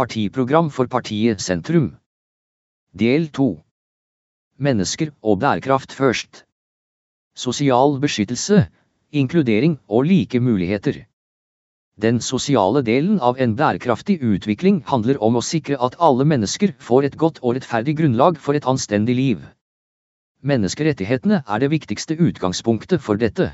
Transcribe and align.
Partiprogram 0.00 0.70
for 0.70 0.86
partiet 0.88 1.42
Sentrum. 1.44 1.90
Del 2.96 3.26
2. 3.36 3.46
Mennesker 4.56 5.10
og 5.20 5.42
bærekraft 5.42 5.92
først. 5.92 6.46
Sosial 7.36 7.98
beskyttelse, 8.00 8.62
inkludering 9.12 9.76
og 9.88 10.08
like 10.08 10.40
muligheter. 10.40 11.02
Den 12.00 12.22
sosiale 12.24 12.80
delen 12.80 13.20
av 13.20 13.36
en 13.36 13.58
bærekraftig 13.60 14.22
utvikling 14.24 14.80
handler 14.88 15.20
om 15.20 15.36
å 15.36 15.44
sikre 15.44 15.76
at 15.76 16.00
alle 16.00 16.24
mennesker 16.24 16.72
får 16.80 17.10
et 17.10 17.20
godt 17.20 17.44
og 17.44 17.58
rettferdig 17.60 17.98
grunnlag 18.00 18.40
for 18.40 18.56
et 18.56 18.72
anstendig 18.72 19.20
liv. 19.20 19.46
Menneskerettighetene 20.40 21.44
er 21.46 21.58
det 21.60 21.74
viktigste 21.76 22.16
utgangspunktet 22.16 23.04
for 23.04 23.20
dette. 23.20 23.52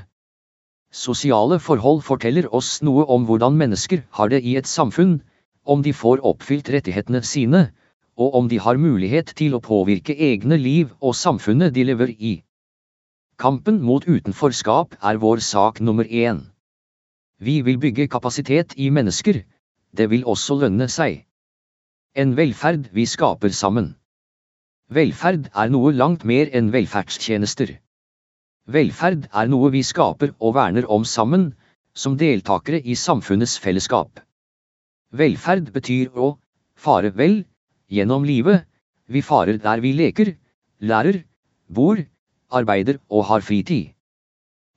Sosiale 0.95 1.59
forhold 1.59 2.05
forteller 2.07 2.47
oss 2.55 2.77
noe 2.79 3.03
om 3.03 3.27
hvordan 3.27 3.59
mennesker 3.59 4.07
har 4.15 4.31
det 4.31 4.45
i 4.47 4.55
et 4.55 4.77
samfunn, 4.79 5.19
om 5.67 5.83
de 5.85 5.93
får 5.93 6.23
oppfylt 6.25 6.69
rettighetene 6.73 7.21
sine, 7.23 7.67
og 8.17 8.35
om 8.39 8.47
de 8.49 8.59
har 8.59 8.79
mulighet 8.81 9.33
til 9.37 9.53
å 9.53 9.63
påvirke 9.63 10.15
egne 10.15 10.57
liv 10.57 10.93
og 10.99 11.15
samfunnet 11.15 11.75
de 11.75 11.85
lever 11.91 12.13
i. 12.17 12.33
Kampen 13.37 13.77
mot 13.85 14.07
utenforskap 14.07 14.95
er 15.05 15.19
vår 15.21 15.43
sak 15.45 15.81
nummer 15.81 16.07
én. 16.09 16.39
Vi 17.39 17.61
vil 17.61 17.77
bygge 17.77 18.07
kapasitet 18.09 18.73
i 18.77 18.89
mennesker, 18.89 19.43
det 19.97 20.09
vil 20.09 20.25
også 20.25 20.57
lønne 20.63 20.87
seg. 20.89 21.21
En 22.17 22.33
velferd 22.37 22.89
vi 22.97 23.05
skaper 23.05 23.53
sammen. 23.53 23.91
Velferd 24.89 25.51
er 25.53 25.69
noe 25.69 25.91
langt 25.93 26.25
mer 26.25 26.49
enn 26.57 26.71
velferdstjenester. 26.73 27.75
Velferd 28.67 29.27
er 29.29 29.51
noe 29.53 29.69
vi 29.71 29.83
skaper 29.85 30.33
og 30.39 30.55
verner 30.57 30.87
om 30.89 31.05
sammen, 31.05 31.51
som 31.93 32.17
deltakere 32.17 32.81
i 32.81 32.95
samfunnets 32.95 33.59
fellesskap. 33.61 34.23
Velferd 35.15 35.71
betyr 35.71 36.11
å 36.19 36.33
fare 36.75 37.13
vel 37.15 37.45
gjennom 37.87 38.25
livet, 38.27 38.65
vi 39.07 39.21
farer 39.23 39.57
der 39.63 39.79
vi 39.79 39.93
leker, 39.95 40.33
lærer, 40.83 41.21
bor, 41.71 42.01
arbeider 42.51 42.99
og 43.07 43.23
har 43.29 43.41
fritid. 43.41 43.93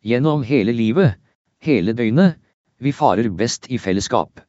Gjennom 0.07 0.45
hele 0.47 0.73
livet, 0.73 1.19
hele 1.59 1.93
døgnet, 1.99 2.39
vi 2.79 2.93
farer 2.93 3.29
best 3.29 3.67
i 3.75 3.79
fellesskap. 3.79 4.41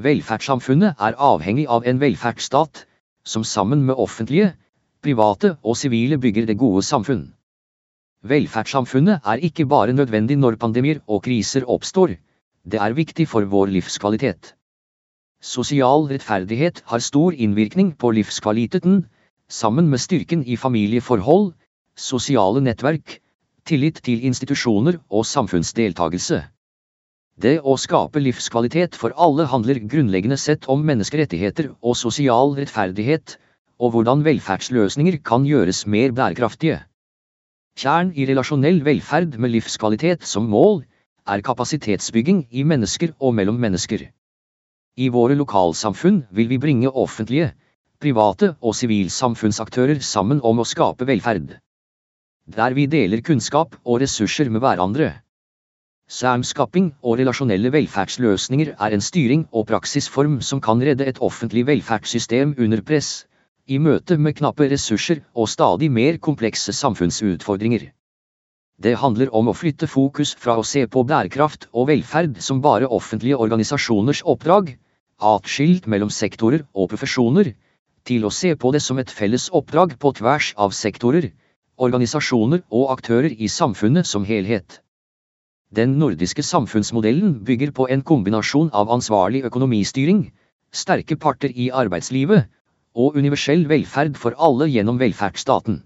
Velferdssamfunnet 0.00 0.96
er 0.98 1.20
avhengig 1.20 1.68
av 1.68 1.84
en 1.84 2.00
velferdsstat, 2.00 2.86
som 3.24 3.44
sammen 3.44 3.84
med 3.84 3.94
offentlige, 3.94 4.54
private 5.04 5.58
og 5.62 5.76
sivile 5.76 6.16
bygger 6.18 6.46
det 6.48 6.56
gode 6.56 6.82
samfunn. 6.82 7.26
Velferdssamfunnet 8.24 9.20
er 9.20 9.44
ikke 9.44 9.68
bare 9.68 9.92
nødvendig 9.92 10.38
når 10.40 10.56
pandemier 10.56 11.02
og 11.06 11.26
kriser 11.28 11.68
oppstår, 11.68 12.16
det 12.64 12.80
er 12.80 12.96
viktig 12.96 13.28
for 13.28 13.44
vår 13.44 13.68
livskvalitet. 13.76 14.57
Sosial 15.40 16.08
rettferdighet 16.10 16.82
har 16.90 16.98
stor 16.98 17.32
innvirkning 17.32 17.92
på 17.94 18.10
livskvaliteten, 18.10 19.04
sammen 19.48 19.86
med 19.88 20.00
styrken 20.02 20.42
i 20.42 20.56
familieforhold, 20.56 21.52
sosiale 21.94 22.60
nettverk, 22.60 23.20
tillit 23.64 24.02
til 24.02 24.24
institusjoner 24.26 24.98
og 25.08 25.26
samfunnsdeltagelse. 25.30 26.40
Det 27.38 27.60
å 27.62 27.76
skape 27.78 28.18
livskvalitet 28.18 28.98
for 28.98 29.14
alle 29.14 29.46
handler 29.46 29.78
grunnleggende 29.78 30.40
sett 30.42 30.66
om 30.66 30.82
menneskerettigheter 30.82 31.70
og 31.78 31.94
sosial 31.94 32.56
rettferdighet, 32.58 33.38
og 33.78 33.94
hvordan 33.94 34.26
velferdsløsninger 34.26 35.20
kan 35.22 35.46
gjøres 35.46 35.84
mer 35.86 36.10
bærekraftige. 36.18 36.82
Kjern 37.78 38.10
i 38.18 38.26
relasjonell 38.26 38.82
velferd 38.82 39.38
med 39.38 39.54
livskvalitet 39.54 40.26
som 40.26 40.50
mål, 40.50 40.82
er 41.30 41.46
kapasitetsbygging 41.46 42.48
i 42.50 42.66
mennesker 42.66 43.14
og 43.20 43.38
mellom 43.38 43.62
mennesker. 43.62 44.08
I 44.98 45.06
våre 45.14 45.36
lokalsamfunn 45.38 46.24
vil 46.34 46.48
vi 46.50 46.56
bringe 46.58 46.90
offentlige, 46.90 47.52
private 48.02 48.48
og 48.58 48.74
sivilsamfunnsaktører 48.74 50.00
sammen 50.02 50.40
om 50.42 50.58
å 50.58 50.66
skape 50.66 51.06
velferd. 51.06 51.52
Der 52.50 52.74
vi 52.74 52.88
deler 52.90 53.22
kunnskap 53.22 53.76
og 53.84 54.00
ressurser 54.02 54.50
med 54.50 54.64
hverandre. 54.64 55.12
Samskaping 56.10 56.88
og 57.04 57.20
relasjonelle 57.20 57.70
velferdsløsninger 57.70 58.72
er 58.74 58.96
en 58.96 59.04
styring 59.04 59.44
og 59.52 59.68
praksisform 59.68 60.40
som 60.48 60.62
kan 60.64 60.82
redde 60.82 61.06
et 61.06 61.22
offentlig 61.22 61.66
velferdssystem 61.68 62.56
under 62.58 62.82
press, 62.90 63.28
i 63.68 63.78
møte 63.78 64.18
med 64.18 64.34
knappe 64.40 64.66
ressurser 64.72 65.22
og 65.34 65.50
stadig 65.52 65.92
mer 65.92 66.18
komplekse 66.18 66.74
samfunnsutfordringer. 66.74 67.86
Det 68.82 68.96
handler 68.98 69.30
om 69.34 69.52
å 69.52 69.56
flytte 69.60 69.86
fokus 69.86 70.34
fra 70.34 70.58
å 70.58 70.66
se 70.66 70.86
på 70.90 71.06
bærekraft 71.06 71.68
og 71.70 71.90
velferd 71.92 72.42
som 72.42 72.64
bare 72.66 72.90
offentlige 72.98 73.38
organisasjoners 73.38 74.24
oppdrag, 74.24 74.74
atskilt 75.18 75.86
mellom 75.86 76.10
sektorer 76.10 76.64
og 76.74 76.90
profesjoner, 76.92 77.52
til 78.06 78.24
å 78.24 78.32
se 78.32 78.54
på 78.56 78.72
det 78.72 78.80
som 78.82 78.98
et 78.98 79.10
felles 79.10 79.48
oppdrag 79.52 79.96
på 80.00 80.12
tvers 80.16 80.52
av 80.56 80.72
sektorer, 80.72 81.30
organisasjoner 81.76 82.62
og 82.70 82.92
aktører 82.94 83.34
i 83.34 83.48
samfunnet 83.48 84.06
som 84.06 84.24
helhet. 84.24 84.80
Den 85.74 85.98
nordiske 86.00 86.42
samfunnsmodellen 86.42 87.34
bygger 87.44 87.74
på 87.76 87.88
en 87.92 88.02
kombinasjon 88.02 88.70
av 88.72 88.88
ansvarlig 88.94 89.42
økonomistyring, 89.44 90.22
sterke 90.72 91.16
parter 91.16 91.52
i 91.52 91.68
arbeidslivet, 91.70 92.48
og 92.96 93.18
universell 93.20 93.66
velferd 93.68 94.16
for 94.16 94.34
alle 94.38 94.70
gjennom 94.72 94.98
velferdsstaten. 94.98 95.82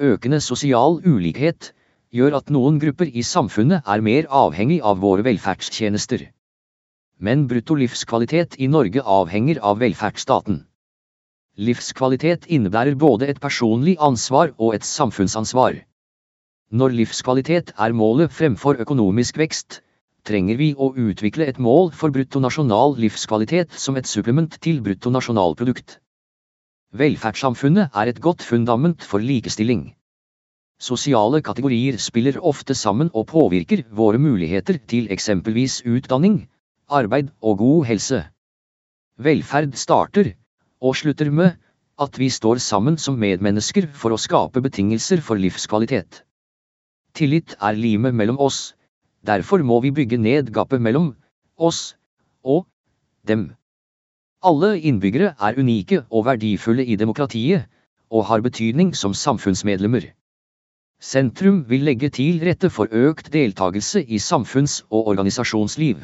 Økende 0.00 0.40
sosial 0.40 0.98
ulikhet 1.06 1.72
gjør 2.10 2.40
at 2.40 2.50
noen 2.50 2.80
grupper 2.82 3.08
i 3.14 3.22
samfunnet 3.22 3.86
er 3.86 4.02
mer 4.02 4.26
avhengig 4.26 4.80
av 4.82 4.98
våre 5.04 5.24
velferdstjenester. 5.26 6.26
Men 7.20 7.42
brutto 7.48 7.74
livskvalitet 7.76 8.54
i 8.56 8.66
Norge 8.72 9.02
avhenger 9.04 9.58
av 9.60 9.76
velferdsstaten. 9.82 10.62
Livskvalitet 11.60 12.46
innebærer 12.48 12.94
både 12.96 13.26
et 13.28 13.40
personlig 13.42 13.98
ansvar 14.00 14.54
og 14.56 14.72
et 14.74 14.86
samfunnsansvar. 14.88 15.74
Når 16.72 16.94
livskvalitet 16.96 17.74
er 17.76 17.92
målet 17.92 18.32
fremfor 18.32 18.80
økonomisk 18.80 19.36
vekst, 19.42 19.82
trenger 20.24 20.56
vi 20.56 20.70
å 20.72 20.94
utvikle 20.96 21.44
et 21.50 21.58
mål 21.60 21.90
for 21.92 22.14
bruttonasjonal 22.14 22.96
livskvalitet 23.04 23.76
som 23.84 23.98
et 24.00 24.08
supplement 24.08 24.56
til 24.64 24.80
bruttonasjonalprodukt. 24.86 25.98
Velferdssamfunnet 26.96 27.92
er 27.92 28.12
et 28.14 28.20
godt 28.24 28.40
fundament 28.46 29.04
for 29.04 29.20
likestilling. 29.20 29.90
Sosiale 30.80 31.42
kategorier 31.44 32.00
spiller 32.00 32.40
ofte 32.40 32.72
sammen 32.74 33.12
og 33.12 33.28
påvirker 33.34 33.84
våre 33.92 34.16
muligheter 34.16 34.80
til 34.88 35.12
eksempelvis 35.12 35.82
utdanning, 35.84 36.46
arbeid 36.90 37.30
og 37.40 37.58
god 37.58 37.86
helse. 37.88 38.24
Velferd 39.18 39.76
starter, 39.76 40.32
og 40.80 40.96
slutter 40.96 41.30
med, 41.30 41.56
at 42.00 42.18
vi 42.18 42.28
står 42.32 42.60
sammen 42.64 42.96
som 42.98 43.18
medmennesker 43.20 43.88
for 44.02 44.14
å 44.14 44.20
skape 44.20 44.62
betingelser 44.64 45.20
for 45.24 45.40
livskvalitet. 45.40 46.22
Tillit 47.14 47.56
er 47.60 47.76
limet 47.76 48.14
mellom 48.16 48.38
oss. 48.40 48.74
Derfor 49.26 49.62
må 49.66 49.80
vi 49.84 49.90
bygge 49.92 50.18
ned 50.18 50.52
gapet 50.54 50.80
mellom 50.80 51.10
oss 51.58 51.94
og 52.42 52.64
dem. 53.28 53.50
Alle 54.40 54.78
innbyggere 54.80 55.34
er 55.36 55.58
unike 55.60 56.04
og 56.08 56.24
verdifulle 56.30 56.86
i 56.86 56.96
demokratiet, 56.96 57.66
og 58.10 58.24
har 58.30 58.40
betydning 58.40 58.94
som 58.96 59.12
samfunnsmedlemmer. 59.14 60.06
Sentrum 61.00 61.60
vil 61.68 61.84
legge 61.84 62.08
til 62.12 62.40
rette 62.44 62.70
for 62.72 62.88
økt 62.92 63.28
deltakelse 63.32 64.02
i 64.04 64.18
samfunns- 64.18 64.80
og 64.90 65.12
organisasjonsliv. 65.12 66.00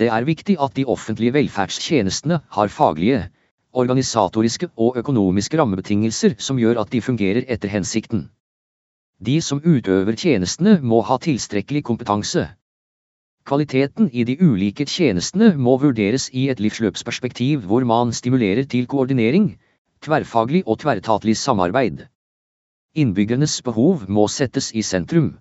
Det 0.00 0.08
er 0.08 0.24
viktig 0.24 0.56
at 0.64 0.72
de 0.76 0.86
offentlige 0.88 1.34
velferdstjenestene 1.36 2.40
har 2.56 2.70
faglige, 2.72 3.26
organisatoriske 3.72 4.70
og 4.76 4.96
økonomiske 4.96 5.58
rammebetingelser 5.60 6.38
som 6.40 6.58
gjør 6.58 6.80
at 6.80 6.92
de 6.94 7.02
fungerer 7.04 7.44
etter 7.52 7.68
hensikten. 7.68 8.30
De 9.20 9.36
som 9.44 9.60
utøver 9.60 10.16
tjenestene 10.16 10.78
må 10.80 11.02
ha 11.04 11.18
tilstrekkelig 11.20 11.84
kompetanse. 11.84 12.46
Kvaliteten 13.44 14.08
i 14.12 14.24
de 14.24 14.38
ulike 14.40 14.88
tjenestene 14.88 15.52
må 15.56 15.76
vurderes 15.84 16.30
i 16.32 16.48
et 16.48 16.60
livsløpsperspektiv 16.64 17.68
hvor 17.68 17.84
man 17.84 18.16
stimulerer 18.16 18.64
til 18.64 18.88
koordinering, 18.88 19.52
tverrfaglig 20.00 20.62
og 20.66 20.80
tverretatlig 20.80 21.36
samarbeid. 21.36 22.06
Innbyggernes 22.96 23.60
behov 23.62 24.08
må 24.08 24.28
settes 24.28 24.72
i 24.72 24.82
sentrum. 24.82 25.34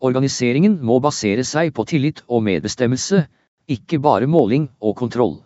Organiseringen 0.00 0.82
må 0.84 1.00
basere 1.00 1.44
seg 1.44 1.72
på 1.72 1.88
tillit 1.88 2.20
og 2.28 2.44
medbestemmelse, 2.44 3.26
ikke 3.68 3.98
bare 4.02 4.26
måling 4.26 4.68
og 4.80 4.96
kontroll. 4.96 5.40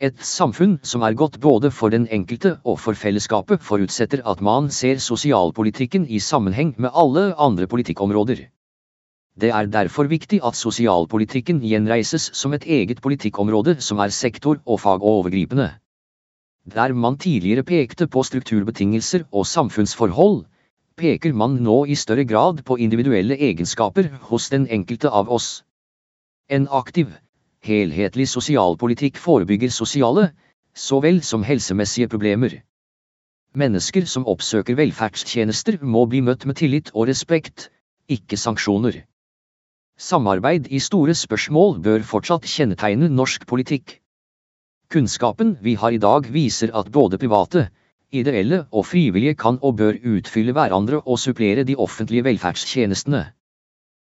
Et 0.00 0.16
samfunn 0.26 0.78
som 0.82 1.04
er 1.06 1.14
godt 1.14 1.38
både 1.40 1.70
for 1.70 1.88
den 1.94 2.08
enkelte 2.12 2.56
og 2.64 2.80
for 2.82 2.98
fellesskapet 2.98 3.62
forutsetter 3.62 4.24
at 4.26 4.40
man 4.42 4.70
ser 4.70 4.98
sosialpolitikken 4.98 6.06
i 6.08 6.18
sammenheng 6.18 6.74
med 6.78 6.90
alle 6.92 7.34
andre 7.38 7.66
politikkområder. 7.66 8.42
Det 9.40 9.50
er 9.50 9.66
derfor 9.66 10.06
viktig 10.10 10.40
at 10.46 10.54
sosialpolitikken 10.54 11.60
gjenreises 11.62 12.30
som 12.38 12.52
et 12.54 12.66
eget 12.66 13.00
politikkområde 13.02 13.80
som 13.80 13.98
er 13.98 14.12
sektor- 14.14 14.60
og 14.66 14.80
fagovergripende. 14.80 15.70
Der 16.74 16.92
man 16.92 17.18
tidligere 17.18 17.62
pekte 17.62 18.06
på 18.06 18.22
strukturbetingelser 18.22 19.24
og 19.32 19.46
samfunnsforhold, 19.46 20.44
peker 20.96 21.32
man 21.34 21.58
nå 21.66 21.84
i 21.84 21.94
større 21.94 22.24
grad 22.24 22.62
på 22.64 22.76
individuelle 22.76 23.36
egenskaper 23.36 24.08
hos 24.30 24.50
den 24.50 24.66
enkelte 24.70 25.10
av 25.10 25.30
oss. 25.30 25.64
En 26.48 26.66
aktiv, 26.68 27.08
helhetlig 27.64 28.26
sosialpolitikk 28.28 29.16
forebygger 29.16 29.70
sosiale, 29.72 30.26
så 30.76 30.98
vel 31.00 31.22
som 31.24 31.42
helsemessige 31.42 32.10
problemer. 32.12 32.58
Mennesker 33.56 34.04
som 34.04 34.26
oppsøker 34.28 34.76
velferdstjenester 34.76 35.78
må 35.80 36.02
bli 36.10 36.20
møtt 36.26 36.44
med 36.44 36.58
tillit 36.60 36.90
og 36.92 37.08
respekt, 37.08 37.70
ikke 38.12 38.36
sanksjoner. 38.36 38.98
Samarbeid 39.96 40.68
i 40.68 40.82
store 40.84 41.14
spørsmål 41.16 41.78
bør 41.80 42.04
fortsatt 42.04 42.44
kjennetegne 42.50 43.08
norsk 43.08 43.46
politikk. 43.48 44.02
Kunnskapen 44.92 45.54
vi 45.64 45.78
har 45.80 45.96
i 45.96 46.02
dag 46.02 46.28
viser 46.34 46.74
at 46.76 46.90
både 46.92 47.16
private, 47.22 47.68
ideelle 48.12 48.66
og 48.70 48.84
frivillige 48.90 49.38
kan 49.38 49.56
og 49.62 49.78
bør 49.80 49.96
utfylle 49.96 50.52
hverandre 50.52 51.00
og 51.00 51.18
supplere 51.18 51.64
de 51.64 51.78
offentlige 51.78 52.26
velferdstjenestene. 52.28 53.24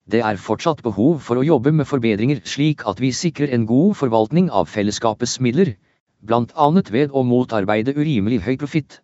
Det 0.09 0.24
er 0.25 0.38
fortsatt 0.42 0.81
behov 0.81 1.19
for 1.21 1.38
å 1.38 1.45
jobbe 1.45 1.71
med 1.71 1.88
forbedringer 1.88 2.42
slik 2.44 2.81
at 2.89 3.00
vi 3.00 3.12
sikrer 3.13 3.53
en 3.53 3.68
god 3.69 3.94
forvaltning 4.00 4.50
av 4.50 4.68
fellesskapets 4.68 5.38
midler, 5.39 5.75
annet 6.31 6.92
ved 6.92 7.13
å 7.13 7.24
motarbeide 7.24 7.94
urimelig 7.95 8.42
høy 8.42 8.57
profitt. 8.57 9.01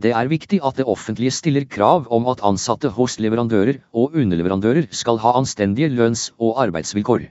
Det 0.00 0.12
er 0.16 0.28
viktig 0.28 0.60
at 0.64 0.76
det 0.76 0.86
offentlige 0.88 1.30
stiller 1.30 1.64
krav 1.64 2.06
om 2.10 2.26
at 2.26 2.42
ansatte 2.42 2.88
hos 2.88 3.18
leverandører 3.20 3.82
og 3.92 4.14
underleverandører 4.16 4.88
skal 4.90 5.18
ha 5.18 5.34
anstendige 5.38 5.90
lønns- 5.92 6.30
og 6.38 6.56
arbeidsvilkår. 6.58 7.30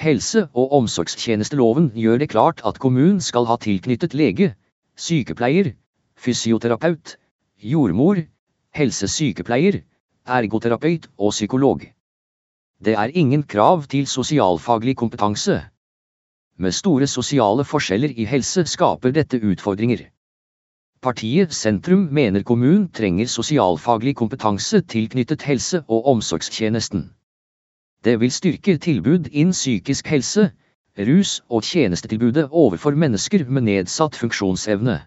Helse- 0.00 0.48
og 0.52 0.72
omsorgstjenesteloven 0.72 1.90
gjør 1.94 2.18
det 2.18 2.30
klart 2.32 2.62
at 2.64 2.78
kommunen 2.78 3.20
skal 3.20 3.46
ha 3.46 3.56
tilknyttet 3.56 4.14
lege, 4.14 4.54
sykepleier, 4.96 5.74
fysioterapeut, 6.16 7.16
jordmor, 7.60 8.24
helsesykepleier, 8.76 9.82
ergoterapeut 10.26 11.08
og 11.18 11.30
psykolog. 11.30 11.80
Det 12.84 12.94
er 12.94 13.14
ingen 13.14 13.42
krav 13.42 13.86
til 13.88 14.06
sosialfaglig 14.06 14.96
kompetanse. 14.96 15.62
Med 16.58 16.72
store 16.72 17.06
sosiale 17.06 17.64
forskjeller 17.64 18.12
i 18.16 18.24
helse 18.24 18.66
skaper 18.66 19.14
dette 19.16 19.40
utfordringer. 19.40 20.06
Partiet 21.02 21.54
Sentrum 21.54 22.08
mener 22.10 22.42
kommunen 22.42 22.88
trenger 22.88 23.26
sosialfaglig 23.26 24.16
kompetanse 24.16 24.80
tilknyttet 24.80 25.42
helse- 25.42 25.82
og 25.88 26.06
omsorgstjenesten. 26.06 27.10
Det 28.04 28.20
vil 28.20 28.32
styrke 28.32 28.78
tilbud 28.78 29.28
innen 29.32 29.52
psykisk 29.52 30.06
helse, 30.06 30.50
rus 30.98 31.42
og 31.48 31.62
tjenestetilbudet 31.62 32.48
overfor 32.50 32.96
mennesker 32.96 33.44
med 33.48 33.62
nedsatt 33.68 34.16
funksjonsevne. 34.16 35.00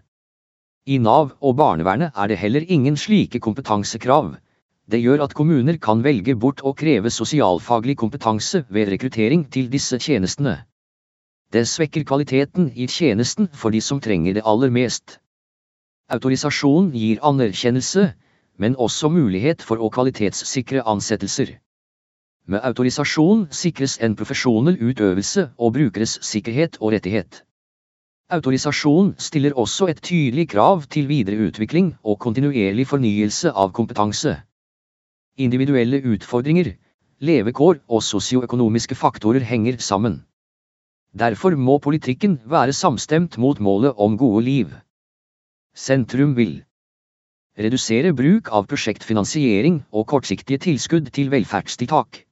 I 0.86 0.98
Nav 0.98 1.32
og 1.40 1.56
barnevernet 1.56 2.12
er 2.16 2.26
det 2.26 2.38
heller 2.38 2.64
ingen 2.68 2.96
slike 2.96 3.40
kompetansekrav. 3.40 4.36
Det 4.90 4.98
gjør 4.98 5.22
at 5.22 5.34
kommuner 5.38 5.76
kan 5.78 6.00
velge 6.02 6.34
bort 6.34 6.64
å 6.66 6.72
kreve 6.74 7.12
sosialfaglig 7.14 7.94
kompetanse 8.00 8.64
ved 8.74 8.88
rekruttering 8.90 9.44
til 9.54 9.68
disse 9.70 10.00
tjenestene. 10.02 10.56
Det 11.54 11.62
svekker 11.68 12.02
kvaliteten 12.08 12.72
i 12.74 12.88
tjenesten 12.90 13.46
for 13.54 13.70
de 13.70 13.80
som 13.80 14.00
trenger 14.02 14.34
det 14.34 14.42
aller 14.52 14.72
mest. 14.74 15.20
Autorisasjon 16.10 16.90
gir 16.94 17.22
anerkjennelse, 17.22 18.08
men 18.58 18.74
også 18.86 19.12
mulighet 19.14 19.62
for 19.62 19.78
å 19.78 19.92
kvalitetssikre 19.94 20.82
ansettelser. 20.82 21.54
Med 22.50 22.66
autorisasjon 22.66 23.46
sikres 23.54 23.96
en 24.02 24.18
profesjonell 24.18 24.74
utøvelse 24.90 25.48
og 25.54 25.74
brukeres 25.78 26.18
sikkerhet 26.32 26.80
og 26.80 26.96
rettighet. 26.96 27.44
Autorisasjon 28.30 29.14
stiller 29.18 29.54
også 29.54 29.86
et 29.90 30.02
tydelig 30.02 30.48
krav 30.50 30.86
til 30.90 31.06
videreutvikling 31.06 31.94
og 32.02 32.18
kontinuerlig 32.26 32.90
fornyelse 32.90 33.54
av 33.54 33.70
kompetanse. 33.70 34.40
Individuelle 35.36 36.00
utfordringer, 36.14 36.72
levekår 37.20 37.80
og 37.88 38.02
sosioøkonomiske 38.02 38.94
faktorer 38.94 39.44
henger 39.46 39.78
sammen. 39.78 40.22
Derfor 41.12 41.56
må 41.56 41.78
politikken 41.78 42.38
være 42.44 42.72
samstemt 42.72 43.38
mot 43.38 43.60
målet 43.60 43.94
om 43.96 44.16
gode 44.18 44.44
liv. 44.44 44.72
Sentrum 45.74 46.36
vil 46.36 46.62
redusere 47.58 48.14
bruk 48.14 48.50
av 48.52 48.66
prosjektfinansiering 48.66 49.84
og 49.92 50.06
kortsiktige 50.06 50.58
tilskudd 50.58 51.12
til 51.14 51.30
velferdstiltak 51.30 52.24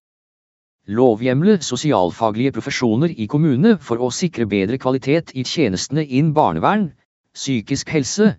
lovhjemle 0.89 1.59
sosialfaglige 1.61 2.53
profesjoner 2.57 3.13
i 3.13 3.27
kommunene 3.29 3.75
for 3.85 4.01
å 4.01 4.09
sikre 4.15 4.47
bedre 4.49 4.79
kvalitet 4.81 5.35
i 5.37 5.45
tjenestene 5.45 6.05
innen 6.05 6.33
barnevern, 6.33 6.87
psykisk 7.37 7.91
helse, 7.93 8.31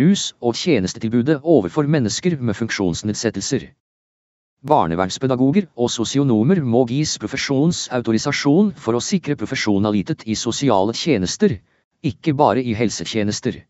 rus 0.00 0.34
og 0.42 0.58
tjenestetilbudet 0.60 1.38
overfor 1.40 1.88
mennesker 1.88 2.36
med 2.36 2.58
funksjonsnedsettelser. 2.58 3.70
Barnevernspedagoger 4.66 5.68
og 5.76 5.90
sosionomer 5.92 6.58
må 6.64 6.80
gis 6.90 7.18
profesjonsautorisasjon 7.22 8.72
for 8.80 8.96
å 8.96 9.02
sikre 9.04 9.36
profesjonalitet 9.38 10.24
i 10.26 10.34
sosiale 10.34 10.94
tjenester, 10.96 11.58
ikke 12.02 12.34
bare 12.34 12.64
i 12.64 12.74
helsetjenester. 12.74 13.60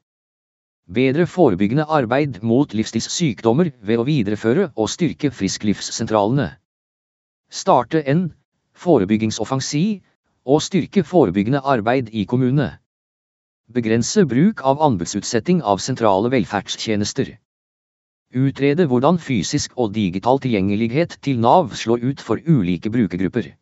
Bedre 0.86 1.26
forebyggende 1.26 1.84
arbeid 1.90 2.38
mot 2.42 2.72
livsstilssykdommer 2.72 3.72
ved 3.82 4.00
å 4.00 4.06
videreføre 4.06 4.70
og 4.76 4.88
styrke 4.88 5.32
frisklivssentralene. 5.34 6.52
Starte 7.50 8.04
en 8.06 8.28
forebyggingsoffensiv 8.72 10.00
og 10.46 10.62
styrke 10.62 11.02
forebyggende 11.02 11.60
arbeid 11.60 12.08
i 12.14 12.24
kommunene. 12.24 12.76
Begrense 13.66 14.22
bruk 14.24 14.62
av 14.62 14.80
anbudsutsetting 14.86 15.60
av 15.60 15.82
sentrale 15.82 16.30
velferdstjenester. 16.30 17.34
Utrede 18.34 18.86
hvordan 18.90 19.18
fysisk 19.22 19.76
og 19.76 19.94
digital 19.94 20.40
tilgjengelighet 20.42 21.18
til 21.22 21.38
Nav 21.38 21.70
slår 21.74 22.02
ut 22.10 22.20
for 22.20 22.42
ulike 22.42 22.90
brukergrupper. 22.90 23.52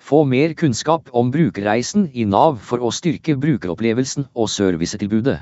Få 0.00 0.24
mer 0.24 0.52
kunnskap 0.54 1.08
om 1.12 1.30
brukerreisen 1.32 2.10
i 2.12 2.24
Nav 2.24 2.58
for 2.58 2.84
å 2.84 2.92
styrke 2.92 3.38
brukeropplevelsen 3.40 4.28
og 4.34 4.52
servicetilbudet 4.52 5.40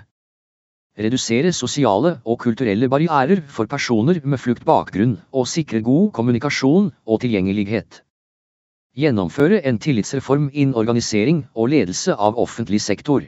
redusere 0.99 1.52
sosiale 1.55 2.17
og 2.26 2.40
kulturelle 2.43 2.88
barrierer 2.90 3.43
for 3.55 3.70
personer 3.70 4.19
med 4.25 4.41
fluktbakgrunn 4.43 5.17
og 5.32 5.46
sikre 5.46 5.81
god 5.87 6.11
kommunikasjon 6.17 6.91
og 7.06 7.20
tilgjengelighet. 7.23 8.02
Gjennomføre 8.99 9.61
en 9.69 9.79
tillitsreform 9.79 10.49
innen 10.52 10.75
organisering 10.75 11.44
og 11.55 11.70
ledelse 11.70 12.14
av 12.14 12.38
offentlig 12.38 12.81
sektor. 12.82 13.23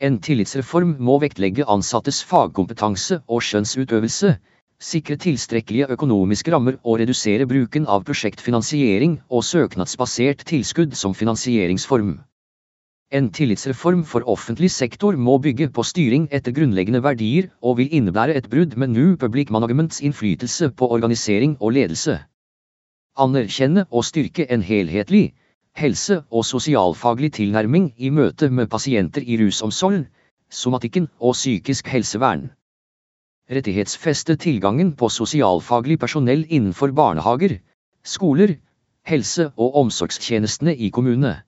En 0.00 0.16
tillitsreform 0.24 0.94
må 1.04 1.18
vektlegge 1.20 1.66
ansattes 1.68 2.22
fagkompetanse 2.24 3.18
og 3.28 3.42
skjønnsutøvelse, 3.44 4.30
sikre 4.80 5.16
tilstrekkelige 5.20 5.90
økonomiske 5.92 6.54
rammer 6.54 6.78
og 6.80 7.02
redusere 7.02 7.44
bruken 7.50 7.84
av 7.84 8.06
prosjektfinansiering 8.08 9.18
og 9.28 9.44
søknadsbasert 9.44 10.46
tilskudd 10.48 10.96
som 10.96 11.12
finansieringsform. 11.12 12.14
En 13.12 13.28
tillitsreform 13.28 14.06
for 14.08 14.24
offentlig 14.24 14.70
sektor 14.72 15.20
må 15.20 15.36
bygge 15.44 15.68
på 15.68 15.84
styring 15.84 16.28
etter 16.32 16.56
grunnleggende 16.56 17.02
verdier 17.04 17.50
og 17.60 17.76
vil 17.82 17.92
innebære 18.00 18.38
et 18.40 18.48
brudd 18.48 18.78
med 18.80 18.94
New 18.96 19.16
Public 19.20 19.52
Managements 19.52 20.00
innflytelse 20.00 20.70
på 20.80 20.88
organisering 20.96 21.58
og 21.60 21.74
ledelse. 21.76 22.16
Anerkjenne 23.20 23.84
og 23.90 24.06
styrke 24.08 24.48
en 24.48 24.64
helhetlig, 24.64 25.34
helse- 25.80 26.22
og 26.30 26.44
sosialfaglig 26.44 27.32
tilnærming 27.38 27.90
i 27.96 28.10
møte 28.12 28.50
med 28.50 28.68
pasienter 28.68 29.24
i 29.24 29.38
rusomsorg, 29.40 30.04
somatikken 30.50 31.08
og 31.20 31.32
psykisk 31.38 31.88
helsevern. 31.88 32.50
Rettighetsfeste 33.50 34.36
tilgangen 34.36 34.92
på 34.96 35.08
sosialfaglig 35.08 35.98
personell 35.98 36.44
innenfor 36.48 36.92
barnehager, 36.92 37.56
skoler, 38.04 38.54
helse- 39.08 39.50
og 39.56 39.76
omsorgstjenestene 39.84 40.76
i 40.76 40.90
kommunene. 40.90 41.40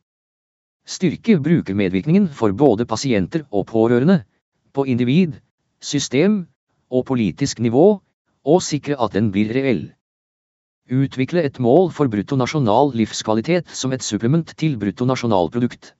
Styrke 0.86 1.38
brukermedvirkningen 1.38 2.28
for 2.28 2.52
både 2.52 2.86
pasienter 2.86 3.44
og 3.52 3.66
pårørende, 3.66 4.24
på 4.72 4.84
individ, 4.84 5.36
system 5.80 6.46
og 6.90 7.04
politisk 7.06 7.60
nivå, 7.60 8.02
og 8.44 8.62
sikre 8.62 8.96
at 9.04 9.12
den 9.14 9.30
blir 9.32 9.52
reell. 9.54 9.92
Utvikle 10.90 11.44
et 11.46 11.60
mål 11.62 11.92
for 11.94 12.10
bruttonasjonal 12.10 12.90
livskvalitet 12.98 13.68
som 13.70 13.92
et 13.94 14.02
supplement 14.02 14.48
til 14.58 14.74
bruttonasjonalprodukt. 14.76 15.92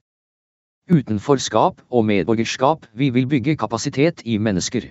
Utenforskap 0.90 1.78
og 1.88 2.04
medborgerskap 2.04 2.88
Vi 2.92 3.10
vil 3.14 3.28
bygge 3.30 3.54
kapasitet 3.56 4.24
i 4.26 4.38
mennesker. 4.38 4.90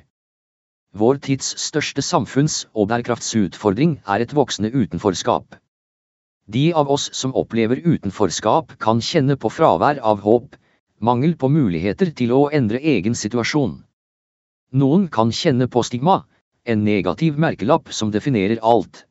Vår 0.96 1.20
tids 1.20 1.60
største 1.60 2.02
samfunns- 2.02 2.66
og 2.74 2.88
bærekraftsutfordring 2.88 4.00
er 4.08 4.24
et 4.24 4.34
voksende 4.34 4.72
utenforskap. 4.72 5.60
De 6.48 6.72
av 6.74 6.88
oss 6.88 7.10
som 7.12 7.36
opplever 7.36 7.84
utenforskap 7.84 8.78
kan 8.80 9.04
kjenne 9.04 9.36
på 9.36 9.52
fravær 9.52 10.00
av 10.00 10.24
håp, 10.24 10.56
mangel 11.00 11.36
på 11.36 11.52
muligheter 11.52 12.16
til 12.16 12.32
å 12.32 12.50
endre 12.50 12.80
egen 12.80 13.14
situasjon. 13.14 13.84
Noen 14.72 15.08
kan 15.12 15.36
kjenne 15.36 15.68
på 15.68 15.84
stigma, 15.84 16.22
en 16.64 16.84
negativ 16.84 17.36
merkelapp 17.36 17.92
som 17.92 18.12
definerer 18.12 18.64
alt. 18.64 19.06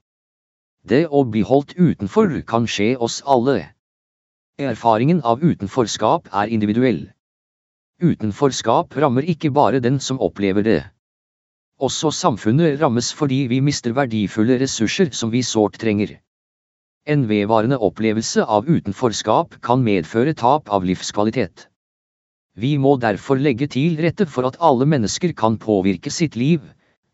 Det 0.83 1.07
å 1.13 1.25
bli 1.29 1.43
holdt 1.45 1.75
utenfor 1.77 2.31
kan 2.49 2.67
skje 2.67 2.95
oss 2.97 3.21
alle. 3.27 3.59
Erfaringen 4.61 5.21
av 5.23 5.43
utenforskap 5.45 6.31
er 6.33 6.49
individuell. 6.49 7.03
Utenforskap 8.01 8.97
rammer 8.97 9.29
ikke 9.29 9.51
bare 9.53 9.83
den 9.85 10.01
som 10.01 10.21
opplever 10.25 10.65
det. 10.65 10.81
Også 11.81 12.11
samfunnet 12.13 12.81
rammes 12.81 13.13
fordi 13.13 13.47
vi 13.53 13.61
mister 13.61 13.93
verdifulle 13.93 14.57
ressurser 14.61 15.13
som 15.13 15.31
vi 15.33 15.43
sårt 15.45 15.77
trenger. 15.81 16.17
En 17.05 17.29
vedvarende 17.29 17.77
opplevelse 17.77 18.45
av 18.45 18.69
utenforskap 18.69 19.61
kan 19.65 19.85
medføre 19.85 20.35
tap 20.37 20.69
av 20.69 20.85
livskvalitet. 20.85 21.69
Vi 22.57 22.77
må 22.77 22.97
derfor 23.01 23.41
legge 23.41 23.69
til 23.69 24.01
rette 24.01 24.27
for 24.27 24.49
at 24.49 24.57
alle 24.61 24.89
mennesker 24.89 25.33
kan 25.37 25.57
påvirke 25.61 26.13
sitt 26.13 26.37
liv, 26.37 26.61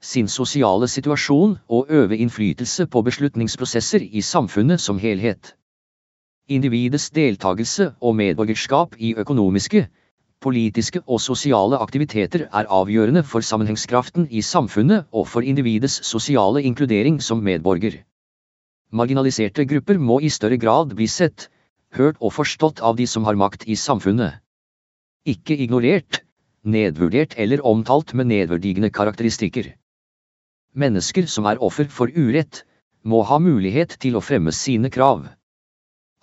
sin 0.01 0.29
sosiale 0.29 0.89
situasjon 0.89 1.59
og 1.69 1.87
øve 1.91 2.17
innflytelse 2.17 2.87
på 2.87 3.03
beslutningsprosesser 3.03 4.03
i 4.13 4.21
samfunnet 4.21 4.81
som 4.81 4.99
helhet. 4.99 5.55
Individets 6.49 7.11
deltakelse 7.11 7.95
og 8.01 8.17
medborgerskap 8.17 8.95
i 8.99 9.15
økonomiske, 9.19 9.87
politiske 10.41 11.01
og 11.07 11.21
sosiale 11.21 11.79
aktiviteter 11.83 12.45
er 12.53 12.69
avgjørende 12.71 13.23
for 13.23 13.41
sammenhengskraften 13.41 14.29
i 14.31 14.43
samfunnet 14.43 15.07
og 15.13 15.27
for 15.29 15.41
individets 15.41 15.99
sosiale 16.07 16.63
inkludering 16.63 17.23
som 17.23 17.43
medborger. 17.43 18.03
Marginaliserte 18.93 19.65
grupper 19.65 19.99
må 19.99 20.21
i 20.21 20.29
større 20.29 20.59
grad 20.59 20.95
bli 20.95 21.09
sett, 21.11 21.49
hørt 21.97 22.21
og 22.21 22.33
forstått 22.33 22.81
av 22.81 22.97
de 23.01 23.07
som 23.07 23.25
har 23.25 23.35
makt 23.35 23.67
i 23.67 23.75
samfunnet. 23.75 24.39
Ikke 25.27 25.57
ignorert, 25.57 26.21
nedvurdert 26.63 27.35
eller 27.39 27.65
omtalt 27.67 28.15
med 28.15 28.31
nedverdigende 28.31 28.91
karakteristikker. 28.91 29.73
Mennesker 30.77 31.25
som 31.33 31.47
er 31.49 31.61
offer 31.65 31.89
for 31.89 32.13
urett, 32.13 32.61
må 33.03 33.23
ha 33.25 33.39
mulighet 33.41 33.95
til 34.03 34.19
å 34.19 34.21
fremme 34.25 34.53
sine 34.53 34.91
krav. 34.93 35.23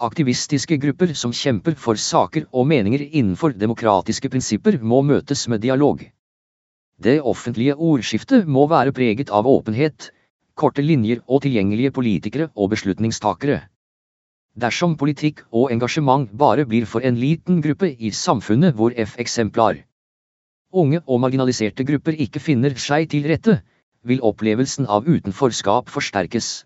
Aktivistiske 0.03 0.77
grupper 0.83 1.13
som 1.17 1.33
kjemper 1.33 1.77
for 1.79 1.97
saker 1.97 2.45
og 2.51 2.67
meninger 2.69 3.05
innenfor 3.05 3.55
demokratiske 3.57 4.29
prinsipper 4.29 4.77
må 4.81 5.01
møtes 5.01 5.47
med 5.49 5.63
dialog. 5.63 6.03
Det 7.01 7.15
offentlige 7.33 7.75
ordskiftet 7.75 8.45
må 8.45 8.67
være 8.69 8.93
preget 8.93 9.31
av 9.33 9.49
åpenhet, 9.49 10.11
korte 10.53 10.85
linjer 10.85 11.23
og 11.27 11.41
tilgjengelige 11.47 11.93
politikere 11.95 12.49
og 12.53 12.69
beslutningstakere. 12.75 13.63
Dersom 14.53 14.93
politikk 15.01 15.41
og 15.49 15.71
engasjement 15.73 16.29
bare 16.29 16.67
blir 16.69 16.85
for 16.85 17.01
en 17.01 17.17
liten 17.17 17.63
gruppe 17.65 17.89
i 17.89 18.13
samfunnet 18.13 18.77
hvor 18.77 18.93
F-eksemplar 18.93 19.81
unge 20.73 21.01
og 21.05 21.21
marginaliserte 21.21 21.85
grupper 21.85 22.17
ikke 22.25 22.41
finner 22.41 22.73
seg 22.81 23.09
til 23.11 23.27
rette, 23.29 23.59
vil 24.03 24.21
opplevelsen 24.21 24.85
av 24.85 25.07
utenforskap 25.07 25.89
forsterkes 25.89 26.65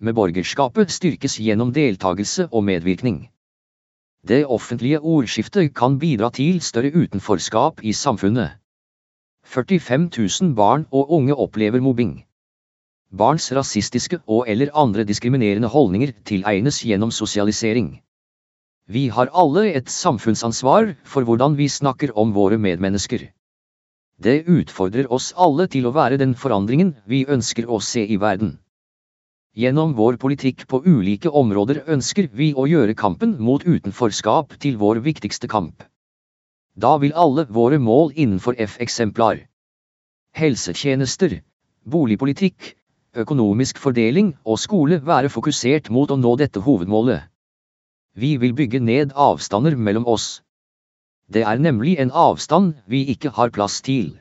med 0.00 0.16
borgerskapet 0.16 0.90
styrkes 0.90 1.36
gjennom 1.44 1.72
deltakelse 1.76 2.48
og 2.50 2.64
medvirkning. 2.64 3.28
Det 4.28 4.46
offentlige 4.46 5.00
ordskiftet 5.00 5.74
kan 5.76 5.98
bidra 5.98 6.30
til 6.30 6.60
større 6.64 6.92
utenforskap 6.92 7.84
i 7.84 7.92
samfunnet. 7.92 8.56
45 9.44 10.10
000 10.40 10.54
barn 10.54 10.86
og 10.90 11.12
unge 11.12 11.34
opplever 11.34 11.80
mobbing. 11.80 12.24
Barns 13.10 13.50
rasistiske 13.52 14.20
og 14.26 14.44
eller 14.48 14.72
andre 14.74 15.04
diskriminerende 15.04 15.68
holdninger 15.68 16.12
tilegnes 16.24 16.80
gjennom 16.84 17.10
sosialisering. 17.10 18.00
Vi 18.86 19.08
har 19.08 19.32
alle 19.32 19.66
et 19.74 19.90
samfunnsansvar 19.90 20.94
for 21.04 21.24
hvordan 21.24 21.56
vi 21.58 21.68
snakker 21.68 22.16
om 22.18 22.34
våre 22.34 22.58
medmennesker. 22.58 23.28
Det 24.20 24.44
utfordrer 24.46 25.08
oss 25.12 25.30
alle 25.36 25.64
til 25.72 25.86
å 25.88 25.94
være 25.96 26.18
den 26.20 26.34
forandringen 26.36 26.94
vi 27.08 27.22
ønsker 27.24 27.68
å 27.68 27.80
se 27.80 28.04
i 28.04 28.18
verden. 28.20 28.58
Gjennom 29.56 29.94
vår 29.98 30.18
politikk 30.22 30.66
på 30.68 30.82
ulike 30.84 31.32
områder 31.42 31.82
ønsker 31.88 32.28
vi 32.32 32.52
å 32.54 32.66
gjøre 32.68 32.94
kampen 32.94 33.38
mot 33.40 33.64
utenforskap 33.64 34.58
til 34.60 34.76
vår 34.82 35.00
viktigste 35.06 35.48
kamp. 35.48 35.82
Da 36.76 36.96
vil 37.02 37.16
alle 37.16 37.46
våre 37.48 37.80
mål 37.80 38.12
innenfor 38.14 38.60
F-eksemplar 38.60 39.46
helsetjenester, 40.36 41.40
boligpolitikk, 41.82 42.74
økonomisk 43.18 43.80
fordeling 43.82 44.34
og 44.44 44.60
skole 44.62 45.00
være 45.02 45.30
fokusert 45.32 45.90
mot 45.90 46.10
å 46.10 46.18
nå 46.20 46.36
dette 46.38 46.62
hovedmålet. 46.62 47.24
Vi 48.14 48.36
vil 48.42 48.54
bygge 48.54 48.80
ned 48.80 49.12
avstander 49.16 49.76
mellom 49.76 50.06
oss. 50.06 50.42
Det 51.32 51.42
er 51.46 51.58
nemlig 51.58 51.98
en 51.98 52.10
avstand 52.10 52.74
vi 52.86 53.04
ikke 53.12 53.30
har 53.30 53.50
plass 53.54 53.80
til. 53.86 54.18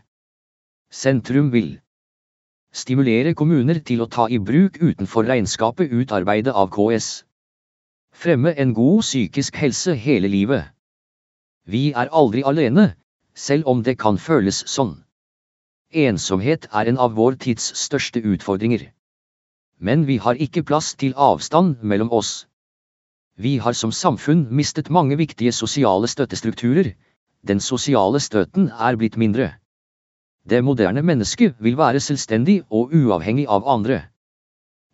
Sentrum 0.92 1.52
vil 1.54 1.80
Stimulere 2.72 3.34
kommuner 3.34 3.80
til 3.82 4.04
å 4.04 4.08
ta 4.14 4.28
i 4.30 4.38
bruk 4.38 4.76
utenfor 4.78 5.26
regnskapet 5.26 5.90
utarbeidet 5.90 6.54
av 6.54 6.70
KS. 6.70 7.08
Fremme 8.14 8.54
en 8.54 8.76
god 8.78 9.02
psykisk 9.02 9.58
helse 9.58 9.96
hele 9.98 10.30
livet. 10.30 10.70
Vi 11.66 11.92
er 11.94 12.14
aldri 12.14 12.44
alene, 12.46 12.94
selv 13.34 13.66
om 13.74 13.82
det 13.84 13.98
kan 13.98 14.22
føles 14.22 14.62
sånn. 14.70 15.00
Ensomhet 15.90 16.68
er 16.70 16.92
en 16.92 17.02
av 17.02 17.18
vår 17.18 17.40
tids 17.42 17.72
største 17.86 18.22
utfordringer. 18.22 18.92
Men 19.80 20.06
vi 20.06 20.20
har 20.22 20.38
ikke 20.38 20.64
plass 20.64 20.94
til 20.94 21.18
avstand 21.18 21.82
mellom 21.82 22.14
oss. 22.14 22.46
Vi 23.40 23.58
har 23.64 23.74
som 23.74 23.92
samfunn 23.96 24.48
mistet 24.52 24.90
mange 24.92 25.16
viktige 25.16 25.54
sosiale 25.56 26.08
støttestrukturer. 26.12 26.92
Den 27.48 27.62
sosiale 27.64 28.20
støten 28.20 28.68
er 28.68 28.98
blitt 29.00 29.16
mindre. 29.16 29.54
Det 30.44 30.60
moderne 30.64 31.04
mennesket 31.08 31.56
vil 31.64 31.78
være 31.80 32.02
selvstendig 32.04 32.58
og 32.70 32.92
uavhengig 32.92 33.46
av 33.48 33.64
andre. 33.64 34.02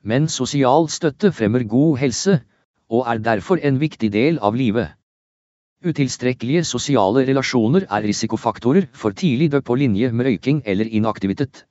Men 0.06 0.30
sosial 0.30 0.86
støtte 0.94 1.32
fremmer 1.34 1.66
god 1.66 1.98
helse, 2.04 2.38
og 2.90 3.10
er 3.10 3.24
derfor 3.26 3.58
en 3.66 3.82
viktig 3.82 4.12
del 4.14 4.38
av 4.38 4.54
livet. 4.54 4.94
Utilstrekkelige 5.86 6.64
sosiale 6.70 7.26
relasjoner 7.26 7.88
er 7.90 8.06
risikofaktorer 8.06 8.92
for 8.94 9.18
tidlig 9.18 9.52
død 9.56 9.66
på 9.66 9.76
linje 9.82 10.12
med 10.12 10.30
røyking 10.30 10.62
eller 10.66 10.86
inaktivitet. 10.86 11.66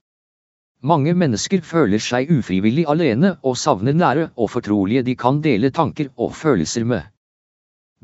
Mange 0.85 1.15
mennesker 1.17 1.65
føler 1.65 2.03
seg 2.07 2.31
ufrivillig 2.31 2.85
alene 2.93 3.37
og 3.43 3.57
savner 3.57 3.97
nære 3.97 4.31
og 4.37 4.51
fortrolige 4.57 5.05
de 5.07 5.15
kan 5.17 5.41
dele 5.45 5.71
tanker 5.71 6.11
og 6.17 6.35
følelser 6.37 6.85
med. 6.85 7.07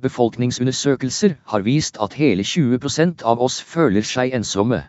Befolkningsundersøkelser 0.01 1.37
har 1.53 1.67
vist 1.67 2.01
at 2.01 2.17
hele 2.17 2.43
20% 2.43 3.27
av 3.35 3.45
oss 3.45 3.61
føler 3.75 4.07
seg 4.15 4.33
ensomme 4.41 4.87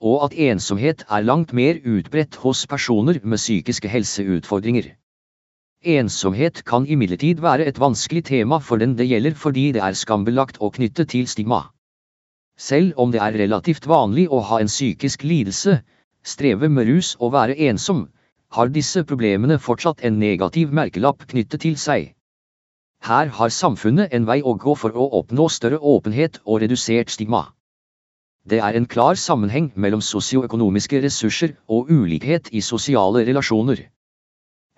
og 0.00 0.24
at 0.24 0.34
ensomhet 0.38 1.02
er 1.10 1.26
langt 1.26 1.52
mer 1.52 1.78
utbredt 1.82 2.36
hos 2.44 2.66
personer 2.70 3.18
med 3.24 3.38
psykiske 3.38 3.88
helseutfordringer. 3.90 4.94
Ensomhet 5.82 6.62
kan 6.64 6.86
imidlertid 6.86 7.40
være 7.42 7.66
et 7.66 7.80
vanskelig 7.80 8.24
tema 8.24 8.58
for 8.58 8.78
den 8.78 8.96
det 8.98 9.08
gjelder 9.08 9.34
fordi 9.34 9.72
det 9.72 9.82
er 9.82 9.98
skambelagt 9.98 10.58
og 10.60 10.74
knyttet 10.74 11.08
til 11.08 11.26
stigma. 11.26 11.62
Selv 12.58 12.92
om 12.96 13.12
det 13.12 13.20
er 13.22 13.38
relativt 13.38 13.86
vanlig 13.86 14.28
å 14.30 14.40
ha 14.42 14.60
en 14.60 14.70
psykisk 14.70 15.22
lidelse, 15.22 15.82
streve 16.28 16.68
med 16.68 16.88
rus 16.90 17.14
og 17.18 17.32
være 17.34 17.56
ensom, 17.70 18.06
har 18.56 18.70
disse 18.72 19.02
problemene 19.08 19.58
fortsatt 19.60 20.04
en 20.08 20.20
negativ 20.20 20.70
merkelapp 20.72 21.26
knyttet 21.32 21.64
til 21.66 21.76
seg. 21.80 22.14
Her 23.04 23.28
har 23.38 23.52
samfunnet 23.54 24.14
en 24.16 24.26
vei 24.26 24.40
å 24.42 24.56
gå 24.58 24.74
for 24.74 24.96
å 24.96 25.10
oppnå 25.20 25.48
større 25.52 25.78
åpenhet 25.78 26.40
og 26.44 26.62
redusert 26.64 27.12
stigma. 27.14 27.44
Det 28.48 28.62
er 28.64 28.78
en 28.78 28.88
klar 28.88 29.18
sammenheng 29.20 29.68
mellom 29.76 30.00
sosioøkonomiske 30.00 31.02
ressurser 31.04 31.54
og 31.68 31.92
ulikhet 31.92 32.48
i 32.50 32.62
sosiale 32.64 33.26
relasjoner. 33.28 33.84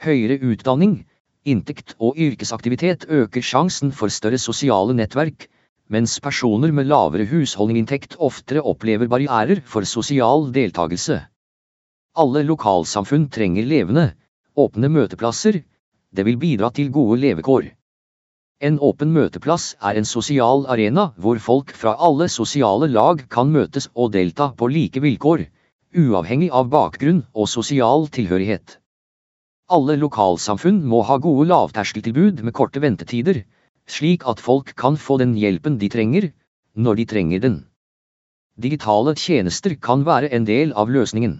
Høyere 0.02 0.40
utdanning, 0.50 1.04
inntekt 1.47 1.95
og 1.99 2.19
yrkesaktivitet 2.19 3.07
øker 3.09 3.47
sjansen 3.52 3.95
for 3.95 4.11
større 4.11 4.40
sosiale 4.42 4.97
nettverk, 4.99 5.47
mens 5.90 6.19
personer 6.21 6.75
med 6.75 6.90
lavere 6.90 7.28
husholdninginntekt 7.30 8.19
oftere 8.19 8.62
opplever 8.62 9.09
barrierer 9.11 9.62
for 9.64 9.87
sosial 9.87 10.50
deltakelse. 10.54 11.23
Alle 12.19 12.43
lokalsamfunn 12.43 13.29
trenger 13.31 13.67
levende, 13.71 14.09
åpne 14.59 14.88
møteplasser, 14.90 15.61
det 16.11 16.25
vil 16.26 16.38
bidra 16.43 16.71
til 16.75 16.90
gode 16.90 17.21
levekår. 17.23 17.69
En 18.61 18.81
åpen 18.83 19.12
møteplass 19.14 19.76
er 19.81 19.97
en 19.97 20.09
sosial 20.09 20.67
arena 20.69 21.05
hvor 21.17 21.38
folk 21.38 21.71
fra 21.73 21.95
alle 22.02 22.26
sosiale 22.29 22.88
lag 22.90 23.23
kan 23.31 23.52
møtes 23.55 23.87
og 23.95 24.11
delta 24.17 24.50
på 24.59 24.69
like 24.69 25.00
vilkår, 25.00 25.45
uavhengig 25.97 26.50
av 26.50 26.69
bakgrunn 26.73 27.23
og 27.33 27.49
sosial 27.49 28.09
tilhørighet. 28.12 28.81
Alle 29.71 29.95
lokalsamfunn 29.97 30.83
må 30.83 31.05
ha 31.07 31.17
gode 31.23 31.47
lavterskeltilbud 31.49 32.43
med 32.43 32.57
korte 32.59 32.83
ventetider, 32.83 33.45
slik 33.87 34.26
at 34.26 34.43
folk 34.43 34.75
kan 34.75 34.99
få 34.99 35.21
den 35.23 35.37
hjelpen 35.38 35.79
de 35.79 35.88
trenger, 35.88 36.33
når 36.75 36.99
de 36.99 37.07
trenger 37.14 37.47
den. 37.47 37.57
Digitale 38.59 39.14
tjenester 39.14 39.79
kan 39.79 40.02
være 40.05 40.35
en 40.35 40.45
del 40.45 40.75
av 40.75 40.90
løsningen. 40.90 41.38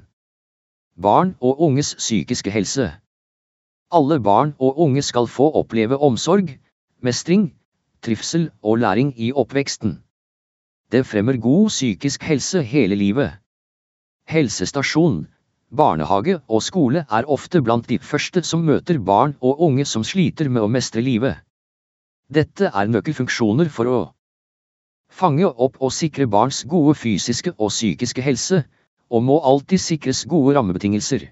Barn 0.97 1.37
og 1.41 1.61
unges 1.61 1.95
psykiske 1.99 2.51
helse. 2.51 2.93
Alle 3.93 4.21
barn 4.21 4.55
og 4.59 4.79
unge 4.79 5.03
skal 5.03 5.27
få 5.27 5.51
oppleve 5.61 5.99
omsorg, 5.99 6.49
mestring, 7.03 7.55
trivsel 8.03 8.51
og 8.63 8.79
læring 8.79 9.13
i 9.21 9.33
oppveksten. 9.33 10.03
Det 10.93 11.07
fremmer 11.07 11.37
god 11.37 11.69
psykisk 11.69 12.23
helse 12.23 12.63
hele 12.63 12.95
livet. 12.95 13.33
Helsestasjon, 14.29 15.27
barnehage 15.77 16.41
og 16.49 16.63
skole 16.63 17.07
er 17.11 17.25
ofte 17.27 17.63
blant 17.63 17.89
de 17.89 17.99
første 17.99 18.43
som 18.43 18.61
møter 18.61 18.99
barn 18.99 19.37
og 19.41 19.61
unge 19.61 19.85
som 19.85 20.05
sliter 20.05 20.49
med 20.49 20.63
å 20.63 20.69
mestre 20.69 21.01
livet. 21.01 21.37
Dette 22.35 22.71
er 22.75 22.91
nøkkelfunksjoner 22.91 23.69
for 23.69 23.91
å 23.91 24.01
fange 25.11 25.47
opp 25.47 25.81
og 25.81 25.93
sikre 25.93 26.27
barns 26.27 26.65
gode 26.65 26.95
fysiske 26.95 27.53
og 27.59 27.71
psykiske 27.75 28.23
helse, 28.23 28.65
og 29.11 29.23
må 29.26 29.40
alltid 29.52 29.83
sikres 29.83 30.25
gode 30.31 30.55
rammebetingelser. 30.57 31.26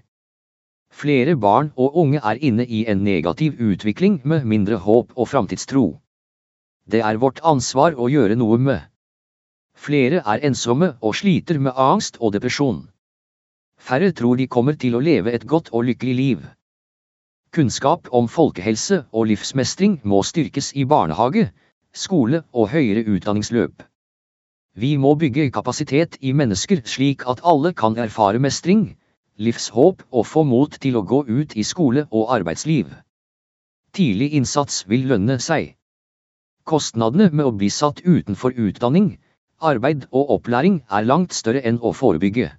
Flere 0.91 1.35
barn 1.35 1.71
og 1.77 1.97
unge 2.03 2.19
er 2.31 2.41
inne 2.41 2.65
i 2.65 2.85
en 2.91 3.03
negativ 3.05 3.59
utvikling 3.61 4.21
med 4.23 4.45
mindre 4.45 4.79
håp 4.85 5.13
og 5.15 5.27
framtidstro. 5.31 5.99
Det 6.91 7.01
er 7.05 7.19
vårt 7.21 7.39
ansvar 7.43 7.95
å 7.95 8.09
gjøre 8.09 8.35
noe 8.35 8.57
med. 8.57 8.79
Flere 9.77 10.23
er 10.25 10.45
ensomme 10.49 10.95
og 11.01 11.15
sliter 11.15 11.59
med 11.59 11.77
angst 11.77 12.17
og 12.19 12.33
depresjon. 12.33 12.87
Færre 13.79 14.11
tror 14.11 14.35
de 14.35 14.47
kommer 14.47 14.75
til 14.75 14.97
å 14.97 15.03
leve 15.03 15.31
et 15.31 15.45
godt 15.47 15.69
og 15.71 15.85
lykkelig 15.87 16.15
liv. 16.15 16.41
Kunnskap 17.55 18.09
om 18.11 18.27
folkehelse 18.27 19.05
og 19.11 19.29
livsmestring 19.29 19.99
må 20.03 20.19
styrkes 20.25 20.73
i 20.75 20.83
barnehage, 20.85 21.47
skole 21.93 22.43
og 22.51 22.69
høyere 22.73 23.05
utdanningsløp. 23.07 23.88
Vi 24.79 24.95
må 24.97 25.15
bygge 25.19 25.49
kapasitet 25.51 26.15
i 26.21 26.31
mennesker 26.31 26.79
slik 26.87 27.25
at 27.27 27.41
alle 27.51 27.73
kan 27.75 27.97
erfare 27.99 28.39
mestring, 28.39 28.83
livshåp 29.35 30.03
og 30.11 30.27
få 30.27 30.43
mot 30.47 30.77
til 30.83 30.95
å 30.95 31.03
gå 31.09 31.23
ut 31.27 31.55
i 31.59 31.65
skole 31.67 32.05
og 32.11 32.29
arbeidsliv. 32.35 32.91
Tidlig 33.97 34.29
innsats 34.39 34.85
vil 34.87 35.07
lønne 35.09 35.35
seg. 35.43 35.73
Kostnadene 36.69 37.27
med 37.33 37.49
å 37.49 37.55
bli 37.55 37.67
satt 37.73 37.99
utenfor 38.05 38.55
utdanning, 38.55 39.17
arbeid 39.59 40.05
og 40.11 40.31
opplæring 40.37 40.77
er 40.87 41.07
langt 41.07 41.35
større 41.35 41.63
enn 41.65 41.79
å 41.81 41.91
forebygge. 42.01 42.51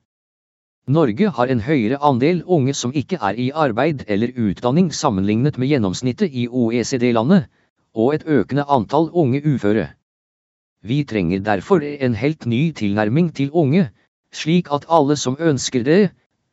Norge 0.90 1.30
har 1.38 1.52
en 1.52 1.62
høyere 1.62 2.00
andel 2.10 2.42
unge 2.58 2.74
som 2.74 2.92
ikke 3.02 3.20
er 3.30 3.38
i 3.38 3.48
arbeid 3.64 4.04
eller 4.08 4.34
utdanning 4.34 4.90
sammenlignet 4.92 5.56
med 5.56 5.72
gjennomsnittet 5.72 6.34
i 6.34 6.48
OECD-landet, 6.48 7.48
og 7.94 8.14
et 8.14 8.26
økende 8.26 8.66
antall 8.68 9.08
unge 9.14 9.40
uføre. 9.54 9.86
Vi 10.82 11.04
trenger 11.04 11.42
derfor 11.44 11.84
en 11.84 12.14
helt 12.14 12.46
ny 12.46 12.72
tilnærming 12.72 13.30
til 13.36 13.50
unge, 13.52 13.90
slik 14.32 14.70
at 14.72 14.86
alle 14.88 15.16
som 15.16 15.36
ønsker 15.40 15.84
det, 15.84 16.10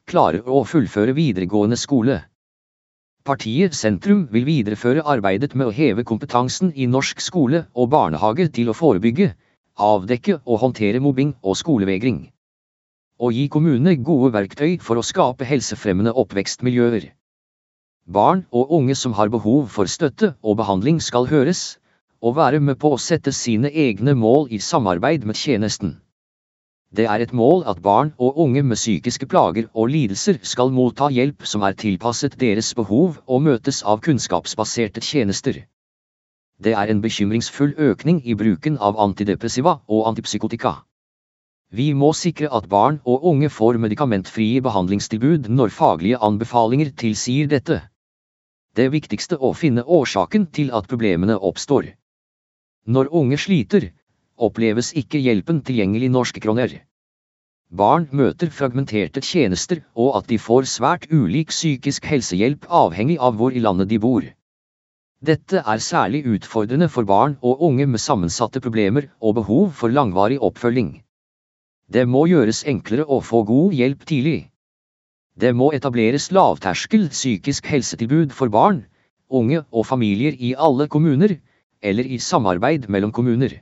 klarer 0.08 0.48
å 0.48 0.64
fullføre 0.68 1.16
videregående 1.16 1.78
skole. 1.80 2.22
Partiet 3.26 3.76
Sentrum 3.76 4.28
vil 4.32 4.48
videreføre 4.48 5.04
arbeidet 5.04 5.56
med 5.56 5.68
å 5.68 5.76
heve 5.76 6.04
kompetansen 6.08 6.72
i 6.76 6.88
norsk 6.88 7.20
skole 7.24 7.66
og 7.76 7.92
barnehage 7.92 8.48
til 8.56 8.72
å 8.72 8.78
forebygge, 8.78 9.34
avdekke 9.78 10.42
og 10.46 10.64
håndtere 10.64 11.04
mobbing 11.04 11.36
og 11.44 11.60
skolevegring 11.60 12.26
og 13.18 13.34
gi 13.34 13.48
kommunene 13.50 13.96
gode 14.06 14.32
verktøy 14.36 14.78
for 14.84 15.00
å 15.00 15.06
skape 15.06 15.46
helsefremmende 15.48 16.14
oppvekstmiljøer. 16.22 17.10
Barn 18.08 18.46
og 18.54 18.72
unge 18.78 18.96
som 18.96 19.16
har 19.18 19.32
behov 19.34 19.68
for 19.74 19.90
støtte 19.90 20.36
og 20.44 20.60
behandling 20.62 21.02
skal 21.04 21.28
høres, 21.28 21.80
og 22.22 22.36
være 22.36 22.60
med 22.60 22.80
på 22.82 22.92
å 22.94 23.00
sette 23.02 23.32
sine 23.32 23.70
egne 23.70 24.14
mål 24.18 24.48
i 24.52 24.60
samarbeid 24.60 25.26
med 25.26 25.36
tjenesten. 25.36 25.98
Det 26.96 27.06
er 27.06 27.20
et 27.20 27.34
mål 27.34 27.66
at 27.68 27.82
barn 27.84 28.14
og 28.18 28.38
unge 28.40 28.64
med 28.64 28.80
psykiske 28.80 29.28
plager 29.28 29.68
og 29.74 29.90
lidelser 29.92 30.40
skal 30.42 30.72
motta 30.72 31.10
hjelp 31.12 31.44
som 31.44 31.66
er 31.68 31.76
tilpasset 31.76 32.40
deres 32.40 32.74
behov 32.76 33.18
og 33.28 33.42
møtes 33.44 33.82
av 33.84 34.00
kunnskapsbaserte 34.06 35.04
tjenester. 35.04 35.66
Det 36.64 36.74
er 36.74 36.90
en 36.90 37.02
bekymringsfull 37.02 37.76
økning 37.78 38.22
i 38.26 38.34
bruken 38.40 38.80
av 38.80 38.98
antidepressiva 39.04 39.76
og 39.88 40.08
antipsykotika. 40.10 40.78
Vi 41.70 41.92
må 41.94 42.14
sikre 42.16 42.48
at 42.56 42.70
barn 42.72 43.02
og 43.04 43.28
unge 43.28 43.50
får 43.52 43.78
medikamentfrie 43.84 44.64
behandlingstilbud 44.64 45.52
når 45.52 45.76
faglige 45.76 46.24
anbefalinger 46.24 46.96
tilsier 46.96 47.52
dette. 47.52 47.82
Det 48.78 48.88
viktigste 48.94 49.38
å 49.38 49.52
finne 49.54 49.84
årsaken 49.84 50.48
til 50.56 50.72
at 50.72 50.88
problemene 50.88 51.36
oppstår. 51.36 51.92
Når 52.88 53.10
unge 53.20 53.38
sliter, 53.44 53.90
oppleves 54.40 54.94
ikke 54.96 55.20
hjelpen 55.20 55.60
tilgjengelig 55.68 56.08
norske 56.14 56.40
kroner. 56.40 56.72
Barn 57.68 58.06
møter 58.16 58.48
fragmenterte 58.48 59.20
tjenester 59.20 59.82
og 59.94 60.14
at 60.22 60.30
de 60.30 60.38
får 60.40 60.70
svært 60.72 61.08
ulik 61.12 61.52
psykisk 61.52 62.06
helsehjelp 62.08 62.64
avhengig 62.82 63.18
av 63.20 63.36
hvor 63.36 63.52
i 63.52 63.64
landet 63.66 63.92
de 63.92 64.00
bor. 64.00 64.24
Dette 65.20 65.64
er 65.74 65.84
særlig 65.84 66.22
utfordrende 66.32 66.88
for 66.94 67.04
barn 67.10 67.36
og 67.42 67.66
unge 67.68 67.90
med 67.92 68.00
sammensatte 68.00 68.62
problemer 68.64 69.10
og 69.20 69.36
behov 69.42 69.74
for 69.76 69.92
langvarig 69.92 70.38
oppfølging. 70.40 70.94
Det 71.92 72.06
må 72.08 72.24
gjøres 72.32 72.64
enklere 72.72 73.04
å 73.04 73.20
få 73.20 73.44
god 73.52 73.76
hjelp 73.76 74.08
tidlig. 74.08 74.40
Det 75.36 75.52
må 75.56 75.74
etableres 75.76 76.32
lavterskel 76.32 77.10
psykisk 77.12 77.68
helsetilbud 77.68 78.32
for 78.32 78.54
barn, 78.54 78.86
unge 79.28 79.66
og 79.72 79.86
familier 79.92 80.40
i 80.40 80.54
alle 80.56 80.88
kommuner, 80.88 81.36
eller 81.82 82.06
i 82.06 82.20
samarbeid 82.20 82.90
mellom 82.90 83.12
kommuner. 83.12 83.62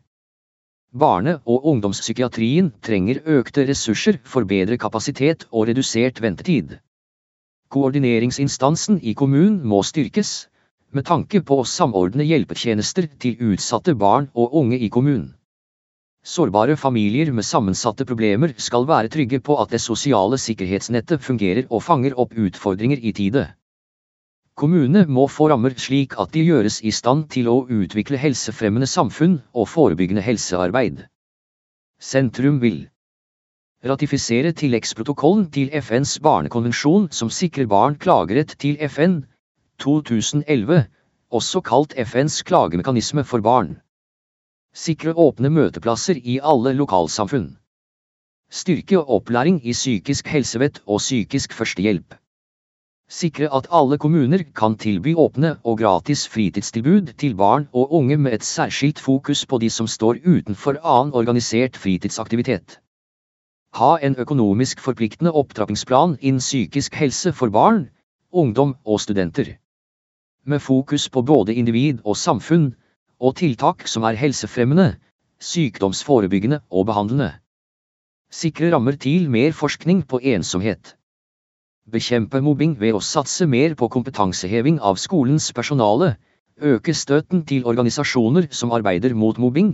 Barne- 0.96 1.40
og 1.46 1.66
ungdomspsykiatrien 1.72 2.72
trenger 2.82 3.22
økte 3.26 3.66
ressurser 3.68 4.20
for 4.24 4.48
bedre 4.48 4.78
kapasitet 4.78 5.48
og 5.52 5.68
redusert 5.68 6.22
ventetid. 6.24 6.78
Koordineringsinstansen 7.70 9.02
i 9.04 9.14
kommunen 9.14 9.60
må 9.68 9.82
styrkes, 9.84 10.48
med 10.96 11.06
tanke 11.10 11.42
på 11.42 11.58
å 11.60 11.68
samordne 11.68 12.24
hjelpetjenester 12.24 13.10
til 13.20 13.42
utsatte 13.52 13.96
barn 14.00 14.30
og 14.34 14.56
unge 14.62 14.80
i 14.80 14.88
kommunen. 14.88 15.34
Sårbare 16.26 16.78
familier 16.80 17.30
med 17.36 17.46
sammensatte 17.46 18.06
problemer 18.10 18.56
skal 18.58 18.88
være 18.90 19.12
trygge 19.14 19.42
på 19.46 19.60
at 19.62 19.76
det 19.76 19.82
sosiale 19.84 20.40
sikkerhetsnettet 20.42 21.22
fungerer 21.22 21.68
og 21.70 21.84
fanger 21.86 22.16
opp 22.18 22.34
utfordringer 22.34 23.04
i 23.04 23.12
tide. 23.14 23.44
Kommunene 24.56 25.02
må 25.12 25.26
få 25.28 25.50
rammer 25.52 25.74
slik 25.84 26.14
at 26.22 26.30
de 26.32 26.46
gjøres 26.48 26.78
i 26.88 26.92
stand 26.96 27.26
til 27.34 27.50
å 27.52 27.56
utvikle 27.68 28.20
helsefremmende 28.22 28.88
samfunn 28.88 29.34
og 29.52 29.68
forebyggende 29.68 30.24
helsearbeid. 30.24 31.02
Sentrum 32.00 32.62
vil 32.62 32.86
ratifisere 33.84 34.54
tilleggsprotokollen 34.56 35.50
til 35.52 35.76
FNs 35.82 36.16
barnekonvensjon 36.24 37.10
som 37.12 37.34
sikrer 37.40 37.68
barn 37.68 38.00
klagerett 38.00 38.56
til 38.64 38.80
FN 38.88 39.20
2011, 39.84 40.86
også 41.36 41.62
kalt 41.62 42.00
FNs 42.08 42.40
klagemekanisme 42.48 43.28
for 43.28 43.44
barn. 43.44 43.76
Sikre 44.72 45.12
åpne 45.20 45.52
møteplasser 45.52 46.16
i 46.24 46.40
alle 46.40 46.72
lokalsamfunn. 46.80 47.58
Styrke 48.48 49.04
opplæring 49.04 49.60
i 49.68 49.76
psykisk 49.76 50.32
helsevett 50.32 50.80
og 50.86 51.04
psykisk 51.04 51.52
førstehjelp. 51.52 52.16
Sikre 53.08 53.52
at 53.54 53.68
alle 53.70 54.00
kommuner 54.02 54.42
kan 54.58 54.76
tilby 54.82 55.12
åpne 55.14 55.52
og 55.64 55.78
gratis 55.78 56.24
fritidstilbud 56.28 57.12
til 57.22 57.36
barn 57.38 57.68
og 57.72 57.94
unge 57.94 58.18
med 58.18 58.34
et 58.34 58.44
særskilt 58.44 59.00
fokus 59.00 59.46
på 59.46 59.60
de 59.62 59.70
som 59.70 59.88
står 59.88 60.24
utenfor 60.26 60.80
annen 60.82 61.14
organisert 61.14 61.78
fritidsaktivitet. 61.78 62.80
Ha 63.78 63.92
en 64.02 64.18
økonomisk 64.18 64.82
forpliktende 64.82 65.36
opptrappingsplan 65.38 66.18
innen 66.22 66.42
psykisk 66.42 66.96
helse 66.96 67.34
for 67.34 67.54
barn, 67.54 67.90
ungdom 68.32 68.76
og 68.86 69.00
studenter. 69.00 69.54
Med 70.46 70.60
fokus 70.60 71.10
på 71.10 71.22
både 71.22 71.54
individ 71.54 72.02
og 72.06 72.18
samfunn, 72.18 72.74
og 73.20 73.36
tiltak 73.36 73.88
som 73.88 74.04
er 74.04 74.18
helsefremmende, 74.18 74.96
sykdomsforebyggende 75.40 76.64
og 76.72 76.86
behandlende. 76.90 77.34
Sikre 78.32 78.74
rammer 78.74 78.98
til 78.98 79.30
mer 79.30 79.52
forskning 79.52 80.08
på 80.08 80.20
ensomhet. 80.24 80.96
Bekjempe 81.86 82.40
mobbing 82.42 82.72
ved 82.82 82.96
å 82.98 83.00
satse 83.06 83.46
mer 83.46 83.76
på 83.78 83.88
kompetanseheving 83.94 84.80
av 84.90 84.98
skolens 84.98 85.52
personale, 85.54 86.16
øke 86.58 86.96
støtten 86.98 87.44
til 87.46 87.68
organisasjoner 87.70 88.48
som 88.50 88.72
arbeider 88.74 89.14
mot 89.14 89.38
mobbing, 89.38 89.70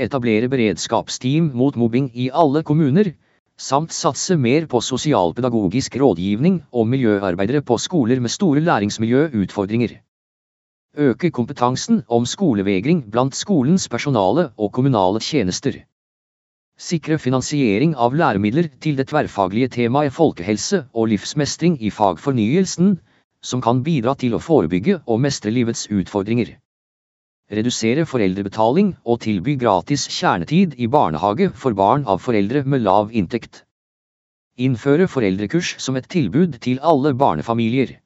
etablere 0.00 0.48
beredskapsteam 0.48 1.50
mot 1.52 1.76
mobbing 1.76 2.06
i 2.16 2.30
alle 2.32 2.62
kommuner, 2.64 3.12
samt 3.60 3.92
satse 3.92 4.38
mer 4.40 4.64
på 4.72 4.80
sosialpedagogisk 4.80 6.00
rådgivning 6.00 6.62
og 6.72 6.88
miljøarbeidere 6.88 7.60
på 7.60 7.76
skoler 7.76 8.24
med 8.24 8.32
store 8.32 8.64
læringsmiljøutfordringer. 8.64 9.98
Øke 10.96 11.30
kompetansen 11.30 12.00
om 12.08 12.24
skolevegring 12.24 13.04
blant 13.12 13.36
skolens 13.36 13.84
personale 13.88 14.48
og 14.56 14.72
kommunale 14.72 15.20
tjenester. 15.20 15.76
Sikre 16.80 17.18
finansiering 17.20 17.90
av 18.00 18.14
læremidler 18.16 18.70
til 18.80 18.96
det 18.96 19.10
tverrfaglige 19.10 19.68
temaet 19.74 20.14
folkehelse 20.16 20.86
og 20.96 21.10
livsmestring 21.12 21.74
i 21.84 21.90
fagfornyelsen, 21.92 22.94
som 23.44 23.60
kan 23.60 23.82
bidra 23.84 24.14
til 24.22 24.32
å 24.32 24.40
forebygge 24.40 24.96
og 25.04 25.20
mestre 25.20 25.52
livets 25.52 25.84
utfordringer. 25.92 26.54
Redusere 27.52 28.06
foreldrebetaling 28.08 28.94
og 29.04 29.20
tilby 29.26 29.58
gratis 29.60 30.06
kjernetid 30.08 30.78
i 30.80 30.88
barnehage 30.88 31.50
for 31.52 31.76
barn 31.76 32.08
av 32.08 32.24
foreldre 32.24 32.64
med 32.64 32.86
lav 32.88 33.12
inntekt. 33.12 33.64
Innføre 34.56 35.08
foreldrekurs 35.08 35.76
som 35.84 36.00
et 36.00 36.08
tilbud 36.08 36.60
til 36.64 36.80
alle 36.80 37.12
barnefamilier. 37.12 37.98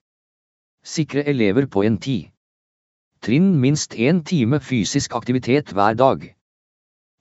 Sikre 0.82 1.22
elever 1.30 1.70
på 1.70 1.86
en 1.86 1.98
tid. 1.98 2.30
Trinn 3.22 3.54
minst 3.60 3.94
én 3.94 4.24
time 4.26 4.58
fysisk 4.60 5.14
aktivitet 5.14 5.70
hver 5.70 5.94
dag. 5.94 6.32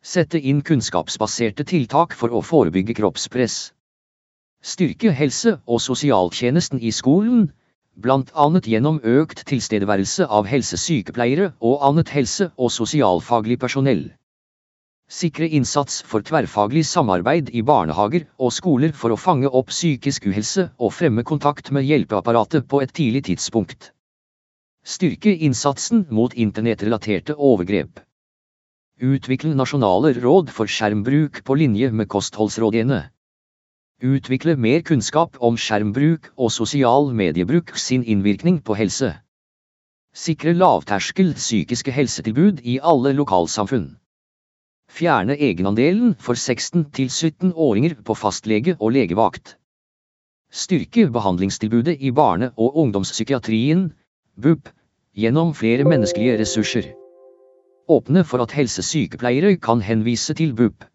Sette 0.03 0.35
inn 0.37 0.57
kunnskapsbaserte 0.67 1.63
tiltak 1.63 2.11
for 2.19 2.33
å 2.35 2.41
forebygge 2.43 2.93
kroppspress. 2.97 3.71
Styrke 4.59 5.13
helse- 5.15 5.61
og 5.63 5.79
sosialtjenesten 5.79 6.81
i 6.83 6.91
skolen, 6.91 7.45
annet 8.35 8.67
gjennom 8.67 8.99
økt 8.99 9.45
tilstedeværelse 9.47 10.27
av 10.27 10.51
helsesykepleiere 10.51 11.53
og 11.61 11.87
annet 11.87 12.11
helse- 12.11 12.51
og 12.57 12.75
sosialfaglig 12.75 13.59
personell. 13.63 14.03
Sikre 15.07 15.47
innsats 15.47 16.01
for 16.01 16.19
tverrfaglig 16.19 16.83
samarbeid 16.83 17.55
i 17.55 17.61
barnehager 17.61 18.27
og 18.39 18.51
skoler 18.51 18.91
for 18.91 19.15
å 19.15 19.21
fange 19.23 19.47
opp 19.47 19.71
psykisk 19.71 20.27
uhelse 20.27 20.69
og 20.79 20.95
fremme 20.99 21.23
kontakt 21.23 21.71
med 21.71 21.87
hjelpeapparatet 21.87 22.67
på 22.67 22.81
et 22.83 22.91
tidlig 22.91 23.23
tidspunkt. 23.31 23.93
Styrke 24.83 25.31
innsatsen 25.31 26.07
mot 26.09 26.33
internettrelaterte 26.33 27.35
overgrep. 27.37 28.03
Utvikle 29.01 29.55
nasjonale 29.57 30.13
råd 30.21 30.51
for 30.53 30.69
skjermbruk 30.69 31.39
på 31.43 31.55
linje 31.57 31.89
med 31.91 32.07
kostholdsrådene. 32.13 32.99
Utvikle 34.05 34.53
mer 34.55 34.83
kunnskap 34.85 35.39
om 35.41 35.57
skjermbruk 35.57 36.29
og 36.37 36.51
sosial 36.53 37.09
mediebruk 37.09 37.73
sin 37.73 38.03
innvirkning 38.03 38.61
på 38.61 38.77
helse. 38.77 39.15
Sikre 40.13 40.53
lavterskel 40.53 41.33
psykiske 41.33 41.89
helsetilbud 41.91 42.61
i 42.61 42.77
alle 42.83 43.15
lokalsamfunn. 43.17 43.95
Fjerne 44.93 45.39
egenandelen 45.41 46.13
for 46.19 46.37
16-17-åringer 46.37 47.97
på 48.05 48.13
fastlege 48.13 48.77
og 48.79 48.93
legevakt. 48.93 49.57
Styrke 50.53 51.09
behandlingstilbudet 51.09 51.97
i 51.97 52.11
barne- 52.11 52.53
og 52.57 52.77
ungdomspsykiatrien, 52.77 53.87
BUP, 54.37 54.69
gjennom 55.17 55.55
flere 55.57 55.83
menneskelige 55.83 56.37
ressurser. 56.43 56.93
Åpne 57.87 58.23
for 58.23 58.39
at 58.39 58.53
helsesykepleiere 58.55 59.57
kan 59.59 59.81
henvise 59.81 60.33
til 60.33 60.53
BUP. 60.55 60.85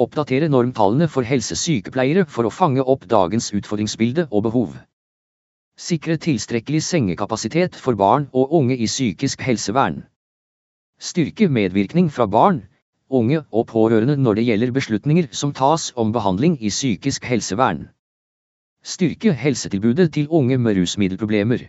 Oppdatere 0.00 0.48
normtallene 0.48 1.08
for 1.12 1.26
helsesykepleiere 1.28 2.24
for 2.24 2.48
å 2.48 2.52
fange 2.54 2.80
opp 2.80 3.04
dagens 3.04 3.50
utfordringsbilde 3.52 4.24
og 4.30 4.46
behov. 4.48 4.78
Sikre 5.76 6.16
tilstrekkelig 6.16 6.80
sengekapasitet 6.86 7.76
for 7.76 8.00
barn 8.00 8.30
og 8.32 8.56
unge 8.56 8.78
i 8.80 8.88
psykisk 8.88 9.44
helsevern. 9.44 10.02
Styrke 11.00 11.48
medvirkning 11.52 12.08
fra 12.08 12.26
barn, 12.26 12.62
unge 13.10 13.44
og 13.52 13.66
pårørende 13.68 14.16
når 14.16 14.40
det 14.40 14.48
gjelder 14.48 14.72
beslutninger 14.72 15.28
som 15.32 15.52
tas 15.52 15.92
om 15.96 16.12
behandling 16.16 16.56
i 16.60 16.72
psykisk 16.72 17.28
helsevern. 17.28 17.90
Styrke 18.82 19.32
helsetilbudet 19.36 20.12
til 20.14 20.28
unge 20.30 20.56
med 20.58 20.80
rusmiddelproblemer. 20.80 21.66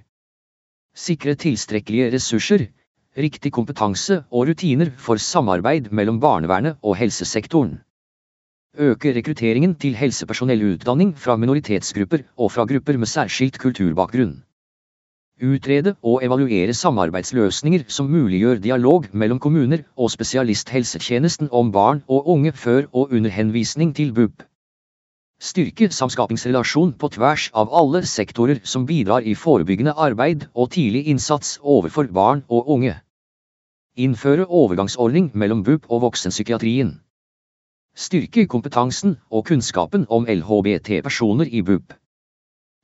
Sikre 0.96 1.36
tilstrekkelige 1.36 2.14
ressurser, 2.16 2.70
riktig 3.18 3.52
kompetanse 3.52 4.24
og 4.32 4.48
rutiner 4.48 4.92
for 4.98 5.20
samarbeid 5.20 5.90
mellom 5.92 6.20
barnevernet 6.20 6.78
og 6.82 6.96
helsesektoren. 6.96 7.80
Øke 8.80 9.12
rekrutteringen 9.16 9.76
til 9.76 9.96
helsepersonellutdanning 10.00 11.18
fra 11.18 11.36
minoritetsgrupper 11.36 12.24
og 12.38 12.52
fra 12.52 12.66
grupper 12.66 12.98
med 12.98 13.08
særskilt 13.08 13.60
kulturbakgrunn. 13.60 14.44
Utrede 15.42 15.96
og 16.04 16.22
evaluere 16.24 16.74
samarbeidsløsninger 16.74 17.84
som 17.88 18.06
muliggjør 18.14 18.62
dialog 18.64 19.06
mellom 19.12 19.40
kommuner 19.40 19.84
og 19.98 20.12
spesialisthelsetjenesten 20.12 21.50
om 21.52 21.72
barn 21.72 22.04
og 22.08 22.28
unge 22.30 22.52
før 22.52 22.88
og 22.94 23.12
under 23.12 23.30
henvisning 23.30 23.96
til 23.96 24.14
BUP. 24.14 24.44
Styrke 25.42 25.88
samskapingsrelasjon 25.90 26.92
på 27.02 27.08
tvers 27.16 27.48
av 27.58 27.72
alle 27.74 28.04
sektorer 28.06 28.60
som 28.62 28.84
bidrar 28.86 29.26
i 29.26 29.32
forebyggende 29.34 29.96
arbeid 29.98 30.44
og 30.54 30.68
tidlig 30.76 31.08
innsats 31.10 31.56
overfor 31.64 32.12
barn 32.14 32.44
og 32.46 32.70
unge. 32.76 32.94
Innføre 33.98 34.46
overgangsordning 34.46 35.32
mellom 35.34 35.64
BUP 35.66 35.88
og 35.90 36.04
voksenpsykiatrien. 36.04 36.92
Styrke 37.98 38.46
kompetansen 38.54 39.16
og 39.32 39.48
kunnskapen 39.50 40.06
om 40.14 40.30
LHBT-personer 40.30 41.50
i 41.50 41.64
BUP. 41.66 41.98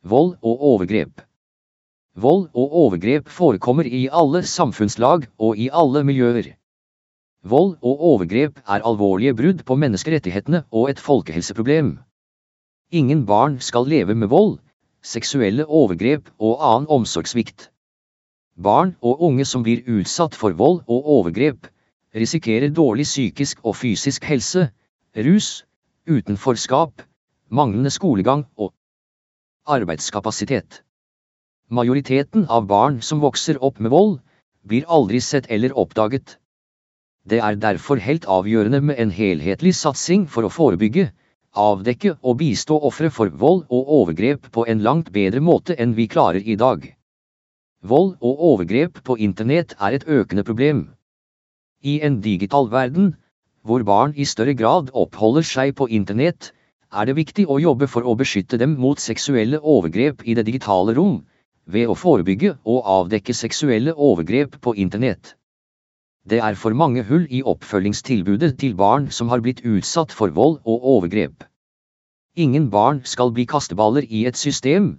Vold 0.02 0.34
og 0.41 0.65
overgrep. 0.72 1.22
Vold 2.17 2.50
og 2.58 2.76
overgrep 2.82 3.30
forekommer 3.30 3.86
i 3.86 4.08
alle 4.10 4.41
samfunnslag 4.41 5.30
og 5.38 5.62
i 5.62 5.70
alle 5.70 6.02
miljøer. 6.10 6.56
Vold 7.46 7.78
og 7.86 8.02
overgrep 8.15 8.58
er 8.65 8.82
alvorlige 8.82 9.38
brudd 9.38 9.63
på 9.63 9.78
menneskerettighetene 9.78 10.65
og 10.74 10.89
et 10.89 11.00
folkehelseproblem. 11.00 12.00
Ingen 12.91 13.26
barn 13.26 13.60
skal 13.60 13.84
leve 13.84 14.15
med 14.15 14.30
vold, 14.32 14.60
seksuelle 15.04 15.65
overgrep 15.67 16.30
og 16.39 16.62
annen 16.63 16.88
omsorgssvikt. 16.88 17.65
Barn 18.56 18.93
og 19.04 19.23
unge 19.28 19.43
som 19.45 19.65
blir 19.65 19.84
utsatt 19.91 20.36
for 20.36 20.56
vold 20.56 20.86
og 20.88 21.10
overgrep, 21.17 21.67
risikerer 22.15 22.71
dårlig 22.71 23.04
psykisk 23.04 23.60
og 23.67 23.76
fysisk 23.76 24.23
helse, 24.23 24.69
rus, 25.19 25.65
utenforskap, 26.08 27.04
manglende 27.52 27.91
skolegang 27.91 28.45
og 28.56 28.71
arbeidskapasitet. 29.67 30.82
Majoriteten 31.67 32.47
av 32.47 32.71
barn 32.71 33.02
som 33.02 33.19
vokser 33.19 33.60
opp 33.60 33.84
med 33.84 33.91
vold, 33.91 34.19
blir 34.63 34.88
aldri 34.88 35.19
sett 35.19 35.52
eller 35.52 35.76
oppdaget. 35.76 36.38
Det 37.28 37.43
er 37.43 37.60
derfor 37.60 38.00
helt 38.00 38.32
avgjørende 38.32 38.80
med 38.80 38.95
en 38.95 39.12
helhetlig 39.12 39.76
satsing 39.76 40.30
for 40.32 40.47
å 40.47 40.56
forebygge, 40.56 41.12
avdekke 41.58 42.13
og 42.22 42.38
bistå 42.41 42.78
ofre 42.89 43.10
for 43.13 43.32
vold 43.43 43.63
og 43.74 43.91
overgrep 44.00 44.50
på 44.54 44.65
en 44.72 44.84
langt 44.86 45.12
bedre 45.15 45.41
måte 45.41 45.76
enn 45.76 45.96
vi 45.98 46.08
klarer 46.13 46.46
i 46.46 46.56
dag. 46.60 46.86
Vold 47.82 48.15
og 48.22 48.43
overgrep 48.52 49.02
på 49.08 49.17
internett 49.28 49.76
er 49.80 49.98
et 49.98 50.08
økende 50.08 50.43
problem. 50.43 50.84
I 51.84 52.00
en 52.08 52.20
digital 52.22 52.70
verden, 52.74 53.15
hvor 53.63 53.84
barn 53.84 54.13
i 54.15 54.26
større 54.26 54.56
grad 54.58 54.89
oppholder 54.93 55.46
seg 55.46 55.76
på 55.78 55.89
internett, 56.00 56.52
er 56.91 57.06
det 57.06 57.17
viktig 57.17 57.46
å 57.52 57.60
jobbe 57.60 57.88
for 57.91 58.08
å 58.08 58.15
beskytte 58.15 58.58
dem 58.62 58.78
mot 58.82 59.02
seksuelle 59.04 59.60
overgrep 59.60 60.24
i 60.24 60.38
det 60.38 60.46
digitale 60.48 60.96
rom, 60.98 61.20
ved 61.67 61.89
å 61.91 61.98
forebygge 62.00 62.56
og 62.63 62.86
avdekke 62.98 63.36
seksuelle 63.36 63.93
overgrep 63.93 64.56
på 64.63 64.74
internett. 64.76 65.36
Det 66.28 66.40
er 66.44 66.58
for 66.60 66.76
mange 66.76 67.06
hull 67.08 67.24
i 67.32 67.40
oppfølgingstilbudet 67.48 68.58
til 68.60 68.74
barn 68.76 69.06
som 69.18 69.30
har 69.32 69.40
blitt 69.44 69.62
utsatt 69.63 70.12
for 70.12 70.34
vold 70.36 70.58
og 70.66 70.88
overgrep. 70.94 71.46
Ingen 72.36 72.66
barn 72.74 73.00
skal 73.08 73.32
bli 73.32 73.46
kasteballer 73.48 74.04
i 74.10 74.26
et 74.28 74.36
system. 74.36 74.90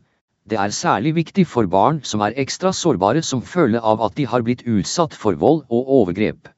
Det 0.48 0.56
er 0.58 0.72
særlig 0.72 1.12
viktig 1.18 1.44
for 1.46 1.68
barn 1.68 2.00
som 2.02 2.24
er 2.24 2.38
ekstra 2.40 2.72
sårbare 2.72 3.20
som 3.22 3.44
følge 3.44 3.82
av 3.92 4.00
at 4.06 4.16
de 4.16 4.24
har 4.24 4.46
blitt 4.46 4.64
utsatt 4.64 5.12
for 5.12 5.36
vold 5.36 5.66
og 5.68 5.92
overgrep. 5.98 6.48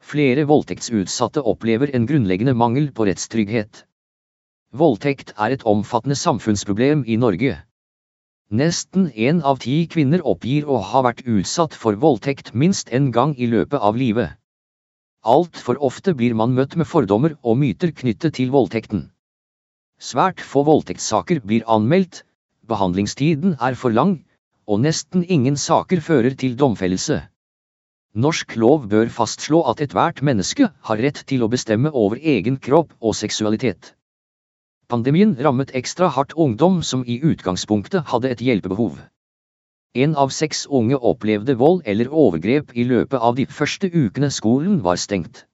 Flere 0.00 0.46
voldtektsutsatte 0.48 1.44
opplever 1.44 1.92
en 1.92 2.08
grunnleggende 2.08 2.56
mangel 2.56 2.88
på 2.92 3.04
rettstrygghet. 3.10 3.84
Voldtekt 4.72 5.36
er 5.36 5.52
et 5.52 5.68
omfattende 5.68 6.16
samfunnsproblem 6.16 7.04
i 7.06 7.20
Norge. 7.20 7.58
Nesten 8.54 9.08
én 9.16 9.40
av 9.42 9.56
ti 9.62 9.72
kvinner 9.90 10.20
oppgir 10.30 10.68
å 10.70 10.76
ha 10.78 11.00
vært 11.02 11.24
utsatt 11.26 11.72
for 11.74 11.96
voldtekt 11.98 12.52
minst 12.54 12.92
en 12.98 13.08
gang 13.10 13.32
i 13.34 13.48
løpet 13.50 13.80
av 13.80 13.96
livet. 13.96 14.36
Altfor 15.24 15.80
ofte 15.88 16.14
blir 16.14 16.36
man 16.38 16.54
møtt 16.54 16.76
med 16.76 16.86
fordommer 16.86 17.34
og 17.42 17.56
myter 17.58 17.90
knyttet 17.90 18.36
til 18.36 18.52
voldtekten. 18.54 19.08
Svært 19.98 20.44
få 20.44 20.62
voldtektssaker 20.68 21.40
blir 21.40 21.66
anmeldt, 21.66 22.22
behandlingstiden 22.68 23.56
er 23.58 23.74
for 23.74 23.90
lang, 23.90 24.20
og 24.68 24.84
nesten 24.86 25.24
ingen 25.24 25.56
saker 25.56 26.04
fører 26.04 26.38
til 26.38 26.54
domfellelse. 26.60 27.22
Norsk 28.14 28.54
lov 28.60 28.86
bør 28.92 29.10
fastslå 29.10 29.64
at 29.72 29.82
ethvert 29.82 30.22
menneske 30.22 30.70
har 30.70 31.02
rett 31.02 31.24
til 31.26 31.42
å 31.42 31.50
bestemme 31.50 31.90
over 31.90 32.22
egen 32.22 32.60
kropp 32.62 32.94
og 33.00 33.18
seksualitet. 33.18 33.96
Pandemien 34.88 35.32
rammet 35.40 35.70
ekstra 35.78 36.10
hardt 36.12 36.34
ungdom 36.36 36.82
som 36.82 37.04
i 37.08 37.16
utgangspunktet 37.24 38.10
hadde 38.12 38.30
et 38.30 38.42
hjelpebehov. 38.44 38.98
En 39.94 40.16
av 40.18 40.32
seks 40.34 40.66
unge 40.66 40.98
opplevde 40.98 41.54
vold 41.56 41.82
eller 41.88 42.10
overgrep 42.10 42.74
i 42.74 42.84
løpet 42.84 43.20
av 43.28 43.36
de 43.38 43.46
første 43.46 43.88
ukene 43.88 44.28
skolen 44.34 44.82
var 44.84 45.00
stengt. 45.00 45.46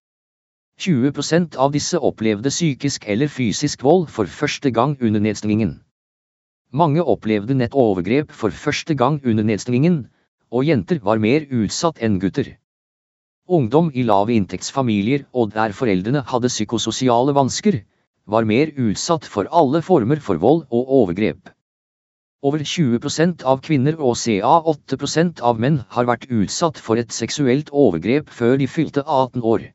20% 0.80 1.58
av 1.60 1.74
disse 1.76 1.98
opplevde 2.10 2.50
psykisk 2.50 3.04
eller 3.06 3.28
fysisk 3.28 3.84
vold 3.84 4.08
for 4.08 4.26
første 4.26 4.72
gang 4.72 4.96
under 5.00 5.20
nedstengingen. 5.20 5.76
Mange 6.72 7.04
opplevde 7.04 7.54
nettovergrep 7.54 8.32
for 8.32 8.50
første 8.50 8.94
gang 8.94 9.20
under 9.24 9.44
nedstengingen, 9.44 10.06
og 10.50 10.64
jenter 10.64 10.98
var 11.04 11.20
mer 11.22 11.46
utsatt 11.50 12.00
enn 12.02 12.18
gutter. 12.22 12.56
Ungdom 13.46 13.90
i 13.94 14.02
lave 14.06 14.34
inntektsfamilier 14.34 15.28
og 15.34 15.52
der 15.54 15.76
foreldrene 15.76 16.24
hadde 16.32 16.50
psykososiale 16.50 17.34
vansker, 17.36 17.82
var 18.32 18.46
mer 18.48 18.70
utsatt 18.76 19.26
for 19.26 19.48
alle 19.60 19.80
former 19.82 20.20
for 20.26 20.40
vold 20.42 20.66
og 20.70 20.92
overgrep. 21.00 21.50
Over 22.42 22.62
20% 22.64 23.42
av 23.44 23.58
kvinner 23.66 23.98
og 24.00 24.14
ca 24.16 24.52
8% 24.72 25.42
av 25.44 25.58
menn 25.60 25.82
har 25.96 26.06
vært 26.08 26.30
utsatt 26.32 26.78
for 26.80 26.96
et 27.02 27.12
seksuelt 27.12 27.68
overgrep 27.82 28.30
før 28.32 28.56
de 28.62 28.68
fylte 28.76 29.04
18 29.04 29.44
år. 29.54 29.66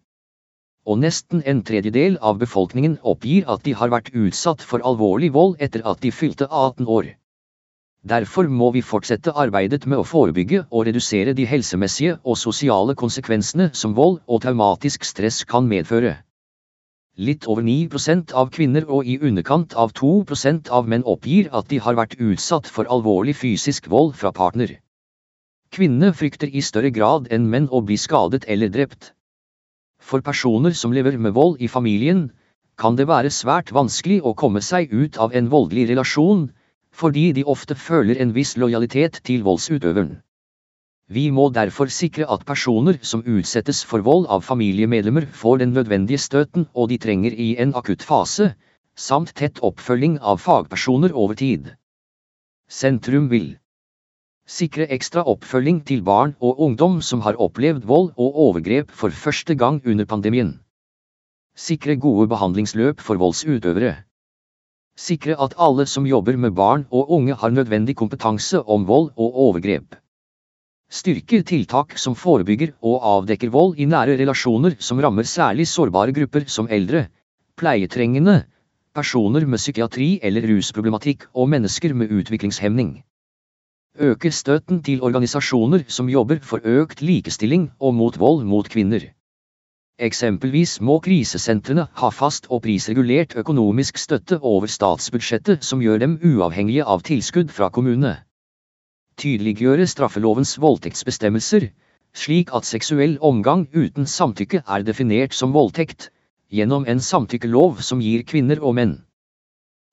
Og 0.90 0.98
nesten 1.04 1.44
en 1.46 1.62
tredjedel 1.68 2.18
av 2.22 2.40
befolkningen 2.42 2.98
oppgir 3.14 3.46
at 3.54 3.62
de 3.68 3.76
har 3.78 3.94
vært 3.94 4.10
utsatt 4.14 4.66
for 4.66 4.82
alvorlig 4.82 5.30
vold 5.38 5.62
etter 5.68 5.86
at 5.86 6.02
de 6.02 6.14
fylte 6.14 6.50
18 6.50 6.90
år. 6.98 7.14
Derfor 8.06 8.50
må 8.50 8.72
vi 8.74 8.86
fortsette 8.86 9.34
arbeidet 9.34 9.86
med 9.90 9.98
å 9.98 10.06
forebygge 10.06 10.66
og 10.70 10.86
redusere 10.90 11.34
de 11.38 11.46
helsemessige 11.50 12.20
og 12.24 12.38
sosiale 12.38 12.94
konsekvensene 12.98 13.72
som 13.74 13.96
vold 13.98 14.20
og 14.26 14.44
traumatisk 14.44 15.06
stress 15.10 15.44
kan 15.50 15.66
medføre. 15.70 16.20
Litt 17.18 17.46
over 17.48 17.64
9% 17.64 18.34
av 18.36 18.50
kvinner 18.52 18.84
og 18.92 19.08
i 19.08 19.14
underkant 19.24 19.74
av 19.80 19.94
2% 19.96 20.68
av 20.68 20.90
menn 20.92 21.06
oppgir 21.08 21.48
at 21.56 21.70
de 21.72 21.78
har 21.80 21.96
vært 21.96 22.18
utsatt 22.20 22.68
for 22.68 22.92
alvorlig 22.92 23.38
fysisk 23.40 23.88
vold 23.88 24.18
fra 24.20 24.34
partner. 24.36 24.74
Kvinnene 25.72 26.12
frykter 26.12 26.52
i 26.52 26.60
større 26.60 26.92
grad 26.92 27.30
enn 27.32 27.48
menn 27.54 27.70
å 27.72 27.80
bli 27.88 27.96
skadet 27.96 28.44
eller 28.52 28.68
drept. 28.68 29.14
For 30.04 30.20
personer 30.20 30.76
som 30.76 30.92
lever 30.92 31.16
med 31.18 31.38
vold 31.40 31.64
i 31.64 31.72
familien, 31.72 32.28
kan 32.76 33.00
det 33.00 33.08
være 33.08 33.32
svært 33.32 33.72
vanskelig 33.72 34.20
å 34.20 34.36
komme 34.36 34.60
seg 34.60 34.92
ut 34.92 35.16
av 35.16 35.32
en 35.32 35.48
voldelig 35.48 35.88
relasjon, 35.94 36.50
fordi 36.92 37.30
de 37.32 37.48
ofte 37.48 37.80
føler 37.80 38.20
en 38.20 38.36
viss 38.36 38.58
lojalitet 38.60 39.24
til 39.24 39.48
voldsutøveren. 39.48 40.18
Vi 41.08 41.30
må 41.30 41.52
derfor 41.54 41.92
sikre 41.94 42.26
at 42.34 42.48
personer 42.50 42.96
som 43.06 43.22
utsettes 43.30 43.84
for 43.86 44.02
vold 44.02 44.24
av 44.26 44.42
familiemedlemmer 44.42 45.28
får 45.30 45.60
den 45.62 45.74
nødvendige 45.78 46.18
støten 46.18 46.64
og 46.74 46.90
de 46.90 46.98
trenger 46.98 47.36
i 47.38 47.52
en 47.62 47.76
akutt 47.78 48.02
fase, 48.02 48.56
samt 48.98 49.36
tett 49.38 49.60
oppfølging 49.62 50.16
av 50.20 50.40
fagpersoner 50.42 51.14
over 51.14 51.38
tid. 51.38 51.68
Sentrum 52.68 53.28
vil 53.30 53.52
sikre 54.50 54.88
ekstra 54.96 55.22
oppfølging 55.30 55.84
til 55.86 56.02
barn 56.02 56.34
og 56.42 56.62
ungdom 56.68 56.98
som 57.06 57.22
har 57.22 57.38
opplevd 57.38 57.86
vold 57.86 58.10
og 58.18 58.40
overgrep 58.48 58.90
for 58.90 59.14
første 59.14 59.54
gang 59.54 59.78
under 59.86 60.06
pandemien. 60.10 60.56
Sikre 61.56 61.96
gode 62.02 62.26
behandlingsløp 62.34 63.00
for 63.00 63.22
voldsutøvere. 63.22 63.94
Sikre 64.98 65.38
at 65.38 65.54
alle 65.62 65.86
som 65.86 66.10
jobber 66.10 66.38
med 66.38 66.58
barn 66.58 66.88
og 66.90 67.12
unge 67.12 67.38
har 67.38 67.54
nødvendig 67.54 67.96
kompetanse 67.96 68.64
om 68.64 68.88
vold 68.88 69.12
og 69.16 69.38
overgrep. 69.46 70.02
Styrke 70.90 71.42
tiltak 71.44 71.98
som 72.00 72.14
forebygger 72.16 72.76
og 72.86 73.02
avdekker 73.10 73.50
vold 73.54 73.80
i 73.82 73.88
nære 73.90 74.16
relasjoner 74.22 74.76
som 74.80 75.00
rammer 75.04 75.28
særlig 75.28 75.66
sårbare 75.68 76.14
grupper 76.16 76.46
som 76.48 76.70
eldre, 76.72 77.08
pleietrengende, 77.60 78.44
personer 78.96 79.46
med 79.46 79.60
psykiatri 79.60 80.08
eller 80.24 80.46
rusproblematikk 80.52 81.26
og 81.34 81.50
mennesker 81.52 81.94
med 81.94 82.14
utviklingshemning. 82.16 82.94
Øke 84.00 84.32
støtten 84.32 84.84
til 84.84 85.02
organisasjoner 85.02 85.84
som 85.88 86.10
jobber 86.10 86.40
for 86.44 86.64
økt 86.64 87.02
likestilling 87.02 87.72
og 87.80 87.96
mot 87.96 88.20
vold 88.20 88.46
mot 88.46 88.70
kvinner. 88.70 89.10
Eksempelvis 90.00 90.82
må 90.82 91.00
krisesentrene 91.00 91.88
ha 92.02 92.10
fast 92.12 92.48
og 92.52 92.62
prisregulert 92.68 93.36
økonomisk 93.40 93.98
støtte 93.98 94.40
over 94.42 94.68
statsbudsjettet 94.68 95.64
som 95.64 95.84
gjør 95.84 96.04
dem 96.04 96.18
uavhengige 96.24 96.84
av 96.84 97.04
tilskudd 97.08 97.52
fra 97.56 97.70
kommunene. 97.70 98.18
Tydeliggjøre 99.22 99.88
straffelovens 99.88 100.58
voldtektsbestemmelser, 100.60 101.70
slik 102.16 102.52
at 102.56 102.68
seksuell 102.68 103.18
omgang 103.22 103.68
uten 103.74 104.06
samtykke 104.08 104.64
er 104.68 104.84
definert 104.84 105.34
som 105.34 105.56
voldtekt, 105.56 106.12
gjennom 106.52 106.86
en 106.88 107.00
samtykkelov 107.00 107.82
som 107.82 108.04
gir 108.04 108.24
kvinner 108.28 108.62
og 108.62 108.76
menn 108.80 108.98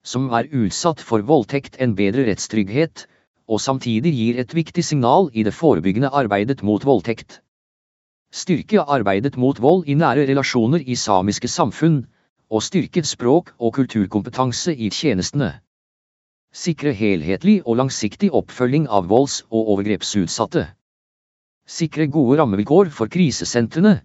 som 0.03 0.27
er 0.35 0.49
utsatt 0.51 1.01
for 1.01 1.23
voldtekt 1.23 1.79
en 1.79 1.95
bedre 1.95 2.25
rettstrygghet, 2.27 3.05
og 3.47 3.61
samtidig 3.63 4.11
gir 4.15 4.39
et 4.39 4.53
viktig 4.55 4.83
signal 4.83 5.29
i 5.33 5.43
det 5.47 5.55
forebyggende 5.55 6.11
arbeidet 6.11 6.63
mot 6.63 6.83
voldtekt. 6.85 7.39
Styrke 8.33 8.83
arbeidet 8.83 9.37
mot 9.37 9.59
vold 9.61 9.87
i 9.87 9.95
nære 9.95 10.27
relasjoner 10.27 10.83
i 10.83 10.95
samiske 10.95 11.47
samfunn, 11.47 12.03
og 12.51 12.63
styrke 12.63 13.03
språk- 13.07 13.53
og 13.59 13.73
kulturkompetanse 13.73 14.75
i 14.75 14.89
tjenestene. 14.89 15.53
Sikre 16.53 16.91
helhetlig 16.93 17.63
og 17.65 17.79
langsiktig 17.79 18.27
oppfølging 18.37 18.83
av 18.85 19.07
volds- 19.09 19.41
og 19.49 19.71
overgrepsutsatte. 19.73 20.67
Sikre 21.65 22.05
gode 22.13 22.37
rammevilkår 22.37 22.91
for 22.93 23.09
krisesentrene, 23.09 23.95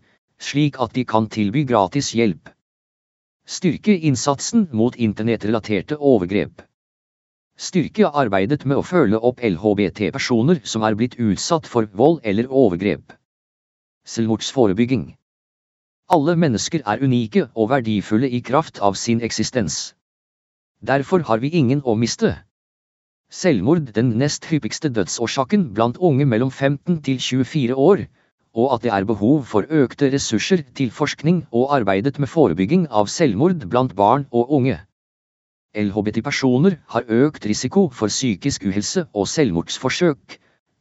slik 0.40 0.78
at 0.80 0.94
de 0.96 1.04
kan 1.04 1.28
tilby 1.28 1.66
gratis 1.68 2.14
hjelp. 2.16 2.48
Styrke 3.44 3.98
innsatsen 4.00 4.64
mot 4.72 4.96
internettrelaterte 4.96 5.98
overgrep. 6.00 6.62
Styrke 7.58 8.08
arbeidet 8.08 8.64
med 8.64 8.80
å 8.80 8.86
følge 8.86 9.20
opp 9.20 9.44
LHBT-personer 9.44 10.62
som 10.64 10.88
er 10.88 10.96
blitt 10.96 11.18
utsatt 11.20 11.68
for 11.68 11.90
vold 11.92 12.20
eller 12.24 12.48
overgrep. 12.48 13.12
Selvmordsforebygging. 14.08 15.18
Alle 16.08 16.36
mennesker 16.36 16.80
er 16.86 17.04
unike 17.04 17.50
og 17.52 17.68
verdifulle 17.74 18.30
i 18.32 18.40
kraft 18.40 18.80
av 18.80 18.96
sin 18.96 19.20
eksistens. 19.20 19.97
Derfor 20.80 21.24
har 21.28 21.38
vi 21.42 21.50
ingen 21.50 21.82
å 21.84 21.94
miste. 21.98 22.36
Selvmord 23.30 23.92
den 23.96 24.14
nest 24.18 24.46
hyppigste 24.48 24.88
dødsårsaken 24.88 25.68
blant 25.74 25.98
unge 25.98 26.26
mellom 26.26 26.50
15 26.50 27.02
til 27.02 27.18
24 27.18 27.74
år, 27.74 28.06
og 28.54 28.74
at 28.74 28.82
det 28.82 28.92
er 28.94 29.04
behov 29.04 29.44
for 29.44 29.66
økte 29.68 30.10
ressurser 30.12 30.62
til 30.74 30.90
forskning 30.90 31.46
og 31.52 31.74
arbeidet 31.78 32.18
med 32.18 32.30
forebygging 32.32 32.88
av 32.90 33.10
selvmord 33.12 33.68
blant 33.68 33.94
barn 33.94 34.26
og 34.30 34.52
unge. 34.60 34.78
LHBT-personer 35.74 36.78
har 36.94 37.10
økt 37.22 37.46
risiko 37.46 37.88
for 37.92 38.08
psykisk 38.08 38.64
uhelse 38.70 39.08
og 39.12 39.28
selvmordsforsøk, 39.28 40.38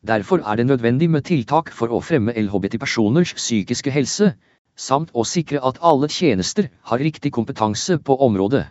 Derfor 0.07 0.37
er 0.37 0.55
det 0.55 0.67
nødvendig 0.67 1.09
med 1.09 1.25
tiltak 1.25 1.71
for 1.73 1.91
å 1.91 1.99
fremme 1.99 2.33
LHBT-personers 2.37 3.33
psykiske 3.33 3.91
helse, 3.91 4.35
samt 4.77 5.09
å 5.13 5.25
sikre 5.25 5.59
at 5.65 5.79
alle 5.81 6.07
tjenester 6.07 6.69
har 6.91 7.01
riktig 7.01 7.31
kompetanse 7.33 7.97
på 7.97 8.15
området. 8.27 8.67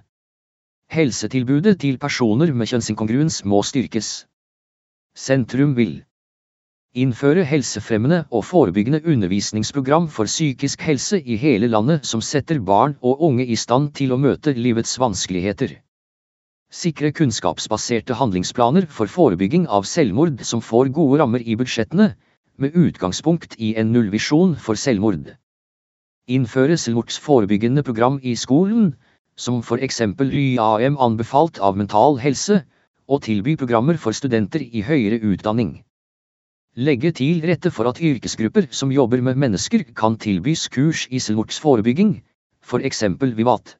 Helsetilbudet 0.86 1.80
til 1.82 1.96
personer 1.98 2.52
med 2.54 2.70
kjønnsinkongruens 2.70 3.40
må 3.44 3.58
styrkes. 3.66 4.10
Sentrum 5.18 5.74
vil 5.76 5.96
innføre 6.96 7.42
helsefremmende 7.44 8.22
og 8.30 8.44
forebyggende 8.48 9.02
undervisningsprogram 9.04 10.06
for 10.08 10.30
psykisk 10.30 10.84
helse 10.86 11.18
i 11.20 11.36
hele 11.36 11.68
landet 11.68 12.06
som 12.08 12.22
setter 12.24 12.62
barn 12.70 12.94
og 13.02 13.24
unge 13.28 13.44
i 13.44 13.56
stand 13.60 13.90
til 13.98 14.14
å 14.14 14.20
møte 14.20 14.54
livets 14.56 14.94
vanskeligheter. 15.02 15.74
Sikre 16.72 17.10
kunnskapsbaserte 17.12 18.16
handlingsplaner 18.16 18.86
for 18.90 19.10
forebygging 19.10 19.66
av 19.68 19.84
selvmord 19.90 20.40
som 20.44 20.62
får 20.62 20.94
gode 20.96 21.20
rammer 21.20 21.42
i 21.42 21.58
budsjettene, 21.58 22.14
med 22.56 22.78
utgangspunkt 22.78 23.58
i 23.58 23.74
en 23.76 23.92
nullvisjon 23.92 24.56
for 24.56 24.80
selvmord. 24.80 25.34
Innføre 26.26 26.78
selvmordsforebyggende 26.80 27.84
program 27.84 28.16
i 28.22 28.32
skolen, 28.34 28.94
som 29.36 29.62
for 29.62 29.82
eksempel 29.84 30.32
YAM 30.32 30.96
anbefalt 30.98 31.60
av 31.60 31.76
Mental 31.76 32.16
Helse, 32.22 32.62
og 33.06 33.22
tilby 33.22 33.54
programmer 33.60 33.98
for 34.00 34.16
studenter 34.16 34.64
i 34.64 34.82
høyere 34.82 35.20
utdanning. 35.22 35.82
Legge 36.76 37.12
til 37.16 37.44
rette 37.48 37.70
for 37.72 37.88
at 37.88 38.00
yrkesgrupper 38.04 38.66
som 38.70 38.90
jobber 38.92 39.22
med 39.24 39.38
mennesker 39.40 39.84
kan 39.96 40.18
tilbys 40.20 40.66
kurs 40.72 41.06
i 41.08 41.20
selvmordsforebygging, 41.22 42.18
for 42.60 42.84
eksempel 42.84 43.36
Vivat. 43.36 43.76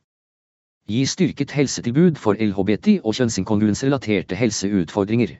Gi 0.88 1.02
styrket 1.04 1.50
helsetilbud 1.50 2.16
for 2.22 2.38
LHBT 2.38 3.00
og 3.02 3.16
kjønnsinkongruensrelaterte 3.18 4.38
helseutfordringer. 4.38 5.34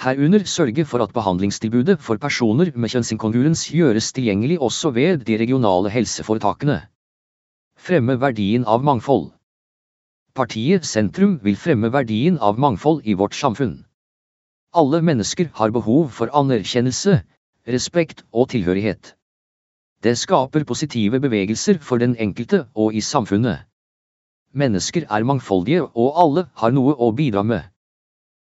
Herunder 0.00 0.42
sørge 0.48 0.84
for 0.84 1.04
at 1.04 1.12
behandlingstilbudet 1.12 2.00
for 2.00 2.16
personer 2.16 2.72
med 2.74 2.90
kjønnsinkongruens 2.92 3.66
gjøres 3.72 4.12
tilgjengelig 4.16 4.58
også 4.60 4.90
ved 4.96 5.22
de 5.28 5.36
regionale 5.40 5.92
helseforetakene. 5.92 6.80
Fremme 7.76 8.16
verdien 8.18 8.64
av 8.64 8.82
mangfold. 8.82 9.28
Partiet 10.34 10.84
Sentrum 10.88 11.36
vil 11.44 11.56
fremme 11.60 11.90
verdien 11.94 12.38
av 12.42 12.58
mangfold 12.58 13.04
i 13.06 13.14
vårt 13.14 13.36
samfunn. 13.36 13.84
Alle 14.74 15.02
mennesker 15.04 15.52
har 15.54 15.70
behov 15.70 16.08
for 16.16 16.32
anerkjennelse, 16.40 17.20
respekt 17.68 18.24
og 18.32 18.48
tilhørighet. 18.50 19.12
Det 20.02 20.16
skaper 20.18 20.64
positive 20.64 21.20
bevegelser 21.20 21.78
for 21.78 22.02
den 22.02 22.16
enkelte 22.16 22.64
og 22.74 22.94
i 22.94 23.00
samfunnet. 23.00 23.62
Mennesker 24.52 25.06
er 25.10 25.28
mangfoldige 25.28 25.86
og 25.86 26.20
alle 26.24 26.46
har 26.62 26.74
noe 26.74 26.96
å 26.96 27.12
bidra 27.12 27.44
med. 27.44 27.62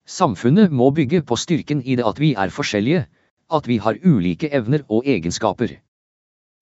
Samfunnet 0.06 0.70
må 0.70 0.92
bygge 0.94 1.20
på 1.26 1.36
styrken 1.36 1.82
i 1.82 1.98
det 1.98 2.06
at 2.06 2.22
vi 2.22 2.32
er 2.34 2.54
forskjellige, 2.54 3.06
at 3.50 3.66
vi 3.66 3.78
har 3.82 3.98
ulike 4.02 4.50
evner 4.54 4.86
og 4.88 5.06
egenskaper. 5.06 5.76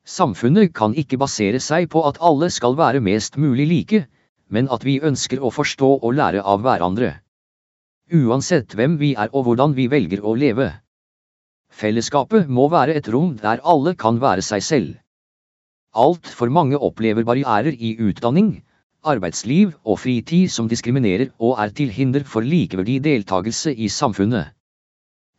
Samfunnet 0.05 0.75
kan 0.77 0.93
ikke 1.01 1.17
basere 1.17 1.61
seg 1.64 1.88
på 1.93 2.03
at 2.05 2.19
alle 2.21 2.51
skal 2.53 2.77
være 2.77 3.01
mest 3.01 3.38
mulig 3.40 3.64
like, 3.71 4.01
men 4.53 4.69
at 4.69 4.85
vi 4.85 4.99
ønsker 5.01 5.40
å 5.40 5.53
forstå 5.55 5.88
og 5.97 6.12
lære 6.19 6.43
av 6.45 6.61
hverandre. 6.67 7.14
Uansett 8.12 8.77
hvem 8.77 8.99
vi 9.01 9.14
er 9.17 9.33
og 9.33 9.47
hvordan 9.47 9.73
vi 9.79 9.88
velger 9.88 10.21
å 10.21 10.35
leve. 10.37 10.69
Fellesskapet 11.73 12.51
må 12.53 12.69
være 12.69 12.95
et 13.01 13.09
rom 13.09 13.33
der 13.40 13.64
alle 13.64 13.95
kan 13.97 14.21
være 14.21 14.45
seg 14.45 14.62
selv. 14.62 14.93
Altfor 15.97 16.53
mange 16.53 16.77
opplever 16.77 17.25
barrierer 17.25 17.73
i 17.73 17.95
utdanning, 17.97 18.59
arbeidsliv 19.09 19.73
og 19.85 19.99
fritid 20.03 20.53
som 20.53 20.69
diskriminerer 20.69 21.33
og 21.38 21.57
er 21.64 21.73
til 21.73 21.88
hinder 21.88 22.29
for 22.29 22.45
likeverdig 22.45 23.01
deltakelse 23.09 23.73
i 23.73 23.88
samfunnet. 23.88 24.53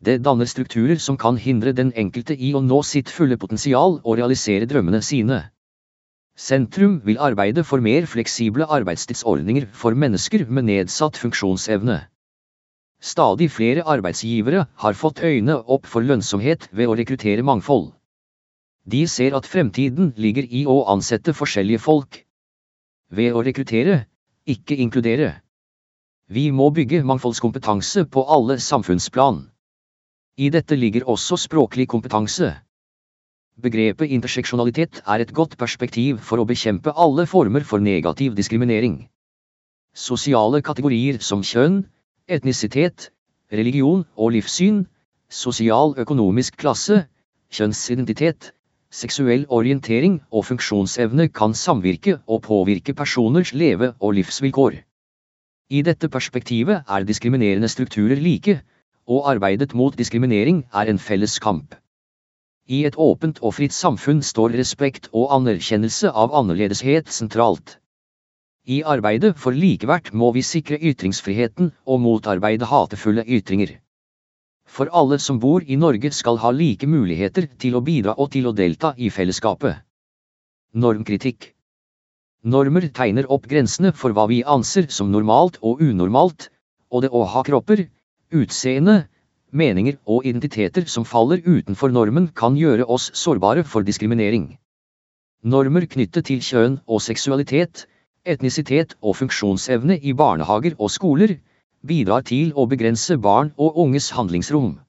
Det 0.05 0.19
danner 0.21 0.45
strukturer 0.45 0.99
som 1.01 1.17
kan 1.17 1.37
hindre 1.41 1.71
den 1.73 1.91
enkelte 1.97 2.35
i 2.37 2.51
å 2.53 2.61
nå 2.61 2.81
sitt 2.85 3.09
fulle 3.09 3.39
potensial 3.41 3.99
og 4.03 4.17
realisere 4.19 4.67
drømmene 4.69 5.01
sine. 5.01 5.39
Sentrum 6.37 6.99
vil 7.05 7.17
arbeide 7.17 7.63
for 7.63 7.81
mer 7.81 8.05
fleksible 8.11 8.67
arbeidstidsordninger 8.77 9.69
for 9.73 9.95
mennesker 9.95 10.43
med 10.45 10.67
nedsatt 10.69 11.17
funksjonsevne. 11.17 12.03
Stadig 13.01 13.47
flere 13.51 13.85
arbeidsgivere 13.95 14.65
har 14.83 14.99
fått 14.99 15.23
øynene 15.23 15.57
opp 15.77 15.87
for 15.89 16.05
lønnsomhet 16.05 16.69
ved 16.71 16.91
å 16.91 16.97
rekruttere 16.99 17.45
mangfold. 17.47 17.93
De 18.85 19.07
ser 19.07 19.33
at 19.33 19.49
fremtiden 19.49 20.13
ligger 20.17 20.45
i 20.45 20.65
å 20.69 20.83
ansette 20.93 21.33
forskjellige 21.33 21.81
folk, 21.81 22.21
ved 23.09 23.33
å 23.33 23.41
rekruttere, 23.41 24.03
ikke 24.45 24.77
inkludere. 24.77 25.33
Vi 26.29 26.51
må 26.51 26.69
bygge 26.69 27.03
mangfoldskompetanse 27.05 28.05
på 28.11 28.25
alle 28.29 28.59
samfunnsplan. 28.61 29.45
I 30.37 30.49
dette 30.51 30.75
ligger 30.75 31.05
også 31.07 31.37
språklig 31.39 31.85
kompetanse. 31.87 32.49
Begrepet 33.63 34.11
interseksjonalitet 34.11 34.99
er 35.07 35.21
et 35.23 35.31
godt 35.31 35.53
perspektiv 35.57 36.17
for 36.19 36.43
å 36.43 36.45
bekjempe 36.49 36.91
alle 36.91 37.23
former 37.23 37.63
for 37.63 37.79
negativ 37.79 38.35
diskriminering. 38.35 38.97
Sosiale 39.95 40.59
kategorier 40.59 41.21
som 41.23 41.39
kjønn, 41.39 41.85
etnisitet, 42.27 43.13
religion 43.47 44.03
og 44.17 44.35
livssyn, 44.35 44.83
sosial-økonomisk 45.31 46.59
klasse, 46.59 47.05
kjønnsidentitet, 47.55 48.51
seksuell 48.91 49.47
orientering 49.47 50.19
og 50.35 50.49
funksjonsevne 50.51 51.29
kan 51.31 51.55
samvirke 51.55 52.19
og 52.27 52.43
påvirke 52.43 52.91
personers 52.93 53.55
leve- 53.55 53.93
og 54.01 54.19
livsvilkår. 54.19 54.81
I 55.71 55.81
dette 55.81 56.11
perspektivet 56.11 56.83
er 56.83 57.07
diskriminerende 57.07 57.71
strukturer 57.71 58.19
like, 58.19 58.59
og 59.07 59.29
arbeidet 59.29 59.73
mot 59.77 59.95
diskriminering 59.97 60.63
er 60.73 60.89
en 60.89 60.99
felles 60.99 61.37
kamp. 61.39 61.75
I 62.65 62.81
et 62.89 62.97
åpent 62.97 63.39
og 63.45 63.53
fritt 63.53 63.73
samfunn 63.77 64.23
står 64.25 64.55
respekt 64.57 65.09
og 65.13 65.33
anerkjennelse 65.35 66.09
av 66.09 66.33
annerledeshet 66.33 67.11
sentralt. 67.13 67.77
I 68.65 68.81
arbeidet 68.81 69.35
for 69.37 69.53
likeverd 69.53 70.09
må 70.17 70.31
vi 70.33 70.41
sikre 70.41 70.79
ytringsfriheten 70.81 71.69
og 71.85 72.01
motarbeide 72.01 72.65
hatefulle 72.65 73.21
ytringer. 73.29 73.75
For 74.65 74.89
alle 74.89 75.19
som 75.21 75.37
bor 75.39 75.61
i 75.61 75.77
Norge 75.77 76.09
skal 76.11 76.39
ha 76.41 76.49
like 76.49 76.89
muligheter 76.89 77.45
til 77.61 77.77
å 77.77 77.83
bidra 77.85 78.15
og 78.17 78.31
til 78.33 78.49
å 78.49 78.55
delta 78.57 78.95
i 78.97 79.11
fellesskapet. 79.13 79.83
Normkritikk 80.73 81.51
Normer 82.45 82.89
tegner 82.89 83.29
opp 83.29 83.45
grensene 83.49 83.93
for 83.93 84.17
hva 84.17 84.25
vi 84.29 84.41
anser 84.55 84.89
som 84.89 85.13
normalt 85.13 85.61
og 85.61 85.85
unormalt, 85.85 86.49
og 86.89 87.05
det 87.05 87.09
å 87.13 87.23
ha 87.29 87.45
kropper, 87.45 87.85
utseende, 88.41 88.97
meninger 89.51 89.97
og 90.05 90.25
identiteter 90.27 90.85
som 90.91 91.07
faller 91.07 91.41
utenfor 91.45 91.93
normen 91.95 92.27
kan 92.41 92.57
gjøre 92.59 92.85
oss 92.97 93.09
sårbare 93.15 93.63
for 93.63 93.87
diskriminering. 93.87 94.47
Normer 95.43 95.85
knyttet 95.85 96.25
til 96.29 96.41
kjønn 96.41 96.79
og 96.87 97.01
seksualitet, 97.05 97.85
etnisitet 98.25 98.95
og 99.01 99.15
funksjonsevne 99.19 99.99
i 100.01 100.13
barnehager 100.13 100.75
og 100.79 100.91
skoler, 100.91 101.37
bidrar 101.85 102.25
til 102.25 102.51
å 102.55 102.65
begrense 102.65 103.17
barn 103.21 103.51
og 103.57 103.77
unges 103.83 104.09
handlingsrom. 104.17 104.79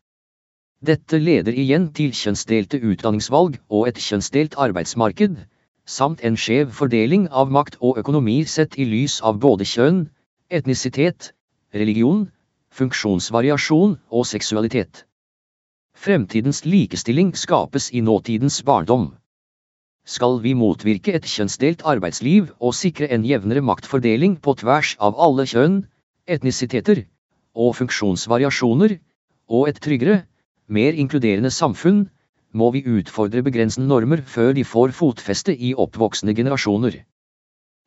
Dette 0.86 1.18
leder 1.20 1.56
igjen 1.56 1.90
til 1.96 2.14
kjønnsdelte 2.16 2.80
utdanningsvalg 2.80 3.58
og 3.68 3.88
et 3.90 4.00
kjønnsdelt 4.00 4.56
arbeidsmarked, 4.66 5.36
samt 5.86 6.24
en 6.24 6.36
skjev 6.36 6.72
fordeling 6.78 7.28
av 7.30 7.52
makt 7.52 7.78
og 7.80 8.00
økonomi 8.02 8.42
sett 8.44 8.78
i 8.80 8.84
lys 8.88 9.20
av 9.22 9.38
både 9.44 9.68
kjønn, 9.68 10.06
etnisitet, 10.50 11.30
religion, 11.74 12.26
funksjonsvariasjon 12.76 13.96
og 14.12 14.26
seksualitet. 14.28 15.04
Fremtidens 15.96 16.64
likestilling 16.68 17.32
skapes 17.36 17.88
i 17.92 18.02
nåtidens 18.04 18.60
barndom. 18.68 19.14
Skal 20.06 20.38
vi 20.44 20.52
motvirke 20.54 21.14
et 21.16 21.24
kjønnsdelt 21.26 21.82
arbeidsliv 21.88 22.52
og 22.60 22.76
sikre 22.78 23.08
en 23.16 23.24
jevnere 23.26 23.64
maktfordeling 23.64 24.36
på 24.44 24.54
tvers 24.60 24.92
av 25.02 25.16
alle 25.26 25.46
kjønn, 25.50 25.80
etnisiteter 26.28 27.06
og 27.56 27.72
funksjonsvariasjoner, 27.80 28.98
og 29.48 29.68
et 29.70 29.80
tryggere, 29.82 30.20
mer 30.68 30.94
inkluderende 30.94 31.50
samfunn, 31.50 32.04
må 32.52 32.70
vi 32.74 32.84
utfordre 32.86 33.42
begrensende 33.46 33.88
normer 33.88 34.22
før 34.36 34.52
de 34.56 34.64
får 34.64 34.94
fotfeste 35.00 35.54
i 35.56 35.72
oppvoksende 35.74 36.34
generasjoner. 36.36 37.00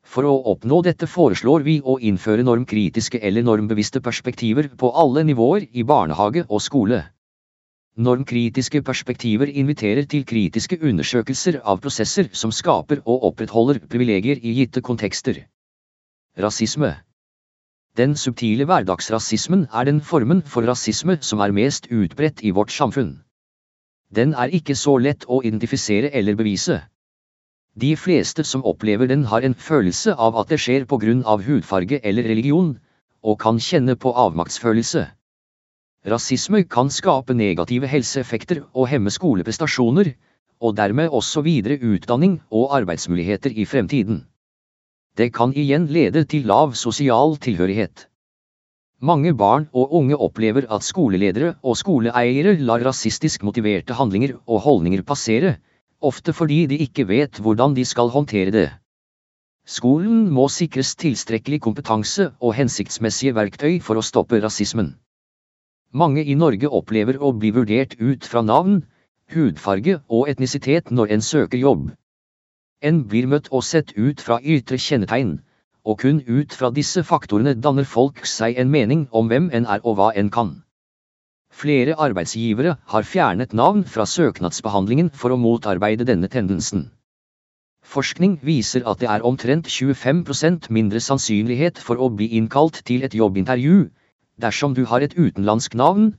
For 0.10 0.26
å 0.26 0.32
oppnå 0.52 0.80
dette 0.86 1.06
foreslår 1.06 1.64
vi 1.68 1.76
å 1.86 2.00
innføre 2.02 2.42
normkritiske 2.46 3.20
eller 3.22 3.46
normbevisste 3.46 4.02
perspektiver 4.02 4.72
på 4.82 4.90
alle 5.04 5.22
nivåer 5.28 5.68
i 5.70 5.84
barnehage 5.86 6.48
og 6.48 6.64
skole. 6.66 7.04
Normkritiske 8.10 8.82
perspektiver 8.88 9.52
inviterer 9.62 10.08
til 10.10 10.26
kritiske 10.26 10.80
undersøkelser 10.82 11.60
av 11.62 11.82
prosesser 11.84 12.32
som 12.42 12.54
skaper 12.56 13.04
og 13.06 13.30
opprettholder 13.30 13.84
privilegier 13.86 14.42
i 14.42 14.56
gitte 14.58 14.82
kontekster. 14.82 15.44
Rasisme 16.42 16.94
Den 18.00 18.16
subtile 18.16 18.66
hverdagsrasismen 18.66 19.68
er 19.70 19.90
den 19.92 20.02
formen 20.02 20.42
for 20.42 20.66
rasisme 20.66 21.20
som 21.22 21.44
er 21.46 21.54
mest 21.54 21.92
utbredt 21.92 22.42
i 22.42 22.56
vårt 22.56 22.74
samfunn. 22.74 23.20
Den 24.10 24.34
er 24.34 24.50
ikke 24.58 24.74
så 24.74 24.98
lett 24.98 25.28
å 25.28 25.44
identifisere 25.44 26.10
eller 26.10 26.40
bevise. 26.40 26.82
De 27.80 27.94
fleste 27.96 28.44
som 28.44 28.66
opplever 28.68 29.08
den 29.08 29.22
har 29.32 29.46
en 29.46 29.54
følelse 29.56 30.12
av 30.28 30.36
at 30.42 30.50
det 30.52 30.58
skjer 30.60 30.86
på 30.90 30.98
grunn 31.00 31.22
av 31.24 31.46
hudfarge 31.46 32.00
eller 32.04 32.26
religion, 32.28 32.74
og 33.24 33.38
kan 33.40 33.60
kjenne 33.64 33.96
på 33.96 34.12
avmaktsfølelse. 34.24 35.06
Rasisme 36.12 36.64
kan 36.76 36.90
skape 36.92 37.36
negative 37.36 37.88
helseeffekter 37.88 38.66
og 38.74 38.90
hemme 38.92 39.14
skoleprestasjoner, 39.14 40.12
og 40.60 40.76
dermed 40.76 41.14
også 41.16 41.46
videre 41.46 41.80
utdanning 41.80 42.40
og 42.52 42.76
arbeidsmuligheter 42.82 43.56
i 43.56 43.68
fremtiden. 43.70 44.26
Det 45.16 45.32
kan 45.36 45.56
igjen 45.56 45.88
lede 45.88 46.26
til 46.28 46.48
lav 46.52 46.76
sosial 46.76 47.38
tilhørighet. 47.40 48.08
Mange 49.00 49.32
barn 49.36 49.70
og 49.72 49.94
unge 49.96 50.18
opplever 50.20 50.68
at 50.68 50.84
skoleledere 50.84 51.54
og 51.64 51.80
skoleeiere 51.80 52.58
lar 52.60 52.84
rasistisk 52.84 53.44
motiverte 53.48 53.96
handlinger 53.96 54.36
og 54.48 54.66
holdninger 54.68 55.06
passere, 55.08 55.58
ofte 56.02 56.34
fordi 56.34 56.66
de 56.72 56.78
ikke 56.86 57.08
vet 57.08 57.40
hvordan 57.44 57.76
de 57.76 57.86
skal 57.86 58.12
håndtere 58.14 58.52
det. 58.52 58.70
Skolen 59.66 60.30
må 60.34 60.48
sikres 60.50 60.96
tilstrekkelig 60.96 61.60
kompetanse 61.62 62.32
og 62.40 62.56
hensiktsmessige 62.58 63.36
verktøy 63.38 63.80
for 63.86 64.00
å 64.00 64.06
stoppe 64.06 64.40
rasismen. 64.42 64.96
Mange 65.94 66.24
i 66.24 66.38
Norge 66.38 66.70
opplever 66.70 67.20
å 67.22 67.32
bli 67.34 67.52
vurdert 67.54 67.96
ut 68.00 68.26
fra 68.26 68.42
navn, 68.42 68.84
hudfarge 69.34 70.00
og 70.08 70.30
etnisitet 70.30 70.90
når 70.92 71.14
en 71.16 71.22
søker 71.22 71.62
jobb. 71.62 71.92
En 72.82 73.04
blir 73.12 73.28
møtt 73.28 73.52
og 73.52 73.64
sett 73.68 73.94
ut 73.98 74.22
fra 74.22 74.40
ytre 74.42 74.78
kjennetegn, 74.80 75.36
og 75.86 76.00
kun 76.02 76.24
ut 76.28 76.54
fra 76.54 76.72
disse 76.74 77.04
faktorene 77.04 77.54
danner 77.54 77.86
folk 77.86 78.26
seg 78.26 78.58
en 78.58 78.72
mening 78.72 79.08
om 79.12 79.30
hvem 79.30 79.50
en 79.54 79.66
er 79.66 79.84
og 79.84 80.00
hva 80.00 80.12
en 80.16 80.30
kan. 80.34 80.56
Flere 81.60 81.96
arbeidsgivere 82.00 82.78
har 82.94 83.04
fjernet 83.04 83.54
navn 83.54 83.82
fra 83.84 84.06
søknadsbehandlingen 84.08 85.10
for 85.12 85.36
å 85.36 85.38
motarbeide 85.42 86.06
denne 86.08 86.30
tendensen. 86.32 86.86
Forskning 87.84 88.38
viser 88.48 88.86
at 88.88 89.02
det 89.02 89.10
er 89.12 89.26
omtrent 89.28 89.68
25% 89.68 90.70
mindre 90.78 91.02
sannsynlighet 91.04 91.82
for 91.84 92.00
å 92.00 92.08
bli 92.16 92.30
innkalt 92.40 92.80
til 92.88 93.04
et 93.04 93.18
jobbintervju 93.18 93.90
dersom 94.40 94.78
du 94.78 94.86
har 94.88 95.04
et 95.04 95.18
utenlandsk 95.18 95.76
navn, 95.76 96.14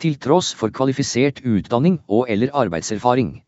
til 0.00 0.16
tross 0.16 0.54
for 0.56 0.72
kvalifisert 0.72 1.44
utdanning 1.44 2.00
og 2.08 2.32
eller 2.32 2.54
arbeidserfaring. 2.64 3.42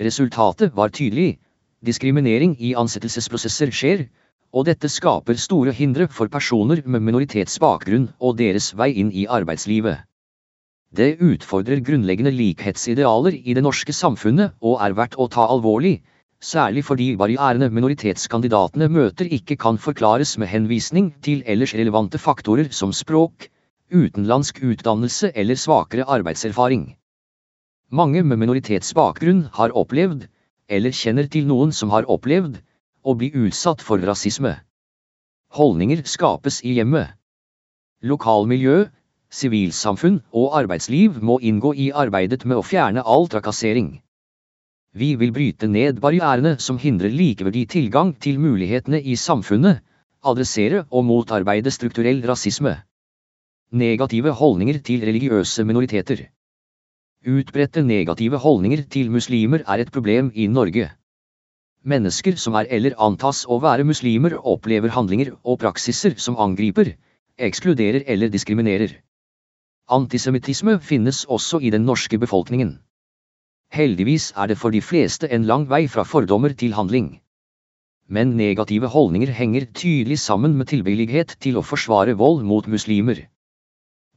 Resultatet 0.00 0.72
var 0.76 0.88
tydelig. 0.88 1.36
Diskriminering 1.84 2.56
i 2.64 2.72
ansettelsesprosesser 2.80 3.76
skjer, 3.76 4.08
og 4.56 4.70
dette 4.72 4.88
skaper 4.88 5.36
store 5.36 5.76
hindre 5.76 6.08
for 6.08 6.32
personer 6.32 6.80
med 6.86 7.04
minoritetsbakgrunn 7.04 8.12
og 8.20 8.38
deres 8.40 8.72
vei 8.78 8.94
inn 9.02 9.12
i 9.12 9.28
arbeidslivet. 9.28 10.06
Det 10.96 11.18
utfordrer 11.20 11.82
grunnleggende 11.84 12.30
likhetsidealer 12.32 13.34
i 13.36 13.54
det 13.56 13.62
norske 13.64 13.92
samfunnet 13.92 14.54
og 14.64 14.78
er 14.80 14.94
verdt 14.96 15.18
å 15.20 15.26
ta 15.28 15.44
alvorlig, 15.52 15.98
særlig 16.40 16.86
fordi 16.88 17.10
barrierene 17.20 17.68
minoritetskandidatene 17.68 18.88
møter 18.94 19.28
ikke 19.38 19.58
kan 19.60 19.76
forklares 19.76 20.36
med 20.40 20.48
henvisning 20.48 21.10
til 21.26 21.42
ellers 21.44 21.74
relevante 21.76 22.20
faktorer 22.22 22.70
som 22.72 22.94
språk, 22.96 23.50
utenlandsk 23.92 24.62
utdannelse 24.64 25.34
eller 25.34 25.60
svakere 25.60 26.08
arbeidserfaring. 26.16 26.94
Mange 27.92 28.24
med 28.24 28.40
minoritetsbakgrunn 28.40 29.44
har 29.58 29.76
opplevd, 29.76 30.24
eller 30.68 30.96
kjenner 30.96 31.28
til 31.28 31.44
noen 31.46 31.76
som 31.76 31.92
har 31.92 32.08
opplevd, 32.08 32.56
å 33.04 33.14
bli 33.14 33.34
utsatt 33.36 33.84
for 33.84 34.00
rasisme. 34.00 34.56
Holdninger 35.54 36.02
skapes 36.08 36.64
i 36.64 36.72
hjemmet. 36.80 37.12
Lokalmiljø, 38.02 38.86
sivilsamfunn 39.30 40.20
og 40.32 40.54
arbeidsliv 40.58 41.20
må 41.22 41.38
inngå 41.42 41.72
i 41.74 41.90
arbeidet 41.92 42.44
med 42.44 42.58
å 42.60 42.64
fjerne 42.64 43.02
all 43.04 43.28
trakassering. 43.28 43.88
Vi 44.96 45.14
vil 45.20 45.32
bryte 45.36 45.68
ned 45.68 46.00
barrierene 46.00 46.56
som 46.62 46.78
hindrer 46.80 47.12
likeverdig 47.12 47.66
tilgang 47.68 48.14
til 48.16 48.38
mulighetene 48.40 49.00
i 49.02 49.16
samfunnet, 49.20 49.82
adressere 50.24 50.86
og 50.90 51.04
motarbeide 51.04 51.70
strukturell 51.74 52.22
rasisme. 52.26 52.78
Negative 53.72 54.32
holdninger 54.32 54.78
til 54.86 55.04
religiøse 55.04 55.64
minoriteter. 55.68 56.28
Utbredte 57.26 57.82
negative 57.82 58.38
holdninger 58.38 58.86
til 58.88 59.10
muslimer 59.10 59.64
er 59.66 59.82
et 59.82 59.92
problem 59.92 60.30
i 60.34 60.46
Norge. 60.46 60.90
Mennesker 61.84 62.38
som 62.40 62.54
er 62.58 62.70
eller 62.70 62.96
antas 62.98 63.44
å 63.46 63.58
være 63.62 63.84
muslimer 63.86 64.38
opplever 64.38 64.94
handlinger 64.94 65.34
og 65.42 65.58
praksiser 65.62 66.16
som 66.16 66.38
angriper, 66.38 66.94
ekskluderer 67.38 68.06
eller 68.06 68.32
diskriminerer. 68.32 68.96
Antisemittisme 69.86 70.80
finnes 70.82 71.20
også 71.30 71.60
i 71.62 71.70
den 71.70 71.84
norske 71.86 72.18
befolkningen. 72.18 72.72
Heldigvis 73.70 74.32
er 74.34 74.48
det 74.50 74.56
for 74.58 74.74
de 74.74 74.80
fleste 74.82 75.28
en 75.30 75.44
lang 75.46 75.68
vei 75.70 75.86
fra 75.86 76.02
fordommer 76.02 76.54
til 76.58 76.74
handling. 76.74 77.20
Men 78.10 78.32
negative 78.36 78.90
holdninger 78.90 79.30
henger 79.30 79.68
tydelig 79.70 80.18
sammen 80.18 80.56
med 80.58 80.72
tilbøyelighet 80.72 81.36
til 81.38 81.58
å 81.58 81.62
forsvare 81.62 82.16
vold 82.18 82.42
mot 82.42 82.66
muslimer. 82.66 83.20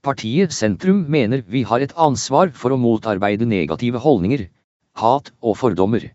Partiet 0.01 0.53
Sentrum 0.57 1.03
mener 1.05 1.45
vi 1.45 1.61
har 1.69 1.85
et 1.85 1.93
ansvar 1.93 2.49
for 2.49 2.73
å 2.73 2.81
motarbeide 2.81 3.45
negative 3.45 4.01
holdninger, 4.01 4.47
Hat 4.97 5.29
og 5.39 5.57
fordommer. 5.57 6.09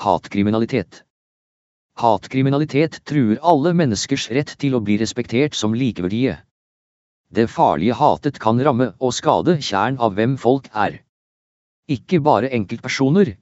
Hatkriminalitet. 0.00 1.04
Hatkriminalitet 2.00 3.02
truer 3.04 3.38
alle 3.44 3.76
menneskers 3.76 4.30
rett 4.32 4.56
til 4.56 4.74
å 4.74 4.80
bli 4.80 4.96
respektert 5.04 5.54
som 5.54 5.76
likeverdige. 5.76 6.40
Det 7.34 7.48
farlige 7.50 7.96
hatet 7.98 8.36
kan 8.38 8.60
ramme 8.62 8.92
og 9.02 9.10
skade 9.16 9.56
kjern 9.68 9.96
av 9.98 10.12
hvem 10.14 10.36
folk 10.38 10.68
er. 10.86 11.00
Ikke 11.90 12.20
bare 12.22 12.50
enkeltpersoner, 12.54 13.32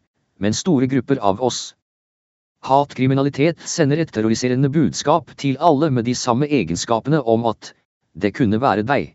men 0.40 0.54
store 0.56 0.86
grupper 0.88 1.18
av 1.30 1.42
oss. 1.44 1.74
Hatkriminalitet 2.64 3.60
sender 3.68 4.00
et 4.00 4.12
terroriserende 4.14 4.70
budskap 4.72 5.34
til 5.42 5.58
alle 5.68 5.90
med 5.90 6.06
de 6.08 6.14
samme 6.14 6.48
egenskapene 6.48 7.20
om 7.34 7.44
at 7.50 7.72
det 8.14 8.30
kunne 8.38 8.60
være 8.62 8.86
deg. 8.88 9.10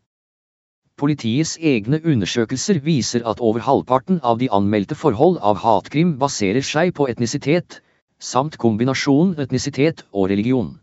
Politiets 0.97 1.55
egne 1.71 2.01
undersøkelser 2.03 2.82
viser 2.86 3.25
at 3.32 3.41
over 3.49 3.65
halvparten 3.65 4.19
av 4.21 4.38
de 4.43 4.51
anmeldte 4.59 4.99
forhold 4.99 5.39
av 5.41 5.57
hatkrim 5.63 6.17
baserer 6.21 6.65
seg 6.65 6.93
på 6.99 7.07
etnisitet, 7.09 7.80
samt 8.19 8.59
kombinasjonen 8.61 9.39
etnisitet 9.41 10.05
og 10.11 10.30
religion. 10.34 10.75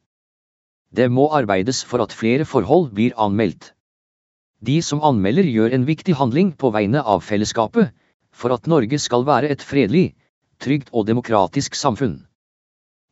Det 0.91 1.11
må 1.11 1.29
arbeides 1.35 1.85
for 1.87 2.03
at 2.03 2.15
flere 2.15 2.47
forhold 2.47 2.91
blir 2.95 3.15
anmeldt. 3.19 3.71
De 4.65 4.77
som 4.87 5.03
anmelder 5.05 5.45
gjør 5.45 5.75
en 5.77 5.85
viktig 5.85 6.15
handling 6.17 6.53
på 6.57 6.71
vegne 6.73 7.03
av 7.03 7.25
fellesskapet, 7.27 7.91
for 8.33 8.55
at 8.55 8.69
Norge 8.71 8.97
skal 9.03 9.27
være 9.29 9.51
et 9.53 9.63
fredelig, 9.63 10.15
trygt 10.63 10.93
og 10.93 11.05
demokratisk 11.11 11.77
samfunn. 11.77 12.23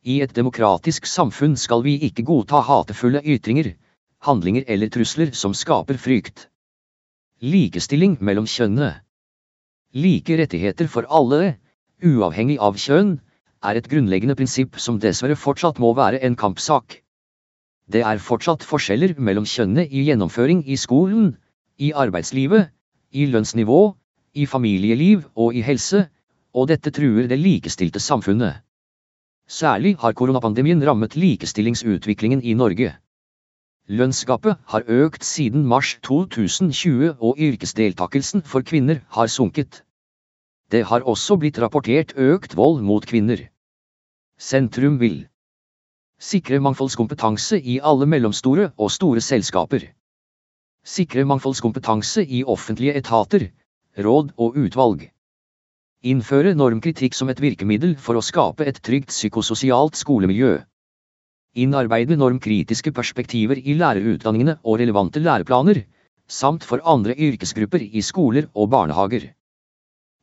I 0.03 0.21
et 0.25 0.33
demokratisk 0.33 1.05
samfunn 1.05 1.53
skal 1.59 1.83
vi 1.85 1.93
ikke 2.07 2.25
godta 2.25 2.63
hatefulle 2.65 3.21
ytringer, 3.35 3.73
handlinger 4.25 4.65
eller 4.67 4.89
trusler 4.95 5.35
som 5.37 5.53
skaper 5.53 5.99
frykt. 6.01 6.47
Likestilling 7.43 8.17
mellom 8.19 8.49
kjønnene. 8.49 8.95
Like 9.93 10.39
rettigheter 10.39 10.89
for 10.89 11.05
alle, 11.05 11.57
uavhengig 12.01 12.57
av 12.57 12.81
kjønn, 12.81 13.19
er 13.63 13.77
et 13.77 13.91
grunnleggende 13.91 14.35
prinsipp 14.39 14.79
som 14.81 14.97
dessverre 14.99 15.37
fortsatt 15.37 15.77
må 15.79 15.93
være 15.95 16.23
en 16.25 16.39
kampsak. 16.39 17.03
Det 17.85 18.01
er 18.01 18.25
fortsatt 18.25 18.65
forskjeller 18.65 19.19
mellom 19.19 19.45
kjønnene 19.45 19.85
i 19.85 20.07
gjennomføring 20.07 20.63
i 20.65 20.79
skolen, 20.79 21.35
i 21.77 21.91
arbeidslivet, 21.91 22.69
i 23.11 23.25
lønnsnivå, 23.25 23.95
i 24.33 24.45
familieliv 24.45 25.23
og 25.35 25.55
i 25.55 25.61
helse, 25.61 26.07
og 26.53 26.67
dette 26.69 26.91
truer 26.91 27.27
det 27.29 27.39
likestilte 27.39 27.99
samfunnet. 27.99 28.61
Særlig 29.47 29.95
har 29.99 30.13
koronapandemien 30.13 30.83
rammet 30.87 31.15
likestillingsutviklingen 31.15 32.43
i 32.43 32.53
Norge. 32.53 32.93
Lønnsgapet 33.87 34.55
har 34.67 34.85
økt 34.87 35.25
siden 35.27 35.65
mars 35.67 35.97
2020 36.03 37.15
og 37.19 37.35
yrkesdeltakelsen 37.37 38.41
for 38.41 38.61
kvinner 38.61 39.01
har 39.09 39.27
sunket. 39.27 39.83
Det 40.71 40.85
har 40.85 41.03
også 41.03 41.35
blitt 41.37 41.59
rapportert 41.59 42.13
økt 42.15 42.55
vold 42.55 42.81
mot 42.81 43.05
kvinner. 43.05 43.49
Sentrum 44.39 44.99
vil 44.99 45.27
Sikre 46.23 46.59
mangfoldskompetanse 46.63 47.59
i 47.59 47.79
alle 47.83 48.05
mellomstore 48.07 48.71
og 48.77 48.91
store 48.91 49.21
selskaper. 49.21 49.89
Sikre 50.83 51.23
mangfoldskompetanse 51.23 52.25
i 52.27 52.41
offentlige 52.43 52.93
etater, 52.99 53.45
råd 54.03 54.33
og 54.35 54.57
utvalg. 54.59 55.05
Innføre 56.03 56.51
normkritikk 56.59 57.15
som 57.15 57.29
et 57.31 57.39
virkemiddel 57.39 57.93
for 57.95 58.19
å 58.19 58.23
skape 58.25 58.67
et 58.67 58.81
trygt 58.83 59.13
psykososialt 59.13 59.95
skolemiljø. 59.95 60.57
Innarbeide 61.55 62.17
normkritiske 62.19 62.91
perspektiver 62.91 63.61
i 63.63 63.77
lærerutdanningene 63.79 64.57
og 64.67 64.81
relevante 64.83 65.23
læreplaner, 65.23 65.85
samt 66.27 66.67
for 66.67 66.83
andre 66.83 67.15
yrkesgrupper 67.15 67.87
i 67.87 68.03
skoler 68.03 68.51
og 68.51 68.73
barnehager. 68.75 69.29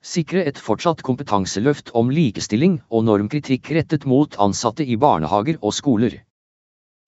Sikre 0.05 0.45
et 0.45 0.61
fortsatt 0.61 1.01
kompetanseløft 1.07 1.95
om 1.97 2.13
likestilling 2.13 2.83
og 2.91 3.09
normkritikk 3.09 3.73
rettet 3.79 4.05
mot 4.05 4.37
ansatte 4.37 4.85
i 4.85 5.01
barnehager 5.01 5.57
og 5.63 5.73
skoler. 5.73 6.21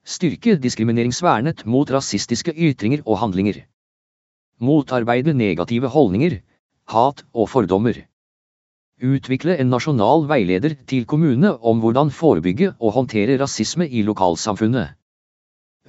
Styrke 0.03 0.57
diskrimineringsvernet 0.59 1.63
mot 1.65 1.91
rasistiske 1.91 2.51
ytringer 2.53 3.05
og 3.07 3.21
handlinger. 3.21 3.61
Motarbeide 4.59 5.35
negative 5.35 5.89
holdninger, 5.89 6.41
hat 6.91 7.23
og 7.33 7.49
fordommer. 7.49 8.01
Utvikle 9.03 9.55
en 9.63 9.71
nasjonal 9.71 10.27
veileder 10.31 10.75
til 10.91 11.07
kommunene 11.07 11.55
om 11.59 11.79
hvordan 11.83 12.11
forebygge 12.11 12.73
og 12.81 12.97
håndtere 12.99 13.39
rasisme 13.39 13.87
i 13.89 14.03
lokalsamfunnet. 14.03 14.99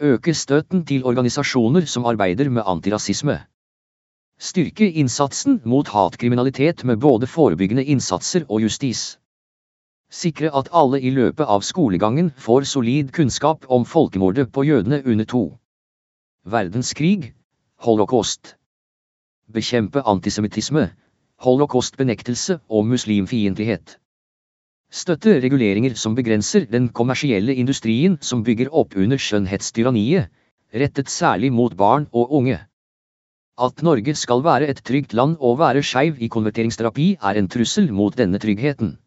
Øke 0.02 0.34
støtten 0.34 0.86
til 0.86 1.06
organisasjoner 1.06 1.86
som 1.90 2.06
arbeider 2.06 2.50
med 2.50 2.66
antirasisme. 2.66 3.40
Styrke 4.40 4.92
innsatsen 4.92 5.62
mot 5.66 5.88
hatkriminalitet 5.88 6.86
med 6.86 6.98
både 6.98 7.28
forebyggende 7.28 7.86
innsatser 7.86 8.46
og 8.50 8.62
justis. 8.62 9.20
Sikre 10.14 10.52
at 10.54 10.68
alle 10.78 11.00
i 11.02 11.10
løpet 11.10 11.50
av 11.50 11.64
skolegangen 11.66 12.28
får 12.38 12.68
solid 12.70 13.10
kunnskap 13.16 13.66
om 13.74 13.86
folkemordet 13.86 14.52
på 14.54 14.62
jødene 14.68 15.00
under 15.10 15.26
to. 15.26 15.42
Verdenskrig, 16.46 17.32
holocaust. 17.82 18.54
Bekjempe 19.50 20.04
antisemittisme, 20.06 20.86
holocaustbenektelse 21.42 22.60
og 22.70 22.86
muslimfiendtlighet. 22.92 23.98
Støtte 24.94 25.40
reguleringer 25.42 25.98
som 25.98 26.14
begrenser 26.14 26.70
den 26.70 26.92
kommersielle 26.94 27.56
industrien 27.58 28.20
som 28.22 28.44
bygger 28.46 28.70
opp 28.70 28.94
under 28.94 29.18
skjønnhetstyranniet, 29.18 30.30
rettet 30.78 31.10
særlig 31.10 31.50
mot 31.52 31.74
barn 31.74 32.06
og 32.14 32.36
unge. 32.38 32.60
At 33.58 33.82
Norge 33.82 34.14
skal 34.18 34.46
være 34.46 34.70
et 34.70 34.86
trygt 34.86 35.18
land 35.18 35.40
og 35.40 35.58
være 35.58 35.82
skeiv 35.82 36.22
i 36.22 36.30
konverteringsterapi 36.30 37.16
er 37.18 37.42
en 37.42 37.50
trussel 37.50 37.90
mot 37.90 38.14
denne 38.18 38.38
tryggheten. 38.38 39.00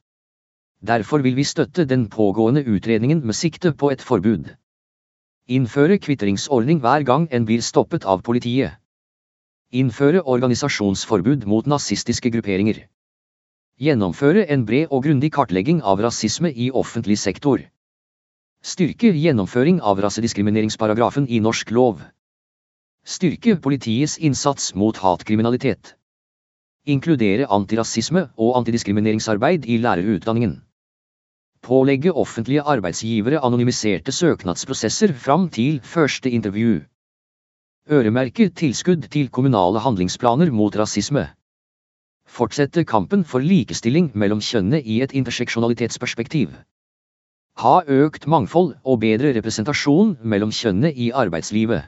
Derfor 0.87 1.23
vil 1.25 1.35
vi 1.37 1.45
støtte 1.45 1.85
den 1.85 2.09
pågående 2.09 2.63
utredningen 2.63 3.25
med 3.27 3.35
sikte 3.35 3.73
på 3.73 3.91
et 3.91 4.03
forbud. 4.03 4.51
Innføre 5.49 5.99
kvitteringsordning 5.99 6.81
hver 6.85 7.03
gang 7.07 7.29
en 7.31 7.47
blir 7.47 7.63
stoppet 7.63 8.05
av 8.05 8.23
politiet. 8.23 8.77
Innføre 9.73 10.23
organisasjonsforbud 10.23 11.47
mot 11.47 11.67
nazistiske 11.67 12.31
grupperinger. 12.35 12.85
Gjennomføre 13.83 14.47
en 14.53 14.67
bred 14.67 14.89
og 14.91 15.03
grundig 15.05 15.33
kartlegging 15.35 15.83
av 15.83 16.03
rasisme 16.03 16.53
i 16.53 16.69
offentlig 16.71 17.19
sektor. 17.19 17.65
Styrke 18.63 19.11
gjennomføring 19.15 19.81
av 19.83 20.01
rasediskrimineringsparagrafen 20.03 21.27
i 21.29 21.41
norsk 21.41 21.71
lov. 21.71 22.05
Styrke 23.07 23.57
politiets 23.63 24.19
innsats 24.19 24.75
mot 24.75 24.97
hatkriminalitet. 24.99 25.95
Inkludere 26.87 27.51
antirasisme 27.51 28.29
og 28.37 28.57
antidiskrimineringsarbeid 28.61 29.67
i 29.67 29.79
lærerutdanningen. 29.83 30.61
Pålegge 31.63 32.13
offentlige 32.13 32.63
arbeidsgivere 32.63 33.41
anonymiserte 33.45 34.13
søknadsprosesser 34.13 35.13
fram 35.13 35.49
til 35.49 35.81
første 35.83 36.31
intervju. 36.31 36.81
Øremerke 37.91 38.49
tilskudd 38.49 39.09
til 39.11 39.29
kommunale 39.29 39.81
handlingsplaner 39.81 40.51
mot 40.51 40.77
rasisme. 40.77 41.29
Fortsette 42.27 42.85
kampen 42.85 43.25
for 43.25 43.39
likestilling 43.39 44.11
mellom 44.15 44.41
kjønnene 44.41 44.83
i 44.83 45.03
et 45.03 45.13
interseksjonalitetsperspektiv. 45.13 46.51
Ha 47.63 47.75
økt 47.89 48.27
mangfold 48.27 48.75
og 48.85 49.01
bedre 49.01 49.31
representasjon 49.37 50.17
mellom 50.23 50.51
kjønnene 50.51 50.91
i 50.93 51.11
arbeidslivet. 51.15 51.87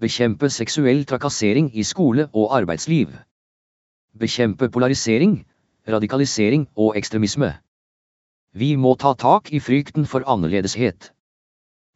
Bekjempe 0.00 0.50
seksuell 0.50 1.02
trakassering 1.04 1.72
i 1.74 1.82
skole 1.82 2.28
og 2.32 2.54
arbeidsliv. 2.60 3.08
Bekjempe 4.20 4.68
polarisering, 4.68 5.40
radikalisering 5.88 6.68
og 6.76 6.96
ekstremisme. 6.96 7.54
Vi 8.52 8.74
må 8.76 8.96
ta 8.98 9.14
tak 9.14 9.52
i 9.54 9.60
frykten 9.62 10.06
for 10.10 10.26
annerledeshet. 10.26 11.12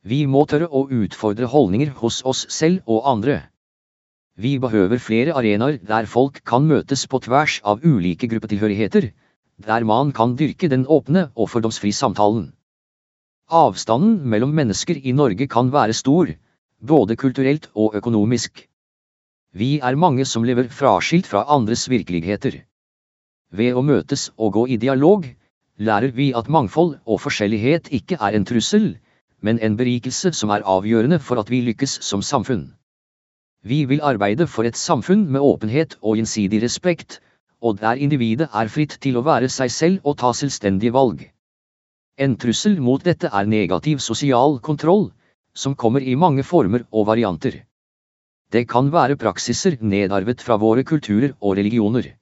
Vi 0.07 0.27
må 0.31 0.45
tørre 0.47 0.69
å 0.71 0.85
utfordre 0.87 1.49
holdninger 1.51 1.91
hos 1.99 2.21
oss 2.23 2.45
selv 2.53 2.87
og 2.87 3.09
andre. 3.11 3.41
Vi 4.39 4.59
behøver 4.63 5.03
flere 5.03 5.35
arenaer 5.35 5.81
der 5.83 6.07
folk 6.07 6.41
kan 6.47 6.67
møtes 6.71 7.07
på 7.11 7.19
tvers 7.27 7.61
av 7.65 7.83
ulike 7.83 8.31
gruppetilhørigheter, 8.31 9.11
der 9.59 9.85
man 9.85 10.13
kan 10.13 10.37
dyrke 10.39 10.71
den 10.71 10.87
åpne 10.87 11.29
og 11.35 11.51
fordomsfri 11.51 11.91
samtalen. 11.91 12.53
Avstanden 13.51 14.23
mellom 14.31 14.55
mennesker 14.55 14.99
i 14.99 15.13
Norge 15.13 15.47
kan 15.51 15.71
være 15.75 15.93
stor, 15.93 16.31
både 16.81 17.17
kulturelt 17.17 17.71
og 17.75 17.95
økonomisk. 17.99 18.69
Vi 19.55 19.79
er 19.79 19.97
mange 19.97 20.25
som 20.25 20.47
lever 20.47 20.71
fraskilt 20.71 21.27
fra 21.27 21.45
andres 21.49 21.89
virkeligheter. 21.91 22.63
Ved 23.51 23.75
å 23.75 23.83
møtes 23.83 24.31
og 24.37 24.53
gå 24.59 24.67
i 24.75 24.79
dialog, 24.83 25.27
lærer 25.79 26.13
vi 26.15 26.33
at 26.37 26.49
mangfold 26.49 26.99
og 27.07 27.21
forskjellighet 27.21 27.89
ikke 27.91 28.19
er 28.21 28.37
en 28.37 28.45
trussel, 28.47 28.97
men 29.43 29.59
en 29.59 29.77
berikelse 29.77 30.33
som 30.33 30.51
er 30.51 30.63
avgjørende 30.63 31.19
for 31.19 31.41
at 31.41 31.51
vi 31.51 31.61
lykkes 31.67 31.99
som 32.03 32.23
samfunn. 32.23 32.73
Vi 33.65 33.85
vil 33.85 34.03
arbeide 34.03 34.47
for 34.47 34.65
et 34.65 34.77
samfunn 34.77 35.27
med 35.33 35.41
åpenhet 35.41 35.97
og 36.03 36.17
gjensidig 36.17 36.63
respekt, 36.63 37.21
og 37.61 37.81
der 37.81 38.01
individet 38.07 38.49
er 38.53 38.69
fritt 38.69 38.99
til 39.01 39.17
å 39.17 39.25
være 39.27 39.49
seg 39.49 39.71
selv 39.73 40.09
og 40.09 40.19
ta 40.21 40.33
selvstendige 40.33 40.93
valg. 40.93 41.27
En 42.19 42.37
trussel 42.37 42.77
mot 42.81 43.03
dette 43.03 43.31
er 43.33 43.47
negativ 43.51 43.99
sosial 43.99 44.61
kontroll, 44.61 45.09
som 45.55 45.75
kommer 45.75 46.03
i 46.03 46.15
mange 46.15 46.43
former 46.43 46.85
og 46.93 47.09
varianter. 47.09 47.65
Det 48.53 48.69
kan 48.71 48.93
være 48.93 49.17
praksiser 49.17 49.81
nedarvet 49.81 50.43
fra 50.45 50.57
våre 50.61 50.85
kulturer 50.85 51.33
og 51.41 51.57
religioner. 51.59 52.15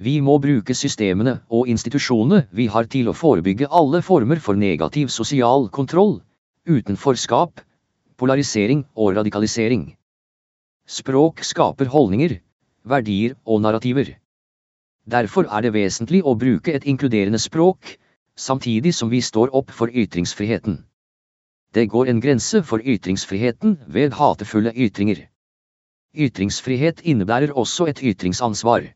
Vi 0.00 0.14
må 0.24 0.38
bruke 0.40 0.72
systemene 0.72 1.34
og 1.52 1.68
institusjonene 1.68 2.46
vi 2.56 2.66
har 2.72 2.86
til 2.88 3.10
å 3.10 3.16
forebygge 3.16 3.68
alle 3.68 4.00
former 4.00 4.40
for 4.40 4.56
negativ 4.56 5.10
sosial 5.12 5.66
kontroll, 5.68 6.14
utenforskap, 6.64 7.60
polarisering 8.16 8.86
og 8.96 9.18
radikalisering. 9.18 9.82
Språk 10.88 11.42
skaper 11.44 11.90
holdninger, 11.92 12.38
verdier 12.88 13.34
og 13.44 13.60
narrativer. 13.60 14.14
Derfor 15.04 15.48
er 15.52 15.66
det 15.66 15.74
vesentlig 15.74 16.22
å 16.24 16.32
bruke 16.34 16.72
et 16.72 16.86
inkluderende 16.88 17.40
språk, 17.42 17.98
samtidig 18.36 18.94
som 18.96 19.10
vi 19.12 19.20
står 19.20 19.52
opp 19.52 19.68
for 19.70 19.92
ytringsfriheten. 19.92 20.78
Det 21.76 21.84
går 21.92 22.08
en 22.08 22.22
grense 22.24 22.62
for 22.64 22.80
ytringsfriheten 22.80 23.76
ved 23.86 24.16
hatefulle 24.16 24.72
ytringer. 24.72 25.26
Ytringsfrihet 26.16 27.04
innebærer 27.04 27.52
også 27.52 27.86
et 27.92 28.02
ytringsansvar. 28.02 28.88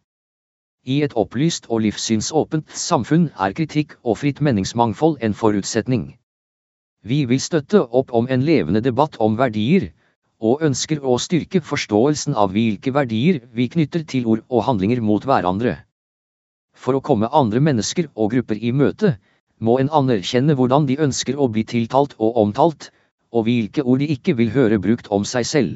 I 0.84 0.98
et 1.04 1.14
opplyst 1.16 1.64
og 1.72 1.80
livssynsåpent 1.80 2.72
samfunn 2.76 3.30
er 3.40 3.54
kritikk 3.56 3.94
og 4.04 4.18
fritt 4.20 4.42
meningsmangfold 4.44 5.16
en 5.24 5.36
forutsetning. 5.38 6.02
Vi 7.00 7.22
vil 7.30 7.40
støtte 7.40 7.80
opp 8.00 8.12
om 8.12 8.28
en 8.28 8.44
levende 8.44 8.82
debatt 8.84 9.16
om 9.26 9.38
verdier, 9.38 9.86
og 10.44 10.60
ønsker 10.68 11.00
å 11.00 11.16
styrke 11.16 11.62
forståelsen 11.64 12.36
av 12.36 12.52
hvilke 12.52 12.92
verdier 12.92 13.40
vi 13.56 13.70
knytter 13.72 14.04
til 14.12 14.28
ord 14.28 14.42
og 14.50 14.66
handlinger 14.68 15.00
mot 15.00 15.24
hverandre. 15.24 15.78
For 16.76 16.98
å 16.98 17.04
komme 17.08 17.32
andre 17.32 17.64
mennesker 17.64 18.10
og 18.12 18.34
grupper 18.34 18.60
i 18.60 18.74
møte, 18.76 19.14
må 19.60 19.78
en 19.80 19.88
anerkjenne 19.88 20.56
hvordan 20.58 20.84
de 20.90 21.00
ønsker 21.00 21.40
å 21.40 21.48
bli 21.48 21.64
tiltalt 21.64 22.12
og 22.18 22.36
omtalt, 22.44 22.90
og 23.32 23.48
hvilke 23.48 23.86
ord 23.88 24.04
de 24.04 24.10
ikke 24.18 24.36
vil 24.36 24.52
høre 24.52 24.82
brukt 24.82 25.08
om 25.08 25.24
seg 25.24 25.48
selv. 25.48 25.74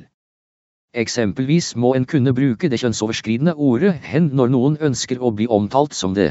Eksempelvis 0.96 1.74
må 1.76 1.92
en 1.94 2.06
kunne 2.08 2.32
bruke 2.32 2.68
det 2.72 2.78
kjønnsoverskridende 2.80 3.52
ordet 3.54 3.92
hen 4.08 4.30
når 4.32 4.52
noen 4.54 4.76
ønsker 4.88 5.20
å 5.20 5.30
bli 5.36 5.46
omtalt 5.46 5.92
som 5.92 6.14
det. 6.16 6.30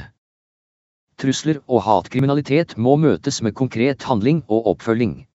Trusler 1.22 1.60
og 1.68 1.84
hatkriminalitet 1.86 2.74
må 2.78 2.96
møtes 2.98 3.42
med 3.46 3.54
konkret 3.54 4.04
handling 4.10 4.44
og 4.48 4.72
oppfølging. 4.74 5.28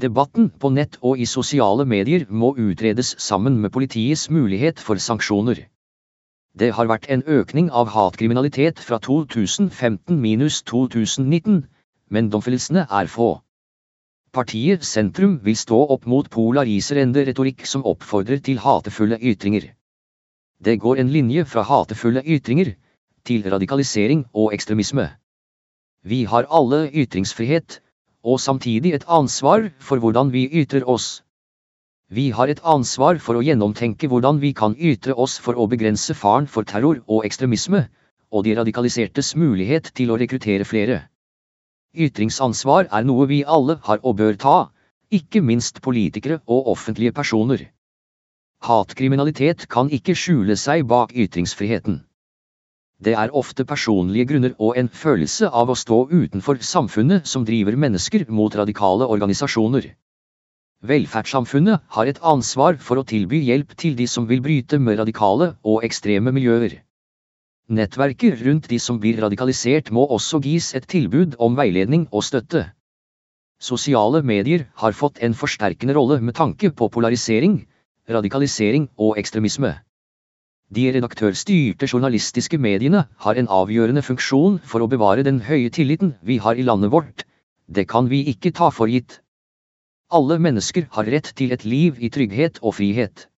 Debatten 0.00 0.48
på 0.50 0.70
nett 0.72 0.96
og 1.02 1.20
i 1.20 1.26
sosiale 1.28 1.84
medier 1.84 2.24
må 2.30 2.54
utredes 2.56 3.12
sammen 3.18 3.60
med 3.60 3.72
politiets 3.76 4.30
mulighet 4.30 4.80
for 4.80 4.96
sanksjoner. 4.96 5.66
Det 6.56 6.72
har 6.72 6.88
vært 6.88 7.10
en 7.12 7.22
økning 7.26 7.70
av 7.70 7.92
hatkriminalitet 7.92 8.80
fra 8.80 8.98
2015 8.98 10.16
minus 10.20 10.62
2019, 10.62 11.66
men 12.08 12.30
domfellelsene 12.32 12.86
er 12.88 13.06
få. 13.06 13.42
Partiet 14.30 14.84
Sentrum 14.86 15.40
vil 15.42 15.56
stå 15.58 15.76
opp 15.90 16.04
mot 16.06 16.28
polariserende 16.30 17.24
retorikk 17.26 17.64
som 17.66 17.82
oppfordrer 17.82 18.38
til 18.46 18.60
hatefulle 18.62 19.16
ytringer. 19.18 19.64
Det 20.62 20.76
går 20.84 21.00
en 21.02 21.10
linje 21.10 21.42
fra 21.50 21.64
hatefulle 21.66 22.22
ytringer 22.22 22.70
til 23.26 23.48
radikalisering 23.50 24.22
og 24.30 24.54
ekstremisme. 24.54 25.08
Vi 26.06 26.20
har 26.30 26.46
alle 26.46 26.84
ytringsfrihet, 27.02 27.80
og 28.22 28.38
samtidig 28.40 28.94
et 28.94 29.08
ansvar 29.08 29.66
for 29.80 29.98
hvordan 29.98 30.30
vi 30.30 30.46
ytrer 30.62 30.86
oss. 30.86 31.24
Vi 32.08 32.30
har 32.30 32.54
et 32.54 32.62
ansvar 32.62 33.18
for 33.18 33.34
å 33.34 33.42
gjennomtenke 33.42 34.06
hvordan 34.12 34.38
vi 34.38 34.52
kan 34.54 34.78
ytre 34.78 35.14
oss 35.14 35.40
for 35.42 35.58
å 35.58 35.66
begrense 35.66 36.14
faren 36.14 36.46
for 36.46 36.62
terror 36.62 37.02
og 37.08 37.26
ekstremisme, 37.26 37.88
og 38.30 38.46
de 38.46 38.54
radikalisertes 38.62 39.34
mulighet 39.34 39.90
til 39.94 40.14
å 40.14 40.22
rekruttere 40.22 40.64
flere. 40.64 41.08
Ytringsansvar 41.90 42.86
er 42.94 43.02
noe 43.02 43.24
vi 43.26 43.40
alle 43.42 43.74
har 43.82 43.98
og 44.06 44.16
bør 44.20 44.36
ta, 44.38 44.56
ikke 45.10 45.40
minst 45.42 45.80
politikere 45.82 46.36
og 46.46 46.68
offentlige 46.70 47.12
personer. 47.12 47.64
Hatkriminalitet 48.62 49.66
kan 49.72 49.90
ikke 49.90 50.14
skjule 50.14 50.54
seg 50.54 50.84
bak 50.86 51.10
ytringsfriheten. 51.16 52.04
Det 53.00 53.16
er 53.16 53.32
ofte 53.34 53.64
personlige 53.64 54.28
grunner 54.30 54.54
og 54.58 54.76
en 54.78 54.90
følelse 55.02 55.48
av 55.48 55.72
å 55.72 55.78
stå 55.82 55.98
utenfor 56.12 56.60
samfunnet 56.60 57.26
som 57.26 57.46
driver 57.48 57.74
mennesker 57.74 58.26
mot 58.28 58.54
radikale 58.54 59.08
organisasjoner. 59.08 59.88
Velferdssamfunnet 60.86 61.80
har 61.96 62.06
et 62.06 62.20
ansvar 62.22 62.78
for 62.78 63.00
å 63.00 63.06
tilby 63.08 63.40
hjelp 63.48 63.74
til 63.76 63.96
de 63.96 64.06
som 64.06 64.28
vil 64.28 64.44
bryte 64.44 64.78
med 64.78 65.00
radikale 65.00 65.54
og 65.64 65.82
ekstreme 65.88 66.30
miljøer. 66.36 66.78
Nettverket 67.70 68.40
rundt 68.42 68.66
de 68.66 68.80
som 68.82 68.96
blir 68.98 69.20
radikalisert 69.22 69.92
må 69.94 70.02
også 70.10 70.40
gis 70.42 70.72
et 70.74 70.88
tilbud 70.90 71.36
om 71.38 71.54
veiledning 71.54 72.08
og 72.10 72.24
støtte. 72.26 72.64
Sosiale 73.62 74.24
medier 74.26 74.64
har 74.82 74.96
fått 74.96 75.20
en 75.22 75.36
forsterkende 75.38 75.94
rolle 75.94 76.16
med 76.18 76.34
tanke 76.34 76.72
på 76.74 76.88
polarisering, 76.90 77.60
radikalisering 78.10 78.88
og 78.98 79.20
ekstremisme. 79.22 79.70
De 80.74 80.86
redaktørstyrte 80.96 81.86
journalistiske 81.86 82.58
mediene 82.58 83.04
har 83.22 83.38
en 83.38 83.50
avgjørende 83.50 84.02
funksjon 84.02 84.58
for 84.72 84.82
å 84.82 84.88
bevare 84.90 85.22
den 85.26 85.38
høye 85.46 85.70
tilliten 85.70 86.16
vi 86.26 86.40
har 86.42 86.58
i 86.58 86.66
landet 86.66 86.90
vårt. 86.90 87.22
Det 87.70 87.86
kan 87.86 88.10
vi 88.10 88.24
ikke 88.34 88.50
ta 88.50 88.72
for 88.74 88.90
gitt. 88.90 89.20
Alle 90.10 90.40
mennesker 90.42 90.88
har 90.96 91.06
rett 91.06 91.30
til 91.38 91.54
et 91.54 91.62
liv 91.64 92.02
i 92.02 92.10
trygghet 92.10 92.58
og 92.62 92.74
frihet. 92.80 93.28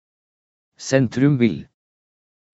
Sentrum 0.73 1.37
vil 1.37 1.67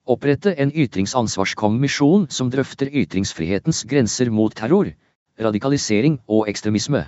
opprette 0.05 0.55
en 0.55 0.71
ytringsansvarskommisjon 0.71 2.27
som 2.33 2.49
drøfter 2.49 2.89
ytringsfrihetens 2.89 3.83
grenser 3.89 4.31
mot 4.31 4.55
terror, 4.55 4.91
radikalisering 5.39 6.19
og 6.27 6.49
ekstremisme. 6.49 7.03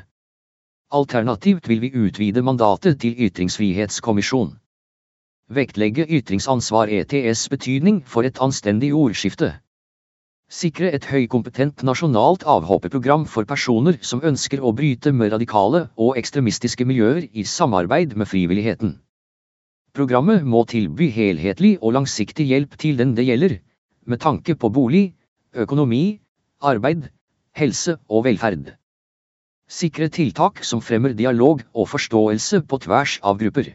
Alternativt 0.92 1.68
vil 1.72 1.82
vi 1.82 1.94
utvide 1.96 2.42
mandatet 2.44 3.00
til 3.00 3.16
Ytringsfrihetskommisjon. 3.16 4.58
Vektlegge 5.52 6.06
ytringsansvar 6.08 6.92
ETS 6.92 7.48
betydning 7.50 8.02
for 8.06 8.28
et 8.28 8.39
anstendig 8.44 8.94
ordskifte. 8.96 9.54
Sikre 10.52 10.92
et 10.92 11.08
høykompetent 11.08 11.84
nasjonalt 11.88 12.44
avhopperprogram 12.44 13.24
for 13.26 13.48
personer 13.48 14.00
som 14.04 14.24
ønsker 14.24 14.60
å 14.60 14.74
bryte 14.76 15.14
med 15.16 15.32
radikale 15.32 15.86
og 15.96 16.20
ekstremistiske 16.20 16.88
miljøer 16.88 17.30
i 17.32 17.48
samarbeid 17.48 18.18
med 18.20 18.28
frivilligheten. 18.28 18.98
Programmet 19.98 20.46
må 20.48 20.64
tilby 20.72 21.10
helhetlig 21.12 21.74
og 21.82 21.96
langsiktig 21.98 22.48
hjelp 22.52 22.78
til 22.80 23.00
den 23.02 23.16
det 23.18 23.26
gjelder, 23.28 23.58
med 24.08 24.22
tanke 24.24 24.56
på 24.56 24.72
bolig, 24.72 25.04
økonomi, 25.56 26.22
arbeid, 26.62 27.10
helse 27.58 27.98
og 28.08 28.26
velferd. 28.30 28.72
Sikre 29.72 30.08
tiltak 30.10 30.64
som 30.68 30.84
fremmer 30.84 31.14
dialog 31.16 31.64
og 31.74 31.92
forståelse 31.92 32.64
på 32.68 32.82
tvers 32.88 33.20
av 33.24 33.39
grupper 33.44 33.74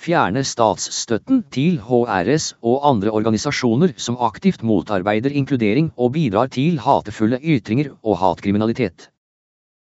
fjerne 0.00 0.40
statsstøtten 0.46 1.42
til 1.52 1.78
HRS 1.84 2.54
og 2.64 2.84
andre 2.88 3.12
organisasjoner 3.12 3.92
som 4.00 4.16
aktivt 4.24 4.62
motarbeider 4.64 5.34
inkludering 5.36 5.90
og 5.96 6.14
bidrar 6.14 6.48
til 6.48 6.78
hatefulle 6.80 7.40
ytringer 7.42 7.90
og 8.02 8.16
hatkriminalitet. 8.22 9.10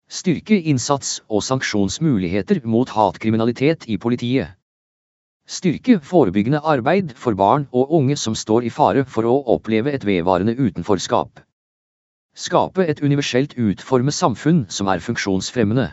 Styrke 0.09 0.57
innsats 0.73 1.19
og 1.29 1.45
sanksjonsmuligheter 1.45 2.63
mot 2.65 2.89
hatkriminalitet 2.89 3.85
i 3.89 3.99
politiet. 4.01 4.55
Styrke 5.49 5.95
forebyggende 6.05 6.61
arbeid 6.61 7.15
for 7.17 7.35
barn 7.35 7.63
og 7.73 7.93
unge 7.99 8.17
som 8.21 8.35
står 8.37 8.67
i 8.69 8.71
fare 8.71 9.05
for 9.09 9.25
å 9.25 9.37
oppleve 9.55 9.95
et 9.97 10.03
vedvarende 10.05 10.53
utenforskap. 10.59 11.41
Skape 12.37 12.85
et 12.85 13.01
universelt 13.01 13.55
utformet 13.57 14.15
samfunn 14.15 14.67
som 14.69 14.91
er 14.93 15.01
funksjonsfremmende. 15.01 15.87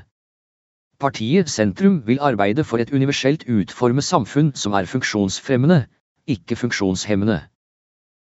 Partiet 1.00 1.48
Sentrum 1.50 2.02
vil 2.08 2.20
arbeide 2.20 2.66
for 2.68 2.84
et 2.84 2.92
universelt 2.92 3.46
utformet 3.48 4.04
samfunn 4.04 4.52
som 4.60 4.76
er 4.76 4.92
funksjonsfremmende, 4.92 5.86
ikke 6.28 6.60
funksjonshemmende. 6.60 7.40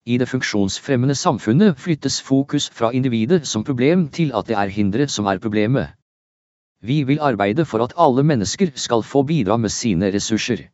I 0.08 0.18
det 0.18 0.30
funksjonsfremmende 0.32 1.16
samfunnet 1.16 1.76
flyttes 1.76 2.22
fokus 2.24 2.70
fra 2.72 2.94
individet 2.96 3.44
som 3.52 3.68
problem 3.68 4.08
til 4.16 4.32
at 4.32 4.48
det 4.48 4.56
er 4.56 4.72
hinderet 4.72 5.12
som 5.12 5.28
er 5.28 5.44
problemet. 5.44 5.92
Vi 6.80 7.04
vil 7.04 7.20
arbeide 7.20 7.68
for 7.68 7.84
at 7.84 8.00
alle 8.00 8.24
mennesker 8.24 8.72
skal 8.76 9.04
få 9.04 9.28
bidra 9.28 9.58
med 9.58 9.76
sine 9.76 10.14
ressurser. 10.16 10.70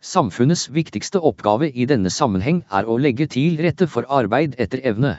Samfunnets 0.00 0.68
viktigste 0.70 1.20
oppgave 1.20 1.70
i 1.72 1.86
denne 1.90 2.10
sammenheng 2.14 2.60
er 2.70 2.86
å 2.86 2.98
legge 3.00 3.26
til 3.32 3.56
rette 3.64 3.88
for 3.90 4.06
arbeid 4.12 4.54
etter 4.60 4.82
evne. 4.84 5.12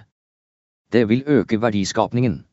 Det 0.93 1.07
vil 1.09 1.23
øke 1.27 1.59
verdiskapningen. 1.61 2.45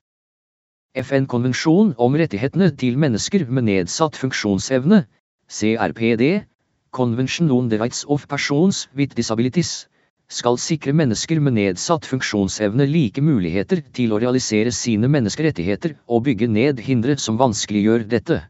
FN-konvensjon 0.94 1.92
om 1.98 2.16
rettighetene 2.18 2.70
til 2.80 2.98
mennesker 2.98 3.44
med 3.46 3.66
nedsatt 3.68 4.16
funksjonsevne, 4.16 5.04
CRPD, 5.50 6.44
Convention 6.90 7.50
on 7.50 7.68
the 7.68 7.78
Rights 7.78 8.04
of 8.08 8.26
Persons 8.28 8.88
with 8.94 9.14
Disabilities, 9.14 9.88
skal 10.28 10.56
sikre 10.56 10.94
mennesker 10.96 11.40
med 11.40 11.58
nedsatt 11.58 12.06
funksjonsevne 12.06 12.86
like 12.88 13.22
muligheter 13.22 13.82
til 13.92 14.14
å 14.14 14.20
realisere 14.22 14.72
sine 14.72 15.10
menneskerettigheter 15.10 15.98
og 16.08 16.24
bygge 16.30 16.48
ned 16.48 16.80
hindre 16.80 17.18
som 17.18 17.38
vanskeliggjør 17.38 18.06
dette. 18.08 18.40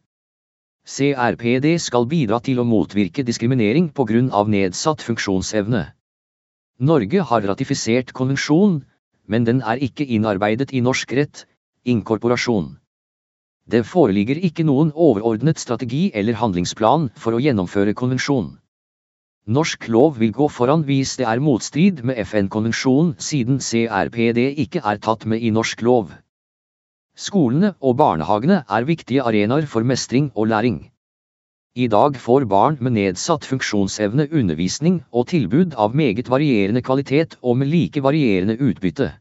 CRPD 0.85 1.79
skal 1.81 2.05
bidra 2.05 2.43
til 2.45 2.59
å 2.61 2.67
motvirke 2.69 3.25
diskriminering 3.25 3.87
på 3.97 4.05
grunn 4.05 4.27
av 4.37 4.51
nedsatt 4.53 5.01
funksjonsevne. 5.01 5.87
Norge 6.85 7.23
har 7.31 7.47
ratifisert 7.49 8.13
konvensjonen, 8.13 8.83
men 9.27 9.47
den 9.49 9.63
er 9.65 9.81
ikke 9.81 10.05
innarbeidet 10.05 10.75
i 10.77 10.83
norsk 10.85 11.15
rett, 11.17 11.47
Inkorporasjon. 11.85 12.75
Det 13.69 13.81
foreligger 13.89 14.39
ikke 14.49 14.65
noen 14.69 14.91
overordnet 14.93 15.61
strategi 15.61 16.11
eller 16.13 16.37
handlingsplan 16.37 17.11
for 17.17 17.37
å 17.37 17.41
gjennomføre 17.41 17.93
konvensjonen. 17.97 18.59
Norsk 19.45 19.89
lov 19.93 20.19
vil 20.21 20.33
gå 20.33 20.49
foran 20.49 20.85
hvis 20.89 21.17
det 21.21 21.27
er 21.29 21.41
motstrid 21.45 22.01
med 22.05 22.21
FN-konvensjonen 22.25 23.15
siden 23.21 23.61
CRPD 23.61 24.41
ikke 24.65 24.81
er 24.85 25.01
tatt 25.05 25.25
med 25.29 25.45
i 25.45 25.53
norsk 25.53 25.85
lov. 25.85 26.13
Skolene 27.15 27.69
og 27.79 27.95
barnehagene 27.99 28.65
er 28.77 28.87
viktige 28.89 29.23
arenaer 29.23 29.69
for 29.71 29.87
mestring 29.87 30.33
og 30.35 30.49
læring. 30.51 30.81
I 31.77 31.87
dag 31.87 32.17
får 32.19 32.47
barn 32.51 32.79
med 32.81 32.97
nedsatt 32.97 33.47
funksjonsevne 33.47 34.27
undervisning 34.33 34.97
og 35.13 35.29
tilbud 35.31 35.77
av 35.79 35.95
meget 35.95 36.31
varierende 36.31 36.83
kvalitet 36.83 37.37
og 37.43 37.57
med 37.61 37.71
like 37.71 38.03
varierende 38.03 38.59
utbytte. 38.59 39.13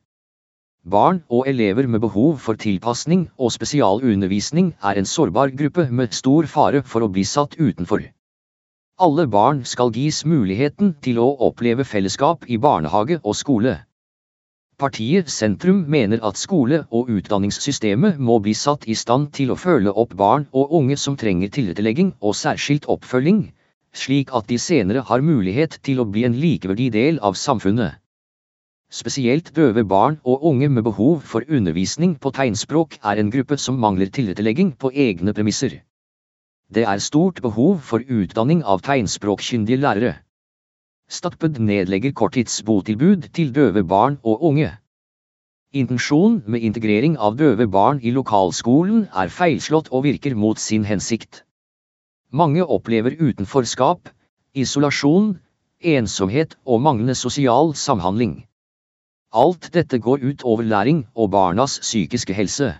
Barn 0.89 1.21
og 1.29 1.47
elever 1.47 1.87
med 1.87 2.01
behov 2.01 2.41
for 2.41 2.57
tilpasning 2.65 3.29
og 3.37 3.53
spesialundervisning 3.53 4.73
er 4.81 4.97
en 4.97 5.05
sårbar 5.05 5.53
gruppe 5.53 5.85
med 5.89 6.17
stor 6.17 6.49
fare 6.49 6.81
for 6.81 7.05
å 7.05 7.13
bli 7.13 7.23
satt 7.23 7.55
utenfor. 7.61 8.09
Alle 8.97 9.27
barn 9.27 9.63
skal 9.65 9.93
gis 9.93 10.25
muligheten 10.25 10.95
til 11.01 11.21
å 11.21 11.29
oppleve 11.45 11.85
fellesskap 11.85 12.49
i 12.49 12.57
barnehage 12.57 13.21
og 13.23 13.37
skole. 13.37 13.83
Partiet 14.83 15.29
Sentrum 15.31 15.85
mener 15.87 16.19
at 16.27 16.35
skole- 16.35 16.81
og 16.91 17.07
utdanningssystemet 17.07 18.17
må 18.19 18.35
bli 18.43 18.51
satt 18.61 18.83
i 18.91 18.95
stand 18.99 19.29
til 19.37 19.53
å 19.53 19.55
følge 19.55 19.93
opp 20.01 20.15
barn 20.19 20.43
og 20.51 20.73
unge 20.79 20.97
som 20.99 21.15
trenger 21.21 21.53
tilrettelegging 21.55 22.09
og 22.19 22.35
særskilt 22.35 22.89
oppfølging, 22.91 23.37
slik 23.95 24.33
at 24.35 24.49
de 24.49 24.57
senere 24.59 25.05
har 25.07 25.23
mulighet 25.23 25.77
til 25.87 26.01
å 26.03 26.07
bli 26.15 26.25
en 26.27 26.35
likeverdig 26.35 26.89
del 26.97 27.21
av 27.29 27.39
samfunnet. 27.39 27.95
Spesielt 28.91 29.53
døve 29.55 29.85
barn 29.87 30.19
og 30.27 30.43
unge 30.51 30.67
med 30.67 30.83
behov 30.89 31.23
for 31.31 31.47
undervisning 31.47 32.17
på 32.19 32.35
tegnspråk 32.35 32.99
er 32.99 33.23
en 33.23 33.31
gruppe 33.31 33.55
som 33.55 33.79
mangler 33.79 34.11
tilrettelegging 34.11 34.75
på 34.83 34.91
egne 34.91 35.31
premisser. 35.31 35.79
Det 36.67 36.83
er 36.83 37.07
stort 37.07 37.39
behov 37.39 37.79
for 37.79 38.03
utdanning 38.03 38.67
av 38.67 38.83
tegnspråkkyndige 38.83 39.79
lærere. 39.79 40.17
Statped 41.13 41.59
nedlegger 41.61 42.13
korttidsbotilbud 42.17 43.27
til 43.37 43.51
døve 43.53 43.83
barn 43.85 44.15
og 44.23 44.43
unge. 44.49 44.71
Intensjonen 45.73 46.39
med 46.49 46.63
integrering 46.65 47.19
av 47.27 47.35
døve 47.37 47.67
barn 47.75 47.99
i 48.01 48.13
lokalskolen 48.15 49.03
er 49.23 49.29
feilslått 49.35 49.91
og 49.93 50.07
virker 50.07 50.33
mot 50.43 50.61
sin 50.63 50.87
hensikt. 50.89 51.43
Mange 52.33 52.65
opplever 52.65 53.13
utenforskap, 53.19 54.09
isolasjon, 54.57 55.35
ensomhet 55.93 56.57
og 56.65 56.81
manglende 56.81 57.17
sosial 57.19 57.75
samhandling. 57.77 58.33
Alt 59.33 59.69
dette 59.77 60.01
går 60.01 60.25
ut 60.25 60.41
over 60.49 60.65
læring 60.65 61.05
og 61.13 61.29
barnas 61.37 61.77
psykiske 61.85 62.33
helse. 62.33 62.71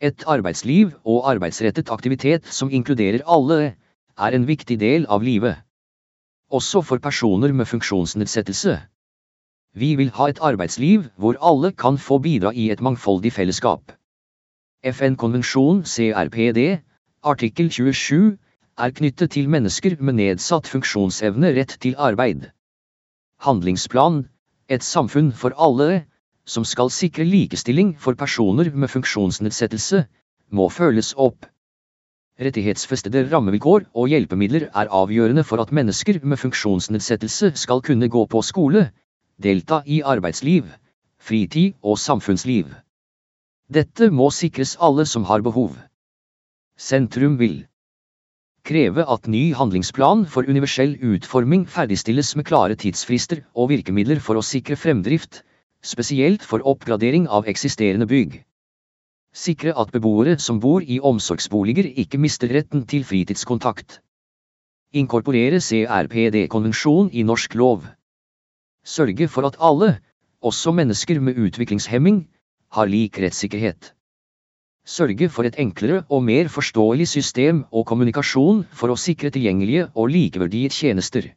Et 0.00 0.24
arbeidsliv 0.26 0.96
og 1.04 1.28
arbeidsrettet 1.34 1.92
aktivitet 1.92 2.48
som 2.48 2.72
inkluderer 2.72 3.20
alle, 3.28 3.74
er 4.16 4.32
en 4.32 4.48
viktig 4.48 4.80
del 4.80 5.04
av 5.12 5.20
livet. 5.20 5.60
Også 6.54 6.82
for 6.86 7.02
personer 7.02 7.52
med 7.52 7.66
funksjonsnedsettelse. 7.66 8.78
Vi 9.74 9.94
vil 9.98 10.12
ha 10.14 10.28
et 10.30 10.38
arbeidsliv 10.40 11.08
hvor 11.18 11.38
alle 11.50 11.72
kan 11.72 11.98
få 11.98 12.18
bidra 12.22 12.52
i 12.54 12.70
et 12.70 12.80
mangfoldig 12.80 13.32
fellesskap. 13.32 13.92
FN-konvensjon 14.86 15.82
CRPD, 15.84 16.60
artikkel 17.22 17.70
27, 17.72 18.36
er 18.78 18.90
knyttet 18.90 19.30
til 19.34 19.48
mennesker 19.48 19.96
med 19.98 20.18
nedsatt 20.20 20.70
funksjonsevne 20.70 21.50
rett 21.56 21.74
til 21.80 21.96
arbeid. 21.98 22.50
Handlingsplan, 23.42 24.24
et 24.68 24.86
samfunn 24.86 25.32
for 25.32 25.56
alle, 25.58 26.04
som 26.46 26.64
skal 26.64 26.90
sikre 26.90 27.26
likestilling 27.26 27.94
for 27.98 28.14
personer 28.14 28.70
med 28.70 28.92
funksjonsnedsettelse, 28.94 30.04
må 30.50 30.68
følges 30.68 31.14
opp. 31.16 31.46
Rettighetsfestede 32.34 33.20
rammevilkår 33.30 33.84
og 33.94 34.08
hjelpemidler 34.10 34.64
er 34.74 34.88
avgjørende 34.90 35.44
for 35.46 35.62
at 35.62 35.70
mennesker 35.70 36.16
med 36.26 36.40
funksjonsnedsettelse 36.42 37.52
skal 37.54 37.82
kunne 37.86 38.08
gå 38.10 38.24
på 38.26 38.40
skole, 38.42 38.88
delta 39.38 39.82
i 39.86 40.00
arbeidsliv, 40.02 40.64
fritid 41.22 41.76
og 41.82 41.98
samfunnsliv. 41.98 42.72
Dette 43.70 44.10
må 44.10 44.32
sikres 44.34 44.74
alle 44.82 45.06
som 45.06 45.24
har 45.30 45.44
behov. 45.46 45.76
Sentrum 46.76 47.38
vil 47.38 47.60
kreve 48.66 49.04
at 49.14 49.28
ny 49.30 49.52
handlingsplan 49.54 50.24
for 50.26 50.50
universell 50.50 50.96
utforming 51.14 51.68
ferdigstilles 51.70 52.34
med 52.34 52.48
klare 52.50 52.74
tidsfrister 52.74 53.44
og 53.54 53.70
virkemidler 53.70 54.18
for 54.18 54.40
å 54.40 54.42
sikre 54.42 54.74
fremdrift, 54.74 55.44
spesielt 55.84 56.42
for 56.42 56.66
oppgradering 56.66 57.28
av 57.28 57.46
eksisterende 57.46 58.10
bygg. 58.10 58.40
Sikre 59.34 59.72
at 59.74 59.90
beboere 59.90 60.36
som 60.38 60.60
bor 60.62 60.84
i 60.86 61.00
omsorgsboliger 61.02 61.88
ikke 61.98 62.20
mister 62.22 62.52
retten 62.54 62.84
til 62.86 63.02
fritidskontakt. 63.02 63.98
Inkorporere 64.94 65.58
CRPD-konvensjon 65.58 67.10
i 67.10 67.24
norsk 67.26 67.56
lov. 67.58 67.82
Sørge 68.86 69.26
for 69.28 69.48
at 69.48 69.58
alle, 69.58 69.96
også 70.40 70.70
mennesker 70.72 71.18
med 71.20 71.38
utviklingshemming, 71.40 72.28
har 72.72 72.86
lik 72.86 73.18
rettssikkerhet. 73.18 73.94
Sørge 74.86 75.28
for 75.28 75.48
et 75.48 75.58
enklere 75.58 76.04
og 76.08 76.22
mer 76.22 76.48
forståelig 76.48 77.08
system 77.08 77.64
og 77.72 77.86
kommunikasjon 77.90 78.66
for 78.70 78.92
å 78.92 79.00
sikre 79.00 79.32
tilgjengelige 79.34 79.88
og 79.94 80.12
likeverdige 80.12 80.70
tjenester. 80.70 81.32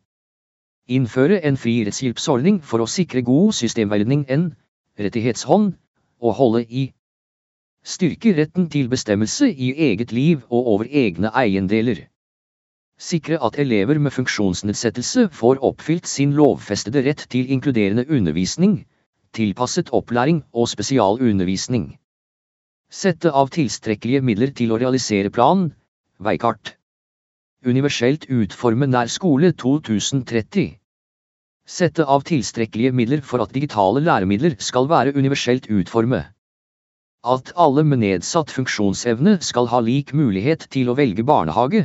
Innføre 0.88 1.40
en 1.48 1.58
fri 1.58 1.80
rettshjelpsordning 1.88 2.62
for 2.62 2.84
å 2.84 2.90
sikre 2.92 3.24
god 3.26 3.56
systemverdning 3.56 4.28
en 4.30 4.52
rettighetshånd, 5.00 5.74
og 6.22 6.38
holde 6.38 6.64
i. 6.70 6.92
Styrke 7.88 8.34
retten 8.36 8.66
til 8.68 8.90
bestemmelse 8.92 9.48
i 9.48 9.68
eget 9.86 10.12
liv 10.12 10.42
og 10.50 10.66
over 10.74 10.90
egne 10.92 11.30
eiendeler. 11.42 12.02
Sikre 13.00 13.38
at 13.48 13.60
elever 13.64 14.00
med 14.04 14.12
funksjonsnedsettelse 14.12 15.30
får 15.32 15.62
oppfylt 15.70 16.12
sin 16.12 16.34
lovfestede 16.36 17.06
rett 17.08 17.24
til 17.32 17.54
inkluderende 17.56 18.04
undervisning, 18.12 18.76
tilpasset 19.34 19.94
opplæring 20.02 20.44
og 20.52 20.68
spesialundervisning. 20.74 21.88
Sette 22.92 23.32
av 23.32 23.56
tilstrekkelige 23.56 24.26
midler 24.32 24.52
til 24.60 24.76
å 24.76 24.84
realisere 24.84 25.32
planen, 25.32 25.72
veikart. 26.20 26.76
Universelt 27.64 28.28
utforme 28.28 28.92
nær 28.92 29.08
skole 29.08 29.56
2030. 29.56 30.74
Sette 31.80 32.04
av 32.04 32.28
tilstrekkelige 32.28 32.92
midler 32.92 33.24
for 33.24 33.44
at 33.44 33.56
digitale 33.56 34.04
læremidler 34.04 34.60
skal 34.60 34.92
være 34.92 35.16
universelt 35.16 35.72
utforme. 35.72 36.26
At 37.28 37.50
alle 37.60 37.84
med 37.84 38.00
nedsatt 38.00 38.54
funksjonsevne 38.56 39.34
skal 39.44 39.66
ha 39.68 39.82
lik 39.84 40.14
mulighet 40.16 40.62
til 40.72 40.88
å 40.88 40.94
velge 40.96 41.26
barnehage, 41.28 41.82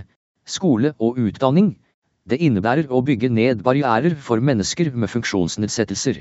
skole 0.47 0.93
og 1.03 1.18
utdanning. 1.18 1.72
Det 2.30 2.38
innebærer 2.47 2.93
å 2.95 3.01
bygge 3.03 3.30
ned 3.38 3.64
barrierer 3.66 4.14
for 4.14 4.38
mennesker 4.38 4.93
med 4.95 5.11
funksjonsnedsettelser. 5.11 6.20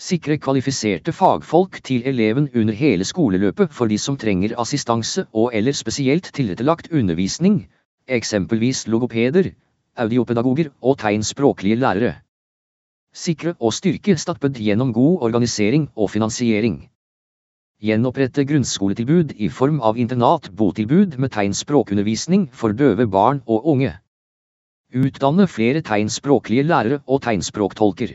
Sikre 0.00 0.38
kvalifiserte 0.40 1.12
fagfolk 1.12 1.82
til 1.84 2.06
eleven 2.08 2.48
under 2.54 2.78
hele 2.78 3.04
skoleløpet 3.04 3.76
for 3.76 3.92
de 3.92 4.00
som 4.00 4.16
trenger 4.16 4.56
assistanse 4.64 5.26
og 5.32 5.52
eller 5.60 5.76
spesielt 5.76 6.32
tilrettelagt 6.32 6.88
undervisning, 6.92 7.60
eksempelvis 8.08 8.86
logopeder, 8.88 9.52
audiopedagoger 10.00 10.72
og 10.80 10.96
tegnspråklige 11.04 11.76
lærere. 11.84 12.16
Sikre 13.12 13.54
og 13.60 13.76
styrke 13.76 14.16
Statped 14.16 14.56
gjennom 14.56 14.96
god 14.96 15.28
organisering 15.28 15.90
og 15.94 16.10
finansiering. 16.16 16.80
Gjenopprette 17.84 18.46
grunnskoletilbud 18.48 19.34
i 19.44 19.50
form 19.52 19.82
av 19.84 19.98
internatbotilbud 20.00 21.18
med 21.20 21.32
tegnspråkundervisning 21.34 22.46
for 22.48 22.72
døve 22.72 23.04
barn 23.12 23.42
og 23.44 23.66
unge. 23.74 23.90
Utdanne 24.94 25.44
flere 25.50 25.82
tegnspråklige 25.84 26.64
lærere 26.64 27.02
og 27.04 27.20
tegnspråktolker. 27.26 28.14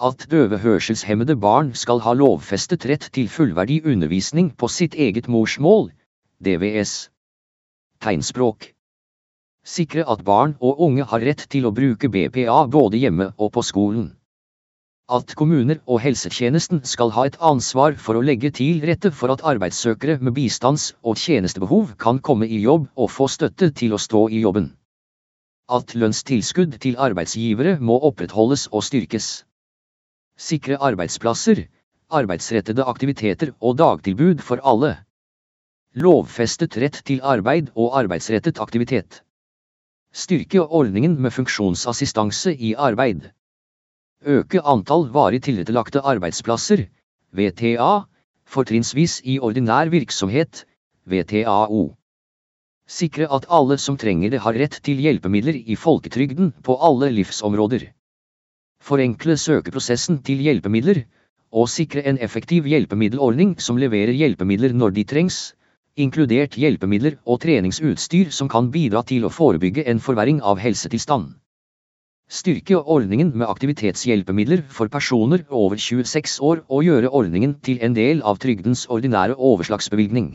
At 0.00 0.24
døve 0.32 0.62
hørselshemmede 0.62 1.36
barn 1.36 1.74
skal 1.76 2.00
ha 2.06 2.14
lovfestet 2.16 2.88
rett 2.88 3.10
til 3.12 3.28
fullverdig 3.28 3.82
undervisning 3.84 4.48
på 4.56 4.72
sitt 4.72 4.96
eget 4.96 5.28
morsmål, 5.28 5.90
DVS. 6.40 7.10
Tegnspråk. 8.00 8.70
Sikre 9.68 10.08
at 10.08 10.24
barn 10.24 10.56
og 10.64 10.80
unge 10.88 11.04
har 11.12 11.20
rett 11.20 11.44
til 11.52 11.68
å 11.68 11.76
bruke 11.76 12.08
BPA 12.08 12.64
både 12.72 13.04
hjemme 13.04 13.34
og 13.36 13.52
på 13.52 13.68
skolen. 13.68 14.14
At 15.12 15.34
kommuner 15.36 15.76
og 15.92 15.98
helsetjenesten 16.00 16.78
skal 16.88 17.10
ha 17.12 17.26
et 17.28 17.34
ansvar 17.44 17.98
for 18.00 18.16
å 18.16 18.22
legge 18.24 18.48
til 18.56 18.78
rette 18.88 19.10
for 19.12 19.32
at 19.34 19.42
arbeidssøkere 19.50 20.14
med 20.24 20.32
bistands- 20.38 20.94
og 21.02 21.18
tjenestebehov 21.20 21.90
kan 22.04 22.20
komme 22.28 22.46
i 22.48 22.60
jobb 22.62 22.86
og 22.96 23.10
få 23.12 23.26
støtte 23.28 23.68
til 23.80 23.92
å 23.92 24.00
stå 24.00 24.22
i 24.32 24.40
jobben. 24.40 24.70
At 25.68 25.92
lønnstilskudd 25.92 26.78
til 26.84 26.96
arbeidsgivere 26.96 27.74
må 27.90 27.98
opprettholdes 28.08 28.70
og 28.72 28.86
styrkes. 28.86 29.28
Sikre 30.40 30.80
arbeidsplasser, 30.80 31.66
arbeidsrettede 32.08 32.88
aktiviteter 32.94 33.52
og 33.60 33.76
dagtilbud 33.82 34.40
for 34.40 34.64
alle. 34.64 34.94
Lovfestet 35.92 36.80
rett 36.80 37.02
til 37.04 37.20
arbeid 37.20 37.68
og 37.76 38.00
arbeidsrettet 38.00 38.64
aktivitet. 38.64 39.20
Styrke 40.12 40.64
ordningen 40.64 41.20
med 41.20 41.36
funksjonsassistanse 41.36 42.56
i 42.56 42.72
arbeid. 42.88 43.28
Øke 44.22 44.60
antall 44.62 45.08
varig 45.10 45.40
tilrettelagte 45.42 46.00
arbeidsplasser, 46.06 46.84
VTA, 47.34 48.04
fortrinnsvis 48.46 49.20
i 49.24 49.38
ordinær 49.42 49.90
virksomhet, 49.90 50.64
VTAO. 51.10 51.96
Sikre 52.86 53.26
at 53.34 53.48
alle 53.50 53.78
som 53.82 53.96
trenger 53.98 54.30
det 54.30 54.42
har 54.44 54.54
rett 54.54 54.78
til 54.86 55.00
hjelpemidler 55.02 55.58
i 55.66 55.74
folketrygden 55.74 56.52
på 56.62 56.76
alle 56.78 57.10
livsområder. 57.10 57.88
Forenkle 58.82 59.36
søkeprosessen 59.36 60.22
til 60.22 60.38
hjelpemidler, 60.46 61.02
og 61.50 61.68
sikre 61.68 62.06
en 62.06 62.18
effektiv 62.18 62.66
hjelpemiddelordning 62.70 63.56
som 63.60 63.76
leverer 63.76 64.14
hjelpemidler 64.14 64.72
når 64.72 64.94
de 64.98 65.04
trengs, 65.04 65.54
inkludert 65.96 66.54
hjelpemidler 66.54 67.18
og 67.26 67.42
treningsutstyr 67.42 68.30
som 68.30 68.48
kan 68.48 68.70
bidra 68.70 69.02
til 69.02 69.26
å 69.26 69.34
forebygge 69.34 69.84
en 69.90 70.00
forverring 70.00 70.38
av 70.42 70.62
helsetilstand. 70.62 71.34
Styrke 72.32 72.78
ordningen 72.80 73.34
med 73.36 73.44
aktivitetshjelpemidler 73.44 74.62
for 74.72 74.88
personer 74.88 75.42
over 75.52 75.76
26 75.76 76.38
år 76.40 76.62
og 76.64 76.86
gjøre 76.86 77.10
ordningen 77.12 77.58
til 77.60 77.82
en 77.84 77.92
del 77.92 78.22
av 78.24 78.38
trygdens 78.40 78.86
ordinære 78.88 79.36
overslagsbevilgning. 79.36 80.30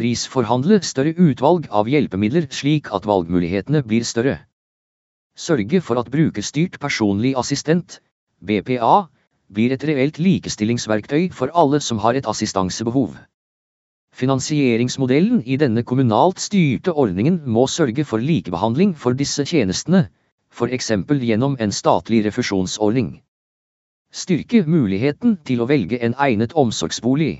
Prisforhandle 0.00 0.78
større 0.80 1.12
utvalg 1.20 1.68
av 1.68 1.90
hjelpemidler 1.92 2.46
slik 2.48 2.88
at 2.96 3.04
valgmulighetene 3.04 3.82
blir 3.84 4.06
større. 4.08 4.38
Sørge 5.36 5.82
for 5.84 6.00
at 6.00 6.08
brukerstyrt 6.14 6.80
personlig 6.80 7.34
assistent, 7.36 8.00
BPA, 8.40 9.10
blir 9.52 9.74
et 9.76 9.84
reelt 9.84 10.16
likestillingsverktøy 10.16 11.28
for 11.36 11.52
alle 11.52 11.82
som 11.84 12.00
har 12.00 12.16
et 12.16 12.28
assistansebehov. 12.32 13.12
Finansieringsmodellen 14.16 15.44
i 15.44 15.60
denne 15.60 15.84
kommunalt 15.84 16.40
styrte 16.40 16.96
ordningen 16.96 17.42
må 17.44 17.66
sørge 17.68 18.08
for 18.08 18.24
likebehandling 18.24 18.96
for 18.96 19.12
disse 19.12 19.44
tjenestene, 19.44 20.06
f.eks. 20.58 20.90
gjennom 21.30 21.56
en 21.62 21.72
statlig 21.72 22.24
refusjonsordning. 22.26 23.10
Styrke 24.10 24.64
muligheten 24.66 25.38
til 25.46 25.62
å 25.62 25.70
velge 25.70 26.02
en 26.02 26.18
egnet 26.18 26.56
omsorgsbolig. 26.58 27.34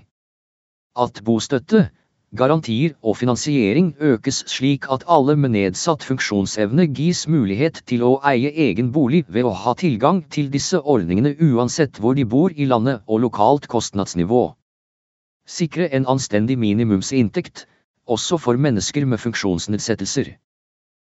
At 0.95 1.23
bostøtte, 1.27 1.89
Garantier 2.37 2.93
og 3.01 3.15
finansiering 3.17 3.87
økes 4.05 4.43
slik 4.53 4.85
at 4.93 5.05
alle 5.15 5.35
med 5.43 5.55
nedsatt 5.55 6.03
funksjonsevne 6.05 6.85
gis 6.99 7.23
mulighet 7.35 7.79
til 7.89 8.03
å 8.05 8.11
eie 8.31 8.51
egen 8.65 8.91
bolig 8.93 9.23
ved 9.37 9.49
å 9.49 9.55
ha 9.63 9.73
tilgang 9.83 10.21
til 10.37 10.51
disse 10.53 10.77
ordningene 10.95 11.33
uansett 11.47 11.97
hvor 11.97 12.19
de 12.19 12.27
bor 12.35 12.53
i 12.53 12.67
landet 12.69 13.01
og 13.07 13.23
lokalt 13.25 13.71
kostnadsnivå. 13.73 14.43
Sikre 15.49 15.89
en 15.89 16.05
anstendig 16.05 16.59
minimumsinntekt, 16.61 17.65
også 18.05 18.37
for 18.37 18.61
mennesker 18.61 19.09
med 19.09 19.25
funksjonsnedsettelser. 19.25 20.35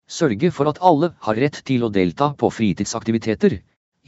Sørge 0.09 0.49
for 0.57 0.71
at 0.71 0.79
alle 0.81 1.11
har 1.27 1.37
rett 1.37 1.59
til 1.69 1.83
å 1.85 1.93
delta 1.93 2.31
på 2.41 2.49
fritidsaktiviteter, 2.49 3.59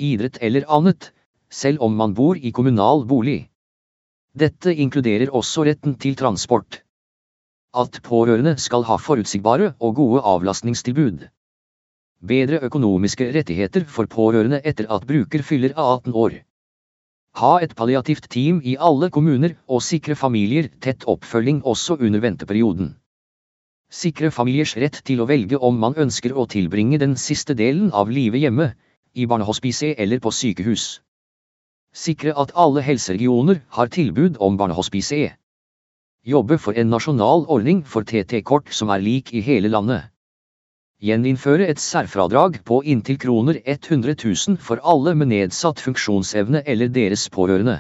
idrett 0.01 0.39
eller 0.41 0.65
annet, 0.73 1.11
selv 1.53 1.83
om 1.85 1.97
man 1.97 2.15
bor 2.17 2.39
i 2.41 2.53
kommunal 2.57 3.05
bolig. 3.05 3.51
Dette 4.33 4.73
inkluderer 4.73 5.35
også 5.37 5.67
retten 5.69 5.99
til 6.01 6.17
transport. 6.17 6.81
At 7.77 8.01
pårørende 8.07 8.57
skal 8.59 8.87
ha 8.89 8.97
forutsigbare 8.97 9.75
og 9.79 9.95
gode 9.99 10.23
avlastningstilbud. 10.33 11.27
Bedre 12.33 12.63
økonomiske 12.67 13.29
rettigheter 13.37 13.85
for 13.85 14.09
pårørende 14.09 14.63
etter 14.65 14.89
at 14.89 15.05
bruker 15.07 15.45
fyller 15.45 15.77
18 15.77 16.17
år. 16.17 16.41
Ha 17.41 17.53
et 17.63 17.77
palliativt 17.77 18.27
team 18.33 18.59
i 18.65 18.79
alle 18.89 19.11
kommuner 19.11 19.55
og 19.69 19.85
sikre 19.85 20.17
familier 20.17 20.73
tett 20.81 21.05
oppfølging 21.05 21.61
også 21.63 22.01
under 22.01 22.25
venteperioden. 22.25 22.95
Sikre 23.91 24.31
familiers 24.31 24.77
rett 24.79 25.01
til 25.05 25.21
å 25.21 25.27
velge 25.27 25.59
om 25.59 25.79
man 25.83 25.99
ønsker 25.99 26.37
å 26.37 26.47
tilbringe 26.47 27.01
den 27.03 27.17
siste 27.19 27.57
delen 27.59 27.91
av 27.91 28.11
livet 28.11 28.45
hjemme, 28.45 28.71
i 29.15 29.27
barnehospice 29.27 29.97
eller 29.99 30.23
på 30.23 30.31
sykehus. 30.31 31.01
Sikre 31.93 32.37
at 32.39 32.55
alle 32.55 32.87
helseregioner 32.87 33.65
har 33.75 33.91
tilbud 33.91 34.39
om 34.39 34.57
barnehospice 34.57 35.33
jobbe 36.23 36.59
for 36.59 36.77
en 36.77 36.91
nasjonal 36.93 37.47
ordning 37.49 37.83
for 37.85 38.05
TT-kort 38.05 38.73
som 38.77 38.91
er 38.93 39.01
lik 39.01 39.33
i 39.33 39.41
hele 39.41 39.71
landet. 39.73 40.11
Gjeninnføre 41.01 41.67
et 41.73 41.81
særfradrag 41.81 42.59
på 42.65 42.83
inntil 42.85 43.17
kroner 43.19 43.61
100 43.65 44.17
000 44.23 44.59
for 44.61 44.83
alle 44.85 45.15
med 45.15 45.33
nedsatt 45.33 45.81
funksjonsevne 45.81 46.63
eller 46.67 46.93
deres 46.93 47.29
pårørende. 47.33 47.79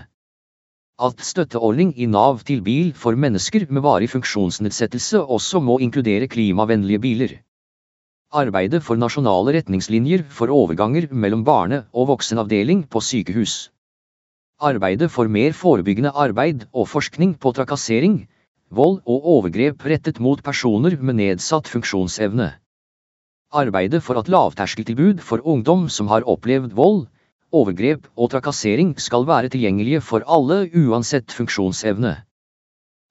At 1.00 1.22
støtteordning 1.24 1.94
i 1.96 2.04
Nav 2.04 2.42
til 2.44 2.58
bil 2.60 2.90
for 2.92 3.16
mennesker 3.16 3.62
med 3.72 3.80
varig 3.86 4.10
funksjonsnedsettelse 4.12 5.22
også 5.24 5.60
må 5.64 5.78
inkludere 5.80 6.26
klimavennlige 6.28 7.00
biler. 7.00 7.30
Arbeidet 8.36 8.82
for 8.84 9.00
nasjonale 9.00 9.54
retningslinjer 9.56 10.26
for 10.28 10.52
overganger 10.52 11.06
mellom 11.10 11.44
barne- 11.46 11.86
og 11.94 12.10
voksenavdeling 12.10 12.82
på 12.92 13.00
sykehus. 13.00 13.70
Arbeidet 14.60 15.08
for 15.10 15.24
mer 15.24 15.56
forebyggende 15.56 16.12
arbeid 16.12 16.66
og 16.74 16.88
forskning 16.88 17.32
på 17.40 17.54
trakassering, 17.56 18.26
vold 18.70 19.00
og 19.06 19.24
overgrep 19.36 19.86
rettet 19.86 20.20
mot 20.20 20.42
personer 20.44 20.98
med 21.00 21.16
nedsatt 21.22 21.66
funksjonsevne. 21.66 22.50
Arbeidet 23.50 24.02
for 24.04 24.20
at 24.20 24.28
lavterskeltilbud 24.28 25.24
for 25.24 25.40
ungdom 25.48 25.88
som 25.88 26.12
har 26.12 26.28
opplevd 26.28 26.76
vold, 26.76 27.06
overgrep 27.52 28.06
og 28.16 28.30
trakassering 28.30 28.94
skal 29.00 29.26
være 29.26 29.48
tilgjengelige 29.52 30.00
for 30.00 30.24
alle 30.26 30.62
uansett 30.76 31.32
funksjonsevne. 31.32 32.16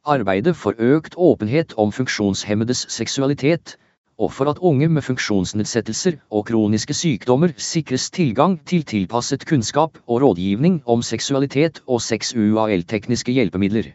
Arbeidet 0.05 0.55
for 0.55 0.79
økt 0.79 1.15
åpenhet 1.17 1.73
om 1.77 1.91
funksjonshemmedes 1.91 2.85
seksualitet, 2.89 3.75
og 4.19 4.31
for 4.33 4.51
at 4.51 4.59
unge 4.59 4.87
med 4.87 5.01
funksjonsnedsettelser 5.01 6.17
og 6.31 6.45
kroniske 6.47 6.93
sykdommer 6.93 7.53
sikres 7.57 8.09
tilgang 8.11 8.57
til 8.65 8.83
tilpasset 8.83 9.45
kunnskap 9.47 9.97
og 10.07 10.21
rådgivning 10.21 10.81
om 10.85 11.01
seksualitet 11.01 11.81
og 11.87 12.01
seksualtekniske 12.01 13.31
hjelpemidler. 13.31 13.91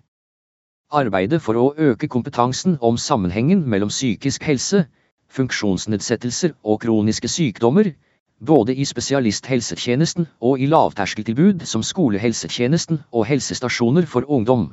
Arbeidet 0.92 1.42
for 1.42 1.60
å 1.60 1.74
øke 1.76 2.08
kompetansen 2.08 2.78
om 2.80 2.96
sammenhengen 2.96 3.64
mellom 3.68 3.92
psykisk 3.92 4.44
helse, 4.48 4.84
funksjonsnedsettelser 5.28 6.54
og 6.64 6.80
kroniske 6.84 7.28
sykdommer, 7.28 7.92
både 8.46 8.74
i 8.74 8.84
spesialisthelsetjenesten 8.84 10.26
og 10.40 10.60
i 10.60 10.66
lavterskeltilbud 10.70 11.64
som 11.66 11.82
skolehelsetjenesten 11.82 13.02
og 13.12 13.26
helsestasjoner 13.28 14.06
for 14.06 14.28
ungdom. 14.28 14.72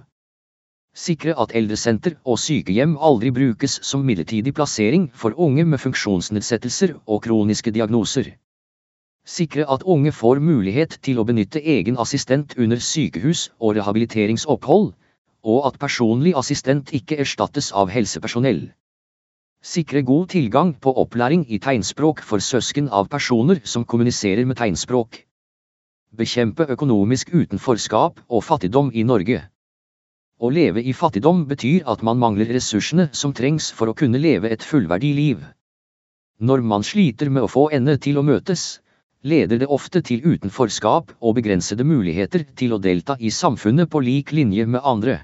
Sikre 0.94 1.34
at 1.40 1.54
eldresenter 1.56 2.18
og 2.28 2.40
sykehjem 2.40 2.98
aldri 3.00 3.32
brukes 3.32 3.78
som 3.88 4.02
midlertidig 4.04 4.54
plassering 4.54 5.06
for 5.16 5.38
unge 5.38 5.64
med 5.66 5.80
funksjonsnedsettelser 5.80 6.98
og 7.08 7.22
kroniske 7.28 7.72
diagnoser. 7.72 8.34
Sikre 9.26 9.68
at 9.72 9.84
unge 9.84 10.12
får 10.12 10.42
mulighet 10.44 10.98
til 11.06 11.22
å 11.22 11.26
benytte 11.30 11.62
egen 11.64 11.98
assistent 12.02 12.58
under 12.58 12.82
sykehus- 12.82 13.50
og 13.60 13.78
rehabiliteringsopphold, 13.78 14.92
og 15.44 15.66
at 15.68 15.80
personlig 15.80 16.34
assistent 16.38 16.92
ikke 16.94 17.22
erstattes 17.24 17.72
av 17.72 17.90
helsepersonell. 17.90 18.72
Sikre 19.62 20.02
god 20.02 20.32
tilgang 20.34 20.74
på 20.82 20.90
opplæring 20.98 21.44
i 21.46 21.60
tegnspråk 21.62 22.24
for 22.26 22.42
søsken 22.42 22.88
av 22.90 23.06
personer 23.14 23.60
som 23.64 23.84
kommuniserer 23.86 24.48
med 24.50 24.58
tegnspråk. 24.58 25.20
Bekjempe 26.18 26.66
økonomisk 26.74 27.30
utenforskap 27.30 28.18
og 28.28 28.42
fattigdom 28.42 28.90
i 28.98 29.04
Norge. 29.06 29.44
Å 30.42 30.50
leve 30.50 30.82
i 30.82 30.96
fattigdom 30.98 31.46
betyr 31.46 31.86
at 31.94 32.02
man 32.02 32.18
mangler 32.18 32.50
ressursene 32.50 33.12
som 33.14 33.38
trengs 33.38 33.70
for 33.70 33.92
å 33.92 33.94
kunne 33.94 34.18
leve 34.18 34.50
et 34.50 34.66
fullverdig 34.66 35.14
liv. 35.20 35.46
Når 36.42 36.66
man 36.66 36.82
sliter 36.82 37.30
med 37.30 37.46
å 37.46 37.54
få 37.60 37.70
endene 37.70 38.02
til 38.02 38.18
å 38.18 38.26
møtes, 38.26 38.82
leder 39.22 39.62
det 39.62 39.70
ofte 39.70 40.02
til 40.02 40.26
utenforskap 40.26 41.14
og 41.22 41.38
begrensede 41.38 41.86
muligheter 41.86 42.50
til 42.58 42.74
å 42.74 42.82
delta 42.82 43.14
i 43.20 43.30
samfunnet 43.30 43.94
på 43.94 44.02
lik 44.02 44.34
linje 44.34 44.66
med 44.66 44.82
andre. 44.82 45.22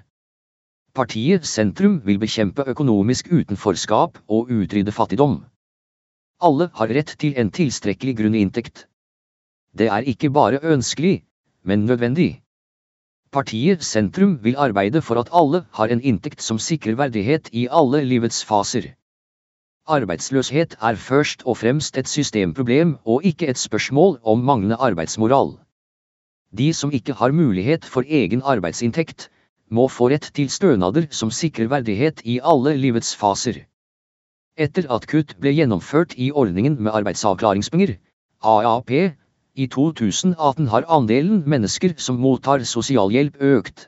Partiet 0.97 1.43
Sentrum 1.45 1.99
vil 2.05 2.17
bekjempe 2.17 2.63
økonomisk 2.71 3.27
utenforskap 3.29 4.15
og 4.33 4.47
utrydde 4.49 4.93
fattigdom. 4.95 5.35
Alle 6.41 6.71
har 6.79 6.89
rett 6.97 7.11
til 7.21 7.35
en 7.37 7.51
tilstrekkelig 7.53 8.15
grunninntekt. 8.17 8.87
Det 9.77 9.91
er 9.93 10.07
ikke 10.09 10.31
bare 10.33 10.63
ønskelig, 10.63 11.21
men 11.61 11.85
nødvendig. 11.85 12.41
Partiet 13.31 13.85
Sentrum 13.85 14.39
vil 14.41 14.57
arbeide 14.57 15.03
for 15.05 15.21
at 15.21 15.29
alle 15.41 15.65
har 15.77 15.93
en 15.93 16.01
inntekt 16.01 16.41
som 16.41 16.57
sikrer 16.57 16.97
verdighet 16.97 17.53
i 17.53 17.67
alle 17.69 18.01
livets 18.01 18.41
faser. 18.45 18.89
Arbeidsløshet 19.85 20.75
er 20.81 20.95
først 20.95 21.45
og 21.45 21.61
fremst 21.61 21.97
et 21.97 22.09
systemproblem 22.09 22.97
og 23.05 23.21
ikke 23.23 23.53
et 23.53 23.61
spørsmål 23.67 24.17
om 24.23 24.41
manglende 24.49 24.81
arbeidsmoral. 24.81 25.59
De 26.57 26.73
som 26.73 26.91
ikke 26.91 27.13
har 27.13 27.31
mulighet 27.31 27.85
for 27.85 28.01
egen 28.01 28.41
arbeidsinntekt, 28.41 29.29
må 29.69 29.87
få 29.91 30.09
rett 30.13 30.29
til 30.33 30.49
stønader 30.53 31.07
som 31.11 31.31
sikrer 31.31 31.69
verdighet 31.71 32.21
i 32.25 32.39
alle 32.43 32.75
livets 32.79 33.13
faser. 33.15 33.65
Etter 34.57 34.87
at 34.93 35.05
kutt 35.11 35.35
ble 35.41 35.53
gjennomført 35.53 36.15
i 36.17 36.31
ordningen 36.31 36.77
med 36.79 36.95
arbeidsavklaringspenger, 36.99 37.97
AAP, 38.41 38.91
i 39.57 39.65
2018 39.73 40.67
har 40.71 40.85
andelen 40.97 41.43
mennesker 41.49 41.95
som 41.97 42.19
mottar 42.21 42.63
sosialhjelp 42.65 43.37
økt. 43.41 43.87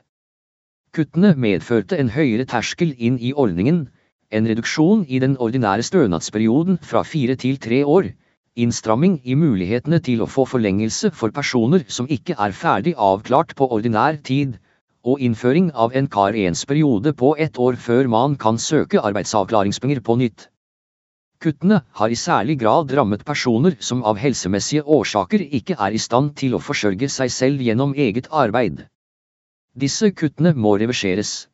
Kuttene 0.94 1.36
medførte 1.38 1.98
en 2.02 2.10
høyere 2.10 2.46
terskel 2.50 2.94
inn 2.98 3.18
i 3.18 3.32
ordningen, 3.32 3.84
en 4.30 4.46
reduksjon 4.46 5.04
i 5.06 5.20
den 5.22 5.36
ordinære 5.38 5.86
stønadsperioden 5.86 6.80
fra 6.82 7.02
fire 7.06 7.36
til 7.38 7.58
tre 7.62 7.84
år, 7.86 8.10
innstramming 8.58 9.20
i 9.24 9.36
mulighetene 9.38 10.00
til 10.02 10.22
å 10.22 10.30
få 10.30 10.46
forlengelse 10.50 11.12
for 11.14 11.34
personer 11.34 11.86
som 11.86 12.10
ikke 12.10 12.34
er 12.38 12.54
ferdig 12.54 12.96
avklart 12.98 13.54
på 13.58 13.70
ordinær 13.70 14.18
tid, 14.26 14.58
og 15.02 15.20
innføring 15.24 15.70
av 15.72 15.94
en 15.96 16.08
karensperiode 16.08 17.12
på 17.16 17.34
ett 17.38 17.58
år 17.58 17.76
før 17.80 18.08
man 18.12 18.36
kan 18.36 18.58
søke 18.58 19.00
arbeidsavklaringspenger 19.00 20.00
på 20.04 20.16
nytt. 20.20 20.48
Kuttene 21.40 21.82
har 21.96 22.12
i 22.12 22.18
særlig 22.20 22.58
grad 22.60 22.92
rammet 22.92 23.24
personer 23.24 23.76
som 23.80 24.02
av 24.04 24.18
helsemessige 24.20 24.84
årsaker 24.84 25.46
ikke 25.58 25.76
er 25.80 25.96
i 25.96 26.00
stand 26.06 26.34
til 26.36 26.54
å 26.54 26.60
forsørge 26.60 27.08
seg 27.08 27.32
selv 27.32 27.62
gjennom 27.64 27.94
eget 27.96 28.28
arbeid. 28.30 28.84
Disse 29.74 30.10
kuttene 30.12 30.52
må 30.52 30.74
reverseres. 30.76 31.48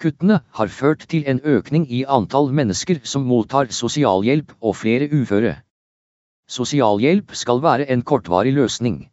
Kuttene 0.00 0.40
har 0.58 0.68
ført 0.68 1.06
til 1.08 1.24
en 1.28 1.40
økning 1.44 1.86
i 1.88 2.04
antall 2.04 2.52
mennesker 2.52 3.00
som 3.04 3.24
mottar 3.28 3.72
sosialhjelp 3.72 4.52
og 4.60 4.76
flere 4.76 5.08
uføre. 5.12 5.58
Sosialhjelp 6.48 7.34
skal 7.36 7.60
være 7.62 7.88
en 7.92 8.02
kortvarig 8.02 8.52
løsning. 8.56 9.09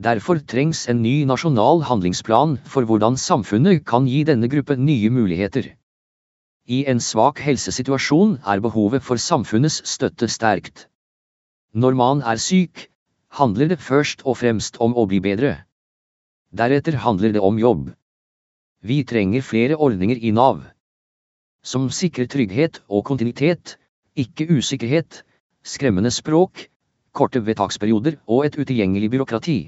Derfor 0.00 0.40
trengs 0.40 0.88
en 0.88 1.02
ny 1.02 1.24
nasjonal 1.28 1.82
handlingsplan 1.84 2.56
for 2.64 2.82
hvordan 2.88 3.18
samfunnet 3.20 3.84
kan 3.86 4.06
gi 4.08 4.24
denne 4.24 4.48
gruppen 4.48 4.86
nye 4.86 5.10
muligheter. 5.10 5.76
I 6.66 6.86
en 6.88 6.98
svak 6.98 7.38
helsesituasjon 7.38 8.38
er 8.46 8.62
behovet 8.64 9.04
for 9.04 9.20
samfunnets 9.20 9.82
støtte 9.86 10.28
sterkt. 10.28 10.88
Når 11.74 11.94
man 11.94 12.22
er 12.22 12.40
syk, 12.40 12.88
handler 13.28 13.68
det 13.68 13.78
først 13.78 14.24
og 14.24 14.38
fremst 14.40 14.80
om 14.80 14.96
å 14.96 15.04
bli 15.06 15.20
bedre. 15.20 15.52
Deretter 16.50 16.96
handler 16.96 17.32
det 17.36 17.44
om 17.44 17.60
jobb. 17.60 17.92
Vi 18.82 19.04
trenger 19.04 19.44
flere 19.44 19.76
ordninger 19.76 20.16
i 20.18 20.32
Nav. 20.32 20.64
Som 21.62 21.90
sikrer 21.90 22.26
trygghet 22.26 22.80
og 22.88 23.04
kontinuitet, 23.04 23.76
ikke 24.16 24.48
usikkerhet, 24.50 25.22
skremmende 25.62 26.10
språk, 26.10 26.66
korte 27.12 27.44
vedtaksperioder 27.44 28.18
og 28.26 28.48
et 28.48 28.58
utilgjengelig 28.58 29.12
byråkrati. 29.12 29.60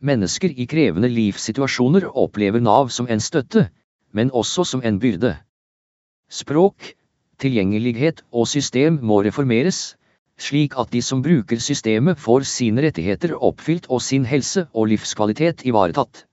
Mennesker 0.00 0.54
i 0.56 0.64
krevende 0.64 1.10
livssituasjoner 1.12 2.06
opplever 2.16 2.62
Nav 2.64 2.88
som 2.88 3.08
en 3.12 3.20
støtte, 3.20 3.66
men 4.16 4.30
også 4.32 4.64
som 4.64 4.80
en 4.80 4.96
byrde. 4.98 5.34
Språk, 6.32 6.94
tilgjengelighet 7.42 8.22
og 8.32 8.48
system 8.48 8.96
må 9.04 9.18
reformeres, 9.26 9.80
slik 10.40 10.78
at 10.80 10.88
de 10.94 11.02
som 11.04 11.20
bruker 11.20 11.60
systemet 11.60 12.16
får 12.18 12.46
sine 12.48 12.86
rettigheter 12.86 13.34
oppfylt 13.36 13.90
og 13.90 14.00
sin 14.00 14.24
helse 14.24 14.64
og 14.72 14.88
livskvalitet 14.94 15.66
ivaretatt. 15.68 16.24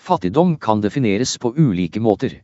Fattigdom 0.00 0.56
kan 0.56 0.80
defineres 0.80 1.36
på 1.36 1.52
ulike 1.58 2.00
måter. 2.00 2.38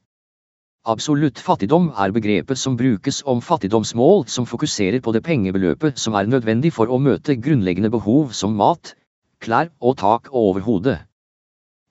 Absolutt 0.85 1.41
fattigdom 1.41 1.89
er 1.97 2.13
begrepet 2.13 2.61
som 2.61 2.77
brukes 2.77 3.23
om 3.25 3.41
fattigdomsmål 3.41 4.29
som 4.29 4.45
fokuserer 4.45 5.01
på 5.01 5.17
det 5.17 5.25
pengebeløpet 5.25 5.97
som 5.99 6.15
er 6.15 6.29
nødvendig 6.29 6.77
for 6.77 6.93
å 6.93 7.01
møte 7.01 7.41
grunnleggende 7.41 7.91
behov 7.91 8.37
som 8.37 8.53
mat, 8.61 8.93
klær 9.41 9.73
og 9.81 9.97
tak 9.99 10.33
over 10.33 10.61
hodet. 10.61 10.99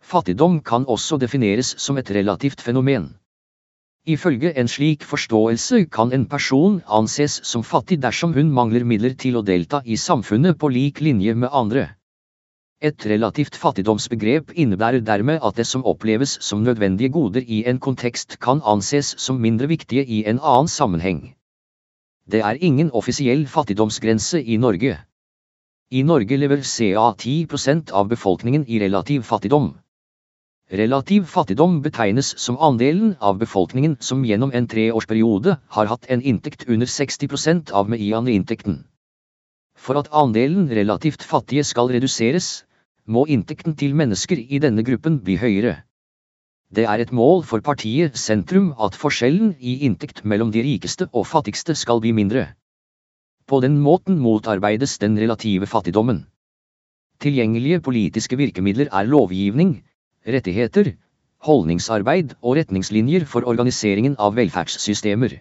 Fattigdom 0.02 0.62
kan 0.62 0.86
også 0.86 1.18
defineres 1.18 1.76
som 1.82 1.98
et 1.98 2.12
relativt 2.12 2.62
fenomen. 2.62 3.16
Ifølge 4.06 4.52
en 4.60 4.68
slik 4.70 5.04
forståelse 5.04 5.86
kan 5.90 6.14
en 6.14 6.26
person 6.30 6.82
anses 6.88 7.40
som 7.52 7.64
fattig 7.64 7.98
dersom 8.04 8.34
hun 8.34 8.52
mangler 8.54 8.86
midler 8.86 9.16
til 9.18 9.40
å 9.40 9.42
delta 9.42 9.82
i 9.86 9.98
samfunnet 9.98 10.60
på 10.62 10.70
lik 10.70 11.02
linje 11.02 11.34
med 11.34 11.50
andre. 11.52 11.88
Et 12.82 13.06
relativt 13.10 13.56
fattigdomsbegrep 13.56 14.52
innebærer 14.54 15.02
dermed 15.02 15.40
at 15.42 15.58
det 15.58 15.66
som 15.66 15.86
oppleves 15.90 16.36
som 16.50 16.62
nødvendige 16.62 17.10
goder 17.10 17.42
i 17.42 17.64
en 17.66 17.80
kontekst 17.80 18.38
kan 18.38 18.62
anses 18.62 19.16
som 19.18 19.42
mindre 19.42 19.72
viktige 19.74 20.06
i 20.06 20.22
en 20.30 20.38
annen 20.38 20.70
sammenheng. 20.70 21.22
Det 22.30 22.44
er 22.46 22.62
ingen 22.62 22.92
offisiell 22.92 23.48
fattigdomsgrense 23.48 24.44
i 24.44 24.58
Norge. 24.58 25.00
I 25.92 26.02
Norge 26.04 26.38
lever 26.38 26.62
ca 26.66 27.14
10% 27.14 27.92
av 27.92 28.08
befolkningen 28.08 28.64
i 28.68 28.80
relativ 28.80 29.22
fattigdom. 29.22 29.68
Relativ 30.72 31.28
fattigdom 31.30 31.82
betegnes 31.82 32.32
som 32.42 32.58
andelen 32.58 33.16
av 33.20 33.38
befolkningen 33.38 33.98
som 34.00 34.24
gjennom 34.26 34.52
en 34.52 34.68
treårsperiode 34.68 35.60
har 35.78 35.86
hatt 35.86 36.10
en 36.10 36.22
inntekt 36.22 36.66
under 36.68 36.90
60% 36.90 37.72
av 37.72 37.90
medianinntekten. 37.90 38.80
For 39.78 40.02
at 40.02 40.10
andelen 40.10 40.72
relativt 40.74 41.22
fattige 41.22 41.64
skal 41.64 41.94
reduseres, 41.94 42.66
må 43.06 43.28
inntekten 43.30 43.78
til 43.78 43.94
mennesker 43.94 44.42
i 44.42 44.58
denne 44.58 44.82
gruppen 44.82 45.22
bli 45.22 45.38
høyere. 45.38 45.84
Det 46.74 46.90
er 46.90 47.00
et 47.00 47.14
mål 47.14 47.46
for 47.46 47.62
partiet 47.62 48.18
Sentrum 48.18 48.74
at 48.82 48.98
forskjellen 48.98 49.54
i 49.60 49.84
inntekt 49.86 50.26
mellom 50.26 50.50
de 50.50 50.66
rikeste 50.66 51.12
og 51.14 51.30
fattigste 51.30 51.78
skal 51.78 52.02
bli 52.02 52.12
mindre. 52.12 52.56
På 53.48 53.60
den 53.62 53.76
måten 53.78 54.18
motarbeides 54.18 54.98
den 54.98 55.18
relative 55.22 55.68
fattigdommen. 55.70 56.24
Tilgjengelige 57.22 57.80
politiske 57.80 58.38
virkemidler 58.38 58.88
er 58.92 59.06
lovgivning, 59.06 59.84
rettigheter, 60.28 60.96
holdningsarbeid 61.46 62.34
og 62.42 62.58
retningslinjer 62.58 63.28
for 63.30 63.46
organiseringen 63.46 64.16
av 64.18 64.34
velferdssystemer. 64.40 65.38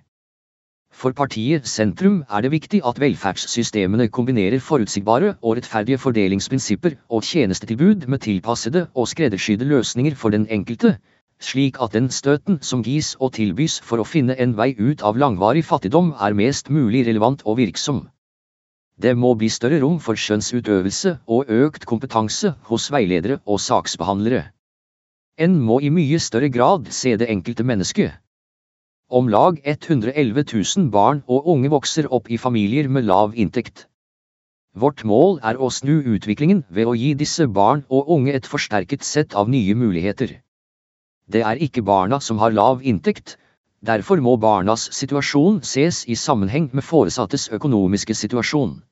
For 0.93 1.17
partiet 1.17 1.65
Sentrum 1.67 2.21
er 2.29 2.45
det 2.45 2.53
viktig 2.53 2.83
at 2.87 3.01
velferdssystemene 3.01 4.11
kombinerer 4.13 4.61
forutsigbare 4.61 5.33
og 5.41 5.57
rettferdige 5.57 5.99
fordelingsprinsipper 5.99 7.01
og 7.09 7.25
tjenestetilbud 7.25 8.05
med 8.07 8.23
tilpassede 8.29 8.85
og 8.95 9.09
skreddersydde 9.09 9.67
løsninger 9.73 10.15
for 10.15 10.31
den 10.37 10.45
enkelte, 10.53 10.99
slik 11.45 11.79
at 11.85 11.93
den 11.95 12.09
støten 12.11 12.59
som 12.63 12.83
gis 12.87 13.13
og 13.21 13.35
tilbys 13.37 13.77
for 13.85 14.01
å 14.01 14.09
finne 14.09 14.37
en 14.41 14.57
vei 14.59 14.73
ut 14.79 15.05
av 15.11 15.21
langvarig 15.21 15.65
fattigdom 15.69 16.15
er 16.27 16.37
mest 16.39 16.71
mulig 16.73 17.05
relevant 17.09 17.45
og 17.45 17.61
virksom. 17.61 18.03
Det 19.03 19.15
må 19.19 19.35
bli 19.39 19.49
større 19.51 19.81
rom 19.83 19.97
for 20.03 20.19
skjønnsutøvelse 20.25 21.17
og 21.37 21.55
økt 21.61 21.87
kompetanse 21.91 22.55
hos 22.69 22.91
veiledere 22.95 23.41
og 23.45 23.63
saksbehandlere. 23.63 24.45
En 25.37 25.57
må 25.69 25.81
i 25.83 25.91
mye 25.91 26.21
større 26.23 26.51
grad 26.57 26.93
se 26.95 27.17
det 27.19 27.31
enkelte 27.31 27.67
mennesket. 27.67 28.13
Om 29.11 29.27
lag 29.29 29.59
111 29.65 30.45
000 30.53 30.93
barn 30.95 31.25
og 31.27 31.51
unge 31.51 31.73
vokser 31.75 32.07
opp 32.19 32.31
i 32.31 32.39
familier 32.39 32.89
med 32.89 33.05
lav 33.11 33.35
inntekt. 33.35 33.89
Vårt 34.75 35.05
mål 35.07 35.37
er 35.51 35.59
å 35.59 35.69
snu 35.71 36.01
utviklingen 36.15 36.65
ved 36.71 36.89
å 36.91 36.95
gi 36.99 37.13
disse 37.19 37.47
barn 37.47 37.85
og 37.91 38.09
unge 38.15 38.33
et 38.35 38.47
forsterket 38.47 39.05
sett 39.07 39.35
av 39.39 39.51
nye 39.51 39.75
muligheter. 39.79 40.39
Det 41.33 41.41
er 41.41 41.61
ikke 41.67 41.83
barna 41.83 42.21
som 42.21 42.39
har 42.39 42.53
lav 42.53 42.83
inntekt, 42.85 43.37
derfor 43.81 44.21
må 44.21 44.37
barnas 44.37 44.89
situasjon 44.93 45.63
ses 45.65 46.05
i 46.09 46.15
sammenheng 46.15 46.69
med 46.73 46.85
foresattes 46.85 47.49
økonomiske 47.49 48.15
situasjon. 48.15 48.83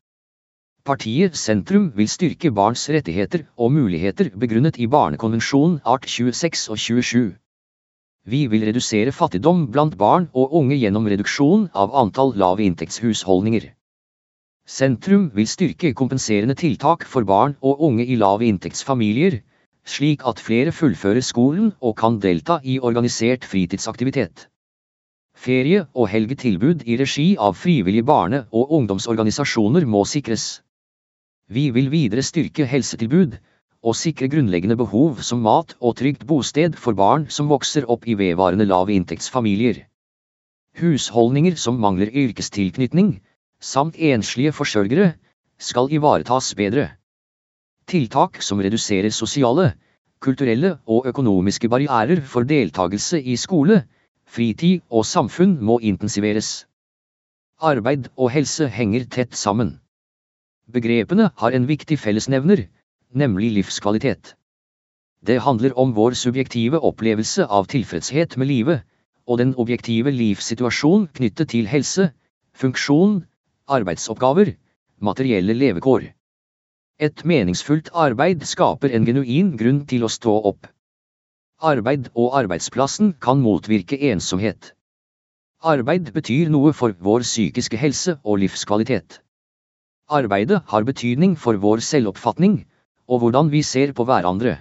Partiet 0.85 1.37
Sentrum 1.39 1.93
vil 1.95 2.09
styrke 2.11 2.51
barns 2.51 2.89
rettigheter 2.91 3.45
og 3.57 3.71
muligheter 3.71 4.33
begrunnet 4.35 4.81
i 4.83 4.89
Barnekonvensjonen 4.91 5.77
art 5.85 6.09
26 6.11 6.65
og 6.75 6.81
27. 6.85 7.37
Vi 8.27 8.41
vil 8.47 8.65
redusere 8.67 9.13
fattigdom 9.15 9.69
blant 9.71 9.95
barn 9.99 10.27
og 10.33 10.57
unge 10.59 10.81
gjennom 10.81 11.07
reduksjon 11.07 11.69
av 11.75 11.95
antall 12.03 12.35
lavinntektshusholdninger. 12.39 13.69
Sentrum 14.67 15.31
vil 15.35 15.47
styrke 15.51 15.93
kompenserende 15.95 16.55
tiltak 16.59 17.07
for 17.07 17.27
barn 17.27 17.57
og 17.61 17.83
unge 17.83 18.07
i 18.07 18.19
lavinntektsfamilier, 18.19 19.41
slik 19.85 20.23
at 20.27 20.41
flere 20.41 20.73
fullfører 20.73 21.25
skolen 21.25 21.73
og 21.81 21.97
kan 21.97 22.19
delta 22.23 22.61
i 22.65 22.79
organisert 22.81 23.45
fritidsaktivitet. 23.45 24.49
Ferie- 25.35 25.87
og 25.95 26.09
helgetilbud 26.09 26.85
i 26.87 26.97
regi 27.01 27.37
av 27.39 27.57
frivillige 27.57 28.07
barne- 28.07 28.45
og 28.53 28.73
ungdomsorganisasjoner 28.79 29.87
må 29.87 30.05
sikres. 30.05 30.63
Vi 31.49 31.71
vil 31.71 31.91
videre 31.91 32.23
styrke 32.23 32.67
helsetilbud, 32.67 33.39
og 33.83 33.97
sikre 33.99 34.29
grunnleggende 34.31 34.77
behov 34.79 35.23
som 35.27 35.43
mat 35.43 35.75
og 35.81 35.97
trygt 35.99 36.27
bosted 36.27 36.77
for 36.79 36.95
barn 36.95 37.27
som 37.29 37.49
vokser 37.51 37.89
opp 37.91 38.07
i 38.07 38.15
vedvarende 38.15 38.69
lavinntektsfamilier. 38.69 39.83
Husholdninger 40.79 41.57
som 41.59 41.81
mangler 41.83 42.13
yrkestilknytning, 42.15 43.17
samt 43.61 43.99
enslige 43.99 44.53
forsørgere, 44.55 45.15
skal 45.59 45.91
ivaretas 45.91 46.55
bedre. 46.55 46.93
Tiltak 47.87 48.43
som 48.43 48.61
reduserer 48.63 49.11
sosiale, 49.11 49.73
kulturelle 50.23 50.77
og 50.87 51.07
økonomiske 51.11 51.69
barrierer 51.69 52.23
for 52.35 52.47
deltakelse 52.47 53.21
i 53.21 53.37
skole, 53.37 53.83
fritid 54.27 54.81
og 54.91 55.07
samfunn 55.07 55.57
må 55.61 55.79
intensiveres. 55.83 56.67
Arbeid 57.61 58.09
og 58.17 58.31
helse 58.35 58.69
henger 58.69 59.05
tett 59.11 59.35
sammen. 59.39 59.77
Begrepene 60.73 61.31
har 61.37 61.53
en 61.53 61.67
viktig 61.69 61.99
fellesnevner, 61.99 62.65
nemlig 63.15 63.51
livskvalitet. 63.59 64.35
Det 65.27 65.41
handler 65.43 65.75
om 65.79 65.93
vår 65.95 66.17
subjektive 66.19 66.81
opplevelse 66.81 67.47
av 67.47 67.69
tilfredshet 67.71 68.37
med 68.37 68.51
livet, 68.51 68.81
og 69.27 69.39
den 69.39 69.55
objektive 69.55 70.11
livssituasjon 70.11 71.07
knyttet 71.15 71.53
til 71.53 71.69
helse, 71.71 72.09
funksjon, 72.59 73.21
arbeidsoppgaver, 73.69 74.55
materielle 74.99 75.55
levekår. 75.55 76.09
Et 77.03 77.25
meningsfullt 77.27 77.89
arbeid 77.99 78.45
skaper 78.47 78.93
en 78.95 79.07
genuin 79.09 79.49
grunn 79.59 79.81
til 79.91 80.05
å 80.07 80.11
stå 80.17 80.37
opp. 80.51 80.69
Arbeid 81.71 82.05
og 82.15 82.37
arbeidsplassen 82.39 83.09
kan 83.27 83.43
motvirke 83.43 83.99
ensomhet. 84.11 84.69
Arbeid 85.73 86.13
betyr 86.15 86.53
noe 86.55 86.71
for 86.75 86.95
vår 87.09 87.27
psykiske 87.27 87.81
helse 87.81 88.15
og 88.23 88.39
livskvalitet. 88.45 89.19
Arbeidet 90.21 90.63
har 90.71 90.87
betydning 90.87 91.35
for 91.35 91.59
vår 91.67 91.83
selvoppfatning, 91.89 92.57
og 93.11 93.25
hvordan 93.25 93.51
vi 93.51 93.67
ser 93.67 93.97
på 93.99 94.07
hverandre. 94.07 94.57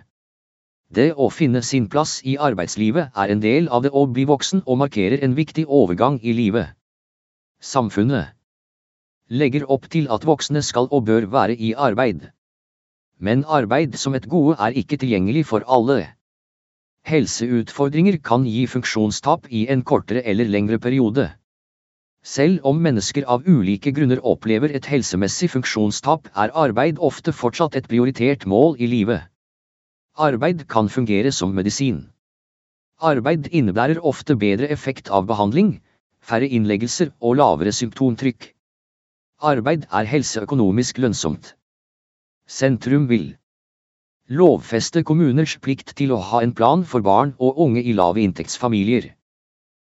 Det 0.89 1.11
å 1.13 1.29
finne 1.29 1.61
sin 1.61 1.85
plass 1.93 2.19
i 2.25 2.39
arbeidslivet 2.49 3.13
er 3.13 3.31
en 3.35 3.45
del 3.45 3.69
av 3.69 3.85
det 3.85 3.93
å 3.93 4.07
bli 4.09 4.25
voksen 4.25 4.65
og 4.65 4.81
markerer 4.81 5.21
en 5.21 5.37
viktig 5.37 5.69
overgang 5.69 6.17
i 6.25 6.33
livet. 6.33 6.73
Samfunnet 7.61 8.33
legger 9.31 9.63
opp 9.71 9.87
til 9.91 10.09
at 10.11 10.25
voksne 10.27 10.61
skal 10.67 10.89
og 10.91 11.05
bør 11.07 11.27
være 11.31 11.55
i 11.55 11.71
arbeid. 11.73 12.25
Men 13.19 13.45
arbeid 13.47 13.95
som 14.01 14.15
et 14.17 14.27
gode 14.27 14.57
er 14.59 14.75
ikke 14.81 14.97
tilgjengelig 14.99 15.45
for 15.51 15.63
alle. 15.77 16.01
Helseutfordringer 17.07 18.17
kan 18.29 18.43
gi 18.45 18.65
funksjonstap 18.67 19.47
i 19.49 19.67
en 19.73 19.83
kortere 19.87 20.25
eller 20.27 20.51
lengre 20.51 20.79
periode. 20.79 21.29
Selv 22.23 22.59
om 22.69 22.77
mennesker 22.77 23.25
av 23.25 23.47
ulike 23.49 23.95
grunner 23.95 24.19
opplever 24.21 24.75
et 24.77 24.85
helsemessig 24.85 25.49
funksjonstap, 25.55 26.27
er 26.35 26.53
arbeid 26.53 26.99
ofte 26.99 27.33
fortsatt 27.33 27.75
et 27.79 27.87
prioritert 27.89 28.45
mål 28.45 28.75
i 28.77 28.89
livet. 28.91 29.23
Arbeid 30.17 30.67
kan 30.67 30.89
fungere 30.89 31.31
som 31.31 31.55
medisin. 31.55 32.09
Arbeid 33.01 33.47
innebærer 33.49 34.03
ofte 34.05 34.35
bedre 34.35 34.69
effekt 34.69 35.09
av 35.09 35.25
behandling, 35.25 35.79
færre 36.21 36.45
innleggelser 36.45 37.15
og 37.21 37.39
lavere 37.39 37.73
symptomtrykk. 37.73 38.51
Arbeid 39.41 39.87
er 39.89 40.05
helseøkonomisk 40.05 40.99
lønnsomt. 41.01 41.55
Sentrum 42.45 43.07
vil 43.09 43.23
lovfeste 44.29 45.01
kommuners 45.03 45.55
plikt 45.57 45.95
til 45.97 46.13
å 46.13 46.19
ha 46.27 46.41
en 46.45 46.53
plan 46.53 46.83
for 46.85 47.01
barn 47.01 47.31
og 47.39 47.57
unge 47.65 47.81
i 47.81 47.95
lave 47.97 48.21
inntektsfamilier. 48.21 49.07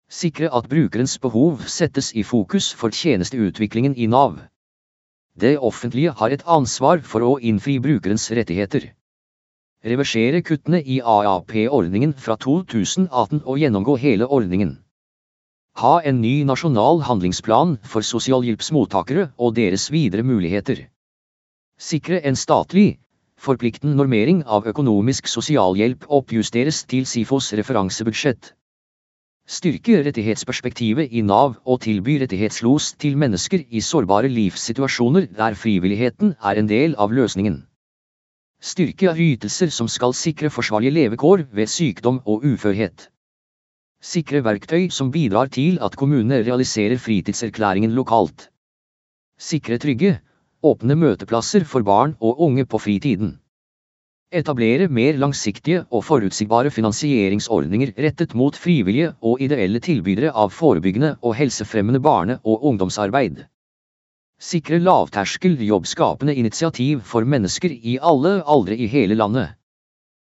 Sikre 0.08 0.48
at 0.48 0.70
brukerens 0.72 1.18
behov 1.20 1.66
settes 1.68 2.08
i 2.16 2.24
fokus 2.24 2.70
for 2.72 2.88
tjenesteutviklingen 2.88 3.98
i 4.00 4.06
Nav. 4.06 4.38
Det 5.36 5.58
offentlige 5.58 6.14
har 6.16 6.32
et 6.32 6.46
ansvar 6.46 7.04
for 7.04 7.20
å 7.28 7.36
innfri 7.36 7.76
brukerens 7.84 8.30
rettigheter. 8.32 8.94
Reversere 9.84 10.40
kuttene 10.40 10.80
i 10.80 11.02
AAP-ordningen 11.04 12.16
fra 12.16 12.38
2018 12.40 13.44
og 13.44 13.60
gjennomgå 13.60 13.98
hele 14.00 14.24
ordningen. 14.24 14.78
Ha 15.74 16.00
en 16.06 16.20
ny 16.22 16.44
nasjonal 16.46 17.00
handlingsplan 17.02 17.78
for 17.82 18.06
sosialhjelpsmottakere 18.06 19.32
og 19.36 19.56
deres 19.56 19.88
videre 19.90 20.22
muligheter. 20.22 20.84
Sikre 21.78 22.20
en 22.22 22.36
statlig, 22.38 23.00
forpliktende 23.34 23.96
normering 23.98 24.44
av 24.46 24.68
økonomisk 24.70 25.26
sosialhjelp 25.26 26.06
oppjusteres 26.08 26.84
til 26.86 27.08
SIFOs 27.10 27.50
referansebudsjett. 27.58 28.52
Styrke 29.50 29.98
rettighetsperspektivet 30.06 31.10
i 31.10 31.24
Nav 31.26 31.58
og 31.66 31.82
tilby 31.84 32.20
rettighetslos 32.22 32.92
til 32.94 33.18
mennesker 33.20 33.66
i 33.68 33.82
sårbare 33.84 34.30
livssituasjoner 34.30 35.26
der 35.36 35.58
frivilligheten 35.58 36.36
er 36.38 36.60
en 36.62 36.70
del 36.70 36.94
av 36.96 37.12
løsningen. 37.12 37.58
Styrke 38.62 39.10
ytelser 39.26 39.74
som 39.74 39.90
skal 39.90 40.14
sikre 40.14 40.54
forsvarlige 40.54 40.96
levekår 41.00 41.44
ved 41.50 41.68
sykdom 41.68 42.22
og 42.24 42.46
uførhet. 42.46 43.10
Sikre 44.04 44.42
verktøy 44.44 44.90
som 44.92 45.08
bidrar 45.08 45.48
til 45.48 45.78
at 45.80 45.94
kommunene 45.96 46.42
realiserer 46.44 47.00
fritidserklæringen 47.00 47.94
lokalt. 47.96 48.50
Sikre 49.40 49.78
trygge, 49.80 50.18
åpne 50.60 50.96
møteplasser 51.00 51.64
for 51.70 51.86
barn 51.88 52.12
og 52.20 52.42
unge 52.44 52.66
på 52.68 52.80
fritiden. 52.84 53.38
Etablere 54.28 54.90
mer 54.92 55.16
langsiktige 55.16 55.86
og 55.88 56.04
forutsigbare 56.04 56.74
finansieringsordninger 56.74 57.94
rettet 58.04 58.36
mot 58.36 58.60
frivillige 58.66 59.14
og 59.22 59.40
ideelle 59.40 59.80
tilbydere 59.80 60.36
av 60.36 60.52
forebyggende 60.52 61.14
og 61.22 61.36
helsefremmende 61.40 62.04
barne- 62.04 62.40
og 62.44 62.68
ungdomsarbeid. 62.72 63.40
Sikre 64.36 64.84
lavterskel 64.84 65.56
jobbskapende 65.64 66.36
initiativ 66.36 67.00
for 67.08 67.24
mennesker 67.24 67.72
i 67.72 67.96
alle 68.02 68.42
aldre 68.44 68.76
i 68.76 68.86
hele 68.98 69.16
landet. 69.16 69.56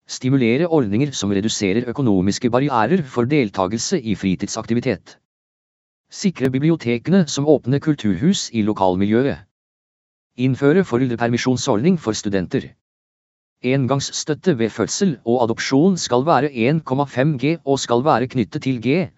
Stimulere 0.07 0.67
ordninger 0.69 1.15
som 1.17 1.33
reduserer 1.33 1.87
økonomiske 1.89 2.51
barrierer 2.53 3.03
for 3.09 3.25
deltakelse 3.25 4.01
i 4.01 4.13
fritidsaktivitet. 4.15 5.17
Sikre 6.13 6.51
bibliotekene 6.53 7.25
som 7.27 7.49
åpne 7.49 7.81
kulturhus 7.81 8.51
i 8.53 8.63
lokalmiljøet. 8.63 9.47
Innføre 10.37 10.85
foreldrepermisjonsordning 10.85 11.97
for 11.99 12.13
studenter. 12.13 12.75
Engangsstøtte 13.65 14.59
ved 14.59 14.71
fødsel 14.71 15.17
og 15.25 15.43
adopsjon 15.47 15.97
skal 15.97 16.27
være 16.27 16.53
1,5 16.53 17.37
G 17.41 17.57
og 17.65 17.81
skal 17.81 18.05
være 18.05 18.29
knyttet 18.29 18.63
til 18.63 18.83
G, 18.85 19.09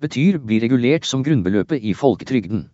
betyr 0.00 0.38
bli 0.38 0.60
regulert 0.62 1.06
som 1.06 1.24
grunnbeløpet 1.26 1.82
i 1.82 1.94
folketrygden. 1.94 2.68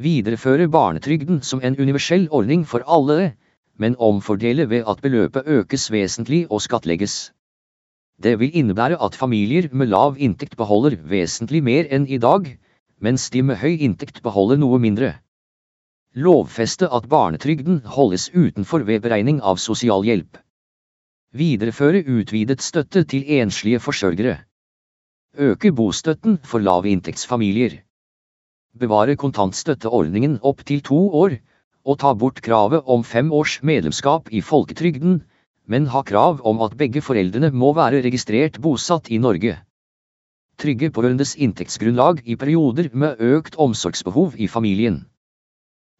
Videreføre 0.00 0.70
barnetrygden 0.72 1.42
som 1.42 1.60
en 1.60 1.76
universell 1.76 2.28
ordning 2.30 2.64
for 2.66 2.80
alle, 2.88 3.34
men 3.80 3.96
omfordele 3.96 4.68
ved 4.70 4.84
at 4.92 5.00
beløpet 5.02 5.48
økes 5.48 5.88
vesentlig 5.92 6.44
og 6.50 6.60
skattlegges. 6.60 7.32
Det 8.20 8.34
vil 8.40 8.52
innebære 8.60 8.98
at 9.00 9.16
familier 9.16 9.70
med 9.72 9.88
lav 9.88 10.18
inntekt 10.20 10.58
beholder 10.60 10.98
vesentlig 11.08 11.62
mer 11.64 11.88
enn 11.88 12.04
i 12.04 12.18
dag, 12.20 12.50
mens 13.00 13.30
de 13.32 13.42
med 13.42 13.56
høy 13.62 13.80
inntekt 13.80 14.20
beholder 14.22 14.60
noe 14.60 14.78
mindre. 14.82 15.14
Lovfeste 16.12 16.90
at 16.92 17.08
barnetrygden 17.08 17.80
holdes 17.96 18.28
utenfor 18.34 18.84
ved 18.84 19.00
beregning 19.06 19.40
av 19.40 19.56
sosialhjelp. 19.62 20.36
Videreføre 21.32 22.02
utvidet 22.04 22.60
støtte 22.60 23.04
til 23.08 23.24
enslige 23.40 23.80
forsørgere. 23.80 24.40
Øke 25.38 25.72
bostøtten 25.72 26.40
for 26.44 26.60
lavinntektsfamilier. 26.60 27.78
Bevare 28.76 29.16
kontantstøtteordningen 29.16 30.40
opp 30.42 30.64
til 30.66 30.82
to 30.82 30.98
år, 31.22 31.38
og 31.84 31.98
ta 32.02 32.12
bort 32.14 32.40
kravet 32.44 32.86
om 32.86 33.04
fem 33.04 33.32
års 33.32 33.58
medlemskap 33.62 34.28
i 34.32 34.40
folketrygden, 34.40 35.22
men 35.70 35.86
ha 35.92 36.02
krav 36.02 36.40
om 36.44 36.60
at 36.66 36.76
begge 36.76 37.02
foreldrene 37.04 37.52
må 37.54 37.72
være 37.76 38.02
registrert 38.04 38.58
bosatt 38.60 39.10
i 39.10 39.18
Norge. 39.22 39.56
Trygge 40.60 40.90
pårørendes 40.92 41.36
inntektsgrunnlag 41.40 42.20
i 42.26 42.36
perioder 42.36 42.90
med 42.92 43.20
økt 43.32 43.56
omsorgsbehov 43.56 44.34
i 44.36 44.48
familien. 44.48 45.04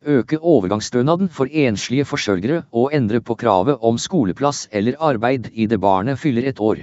Øke 0.04 0.38
overgangsstønaden 0.40 1.28
for 1.28 1.48
enslige 1.52 2.04
forsørgere 2.04 2.62
og 2.72 2.94
endre 2.96 3.20
på 3.20 3.34
kravet 3.34 3.78
om 3.84 3.98
skoleplass 3.98 4.66
eller 4.72 4.96
arbeid 5.00 5.50
i 5.52 5.66
det 5.66 5.80
barnet 5.80 6.18
fyller 6.18 6.48
et 6.48 6.60
år. 6.60 6.82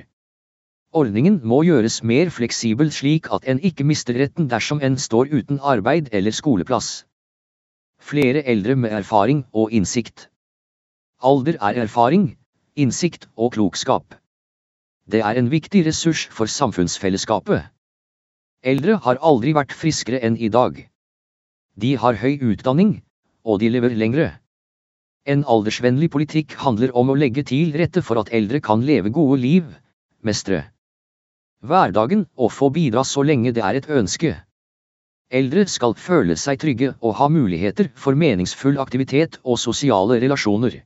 Ordningen 0.93 1.41
må 1.43 1.63
gjøres 1.65 2.03
mer 2.03 2.29
fleksibel 2.29 2.91
slik 2.91 3.27
at 3.33 3.45
en 3.49 3.59
ikke 3.59 3.83
mister 3.83 4.17
retten 4.21 4.47
dersom 4.49 4.81
en 4.81 4.97
står 4.97 5.33
uten 5.33 5.59
arbeid 5.61 6.09
eller 6.11 6.31
skoleplass. 6.31 7.05
Flere 8.07 8.43
eldre 8.47 8.75
med 8.79 8.93
erfaring 8.95 9.41
og 9.51 9.73
innsikt. 9.75 10.29
Alder 11.19 11.57
er 11.59 11.79
erfaring, 11.81 12.37
innsikt 12.79 13.27
og 13.35 13.51
klokskap. 13.57 14.15
Det 15.11 15.19
er 15.19 15.39
en 15.39 15.49
viktig 15.51 15.81
ressurs 15.87 16.21
for 16.31 16.47
samfunnsfellesskapet. 16.47 17.65
Eldre 18.63 18.95
har 19.03 19.19
aldri 19.31 19.51
vært 19.57 19.75
friskere 19.75 20.21
enn 20.23 20.37
i 20.39 20.47
dag. 20.47 20.79
De 21.75 21.91
har 21.99 22.21
høy 22.21 22.39
utdanning, 22.53 22.95
og 23.43 23.59
de 23.59 23.73
lever 23.75 23.97
lengre. 23.99 24.29
En 25.27 25.43
aldersvennlig 25.43 26.07
politikk 26.15 26.55
handler 26.63 26.95
om 26.95 27.11
å 27.11 27.19
legge 27.19 27.43
til 27.43 27.75
rette 27.75 28.05
for 28.07 28.23
at 28.23 28.31
eldre 28.31 28.63
kan 28.63 28.87
leve 28.87 29.11
gode 29.11 29.41
liv, 29.43 29.67
mestre 30.23 30.63
hverdagen 31.67 32.27
og 32.37 32.51
få 32.53 32.69
bidra 32.69 33.03
så 33.03 33.23
lenge 33.25 33.51
det 33.51 33.63
er 33.65 33.79
et 33.79 33.89
ønske. 33.89 34.35
Eldre 35.27 35.65
skal 35.67 35.91
føle 35.99 36.37
seg 36.39 36.59
trygge 36.61 36.93
og 37.03 37.17
ha 37.19 37.25
muligheter 37.27 37.89
for 37.99 38.15
meningsfull 38.15 38.77
aktivitet 38.79 39.33
og 39.43 39.57
sosiale 39.59 40.21
relasjoner. 40.21 40.77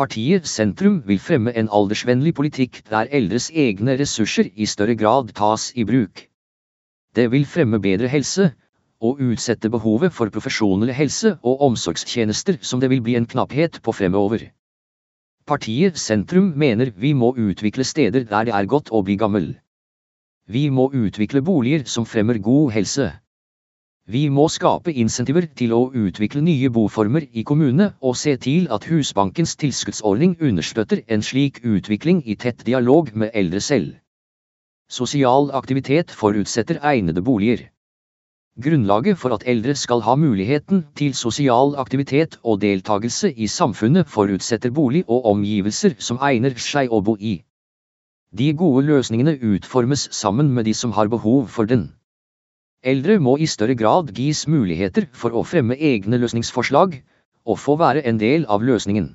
Partiet 0.00 0.46
Sentrum 0.48 1.02
vil 1.04 1.18
fremme 1.20 1.52
en 1.52 1.68
aldersvennlig 1.68 2.32
politikk 2.34 2.78
der 2.88 3.10
eldres 3.12 3.50
egne 3.52 3.98
ressurser 4.00 4.48
i 4.56 4.64
større 4.64 4.96
grad 4.96 5.34
tas 5.36 5.66
i 5.76 5.84
bruk. 5.84 6.22
Det 7.14 7.26
vil 7.30 7.44
fremme 7.44 7.82
bedre 7.84 8.08
helse, 8.08 8.46
og 9.04 9.20
utsette 9.20 9.68
behovet 9.68 10.14
for 10.16 10.32
profesjonelle 10.32 10.96
helse- 10.96 11.36
og 11.42 11.60
omsorgstjenester 11.68 12.56
som 12.62 12.80
det 12.80 12.88
vil 12.90 13.02
bli 13.04 13.14
en 13.18 13.28
knapphet 13.28 13.82
på 13.84 13.92
fremover. 13.92 14.46
Partiet 15.44 15.98
Sentrum 16.00 16.54
mener 16.56 16.94
vi 16.96 17.12
må 17.12 17.34
utvikle 17.36 17.84
steder 17.84 18.24
der 18.24 18.48
det 18.48 18.56
er 18.56 18.72
godt 18.72 18.88
å 18.88 19.02
bli 19.04 19.18
gammel. 19.20 19.52
Vi 20.48 20.70
må 20.70 20.88
utvikle 20.96 21.44
boliger 21.44 21.84
som 21.84 22.08
fremmer 22.08 22.40
god 22.40 22.72
helse. 22.72 23.10
Vi 24.06 24.28
må 24.28 24.50
skape 24.52 24.92
insentiver 24.92 25.46
til 25.56 25.70
å 25.72 25.86
utvikle 25.96 26.42
nye 26.44 26.68
boformer 26.68 27.24
i 27.32 27.42
kommunene 27.48 27.86
og 28.04 28.18
se 28.20 28.34
til 28.36 28.66
at 28.76 28.84
Husbankens 28.84 29.56
tilskuddsordning 29.56 30.34
understøtter 30.44 31.00
en 31.08 31.24
slik 31.24 31.62
utvikling 31.64 32.20
i 32.28 32.36
tett 32.36 32.66
dialog 32.66 33.08
med 33.16 33.32
eldre 33.32 33.62
selv. 33.64 33.94
Sosial 34.92 35.48
aktivitet 35.56 36.12
forutsetter 36.12 36.82
egnede 36.84 37.24
boliger. 37.24 37.64
Grunnlaget 38.60 39.16
for 39.18 39.32
at 39.32 39.48
eldre 39.48 39.72
skal 39.74 40.04
ha 40.04 40.18
muligheten 40.20 40.84
til 41.00 41.16
sosial 41.16 41.72
aktivitet 41.80 42.36
og 42.44 42.60
deltakelse 42.60 43.32
i 43.32 43.48
samfunnet 43.48 44.12
forutsetter 44.12 44.70
bolig 44.70 45.06
og 45.08 45.24
omgivelser 45.32 45.96
som 45.98 46.20
egner 46.20 46.60
seg 46.60 46.92
å 46.92 47.00
bo 47.00 47.16
i. 47.16 47.38
De 48.36 48.52
gode 48.52 48.84
løsningene 48.84 49.38
utformes 49.40 50.10
sammen 50.12 50.52
med 50.52 50.68
de 50.68 50.74
som 50.76 50.92
har 50.92 51.08
behov 51.08 51.48
for 51.48 51.64
den. 51.64 51.94
Eldre 52.84 53.16
må 53.16 53.38
i 53.40 53.46
større 53.48 53.74
grad 53.80 54.10
gis 54.12 54.42
muligheter 54.44 55.06
for 55.16 55.32
å 55.32 55.42
fremme 55.48 55.76
egne 55.80 56.18
løsningsforslag, 56.20 56.98
og 57.48 57.60
få 57.60 57.78
være 57.80 58.02
en 58.04 58.18
del 58.20 58.44
av 58.44 58.64
løsningen. 58.64 59.06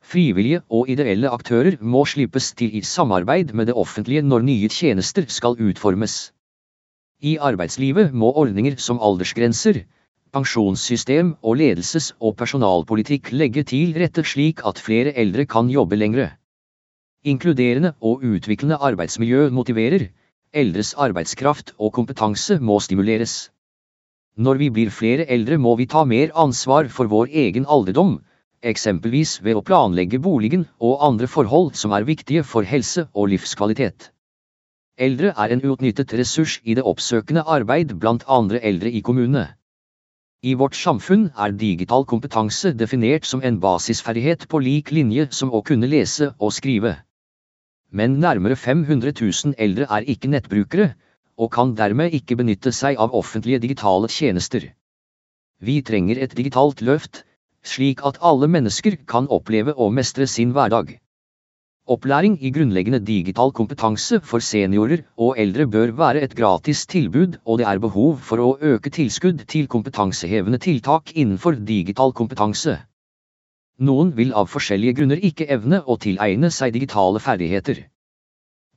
Frivillige 0.00 0.62
og 0.72 0.88
ideelle 0.88 1.28
aktører 1.28 1.76
må 1.80 2.06
slippes 2.08 2.54
til 2.56 2.72
i 2.78 2.80
samarbeid 2.80 3.52
med 3.52 3.68
det 3.68 3.76
offentlige 3.76 4.24
når 4.24 4.46
nye 4.48 4.70
tjenester 4.72 5.28
skal 5.28 5.58
utformes. 5.60 6.32
I 7.20 7.36
arbeidslivet 7.36 8.14
må 8.16 8.32
ordninger 8.32 8.78
som 8.80 9.00
aldersgrenser, 9.04 9.82
pensjonssystem 10.32 11.34
og 11.42 11.60
ledelses- 11.60 12.14
og 12.18 12.38
personalpolitikk 12.40 13.28
legge 13.36 13.66
til 13.68 13.92
rette 14.00 14.24
slik 14.24 14.64
at 14.64 14.80
flere 14.80 15.12
eldre 15.20 15.44
kan 15.44 15.68
jobbe 15.68 16.00
lengre. 16.00 16.30
Inkluderende 17.28 17.92
og 18.00 18.24
utviklende 18.24 18.80
arbeidsmiljø 18.80 19.50
motiverer, 19.52 20.08
eldres 20.52 20.94
arbeidskraft 20.98 21.74
og 21.78 21.92
kompetanse 21.94 22.56
må 22.58 22.80
stimuleres. 22.82 23.50
Når 24.36 24.58
vi 24.62 24.68
blir 24.74 24.90
flere 24.90 25.26
eldre 25.30 25.58
må 25.58 25.76
vi 25.78 25.86
ta 25.86 26.04
mer 26.04 26.32
ansvar 26.34 26.88
for 26.88 27.10
vår 27.10 27.30
egen 27.42 27.66
alderdom, 27.70 28.16
eksempelvis 28.62 29.38
ved 29.44 29.58
å 29.58 29.62
planlegge 29.66 30.18
boligen 30.22 30.66
og 30.78 31.04
andre 31.06 31.28
forhold 31.30 31.76
som 31.78 31.94
er 31.94 32.08
viktige 32.08 32.42
for 32.42 32.66
helse 32.66 33.06
og 33.14 33.30
livskvalitet. 33.32 34.10
Eldre 34.98 35.32
er 35.36 35.54
en 35.54 35.62
uutnyttet 35.64 36.12
ressurs 36.18 36.58
i 36.64 36.74
det 36.76 36.84
oppsøkende 36.84 37.46
arbeid 37.46 37.94
blant 38.00 38.26
andre 38.28 38.60
eldre 38.60 38.90
i 38.90 39.00
kommunene. 39.06 39.46
I 40.42 40.54
vårt 40.56 40.76
samfunn 40.76 41.28
er 41.36 41.52
digital 41.52 42.04
kompetanse 42.08 42.72
definert 42.72 43.28
som 43.28 43.42
en 43.44 43.60
basisferdighet 43.60 44.48
på 44.48 44.60
lik 44.64 44.90
linje 44.90 45.28
som 45.36 45.52
å 45.52 45.62
kunne 45.62 45.88
lese 45.88 46.32
og 46.38 46.52
skrive. 46.56 46.96
Men 47.92 48.20
nærmere 48.22 48.56
500 48.56 49.12
000 49.20 49.54
eldre 49.58 49.86
er 49.90 50.06
ikke 50.06 50.30
nettbrukere, 50.30 50.92
og 51.36 51.50
kan 51.50 51.74
dermed 51.74 52.14
ikke 52.14 52.36
benytte 52.38 52.70
seg 52.76 53.00
av 53.02 53.14
offentlige 53.16 53.58
digitale 53.64 54.08
tjenester. 54.12 54.68
Vi 55.60 55.80
trenger 55.82 56.20
et 56.22 56.36
digitalt 56.36 56.82
løft, 56.86 57.24
slik 57.64 58.04
at 58.06 58.20
alle 58.22 58.48
mennesker 58.48 58.96
kan 59.10 59.26
oppleve 59.28 59.74
og 59.74 59.92
mestre 59.96 60.26
sin 60.26 60.52
hverdag. 60.56 60.98
Opplæring 61.90 62.36
i 62.44 62.52
grunnleggende 62.54 63.00
digital 63.02 63.50
kompetanse 63.52 64.20
for 64.22 64.44
seniorer 64.44 65.02
og 65.18 65.40
eldre 65.42 65.66
bør 65.66 65.90
være 65.98 66.22
et 66.22 66.36
gratis 66.36 66.84
tilbud, 66.86 67.40
og 67.44 67.58
det 67.58 67.66
er 67.66 67.82
behov 67.82 68.20
for 68.28 68.44
å 68.44 68.52
øke 68.60 68.92
tilskudd 68.94 69.42
til 69.50 69.66
kompetansehevende 69.66 70.60
tiltak 70.62 71.10
innenfor 71.16 71.58
digital 71.72 72.14
kompetanse. 72.14 72.76
Noen 73.80 74.10
vil 74.16 74.34
av 74.36 74.50
forskjellige 74.52 74.98
grunner 74.98 75.22
ikke 75.24 75.46
evne 75.54 75.78
å 75.88 75.96
tilegne 75.96 76.50
seg 76.52 76.74
digitale 76.74 77.20
ferdigheter. 77.24 77.86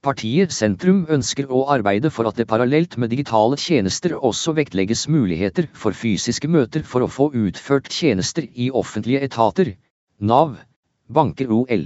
Partiet 0.04 0.51
Sentrum 0.51 1.01
ønsker 1.16 1.47
å 1.51 1.66
arbeide 1.72 2.10
for 2.12 2.28
at 2.28 2.39
det 2.39 2.45
parallelt 2.47 2.95
med 2.99 3.12
digitale 3.12 3.60
tjenester 3.60 4.16
også 4.16 4.54
vektlegges 4.58 5.06
muligheter 5.12 5.68
for 5.84 5.95
fysiske 5.95 6.47
møter 6.51 6.84
for 6.88 7.04
å 7.04 7.12
få 7.12 7.30
utført 7.45 7.91
tjenester 7.91 8.47
i 8.56 8.70
offentlige 8.84 9.24
etater, 9.28 9.74
Nav, 10.20 10.58
banker 11.08 11.51
OL. 11.51 11.86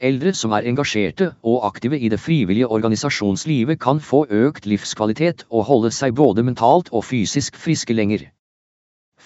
Eldre 0.00 0.32
som 0.36 0.52
er 0.52 0.68
engasjerte 0.68 1.30
og 1.40 1.64
aktive 1.68 1.96
i 1.96 2.08
det 2.12 2.20
frivillige 2.20 2.68
organisasjonslivet 2.68 3.80
kan 3.80 4.00
få 4.00 4.26
økt 4.28 4.68
livskvalitet 4.68 5.46
og 5.48 5.68
holde 5.68 5.92
seg 5.92 6.16
både 6.16 6.44
mentalt 6.44 6.92
og 6.92 7.04
fysisk 7.04 7.56
friske 7.56 7.96
lenger. 7.96 8.26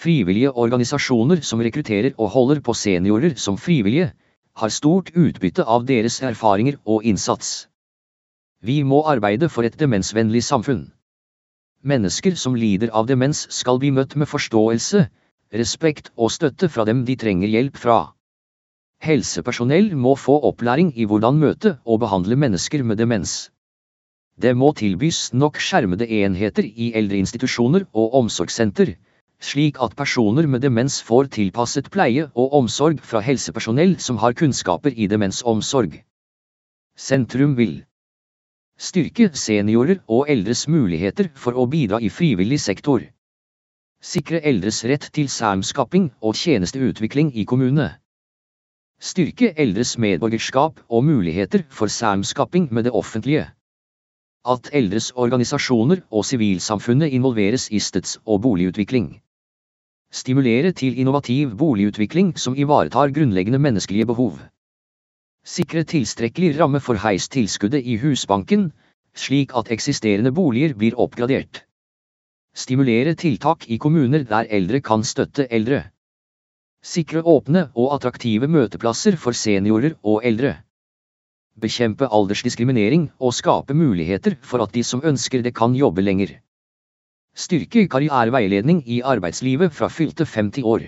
Frivillige 0.01 0.49
organisasjoner 0.57 1.43
som 1.45 1.61
rekrutterer 1.61 2.15
og 2.17 2.31
holder 2.33 2.61
på 2.65 2.73
seniorer 2.73 3.35
som 3.37 3.57
frivillige, 3.57 4.07
har 4.57 4.71
stort 4.73 5.11
utbytte 5.13 5.61
av 5.63 5.85
deres 5.85 6.15
erfaringer 6.25 6.79
og 6.85 7.05
innsats. 7.05 7.67
Vi 8.65 8.81
må 8.83 9.03
arbeide 9.11 9.49
for 9.49 9.67
et 9.67 9.77
demensvennlig 9.77 10.41
samfunn. 10.47 10.87
Mennesker 11.85 12.33
som 12.37 12.57
lider 12.57 12.89
av 12.97 13.07
demens 13.09 13.43
skal 13.53 13.77
bli 13.81 13.91
møtt 13.93 14.15
med 14.17 14.29
forståelse, 14.29 15.03
respekt 15.61 16.11
og 16.15 16.33
støtte 16.33 16.69
fra 16.69 16.85
dem 16.89 17.05
de 17.05 17.15
trenger 17.23 17.53
hjelp 17.53 17.77
fra. 17.77 17.99
Helsepersonell 19.05 19.93
må 19.97 20.15
få 20.15 20.39
opplæring 20.49 20.91
i 20.97 21.05
hvordan 21.09 21.39
møte 21.41 21.75
og 21.85 22.01
behandle 22.03 22.37
mennesker 22.37 22.83
med 22.83 22.97
demens. 23.01 23.51
Det 24.41 24.57
må 24.57 24.73
tilbys 24.77 25.31
nok 25.33 25.61
skjermede 25.61 26.09
enheter 26.21 26.65
i 26.65 26.91
eldreinstitusjoner 26.97 27.87
og 27.93 28.13
omsorgssenter, 28.21 28.95
slik 29.41 29.79
at 29.81 29.95
personer 29.97 30.47
med 30.47 30.61
demens 30.61 31.01
får 31.01 31.31
tilpasset 31.35 31.89
pleie 31.91 32.27
og 32.35 32.53
omsorg 32.61 33.01
fra 33.11 33.21
helsepersonell 33.25 33.97
som 33.99 34.19
har 34.21 34.37
kunnskaper 34.37 34.93
i 34.95 35.07
demensomsorg. 35.11 35.97
Sentrum 36.97 37.55
vil 37.57 37.81
Styrke 38.81 39.29
seniorer 39.37 39.99
og 40.07 40.29
eldres 40.33 40.67
muligheter 40.67 41.27
for 41.37 41.53
å 41.53 41.67
bidra 41.69 41.99
i 42.01 42.09
frivillig 42.09 42.57
sektor. 42.61 43.03
Sikre 44.01 44.39
eldres 44.41 44.79
rett 44.89 45.05
til 45.13 45.29
samskaping 45.29 46.07
og 46.21 46.37
tjenesteutvikling 46.39 47.29
i 47.37 47.45
kommune. 47.45 47.91
Styrke 49.01 49.51
eldres 49.57 49.97
medborgerskap 49.97 50.81
og 50.89 51.05
muligheter 51.05 51.65
for 51.69 51.93
samskaping 51.93 52.69
med 52.71 52.89
det 52.89 52.93
offentlige. 52.97 53.47
At 54.45 54.69
eldres 54.73 55.11
organisasjoner 55.13 56.01
og 56.09 56.25
sivilsamfunnet 56.25 57.13
involveres 57.13 57.69
i 57.69 57.79
steds- 57.79 58.17
og 58.25 58.41
boligutvikling. 58.41 59.21
Stimulere 60.11 60.73
til 60.75 60.97
innovativ 60.99 61.53
boligutvikling 61.55 62.33
som 62.35 62.55
ivaretar 62.59 63.13
grunnleggende 63.15 63.59
menneskelige 63.63 64.05
behov. 64.09 64.41
Sikre 65.47 65.85
tilstrekkelig 65.87 66.57
ramme 66.59 66.81
for 66.83 66.99
heistilskuddet 66.99 67.87
i 67.87 67.95
Husbanken, 68.01 68.73
slik 69.15 69.55
at 69.55 69.71
eksisterende 69.71 70.33
boliger 70.35 70.75
blir 70.75 70.99
oppgradert. 70.99 71.63
Stimulere 72.53 73.15
tiltak 73.15 73.63
i 73.71 73.79
kommuner 73.79 74.27
der 74.27 74.51
eldre 74.51 74.81
kan 74.83 75.07
støtte 75.07 75.47
eldre. 75.47 75.85
Sikre 76.83 77.23
åpne 77.23 77.69
og 77.71 77.95
attraktive 77.95 78.51
møteplasser 78.51 79.15
for 79.15 79.31
seniorer 79.31 79.95
og 80.03 80.25
eldre. 80.27 80.57
Bekjempe 81.55 82.11
aldersdiskriminering 82.11 83.07
og 83.19 83.35
skape 83.37 83.73
muligheter 83.73 84.35
for 84.41 84.63
at 84.63 84.75
de 84.75 84.83
som 84.83 85.03
ønsker 85.05 85.43
det 85.45 85.55
kan 85.55 85.75
jobbe 85.75 86.03
lenger. 86.03 86.41
Styrke 87.33 87.87
karriereveiledning 87.87 88.81
i 88.85 89.01
arbeidslivet 89.01 89.73
fra 89.73 89.87
fylte 89.89 90.25
50 90.25 90.65
år. 90.67 90.87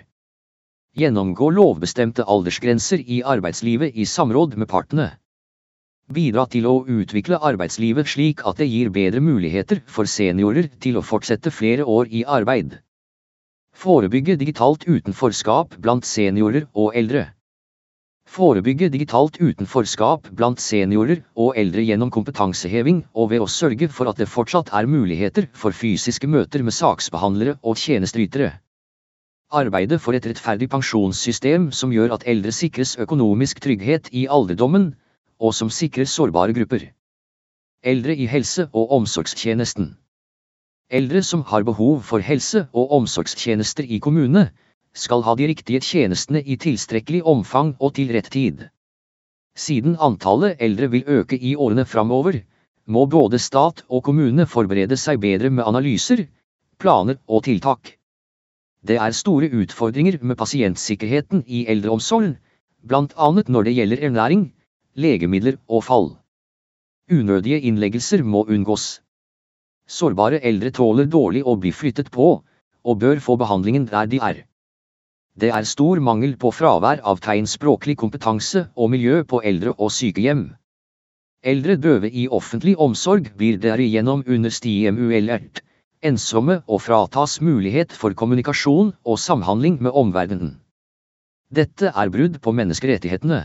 Gjennomgå 0.93 1.49
lovbestemte 1.55 2.25
aldersgrenser 2.29 2.99
i 2.99 3.21
arbeidslivet 3.23 3.95
i 3.95 4.05
samråd 4.05 4.57
med 4.59 4.69
partene. 4.69 5.07
Bidra 6.13 6.43
til 6.51 6.67
å 6.67 6.73
utvikle 6.83 7.39
arbeidslivet 7.39 8.09
slik 8.11 8.43
at 8.45 8.59
det 8.59 8.67
gir 8.67 8.91
bedre 8.93 9.23
muligheter 9.23 9.79
for 9.87 10.05
seniorer 10.05 10.67
til 10.83 10.99
å 10.99 11.05
fortsette 11.05 11.49
flere 11.51 11.87
år 11.87 12.11
i 12.11 12.25
arbeid. 12.27 12.75
Forebygge 13.73 14.35
digitalt 14.37 14.83
utenforskap 14.85 15.79
blant 15.79 16.05
seniorer 16.05 16.67
og 16.75 16.91
eldre. 16.99 17.29
Forebygge 18.33 18.87
digitalt 18.89 19.35
utenforskap 19.37 20.25
blant 20.33 20.61
seniorer 20.61 21.19
og 21.37 21.57
eldre 21.61 21.83
gjennom 21.85 22.09
kompetanseheving 22.09 23.03
og 23.13 23.27
ved 23.29 23.43
å 23.45 23.49
sørge 23.55 23.85
for 23.93 24.09
at 24.09 24.17
det 24.17 24.25
fortsatt 24.31 24.71
er 24.73 24.89
muligheter 24.89 25.45
for 25.53 25.75
fysiske 25.77 26.25
møter 26.25 26.63
med 26.65 26.73
saksbehandlere 26.73 27.59
og 27.61 27.77
tjenesteytere. 27.77 28.55
Arbeide 29.53 29.99
for 30.01 30.17
et 30.17 30.25
rettferdig 30.25 30.65
pensjonssystem 30.73 31.69
som 31.77 31.93
gjør 31.93 32.15
at 32.15 32.25
eldre 32.33 32.55
sikres 32.57 32.95
økonomisk 33.05 33.61
trygghet 33.61 34.09
i 34.09 34.25
alderdommen, 34.25 34.95
og 35.37 35.53
som 35.53 35.69
sikrer 35.69 36.09
sårbare 36.09 36.57
grupper. 36.57 36.89
Eldre 37.85 38.17
i 38.17 38.25
helse- 38.25 38.65
og 38.73 38.97
omsorgstjenesten. 38.97 39.93
Eldre 40.89 41.21
som 41.21 41.45
har 41.53 41.69
behov 41.69 42.01
for 42.09 42.25
helse- 42.25 42.65
og 42.73 42.97
omsorgstjenester 42.97 43.85
i 43.85 44.01
kommunene, 44.01 44.49
skal 44.93 45.23
ha 45.25 45.33
de 45.35 45.47
riktige 45.49 45.81
tjenestene 45.81 46.41
i 46.45 46.57
tilstrekkelig 46.57 47.23
omfang 47.25 47.73
og 47.79 47.95
til 47.97 48.13
rett 48.13 48.29
tid. 48.33 48.67
Siden 49.57 49.97
antallet 50.01 50.61
eldre 50.61 50.89
vil 50.93 51.09
øke 51.19 51.37
i 51.37 51.55
årene 51.55 51.85
framover, 51.85 52.39
må 52.85 53.05
både 53.05 53.39
stat 53.39 53.83
og 53.89 54.03
kommune 54.03 54.45
forberede 54.49 54.97
seg 54.97 55.21
bedre 55.23 55.49
med 55.49 55.65
analyser, 55.65 56.25
planer 56.79 57.19
og 57.27 57.43
tiltak. 57.47 57.97
Det 58.83 58.97
er 58.99 59.15
store 59.15 59.49
utfordringer 59.61 60.17
med 60.21 60.37
pasientsikkerheten 60.37 61.45
i 61.47 61.65
eldreomsorgen, 61.71 62.35
annet 62.91 63.49
når 63.49 63.63
det 63.63 63.75
gjelder 63.77 64.03
ernæring, 64.09 64.43
legemidler 64.95 65.57
og 65.69 65.83
fall. 65.83 66.09
Unødige 67.11 67.61
innleggelser 67.61 68.23
må 68.23 68.43
unngås. 68.49 69.01
Sårbare 69.87 70.41
eldre 70.43 70.71
tåler 70.71 71.05
dårlig 71.05 71.43
å 71.45 71.55
bli 71.55 71.71
flyttet 71.71 72.11
på, 72.11 72.43
og 72.83 72.99
bør 72.99 73.19
få 73.19 73.37
behandlingen 73.39 73.85
der 73.87 74.05
de 74.11 74.19
er. 74.19 74.43
Det 75.39 75.49
er 75.49 75.65
stor 75.65 75.99
mangel 75.99 76.35
på 76.37 76.51
fravær 76.53 77.01
av 77.09 77.21
tegnspråklig 77.25 77.95
kompetanse 77.97 78.67
og 78.77 78.91
miljø 78.93 79.23
på 79.25 79.41
eldre- 79.41 79.73
og 79.77 79.89
sykehjem. 79.91 80.43
Eldre 81.43 81.75
døve 81.75 82.09
i 82.09 82.27
offentlig 82.29 82.75
omsorg 82.77 83.31
blir 83.37 83.57
derigjennom 83.59 84.21
understimuellert 84.29 85.63
ensomme 86.03 86.59
og 86.67 86.81
fratas 86.83 87.39
mulighet 87.41 87.93
for 87.95 88.13
kommunikasjon 88.19 88.91
og 89.07 89.19
samhandling 89.19 89.79
med 89.81 89.95
omverdenen. 89.95 90.57
Dette 91.53 91.91
er 91.95 92.11
brudd 92.13 92.39
på 92.43 92.53
menneskerettighetene. 92.55 93.43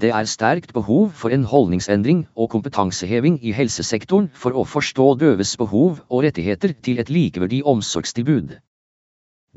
Det 0.00 0.12
er 0.16 0.28
sterkt 0.30 0.72
behov 0.72 1.10
for 1.20 1.34
en 1.34 1.44
holdningsendring 1.44 2.24
og 2.34 2.50
kompetanseheving 2.54 3.36
i 3.44 3.52
helsesektoren 3.52 4.30
for 4.32 4.56
å 4.56 4.64
forstå 4.64 5.08
døves 5.20 5.56
behov 5.60 6.00
og 6.08 6.24
rettigheter 6.24 6.72
til 6.82 7.02
et 7.02 7.12
likeverdig 7.12 7.60
omsorgstilbud. 7.74 8.56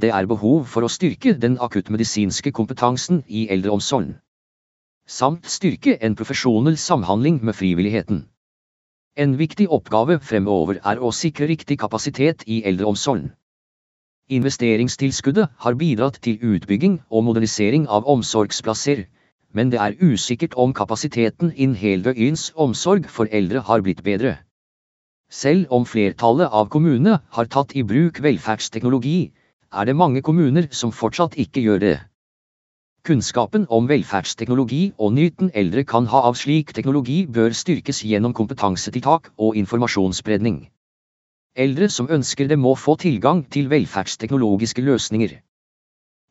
Det 0.01 0.09
er 0.09 0.25
behov 0.25 0.65
for 0.65 0.85
å 0.85 0.89
styrke 0.89 1.35
den 1.37 1.59
akuttmedisinske 1.61 2.51
kompetansen 2.51 3.19
i 3.27 3.45
eldreomsorgen. 3.53 4.15
Samt 5.05 5.45
styrke 5.45 5.97
en 6.01 6.15
profesjonell 6.17 6.77
samhandling 6.81 7.37
med 7.45 7.55
frivilligheten. 7.55 8.23
En 9.15 9.35
viktig 9.37 9.67
oppgave 9.69 10.17
fremover 10.19 10.79
er 10.81 10.97
å 10.97 11.11
sikre 11.13 11.45
riktig 11.51 11.77
kapasitet 11.83 12.41
i 12.47 12.63
eldreomsorgen. 12.65 13.29
Investeringstilskuddet 14.33 15.51
har 15.65 15.77
bidratt 15.77 16.17
til 16.25 16.39
utbygging 16.41 16.97
og 17.11 17.27
modernisering 17.27 17.85
av 17.87 18.07
omsorgsplasser, 18.09 19.03
men 19.53 19.69
det 19.69 19.77
er 19.83 19.99
usikkert 20.01 20.57
om 20.57 20.73
kapasiteten 20.73 21.53
innen 21.53 21.77
heldøgns 21.77 22.47
omsorg 22.55 23.05
for 23.05 23.29
eldre 23.29 23.61
har 23.67 23.85
blitt 23.85 24.01
bedre. 24.01 24.39
Selv 25.29 25.69
om 25.69 25.85
flertallet 25.85 26.49
av 26.49 26.71
kommunene 26.73 27.19
har 27.37 27.45
tatt 27.45 27.75
i 27.77 27.83
bruk 27.85 28.23
velferdsteknologi, 28.25 29.33
er 29.73 29.85
det 29.89 29.95
mange 29.97 30.21
kommuner 30.21 30.67
som 30.71 30.91
fortsatt 30.93 31.37
ikke 31.41 31.61
gjør 31.65 31.79
det. 31.81 31.95
Kunnskapen 33.03 33.65
om 33.69 33.89
velferdsteknologi 33.89 34.93
og 34.97 35.11
nyten 35.17 35.49
eldre 35.53 35.83
kan 35.83 36.05
ha 36.07 36.21
av 36.29 36.37
slik 36.39 36.71
teknologi 36.77 37.25
bør 37.37 37.51
styrkes 37.51 37.99
gjennom 38.07 38.35
kompetansetiltak 38.37 39.27
og 39.37 39.57
informasjonsspredning. 39.59 40.61
Eldre 41.65 41.89
som 41.89 42.07
ønsker 42.09 42.47
det 42.47 42.57
må 42.57 42.75
få 42.79 42.95
tilgang 43.01 43.43
til 43.55 43.67
velferdsteknologiske 43.73 44.85
løsninger. 44.87 45.35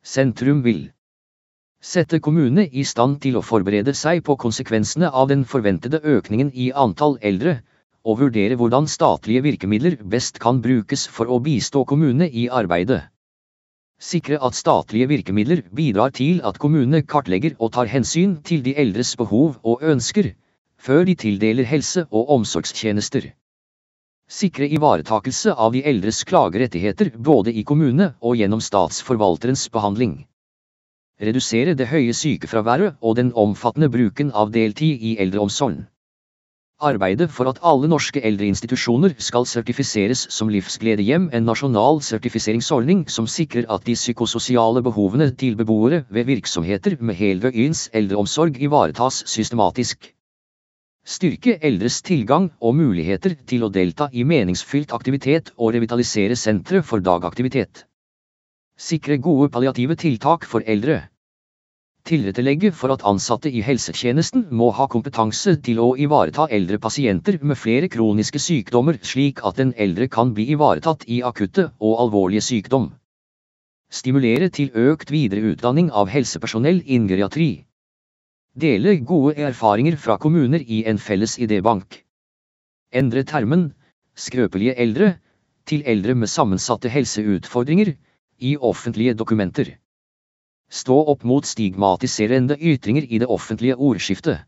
Sentrum 0.03 0.63
vil 0.65 0.89
sette 1.83 2.19
kommunene 2.23 2.65
i 2.71 2.83
stand 2.87 3.19
til 3.21 3.37
å 3.37 3.45
forberede 3.45 3.93
seg 3.93 4.23
på 4.25 4.39
konsekvensene 4.39 5.11
av 5.11 5.29
den 5.29 5.45
forventede 5.45 6.01
økningen 6.01 6.49
i 6.55 6.71
antall 6.73 7.19
eldre, 7.21 7.59
og 8.03 8.19
vurdere 8.19 8.57
hvordan 8.59 8.87
statlige 8.87 9.43
virkemidler 9.45 10.01
best 10.03 10.39
kan 10.43 10.61
brukes 10.63 11.05
for 11.07 11.29
å 11.29 11.39
bistå 11.43 11.85
kommunene 11.87 12.27
i 12.27 12.49
arbeidet. 12.49 13.03
Sikre 13.99 14.39
at 14.45 14.55
statlige 14.55 15.07
virkemidler 15.07 15.61
bidrar 15.75 16.09
til 16.09 16.41
at 16.43 16.59
kommunene 16.59 17.01
kartlegger 17.01 17.55
og 17.59 17.71
tar 17.73 17.91
hensyn 17.91 18.35
til 18.43 18.65
de 18.65 18.75
eldres 18.75 19.15
behov 19.15 19.55
og 19.63 19.79
ønsker, 19.81 20.33
før 20.77 21.03
de 21.03 21.15
tildeler 21.15 21.63
helse- 21.63 22.05
og 22.11 22.29
omsorgstjenester. 22.29 23.31
Sikre 24.29 24.67
ivaretakelse 24.67 25.53
av 25.53 25.73
de 25.73 25.85
eldres 25.85 26.23
klagerettigheter 26.23 27.11
både 27.17 27.53
i 27.53 27.63
kommune 27.63 28.13
og 28.21 28.37
gjennom 28.37 28.61
statsforvalterens 28.61 29.69
behandling 29.69 30.23
redusere 31.21 31.73
det 31.77 31.87
høye 31.87 32.13
sykefraværet 32.13 32.95
og 33.01 33.15
den 33.15 33.31
omfattende 33.35 33.89
bruken 33.89 34.31
av 34.33 34.51
deltid 34.51 35.01
i 35.01 35.17
eldreomsorgen. 35.23 35.85
Arbeide 36.83 37.29
for 37.31 37.47
at 37.47 37.61
alle 37.63 37.87
norske 37.87 38.19
eldreinstitusjoner 38.27 39.13
skal 39.23 39.45
sertifiseres 39.47 40.25
som 40.35 40.49
livsgledehjem, 40.51 41.29
en 41.31 41.45
nasjonal 41.47 42.01
sertifiseringsordning 42.03 43.05
som 43.07 43.29
sikrer 43.29 43.69
at 43.71 43.85
de 43.87 43.95
psykososiale 43.95 44.83
behovene 44.83 45.29
til 45.31 45.55
beboere 45.55 46.01
ved 46.09 46.27
virksomheter 46.27 46.97
med 46.99 47.15
heldøgns 47.15 47.85
eldreomsorg 47.93 48.59
ivaretas 48.59 49.21
systematisk. 49.31 50.09
Styrke 51.05 51.55
eldres 51.63 52.01
tilgang 52.03 52.49
og 52.59 52.75
muligheter 52.75 53.37
til 53.47 53.63
å 53.63 53.71
delta 53.71 54.09
i 54.11 54.27
meningsfylt 54.27 54.91
aktivitet 54.95 55.53
og 55.57 55.73
revitalisere 55.75 56.35
sentre 56.39 56.83
for 56.83 57.03
dagaktivitet. 57.03 57.85
Sikre 58.75 59.19
gode 59.23 59.49
palliative 59.55 59.95
tiltak 59.95 60.47
for 60.49 60.67
eldre. 60.67 61.01
Tilrettelegge 62.03 62.73
for 62.75 62.91
at 62.91 63.03
ansatte 63.07 63.47
i 63.47 63.61
helsetjenesten 63.63 64.41
må 64.59 64.65
ha 64.75 64.89
kompetanse 64.91 65.53
til 65.63 65.77
å 65.79 65.93
ivareta 66.05 66.49
eldre 66.57 66.75
pasienter 66.85 67.37
med 67.39 67.55
flere 67.55 67.87
kroniske 67.93 68.41
sykdommer 68.43 68.97
slik 69.11 69.39
at 69.47 69.61
den 69.61 69.71
eldre 69.85 70.09
kan 70.11 70.33
bli 70.35 70.49
ivaretatt 70.51 71.05
i 71.07 71.21
akutte 71.23 71.69
og 71.79 72.01
alvorlige 72.03 72.43
sykdom. 72.43 72.89
Stimulere 73.99 74.49
til 74.49 74.73
økt 74.75 75.13
videreutdanning 75.15 75.93
av 76.01 76.11
helsepersonell 76.11 76.81
innen 76.83 77.07
geriatri. 77.07 77.47
Dele 78.53 78.97
gode 79.11 79.37
erfaringer 79.39 79.95
fra 79.95 80.17
kommuner 80.19 80.65
i 80.67 80.81
en 80.89 80.99
felles 80.99 81.37
idébank. 81.39 82.01
Endre 82.91 83.23
termen, 83.23 83.69
skrøpelige 84.13 84.75
eldre, 84.75 85.13
til 85.65 85.87
eldre 85.87 86.17
med 86.19 86.27
sammensatte 86.27 86.91
helseutfordringer, 86.91 87.95
i 88.43 88.57
offentlige 88.59 89.15
dokumenter. 89.15 89.77
Stå 90.73 90.95
opp 91.11 91.23
mot 91.29 91.45
stigmatiserende 91.45 92.57
ytringer 92.57 93.05
i 93.05 93.19
det 93.21 93.29
offentlige 93.29 93.75
ordskiftet. 93.77 94.41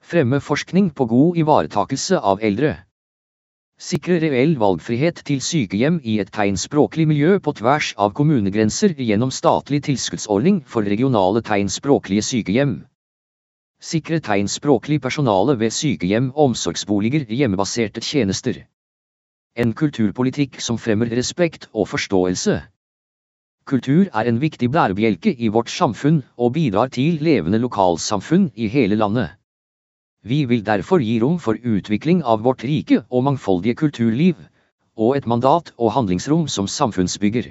Fremme 0.00 0.40
forskning 0.40 0.90
på 0.96 1.04
god 1.10 1.36
ivaretakelse 1.42 2.20
av 2.30 2.40
eldre. 2.40 2.70
Sikre 3.76 4.16
reell 4.22 4.54
valgfrihet 4.56 5.18
til 5.28 5.42
sykehjem 5.44 5.98
i 6.00 6.14
et 6.22 6.30
tegnspråklig 6.32 7.04
miljø 7.10 7.34
på 7.44 7.52
tvers 7.58 7.90
av 8.00 8.14
kommunegrenser 8.16 8.94
gjennom 8.96 9.34
statlig 9.38 9.82
tilskuddsordning 9.90 10.62
for 10.64 10.88
regionale 10.88 11.42
tegnspråklige 11.44 12.24
sykehjem. 12.24 12.72
Sikre 13.90 14.22
tegnspråklig 14.24 15.02
personale 15.04 15.58
ved 15.60 15.74
sykehjem, 15.76 16.30
omsorgsboliger, 16.32 17.26
hjemmebaserte 17.28 18.00
tjenester. 18.00 18.62
En 19.52 19.76
kulturpolitikk 19.76 20.56
som 20.64 20.80
fremmer 20.80 21.12
respekt 21.12 21.68
og 21.74 21.90
forståelse. 21.92 22.56
Kultur 23.66 24.06
er 24.14 24.28
en 24.30 24.36
viktig 24.38 24.68
bærebjelke 24.70 25.32
i 25.42 25.48
vårt 25.50 25.70
samfunn 25.74 26.20
og 26.38 26.52
bidrar 26.54 26.90
til 26.94 27.16
levende 27.18 27.58
lokalsamfunn 27.58 28.44
i 28.54 28.68
hele 28.70 28.94
landet. 29.00 29.32
Vi 30.22 30.44
vil 30.44 30.62
derfor 30.68 31.02
gi 31.02 31.16
rom 31.24 31.40
for 31.42 31.58
utvikling 31.58 32.20
av 32.22 32.44
vårt 32.46 32.62
rike 32.62 33.00
og 33.10 33.26
mangfoldige 33.26 33.74
kulturliv, 33.82 34.36
og 34.94 35.16
et 35.16 35.26
mandat 35.26 35.74
og 35.78 35.92
handlingsrom 35.98 36.46
som 36.46 36.70
samfunnsbygger. 36.70 37.50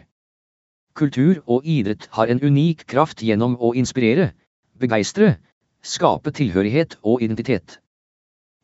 Kultur 0.95 1.43
og 1.51 1.67
idrett 1.67 2.07
har 2.15 2.31
en 2.31 2.39
unik 2.39 2.87
kraft 2.87 3.19
gjennom 3.19 3.59
å 3.59 3.75
inspirere, 3.75 4.31
begeistre, 4.79 5.35
skape 5.83 6.31
tilhørighet 6.31 6.95
og 7.03 7.27
identitet. 7.27 7.81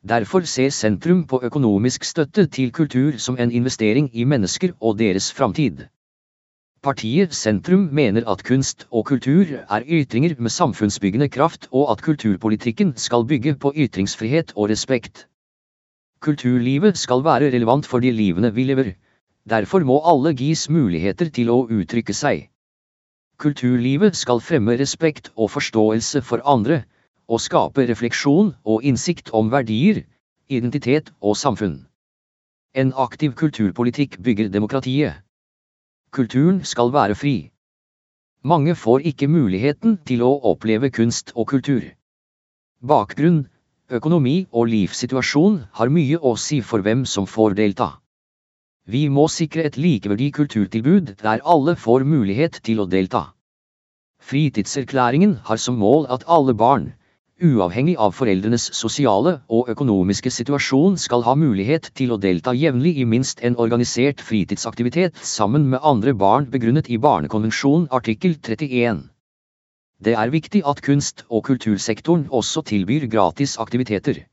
Derfor 0.07 0.47
ser 0.47 0.71
sentrum 0.71 1.27
på 1.27 1.43
økonomisk 1.43 2.07
støtte 2.07 2.47
til 2.47 2.71
kultur 2.71 3.19
som 3.19 3.35
en 3.35 3.51
investering 3.51 4.07
i 4.13 4.23
mennesker 4.23 4.71
og 4.79 5.03
deres 5.03 5.33
framtid. 5.35 5.90
Partiet 6.81 7.33
Sentrum 7.37 7.81
mener 7.93 8.23
at 8.31 8.39
kunst 8.41 8.87
og 8.89 9.03
kultur 9.05 9.49
er 9.75 9.83
ytringer 9.85 10.31
med 10.39 10.49
samfunnsbyggende 10.49 11.27
kraft 11.29 11.67
og 11.71 11.91
at 11.93 12.01
kulturpolitikken 12.01 12.95
skal 12.97 13.25
bygge 13.29 13.53
på 13.65 13.71
ytringsfrihet 13.83 14.53
og 14.55 14.71
respekt. 14.71 15.27
Kulturlivet 16.25 16.97
skal 16.97 17.21
være 17.29 17.51
relevant 17.53 17.85
for 17.85 18.01
de 18.01 18.09
livene 18.11 18.53
vi 18.57 18.63
lever. 18.63 18.91
Derfor 19.45 19.85
må 19.85 20.01
alle 20.13 20.33
gis 20.33 20.65
muligheter 20.73 21.29
til 21.29 21.53
å 21.53 21.61
uttrykke 21.69 22.17
seg. 22.23 22.47
Kulturlivet 23.37 24.17
skal 24.17 24.41
fremme 24.41 24.73
respekt 24.81 25.29
og 25.35 25.53
forståelse 25.53 26.25
for 26.25 26.41
andre, 26.49 26.83
og 27.29 27.45
skape 27.45 27.85
refleksjon 27.93 28.55
og 28.65 28.81
innsikt 28.81 29.29
om 29.37 29.53
verdier, 29.53 30.01
identitet 30.49 31.13
og 31.21 31.37
samfunn. 31.37 31.83
En 32.73 32.93
aktiv 32.97 33.37
kulturpolitikk 33.37 34.17
bygger 34.17 34.49
demokratiet. 34.49 35.21
Kulturen 36.11 36.57
skal 36.67 36.89
være 36.91 37.15
fri. 37.15 37.35
Mange 38.43 38.73
får 38.75 39.05
ikke 39.07 39.29
muligheten 39.31 39.93
til 40.09 40.23
å 40.27 40.31
oppleve 40.49 40.89
kunst 40.91 41.31
og 41.35 41.47
kultur. 41.53 41.85
Bakgrunn, 42.83 43.45
økonomi 43.87 44.33
og 44.51 44.67
livssituasjon 44.73 45.61
har 45.79 45.93
mye 45.97 46.19
å 46.19 46.33
si 46.35 46.59
for 46.59 46.83
hvem 46.83 47.05
som 47.07 47.29
får 47.31 47.55
delta. 47.61 47.87
Vi 48.91 49.05
må 49.07 49.29
sikre 49.31 49.63
et 49.69 49.79
likeverdig 49.79 50.33
kulturtilbud 50.35 51.13
der 51.23 51.45
alle 51.47 51.77
får 51.79 52.03
mulighet 52.03 52.59
til 52.67 52.83
å 52.83 52.89
delta. 52.91 53.29
Fritidserklæringen 54.19 55.37
har 55.47 55.63
som 55.63 55.79
mål 55.79 56.09
at 56.11 56.27
alle 56.27 56.57
barn, 56.59 56.91
uavhengig 57.41 57.95
av 57.97 58.13
foreldrenes 58.13 58.67
sosiale 58.77 59.33
og 59.49 59.69
økonomiske 59.73 60.31
situasjon 60.33 60.97
skal 61.01 61.25
ha 61.25 61.33
mulighet 61.35 61.89
til 61.97 62.13
å 62.13 62.19
delta 62.21 62.53
jevnlig 62.53 62.93
i 63.01 63.05
minst 63.13 63.41
en 63.45 63.57
organisert 63.57 64.21
fritidsaktivitet 64.21 65.17
sammen 65.25 65.65
med 65.73 65.81
andre 65.83 66.13
barn 66.13 66.47
begrunnet 66.53 66.89
i 66.93 66.99
Barnekonvensjon 67.01 67.87
artikkel 67.91 68.37
31. 68.37 69.03
Det 70.01 70.15
er 70.17 70.33
viktig 70.33 70.63
at 70.65 70.81
kunst- 70.85 71.25
og 71.29 71.45
kultursektoren 71.49 72.27
også 72.29 72.63
tilbyr 72.71 73.09
gratis 73.09 73.57
aktiviteter. 73.57 74.23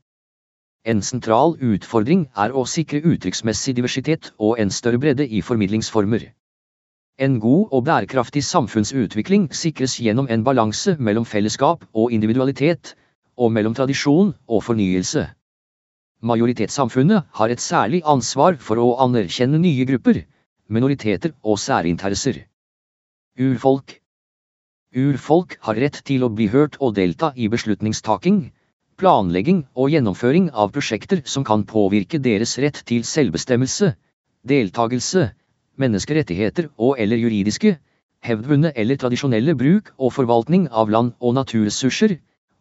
En 0.85 1.01
sentral 1.01 1.57
utfordring 1.59 2.27
er 2.37 2.53
å 2.55 2.65
sikre 2.65 3.01
uttrykksmessig 3.03 3.75
diversitet 3.77 4.31
og 4.37 4.61
en 4.61 4.71
større 4.71 5.01
bredde 5.01 5.27
i 5.27 5.41
formidlingsformer. 5.41 6.29
En 7.19 7.39
god 7.43 7.73
og 7.75 7.83
bærekraftig 7.83 8.41
samfunnsutvikling 8.47 9.49
sikres 9.51 9.97
gjennom 9.99 10.29
en 10.31 10.43
balanse 10.47 10.93
mellom 10.99 11.25
fellesskap 11.27 11.81
og 11.93 12.13
individualitet, 12.15 12.93
og 13.35 13.51
mellom 13.51 13.75
tradisjon 13.75 14.29
og 14.47 14.63
fornyelse. 14.63 15.25
Majoritetssamfunnet 16.23 17.27
har 17.39 17.51
et 17.51 17.63
særlig 17.63 17.99
ansvar 18.13 18.55
for 18.63 18.79
å 18.79 18.93
anerkjenne 19.03 19.59
nye 19.59 19.87
grupper, 19.89 20.21
minoriteter 20.69 21.33
og 21.43 21.59
særinteresser. 21.59 22.39
Urfolk 23.39 23.97
Urfolk 24.95 25.57
har 25.67 25.79
rett 25.83 25.99
til 26.07 26.23
å 26.23 26.31
bli 26.31 26.47
hørt 26.55 26.79
og 26.79 26.95
delta 26.95 27.33
i 27.35 27.49
beslutningstaking, 27.51 28.39
planlegging 28.99 29.65
og 29.75 29.91
gjennomføring 29.91 30.49
av 30.51 30.71
prosjekter 30.75 31.21
som 31.25 31.43
kan 31.47 31.67
påvirke 31.67 32.19
deres 32.19 32.55
rett 32.63 32.79
til 32.89 33.03
selvbestemmelse, 33.07 33.91
deltagelse, 34.47 35.29
menneskerettigheter 35.79 36.69
og 36.77 36.99
eller 36.99 37.17
juridiske, 37.17 37.77
hevdvunne 38.23 38.71
eller 38.75 38.99
tradisjonelle 38.99 39.55
bruk 39.55 39.93
og 39.97 40.13
forvaltning 40.13 40.67
av 40.71 40.91
land 40.91 41.13
og 41.19 41.35
naturressurser, 41.37 42.17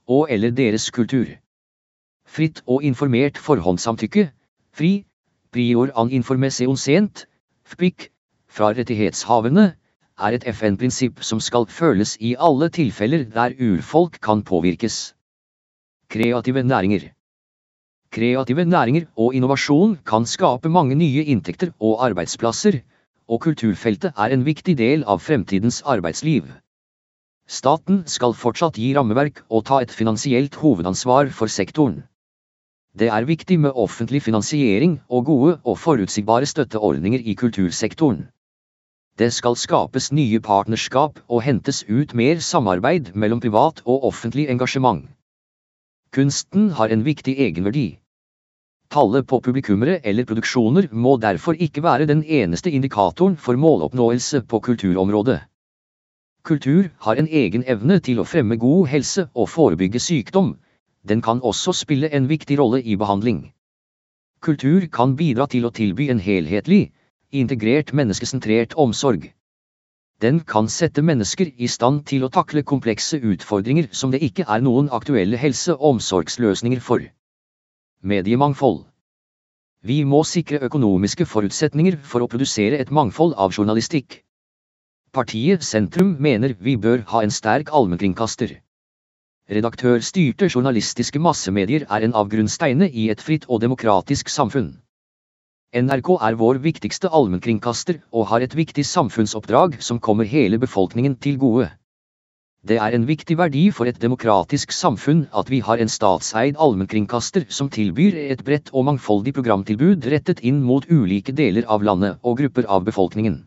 og 0.09 0.31
eller 0.31 0.55
deres 0.55 0.91
kultur. 0.95 1.27
Fritt 2.29 2.63
og 2.67 2.85
informert 2.85 3.39
forhåndssamtykke, 3.41 4.29
fri, 4.73 4.93
prior 5.53 5.91
an 5.97 6.11
informasjon 6.13 6.77
sent, 6.77 7.27
FPIC, 7.67 8.09
fra 8.49 8.73
rettighetshavene, 8.77 9.69
er 10.19 10.35
et 10.35 10.47
FN-prinsipp 10.51 11.23
som 11.23 11.41
skal 11.41 11.67
føles 11.71 12.17
i 12.21 12.35
alle 12.39 12.69
tilfeller 12.75 13.25
der 13.35 13.55
urfolk 13.61 14.19
kan 14.25 14.43
påvirkes. 14.43 15.15
Kreative 16.11 16.63
næringer 16.63 17.11
Kreative 18.11 18.65
næringer 18.65 19.05
og 19.17 19.35
innovasjon 19.35 19.99
kan 20.07 20.27
skape 20.27 20.69
mange 20.73 20.95
nye 20.95 21.25
inntekter 21.25 21.75
og 21.79 22.05
arbeidsplasser, 22.07 22.81
og 23.29 23.43
kulturfeltet 23.45 24.17
er 24.17 24.35
en 24.35 24.45
viktig 24.47 24.75
del 24.79 25.05
av 25.05 25.21
fremtidens 25.25 25.83
arbeidsliv. 25.85 26.49
Staten 27.49 28.03
skal 28.13 28.37
fortsatt 28.37 28.77
gi 28.81 28.95
rammeverk 28.97 29.43
og 29.49 29.65
ta 29.69 29.81
et 29.85 29.93
finansielt 29.93 30.57
hovedansvar 30.61 31.31
for 31.33 31.53
sektoren. 31.53 32.03
Det 32.99 33.09
er 33.13 33.29
viktig 33.29 33.61
med 33.61 33.77
offentlig 33.77 34.23
finansiering 34.25 34.99
og 35.09 35.25
gode 35.25 35.55
og 35.65 35.79
forutsigbare 35.79 36.49
støtteordninger 36.51 37.23
i 37.25 37.35
kultursektoren. 37.35 38.27
Det 39.19 39.33
skal 39.35 39.57
skapes 39.57 40.11
nye 40.13 40.41
partnerskap 40.41 41.21
og 41.29 41.43
hentes 41.43 41.85
ut 41.89 42.15
mer 42.15 42.43
samarbeid 42.45 43.15
mellom 43.15 43.41
privat 43.41 43.83
og 43.85 44.05
offentlig 44.11 44.49
engasjement. 44.49 45.09
Kunsten 46.13 46.71
har 46.71 46.89
en 46.89 47.05
viktig 47.05 47.35
egenverdi. 47.39 47.99
Tallet 48.91 49.27
på 49.29 49.41
publikummere 49.45 49.99
eller 50.11 50.25
produksjoner 50.25 50.87
må 50.93 51.19
derfor 51.21 51.59
ikke 51.61 51.83
være 51.85 52.07
den 52.09 52.23
eneste 52.25 52.71
indikatoren 52.73 53.35
for 53.37 53.61
måloppnåelse 53.61 54.41
på 54.49 54.61
kulturområdet. 54.65 55.41
Kultur 56.49 56.89
har 57.05 57.21
en 57.21 57.29
egen 57.29 57.67
evne 57.69 57.99
til 58.01 58.23
å 58.23 58.25
fremme 58.25 58.57
god 58.57 58.87
helse 58.89 59.27
og 59.35 59.51
forebygge 59.53 60.01
sykdom. 60.01 60.55
Den 61.05 61.21
kan 61.21 61.43
også 61.45 61.75
spille 61.77 62.09
en 62.17 62.31
viktig 62.31 62.57
rolle 62.61 62.81
i 62.81 62.97
behandling. 62.97 63.43
Kultur 64.41 64.87
kan 64.87 65.17
bidra 65.21 65.47
til 65.53 65.69
å 65.69 65.75
tilby 65.81 66.09
en 66.09 66.25
helhetlig, 66.25 66.89
integrert 67.33 67.93
menneskesentrert 67.93 68.73
omsorg. 68.87 69.29
Den 70.25 70.41
kan 70.41 70.73
sette 70.73 71.05
mennesker 71.05 71.53
i 71.59 71.69
stand 71.69 72.07
til 72.09 72.25
å 72.25 72.33
takle 72.33 72.65
komplekse 72.65 73.21
utfordringer 73.21 73.93
som 73.93 74.11
det 74.11 74.25
ikke 74.25 74.49
er 74.49 74.65
noen 74.65 74.89
aktuelle 74.89 75.37
helse- 75.37 75.77
og 75.77 75.91
omsorgsløsninger 75.93 76.81
for. 76.81 77.05
Mediemangfold. 77.99 78.85
Vi 79.83 80.05
må 80.07 80.21
sikre 80.23 80.61
økonomiske 80.63 81.25
forutsetninger 81.27 81.97
for 82.07 82.23
å 82.23 82.29
produsere 82.31 82.79
et 82.79 82.93
mangfold 82.95 83.35
av 83.35 83.51
journalistikk. 83.51 84.21
Partiet 85.11 85.65
Sentrum 85.67 86.13
mener 86.23 86.55
vi 86.63 86.77
bør 86.79 87.03
ha 87.11 87.25
en 87.27 87.35
sterk 87.35 87.73
allmennkringkaster. 87.75 88.53
Redaktørstyrte 89.51 90.47
journalistiske 90.47 91.19
massemedier 91.19 91.89
er 91.91 92.07
en 92.07 92.15
av 92.15 92.31
grunnsteinene 92.31 92.87
i 92.87 93.09
et 93.11 93.25
fritt 93.25 93.49
og 93.49 93.65
demokratisk 93.67 94.31
samfunn. 94.31 94.77
NRK 95.75 96.15
er 96.23 96.39
vår 96.39 96.63
viktigste 96.63 97.11
allmennkringkaster 97.11 97.99
og 98.13 98.29
har 98.31 98.47
et 98.47 98.55
viktig 98.55 98.87
samfunnsoppdrag 98.87 99.81
som 99.83 99.99
kommer 99.99 100.25
hele 100.25 100.63
befolkningen 100.63 101.19
til 101.19 101.43
gode. 101.43 101.73
Det 102.69 102.77
er 102.77 102.93
en 102.93 103.07
viktig 103.09 103.39
verdi 103.41 103.63
for 103.73 103.89
et 103.89 103.97
demokratisk 104.03 104.75
samfunn 104.77 105.23
at 105.41 105.49
vi 105.49 105.63
har 105.65 105.81
en 105.81 105.89
statseid 105.89 106.59
allmennkringkaster 106.61 107.47
som 107.59 107.71
tilbyr 107.73 108.19
et 108.27 108.43
bredt 108.45 108.69
og 108.75 108.85
mangfoldig 108.91 109.33
programtilbud 109.39 110.05
rettet 110.13 110.43
inn 110.51 110.59
mot 110.67 110.85
ulike 110.91 111.33
deler 111.39 111.65
av 111.65 111.87
landet 111.89 112.19
og 112.21 112.37
grupper 112.43 112.69
av 112.69 112.85
befolkningen. 112.85 113.39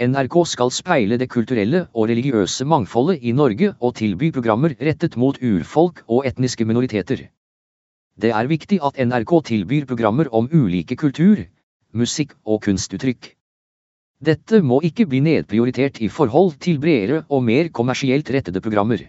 NRK 0.00 0.38
skal 0.48 0.72
speile 0.72 1.18
det 1.20 1.28
kulturelle 1.34 1.82
og 1.92 2.08
religiøse 2.08 2.64
mangfoldet 2.64 3.20
i 3.20 3.34
Norge 3.36 3.74
og 3.78 3.94
tilby 4.00 4.32
programmer 4.32 4.72
rettet 4.80 5.20
mot 5.20 5.36
urfolk 5.36 6.00
og 6.08 6.24
etniske 6.32 6.64
minoriteter. 6.64 7.26
Det 8.16 8.32
er 8.32 8.48
viktig 8.48 8.80
at 8.80 8.96
NRK 8.96 9.36
tilbyr 9.52 9.84
programmer 9.92 10.32
om 10.32 10.48
ulike 10.48 10.96
kultur, 10.96 11.44
musikk 11.92 12.32
og 12.48 12.64
kunstuttrykk. 12.64 13.34
Dette 14.22 14.60
må 14.62 14.76
ikke 14.86 15.08
bli 15.10 15.18
nedprioritert 15.18 15.98
i 15.98 16.08
forhold 16.08 16.54
til 16.62 16.78
bredere 16.78 17.24
og 17.28 17.42
mer 17.42 17.72
kommersielt 17.74 18.28
rettede 18.30 18.60
programmer. 18.62 19.00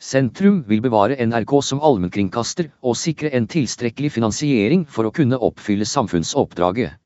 Sentrum 0.00 0.62
vil 0.68 0.80
bevare 0.84 1.18
NRK 1.20 1.52
som 1.62 1.82
allmennkringkaster 1.84 2.70
og 2.82 2.96
sikre 2.96 3.30
en 3.36 3.46
tilstrekkelig 3.52 4.10
finansiering 4.16 4.86
for 4.88 5.04
å 5.04 5.12
kunne 5.14 5.36
oppfylle 5.48 5.84
samfunnsoppdraget. 5.88 6.96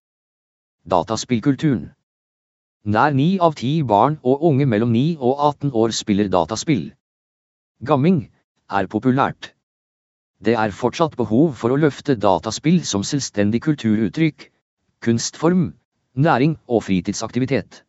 Dataspillkulturen 0.89 1.89
Nær 2.87 3.13
ni 3.19 3.27
av 3.43 3.59
ti 3.59 3.73
barn 3.83 4.21
og 4.23 4.47
unge 4.49 4.69
mellom 4.71 4.95
9 4.95 5.19
og 5.19 5.43
18 5.49 5.75
år 5.75 5.93
spiller 5.93 6.31
dataspill. 6.33 6.87
Gamming 7.85 8.23
er 8.71 8.87
populært. 8.87 9.53
Det 10.39 10.55
er 10.55 10.71
fortsatt 10.71 11.19
behov 11.19 11.59
for 11.59 11.75
å 11.75 11.81
løfte 11.83 12.15
dataspill 12.15 12.79
som 12.87 13.03
selvstendig 13.03 13.61
kulturuttrykk, 13.67 14.49
kunstform, 15.03 15.73
næring 16.19 16.57
og 16.67 16.83
fritidsaktivitet. 16.83 17.85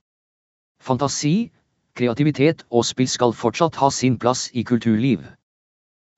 Fantasi, 0.82 1.50
kreativitet 1.98 2.64
og 2.70 2.86
spill 2.86 3.10
skal 3.10 3.34
fortsatt 3.34 3.80
ha 3.82 3.90
sin 3.90 4.18
plass 4.22 4.52
i 4.54 4.64
kulturliv. 4.64 5.26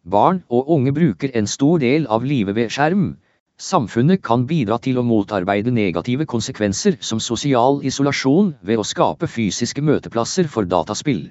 Barn 0.04 0.44
og 0.50 0.70
unge 0.76 0.94
bruker 0.94 1.32
en 1.34 1.48
stor 1.48 1.80
del 1.80 2.08
av 2.10 2.26
livet 2.28 2.56
ved 2.58 2.70
skjerm. 2.74 3.06
Samfunnet 3.62 4.24
kan 4.26 4.48
bidra 4.50 4.80
til 4.82 4.98
å 4.98 5.06
motarbeide 5.06 5.72
negative 5.72 6.26
konsekvenser 6.26 6.98
som 7.00 7.20
sosial 7.22 7.80
isolasjon 7.86 8.56
ved 8.62 8.82
å 8.82 8.88
skape 8.92 9.30
fysiske 9.30 9.82
møteplasser 9.86 10.50
for 10.50 10.66
dataspill. 10.66 11.30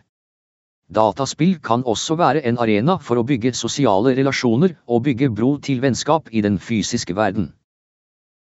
Dataspill 0.91 1.59
kan 1.63 1.85
også 1.85 2.17
være 2.19 2.47
en 2.47 2.59
arena 2.59 2.97
for 2.99 3.21
å 3.21 3.27
bygge 3.27 3.53
sosiale 3.55 4.17
relasjoner 4.17 4.79
og 4.87 5.05
bygge 5.07 5.31
bro 5.31 5.57
til 5.59 5.83
vennskap 5.83 6.31
i 6.33 6.43
den 6.47 6.59
fysiske 6.59 7.15
verden. 7.15 7.53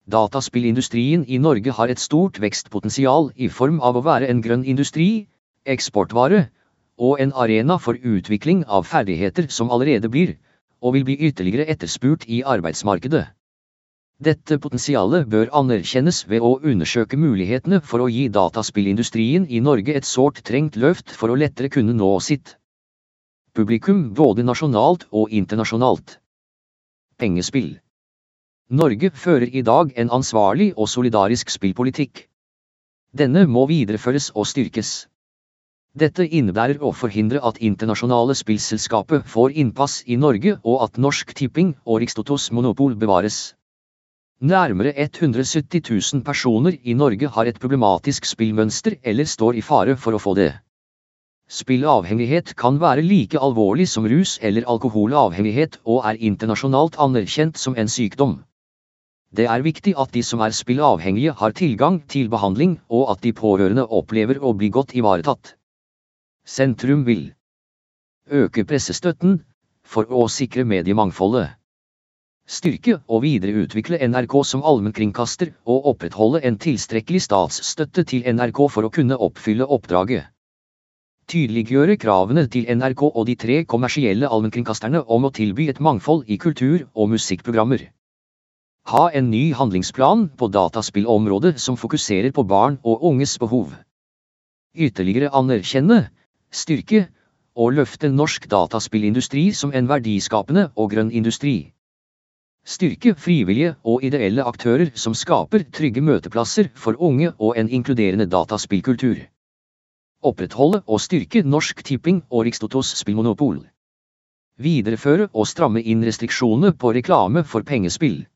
Dataspillindustrien 0.09 1.25
i 1.29 1.39
Norge 1.39 1.73
har 1.77 1.89
et 1.93 2.01
stort 2.03 2.41
vekstpotensial 2.43 3.31
i 3.37 3.49
form 3.49 3.81
av 3.81 3.99
å 3.99 4.05
være 4.07 4.31
en 4.33 4.41
grønn 4.43 4.65
industri, 4.65 5.27
eksportvare, 5.67 6.49
og 6.99 7.21
en 7.21 7.33
arena 7.33 7.77
for 7.79 7.97
utvikling 7.97 8.65
av 8.67 8.89
ferdigheter 8.89 9.49
som 9.49 9.71
allerede 9.71 10.09
blir, 10.09 10.37
og 10.81 10.97
vil 10.97 11.05
bli 11.05 11.17
ytterligere 11.29 11.69
etterspurt 11.69 12.27
i 12.29 12.43
arbeidsmarkedet. 12.43 13.27
Dette 14.21 14.59
potensialet 14.61 15.29
bør 15.33 15.53
anerkjennes 15.57 16.27
ved 16.29 16.45
å 16.45 16.59
undersøke 16.61 17.17
mulighetene 17.17 17.81
for 17.81 18.05
å 18.05 18.09
gi 18.13 18.27
dataspillindustrien 18.29 19.47
i 19.49 19.63
Norge 19.65 19.95
et 19.97 20.09
sårt 20.09 20.43
trengt 20.45 20.77
løft 20.77 21.15
for 21.17 21.33
å 21.33 21.39
lettere 21.41 21.73
kunne 21.73 21.97
nå 21.97 22.11
sitt 22.21 22.57
publikum 23.57 24.11
både 24.15 24.45
nasjonalt 24.47 25.07
og 25.11 25.33
internasjonalt. 25.33 26.19
Pengespill 27.17 27.79
Norge 28.71 29.09
fører 29.11 29.51
i 29.51 29.65
dag 29.67 29.89
en 29.99 30.13
ansvarlig 30.15 30.69
og 30.77 30.87
solidarisk 30.89 31.49
spillpolitikk. 31.51 32.21
Denne 33.19 33.41
må 33.51 33.65
videreføres 33.67 34.29
og 34.39 34.45
styrkes. 34.47 34.91
Dette 35.99 36.23
innebærer 36.23 36.79
å 36.79 36.93
forhindre 36.95 37.41
at 37.49 37.57
internasjonale 37.59 38.37
spillselskaper 38.39 39.25
får 39.27 39.57
innpass 39.59 39.97
i 40.07 40.15
Norge 40.15 40.53
og 40.63 40.85
at 40.85 41.01
Norsk 41.03 41.33
Tipping 41.35 41.73
og 41.83 41.99
Rikstotos 42.05 42.45
monopol 42.55 42.95
bevares. 42.95 43.57
Nærmere 44.39 44.93
170 44.95 45.83
000 45.91 46.23
personer 46.23 46.77
i 46.85 46.95
Norge 46.95 47.27
har 47.27 47.51
et 47.51 47.59
problematisk 47.59 48.29
spillmønster 48.31 49.01
eller 49.03 49.27
står 49.27 49.59
i 49.59 49.65
fare 49.67 49.97
for 49.99 50.15
å 50.15 50.21
få 50.23 50.37
det. 50.39 50.53
Spillavhengighet 51.51 52.55
kan 52.55 52.79
være 52.79 53.03
like 53.03 53.43
alvorlig 53.43 53.89
som 53.91 54.07
rus 54.07 54.37
eller 54.41 54.71
alkoholavhengighet 54.71 55.81
og 55.83 56.07
er 56.07 56.23
internasjonalt 56.31 57.01
anerkjent 57.03 57.59
som 57.59 57.75
en 57.75 57.91
sykdom. 57.91 58.39
Det 59.31 59.47
er 59.47 59.63
viktig 59.63 59.93
at 60.03 60.11
de 60.11 60.23
som 60.27 60.41
er 60.43 60.51
spilleavhengige 60.51 61.33
har 61.39 61.53
tilgang 61.55 62.01
til 62.11 62.29
behandling, 62.33 62.81
og 62.91 63.13
at 63.13 63.21
de 63.23 63.31
pårørende 63.33 63.85
opplever 63.87 64.41
å 64.43 64.51
bli 64.59 64.71
godt 64.75 64.97
ivaretatt. 64.99 65.55
Sentrum 66.43 67.05
vil 67.07 67.29
øke 68.31 68.65
pressestøtten 68.67 69.37
for 69.87 70.11
å 70.11 70.27
sikre 70.27 70.65
mediemangfoldet. 70.67 71.55
Styrke 72.51 72.97
og 73.07 73.23
videreutvikle 73.23 74.01
NRK 74.11 74.35
som 74.51 74.65
allmennkringkaster 74.67 75.53
og 75.71 75.87
opprettholde 75.93 76.43
en 76.51 76.59
tilstrekkelig 76.59 77.23
statsstøtte 77.29 78.03
til 78.11 78.27
NRK 78.27 78.65
for 78.75 78.89
å 78.89 78.91
kunne 78.91 79.21
oppfylle 79.29 79.71
oppdraget. 79.79 80.27
Tydeliggjøre 81.31 81.95
kravene 82.03 82.49
til 82.51 82.67
NRK 82.67 83.07
og 83.07 83.23
de 83.31 83.39
tre 83.39 83.63
kommersielle 83.63 84.27
allmennkringkasterne 84.27 85.05
om 85.07 85.31
å 85.31 85.35
tilby 85.39 85.69
et 85.71 85.79
mangfold 85.79 86.27
i 86.27 86.41
kultur- 86.43 86.89
og 86.95 87.13
musikkprogrammer. 87.15 87.87
Ha 88.89 89.11
en 89.11 89.31
ny 89.31 89.53
handlingsplan 89.53 90.29
på 90.37 90.49
dataspillområdet 90.49 91.61
som 91.61 91.77
fokuserer 91.77 92.33
på 92.33 92.43
barn 92.43 92.79
og 92.83 93.05
unges 93.05 93.37
behov. 93.39 93.75
Ytterligere 94.75 95.31
anerkjenne, 95.35 96.09
styrke 96.51 97.09
og 97.55 97.75
løfte 97.77 98.09
norsk 98.09 98.49
dataspillindustri 98.51 99.51
som 99.53 99.75
en 99.75 99.89
verdiskapende 99.91 100.71
og 100.77 100.91
grønn 100.95 101.11
industri. 101.11 101.73
Styrke 102.65 103.15
frivillige 103.15 103.75
og 103.85 104.05
ideelle 104.05 104.45
aktører 104.45 104.91
som 104.95 105.15
skaper 105.15 105.65
trygge 105.73 106.03
møteplasser 106.05 106.73
for 106.75 106.97
unge 106.99 107.33
og 107.39 107.59
en 107.59 107.69
inkluderende 107.69 108.27
dataspillkultur. 108.27 109.21
Opprettholde 110.23 110.83
og 110.87 111.01
styrke 111.01 111.43
Norsk 111.43 111.85
Tipping 111.85 112.23
og 112.31 112.45
Rikstotos 112.45 112.93
spillmonopol. 113.01 113.63
Videreføre 114.61 115.31
og 115.33 115.49
stramme 115.49 115.81
inn 115.81 116.05
restriksjonene 116.05 116.75
på 116.77 116.93
reklame 116.93 117.45
for 117.45 117.65
pengespill. 117.65 118.27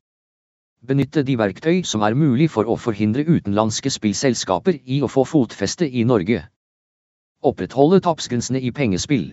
Benytte 0.85 1.23
de 1.25 1.33
verktøy 1.39 1.79
som 1.87 2.03
er 2.05 2.13
mulig 2.13 2.45
for 2.53 2.67
å 2.69 2.75
forhindre 2.77 3.23
utenlandske 3.25 3.89
spillselskaper 3.89 4.75
i 4.85 4.99
å 5.01 5.07
få 5.09 5.23
fotfeste 5.25 5.87
i 5.89 6.03
Norge. 6.05 6.43
Opprettholde 7.41 8.03
tapsgrensene 8.05 8.61
i 8.61 8.69
pengespill. 8.69 9.31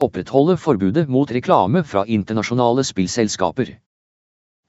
Opprettholde 0.00 0.56
forbudet 0.56 1.10
mot 1.12 1.34
reklame 1.36 1.82
fra 1.84 2.06
internasjonale 2.08 2.86
spillselskaper. 2.88 3.74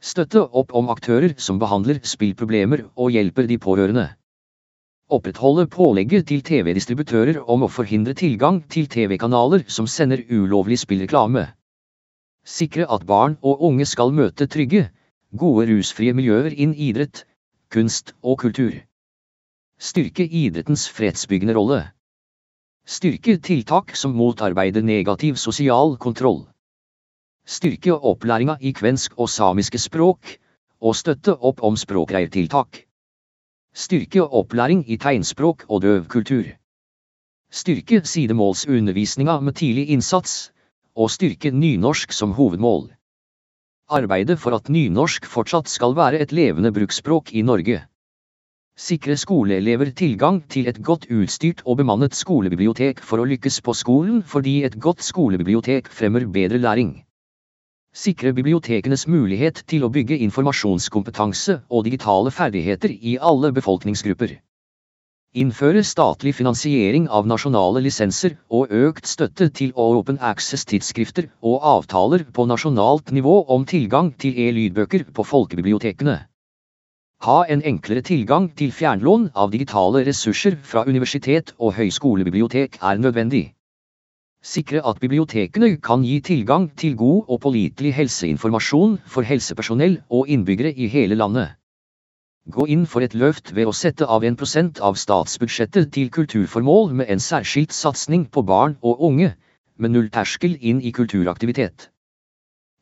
Støtte 0.03 0.43
opp 0.43 0.75
om 0.75 0.91
aktører 0.91 1.37
som 1.37 1.61
behandler 1.61 2.01
spillproblemer 2.03 2.83
og 2.95 3.15
hjelper 3.15 3.47
de 3.47 3.57
pårørende. 3.57 4.09
Opprettholde 5.07 5.69
pålegget 5.71 6.27
til 6.27 6.43
TV-distributører 6.43 7.39
om 7.47 7.63
å 7.63 7.71
forhindre 7.71 8.17
tilgang 8.17 8.59
til 8.67 8.91
TV-kanaler 8.91 9.63
som 9.71 9.87
sender 9.87 10.25
ulovlig 10.27 10.81
spillreklame. 10.83 11.47
Sikre 12.43 12.91
at 12.91 13.07
barn 13.07 13.39
og 13.39 13.63
unge 13.71 13.87
skal 13.87 14.11
møte 14.11 14.51
trygge, 14.51 14.89
gode 15.37 15.67
rusfrie 15.69 16.13
miljøer 16.13 16.51
innen 16.51 16.75
idrett, 16.75 17.25
kunst 17.73 18.13
og 18.23 18.39
kultur. 18.43 18.73
Styrke 19.79 20.25
idrettens 20.25 20.87
fredsbyggende 20.89 21.53
rolle. 21.57 21.83
Styrke 22.87 23.37
tiltak 23.37 23.95
som 23.95 24.15
motarbeider 24.17 24.81
negativ 24.81 25.35
sosial 25.35 25.97
kontroll. 26.01 26.45
Styrke 27.45 27.93
opplæringa 27.93 28.57
i 28.59 28.71
kvensk 28.73 29.13
og 29.17 29.29
samiske 29.29 29.79
språk, 29.79 30.37
og 30.81 30.95
støtte 30.95 31.35
opp 31.35 31.61
om 31.63 31.77
språkreirtiltak. 31.77 32.83
Styrke 33.73 34.23
opplæring 34.23 34.83
i 34.89 34.97
tegnspråk 34.97 35.65
og 35.69 35.81
døvkultur. 35.81 36.43
Styrke 37.51 38.01
sidemålsundervisninga 38.03 39.39
med 39.39 39.55
tidlig 39.55 39.89
innsats, 39.89 40.51
og 40.95 41.11
styrke 41.11 41.51
nynorsk 41.51 42.11
som 42.11 42.31
hovedmål. 42.31 42.96
Arbeide 43.87 44.35
for 44.35 44.51
at 44.51 44.67
nynorsk 44.67 45.23
fortsatt 45.31 45.69
skal 45.71 45.93
være 45.95 46.19
et 46.19 46.33
levende 46.35 46.73
bruksspråk 46.75 47.29
i 47.31 47.41
Norge. 47.41 47.85
Sikre 48.75 49.15
skoleelever 49.15 49.93
tilgang 49.95 50.41
til 50.51 50.67
et 50.67 50.81
godt 50.83 51.05
utstyrt 51.07 51.63
og 51.63 51.79
bemannet 51.79 52.13
skolebibliotek 52.13 52.99
for 52.99 53.23
å 53.23 53.27
lykkes 53.31 53.61
på 53.63 53.73
skolen 53.79 54.19
fordi 54.27 54.57
et 54.67 54.75
godt 54.83 55.05
skolebibliotek 55.07 55.87
fremmer 55.87 56.27
bedre 56.27 56.59
læring. 56.59 56.91
Sikre 57.95 58.35
bibliotekenes 58.35 59.07
mulighet 59.07 59.63
til 59.71 59.87
å 59.87 59.89
bygge 59.89 60.19
informasjonskompetanse 60.27 61.61
og 61.71 61.87
digitale 61.87 62.35
ferdigheter 62.35 62.91
i 62.91 63.15
alle 63.17 63.53
befolkningsgrupper. 63.55 64.35
Innføre 65.35 65.83
statlig 65.83 66.31
finansiering 66.37 67.09
av 67.11 67.27
nasjonale 67.27 67.81
lisenser 67.83 68.37
og 68.47 68.71
økt 68.71 69.09
støtte 69.11 69.49
til 69.59 69.73
open 69.75 70.21
access-tidsskrifter 70.23 71.27
og 71.43 71.65
avtaler 71.67 72.23
på 72.33 72.45
nasjonalt 72.47 73.11
nivå 73.11 73.33
om 73.51 73.65
tilgang 73.67 74.13
til 74.23 74.39
e-lydbøker 74.39 75.03
på 75.11 75.25
folkebibliotekene. 75.27 76.15
Ha 77.27 77.37
en 77.49 77.61
enklere 77.65 78.05
tilgang 78.07 78.47
til 78.55 78.71
fjernlån 78.71 79.27
av 79.35 79.51
digitale 79.51 80.05
ressurser 80.07 80.55
fra 80.63 80.85
universitet 80.87 81.53
og 81.59 81.75
høyskolebibliotek 81.75 82.79
er 82.81 83.03
nødvendig. 83.03 83.43
Sikre 84.41 84.79
at 84.87 85.01
bibliotekene 85.03 85.75
kan 85.83 86.07
gi 86.07 86.21
tilgang 86.21 86.69
til 86.77 86.95
god 86.95 87.25
og 87.27 87.41
pålitelig 87.43 87.93
helseinformasjon 87.99 88.99
for 89.05 89.27
helsepersonell 89.27 89.99
og 90.09 90.29
innbyggere 90.29 90.71
i 90.71 90.87
hele 90.87 91.19
landet. 91.19 91.56
Gå 92.47 92.63
inn 92.71 92.85
for 92.87 93.03
et 93.03 93.15
løft 93.17 93.49
ved 93.55 93.67
å 93.67 93.75
sette 93.75 94.05
av 94.07 94.23
1 94.23 94.37
prosent 94.39 94.77
av 94.79 94.95
statsbudsjettet 94.95 95.89
til 95.91 96.07
kulturformål 96.15 96.93
med 96.95 97.09
en 97.11 97.19
særskilt 97.19 97.75
satsing 97.75 98.23
på 98.31 98.43
barn 98.47 98.77
og 98.87 99.01
unge, 99.03 99.33
med 99.75 99.91
null 99.91 100.07
terskel 100.13 100.55
inn 100.61 100.79
i 100.79 100.93
kulturaktivitet. 100.95 101.89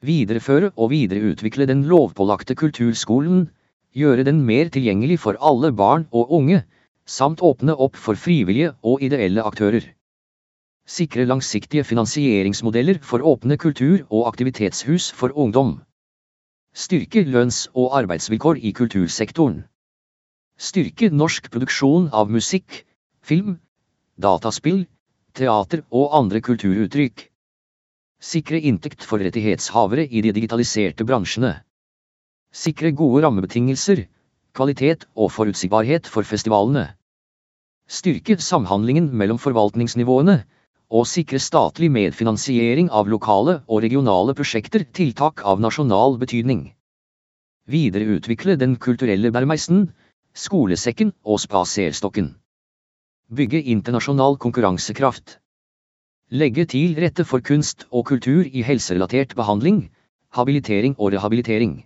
Videreføre 0.06 0.70
og 0.76 0.92
videreutvikle 0.92 1.66
den 1.72 1.82
lovpålagte 1.90 2.54
kulturskolen, 2.60 3.48
gjøre 3.98 4.28
den 4.28 4.44
mer 4.46 4.70
tilgjengelig 4.70 5.18
for 5.24 5.42
alle 5.42 5.74
barn 5.74 6.06
og 6.14 6.30
unge, 6.38 6.62
samt 7.10 7.42
åpne 7.42 7.74
opp 7.74 7.98
for 7.98 8.22
frivillige 8.22 8.76
og 8.84 9.02
ideelle 9.02 9.42
aktører. 9.50 9.90
Sikre 10.86 11.26
langsiktige 11.26 11.84
finansieringsmodeller 11.90 13.02
for 13.02 13.26
åpne 13.26 13.58
kultur- 13.58 14.06
og 14.12 14.28
aktivitetshus 14.30 15.10
for 15.10 15.34
ungdom. 15.34 15.80
Styrke 16.76 17.22
lønns- 17.24 17.70
og 17.72 17.94
arbeidsvilkår 17.96 18.58
i 18.60 18.74
kultursektoren. 18.76 19.62
Styrke 20.60 21.08
norsk 21.08 21.48
produksjon 21.54 22.10
av 22.12 22.28
musikk, 22.28 22.82
film, 23.24 23.54
dataspill, 24.20 24.82
teater 25.40 25.86
og 25.88 26.12
andre 26.20 26.42
kulturuttrykk. 26.44 27.30
Sikre 28.20 28.60
inntekt 28.60 29.08
for 29.08 29.24
rettighetshavere 29.24 30.04
i 30.04 30.26
de 30.26 30.34
digitaliserte 30.36 31.08
bransjene. 31.08 31.54
Sikre 32.52 32.92
gode 32.92 33.24
rammebetingelser, 33.24 34.04
kvalitet 34.52 35.08
og 35.16 35.32
forutsigbarhet 35.32 36.12
for 36.12 36.28
festivalene. 36.28 36.90
Styrke 37.88 38.36
samhandlingen 38.36 39.14
mellom 39.16 39.40
forvaltningsnivåene, 39.40 40.42
og 40.90 41.08
sikre 41.10 41.40
statlig 41.42 41.90
medfinansiering 41.92 42.92
av 42.94 43.10
lokale 43.10 43.60
og 43.68 43.82
regionale 43.86 44.36
prosjekter 44.38 44.86
tiltak 44.94 45.42
av 45.44 45.62
nasjonal 45.64 46.20
betydning. 46.22 46.74
Videreutvikle 47.66 48.58
den 48.62 48.76
kulturelle 48.78 49.32
bærmeisen, 49.34 49.88
skolesekken 50.36 51.14
og 51.26 51.40
spaserstokken. 51.42 52.36
Bygge 53.34 53.64
internasjonal 53.74 54.38
konkurransekraft. 54.38 55.40
Legge 56.30 56.66
til 56.70 56.94
rette 57.02 57.26
for 57.26 57.42
kunst 57.42 57.88
og 57.90 58.06
kultur 58.12 58.46
i 58.46 58.62
helserelatert 58.62 59.36
behandling, 59.36 59.90
habilitering 60.30 60.96
og 61.00 61.14
rehabilitering. 61.14 61.84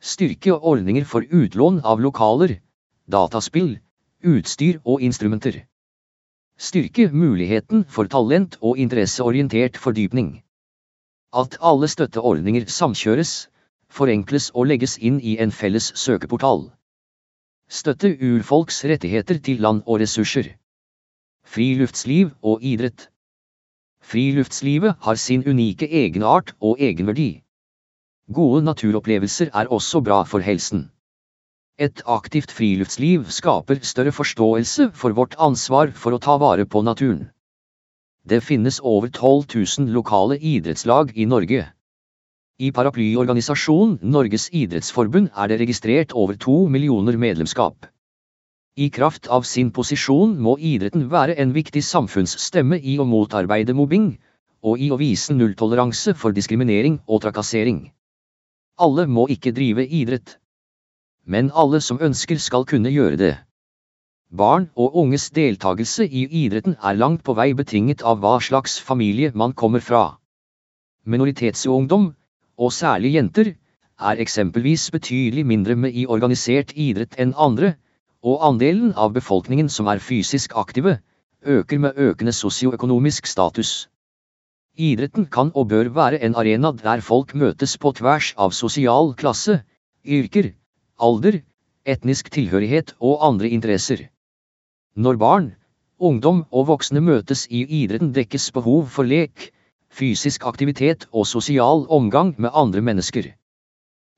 Styrke 0.00 0.56
ordninger 0.56 1.04
for 1.04 1.22
utlån 1.22 1.82
av 1.84 2.00
lokaler, 2.00 2.58
dataspill, 3.06 3.76
utstyr 4.24 4.80
og 4.84 5.02
instrumenter. 5.02 5.69
Styrke 6.60 7.06
muligheten 7.08 7.86
for 7.88 8.04
talent 8.04 8.58
og 8.60 8.78
interesseorientert 8.78 9.78
fordypning. 9.80 10.42
At 11.32 11.56
alle 11.64 11.88
støtteordninger 11.88 12.66
samkjøres, 12.68 13.30
forenkles 13.88 14.50
og 14.52 14.68
legges 14.68 14.98
inn 15.00 15.16
i 15.24 15.38
en 15.40 15.54
felles 15.60 15.86
søkeportal. 16.02 16.66
Støtte 17.80 18.12
urfolks 18.28 18.82
rettigheter 18.92 19.40
til 19.48 19.64
land 19.64 19.80
og 19.86 20.02
ressurser. 20.04 20.52
Friluftsliv 21.48 22.36
og 22.42 22.60
idrett. 22.72 23.08
Friluftslivet 24.04 25.00
har 25.08 25.16
sin 25.24 25.48
unike 25.48 25.88
egenart 25.88 26.52
og 26.60 26.76
egenverdi. 26.76 27.30
Gode 28.28 28.60
naturopplevelser 28.68 29.48
er 29.54 29.72
også 29.72 30.04
bra 30.04 30.22
for 30.28 30.44
helsen. 30.44 30.90
Et 31.80 32.00
aktivt 32.12 32.50
friluftsliv 32.52 33.22
skaper 33.32 33.78
større 33.88 34.12
forståelse 34.12 34.90
for 35.02 35.14
vårt 35.16 35.32
ansvar 35.40 35.92
for 35.96 36.12
å 36.12 36.18
ta 36.20 36.34
vare 36.42 36.66
på 36.68 36.82
naturen. 36.84 37.30
Det 38.28 38.42
finnes 38.44 38.82
over 38.84 39.08
12 39.08 39.46
000 39.54 39.94
lokale 39.94 40.36
idrettslag 40.36 41.14
i 41.16 41.24
Norge. 41.24 41.62
I 42.60 42.68
paraplyorganisasjonen 42.76 43.94
Norges 44.16 44.50
idrettsforbund 44.52 45.30
er 45.32 45.48
det 45.48 45.58
registrert 45.62 46.12
over 46.12 46.36
to 46.36 46.58
millioner 46.68 47.16
medlemskap. 47.16 47.88
I 48.76 48.90
kraft 48.92 49.30
av 49.38 49.48
sin 49.48 49.72
posisjon 49.72 50.36
må 50.36 50.58
idretten 50.60 51.08
være 51.08 51.38
en 51.40 51.56
viktig 51.56 51.80
samfunnsstemme 51.86 52.76
i 52.76 52.98
å 53.00 53.08
motarbeide 53.08 53.72
mobbing, 53.80 54.12
og 54.60 54.84
i 54.84 54.92
å 54.92 55.00
vise 55.00 55.32
nulltoleranse 55.32 56.12
for 56.12 56.36
diskriminering 56.36 57.00
og 57.08 57.24
trakassering. 57.24 57.86
Alle 58.76 59.08
må 59.08 59.30
ikke 59.32 59.56
drive 59.56 59.88
idrett 59.88 60.36
men 61.26 61.50
alle 61.54 61.80
som 61.80 62.00
ønsker 62.00 62.38
skal 62.38 62.64
kunne 62.64 62.92
gjøre 62.92 63.16
det. 63.16 63.34
Barn 64.30 64.68
og 64.76 64.96
unges 64.96 65.30
deltakelse 65.34 66.06
i 66.06 66.26
idretten 66.44 66.76
er 66.82 66.98
langt 66.98 67.24
på 67.26 67.34
vei 67.34 67.52
betinget 67.58 68.02
av 68.06 68.20
hva 68.22 68.36
slags 68.40 68.78
familie 68.78 69.32
man 69.34 69.52
kommer 69.52 69.82
fra. 69.82 70.20
Minoritetsungdom, 71.04 72.12
og 72.56 72.72
særlig 72.72 73.14
jenter, 73.14 73.54
er 74.00 74.20
eksempelvis 74.22 74.90
betydelig 74.90 75.46
mindre 75.46 75.76
med 75.76 75.96
i 75.98 76.06
organisert 76.06 76.72
idrett 76.76 77.18
enn 77.18 77.34
andre, 77.36 77.74
og 78.22 78.44
andelen 78.46 78.92
av 78.96 79.12
befolkningen 79.16 79.68
som 79.68 79.88
er 79.88 79.98
fysisk 79.98 80.54
aktive, 80.54 80.98
øker 81.42 81.78
med 81.78 81.96
økende 81.96 82.32
sosioøkonomisk 82.32 83.26
status. 83.26 83.88
Idretten 84.76 85.26
kan 85.26 85.50
og 85.54 85.68
bør 85.68 85.88
være 85.88 86.22
en 86.22 86.36
arena 86.36 86.72
der 86.72 87.00
folk 87.00 87.34
møtes 87.34 87.76
på 87.78 87.92
tvers 87.92 88.34
av 88.36 88.52
sosial 88.52 89.14
klasse, 89.16 89.62
yrker, 90.06 90.52
alder, 91.00 91.40
etnisk 91.84 92.30
tilhørighet 92.34 92.94
og 93.00 93.24
andre 93.26 93.48
interesser. 93.48 94.06
Når 94.96 95.16
barn, 95.16 95.48
ungdom 95.98 96.44
og 96.50 96.66
voksne 96.70 97.00
møtes 97.00 97.46
i 97.50 97.64
idretten 97.82 98.12
dekkes 98.16 98.50
behov 98.56 98.86
for 98.94 99.08
lek, 99.08 99.50
fysisk 99.90 100.46
aktivitet 100.46 101.06
og 101.12 101.26
sosial 101.26 101.86
omgang 101.88 102.34
med 102.38 102.50
andre 102.54 102.80
mennesker. 102.80 103.32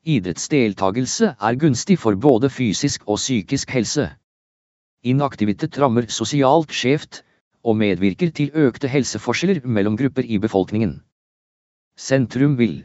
Idrettsdeltagelse 0.03 1.35
er 1.39 1.59
gunstig 1.63 1.99
for 1.99 2.19
både 2.19 2.51
fysisk 2.51 3.07
og 3.07 3.21
psykisk 3.23 3.71
helse. 3.71 4.09
Inaktivitet 5.03 5.79
rammer 5.79 6.09
sosialt 6.11 6.75
skjevt, 6.75 7.23
og 7.63 7.77
medvirker 7.79 8.33
til 8.35 8.51
økte 8.59 8.91
helseforskjeller 8.91 9.63
mellom 9.65 9.97
grupper 9.97 10.27
i 10.27 10.39
befolkningen. 10.43 10.97
Sentrum 11.95 12.57
vil 12.59 12.81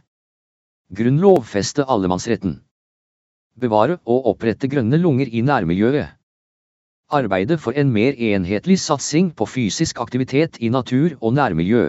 grunnlovfeste 0.94 1.86
allemannsretten. 1.90 2.60
Bevare 3.58 3.98
og 4.06 4.28
opprette 4.30 4.70
grønne 4.70 5.00
lunger 5.02 5.30
i 5.34 5.42
nærmiljøet. 5.42 6.12
Arbeide 7.10 7.56
for 7.58 7.74
en 7.74 7.90
mer 7.90 8.14
enhetlig 8.14 8.76
satsing 8.84 9.32
på 9.34 9.48
fysisk 9.50 10.02
aktivitet 10.04 10.60
i 10.62 10.70
natur 10.70 11.16
og 11.22 11.34
nærmiljø. 11.34 11.88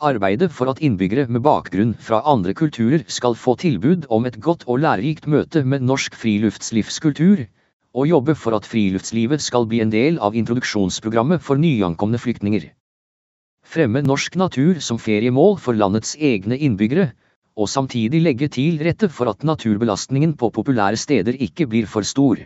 Arbeide 0.00 0.48
for 0.52 0.72
at 0.72 0.80
innbyggere 0.82 1.26
med 1.28 1.44
bakgrunn 1.46 1.92
fra 2.08 2.18
andre 2.32 2.54
kulturer 2.54 3.04
skal 3.06 3.36
få 3.38 3.54
tilbud 3.62 4.08
om 4.10 4.26
et 4.26 4.40
godt 4.46 4.64
og 4.66 4.80
lærerikt 4.82 5.28
møte 5.30 5.62
med 5.64 5.86
norsk 5.86 6.18
friluftslivskultur, 6.18 7.44
og 7.94 8.08
jobbe 8.10 8.34
for 8.34 8.56
at 8.58 8.66
friluftslivet 8.66 9.40
skal 9.40 9.68
bli 9.70 9.80
en 9.84 9.92
del 9.94 10.18
av 10.18 10.34
introduksjonsprogrammet 10.34 11.40
for 11.46 11.56
nyankomne 11.56 12.18
flyktninger. 12.18 12.66
Fremme 13.64 14.02
norsk 14.02 14.36
natur 14.36 14.82
som 14.84 14.98
feriemål 14.98 15.56
for 15.62 15.78
landets 15.78 16.16
egne 16.18 16.58
innbyggere, 16.58 17.12
og 17.56 17.68
samtidig 17.72 18.20
legge 18.22 18.48
til 18.52 18.82
rette 18.84 19.08
for 19.08 19.30
at 19.32 19.44
naturbelastningen 19.44 20.36
på 20.36 20.50
populære 20.52 20.98
steder 21.00 21.38
ikke 21.48 21.66
blir 21.66 21.88
for 21.88 22.04
stor. 22.04 22.42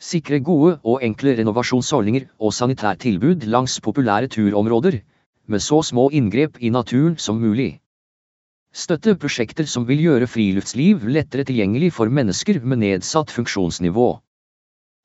Sikre 0.00 0.40
gode 0.40 0.78
og 0.84 1.04
enkle 1.04 1.36
renovasjonsordninger 1.38 2.26
og 2.40 2.52
sanitærtilbud 2.52 3.44
langs 3.48 3.80
populære 3.80 4.28
turområder, 4.28 5.00
med 5.46 5.60
så 5.60 5.82
små 5.82 6.08
inngrep 6.10 6.58
i 6.60 6.70
naturen 6.70 7.16
som 7.18 7.40
mulig. 7.40 7.80
Støtte 8.72 9.14
prosjekter 9.16 9.64
som 9.64 9.86
vil 9.88 10.02
gjøre 10.04 10.26
friluftsliv 10.28 11.06
lettere 11.08 11.46
tilgjengelig 11.48 11.92
for 11.96 12.12
mennesker 12.12 12.60
med 12.60 12.82
nedsatt 12.82 13.32
funksjonsnivå. 13.32 14.08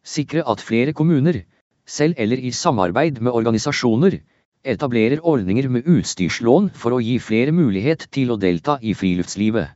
Sikre 0.04 0.44
at 0.44 0.64
flere 0.66 0.94
kommuner, 0.94 1.44
selv 1.88 2.16
eller 2.18 2.40
i 2.40 2.52
samarbeid 2.52 3.22
med 3.22 3.32
organisasjoner, 3.32 4.18
etablerer 4.64 5.22
ordninger 5.26 5.68
med 5.70 5.88
utstyrslån 5.90 6.72
for 6.78 6.96
å 6.96 7.02
gi 7.02 7.18
flere 7.20 7.54
mulighet 7.56 8.08
til 8.14 8.32
å 8.32 8.38
delta 8.42 8.78
i 8.82 8.94
friluftslivet. 8.98 9.72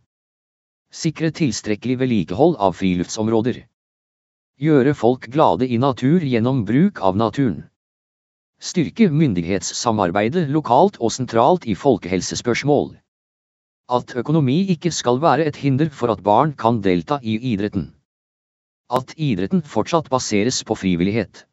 Sikre 0.94 1.32
tilstrekkelig 1.36 1.98
vedlikehold 2.00 2.60
av 2.62 2.76
friluftsområder. 2.80 3.66
Gjøre 4.62 4.94
folk 4.96 5.26
glade 5.28 5.68
i 5.68 5.78
natur 5.82 6.24
gjennom 6.24 6.64
bruk 6.66 7.02
av 7.02 7.18
naturen. 7.20 7.66
Styrke 8.62 9.10
myndighetssamarbeidet 9.12 10.46
lokalt 10.48 11.02
og 11.02 11.12
sentralt 11.12 11.66
i 11.68 11.76
folkehelsespørsmål. 11.76 12.94
At 13.92 14.16
økonomi 14.16 14.62
ikke 14.72 14.94
skal 14.96 15.20
være 15.22 15.50
et 15.50 15.60
hinder 15.60 15.92
for 15.92 16.14
at 16.14 16.24
barn 16.24 16.54
kan 16.54 16.80
delta 16.82 17.20
i 17.22 17.36
idretten. 17.52 17.92
At 18.90 19.12
idretten 19.18 19.66
fortsatt 19.66 20.08
baseres 20.14 20.64
på 20.64 20.78
frivillighet. 20.80 21.44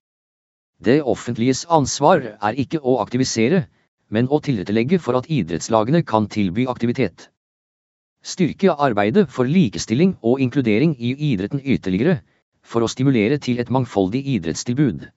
Det 0.83 0.99
offentliges 1.07 1.63
ansvar 1.71 2.25
er 2.35 2.59
ikke 2.59 2.81
å 2.83 2.97
aktivisere, 3.03 3.67
men 4.11 4.27
å 4.29 4.41
tilrettelegge 4.43 4.99
for 5.03 5.19
at 5.19 5.29
idrettslagene 5.31 6.03
kan 6.03 6.27
tilby 6.27 6.67
aktivitet. 6.73 7.29
Styrke 8.23 8.75
arbeidet 8.75 9.29
for 9.31 9.47
likestilling 9.47 10.17
og 10.23 10.43
inkludering 10.43 10.97
i 10.99 11.15
idretten 11.31 11.63
ytterligere, 11.63 12.21
for 12.63 12.83
å 12.83 12.91
stimulere 12.91 13.39
til 13.43 13.63
et 13.63 13.71
mangfoldig 13.71 14.23
idrettstilbud. 14.37 15.09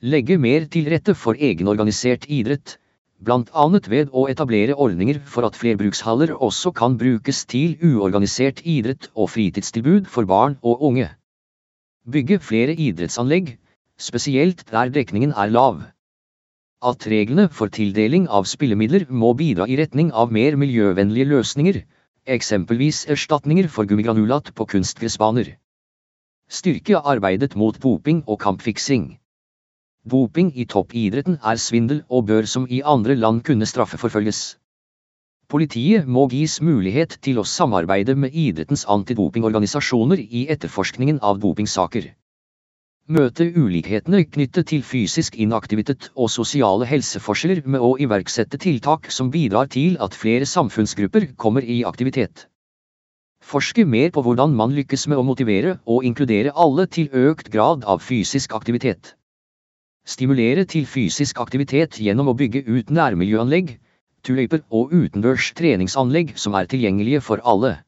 Legge 0.00 0.36
mer 0.40 0.66
til 0.72 0.88
rette 0.88 1.14
for 1.16 1.36
egenorganisert 1.36 2.26
idrett, 2.32 2.78
bl.a. 3.20 3.64
ved 3.92 4.12
å 4.16 4.26
etablere 4.32 4.76
ordninger 4.80 5.20
for 5.28 5.44
at 5.44 5.56
flerbrukshaller 5.60 6.32
også 6.40 6.72
kan 6.72 6.96
brukes 7.00 7.44
til 7.44 7.76
uorganisert 7.84 8.62
idrett 8.64 9.10
og 9.14 9.28
fritidstilbud 9.34 10.08
for 10.08 10.28
barn 10.28 10.56
og 10.64 10.80
unge. 10.88 11.10
Bygge 12.08 12.40
flere 12.40 12.72
idrettsanlegg, 12.72 13.58
spesielt 14.00 14.64
der 14.72 14.90
dekningen 14.90 15.32
er 15.36 15.52
lav. 15.52 15.82
At 16.80 17.06
reglene 17.12 17.48
for 17.52 17.68
tildeling 17.68 18.26
av 18.32 18.46
spillemidler 18.48 19.06
må 19.12 19.34
bidra 19.36 19.66
i 19.68 19.76
retning 19.80 20.12
av 20.16 20.32
mer 20.32 20.56
miljøvennlige 20.56 21.28
løsninger, 21.28 21.80
eksempelvis 22.26 23.04
erstatninger 23.12 23.68
for 23.68 23.88
gummigranulat 23.90 24.54
på 24.56 24.66
kunstgressbaner. 24.74 25.56
Styrke 26.48 27.02
arbeidet 27.12 27.56
mot 27.56 27.76
doping 27.82 28.22
og 28.26 28.40
kampfiksing. 28.40 29.18
Doping 30.08 30.48
i 30.56 30.64
toppidretten 30.64 31.36
er 31.44 31.60
svindel 31.60 32.00
og 32.08 32.24
bør 32.32 32.48
som 32.48 32.64
i 32.70 32.80
andre 32.80 33.14
land 33.14 33.42
kunne 33.44 33.68
straffeforfølges. 33.68 34.40
Politiet 35.50 36.06
må 36.06 36.24
gis 36.32 36.60
mulighet 36.62 37.18
til 37.26 37.42
å 37.42 37.44
samarbeide 37.44 38.14
med 38.16 38.32
idrettens 38.32 38.86
antidopingorganisasjoner 38.88 40.22
i 40.22 40.46
etterforskningen 40.54 41.20
av 41.20 41.40
dopingsaker. 41.42 42.08
Møte 43.08 43.46
ulikhetene 43.58 44.20
knyttet 44.22 44.68
til 44.70 44.82
fysisk 44.86 45.34
inaktivitet 45.42 46.10
og 46.14 46.28
sosiale 46.30 46.86
helseforskjeller 46.86 47.64
med 47.66 47.82
å 47.82 47.96
iverksette 47.98 48.60
tiltak 48.62 49.08
som 49.10 49.32
bidrar 49.34 49.66
til 49.72 49.96
at 50.04 50.14
flere 50.14 50.46
samfunnsgrupper 50.46 51.32
kommer 51.36 51.64
i 51.66 51.80
aktivitet. 51.88 52.44
Forske 53.42 53.82
mer 53.84 54.12
på 54.14 54.22
hvordan 54.22 54.54
man 54.54 54.76
lykkes 54.76 55.08
med 55.10 55.18
å 55.18 55.24
motivere 55.26 55.78
og 55.86 56.04
inkludere 56.04 56.52
alle 56.54 56.86
til 56.86 57.08
økt 57.10 57.50
grad 57.50 57.82
av 57.88 58.02
fysisk 58.04 58.54
aktivitet. 58.54 59.16
Stimulere 60.06 60.66
til 60.68 60.86
fysisk 60.86 61.40
aktivitet 61.40 61.98
gjennom 61.98 62.30
å 62.30 62.36
bygge 62.36 62.62
ut 62.68 62.92
nærmiljøanlegg, 62.94 63.78
turløyper 64.22 64.62
og 64.70 64.92
utendørs 64.92 65.50
treningsanlegg 65.58 66.36
som 66.38 66.54
er 66.54 66.68
tilgjengelige 66.70 67.24
for 67.24 67.42
alle. 67.42 67.80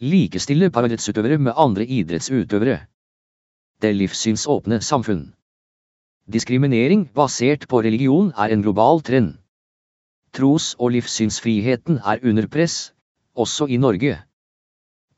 Likestille 0.00 0.70
paradrettsutøvere 0.70 1.38
med 1.38 1.58
andre 1.58 1.84
idrettsutøvere. 1.84 2.80
Det 3.82 3.90
livssynsåpne 3.98 4.76
samfunn. 4.78 5.22
Diskriminering 6.30 7.00
basert 7.18 7.64
på 7.66 7.80
religion 7.82 8.28
er 8.38 8.52
en 8.54 8.60
global 8.62 9.00
trend. 9.02 9.32
Tros- 10.30 10.76
og 10.78 10.92
livssynsfriheten 10.94 11.96
er 11.98 12.20
under 12.22 12.46
press, 12.46 12.92
også 13.34 13.66
i 13.66 13.80
Norge. 13.82 14.20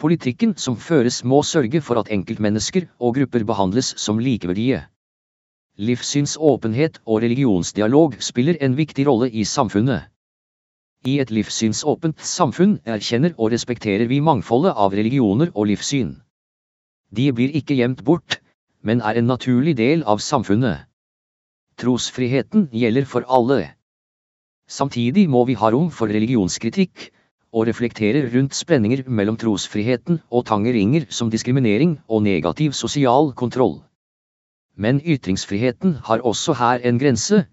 Politikken 0.00 0.54
som 0.56 0.78
føres 0.80 1.18
må 1.24 1.42
sørge 1.44 1.82
for 1.84 2.00
at 2.00 2.08
enkeltmennesker 2.16 2.86
og 3.00 3.18
grupper 3.18 3.44
behandles 3.44 3.90
som 4.00 4.18
likeverdige. 4.18 4.80
Livssynsåpenhet 5.76 7.02
og 7.04 7.20
religionsdialog 7.26 8.16
spiller 8.20 8.56
en 8.64 8.78
viktig 8.78 9.04
rolle 9.10 9.28
i 9.28 9.44
samfunnet. 9.44 10.08
I 11.04 11.18
et 11.20 11.30
livssynsåpent 11.30 12.24
samfunn 12.24 12.78
erkjenner 12.86 13.36
og 13.36 13.52
respekterer 13.52 14.08
vi 14.08 14.22
mangfoldet 14.24 14.72
av 14.72 14.96
religioner 14.96 15.52
og 15.52 15.68
livssyn. 15.68 16.16
De 17.12 17.28
blir 17.36 17.52
ikke 17.60 17.76
gjemt 17.76 18.00
bort, 18.08 18.40
men 18.84 19.00
er 19.00 19.18
en 19.18 19.30
naturlig 19.30 19.74
del 19.80 20.04
av 20.04 20.20
samfunnet. 20.20 20.84
Trosfriheten 21.80 22.68
gjelder 22.72 23.08
for 23.08 23.26
alle. 23.26 23.74
Samtidig 24.68 25.24
må 25.28 25.44
vi 25.48 25.56
ha 25.58 25.70
rom 25.72 25.90
for 25.90 26.12
religionskritikk, 26.12 27.08
og 27.54 27.68
reflektere 27.68 28.24
rundt 28.34 28.54
spenninger 28.58 29.04
mellom 29.06 29.36
trosfriheten 29.38 30.20
og 30.30 30.46
tangeringer 30.48 31.06
som 31.08 31.30
diskriminering 31.30 31.96
og 32.08 32.24
negativ 32.26 32.72
sosial 32.74 33.32
kontroll. 33.32 33.80
Men 34.76 35.00
ytringsfriheten 35.00 35.98
har 36.08 36.24
også 36.26 36.56
her 36.58 36.82
en 36.82 36.98
grense, 36.98 37.44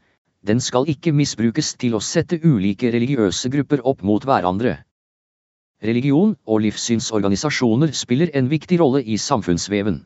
den 0.41 0.59
skal 0.59 0.89
ikke 0.89 1.13
misbrukes 1.13 1.75
til 1.77 1.93
å 1.93 2.01
sette 2.01 2.39
ulike 2.41 2.89
religiøse 2.89 3.51
grupper 3.53 3.83
opp 3.85 4.01
mot 4.01 4.25
hverandre. 4.25 4.79
Religion 5.85 6.33
og 6.45 6.63
livssynsorganisasjoner 6.65 7.93
spiller 7.97 8.33
en 8.33 8.49
viktig 8.49 8.79
rolle 8.81 9.03
i 9.05 9.17
samfunnsveven. 9.21 10.01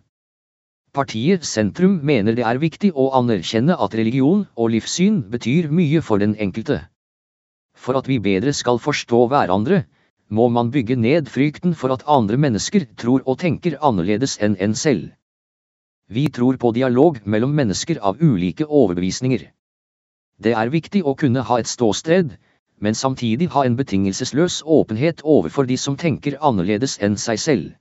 Partiet 0.96 1.44
Sentrum 1.44 1.98
mener 2.08 2.38
det 2.38 2.46
er 2.48 2.60
viktig 2.62 2.94
å 2.96 3.10
anerkjenne 3.18 3.76
at 3.86 3.96
religion 4.00 4.46
og 4.56 4.70
livssyn 4.72 5.18
betyr 5.34 5.68
mye 5.68 6.00
for 6.10 6.24
den 6.24 6.38
enkelte. 6.46 6.78
For 7.76 8.00
at 8.00 8.08
vi 8.08 8.22
bedre 8.24 8.54
skal 8.56 8.80
forstå 8.80 9.20
hverandre, 9.34 9.82
må 10.30 10.48
man 10.48 10.72
bygge 10.72 10.96
ned 10.96 11.28
frykten 11.34 11.76
for 11.76 11.92
at 11.92 12.08
andre 12.08 12.40
mennesker 12.40 12.88
tror 12.96 13.28
og 13.28 13.42
tenker 13.44 13.76
annerledes 13.82 14.38
enn 14.48 14.56
en 14.68 14.80
selv. 14.86 15.12
Vi 16.08 16.30
tror 16.32 16.56
på 16.64 16.72
dialog 16.72 17.20
mellom 17.26 17.52
mennesker 17.60 18.00
av 18.00 18.24
ulike 18.24 18.66
overbevisninger. 18.66 19.50
Det 20.40 20.56
er 20.56 20.72
viktig 20.72 21.04
å 21.04 21.18
kunne 21.20 21.44
ha 21.50 21.60
et 21.60 21.68
ståsted, 21.68 22.38
men 22.80 22.96
samtidig 22.96 23.52
ha 23.52 23.66
en 23.66 23.76
betingelsesløs 23.76 24.62
åpenhet 24.64 25.24
overfor 25.24 25.68
de 25.68 25.78
som 25.78 26.00
tenker 26.00 26.40
annerledes 26.40 27.02
enn 27.04 27.20
seg 27.20 27.40
selv. 27.40 27.74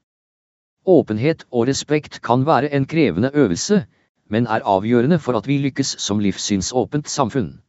Åpenhet 0.85 1.47
og 1.51 1.69
respekt 1.69 2.21
kan 2.21 2.43
være 2.45 2.69
en 2.77 2.85
krevende 2.85 3.31
øvelse, 3.35 3.87
men 4.29 4.47
er 4.47 4.65
avgjørende 4.69 5.19
for 5.19 5.39
at 5.39 5.47
vi 5.49 5.57
lykkes 5.63 5.95
som 6.07 6.21
livssynsåpent 6.21 7.09
samfunn. 7.09 7.61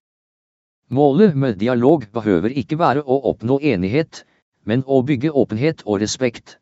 Målet 0.89 1.35
med 1.35 1.55
dialog 1.59 2.03
behøver 2.13 2.51
ikke 2.51 2.79
være 2.79 3.05
å 3.07 3.21
oppnå 3.31 3.59
enighet, 3.61 4.25
men 4.65 4.83
å 4.87 4.99
bygge 5.01 5.31
åpenhet 5.31 5.85
og 5.85 6.01
respekt. 6.03 6.57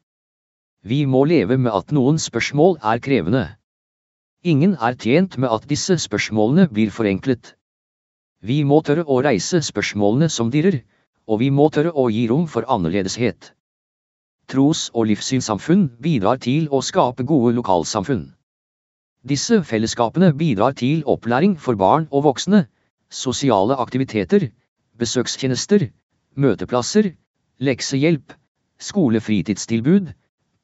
Vi 0.84 1.06
må 1.06 1.24
leve 1.26 1.58
med 1.58 1.74
at 1.74 1.92
noen 1.92 2.20
spørsmål 2.20 2.78
er 2.84 3.02
krevende. 3.02 3.44
Ingen 4.44 4.76
er 4.76 4.96
tjent 5.00 5.38
med 5.38 5.50
at 5.50 5.68
disse 5.68 5.98
spørsmålene 6.06 6.68
blir 6.70 6.92
forenklet. 6.92 7.56
Vi 8.44 8.64
må 8.68 8.82
tørre 8.84 9.08
å 9.08 9.22
reise 9.24 9.64
spørsmålene 9.64 10.30
som 10.30 10.52
dirrer, 10.52 10.82
og 11.26 11.40
vi 11.40 11.50
må 11.50 11.70
tørre 11.72 11.96
å 11.96 12.10
gi 12.12 12.28
rom 12.28 12.46
for 12.52 12.68
annerledeshet. 12.68 13.54
Tros- 14.48 14.90
og 14.94 15.08
livssynssamfunn 15.10 15.88
bidrar 16.04 16.40
til 16.44 16.68
å 16.72 16.82
skape 16.84 17.24
gode 17.24 17.54
lokalsamfunn. 17.56 18.26
Disse 19.24 19.62
fellesskapene 19.64 20.34
bidrar 20.36 20.76
til 20.76 21.04
opplæring 21.08 21.56
for 21.60 21.80
barn 21.80 22.10
og 22.12 22.26
voksne, 22.28 22.66
sosiale 23.10 23.78
aktiviteter, 23.80 24.50
besøkstjenester, 25.00 25.88
møteplasser, 26.36 27.14
leksehjelp, 27.64 28.36
skolefritidstilbud, 28.80 30.12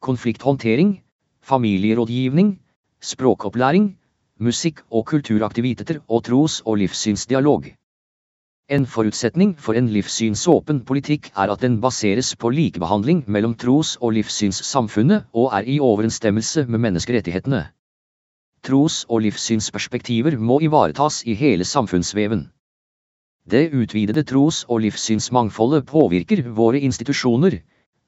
konflikthåndtering, 0.04 1.00
familierådgivning, 1.42 2.58
språkopplæring, 3.00 3.96
musikk- 4.40 4.84
og 4.92 5.06
kulturaktiviteter 5.06 6.02
og 6.08 6.24
tros- 6.24 6.62
og 6.66 6.78
livssynsdialog. 6.84 7.79
En 8.70 8.84
forutsetning 8.86 9.56
for 9.58 9.74
en 9.80 9.88
livssynsåpen 9.90 10.84
politikk 10.86 11.32
er 11.44 11.50
at 11.50 11.64
den 11.66 11.80
baseres 11.82 12.28
på 12.38 12.52
likebehandling 12.54 13.24
mellom 13.26 13.56
tros- 13.58 13.96
og 13.98 14.14
livssynssamfunnet 14.14 15.26
og 15.34 15.48
er 15.58 15.66
i 15.66 15.80
overensstemmelse 15.82 16.68
med 16.68 16.84
menneskerettighetene. 16.84 17.64
Tros- 18.62 19.08
og 19.10 19.24
livssynsperspektiver 19.26 20.38
må 20.38 20.60
ivaretas 20.62 21.24
i 21.26 21.34
hele 21.40 21.66
samfunnsveven. 21.66 22.44
Det 23.50 23.72
utvidede 23.74 24.22
tros- 24.34 24.62
og 24.70 24.84
livssynsmangfoldet 24.86 25.90
påvirker 25.90 26.46
våre 26.62 26.84
institusjoner, 26.86 27.58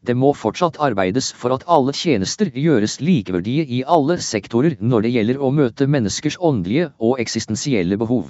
det 0.05 0.17
må 0.17 0.29
fortsatt 0.37 0.77
arbeides 0.77 1.31
for 1.41 1.57
at 1.57 1.65
alle 1.65 1.97
tjenester 1.97 2.53
gjøres 2.53 2.99
likeverdige 3.01 3.65
i 3.65 3.81
alle 3.97 4.21
sektorer 4.21 4.77
når 4.77 5.07
det 5.07 5.15
gjelder 5.17 5.41
å 5.41 5.49
møte 5.57 5.89
menneskers 5.89 6.37
åndelige 6.37 6.91
og 6.99 7.17
eksistensielle 7.25 7.97
behov. 7.97 8.29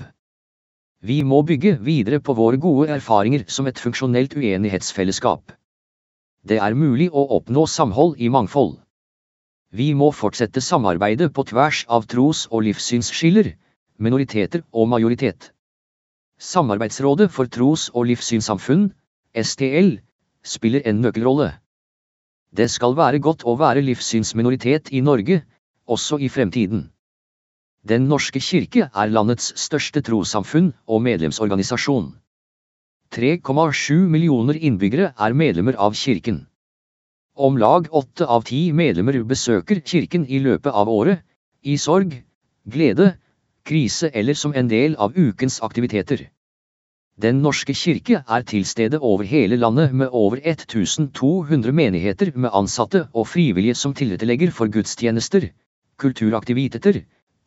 Vi 1.01 1.23
må 1.25 1.39
bygge 1.41 1.79
videre 1.81 2.19
på 2.21 2.35
våre 2.37 2.59
gode 2.61 2.91
erfaringer 2.93 3.47
som 3.49 3.65
et 3.65 3.79
funksjonelt 3.81 4.35
uenighetsfellesskap. 4.37 5.51
Det 6.45 6.59
er 6.61 6.77
mulig 6.77 7.07
å 7.09 7.23
oppnå 7.37 7.63
samhold 7.65 8.21
i 8.21 8.29
mangfold. 8.29 8.75
Vi 9.73 9.93
må 9.97 10.11
fortsette 10.13 10.61
samarbeidet 10.61 11.31
på 11.33 11.45
tvers 11.49 11.85
av 11.89 12.05
tros- 12.05 12.45
og 12.51 12.67
livssynsskiller, 12.67 13.53
minoriteter 13.97 14.61
og 14.73 14.89
majoritet. 14.93 15.49
Samarbeidsrådet 16.37 17.31
for 17.31 17.49
tros- 17.49 17.89
og 17.93 18.05
livssynssamfunn, 18.11 18.91
STL, 19.33 19.95
spiller 20.43 20.85
en 20.85 21.01
nøkkelrolle. 21.01 21.51
Det 22.53 22.69
skal 22.69 22.93
være 22.97 23.21
godt 23.23 23.45
å 23.47 23.57
være 23.57 23.81
livssynsminoritet 23.85 24.93
i 24.93 25.01
Norge, 25.01 25.41
også 25.87 26.21
i 26.21 26.29
fremtiden. 26.29 26.91
Den 27.81 28.03
norske 28.05 28.37
kirke 28.39 28.91
er 28.93 29.09
landets 29.09 29.47
største 29.57 30.03
trossamfunn 30.05 30.67
og 30.85 30.99
medlemsorganisasjon. 31.01 32.11
3,7 33.15 33.95
millioner 34.15 34.59
innbyggere 34.59 35.07
er 35.17 35.33
medlemmer 35.33 35.79
av 35.81 35.95
kirken. 35.97 36.43
Om 37.33 37.57
lag 37.57 37.87
åtte 37.89 38.27
av 38.27 38.43
ti 38.45 38.59
medlemmer 38.71 39.17
besøker 39.31 39.81
kirken 39.81 40.27
i 40.29 40.37
løpet 40.43 40.77
av 40.77 40.91
året, 40.93 41.23
i 41.65 41.77
sorg, 41.77 42.13
glede, 42.69 43.15
krise 43.65 44.11
eller 44.13 44.37
som 44.37 44.53
en 44.53 44.69
del 44.69 44.93
av 45.01 45.17
ukens 45.17 45.57
aktiviteter. 45.65 46.27
Den 47.17 47.41
norske 47.41 47.73
kirke 47.73 48.21
er 48.27 48.45
til 48.51 48.65
stede 48.65 48.99
over 48.99 49.25
hele 49.25 49.57
landet 49.57 49.93
med 49.93 50.13
over 50.13 50.37
1200 50.37 51.73
menigheter 51.73 52.31
med 52.35 52.53
ansatte 52.53 53.07
og 53.13 53.27
frivillige 53.27 53.75
som 53.75 53.93
tilrettelegger 53.97 54.53
for 54.53 54.69
gudstjenester, 54.69 55.49
kulturaktiviteter, 55.97 57.01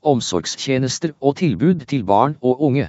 omsorgstjenester 0.04 1.14
og 1.20 1.36
tilbud 1.40 1.86
til 1.90 2.04
barn 2.04 2.36
og 2.42 2.62
unge. 2.68 2.88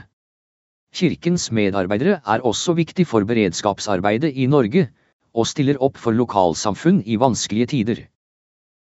Kirkens 0.95 1.51
medarbeidere 1.51 2.21
er 2.25 2.43
også 2.47 2.73
viktig 2.73 3.07
for 3.07 3.25
beredskapsarbeidet 3.27 4.31
i 4.35 4.45
Norge, 4.47 4.89
og 5.33 5.47
stiller 5.47 5.79
opp 5.83 5.97
for 5.99 6.15
lokalsamfunn 6.15 7.01
i 7.05 7.17
vanskelige 7.19 7.71
tider. 7.73 8.01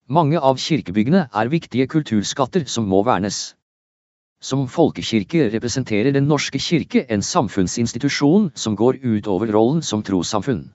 Mange 0.08 0.40
av 0.40 0.56
kirkebyggene 0.64 1.26
er 1.36 1.50
viktige 1.52 1.88
kulturskatter 1.92 2.64
som 2.72 2.88
må 2.88 3.02
vernes. 3.04 3.58
Som 4.40 4.68
folkekirke 4.72 5.50
representerer 5.52 6.14
Den 6.16 6.30
norske 6.32 6.60
kirke 6.60 7.04
en 7.12 7.22
samfunnsinstitusjon 7.22 8.52
som 8.56 8.76
går 8.76 9.02
utover 9.04 9.52
rollen 9.52 9.82
som 9.82 10.04
trossamfunn. 10.04 10.70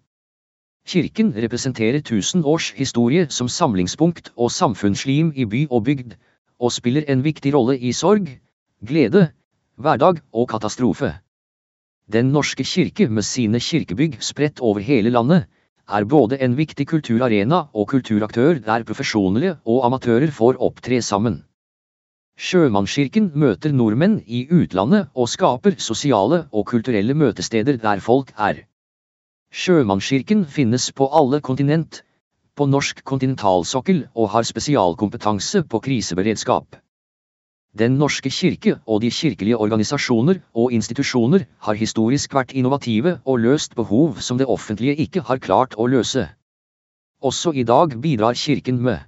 Kirken 0.85 1.33
representerer 1.33 2.03
tusen 2.03 2.45
års 2.45 2.73
historie 2.77 3.31
som 3.31 3.49
samlingspunkt 3.49 4.33
og 4.37 4.51
samfunnslim 4.51 5.33
i 5.37 5.45
by 5.47 5.67
og 5.71 5.85
bygd, 5.85 6.17
og 6.63 6.73
spiller 6.73 7.05
en 7.11 7.25
viktig 7.27 7.53
rolle 7.55 7.75
i 7.79 7.93
sorg, 7.93 8.29
glede, 8.87 9.27
hverdag 9.83 10.23
og 10.33 10.49
katastrofe. 10.55 11.11
Den 12.13 12.31
norske 12.33 12.65
kirke 12.65 13.09
med 13.09 13.27
sine 13.27 13.61
kirkebygg 13.61 14.19
spredt 14.23 14.61
over 14.61 14.81
hele 14.81 15.11
landet, 15.11 15.49
er 15.89 16.05
både 16.05 16.39
en 16.45 16.57
viktig 16.57 16.87
kulturarena 16.87 17.65
og 17.75 17.89
kulturaktør 17.91 18.61
der 18.67 18.85
profesjonelle 18.87 19.57
og 19.67 19.87
amatører 19.87 20.31
får 20.31 20.61
opptre 20.63 21.03
sammen. 21.03 21.43
Sjømannskirken 22.39 23.33
møter 23.35 23.75
nordmenn 23.77 24.21
i 24.27 24.47
utlandet 24.51 25.11
og 25.15 25.29
skaper 25.29 25.77
sosiale 25.79 26.47
og 26.53 26.67
kulturelle 26.71 27.15
møtesteder 27.15 27.77
der 27.83 28.01
folk 28.01 28.33
er. 28.39 28.63
Sjømannskirken 29.53 30.47
finnes 30.47 30.89
på 30.97 31.11
alle 31.13 31.43
kontinent, 31.45 32.03
på 32.57 32.67
norsk 32.69 33.05
kontinentalsokkel 33.09 34.07
og 34.15 34.31
har 34.35 34.47
spesialkompetanse 34.49 35.63
på 35.65 35.81
kriseberedskap. 35.85 36.77
Den 37.73 37.95
norske 37.97 38.29
kirke 38.29 38.75
og 38.87 39.01
de 39.01 39.11
kirkelige 39.11 39.57
organisasjoner 39.57 40.43
og 40.53 40.73
institusjoner 40.77 41.47
har 41.67 41.79
historisk 41.81 42.35
vært 42.37 42.53
innovative 42.53 43.15
og 43.25 43.41
løst 43.41 43.75
behov 43.79 44.21
som 44.21 44.37
det 44.37 44.47
offentlige 44.47 44.99
ikke 45.07 45.23
har 45.29 45.41
klart 45.41 45.79
å 45.81 45.87
løse. 45.89 46.27
Også 47.23 47.55
i 47.57 47.65
dag 47.65 47.97
bidrar 48.03 48.37
kirken 48.37 48.83
med 48.83 49.01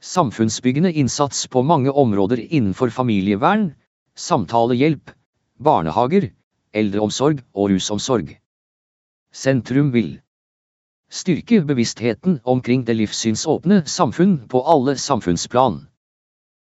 Samfunnsbyggende 0.00 0.92
innsats 0.96 1.46
på 1.46 1.62
mange 1.62 1.92
områder 1.92 2.40
innenfor 2.40 2.88
familievern, 2.88 3.74
samtalehjelp, 4.16 5.12
barnehager, 5.60 6.30
eldreomsorg 6.72 7.42
og 7.54 7.70
rusomsorg. 7.70 8.32
Sentrum 9.30 9.92
vil 9.92 10.14
styrke 11.10 11.60
bevisstheten 11.66 12.40
omkring 12.44 12.84
det 12.86 12.96
livssynsåpne 12.96 13.82
samfunn 13.86 14.36
på 14.48 14.62
alle 14.62 14.96
samfunnsplan. 14.96 15.86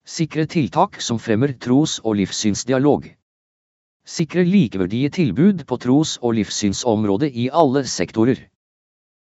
Sikre 0.06 0.46
tiltak 0.46 1.00
som 1.00 1.18
fremmer 1.18 1.54
tros- 1.56 2.00
og 2.04 2.18
livssynsdialog. 2.20 3.06
Sikre 4.04 4.44
likeverdige 4.44 5.10
tilbud 5.10 5.66
på 5.66 5.78
tros- 5.80 6.18
og 6.20 6.34
livssynsområdet 6.34 7.30
i 7.32 7.48
alle 7.52 7.84
sektorer. 7.88 8.42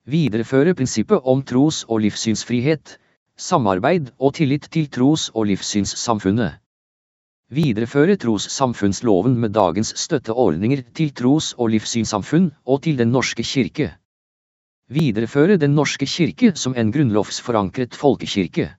Videreføre 0.05 0.75
prinsippet 0.75 1.21
om 1.25 1.43
tros- 1.43 1.85
og 1.89 2.03
livssynsfrihet 2.05 2.99
samarbeid 3.39 4.11
og 4.19 4.35
tillit 4.35 4.67
til 4.75 4.89
tros- 4.91 5.31
og 5.35 5.47
livssynssamfunnet. 5.47 6.59
Videreføre 7.55 8.17
trossamfunnsloven 8.21 9.39
med 9.39 9.55
dagens 9.55 9.95
støtteordninger 9.97 10.83
til 10.95 11.13
tros- 11.15 11.55
og 11.57 11.71
livssynssamfunn 11.71 12.51
og 12.67 12.83
til 12.83 12.99
Den 12.99 13.13
norske 13.15 13.43
kirke. 13.43 13.95
Videreføre 14.89 15.59
Den 15.61 15.75
norske 15.77 16.07
kirke 16.09 16.55
som 16.57 16.73
en 16.73 16.89
grunnlovsforankret 16.89 17.93
folkekirke. 17.93 18.71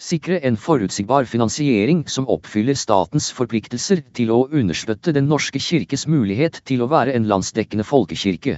Sikre 0.00 0.38
en 0.48 0.54
forutsigbar 0.56 1.26
finansiering 1.28 2.06
som 2.08 2.24
oppfyller 2.24 2.78
statens 2.82 3.26
forpliktelser 3.36 4.00
til 4.16 4.32
å 4.32 4.46
understøtte 4.48 5.12
Den 5.12 5.28
norske 5.28 5.60
kirkes 5.60 6.06
mulighet 6.08 6.62
til 6.64 6.80
å 6.80 6.88
være 6.88 7.12
en 7.18 7.26
landsdekkende 7.28 7.84
folkekirke. 7.84 8.54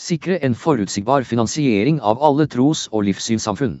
Sikre 0.00 0.38
en 0.40 0.56
forutsigbar 0.56 1.28
finansiering 1.28 2.00
av 2.00 2.24
alle 2.24 2.48
tros- 2.48 2.86
og 2.88 3.04
livssynssamfunn. 3.10 3.76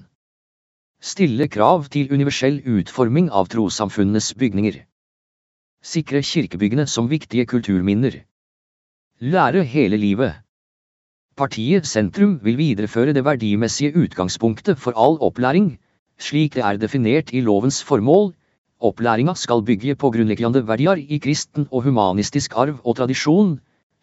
Stille 1.00 1.48
krav 1.48 1.88
til 1.88 2.12
universell 2.12 2.60
utforming 2.60 3.32
av 3.32 3.48
trossamfunnenes 3.48 4.34
bygninger. 4.36 4.82
Sikre 5.80 6.20
kirkebyggene 6.20 6.84
som 6.84 7.08
viktige 7.08 7.48
kulturminner. 7.48 8.20
Lære 9.24 9.64
hele 9.64 9.96
livet. 9.96 10.44
Partiet 11.40 11.86
Sentrum 11.88 12.34
vil 12.44 12.58
videreføre 12.58 13.14
det 13.16 13.22
verdimessige 13.24 13.94
utgangspunktet 13.96 14.76
for 14.76 14.92
all 14.92 15.14
opplæring, 15.24 15.70
slik 16.20 16.56
det 16.56 16.60
er 16.68 16.76
definert 16.76 17.30
i 17.32 17.40
lovens 17.40 17.78
formål. 17.90 18.34
Opplæringa 18.88 19.32
skal 19.40 19.62
bygge 19.64 19.94
på 19.96 20.10
grunnleggende 20.12 20.60
verdier 20.68 21.00
i 21.00 21.16
kristen 21.16 21.64
og 21.70 21.86
humanistisk 21.86 22.52
arv 22.60 22.82
og 22.84 22.96
tradisjon, 22.98 23.54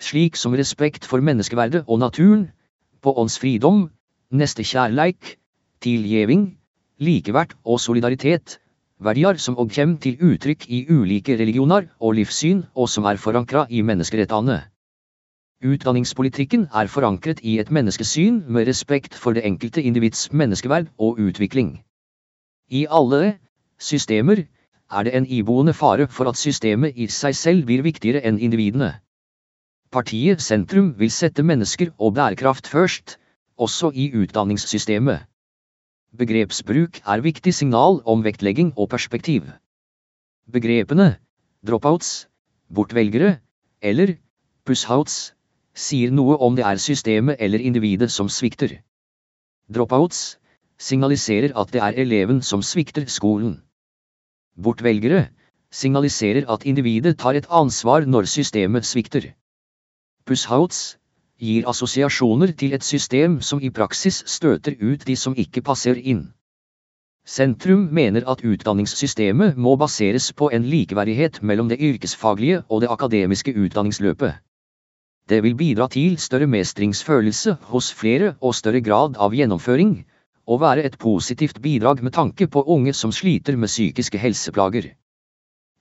slik 0.01 0.35
som 0.35 0.55
respekt 0.57 1.05
for 1.05 1.21
menneskeverdet 1.21 1.83
og 1.87 1.99
naturen, 1.99 2.47
på 3.05 3.13
åndsfridom, 3.13 3.83
nestekjærleik, 4.31 5.35
tilgjeving, 5.85 6.47
likeverd 6.97 7.53
og 7.63 7.77
solidaritet, 7.83 8.57
verdier 8.97 9.37
som 9.37 9.59
òg 9.61 9.69
kommer 9.77 10.01
til 10.01 10.17
uttrykk 10.31 10.65
i 10.73 10.87
ulike 10.89 11.37
religioner 11.37 11.85
og 11.99 12.17
livssyn, 12.17 12.65
og 12.73 12.89
som 12.89 13.05
er 13.05 13.21
forankra 13.21 13.67
i 13.69 13.85
menneskerettene. 13.85 14.57
Utdanningspolitikken 15.65 16.67
er 16.69 16.85
forankret 16.85 17.39
i 17.41 17.55
et 17.57 17.71
menneskesyn 17.73 18.43
med 18.45 18.67
respekt 18.69 19.15
for 19.17 19.33
det 19.33 19.41
enkelte 19.45 19.81
individs 19.81 20.27
menneskeverd 20.31 20.91
og 21.01 21.17
utvikling. 21.17 21.79
I 22.69 22.85
alle 22.89 23.39
systemer 23.81 24.43
er 24.91 25.03
det 25.03 25.15
en 25.17 25.25
iboende 25.25 25.73
fare 25.73 26.05
for 26.07 26.29
at 26.29 26.37
systemet 26.37 26.93
i 26.95 27.07
seg 27.09 27.35
selv 27.35 27.65
blir 27.65 27.81
viktigere 27.81 28.21
enn 28.21 28.37
individene. 28.37 28.91
Partiet 29.89 30.43
Sentrum 30.45 30.91
vil 30.99 31.09
sette 31.11 31.41
mennesker 31.41 31.89
og 31.97 32.13
bærekraft 32.13 32.67
først, 32.67 33.17
også 33.57 33.89
i 33.95 34.11
utdanningssystemet. 34.13 35.25
Begrepsbruk 36.17 37.01
er 37.01 37.25
viktig 37.25 37.53
signal 37.53 38.03
om 38.05 38.21
vektlegging 38.23 38.75
og 38.77 38.91
perspektiv. 38.93 39.49
Begrepene 40.53 41.15
dropouts, 41.65 42.27
bortvelgere, 42.69 43.39
eller 43.81 44.13
pushouts 44.65 45.33
sier 45.77 46.11
noe 46.11 46.37
om 46.41 46.55
det 46.57 46.65
er 46.65 46.81
systemet 46.81 47.37
eller 47.39 47.61
individet 47.61 48.09
som 48.11 48.29
svikter. 48.29 48.79
Dropouts 49.69 50.37
signaliserer 50.79 51.53
at 51.61 51.73
det 51.73 51.81
er 51.81 51.97
eleven 52.03 52.41
som 52.41 52.63
svikter 52.65 53.05
skolen. 53.11 53.59
Bortvelgere 54.57 55.27
signaliserer 55.71 56.47
at 56.53 56.65
individet 56.65 57.17
tar 57.19 57.37
et 57.37 57.49
ansvar 57.49 58.05
når 58.05 58.29
systemet 58.31 58.85
svikter. 58.85 59.33
Pushouts 60.25 60.97
gir 61.39 61.67
assosiasjoner 61.69 62.55
til 62.57 62.73
et 62.73 62.83
system 62.83 63.41
som 63.41 63.61
i 63.61 63.69
praksis 63.69 64.23
støter 64.25 64.79
ut 64.81 65.05
de 65.07 65.15
som 65.15 65.37
ikke 65.37 65.61
passer 65.61 65.99
inn. 66.01 66.33
Sentrum 67.27 67.89
mener 67.91 68.23
at 68.31 68.41
utdanningssystemet 68.41 69.57
må 69.57 69.75
baseres 69.75 70.31
på 70.33 70.49
en 70.49 70.63
likeverdighet 70.63 71.41
mellom 71.43 71.69
det 71.69 71.77
yrkesfaglige 71.79 72.63
og 72.69 72.81
det 72.81 72.89
akademiske 72.89 73.53
utdanningsløpet. 73.53 74.46
Det 75.29 75.41
vil 75.43 75.55
bidra 75.59 75.87
til 75.91 76.15
større 76.23 76.47
mestringsfølelse 76.47 77.57
hos 77.71 77.89
flere 77.93 78.35
og 78.41 78.55
større 78.55 78.81
grad 78.81 79.17
av 79.19 79.33
gjennomføring, 79.35 80.05
og 80.47 80.61
være 80.61 80.85
et 80.87 80.95
positivt 80.97 81.59
bidrag 81.61 82.03
med 82.03 82.15
tanke 82.15 82.47
på 82.47 82.63
unge 82.63 82.93
som 82.93 83.11
sliter 83.11 83.57
med 83.57 83.67
psykiske 83.67 84.17
helseplager. 84.17 84.93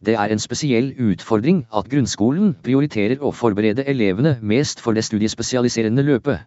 Det 0.06 0.16
er 0.18 0.32
en 0.35 0.43
spesiell 0.43 0.90
utfordring 0.98 1.62
at 1.73 1.86
grunnskolen 1.93 2.56
prioriterer 2.66 3.23
å 3.23 3.31
forberede 3.32 3.86
elevene 3.89 4.35
mest 4.43 4.82
for 4.82 4.98
det 4.98 5.06
studiespesialiserende 5.06 6.02
løpet. 6.02 6.43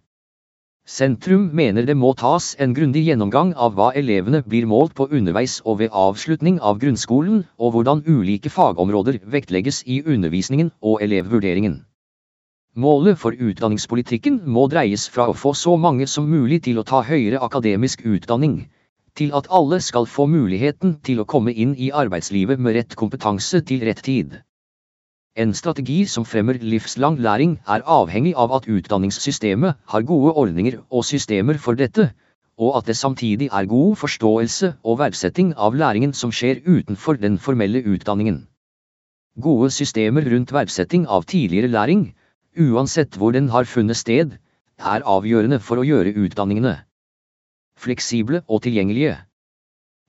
Sentrum 0.85 1.49
mener 1.53 1.85
det 1.85 1.95
må 1.97 2.11
tas 2.19 2.55
en 2.59 2.73
grundig 2.75 3.05
gjennomgang 3.07 3.53
av 3.55 3.75
hva 3.77 3.91
elevene 3.95 4.43
blir 4.43 4.67
målt 4.67 4.95
på 4.97 5.07
underveis 5.07 5.61
og 5.65 5.79
ved 5.79 5.93
avslutning 5.93 6.59
av 6.59 6.79
grunnskolen, 6.83 7.45
og 7.57 7.75
hvordan 7.75 8.03
ulike 8.07 8.49
fagområder 8.49 9.21
vektlegges 9.23 9.83
i 9.85 10.01
undervisningen 10.03 10.71
og 10.81 11.03
elevvurderingen. 11.05 11.85
Målet 12.79 13.17
for 13.19 13.35
utdanningspolitikken 13.35 14.35
må 14.55 14.61
dreies 14.71 15.09
fra 15.11 15.25
å 15.27 15.33
få 15.35 15.51
så 15.61 15.73
mange 15.85 16.05
som 16.07 16.27
mulig 16.31 16.61
til 16.67 16.77
å 16.79 16.83
ta 16.87 17.01
høyere 17.03 17.41
akademisk 17.43 18.05
utdanning, 18.07 18.53
til 19.19 19.33
at 19.35 19.49
alle 19.57 19.81
skal 19.83 20.05
få 20.07 20.27
muligheten 20.31 20.93
til 21.03 21.19
å 21.19 21.25
komme 21.33 21.51
inn 21.51 21.73
i 21.75 21.89
arbeidslivet 22.01 22.61
med 22.63 22.77
rett 22.77 22.95
kompetanse 23.01 23.59
til 23.71 23.83
rett 23.87 23.99
tid. 24.05 24.37
En 25.35 25.51
strategi 25.59 25.97
som 26.13 26.27
fremmer 26.29 26.61
livslang 26.61 27.17
læring 27.25 27.57
er 27.75 27.83
avhengig 27.97 28.31
av 28.45 28.55
at 28.55 28.69
utdanningssystemet 28.71 29.75
har 29.95 30.07
gode 30.13 30.31
ordninger 30.43 30.79
og 30.87 31.03
systemer 31.09 31.59
for 31.65 31.75
dette, 31.81 32.07
og 32.59 32.79
at 32.79 32.87
det 32.87 32.95
samtidig 33.01 33.49
er 33.51 33.67
god 33.73 33.99
forståelse 34.05 34.71
og 34.83 35.01
verdsetting 35.03 35.51
av 35.67 35.75
læringen 35.75 36.15
som 36.21 36.31
skjer 36.31 36.63
utenfor 36.63 37.19
den 37.19 37.35
formelle 37.43 37.83
utdanningen. 37.83 38.39
Gode 39.35 39.71
systemer 39.75 40.31
rundt 40.31 40.55
verdsetting 40.55 41.07
av 41.07 41.27
tidligere 41.27 41.75
læring, 41.75 42.07
uansett 42.57 43.17
hvor 43.17 43.35
den 43.35 43.49
har 43.49 43.69
funnet 43.69 43.97
sted, 43.97 44.37
er 44.79 45.05
avgjørende 45.05 45.59
for 45.59 45.81
å 45.81 45.87
gjøre 45.87 46.15
utdanningene 46.15 46.79
fleksible 47.79 48.43
og 48.47 48.63
tilgjengelige. 48.65 49.15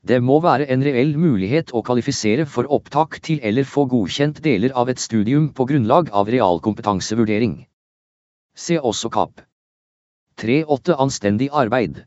Det 0.09 0.19
må 0.25 0.39
være 0.41 0.67
en 0.73 0.83
reell 0.85 1.13
mulighet 1.21 1.75
å 1.77 1.83
kvalifisere 1.87 2.47
for 2.49 2.69
opptak 2.77 3.19
til 3.27 3.41
eller 3.51 3.69
få 3.69 3.85
godkjent 3.93 4.41
deler 4.45 4.73
av 4.83 4.89
et 4.93 5.03
studium 5.03 5.51
på 5.57 5.67
grunnlag 5.69 6.09
av 6.21 6.31
realkompetansevurdering. 6.35 7.59
Se 8.57 8.79
også 8.81 9.11
KAP. 9.13 9.45
3.8 10.41 10.97
Anstendig 11.05 11.51
arbeid. 11.53 12.01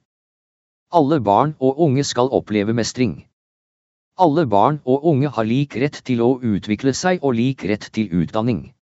Alle 0.91 1.19
barn 1.21 1.53
og 1.59 1.79
unge 1.85 2.03
skal 2.03 2.33
oppleve 2.33 2.73
mestring. 2.73 3.13
Alle 4.17 4.45
barn 4.49 4.79
og 4.85 5.05
unge 5.09 5.29
har 5.35 5.45
lik 5.45 5.77
rett 5.83 6.01
til 6.05 6.21
å 6.21 6.35
utvikle 6.41 6.93
seg 6.97 7.21
og 7.21 7.37
lik 7.37 7.65
rett 7.69 7.87
til 7.93 8.09
utdanning. 8.21 8.73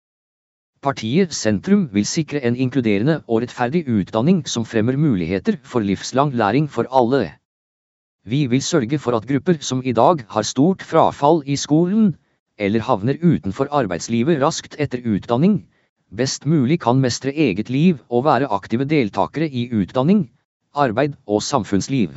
Partiet 0.82 1.30
Sentrum 1.38 1.84
vil 1.94 2.08
sikre 2.10 2.40
en 2.42 2.56
inkluderende 2.58 3.20
og 3.30 3.44
rettferdig 3.44 3.84
utdanning 3.86 4.40
som 4.50 4.64
fremmer 4.66 4.96
muligheter 4.98 5.60
for 5.62 5.86
livslang 5.86 6.32
læring 6.34 6.66
for 6.76 6.88
alle. 6.90 7.36
Vi 8.26 8.48
vil 8.50 8.64
sørge 8.66 8.98
for 8.98 9.14
at 9.14 9.28
grupper 9.30 9.60
som 9.62 9.84
i 9.86 9.94
dag 9.94 10.24
har 10.34 10.42
stort 10.42 10.82
frafall 10.82 11.44
i 11.46 11.54
skolen, 11.56 12.16
eller 12.58 12.82
havner 12.82 13.20
utenfor 13.22 13.70
arbeidslivet 13.70 14.42
raskt 14.42 14.74
etter 14.80 15.06
utdanning, 15.06 15.68
best 16.10 16.48
mulig 16.50 16.80
kan 16.82 16.98
mestre 16.98 17.30
eget 17.30 17.70
liv 17.70 18.00
og 18.10 18.26
være 18.26 18.50
aktive 18.50 18.90
deltakere 18.90 19.46
i 19.46 19.68
utdanning, 19.70 20.32
arbeid 20.74 21.14
og 21.28 21.44
samfunnsliv. 21.46 22.10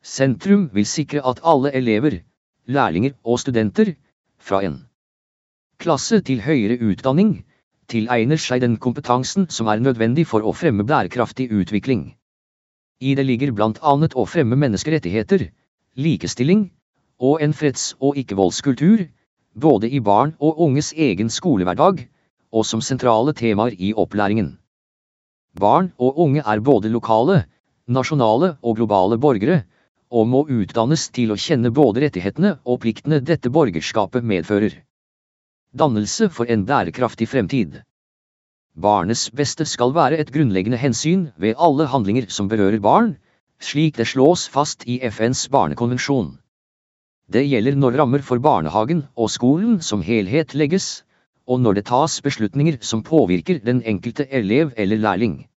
Sentrum 0.00 0.70
vil 0.72 0.88
sikre 0.88 1.20
at 1.20 1.44
alle 1.44 1.74
elever, 1.76 2.22
lærlinger 2.64 3.12
og 3.24 3.44
studenter, 3.44 3.92
fra 4.40 4.64
en 4.64 4.80
klasse 5.76 6.22
til 6.24 6.40
høyere 6.40 6.80
utdanning, 6.80 7.44
tilegner 7.88 8.40
seg 8.40 8.62
den 8.64 8.76
kompetansen 8.76 9.48
som 9.52 9.68
er 9.72 9.80
nødvendig 9.80 10.26
for 10.28 10.44
å 10.44 10.54
fremme 10.56 10.84
bærekraftig 10.88 11.48
utvikling. 11.50 12.12
I 13.00 13.14
det 13.14 13.24
ligger 13.26 13.54
blant 13.54 13.78
annet 13.82 14.16
å 14.18 14.26
fremme 14.26 14.58
menneskerettigheter, 14.58 15.48
likestilling, 15.96 16.68
og 17.18 17.42
en 17.42 17.54
freds- 17.54 17.94
og 18.00 18.18
ikke-voldskultur, 18.20 19.06
både 19.54 19.90
i 19.90 20.00
barn 20.00 20.34
og 20.38 20.58
unges 20.66 20.92
egen 20.94 21.30
skolehverdag, 21.30 22.04
og 22.52 22.66
som 22.66 22.82
sentrale 22.82 23.34
temaer 23.34 23.74
i 23.78 23.92
opplæringen. 23.94 24.56
Barn 25.58 25.92
og 25.98 26.18
unge 26.24 26.44
er 26.46 26.60
både 26.60 26.90
lokale, 26.92 27.44
nasjonale 27.88 28.56
og 28.62 28.76
globale 28.76 29.18
borgere, 29.18 29.62
og 30.10 30.28
må 30.28 30.44
utdannes 30.48 31.08
til 31.12 31.32
å 31.32 31.40
kjenne 31.40 31.72
både 31.74 32.06
rettighetene 32.06 32.58
og 32.64 32.80
pliktene 32.84 33.20
dette 33.20 33.50
borgerskapet 33.52 34.24
medfører. 34.24 34.76
Dannelse 35.76 36.30
for 36.32 36.48
en 36.48 36.64
bærekraftig 36.64 37.28
fremtid. 37.28 37.82
Barnets 38.74 39.28
beste 39.30 39.66
skal 39.68 39.92
være 39.92 40.16
et 40.22 40.30
grunnleggende 40.32 40.78
hensyn 40.80 41.26
ved 41.36 41.58
alle 41.58 41.86
handlinger 41.92 42.30
som 42.32 42.48
berører 42.48 42.80
barn, 42.80 43.16
slik 43.60 43.98
det 43.98 44.06
slås 44.08 44.46
fast 44.48 44.86
i 44.86 44.96
FNs 45.10 45.48
barnekonvensjon. 45.52 46.38
Det 47.28 47.44
gjelder 47.44 47.76
når 47.76 47.98
rammer 48.00 48.24
for 48.24 48.40
barnehagen 48.40 49.04
og 49.16 49.28
skolen 49.30 49.82
som 49.82 50.00
helhet 50.00 50.54
legges, 50.54 51.04
og 51.46 51.60
når 51.60 51.80
det 51.80 51.86
tas 51.90 52.20
beslutninger 52.24 52.78
som 52.80 53.02
påvirker 53.04 53.60
den 53.64 53.82
enkelte 53.84 54.24
elev 54.32 54.72
eller 54.76 54.96
lærling. 54.96 55.48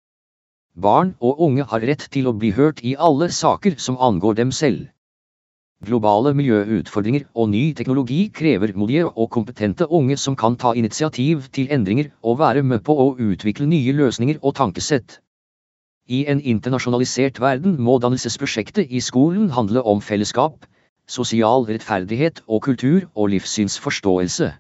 Barn 0.75 1.15
og 1.21 1.39
unge 1.47 1.63
har 1.71 1.87
rett 1.87 2.09
til 2.11 2.27
å 2.27 2.35
bli 2.35 2.51
hørt 2.57 2.83
i 2.83 2.97
alle 2.99 3.31
saker 3.31 3.79
som 3.79 4.01
angår 4.01 4.43
dem 4.43 4.51
selv. 4.51 4.89
Globale 5.81 6.35
miljøutfordringer 6.37 7.23
og 7.41 7.47
ny 7.49 7.61
teknologi 7.73 8.19
krever 8.37 8.75
modige 8.77 9.07
og 9.09 9.31
kompetente 9.33 9.87
unge 9.89 10.19
som 10.21 10.35
kan 10.37 10.59
ta 10.61 10.75
initiativ 10.77 11.47
til 11.57 11.73
endringer 11.73 12.11
og 12.21 12.37
være 12.43 12.63
med 12.63 12.83
på 12.85 12.93
å 12.93 13.07
utvikle 13.17 13.69
nye 13.71 13.95
løsninger 13.97 14.43
og 14.43 14.59
tankesett. 14.59 15.17
I 16.05 16.27
en 16.29 16.45
internasjonalisert 16.53 17.41
verden 17.41 17.79
må 17.81 17.97
dannelsesprosjektet 18.05 18.93
i 18.93 19.01
skolen 19.01 19.49
handle 19.57 19.81
om 19.95 20.05
fellesskap, 20.05 20.69
sosial 21.09 21.65
rettferdighet 21.73 22.45
og 22.47 22.63
kultur- 22.69 23.09
og 23.15 23.33
livssynsforståelse. 23.33 24.53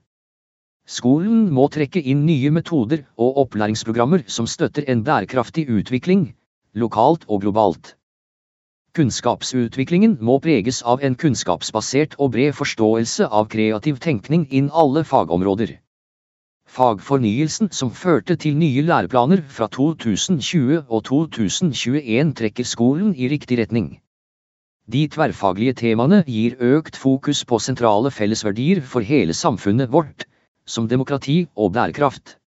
Skolen 0.88 1.50
må 1.52 1.68
trekke 1.68 2.00
inn 2.00 2.24
nye 2.24 2.48
metoder 2.50 3.04
og 3.20 3.44
opplæringsprogrammer 3.44 4.24
som 4.26 4.48
støtter 4.48 4.88
en 4.88 5.04
bærekraftig 5.04 5.68
utvikling, 5.68 6.30
lokalt 6.72 7.28
og 7.28 7.44
globalt. 7.44 7.98
Kunnskapsutviklingen 8.98 10.16
må 10.20 10.40
preges 10.42 10.80
av 10.82 11.04
en 11.06 11.14
kunnskapsbasert 11.14 12.16
og 12.18 12.32
bred 12.34 12.56
forståelse 12.58 13.28
av 13.30 13.46
kreativ 13.52 14.00
tenkning 14.02 14.48
inn 14.50 14.70
alle 14.74 15.04
fagområder. 15.06 15.76
Fagfornyelsen 16.70 17.70
som 17.74 17.92
førte 17.94 18.34
til 18.44 18.56
nye 18.58 18.82
læreplaner 18.82 19.44
fra 19.46 19.68
2020 19.76 20.80
og 20.88 21.04
2021 21.06 22.32
trekker 22.40 22.66
skolen 22.66 23.12
i 23.14 23.30
riktig 23.30 23.60
retning. 23.60 23.86
De 24.90 25.04
tverrfaglige 25.06 25.76
temaene 25.84 26.24
gir 26.26 26.58
økt 26.58 26.98
fokus 26.98 27.44
på 27.46 27.60
sentrale 27.62 28.10
fellesverdier 28.10 28.82
for 28.82 29.06
hele 29.06 29.38
samfunnet 29.38 29.92
vårt, 29.94 30.26
som 30.66 30.90
demokrati 30.90 31.44
og 31.54 31.70
bærekraft. 31.78 32.40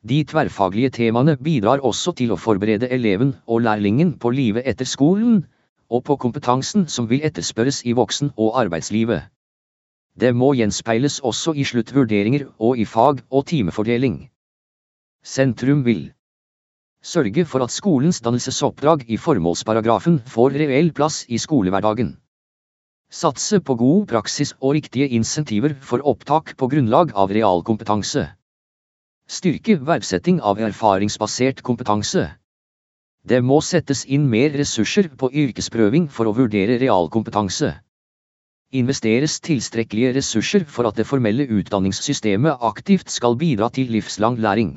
De 0.00 0.22
tverrfaglige 0.24 0.94
temaene 0.96 1.36
bidrar 1.36 1.84
også 1.84 2.16
til 2.16 2.32
å 2.32 2.40
forberede 2.40 2.88
eleven 2.88 3.36
og 3.44 3.66
lærlingen 3.68 4.16
på 4.16 4.32
livet 4.32 4.64
etter 4.64 4.88
skolen, 4.88 5.42
og 5.90 6.04
på 6.04 6.16
kompetansen 6.16 6.86
som 6.88 7.08
vil 7.10 7.24
etterspørres 7.24 7.82
i 7.84 7.92
voksen- 7.92 8.32
og 8.36 8.60
arbeidslivet. 8.60 9.28
Det 10.20 10.34
må 10.34 10.52
gjenspeiles 10.58 11.20
også 11.20 11.54
i 11.54 11.64
sluttvurderinger 11.64 12.46
og 12.58 12.78
i 12.78 12.84
fag- 12.84 13.22
og 13.30 13.46
timefordeling. 13.46 14.30
Sentrum 15.24 15.84
vil 15.84 16.12
sørge 17.02 17.44
for 17.44 17.62
at 17.62 17.70
skolens 17.70 18.20
dannelsesoppdrag 18.20 19.04
i 19.08 19.16
formålsparagrafen 19.16 20.18
får 20.26 20.56
reell 20.62 20.92
plass 20.92 21.24
i 21.28 21.38
skolehverdagen. 21.38 22.16
Satse 23.10 23.60
på 23.60 23.74
god 23.74 24.06
praksis 24.06 24.52
og 24.60 24.74
riktige 24.76 25.08
insentiver 25.08 25.74
for 25.80 26.02
opptak 26.04 26.56
på 26.56 26.68
grunnlag 26.68 27.14
av 27.14 27.30
realkompetanse. 27.32 28.26
Styrke 29.28 29.78
verdsetting 29.86 30.40
av 30.40 30.58
erfaringsbasert 30.60 31.62
kompetanse. 31.62 32.37
Det 33.28 33.42
må 33.44 33.58
settes 33.60 34.06
inn 34.08 34.24
mer 34.32 34.54
ressurser 34.56 35.10
på 35.20 35.28
yrkesprøving 35.42 36.06
for 36.08 36.30
å 36.30 36.34
vurdere 36.36 36.78
realkompetanse. 36.80 37.74
Investeres 38.80 39.34
tilstrekkelige 39.44 40.14
ressurser 40.16 40.64
for 40.64 40.88
at 40.88 40.96
det 40.96 41.06
formelle 41.08 41.44
utdanningssystemet 41.58 42.64
aktivt 42.70 43.12
skal 43.12 43.36
bidra 43.36 43.68
til 43.74 43.92
livslang 43.92 44.38
læring. 44.40 44.70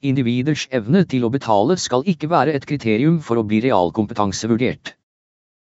Individers 0.00 0.66
evne 0.72 1.04
til 1.04 1.26
å 1.26 1.32
betale 1.34 1.76
skal 1.76 2.06
ikke 2.08 2.30
være 2.32 2.56
et 2.56 2.64
kriterium 2.68 3.20
for 3.24 3.36
å 3.36 3.44
bli 3.44 3.60
realkompetansevurdert. 3.66 4.94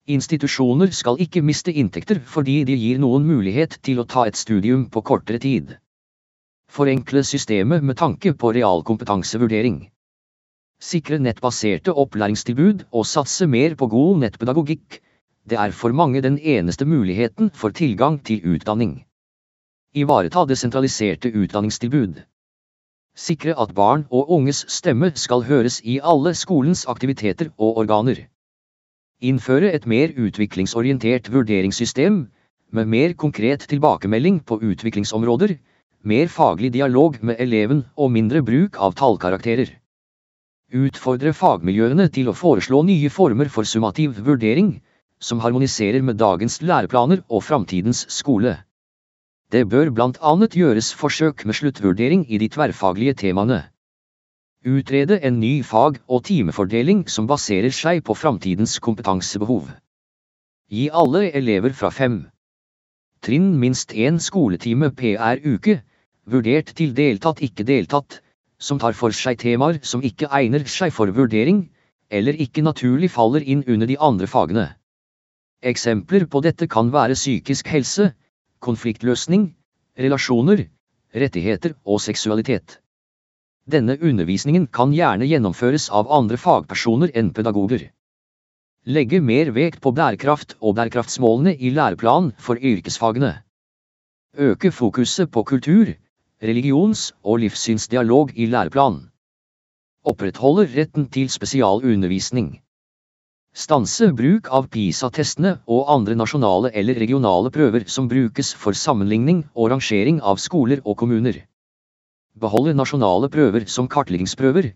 Institusjoner 0.09 0.93
skal 0.93 1.21
ikke 1.21 1.45
miste 1.45 1.73
inntekter 1.73 2.23
fordi 2.35 2.63
de 2.69 2.77
gir 2.81 3.01
noen 3.01 3.29
mulighet 3.29 3.77
til 3.85 4.01
å 4.01 4.09
ta 4.09 4.25
et 4.29 4.41
studium 4.41 4.89
på 4.93 5.05
kortere 5.05 5.41
tid. 5.41 5.77
Forenkle 6.73 7.25
systemet 7.25 7.85
med 7.85 8.01
tanke 8.01 8.33
på 8.33 8.53
realkompetansevurdering. 8.57 9.83
Sikre 10.81 11.19
nettbaserte 11.19 11.95
opplæringstilbud 11.95 12.85
og 12.93 13.07
satse 13.07 13.47
mer 13.47 13.75
på 13.75 13.87
god 13.93 14.19
nettpedagogikk. 14.25 15.01
Det 15.49 15.59
er 15.61 15.73
for 15.73 15.93
mange 15.93 16.21
den 16.23 16.39
eneste 16.39 16.85
muligheten 16.85 17.51
for 17.55 17.71
tilgang 17.71 18.19
til 18.25 18.45
utdanning. 18.55 19.05
Ivareta 19.95 20.45
desentraliserte 20.45 21.31
utdanningstilbud. 21.33 22.23
Sikre 23.17 23.55
at 23.63 23.75
barn 23.75 24.07
og 24.11 24.31
unges 24.37 24.65
stemme 24.69 25.13
skal 25.15 25.45
høres 25.47 25.81
i 25.85 26.01
alle 26.03 26.35
skolens 26.35 26.85
aktiviteter 26.91 27.53
og 27.59 27.79
organer. 27.85 28.25
Innføre 29.23 29.71
et 29.73 29.87
mer 29.87 30.11
utviklingsorientert 30.19 31.31
vurderingssystem, 31.33 32.27
med 32.73 32.91
mer 32.91 33.15
konkret 33.15 33.69
tilbakemelding 33.71 34.43
på 34.45 34.59
utviklingsområder, 34.59 35.55
mer 36.03 36.27
faglig 36.29 36.73
dialog 36.75 37.17
med 37.23 37.39
eleven 37.39 37.85
og 37.97 38.11
mindre 38.11 38.43
bruk 38.43 38.77
av 38.77 38.99
tallkarakterer. 38.99 39.71
Utfordre 40.75 41.31
fagmiljøene 41.31 42.09
til 42.11 42.29
å 42.31 42.35
foreslå 42.35 42.81
nye 42.83 43.11
former 43.15 43.51
for 43.57 43.69
summativ 43.69 44.17
vurdering, 44.27 44.81
som 45.23 45.39
harmoniserer 45.45 46.03
med 46.03 46.19
dagens 46.19 46.59
læreplaner 46.63 47.23
og 47.29 47.45
framtidens 47.47 48.03
skole. 48.11 48.57
Det 49.55 49.63
bør 49.71 49.93
blant 49.95 50.19
annet 50.19 50.57
gjøres 50.59 50.91
forsøk 50.99 51.45
med 51.47 51.55
sluttvurdering 51.55 52.27
i 52.27 52.43
de 52.43 52.51
tverrfaglige 52.51 53.15
temaene. 53.23 53.63
Utrede 54.67 55.21
en 55.23 55.39
ny 55.41 55.63
fag- 55.63 56.03
og 56.09 56.25
timefordeling 56.27 57.07
som 57.07 57.31
baserer 57.31 57.71
seg 57.71 58.03
på 58.03 58.19
framtidens 58.19 58.81
kompetansebehov. 58.83 59.69
Gi 60.73 60.89
alle 60.91 61.29
elever 61.31 61.77
fra 61.77 61.93
fem 61.95 62.25
trinn 63.25 63.55
minst 63.61 63.95
én 63.97 64.19
skoletime 64.21 64.91
per 64.93 65.41
uke, 65.45 65.79
vurdert 66.29 66.75
til 66.77 66.93
deltatt 66.97 67.41
ikke 67.47 67.65
deltatt, 67.65 68.19
som 68.65 68.81
tar 68.81 68.97
for 68.97 69.13
seg 69.13 69.37
temaer 69.43 69.81
som 69.85 70.05
ikke 70.09 70.31
egner 70.39 70.65
seg 70.71 70.93
for 70.97 71.13
vurdering, 71.13 71.67
eller 72.09 72.39
ikke 72.45 72.65
naturlig 72.65 73.11
faller 73.13 73.45
inn 73.45 73.65
under 73.69 73.91
de 73.91 73.99
andre 74.09 74.29
fagene. 74.31 74.69
Eksempler 75.65 76.27
på 76.31 76.41
dette 76.45 76.69
kan 76.69 76.93
være 76.93 77.17
psykisk 77.19 77.69
helse, 77.73 78.13
konfliktløsning, 78.65 79.51
relasjoner, 80.01 80.67
rettigheter 81.15 81.77
og 81.85 82.01
seksualitet. 82.05 82.79
Denne 83.71 83.97
undervisningen 83.97 84.67
kan 84.69 84.93
gjerne 84.93 85.29
gjennomføres 85.29 85.89
av 85.89 86.11
andre 86.13 86.37
fagpersoner 86.41 87.13
enn 87.17 87.33
pedagoger. 87.37 87.87
Legge 88.85 89.21
mer 89.25 89.49
vekt 89.57 89.81
på 89.81 89.95
bærekraft 89.97 90.59
og 90.61 90.77
bærekraftsmålene 90.77 91.55
i 91.57 91.71
læreplanen 91.73 92.35
for 92.37 92.61
yrkesfagene. 92.61 93.39
Øke 94.37 94.73
fokuset 94.73 95.31
på 95.33 95.45
kultur, 95.49 95.95
religions- 96.43 97.13
og 97.23 97.39
livssynsdialog 97.45 98.33
i 98.35 98.47
læreplanen. 98.47 99.11
Opprettholder 100.05 100.69
retten 100.77 101.07
til 101.09 101.31
spesialundervisning. 101.31 102.61
Stanse 103.55 104.09
bruk 104.19 104.51
av 104.51 104.67
PISA-testene 104.69 105.53
og 105.71 105.91
andre 105.95 106.17
nasjonale 106.19 106.73
eller 106.75 106.99
regionale 106.99 107.53
prøver 107.55 107.87
som 107.87 108.09
brukes 108.11 108.51
for 108.55 108.75
sammenligning 108.75 109.45
og 109.55 109.71
rangering 109.71 110.19
av 110.21 110.43
skoler 110.43 110.83
og 110.85 110.99
kommuner. 110.99 111.39
Beholde 112.35 112.75
nasjonale 112.75 113.31
prøver 113.31 113.69
som 113.71 113.87
kartleggingsprøver, 113.89 114.73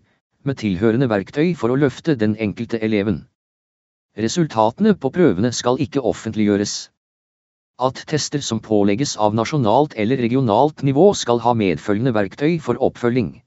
med 0.47 0.57
tilhørende 0.61 1.09
verktøy 1.11 1.51
for 1.59 1.73
å 1.73 1.75
løfte 1.75 2.15
den 2.15 2.37
enkelte 2.39 2.79
eleven. 2.79 3.25
Resultatene 4.17 4.95
på 4.95 5.11
prøvene 5.11 5.51
skal 5.51 5.77
ikke 5.83 6.01
offentliggjøres. 6.01 6.89
At 7.79 8.01
tester 8.11 8.41
som 8.43 8.59
pålegges 8.59 9.13
av 9.15 9.35
nasjonalt 9.39 9.93
eller 9.95 10.19
regionalt 10.19 10.81
nivå 10.83 11.13
skal 11.15 11.39
ha 11.45 11.53
medfølgende 11.55 12.11
verktøy 12.11 12.57
for 12.59 12.75
oppfølging. 12.83 13.37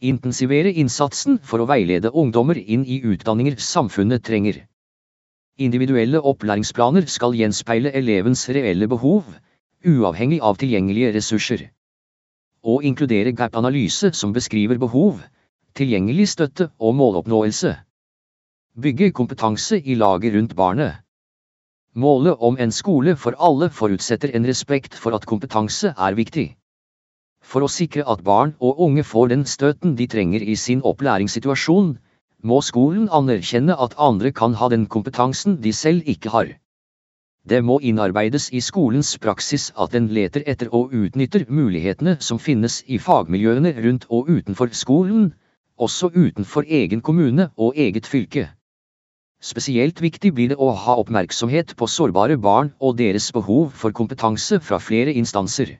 Intensivere 0.00 0.72
innsatsen 0.72 1.36
for 1.44 1.60
å 1.60 1.66
veilede 1.68 2.12
ungdommer 2.22 2.56
inn 2.56 2.86
i 2.88 3.02
utdanninger 3.04 3.60
samfunnet 3.60 4.24
trenger. 4.24 4.62
Individuelle 5.60 6.24
opplæringsplaner 6.24 7.04
skal 7.06 7.36
gjenspeile 7.36 7.92
elevens 7.92 8.46
reelle 8.48 8.88
behov, 8.88 9.28
uavhengig 9.84 10.40
av 10.40 10.56
tilgjengelige 10.64 11.12
ressurser. 11.18 11.68
Og 12.64 12.88
inkludere 12.88 13.36
gap-analyse 13.36 14.14
som 14.16 14.32
beskriver 14.32 14.80
behov, 14.80 15.20
tilgjengelig 15.76 16.30
støtte 16.32 16.72
og 16.80 16.96
måloppnåelse. 16.96 17.76
Bygge 18.80 19.12
kompetanse 19.12 19.78
i 19.84 20.00
laget 20.00 20.32
rundt 20.32 20.56
barnet. 20.56 21.03
Målet 21.96 22.36
om 22.40 22.56
en 22.58 22.72
skole 22.72 23.12
for 23.16 23.36
alle 23.38 23.68
forutsetter 23.70 24.32
en 24.34 24.46
respekt 24.46 24.96
for 24.98 25.14
at 25.14 25.26
kompetanse 25.30 25.92
er 25.94 26.16
viktig. 26.18 26.56
For 27.44 27.62
å 27.62 27.68
sikre 27.70 28.02
at 28.10 28.24
barn 28.26 28.56
og 28.58 28.80
unge 28.86 29.04
får 29.06 29.28
den 29.30 29.44
støten 29.46 29.94
de 30.00 30.08
trenger 30.10 30.42
i 30.42 30.56
sin 30.58 30.82
opplæringssituasjon, 30.82 31.92
må 32.42 32.58
skolen 32.66 33.06
anerkjenne 33.18 33.76
at 33.86 33.94
andre 34.08 34.32
kan 34.32 34.56
ha 34.58 34.68
den 34.74 34.88
kompetansen 34.90 35.60
de 35.62 35.72
selv 35.72 36.10
ikke 36.10 36.34
har. 36.34 36.50
Det 37.46 37.62
må 37.62 37.78
innarbeides 37.78 38.48
i 38.50 38.64
skolens 38.64 39.14
praksis 39.18 39.70
at 39.78 39.94
den 39.94 40.10
leter 40.18 40.42
etter 40.50 40.74
og 40.74 40.90
utnytter 40.96 41.46
mulighetene 41.48 42.16
som 42.18 42.42
finnes 42.42 42.82
i 42.88 42.98
fagmiljøene 42.98 43.74
rundt 43.86 44.10
og 44.10 44.34
utenfor 44.34 44.74
skolen, 44.74 45.30
også 45.78 46.10
utenfor 46.10 46.66
egen 46.66 47.06
kommune 47.06 47.50
og 47.56 47.78
eget 47.78 48.06
fylke. 48.06 48.48
Spesielt 49.44 49.98
viktig 50.00 50.30
blir 50.32 50.52
det 50.54 50.56
å 50.56 50.70
ha 50.72 50.94
oppmerksomhet 51.02 51.74
på 51.76 51.88
sårbare 51.94 52.38
barn 52.40 52.70
og 52.80 52.94
deres 52.96 53.26
behov 53.36 53.74
for 53.76 53.92
kompetanse 53.92 54.56
fra 54.64 54.78
flere 54.80 55.12
instanser. 55.20 55.74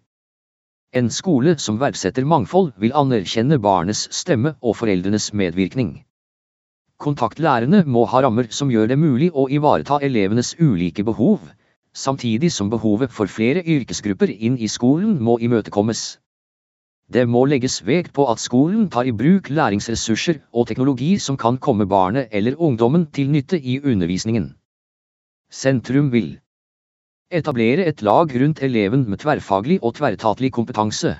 En 0.92 1.08
skole 1.10 1.54
som 1.58 1.78
verdsetter 1.80 2.26
mangfold, 2.28 2.74
vil 2.76 2.92
anerkjenne 2.92 3.56
barnets 3.58 4.02
stemme 4.12 4.52
og 4.60 4.76
foreldrenes 4.82 5.30
medvirkning. 5.32 5.94
Kontaktlærerne 7.00 7.80
må 7.88 8.04
ha 8.12 8.20
rammer 8.26 8.52
som 8.52 8.68
gjør 8.70 8.92
det 8.92 9.00
mulig 9.00 9.30
å 9.32 9.46
ivareta 9.48 9.96
elevenes 10.04 10.52
ulike 10.60 11.06
behov, 11.08 11.48
samtidig 11.96 12.52
som 12.52 12.68
behovet 12.68 13.16
for 13.16 13.32
flere 13.32 13.64
yrkesgrupper 13.64 14.28
inn 14.28 14.60
i 14.60 14.68
skolen 14.68 15.16
må 15.24 15.38
imøtekommes. 15.40 16.04
Det 17.12 17.26
må 17.28 17.44
legges 17.46 17.82
vekt 17.86 18.14
på 18.16 18.24
at 18.32 18.40
skolen 18.40 18.86
tar 18.90 19.04
i 19.06 19.12
bruk 19.12 19.50
læringsressurser 19.52 20.38
og 20.52 20.66
teknologi 20.70 21.10
som 21.20 21.36
kan 21.36 21.58
komme 21.66 21.86
barnet 21.86 22.32
eller 22.32 22.56
ungdommen 22.56 23.04
til 23.12 23.28
nytte 23.30 23.60
i 23.60 23.76
undervisningen. 23.80 24.54
Sentrum 25.50 26.08
vil 26.14 26.38
Etablere 27.30 27.84
et 27.90 28.02
lag 28.02 28.32
rundt 28.40 28.62
eleven 28.62 29.04
med 29.10 29.20
tverrfaglig 29.20 29.78
og 29.82 29.94
tverretatlig 29.98 30.50
kompetanse. 30.52 31.16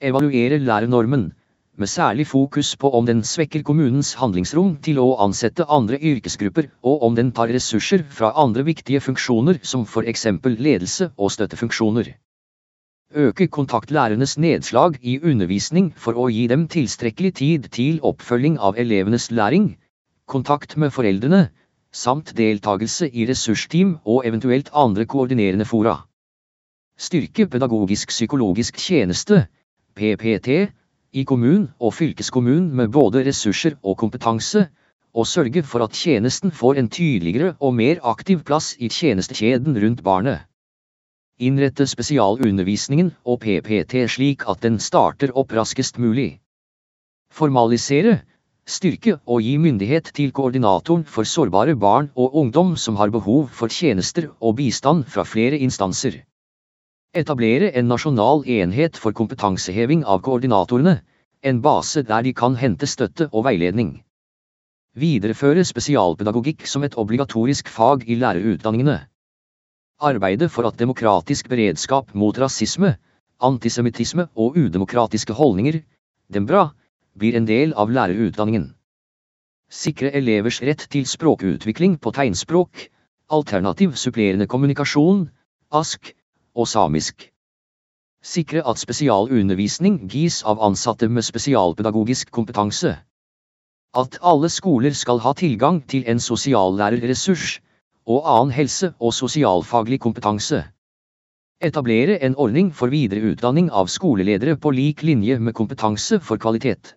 Evaluere 0.00 0.58
lærernormen, 0.58 1.32
med 1.76 1.86
særlig 1.88 2.26
fokus 2.26 2.76
på 2.76 2.90
om 2.90 3.06
den 3.06 3.22
svekker 3.22 3.62
kommunens 3.62 4.14
handlingsrom 4.14 4.76
til 4.82 4.98
å 4.98 5.16
ansette 5.24 5.66
andre 5.68 5.98
yrkesgrupper, 5.98 6.68
og 6.82 7.02
om 7.02 7.14
den 7.14 7.32
tar 7.32 7.48
ressurser 7.54 8.04
fra 8.10 8.32
andre 8.44 8.64
viktige 8.66 9.00
funksjoner 9.00 9.62
som 9.62 9.86
for 9.86 10.02
eksempel 10.02 10.58
ledelse 10.58 11.10
og 11.16 11.32
støttefunksjoner. 11.32 12.12
Øke 13.14 13.46
kontaktlærernes 13.46 14.38
nedslag 14.38 14.94
i 15.02 15.18
undervisning 15.20 15.90
for 15.96 16.16
å 16.16 16.30
gi 16.32 16.46
dem 16.48 16.64
tilstrekkelig 16.68 17.32
tid 17.36 17.66
til 17.76 17.98
oppfølging 18.00 18.54
av 18.56 18.78
elevenes 18.80 19.26
læring, 19.30 19.74
kontakt 20.26 20.76
med 20.80 20.94
foreldrene, 20.94 21.50
samt 21.92 22.32
deltakelse 22.38 23.10
i 23.12 23.26
ressursteam 23.28 23.98
og 24.04 24.24
eventuelt 24.24 24.70
andre 24.72 25.04
koordinerende 25.04 25.66
fora. 25.68 25.98
Styrke 26.96 27.46
pedagogisk-psykologisk 27.52 28.80
tjeneste, 28.80 29.46
PPT, 29.94 30.72
i 31.12 31.24
kommun 31.28 31.66
og 31.80 31.92
fylkeskommun 31.92 32.70
med 32.72 32.94
både 32.96 33.26
ressurser 33.26 33.76
og 33.82 33.98
kompetanse, 34.00 34.70
og 35.12 35.26
sørge 35.28 35.62
for 35.62 35.84
at 35.84 35.92
tjenesten 35.92 36.50
får 36.50 36.80
en 36.80 36.88
tydeligere 36.88 37.52
og 37.60 37.74
mer 37.76 38.00
aktiv 38.08 38.40
plass 38.40 38.72
i 38.80 38.88
tjenestekjeden 38.88 39.76
rundt 39.84 40.00
barnet. 40.02 40.48
Innrette 41.42 41.88
spesialundervisningen 41.90 43.08
og 43.26 43.40
PPT 43.42 44.04
slik 44.14 44.44
at 44.46 44.62
den 44.62 44.78
starter 44.78 45.32
opp 45.34 45.54
raskest 45.56 45.98
mulig. 45.98 46.36
Formalisere, 47.32 48.20
Styrke 48.62 49.16
og 49.26 49.42
gi 49.42 49.56
myndighet 49.58 50.12
til 50.14 50.30
koordinatoren 50.30 51.02
for 51.02 51.26
sårbare 51.26 51.74
barn 51.74 52.12
og 52.14 52.36
ungdom 52.38 52.76
som 52.78 52.94
har 53.00 53.10
behov 53.10 53.48
for 53.50 53.66
tjenester 53.66 54.28
og 54.38 54.54
bistand 54.60 55.02
fra 55.10 55.24
flere 55.26 55.58
instanser. 55.58 56.20
Etablere 57.12 57.72
en 57.74 57.90
nasjonal 57.90 58.46
enhet 58.46 58.96
for 58.96 59.12
kompetanseheving 59.12 60.04
av 60.06 60.22
koordinatorene, 60.22 61.00
en 61.42 61.60
base 61.60 62.04
der 62.06 62.22
de 62.22 62.32
kan 62.32 62.54
hente 62.54 62.86
støtte 62.86 63.26
og 63.32 63.48
veiledning. 63.48 63.96
Videreføre 64.94 65.64
spesialpedagogikk 65.66 66.62
som 66.66 66.86
et 66.86 66.94
obligatorisk 66.94 67.68
fag 67.68 68.06
i 68.06 68.14
lærerutdanningene. 68.14 69.00
Arbeide 70.02 70.48
for 70.50 70.66
at 70.66 70.78
demokratisk 70.80 71.46
beredskap 71.48 72.08
mot 72.18 72.38
rasisme, 72.38 72.96
antisemittisme 73.38 74.26
og 74.34 74.56
udemokratiske 74.58 75.36
holdninger, 75.38 75.78
dem 76.34 76.46
bra, 76.46 76.72
blir 77.14 77.36
en 77.38 77.46
del 77.46 77.74
av 77.78 77.92
lærerutdanningen. 77.94 78.72
Sikre 79.70 80.10
elevers 80.18 80.58
rett 80.66 80.88
til 80.90 81.06
språkutvikling 81.06 82.00
på 82.02 82.10
tegnspråk, 82.18 82.88
alternativ 83.30 83.94
supplerende 83.94 84.50
kommunikasjon, 84.50 85.28
ASK, 85.70 86.12
og 86.58 86.68
samisk. 86.68 87.30
Sikre 88.22 88.66
at 88.66 88.82
spesialundervisning 88.82 90.02
gis 90.10 90.42
av 90.42 90.60
ansatte 90.66 91.08
med 91.08 91.24
spesialpedagogisk 91.26 92.34
kompetanse. 92.34 92.96
At 93.94 94.18
alle 94.22 94.50
skoler 94.50 94.94
skal 94.98 95.22
ha 95.22 95.32
tilgang 95.38 95.82
til 95.86 96.04
en 96.10 96.20
sosiallærerressurs, 96.20 97.60
og 98.06 98.24
annen 98.26 98.54
helse- 98.56 98.94
og 99.00 99.14
sosialfaglig 99.14 100.00
kompetanse. 100.00 100.64
Etablere 101.62 102.18
en 102.26 102.34
ordning 102.36 102.72
for 102.74 102.90
videre 102.90 103.32
utdanning 103.32 103.70
av 103.70 103.86
skoleledere 103.86 104.56
på 104.58 104.72
lik 104.74 105.02
linje 105.06 105.38
med 105.38 105.54
kompetanse 105.54 106.18
for 106.20 106.40
kvalitet. 106.42 106.96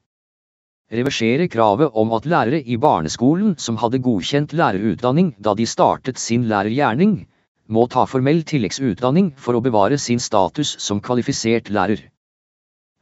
Reversere 0.92 1.48
kravet 1.50 1.94
om 1.94 2.12
at 2.14 2.26
lærere 2.26 2.62
i 2.62 2.78
barneskolen 2.78 3.56
som 3.58 3.78
hadde 3.82 4.02
godkjent 4.06 4.54
lærerutdanning 4.54 5.36
da 5.40 5.54
de 5.54 5.66
startet 5.66 6.18
sin 6.22 6.48
lærergjerning, 6.50 7.28
må 7.68 7.88
ta 7.90 8.06
formell 8.06 8.44
tilleggsutdanning 8.46 9.32
for 9.38 9.58
å 9.58 9.64
bevare 9.66 9.98
sin 9.98 10.20
status 10.22 10.76
som 10.82 11.02
kvalifisert 11.02 11.70
lærer. 11.74 12.04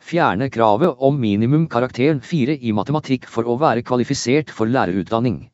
Fjerne 0.04 0.50
kravet 0.52 1.00
om 1.00 1.20
minimum 1.20 1.68
karakteren 1.72 2.20
4 2.20 2.58
i 2.60 2.72
matematikk 2.76 3.28
for 3.28 3.48
å 3.48 3.56
være 3.60 3.84
kvalifisert 3.88 4.52
for 4.52 4.68
lærerutdanning. 4.68 5.53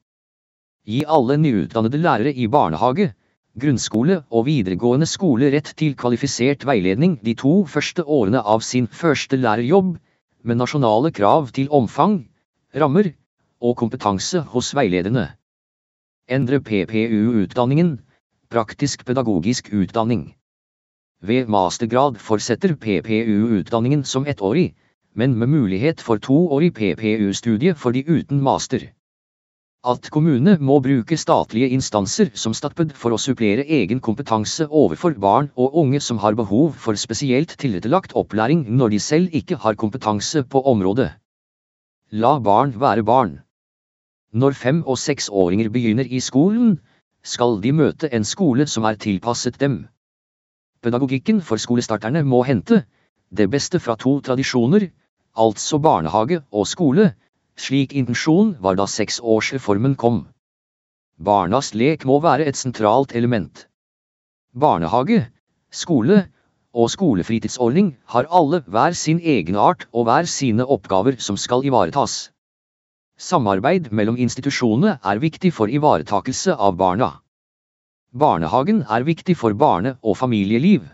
Gi 0.87 1.03
alle 1.07 1.37
nyutdannede 1.37 1.99
lærere 2.01 2.33
i 2.33 2.47
barnehage, 2.47 3.13
grunnskole 3.59 4.23
og 4.31 4.45
videregående 4.45 5.05
skole 5.05 5.51
rett 5.53 5.73
til 5.77 5.95
kvalifisert 5.99 6.65
veiledning 6.65 7.17
de 7.25 7.33
to 7.35 7.65
første 7.65 8.05
årene 8.05 8.41
av 8.41 8.63
sin 8.65 8.87
første 8.87 9.37
lærerjobb, 9.37 9.97
med 10.43 10.55
nasjonale 10.61 11.11
krav 11.11 11.49
til 11.55 11.67
omfang, 11.69 12.21
rammer 12.75 13.11
og 13.61 13.75
kompetanse 13.77 14.41
hos 14.53 14.71
veilederne. 14.75 15.27
Endre 16.29 16.61
PPU-utdanningen 16.61 17.97
Praktisk 18.49 19.05
pedagogisk 19.05 19.67
utdanning. 19.73 20.33
Ved 21.21 21.49
mastergrad 21.53 22.15
fortsetter 22.17 22.71
PPU-utdanningen 22.73 24.01
som 24.03 24.25
ettårig, 24.25 24.71
men 25.13 25.35
med 25.37 25.51
mulighet 25.51 26.01
for 26.01 26.17
toårig 26.17 26.71
PPU-studie 26.73 27.75
for 27.75 27.91
de 27.91 28.01
uten 28.07 28.41
master. 28.41 28.87
At 29.87 30.09
kommunene 30.11 30.57
må 30.59 30.81
bruke 30.83 31.15
statlige 31.15 31.69
instanser 31.71 32.33
som 32.35 32.51
Statped 32.51 32.89
for 32.99 33.15
å 33.15 33.19
supplere 33.21 33.63
egen 33.63 34.01
kompetanse 34.03 34.65
overfor 34.67 35.13
barn 35.15 35.47
og 35.55 35.77
unge 35.79 36.01
som 36.03 36.17
har 36.19 36.35
behov 36.35 36.73
for 36.75 36.99
spesielt 36.99 37.53
tilrettelagt 37.61 38.11
opplæring 38.11 38.65
når 38.75 38.89
de 38.91 38.99
selv 38.99 39.37
ikke 39.39 39.55
har 39.55 39.77
kompetanse 39.79 40.43
på 40.43 40.59
området. 40.67 41.13
La 42.11 42.33
barn 42.39 42.73
være 42.75 43.05
barn. 43.07 43.39
Når 44.33 44.51
fem- 44.51 44.83
og 44.83 44.99
seksåringer 44.99 45.71
begynner 45.71 46.11
i 46.11 46.19
skolen, 46.19 46.81
skal 47.23 47.61
de 47.63 47.71
møte 47.71 48.11
en 48.11 48.27
skole 48.27 48.67
som 48.67 48.83
er 48.83 48.99
tilpasset 48.99 49.61
dem. 49.63 49.87
Pedagogikken 50.83 51.39
for 51.39 51.55
skolestarterne 51.55 52.25
må 52.27 52.43
hente 52.43 52.83
det 53.31 53.47
beste 53.47 53.79
fra 53.79 53.95
to 53.95 54.19
tradisjoner, 54.19 54.89
altså 55.39 55.79
barnehage 55.79 56.43
og 56.51 56.67
skole, 56.67 57.13
slik 57.59 57.93
intensjon 57.93 58.55
var 58.63 58.77
da 58.79 58.87
seksårsreformen 58.87 59.95
kom. 59.99 60.23
Barnas 61.19 61.73
lek 61.75 62.05
må 62.07 62.19
være 62.23 62.47
et 62.47 62.55
sentralt 62.55 63.15
element. 63.15 63.67
Barnehage, 64.55 65.25
skole 65.71 66.23
og 66.73 66.89
skolefritidsordning 66.93 67.93
har 68.13 68.29
alle 68.31 68.61
hver 68.67 68.95
sin 68.95 69.19
egenart 69.19 69.87
og 69.91 70.07
hver 70.07 70.29
sine 70.31 70.65
oppgaver 70.65 71.19
som 71.19 71.37
skal 71.37 71.65
ivaretas. 71.65 72.29
Samarbeid 73.19 73.91
mellom 73.91 74.15
institusjonene 74.15 74.95
er 75.03 75.19
viktig 75.19 75.51
for 75.53 75.67
ivaretakelse 75.67 76.55
av 76.55 76.77
barna. 76.79 77.11
Barnehagen 78.15 78.85
er 78.89 79.03
viktig 79.03 79.35
for 79.37 79.53
barne- 79.53 79.97
og 80.01 80.17
familieliv, 80.17 80.87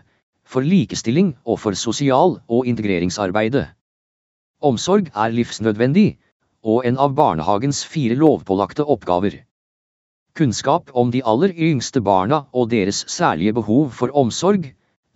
for 0.44 0.60
likestilling 0.60 1.36
og 1.44 1.60
for 1.60 1.72
sosial- 1.72 2.40
og 2.48 2.66
integreringsarbeidet. 2.66 3.68
Omsorg 4.60 5.12
er 5.14 5.30
livsnødvendig, 5.30 6.18
og 6.66 6.86
en 6.88 6.98
av 6.98 7.14
barnehagens 7.14 7.84
fire 7.86 8.16
lovpålagte 8.18 8.84
oppgaver. 8.94 9.38
Kunnskap 10.36 10.90
om 10.92 11.12
de 11.14 11.22
aller 11.32 11.54
yngste 11.68 12.02
barna 12.04 12.42
og 12.52 12.70
deres 12.72 13.04
særlige 13.08 13.54
behov 13.56 13.92
for 13.98 14.12
omsorg, 14.22 14.66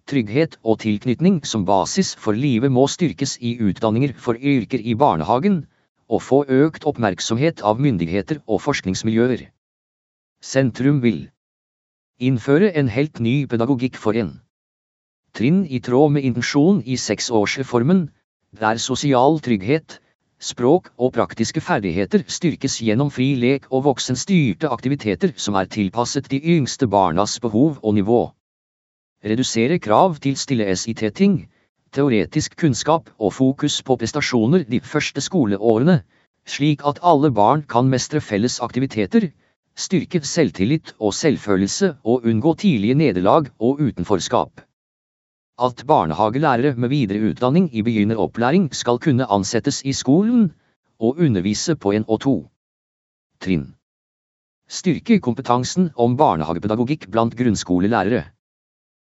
trygghet 0.09 0.57
og 0.63 0.79
tilknytning 0.85 1.41
som 1.45 1.67
basis 1.69 2.15
for 2.25 2.39
livet 2.39 2.73
må 2.73 2.87
styrkes 2.89 3.37
i 3.41 3.57
utdanninger 3.67 4.15
for 4.27 4.39
yrker 4.39 4.81
i 4.81 4.95
barnehagen, 4.95 5.65
og 6.11 6.23
få 6.27 6.45
økt 6.49 6.87
oppmerksomhet 6.91 7.61
av 7.63 7.83
myndigheter 7.83 8.41
og 8.47 8.63
forskningsmiljøer. 8.65 9.45
Sentrum 10.43 11.03
vil 11.05 11.29
innføre 12.19 12.73
en 12.81 12.89
helt 12.91 13.21
ny 13.21 13.35
pedagogikk 13.51 13.99
for 14.01 14.17
en 14.19 14.39
trinn 15.37 15.63
i 15.67 15.79
tråd 15.85 16.17
med 16.17 16.27
intensjon 16.27 16.81
i 16.83 16.97
seksårsreformen, 16.99 18.09
der 18.61 18.81
sosial 18.83 19.39
trygghet, 19.45 20.01
språk 20.41 20.89
og 20.97 21.13
praktiske 21.13 21.61
ferdigheter 21.61 22.25
styrkes 22.27 22.79
gjennom 22.81 23.11
fri 23.13 23.35
lek 23.37 23.67
og 23.71 23.85
voksenstyrte 23.85 24.71
aktiviteter 24.73 25.35
som 25.37 25.59
er 25.61 25.69
tilpasset 25.69 26.31
de 26.33 26.41
yngste 26.57 26.89
barnas 26.89 27.39
behov 27.45 27.79
og 27.83 27.95
nivå. 27.95 28.21
Redusere 29.25 29.79
krav 29.79 30.17
til 30.25 30.39
stille 30.41 30.65
SIT-ting, 30.77 31.43
teoretisk 31.93 32.57
kunnskap 32.57 33.11
og 33.19 33.35
fokus 33.37 33.83
på 33.83 33.99
prestasjoner 34.01 34.65
de 34.65 34.81
første 34.81 35.21
skoleårene, 35.21 36.01
slik 36.49 36.87
at 36.89 37.03
alle 37.03 37.31
barn 37.31 37.67
kan 37.69 37.91
mestre 37.93 38.21
felles 38.25 38.61
aktiviteter, 38.65 39.29
styrke 39.77 40.23
selvtillit 40.25 40.95
og 40.99 41.15
selvfølelse 41.15 41.95
og 42.05 42.25
unngå 42.25 42.55
tidlige 42.65 42.95
nederlag 42.95 43.53
og 43.61 43.81
utenforskap. 43.81 44.70
At 45.61 45.83
barnehagelærere 45.87 46.75
med 46.81 46.89
videre 46.89 47.21
utdanning 47.31 47.67
i 47.77 47.83
begynneropplæring 47.85 48.71
skal 48.75 48.99
kunne 48.99 49.27
ansettes 49.29 49.83
i 49.85 49.93
skolen, 49.93 50.53
og 51.01 51.19
undervise 51.19 51.77
på 51.77 51.93
en 51.93 52.05
og 52.09 52.21
to 52.21 52.35
trinn. 53.45 53.67
Styrke 54.69 55.19
kompetansen 55.21 55.91
om 55.97 56.17
barnehagepedagogikk 56.17 57.11
blant 57.13 57.37
grunnskolelærere. 57.37 58.23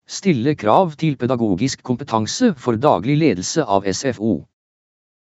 Stille 0.08 0.54
krav 0.56 0.92
til 1.02 1.18
pedagogisk 1.18 1.82
kompetanse 1.84 2.54
for 2.58 2.78
daglig 2.78 3.18
ledelse 3.18 3.66
av 3.66 3.90
SFO. 3.94 4.36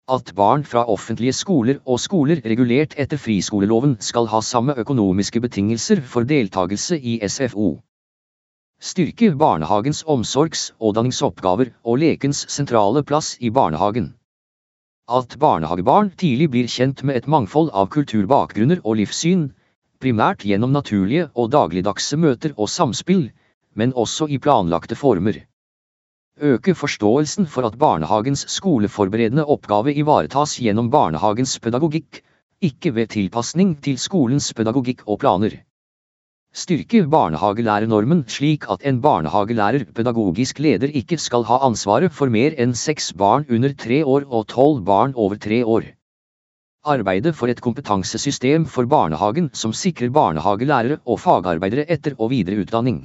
At 0.08 0.32
barn 0.38 0.62
fra 0.64 0.84
offentlige 0.86 1.34
skoler 1.34 1.82
og 1.84 1.98
skoler 2.00 2.44
regulert 2.44 2.94
etter 2.94 3.18
friskoleloven 3.18 3.96
skal 4.00 4.30
ha 4.30 4.40
samme 4.40 4.78
økonomiske 4.78 5.40
betingelser 5.40 6.00
for 6.00 6.22
deltakelse 6.22 7.00
i 7.00 7.18
SFO. 7.26 7.80
Styrke 8.78 9.32
barnehagens 9.34 10.04
omsorgs- 10.06 10.68
og 10.78 10.92
danningsoppgaver 10.94 11.72
og 11.82 11.98
lekens 11.98 12.44
sentrale 12.46 13.02
plass 13.02 13.32
i 13.42 13.50
barnehagen. 13.50 14.12
At 15.10 15.34
barnehagebarn 15.42 16.12
tidlig 16.20 16.46
blir 16.52 16.70
kjent 16.70 17.02
med 17.02 17.18
et 17.18 17.26
mangfold 17.26 17.72
av 17.74 17.88
kulturbakgrunner 17.90 18.78
og 18.84 19.00
livssyn, 19.00 19.48
primært 19.98 20.46
gjennom 20.46 20.70
naturlige 20.70 21.26
og 21.34 21.50
dagligdagse 21.56 22.20
møter 22.22 22.54
og 22.56 22.70
samspill, 22.70 23.28
men 23.74 23.96
også 23.98 24.30
i 24.30 24.38
planlagte 24.38 24.94
former. 24.94 25.42
Øke 26.38 26.74
forståelsen 26.78 27.50
for 27.50 27.66
at 27.66 27.78
barnehagens 27.78 28.46
skoleforberedende 28.46 29.44
oppgave 29.44 29.96
ivaretas 29.98 30.54
gjennom 30.62 30.90
barnehagens 30.90 31.58
pedagogikk, 31.58 32.22
ikke 32.62 32.94
ved 32.94 33.10
tilpasning 33.10 33.74
til 33.82 33.98
skolens 33.98 34.52
pedagogikk 34.54 35.02
og 35.06 35.18
planer. 35.24 35.64
Styrke 36.56 37.04
barnehagelærernormen 37.12 38.24
slik 38.34 38.64
at 38.72 38.84
en 38.90 39.00
barnehagelærer 39.04 39.84
pedagogisk 39.94 40.58
leder 40.64 40.90
ikke 41.00 41.18
skal 41.20 41.44
ha 41.44 41.58
ansvaret 41.66 42.14
for 42.20 42.32
mer 42.36 42.56
enn 42.64 42.72
seks 42.74 43.12
barn 43.22 43.44
under 43.58 43.74
tre 43.82 43.98
år 44.04 44.24
og 44.26 44.46
tolv 44.52 44.80
barn 44.88 45.12
over 45.14 45.36
tre 45.36 45.60
år. 45.64 45.84
Arbeide 46.94 47.34
for 47.34 47.52
et 47.52 47.60
kompetansesystem 47.60 48.64
for 48.66 48.88
barnehagen 48.94 49.50
som 49.52 49.76
sikrer 49.82 50.10
barnehagelærere 50.10 50.98
og 51.04 51.20
fagarbeidere 51.20 51.84
etter- 51.96 52.16
og 52.18 52.32
videreutdanning. 52.32 52.98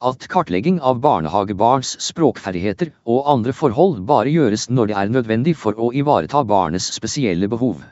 At 0.00 0.28
kartlegging 0.28 0.78
av 0.80 1.00
barnehagebarns 1.00 1.96
språkferdigheter 2.08 2.94
og 3.04 3.30
andre 3.34 3.52
forhold 3.52 4.00
bare 4.06 4.30
gjøres 4.30 4.68
når 4.70 4.92
det 4.92 4.96
er 5.02 5.12
nødvendig 5.18 5.56
for 5.56 5.74
å 5.74 5.90
ivareta 5.92 6.44
barnets 6.44 6.92
spesielle 6.94 7.48
behov. 7.48 7.82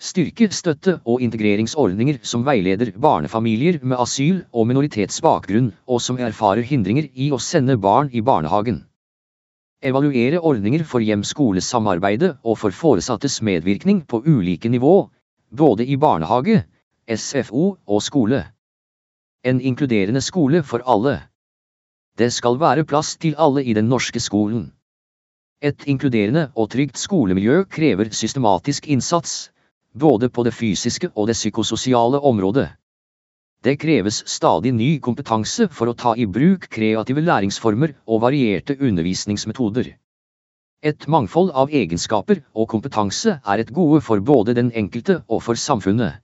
Styrke 0.00 0.46
støtte 0.48 0.94
og 1.04 1.20
integreringsordninger 1.20 2.22
som 2.24 2.44
veileder 2.46 2.88
barnefamilier 2.96 3.82
med 3.84 4.00
asyl- 4.00 4.46
og 4.52 4.64
minoritetsbakgrunn, 4.70 5.74
og 5.86 6.00
som 6.00 6.16
erfarer 6.16 6.64
hindringer 6.64 7.10
i 7.12 7.26
å 7.28 7.38
sende 7.38 7.76
barn 7.76 8.08
i 8.16 8.22
barnehagen. 8.24 8.78
Evaluere 9.84 10.40
ordninger 10.40 10.86
for 10.88 11.04
hjem-skole-samarbeidet 11.04 12.32
og 12.44 12.56
for 12.62 12.72
foresattes 12.72 13.42
medvirkning 13.44 14.00
på 14.08 14.22
ulike 14.24 14.72
nivå, 14.72 15.10
både 15.52 15.84
i 15.84 16.00
barnehage, 16.00 16.64
SFO 17.04 17.76
og 17.84 18.00
skole. 18.00 18.42
En 19.44 19.60
inkluderende 19.60 20.24
skole 20.24 20.64
for 20.64 20.80
alle. 20.86 21.18
Det 22.16 22.32
skal 22.32 22.56
være 22.60 22.88
plass 22.88 23.18
til 23.20 23.36
alle 23.36 23.64
i 23.64 23.76
den 23.76 23.92
norske 23.92 24.20
skolen. 24.20 24.70
Et 25.60 25.84
inkluderende 25.84 26.48
og 26.56 26.72
trygt 26.72 26.96
skolemiljø 26.96 27.64
krever 27.68 28.08
systematisk 28.16 28.88
innsats, 28.88 29.50
både 29.92 30.28
på 30.28 30.44
det 30.46 30.54
fysiske 30.54 31.10
og 31.14 31.26
det 31.26 31.36
psykososiale 31.38 32.20
området. 32.20 32.68
Det 33.64 33.76
kreves 33.76 34.22
stadig 34.28 34.72
ny 34.72 34.98
kompetanse 35.04 35.68
for 35.68 35.90
å 35.90 35.96
ta 36.02 36.14
i 36.16 36.24
bruk 36.26 36.68
kreative 36.72 37.20
læringsformer 37.20 37.92
og 38.06 38.22
varierte 38.22 38.76
undervisningsmetoder. 38.80 39.90
Et 40.82 41.08
mangfold 41.08 41.50
av 41.52 41.68
egenskaper 41.76 42.40
og 42.54 42.70
kompetanse 42.72 43.34
er 43.44 43.60
et 43.60 43.72
gode 43.76 44.00
for 44.00 44.20
både 44.20 44.54
den 44.56 44.70
enkelte 44.72 45.18
og 45.28 45.42
for 45.44 45.60
samfunnet. 45.60 46.22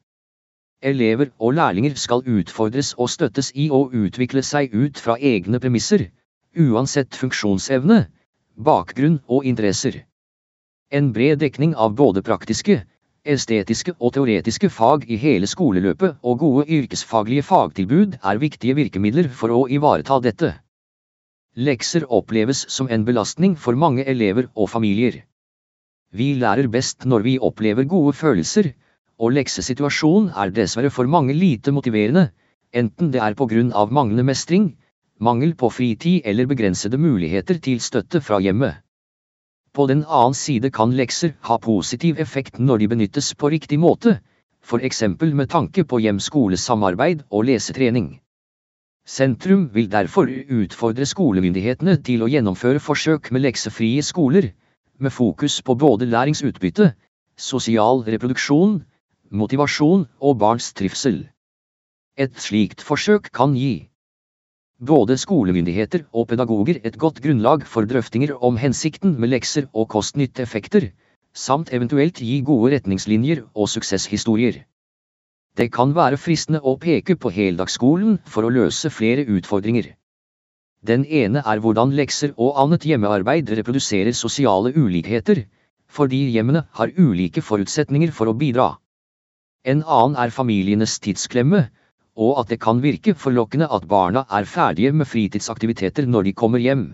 Elever 0.80 1.28
og 1.38 1.52
lærlinger 1.58 1.94
skal 2.00 2.24
utfordres 2.24 2.94
og 2.96 3.10
støttes 3.12 3.52
i 3.54 3.68
å 3.68 3.82
utvikle 3.92 4.42
seg 4.42 4.72
ut 4.72 4.96
fra 4.96 5.18
egne 5.20 5.60
premisser, 5.60 6.06
uansett 6.56 7.16
funksjonsevne, 7.20 8.06
bakgrunn 8.56 9.20
og 9.28 9.44
interesser. 9.44 10.06
En 10.90 11.12
bred 11.12 11.40
dekning 11.44 11.74
av 11.74 11.92
både 11.96 12.22
praktiske, 12.22 12.80
Estetiske 13.26 13.92
og 13.98 14.12
teoretiske 14.14 14.68
fag 14.70 15.04
i 15.10 15.16
hele 15.18 15.48
skoleløpet 15.50 16.20
og 16.22 16.38
gode 16.38 16.64
yrkesfaglige 16.78 17.42
fagtilbud 17.48 18.16
er 18.22 18.40
viktige 18.42 18.76
virkemidler 18.78 19.28
for 19.40 19.54
å 19.54 19.64
ivareta 19.66 20.20
dette. 20.22 20.52
Lekser 21.56 22.06
oppleves 22.18 22.62
som 22.70 22.90
en 22.92 23.04
belastning 23.08 23.56
for 23.58 23.74
mange 23.74 24.04
elever 24.06 24.46
og 24.54 24.70
familier. 24.70 25.24
Vi 26.12 26.34
lærer 26.38 26.70
best 26.70 27.04
når 27.04 27.26
vi 27.26 27.36
opplever 27.50 27.88
gode 27.90 28.14
følelser, 28.14 28.70
og 29.18 29.34
leksesituasjonen 29.34 30.30
er 30.36 30.54
dessverre 30.54 30.92
for 30.92 31.10
mange 31.10 31.34
lite 31.34 31.72
motiverende, 31.74 32.28
enten 32.72 33.10
det 33.12 33.22
er 33.24 33.34
på 33.34 33.48
grunn 33.50 33.72
av 33.72 33.92
manglende 33.92 34.26
mestring, 34.30 34.70
mangel 35.18 35.54
på 35.58 35.70
fritid 35.72 36.22
eller 36.24 36.46
begrensede 36.46 37.00
muligheter 37.00 37.58
til 37.58 37.80
støtte 37.80 38.20
fra 38.20 38.38
hjemmet. 38.44 38.85
På 39.76 39.84
den 39.86 40.06
annen 40.08 40.34
side 40.34 40.70
kan 40.72 40.94
lekser 40.96 41.34
ha 41.44 41.58
positiv 41.60 42.20
effekt 42.22 42.58
når 42.58 42.78
de 42.80 42.86
benyttes 42.94 43.34
på 43.36 43.50
riktig 43.52 43.76
måte, 43.76 44.14
eksempel 44.88 45.34
med 45.36 45.50
tanke 45.52 45.84
på 45.84 45.98
hjem-skole-samarbeid 46.00 47.26
og 47.30 47.44
lesetrening. 47.44 48.06
Sentrum 49.06 49.66
vil 49.74 49.90
derfor 49.92 50.32
utfordre 50.32 51.04
skolemyndighetene 51.06 51.98
til 52.08 52.24
å 52.24 52.30
gjennomføre 52.32 52.80
forsøk 52.80 53.28
med 53.30 53.44
leksefrie 53.44 54.02
skoler, 54.02 54.48
med 54.98 55.12
fokus 55.12 55.60
på 55.62 55.76
både 55.76 56.08
læringsutbytte, 56.08 56.94
sosial 57.36 58.00
reproduksjon, 58.08 58.80
motivasjon 59.30 60.06
og 60.20 60.38
barns 60.40 60.72
trivsel. 60.72 61.26
Et 62.16 62.32
slikt 62.40 62.80
forsøk 62.80 63.28
kan 63.30 63.52
gi 63.54 63.90
både 64.78 65.16
skolemyndigheter 65.16 66.04
og 66.12 66.28
pedagoger 66.28 66.80
et 66.84 66.98
godt 66.98 67.22
grunnlag 67.24 67.64
for 67.66 67.88
drøftinger 67.88 68.36
om 68.44 68.56
hensikten 68.56 69.14
med 69.20 69.32
lekser 69.32 69.68
og 69.72 69.88
kost-nytte-effekter, 69.88 70.90
samt 71.34 71.72
eventuelt 71.72 72.20
gi 72.20 72.40
gode 72.44 72.74
retningslinjer 72.74 73.44
og 73.54 73.68
suksesshistorier. 73.68 74.64
Det 75.56 75.72
kan 75.72 75.94
være 75.96 76.20
fristende 76.20 76.60
å 76.60 76.76
peke 76.76 77.16
på 77.16 77.32
heldagsskolen 77.32 78.18
for 78.26 78.44
å 78.44 78.52
løse 78.52 78.90
flere 78.92 79.24
utfordringer. 79.24 79.94
Den 80.86 81.06
ene 81.08 81.40
er 81.40 81.60
hvordan 81.64 81.94
lekser 81.96 82.34
og 82.36 82.58
annet 82.60 82.84
hjemmearbeid 82.84 83.48
reproduserer 83.58 84.12
sosiale 84.12 84.74
ulikheter, 84.76 85.46
fordi 85.88 86.26
hjemmene 86.34 86.66
har 86.76 86.92
ulike 86.98 87.40
forutsetninger 87.40 88.12
for 88.12 88.28
å 88.28 88.36
bidra. 88.36 88.76
En 89.64 89.82
annen 89.82 90.18
er 90.20 90.30
familienes 90.30 90.98
tidsklemme, 91.00 91.64
og 92.16 92.40
at 92.40 92.50
det 92.52 92.60
kan 92.64 92.82
virke 92.82 93.14
forlokkende 93.14 93.68
at 93.78 93.86
barna 93.88 94.24
er 94.38 94.48
ferdige 94.48 94.92
med 94.92 95.06
fritidsaktiviteter 95.06 96.06
når 96.06 96.28
de 96.28 96.32
kommer 96.32 96.58
hjem. 96.58 96.86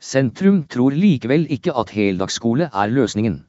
Sentrum 0.00 0.64
tror 0.66 0.96
likevel 0.96 1.46
ikke 1.54 1.74
at 1.78 1.92
heldagsskole 1.94 2.70
er 2.72 2.90
løsningen. 2.90 3.44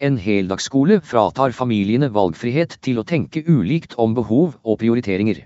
En 0.00 0.18
heldagsskole 0.22 1.00
fratar 1.02 1.52
familiene 1.52 2.08
valgfrihet 2.14 2.78
til 2.86 3.00
å 3.00 3.04
tenke 3.04 3.42
ulikt 3.50 3.96
om 3.98 4.14
behov 4.14 4.54
og 4.62 4.78
prioriteringer. 4.78 5.42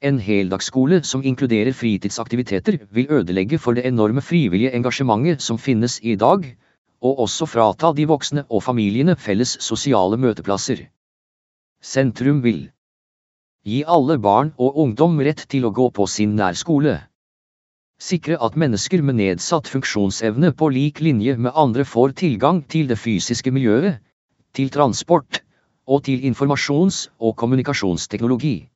En 0.00 0.20
heldagsskole 0.22 1.00
som 1.08 1.24
inkluderer 1.24 1.74
fritidsaktiviteter 1.74 2.78
vil 2.94 3.10
ødelegge 3.10 3.58
for 3.58 3.74
det 3.74 3.86
enorme 3.88 4.22
frivillige 4.22 4.72
engasjementet 4.78 5.42
som 5.42 5.58
finnes 5.58 5.98
i 6.02 6.14
dag, 6.20 6.46
og 7.02 7.20
også 7.26 7.48
frata 7.50 7.92
de 7.96 8.06
voksne 8.06 8.46
og 8.48 8.62
familiene 8.62 9.16
felles 9.16 9.56
sosiale 9.60 10.16
møteplasser. 10.20 10.86
Sentrum 11.82 12.42
vil 12.44 12.68
Gi 13.66 13.80
alle 13.82 14.14
barn 14.22 14.52
og 14.62 14.76
ungdom 14.78 15.16
rett 15.26 15.40
til 15.50 15.64
å 15.66 15.72
gå 15.74 15.88
på 15.90 16.04
sin 16.06 16.36
nærskole. 16.38 17.00
Sikre 17.98 18.36
at 18.46 18.54
mennesker 18.62 19.02
med 19.02 19.16
nedsatt 19.18 19.66
funksjonsevne 19.66 20.52
på 20.54 20.68
lik 20.70 21.00
linje 21.02 21.34
med 21.34 21.56
andre 21.58 21.82
får 21.82 22.14
tilgang 22.20 22.60
til 22.70 22.86
det 22.86 22.98
fysiske 23.02 23.50
miljøet, 23.50 23.98
til 24.54 24.70
transport, 24.70 25.40
og 25.86 26.04
til 26.06 26.22
informasjons- 26.30 27.08
og 27.18 27.34
kommunikasjonsteknologi. 27.42 28.68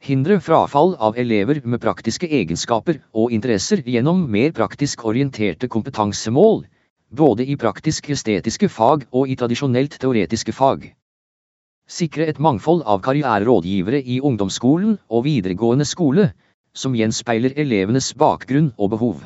Hindre 0.00 0.38
frafall 0.40 0.94
av 0.96 1.18
elever 1.20 1.60
med 1.64 1.82
praktiske 1.82 2.30
egenskaper 2.40 3.02
og 3.12 3.34
interesser 3.36 3.82
gjennom 3.84 4.24
mer 4.30 4.54
praktisk 4.56 5.04
orienterte 5.04 5.68
kompetansemål, 5.68 6.62
både 7.12 7.44
i 7.44 7.60
praktisk-estetiske 7.60 8.70
fag 8.72 9.04
og 9.12 9.28
i 9.28 9.36
tradisjonelt 9.36 10.00
teoretiske 10.00 10.56
fag. 10.56 10.94
Sikre 11.88 12.26
et 12.28 12.36
mangfold 12.38 12.82
av 12.84 13.00
karriererådgivere 13.00 14.02
i 14.04 14.18
ungdomsskolen 14.20 14.98
og 15.08 15.22
videregående 15.24 15.86
skole, 15.88 16.26
som 16.76 16.92
gjenspeiler 16.92 17.54
elevenes 17.56 18.10
bakgrunn 18.12 18.74
og 18.76 18.90
behov. 18.92 19.22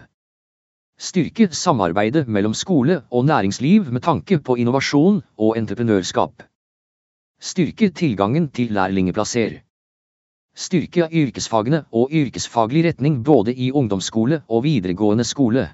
Styrke 0.94 1.48
samarbeidet 1.51 2.28
mellom 2.30 2.55
skole 2.55 3.01
og 3.10 3.26
næringsliv 3.26 3.90
med 3.90 4.05
tanke 4.06 4.39
på 4.39 4.55
innovasjon 4.62 5.18
og 5.39 5.59
entreprenørskap. 5.59 6.47
Styrke 7.43 7.90
tilgangen 7.90 8.47
til 8.55 8.70
lærlingeplasser. 8.78 9.59
Styrke 10.55 11.09
yrkesfagene 11.10 11.82
og 11.90 12.14
yrkesfaglig 12.14 12.84
retning 12.86 13.24
både 13.24 13.55
i 13.55 13.72
ungdomsskole 13.72 14.44
og 14.48 14.62
videregående 14.62 15.24
skole. 15.24 15.66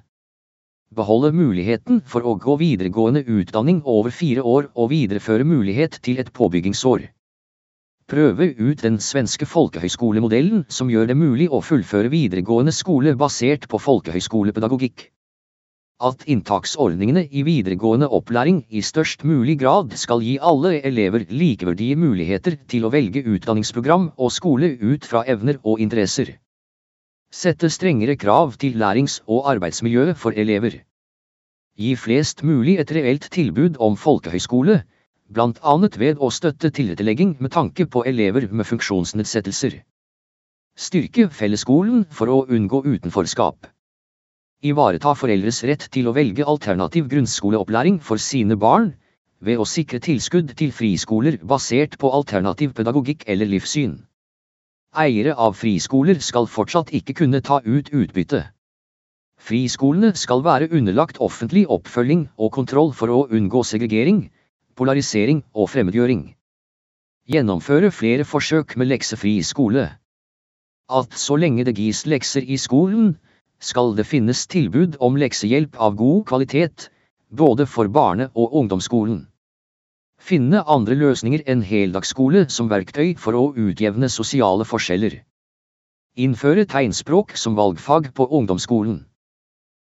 Beholde 0.96 1.34
muligheten 1.36 1.98
for 2.00 2.24
å 2.24 2.32
gå 2.40 2.54
videregående 2.62 3.20
utdanning 3.28 3.82
over 3.84 4.10
fire 4.10 4.40
år 4.40 4.70
og 4.72 4.88
videreføre 4.88 5.44
mulighet 5.44 5.98
til 6.02 6.16
et 6.22 6.30
påbyggingsår. 6.32 7.04
Prøve 8.08 8.46
ut 8.56 8.80
den 8.80 8.96
svenske 9.04 9.44
folkehøyskolemodellen 9.44 10.64
som 10.72 10.88
gjør 10.88 11.10
det 11.10 11.18
mulig 11.20 11.50
å 11.52 11.60
fullføre 11.60 12.08
videregående 12.08 12.72
skole 12.72 13.12
basert 13.20 13.68
på 13.68 13.82
folkehøyskolepedagogikk. 13.84 15.04
At 16.00 16.24
inntaksordningene 16.24 17.26
i 17.28 17.44
videregående 17.44 18.08
opplæring 18.08 18.64
i 18.70 18.80
størst 18.80 19.28
mulig 19.28 19.58
grad 19.60 19.92
skal 20.00 20.24
gi 20.24 20.38
alle 20.40 20.78
elever 20.80 21.28
likeverdige 21.28 22.00
muligheter 22.00 22.56
til 22.64 22.88
å 22.88 22.94
velge 22.96 23.26
utdanningsprogram 23.28 24.12
og 24.16 24.32
skole 24.32 24.72
ut 24.80 25.04
fra 25.04 25.26
evner 25.28 25.60
og 25.64 25.84
interesser. 25.84 26.38
Sette 27.30 27.68
strengere 27.68 28.16
krav 28.16 28.54
til 28.56 28.78
lærings- 28.80 29.20
og 29.26 29.50
arbeidsmiljøet 29.50 30.16
for 30.16 30.32
elever. 30.32 30.78
Gi 31.76 31.94
flest 31.96 32.42
mulig 32.42 32.78
et 32.80 32.90
reelt 32.90 33.28
tilbud 33.30 33.76
om 33.78 33.96
folkehøyskole, 33.96 34.82
annet 35.36 35.98
ved 36.00 36.16
å 36.24 36.30
støtte 36.32 36.70
tilrettelegging 36.70 37.36
med 37.38 37.52
tanke 37.52 37.86
på 37.86 38.02
elever 38.08 38.48
med 38.50 38.64
funksjonsnedsettelser. 38.64 39.76
Styrke 40.74 41.28
fellesskolen 41.28 42.06
for 42.10 42.32
å 42.32 42.46
unngå 42.48 42.80
utenforskap. 42.86 43.66
Ivareta 44.64 45.12
foreldres 45.14 45.62
rett 45.68 45.84
til 45.92 46.08
å 46.08 46.16
velge 46.16 46.48
alternativ 46.48 47.12
grunnskoleopplæring 47.12 48.00
for 48.00 48.16
sine 48.16 48.56
barn, 48.56 48.94
ved 49.40 49.60
å 49.60 49.68
sikre 49.68 50.00
tilskudd 50.00 50.56
til 50.56 50.72
friskoler 50.72 51.36
basert 51.44 51.98
på 51.98 52.08
alternativ 52.10 52.72
pedagogikk 52.72 53.28
eller 53.28 53.46
livssyn. 53.46 54.07
Eiere 54.96 55.34
av 55.36 55.52
friskoler 55.52 56.16
skal 56.24 56.46
fortsatt 56.48 56.88
ikke 56.96 57.14
kunne 57.20 57.42
ta 57.44 57.60
ut 57.64 57.90
utbytte. 57.92 58.40
Friskolene 59.38 60.14
skal 60.16 60.40
være 60.42 60.70
underlagt 60.72 61.20
offentlig 61.20 61.66
oppfølging 61.68 62.24
og 62.38 62.52
kontroll 62.56 62.94
for 62.96 63.12
å 63.12 63.26
unngå 63.28 63.62
segregering, 63.68 64.30
polarisering 64.74 65.44
og 65.52 65.68
fremmedgjøring. 65.68 66.24
Gjennomføre 67.28 67.92
flere 67.92 68.24
forsøk 68.24 68.74
med 68.80 68.88
leksefri 68.88 69.36
skole. 69.44 69.90
At 70.88 71.12
så 71.12 71.36
lenge 71.36 71.68
det 71.68 71.76
gis 71.76 72.06
lekser 72.08 72.48
i 72.48 72.56
skolen, 72.56 73.18
skal 73.60 73.92
det 73.94 74.08
finnes 74.08 74.46
tilbud 74.48 74.96
om 75.04 75.20
leksehjelp 75.20 75.76
av 75.76 76.00
god 76.00 76.24
kvalitet, 76.32 76.88
både 77.28 77.66
for 77.68 77.92
barne- 77.92 78.30
og 78.34 78.56
ungdomsskolen. 78.56 79.26
Finne 80.18 80.64
andre 80.66 80.96
løsninger 80.98 81.44
enn 81.46 81.62
heldagsskole 81.62 82.48
som 82.50 82.68
verktøy 82.68 83.14
for 83.22 83.38
å 83.38 83.44
utjevne 83.54 84.10
sosiale 84.12 84.66
forskjeller. 84.66 85.20
Innføre 86.18 86.66
tegnspråk 86.66 87.36
som 87.38 87.54
valgfag 87.54 88.10
på 88.18 88.26
ungdomsskolen. 88.40 89.04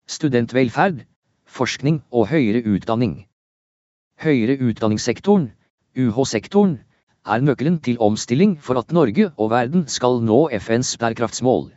Studentvelferd, 0.07 1.03
forskning 1.45 1.99
og 2.15 2.31
høyere 2.31 2.63
utdanning. 2.63 3.27
Høyere 4.23 4.57
utdanningssektoren, 4.63 5.51
UH-sektoren, 5.99 6.79
er 7.27 7.43
nøkkelen 7.43 7.81
til 7.83 7.99
omstilling 7.99 8.57
for 8.63 8.79
at 8.79 8.95
Norge 8.95 9.29
og 9.37 9.51
verden 9.51 9.89
skal 9.91 10.23
nå 10.23 10.47
FNs 10.63 10.95
bærekraftsmål. 11.03 11.69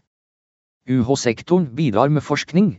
UH-sektoren 0.86 1.68
bidrar 1.76 2.14
med 2.14 2.22
forskning, 2.22 2.76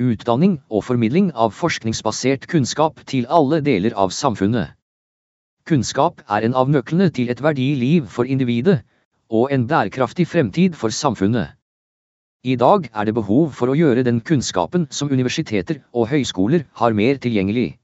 utdanning 0.00 0.58
og 0.70 0.84
formidling 0.88 1.30
av 1.36 1.52
forskningsbasert 1.52 2.48
kunnskap 2.48 3.04
til 3.04 3.28
alle 3.28 3.60
deler 3.60 3.92
av 3.96 4.16
samfunnet. 4.16 4.79
Kunnskap 5.70 6.24
er 6.26 6.42
en 6.42 6.54
av 6.58 6.70
nøklene 6.74 7.06
til 7.14 7.28
et 7.30 7.40
verdiliv 7.46 8.08
for 8.10 8.26
individet, 8.26 8.80
og 9.30 9.52
en 9.54 9.68
bærekraftig 9.70 10.24
fremtid 10.26 10.74
for 10.74 10.90
samfunnet. 10.90 11.52
I 12.42 12.56
dag 12.58 12.88
er 12.90 13.06
det 13.06 13.14
behov 13.14 13.52
for 13.54 13.70
å 13.70 13.76
gjøre 13.78 14.02
den 14.02 14.18
kunnskapen 14.30 14.88
som 14.90 15.12
universiteter 15.14 15.78
og 15.92 16.08
høyskoler 16.10 16.64
har 16.80 16.96
mer 17.00 17.20
tilgjengelig. 17.22 17.76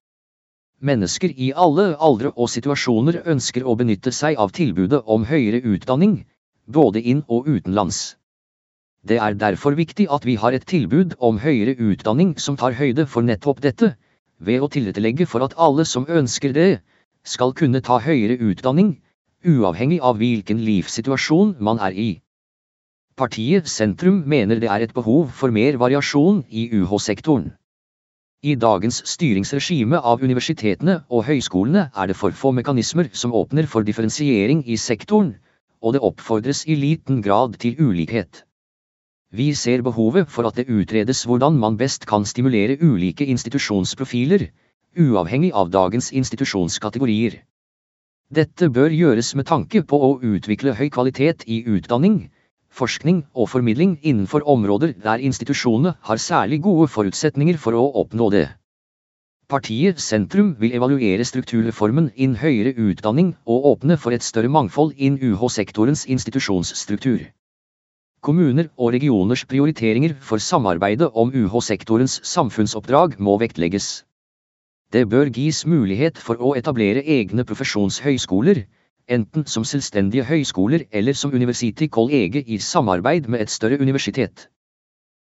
Mennesker 0.83 1.31
i 1.37 1.53
alle 1.65 1.85
aldre 2.09 2.33
og 2.35 2.51
situasjoner 2.51 3.21
ønsker 3.35 3.63
å 3.63 3.77
benytte 3.79 4.11
seg 4.19 4.35
av 4.35 4.51
tilbudet 4.59 5.05
om 5.07 5.29
høyere 5.31 5.63
utdanning, 5.63 6.19
både 6.67 7.05
inn- 7.07 7.23
og 7.29 7.47
utenlands. 7.47 8.17
Det 9.07 9.21
er 9.29 9.39
derfor 9.39 9.79
viktig 9.79 10.09
at 10.11 10.27
vi 10.27 10.35
har 10.43 10.59
et 10.59 10.67
tilbud 10.67 11.15
om 11.21 11.39
høyere 11.39 11.79
utdanning 11.79 12.35
som 12.35 12.59
tar 12.59 12.75
høyde 12.83 13.07
for 13.07 13.23
nettopp 13.23 13.63
dette, 13.63 13.95
ved 14.43 14.59
å 14.59 14.73
tilrettelegge 14.75 15.31
for 15.31 15.47
at 15.47 15.55
alle 15.55 15.87
som 15.87 16.11
ønsker 16.11 16.51
det, 16.53 16.71
skal 17.27 17.53
kunne 17.59 17.83
ta 17.83 17.99
høyere 18.03 18.39
utdanning, 18.51 18.95
uavhengig 19.47 19.99
av 20.01 20.17
hvilken 20.21 20.63
livssituasjon 20.67 21.57
man 21.69 21.83
er 21.83 21.99
i. 22.07 22.09
Partiet 23.17 23.69
Sentrum 23.73 24.23
mener 24.29 24.61
det 24.61 24.69
er 24.69 24.83
et 24.85 24.95
behov 24.97 25.31
for 25.33 25.55
mer 25.55 25.79
variasjon 25.81 26.43
i 26.51 26.67
UH-sektoren. 26.79 27.55
I 28.45 28.55
dagens 28.61 28.99
styringsregime 29.09 29.99
av 29.99 30.23
universitetene 30.23 30.99
og 31.09 31.25
høyskolene 31.27 31.87
er 31.97 32.11
det 32.11 32.17
for 32.21 32.37
få 32.37 32.53
mekanismer 32.59 33.09
som 33.13 33.33
åpner 33.35 33.67
for 33.67 33.87
differensiering 33.89 34.61
i 34.69 34.77
sektoren, 34.77 35.33
og 35.81 35.97
det 35.97 36.03
oppfordres 36.05 36.67
i 36.69 36.77
liten 36.77 37.23
grad 37.25 37.57
til 37.63 37.81
ulikhet. 37.81 38.45
Vi 39.33 39.49
ser 39.55 39.83
behovet 39.83 40.29
for 40.31 40.47
at 40.47 40.61
det 40.61 40.69
utredes 40.71 41.25
hvordan 41.27 41.57
man 41.59 41.81
best 41.81 42.07
kan 42.07 42.29
stimulere 42.29 42.77
ulike 42.79 43.27
institusjonsprofiler, 43.27 44.47
uavhengig 44.97 45.53
av 45.53 45.71
dagens 45.71 46.11
institusjonskategorier. 46.13 47.41
Dette 48.33 48.69
bør 48.75 48.91
gjøres 48.91 49.35
med 49.39 49.47
tanke 49.47 49.85
på 49.87 49.99
å 50.03 50.17
utvikle 50.25 50.75
høy 50.75 50.89
kvalitet 50.91 51.45
i 51.47 51.61
utdanning, 51.77 52.31
forskning 52.75 53.23
og 53.35 53.51
formidling 53.53 53.97
innenfor 54.03 54.43
områder 54.55 54.97
der 55.05 55.23
institusjonene 55.23 55.95
har 56.09 56.23
særlig 56.23 56.61
gode 56.65 56.89
forutsetninger 56.91 57.61
for 57.63 57.79
å 57.79 57.85
oppnå 58.03 58.31
det. 58.35 58.49
Partiet 59.47 60.01
Sentrum 60.03 60.57
vil 60.59 60.75
evaluere 60.75 61.25
strukturreformen 61.25 62.09
innen 62.17 62.41
høyere 62.41 62.73
utdanning 62.89 63.29
og 63.47 63.69
åpne 63.71 63.95
for 64.03 64.17
et 64.17 64.27
større 64.27 64.51
mangfold 64.51 64.97
innen 64.97 65.23
UH-sektorens 65.23 66.03
institusjonsstruktur. 66.11 67.29
Kommuner 68.27 68.73
og 68.77 68.91
regioners 68.97 69.45
prioriteringer 69.47 70.17
for 70.19 70.43
samarbeidet 70.43 71.13
om 71.15 71.31
UH-sektorens 71.31 72.19
samfunnsoppdrag 72.27 73.21
må 73.23 73.37
vektlegges. 73.39 74.03
Det 74.93 75.09
bør 75.11 75.31
gis 75.35 75.65
mulighet 75.67 76.19
for 76.23 76.39
å 76.39 76.53
etablere 76.55 77.03
egne 77.03 77.43
profesjonshøyskoler, 77.45 78.61
enten 79.11 79.47
som 79.51 79.65
selvstendige 79.67 80.25
høyskoler 80.29 80.85
eller 80.93 81.17
som 81.19 81.33
University 81.35 81.89
College 81.89 82.43
i 82.47 82.59
samarbeid 82.63 83.27
med 83.29 83.43
et 83.43 83.51
større 83.51 83.81
universitet. 83.83 84.47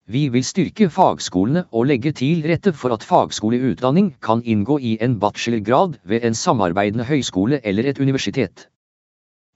Vi 0.09 0.29
vil 0.33 0.45
styrke 0.45 0.89
fagskolene 0.91 1.67
og 1.71 1.87
legge 1.87 2.15
til 2.17 2.41
rette 2.49 2.73
for 2.73 2.97
at 2.97 3.05
fagskoleutdanning 3.05 4.15
kan 4.25 4.41
inngå 4.43 4.79
i 4.81 4.97
en 5.05 5.19
bachelorgrad 5.21 6.01
ved 6.05 6.25
en 6.25 6.35
samarbeidende 6.35 7.05
høyskole 7.05 7.61
eller 7.63 7.91
et 7.93 8.01
universitet. 8.01 8.67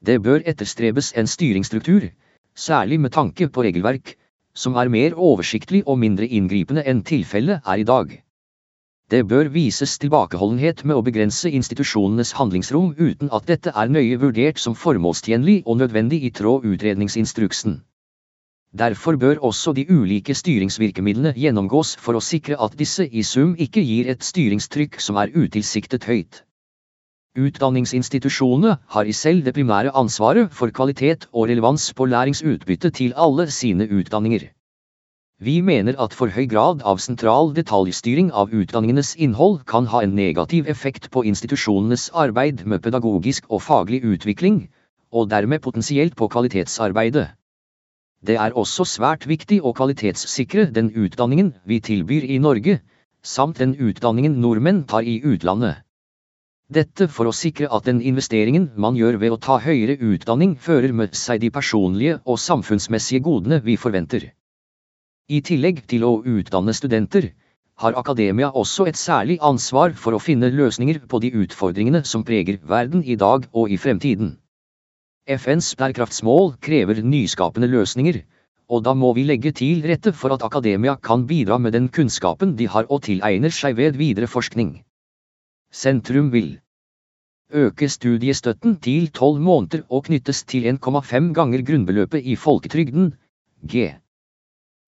Det 0.07 0.21
bør 0.23 0.45
etterstrebes 0.45 1.15
en 1.17 1.27
styringsstruktur, 1.27 2.11
særlig 2.55 3.01
med 3.01 3.17
tanke 3.17 3.49
på 3.49 3.65
regelverk, 3.65 4.15
som 4.55 4.77
er 4.77 4.93
mer 4.93 5.17
oversiktlig 5.17 5.83
og 5.87 5.99
mindre 5.99 6.29
inngripende 6.29 6.85
enn 6.85 7.03
tilfellet 7.03 7.65
er 7.65 7.81
i 7.81 7.89
dag. 7.89 8.26
Det 9.07 9.21
bør 9.31 9.47
vises 9.55 9.93
tilbakeholdenhet 10.03 10.81
med 10.83 10.99
å 10.99 11.03
begrense 11.07 11.51
institusjonenes 11.55 12.33
handlingsrom 12.35 12.89
uten 12.99 13.29
at 13.37 13.45
dette 13.47 13.71
er 13.71 13.93
nøye 13.97 14.17
vurdert 14.19 14.59
som 14.59 14.75
formålstjenlig 14.75 15.61
og 15.65 15.79
nødvendig 15.79 16.19
i 16.27 16.31
tråd 16.35 16.67
utredningsinstruksen. 16.67 17.77
Derfor 18.75 19.15
bør 19.17 19.39
også 19.47 19.77
de 19.79 19.85
ulike 19.87 20.35
styringsvirkemidlene 20.35 21.37
gjennomgås 21.39 21.95
for 22.03 22.19
å 22.19 22.25
sikre 22.31 22.59
at 22.67 22.75
disse 22.83 23.07
i 23.07 23.23
sum 23.23 23.55
ikke 23.63 23.87
gir 23.87 24.11
et 24.11 24.27
styringstrykk 24.27 24.99
som 24.99 25.23
er 25.23 25.31
utilsiktet 25.39 26.11
høyt. 26.11 26.43
Utdanningsinstitusjonene 27.39 28.75
har 28.91 29.07
i 29.07 29.15
selv 29.15 29.47
det 29.47 29.55
primære 29.55 29.95
ansvaret 29.95 30.51
for 30.51 30.75
kvalitet 30.75 31.31
og 31.31 31.47
relevans 31.53 31.93
på 31.95 32.11
læringsutbytte 32.11 32.91
til 32.91 33.15
alle 33.15 33.47
sine 33.55 33.87
utdanninger. 33.87 34.51
Vi 35.39 35.61
mener 35.61 35.99
at 36.01 36.15
for 36.17 36.33
høy 36.33 36.47
grad 36.49 36.81
av 36.91 36.97
sentral 37.05 37.51
detaljstyring 37.57 38.31
av 38.43 38.55
utdanningenes 38.57 39.11
innhold 39.21 39.59
kan 39.69 39.85
ha 39.93 40.01
en 40.01 40.15
negativ 40.17 40.69
effekt 40.73 41.11
på 41.13 41.27
institusjonenes 41.29 42.07
arbeid 42.23 42.63
med 42.65 42.81
pedagogisk 42.87 43.45
og 43.51 43.61
faglig 43.61 44.01
utvikling, 44.01 44.71
og 45.13 45.29
dermed 45.29 45.61
potensielt 45.67 46.17
på 46.17 46.31
kvalitetsarbeidet. 46.33 47.27
Det 48.25 48.39
er 48.41 48.57
også 48.57 48.87
svært 48.89 49.27
viktig 49.29 49.61
å 49.61 49.75
kvalitetssikre 49.77 50.71
den 50.79 50.89
utdanningen 50.97 51.53
vi 51.67 51.83
tilbyr 51.91 52.25
i 52.25 52.39
Norge, 52.41 52.79
samt 53.21 53.61
den 53.61 53.77
utdanningen 53.77 54.41
nordmenn 54.41 54.87
tar 54.89 55.05
i 55.05 55.19
utlandet. 55.21 55.85
Dette 56.73 57.11
for 57.13 57.29
å 57.29 57.37
sikre 57.43 57.69
at 57.69 57.85
den 57.85 58.01
investeringen 58.01 58.71
man 58.75 58.97
gjør 58.97 59.21
ved 59.21 59.37
å 59.37 59.41
ta 59.51 59.61
høyere 59.61 60.01
utdanning 60.01 60.57
fører 60.57 60.97
med 60.97 61.13
seg 61.13 61.45
de 61.45 61.53
personlige 61.53 62.23
og 62.25 62.41
samfunnsmessige 62.41 63.21
godene 63.29 63.61
vi 63.61 63.77
forventer. 63.77 64.31
I 65.27 65.41
tillegg 65.43 65.81
til 65.91 66.05
å 66.07 66.21
utdanne 66.23 66.71
studenter, 66.79 67.33
har 67.83 67.97
akademia 67.99 68.53
også 68.61 68.85
et 68.87 68.99
særlig 69.01 69.37
ansvar 69.49 69.95
for 69.99 70.15
å 70.15 70.21
finne 70.23 70.53
løsninger 70.55 71.01
på 71.11 71.19
de 71.25 71.33
utfordringene 71.43 72.05
som 72.07 72.23
preger 72.29 72.61
verden 72.63 73.03
i 73.03 73.17
dag 73.19 73.49
og 73.51 73.73
i 73.75 73.79
fremtiden. 73.83 74.37
FNs 75.27 75.73
bærekraftsmål 75.81 76.55
krever 76.63 77.03
nyskapende 77.03 77.67
løsninger, 77.73 78.21
og 78.71 78.87
da 78.87 78.95
må 78.95 79.11
vi 79.19 79.27
legge 79.27 79.51
til 79.51 79.83
rette 79.91 80.15
for 80.15 80.31
at 80.37 80.47
akademia 80.47 80.95
kan 81.11 81.27
bidra 81.27 81.59
med 81.59 81.75
den 81.75 81.91
kunnskapen 81.91 82.55
de 82.55 82.71
har 82.71 82.87
og 82.87 83.03
tilegner 83.11 83.51
seg 83.51 83.75
ved 83.83 83.99
videre 83.99 84.31
forskning. 84.31 84.77
Sentrum 85.75 86.31
vil 86.31 86.55
øke 87.51 87.91
studiestøtten 87.91 88.79
til 88.79 89.11
tolv 89.11 89.43
måneder 89.43 89.83
og 89.91 90.07
knyttes 90.07 90.47
til 90.47 90.71
1,5 90.71 91.33
ganger 91.35 91.67
grunnbeløpet 91.67 92.23
i 92.23 92.39
folketrygden, 92.39 93.17
G 93.67 93.91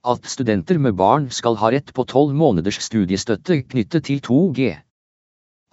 at 0.06 0.26
studenter 0.30 0.78
med 0.78 0.94
barn 0.94 1.30
skal 1.30 1.56
ha 1.58 1.70
rett 1.74 1.90
på 1.94 2.04
tolv 2.06 2.34
måneders 2.34 2.78
studiestøtte 2.84 3.62
knyttet 3.66 4.04
til 4.06 4.20
2G. 4.22 4.68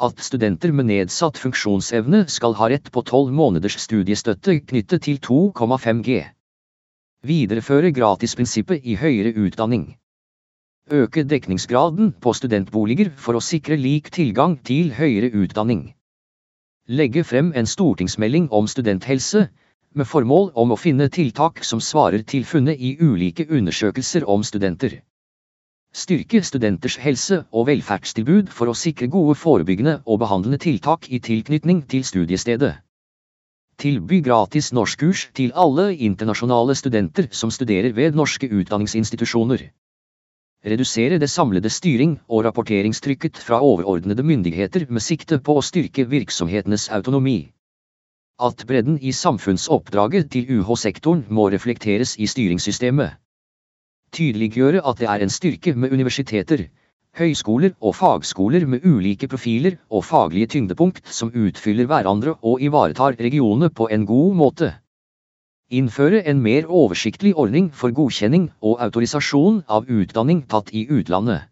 At 0.02 0.19
studenter 0.19 0.73
med 0.73 0.89
nedsatt 0.89 1.38
funksjonsevne 1.38 2.26
skal 2.27 2.57
ha 2.57 2.69
rett 2.73 2.89
på 2.91 3.03
tolv 3.06 3.31
måneders 3.31 3.77
studiestøtte 3.80 4.57
knyttet 4.65 5.06
til 5.06 5.19
2,5G. 5.22 6.23
Videreføre 7.26 7.93
gratisprinsippet 7.93 8.81
i 8.84 8.97
høyere 8.99 9.31
utdanning. 9.45 9.93
Øke 10.91 11.23
dekningsgraden 11.23 12.11
på 12.22 12.34
studentboliger 12.34 13.14
for 13.18 13.38
å 13.38 13.41
sikre 13.41 13.77
lik 13.77 14.11
tilgang 14.14 14.57
til 14.61 14.91
høyere 14.93 15.31
utdanning. 15.34 15.93
Legge 16.88 17.23
frem 17.23 17.53
en 17.56 17.65
stortingsmelding 17.65 18.52
om 18.53 18.68
studenthelse, 18.68 19.47
med 19.96 20.08
formål 20.08 20.50
om 20.62 20.72
å 20.72 20.78
finne 20.80 21.08
tiltak 21.10 21.64
som 21.64 21.82
svarer 21.82 22.24
til 22.28 22.44
funnet 22.46 22.80
i 22.80 22.96
ulike 23.00 23.46
undersøkelser 23.48 24.28
om 24.28 24.44
studenter. 24.44 25.00
Styrke 25.96 26.42
studenters 26.44 26.98
helse- 27.00 27.46
og 27.52 27.70
velferdstilbud 27.70 28.50
for 28.52 28.68
å 28.68 28.76
sikre 28.76 29.08
gode 29.08 29.38
forebyggende 29.40 30.02
og 30.06 30.20
behandlende 30.20 30.60
tiltak 30.60 31.08
i 31.08 31.22
tilknytning 31.24 31.86
til 31.88 32.04
studiestedet. 32.04 32.74
Tilby 33.80 34.20
gratis 34.24 34.74
norskkurs 34.76 35.30
til 35.36 35.56
alle 35.56 35.90
internasjonale 35.96 36.76
studenter 36.76 37.28
som 37.32 37.52
studerer 37.52 37.96
ved 37.96 38.16
norske 38.16 38.48
utdanningsinstitusjoner. 38.48 39.70
Redusere 40.66 41.20
det 41.20 41.30
samlede 41.30 41.70
styring- 41.70 42.20
og 42.28 42.44
rapporteringstrykket 42.46 43.38
fra 43.38 43.60
overordnede 43.62 44.24
myndigheter 44.24 44.88
med 44.90 45.04
sikte 45.04 45.40
på 45.40 45.56
å 45.60 45.64
styrke 45.64 46.08
virksomhetenes 46.10 46.90
autonomi. 46.90 47.54
At 48.38 48.66
bredden 48.68 48.98
i 48.99 49.14
samfunnsoppdraget 49.16 50.26
til 50.32 50.49
UH-sektoren 50.57 51.22
må 51.30 51.48
reflekteres 51.53 52.18
i 52.20 52.28
styringssystemet. 52.28 53.14
Tydeliggjøre 54.12 54.82
at 54.84 54.99
det 54.99 55.07
er 55.07 55.24
en 55.24 55.32
styrke 55.32 55.72
med 55.74 55.94
universiteter, 55.95 56.66
høyskoler 57.16 57.72
og 57.80 57.95
fagskoler 57.95 58.66
med 58.68 58.84
ulike 58.84 59.30
profiler 59.32 59.78
og 59.90 60.03
faglige 60.03 60.52
tyngdepunkt 60.52 61.07
som 61.07 61.32
utfyller 61.32 61.88
hverandre 61.88 62.36
og 62.44 62.60
ivaretar 62.62 63.16
regionene 63.20 63.70
på 63.70 63.88
en 63.88 64.06
god 64.06 64.36
måte. 64.36 64.74
Innføre 65.72 66.26
en 66.28 66.41
mer 66.44 66.68
oversiktlig 66.68 67.32
ordning 67.40 67.72
for 67.74 67.95
godkjenning 67.95 68.49
og 68.62 68.82
autorisasjon 68.84 69.64
av 69.70 69.88
utdanning 69.88 70.44
tatt 70.52 70.76
i 70.76 70.84
utlandet. 70.91 71.48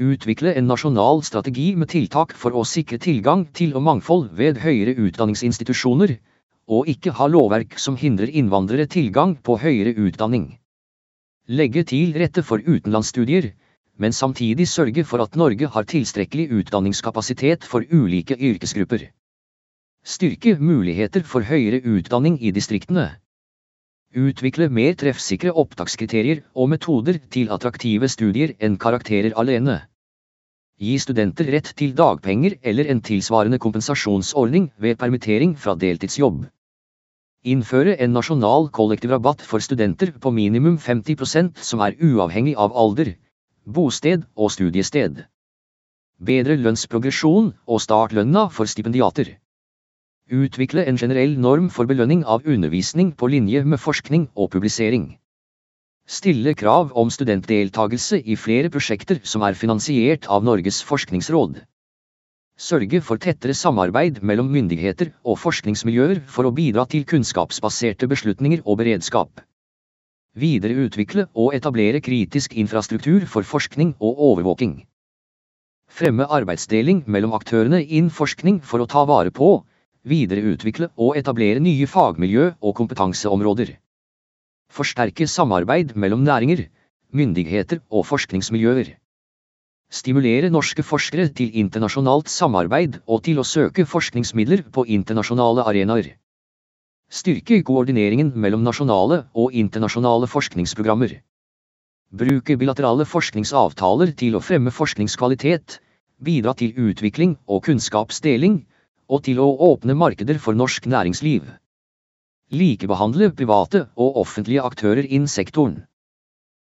Utvikle 0.00 0.54
en 0.56 0.64
nasjonal 0.64 1.18
strategi 1.20 1.74
med 1.76 1.90
tiltak 1.92 2.30
for 2.32 2.54
å 2.56 2.62
sikre 2.64 2.96
tilgang 3.04 3.42
til 3.52 3.74
og 3.76 3.82
mangfold 3.84 4.30
ved 4.38 4.56
høyere 4.62 4.94
utdanningsinstitusjoner, 4.96 6.14
og 6.72 6.88
ikke 6.88 7.12
ha 7.18 7.26
lovverk 7.28 7.76
som 7.76 7.98
hindrer 8.00 8.32
innvandrere 8.32 8.86
tilgang 8.88 9.34
på 9.36 9.58
høyere 9.60 9.92
utdanning. 10.00 10.46
Legge 11.52 11.84
til 11.84 12.16
rette 12.16 12.40
for 12.46 12.64
utenlandsstudier, 12.64 13.50
men 14.00 14.16
samtidig 14.16 14.70
sørge 14.72 15.04
for 15.04 15.20
at 15.20 15.36
Norge 15.36 15.68
har 15.68 15.84
tilstrekkelig 15.92 16.48
utdanningskapasitet 16.62 17.68
for 17.68 17.84
ulike 17.92 18.40
yrkesgrupper. 18.40 19.10
Styrke 20.00 20.56
muligheter 20.56 21.28
for 21.28 21.44
høyere 21.44 21.82
utdanning 21.84 22.40
i 22.40 22.54
distriktene. 22.56 23.10
Utvikle 24.16 24.72
mer 24.72 24.96
treffsikre 24.96 25.52
opptakskriterier 25.52 26.40
og 26.56 26.72
metoder 26.72 27.20
til 27.28 27.52
attraktive 27.52 28.08
studier 28.08 28.56
enn 28.58 28.80
karakterer 28.80 29.36
alene. 29.36 29.82
Gi 30.80 30.94
studenter 30.96 31.44
rett 31.52 31.66
til 31.76 31.90
dagpenger 31.92 32.54
eller 32.64 32.88
en 32.88 33.02
tilsvarende 33.04 33.58
kompensasjonsordning 33.60 34.70
ved 34.80 34.96
permittering 35.02 35.52
fra 35.60 35.74
deltidsjobb. 35.76 36.46
Innføre 37.44 37.98
en 38.00 38.14
nasjonal 38.16 38.70
kollektivrabatt 38.72 39.44
for 39.44 39.60
studenter 39.60 40.14
på 40.24 40.32
minimum 40.32 40.78
50% 40.80 41.60
som 41.68 41.84
er 41.84 42.00
uavhengig 42.00 42.56
av 42.56 42.72
alder, 42.72 43.12
bosted 43.68 44.24
og 44.36 44.54
studiested. 44.56 45.20
Bedre 46.16 46.56
lønnsprogresjon 46.56 47.52
og 47.68 47.84
startlønna 47.84 48.48
for 48.48 48.68
stipendiater. 48.68 49.36
Utvikle 50.32 50.88
en 50.88 50.96
generell 50.96 51.36
norm 51.36 51.68
for 51.68 51.88
belønning 51.88 52.24
av 52.24 52.48
undervisning 52.48 53.12
på 53.12 53.28
linje 53.28 53.64
med 53.64 53.84
forskning 53.84 54.30
og 54.34 54.48
publisering. 54.56 55.10
Stille 56.10 56.56
krav 56.58 56.88
om 56.98 57.10
studentdeltagelse 57.14 58.18
i 58.26 58.34
flere 58.34 58.66
prosjekter 58.74 59.20
som 59.22 59.44
er 59.46 59.54
finansiert 59.54 60.24
av 60.26 60.42
Norges 60.42 60.80
forskningsråd. 60.82 61.60
Sørge 62.58 62.98
for 63.06 63.20
tettere 63.22 63.54
samarbeid 63.54 64.18
mellom 64.26 64.48
myndigheter 64.50 65.12
og 65.22 65.38
forskningsmiljøer 65.38 66.18
for 66.26 66.48
å 66.48 66.50
bidra 66.56 66.82
til 66.90 67.04
kunnskapsbaserte 67.12 68.08
beslutninger 68.10 68.64
og 68.64 68.80
beredskap. 68.80 69.44
Videreutvikle 70.34 71.28
og 71.44 71.54
etablere 71.54 72.00
kritisk 72.02 72.56
infrastruktur 72.58 73.28
for 73.30 73.46
forskning 73.46 73.92
og 74.00 74.18
overvåking. 74.32 74.72
Fremme 76.00 76.26
arbeidsdeling 76.26 77.04
mellom 77.06 77.36
aktørene 77.38 77.84
innen 77.84 78.10
forskning 78.10 78.58
for 78.66 78.82
å 78.82 78.88
ta 78.90 79.04
vare 79.06 79.30
på, 79.30 79.52
videreutvikle 80.02 80.90
og 80.98 81.14
etablere 81.22 81.62
nye 81.62 81.86
fagmiljø 81.86 82.50
og 82.58 82.76
kompetanseområder. 82.82 83.76
Forsterke 84.70 85.26
samarbeid 85.26 85.96
mellom 85.96 86.22
næringer, 86.22 86.64
myndigheter 87.12 87.80
og 87.90 88.06
forskningsmiljøer. 88.06 88.94
Stimulere 89.90 90.50
norske 90.54 90.84
forskere 90.86 91.26
til 91.34 91.56
internasjonalt 91.58 92.30
samarbeid 92.30 93.00
og 93.06 93.24
til 93.26 93.40
å 93.42 93.46
søke 93.46 93.82
forskningsmidler 93.92 94.62
på 94.70 94.84
internasjonale 94.86 95.64
arenaer. 95.66 96.12
Styrke 97.10 97.58
koordineringen 97.66 98.30
mellom 98.38 98.62
nasjonale 98.62 99.24
og 99.34 99.56
internasjonale 99.64 100.28
forskningsprogrammer. 100.30 101.16
Bruke 102.14 102.54
bilaterale 102.60 103.06
forskningsavtaler 103.06 104.14
til 104.22 104.38
å 104.38 104.42
fremme 104.42 104.70
forskningskvalitet, 104.70 105.80
bidra 106.22 106.54
til 106.54 106.78
utvikling 106.78 107.34
og 107.50 107.64
kunnskapsdeling, 107.66 108.60
og 109.10 109.24
til 109.26 109.42
å 109.42 109.50
åpne 109.72 109.98
markeder 109.98 110.38
for 110.38 110.54
norsk 110.54 110.86
næringsliv. 110.86 111.50
Likebehandle 112.50 113.28
private 113.30 113.84
og 113.94 114.16
offentlige 114.24 114.62
aktører 114.66 115.06
innen 115.06 115.30
sektoren. 115.30 115.84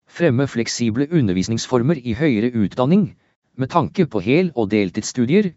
Fremme 0.06 0.44
fleksible 0.46 1.08
undervisningsformer 1.10 1.98
i 1.98 2.12
høyere 2.14 2.52
utdanning, 2.54 3.08
med 3.58 3.70
tanke 3.72 4.06
på 4.06 4.20
hel- 4.22 4.52
og 4.54 4.70
deltidsstudier, 4.70 5.48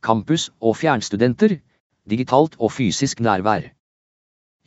campus- 0.00 0.52
og 0.60 0.76
fjernstudenter, 0.78 1.56
digitalt 2.06 2.54
og 2.60 2.70
fysisk 2.70 3.20
nærvær. 3.26 3.72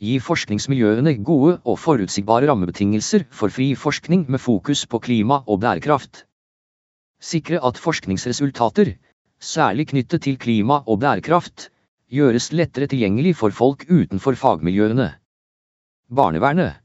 Gi 0.04 0.18
forskningsmiljøene 0.20 1.14
gode 1.24 1.54
og 1.64 1.78
forutsigbare 1.80 2.50
rammebetingelser 2.50 3.24
for 3.30 3.48
fri 3.48 3.70
forskning 3.74 4.26
med 4.28 4.38
fokus 4.38 4.84
på 4.84 5.00
klima 5.00 5.40
og 5.46 5.62
bærekraft. 5.64 6.26
Sikre 7.20 7.62
at 7.64 7.80
forskningsresultater, 7.80 8.92
særlig 9.40 9.88
knyttet 9.94 10.28
til 10.28 10.36
klima 10.36 10.82
og 10.84 11.00
bærekraft, 11.00 11.70
gjøres 12.12 12.52
lettere 12.52 12.86
tilgjengelig 12.86 13.34
for 13.36 13.50
folk 13.50 13.82
utenfor 13.90 14.36
fagmiljøene. 14.38 15.08
Barnevernet 16.06 16.82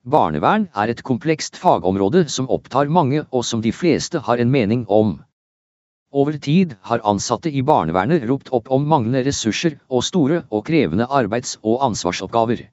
Barnevern 0.00 0.70
er 0.72 0.88
et 0.88 1.02
komplekst 1.04 1.58
fagområde 1.60 2.22
som 2.32 2.48
opptar 2.48 2.88
mange 2.88 3.26
og 3.30 3.44
som 3.44 3.60
de 3.60 3.72
fleste 3.72 4.22
har 4.24 4.40
en 4.40 4.50
mening 4.50 4.86
om. 4.88 5.18
Over 6.10 6.38
tid 6.40 6.72
har 6.88 7.04
ansatte 7.04 7.52
i 7.52 7.60
barnevernet 7.62 8.24
ropt 8.30 8.48
opp 8.56 8.70
om 8.72 8.88
manglende 8.88 9.20
ressurser 9.26 9.76
og 9.90 10.02
store 10.08 10.40
og 10.48 10.64
krevende 10.66 11.06
arbeids- 11.06 11.58
og 11.62 11.84
ansvarsoppgaver. 11.90 12.64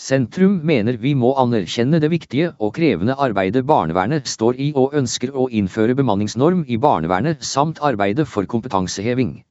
Sentrum 0.00 0.56
mener 0.64 0.96
vi 0.96 1.12
må 1.14 1.34
anerkjenne 1.36 2.00
det 2.00 2.08
viktige 2.10 2.54
og 2.58 2.72
krevende 2.80 3.18
arbeidet 3.20 3.66
barnevernet 3.68 4.26
står 4.26 4.56
i 4.56 4.72
og 4.72 4.96
ønsker 4.96 5.36
å 5.36 5.50
innføre 5.52 5.94
bemanningsnorm 5.94 6.64
i 6.66 6.80
barnevernet 6.80 7.44
samt 7.44 7.84
arbeide 7.84 8.24
for 8.24 8.48
kompetanseheving. 8.48 9.42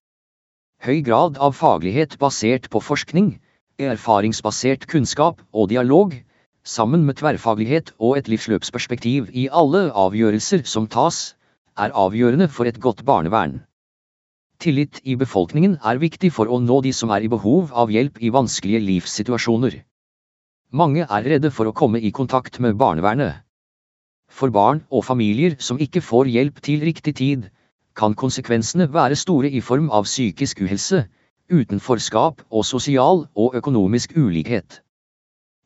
Høy 0.80 1.01
grad 1.03 1.35
av 1.43 1.57
faglighet 1.60 2.14
basert 2.22 2.69
på 2.72 2.80
forskning, 2.80 3.34
erfaringsbasert 3.84 4.85
kunnskap 4.88 5.41
og 5.51 5.68
dialog 5.73 6.14
sammen 6.64 7.03
med 7.03 7.18
tverrfaglighet 7.19 7.91
og 7.99 8.15
et 8.15 8.30
livsløpsperspektiv 8.31 9.27
i 9.35 9.49
alle 9.51 9.89
avgjørelser 9.91 10.64
som 10.64 10.88
tas, 10.88 11.35
er 11.76 11.91
avgjørende 11.91 12.47
for 12.47 12.69
et 12.72 12.80
godt 12.80 13.03
barnevern. 13.03 13.60
Tillit 14.64 15.01
i 15.03 15.18
befolkningen 15.19 15.76
er 15.84 15.99
viktig 15.99 16.31
for 16.35 16.47
å 16.47 16.61
nå 16.64 16.80
de 16.88 16.95
som 16.95 17.11
er 17.11 17.27
i 17.27 17.31
behov 17.31 17.76
av 17.76 17.91
hjelp 17.91 18.23
i 18.23 18.31
vanskelige 18.31 18.84
livssituasjoner. 18.88 19.81
Mange 20.72 21.03
er 21.03 21.27
redde 21.27 21.51
for 21.51 21.68
å 21.68 21.76
komme 21.76 21.99
i 21.99 22.15
kontakt 22.15 22.60
med 22.64 22.80
barnevernet. 22.80 23.43
For 24.31 24.47
barn 24.47 24.85
og 24.91 25.03
familier 25.03 25.60
som 25.60 25.80
ikke 25.80 26.03
får 26.07 26.31
hjelp 26.31 26.64
til 26.64 26.88
riktig 26.88 27.15
tid, 27.19 27.49
kan 27.99 28.15
konsekvensene 28.15 28.88
være 28.93 29.17
store 29.19 29.49
i 29.51 29.61
form 29.61 29.89
av 29.91 30.07
psykisk 30.07 30.61
uhelse, 30.63 31.03
utenforskap 31.51 32.45
og 32.49 32.65
sosial 32.65 33.26
og 33.35 33.57
økonomisk 33.59 34.15
ulikhet. 34.15 34.81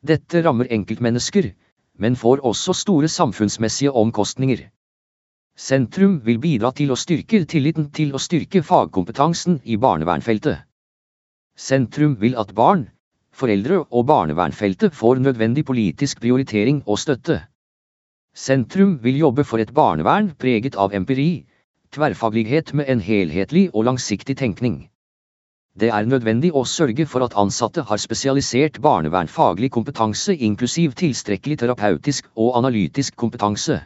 Dette 0.04 0.42
rammer 0.46 0.72
enkeltmennesker, 0.72 1.52
men 2.00 2.16
får 2.16 2.42
også 2.44 2.74
store 2.74 3.08
samfunnsmessige 3.08 3.92
omkostninger. 3.92 4.66
Sentrum 5.56 6.18
vil 6.26 6.40
bidra 6.42 6.72
til 6.74 6.92
å 6.92 6.98
styrke 6.98 7.44
tilliten 7.46 7.92
til 7.94 8.16
å 8.16 8.22
styrke 8.22 8.64
fagkompetansen 8.66 9.60
i 9.64 9.78
barnevernfeltet. 9.78 10.66
Sentrum 11.56 12.18
vil 12.20 12.34
at 12.42 12.56
barn, 12.58 12.88
foreldre 13.32 13.84
og 13.86 14.08
barnevernfeltet 14.10 14.96
får 14.98 15.22
nødvendig 15.22 15.66
politisk 15.70 16.24
prioritering 16.26 16.82
og 16.88 16.98
støtte. 17.00 17.44
Sentrum 18.34 18.98
vil 19.04 19.22
jobbe 19.22 19.46
for 19.46 19.62
et 19.62 19.74
barnevern 19.74 20.32
preget 20.42 20.76
av 20.76 20.98
empiri, 20.98 21.46
tverrfaglighet 21.96 22.74
med 22.74 22.90
en 22.90 23.00
helhetlig 23.00 23.70
og 23.74 23.86
langsiktig 23.90 24.36
tenkning. 24.38 24.90
Det 25.74 25.90
er 25.90 26.06
nødvendig 26.06 26.52
å 26.54 26.62
sørge 26.70 27.06
for 27.10 27.26
at 27.26 27.34
ansatte 27.40 27.82
har 27.90 28.02
spesialisert 28.02 28.78
barnevernfaglig 28.82 29.72
kompetanse 29.74 30.36
inklusiv 30.36 30.94
tilstrekkelig 31.00 31.58
terapeutisk 31.64 32.28
og 32.36 32.58
analytisk 32.60 33.16
kompetanse. 33.16 33.80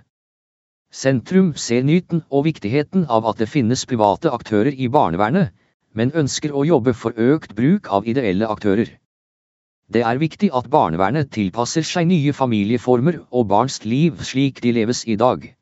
Sentrum 0.92 1.54
ser 1.56 1.84
nyten 1.84 2.26
og 2.30 2.46
viktigheten 2.48 3.06
av 3.10 3.26
at 3.32 3.40
det 3.40 3.48
finnes 3.52 3.86
private 3.86 4.32
aktører 4.32 4.76
i 4.76 4.88
barnevernet, 4.92 5.52
men 5.96 6.12
ønsker 6.12 6.54
å 6.56 6.64
jobbe 6.68 6.94
for 6.94 7.16
økt 7.16 7.56
bruk 7.56 7.88
av 7.92 8.08
ideelle 8.08 8.48
aktører. 8.48 8.92
Det 9.88 10.04
er 10.04 10.20
viktig 10.20 10.52
at 10.52 10.68
barnevernet 10.72 11.32
tilpasser 11.32 11.88
seg 11.88 12.08
nye 12.08 12.34
familieformer 12.36 13.22
og 13.32 13.48
barns 13.48 13.86
liv 13.86 14.20
slik 14.24 14.60
de 14.64 14.76
leves 14.76 15.06
i 15.08 15.16
dag. 15.16 15.54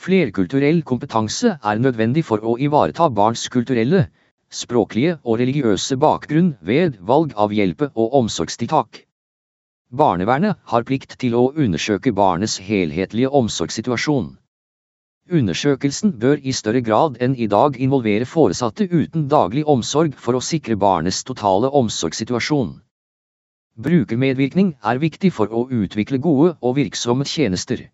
Flerkulturell 0.00 0.78
kompetanse 0.88 1.50
er 1.60 1.80
nødvendig 1.84 2.22
for 2.24 2.40
å 2.40 2.54
ivareta 2.66 3.10
barns 3.12 3.42
kulturelle, 3.52 4.06
språklige 4.48 5.18
og 5.24 5.36
religiøse 5.42 5.98
bakgrunn 6.00 6.54
ved 6.70 6.96
valg 7.10 7.34
av 7.36 7.52
hjelpe- 7.52 7.90
og 7.94 8.16
omsorgstiltak. 8.22 9.02
Barnevernet 9.92 10.56
har 10.72 10.86
plikt 10.88 11.18
til 11.20 11.36
å 11.36 11.50
undersøke 11.52 12.14
barnets 12.16 12.56
helhetlige 12.70 13.28
omsorgssituasjon. 13.42 14.32
Undersøkelsen 15.40 16.16
bør 16.24 16.40
i 16.48 16.56
større 16.62 16.80
grad 16.88 17.20
enn 17.20 17.36
i 17.36 17.50
dag 17.58 17.76
involvere 17.76 18.32
foresatte 18.32 18.88
uten 18.88 19.28
daglig 19.28 19.68
omsorg 19.68 20.16
for 20.16 20.38
å 20.38 20.44
sikre 20.48 20.80
barnets 20.80 21.20
totale 21.28 21.68
omsorgssituasjon. 21.84 22.72
Brukermedvirkning 23.76 24.74
er 24.80 25.04
viktig 25.04 25.36
for 25.36 25.52
å 25.52 25.68
utvikle 25.68 26.24
gode 26.24 26.56
og 26.62 26.78
virksomme 26.80 27.28
tjenester. 27.28 27.90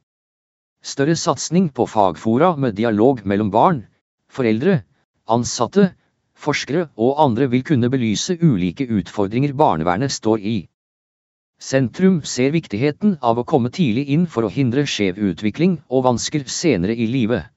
Større 0.86 1.16
satsing 1.18 1.64
på 1.74 1.84
fagfora 1.90 2.52
med 2.62 2.76
dialog 2.78 3.24
mellom 3.26 3.48
barn, 3.50 3.80
foreldre, 4.30 4.84
ansatte, 5.26 5.88
forskere 6.38 6.84
og 6.94 7.18
andre 7.24 7.48
vil 7.50 7.64
kunne 7.66 7.90
belyse 7.90 8.36
ulike 8.38 8.86
utfordringer 9.00 9.56
barnevernet 9.58 10.14
står 10.14 10.44
i. 10.46 10.54
Sentrum 11.58 12.20
ser 12.22 12.54
viktigheten 12.54 13.16
av 13.18 13.40
å 13.40 13.46
komme 13.50 13.72
tidlig 13.74 14.06
inn 14.14 14.28
for 14.30 14.46
å 14.46 14.52
hindre 14.52 14.86
skjev 14.86 15.18
utvikling 15.32 15.80
og 15.90 16.06
vansker 16.06 16.46
senere 16.46 16.94
i 16.94 17.10
livet. 17.10 17.50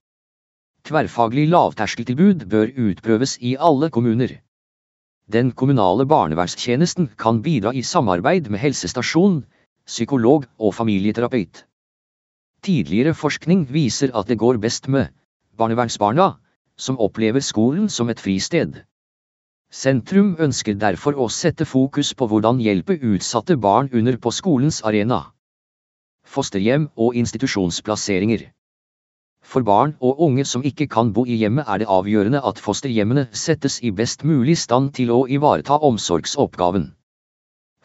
Tverrfaglig 0.90 1.46
lavterskeltilbud 1.54 2.50
bør 2.50 2.74
utprøves 2.90 3.38
i 3.46 3.54
alle 3.60 3.92
kommuner. 3.94 4.40
Den 5.30 5.54
kommunale 5.54 6.10
barnevernstjenesten 6.10 7.12
kan 7.22 7.44
bidra 7.46 7.78
i 7.78 7.86
samarbeid 7.86 8.50
med 8.50 8.66
helsestasjon, 8.66 9.44
psykolog 9.86 10.50
og 10.58 10.74
familieterapeut. 10.74 11.69
Tidligere 12.64 13.14
forskning 13.16 13.68
viser 13.74 14.12
at 14.20 14.28
det 14.28 14.38
går 14.40 14.58
best 14.60 14.88
med 14.88 15.14
barnevernsbarna, 15.60 16.34
som 16.78 17.00
opplever 17.00 17.44
skolen 17.44 17.90
som 17.90 18.10
et 18.10 18.20
fristed. 18.20 18.82
Sentrum 19.72 20.36
ønsker 20.40 20.76
derfor 20.82 21.16
å 21.16 21.28
sette 21.30 21.66
fokus 21.66 22.14
på 22.18 22.28
hvordan 22.28 22.60
hjelpe 22.64 22.98
utsatte 23.14 23.58
barn 23.58 23.92
under 23.94 24.18
på 24.18 24.32
skolens 24.34 24.82
arena. 24.84 25.20
Fosterhjem 26.26 26.90
og 26.98 27.16
institusjonsplasseringer. 27.16 28.50
For 29.44 29.64
barn 29.64 29.96
og 30.02 30.20
unge 30.26 30.46
som 30.46 30.64
ikke 30.66 30.90
kan 30.92 31.14
bo 31.14 31.26
i 31.26 31.38
hjemmet 31.40 31.68
er 31.68 31.82
det 31.82 31.88
avgjørende 31.90 32.42
at 32.52 32.60
fosterhjemmene 32.60 33.28
settes 33.32 33.80
i 33.84 33.92
best 33.96 34.26
mulig 34.28 34.58
stand 34.58 34.92
til 34.98 35.14
å 35.16 35.26
ivareta 35.30 35.80
omsorgsoppgaven. 35.80 36.92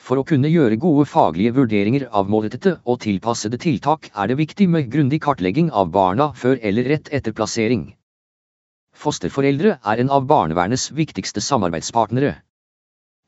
For 0.04 0.20
å 0.20 0.24
kunne 0.28 0.50
gjøre 0.52 0.76
gode 0.76 1.06
faglige 1.08 1.54
vurderinger 1.56 2.02
av 2.12 2.28
målrettede 2.28 2.74
og 2.84 2.98
tilpassede 3.00 3.56
tiltak 3.62 4.10
er 4.12 4.28
det 4.28 4.36
viktig 4.36 4.66
med 4.68 4.90
grundig 4.92 5.22
kartlegging 5.24 5.70
av 5.72 5.88
barna 5.94 6.26
før 6.36 6.58
eller 6.60 6.90
rett 6.92 7.08
etter 7.08 7.32
plassering. 7.32 7.86
Fosterforeldre 8.92 9.78
er 9.80 10.02
en 10.02 10.12
av 10.12 10.26
barnevernets 10.28 10.90
viktigste 10.92 11.40
samarbeidspartnere. 11.40 12.34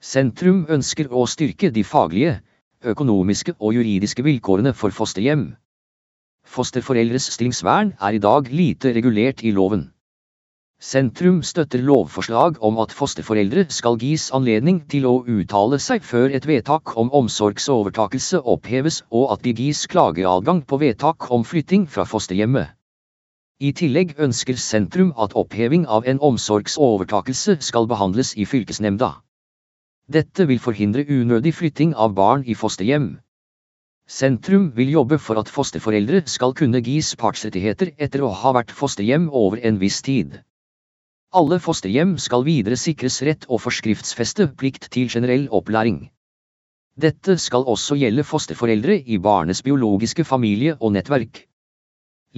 Sentrum 0.05 0.67
ønsker 0.69 1.09
å 1.09 1.25
styrke 1.25 1.73
de 1.73 1.87
faglige, 1.95 2.37
økonomiske 2.85 3.57
og 3.57 3.73
juridiske 3.79 4.27
vilkårene 4.29 4.77
for 4.77 4.93
fosterhjem. 4.93 5.49
Fosterforeldres 6.45 7.33
stillingsvern 7.33 7.97
er 7.97 8.21
i 8.21 8.23
dag 8.23 8.53
lite 8.53 8.93
regulert 8.93 9.41
i 9.43 9.57
loven. 9.57 9.89
Sentrum 10.87 11.39
støtter 11.43 11.81
lovforslag 11.81 12.59
om 12.63 12.77
at 12.83 12.93
fosterforeldre 12.93 13.65
skal 13.73 13.97
gis 13.99 14.27
anledning 14.37 14.83
til 14.93 15.07
å 15.09 15.15
uttale 15.25 15.79
seg 15.81 16.05
før 16.05 16.35
et 16.37 16.45
vedtak 16.47 16.93
om 17.01 17.09
omsorgsovertakelse 17.17 18.43
oppheves 18.55 19.01
og 19.11 19.33
at 19.33 19.43
de 19.43 19.55
gis 19.57 19.87
klageadgang 19.89 20.61
på 20.63 20.79
vedtak 20.85 21.31
om 21.33 21.47
flytting 21.49 21.87
fra 21.89 22.05
fosterhjemmet. 22.05 22.71
I 23.59 23.73
tillegg 23.73 24.15
ønsker 24.21 24.61
sentrum 24.61 25.15
at 25.17 25.33
oppheving 25.35 25.87
av 25.89 26.05
en 26.07 26.21
omsorgsovertakelse 26.21 27.57
skal 27.71 27.89
behandles 27.89 28.35
i 28.37 28.45
fylkesnemnda. 28.45 29.15
Dette 30.13 30.47
vil 30.47 30.61
forhindre 30.61 31.07
unødig 31.09 31.55
flytting 31.57 31.95
av 31.97 32.13
barn 32.15 32.45
i 32.45 32.55
fosterhjem. 32.55 33.15
Sentrum 34.07 34.75
vil 34.77 34.93
jobbe 34.93 35.19
for 35.19 35.41
at 35.41 35.49
fosterforeldre 35.49 36.27
skal 36.31 36.53
kunne 36.55 36.85
gis 36.85 37.15
partsrettigheter 37.17 37.97
etter 37.97 38.23
å 38.23 38.35
ha 38.45 38.53
vært 38.61 38.77
fosterhjem 38.77 39.33
over 39.33 39.65
en 39.65 39.81
viss 39.81 40.03
tid. 40.05 40.45
Alle 41.37 41.59
fosterhjem 41.61 42.15
skal 42.17 42.47
videre 42.47 42.79
sikres 42.81 43.19
rett 43.29 43.43
og 43.53 43.61
forskriftsfeste 43.61 44.47
plikt 44.57 44.87
til 44.95 45.11
generell 45.13 45.43
opplæring. 45.59 45.99
Dette 46.97 47.37
skal 47.37 47.67
også 47.69 47.99
gjelde 48.01 48.25
fosterforeldre 48.25 48.97
i 49.05 49.19
barnets 49.27 49.61
biologiske 49.67 50.25
familie 50.25 50.79
og 50.81 50.95
nettverk. 50.95 51.43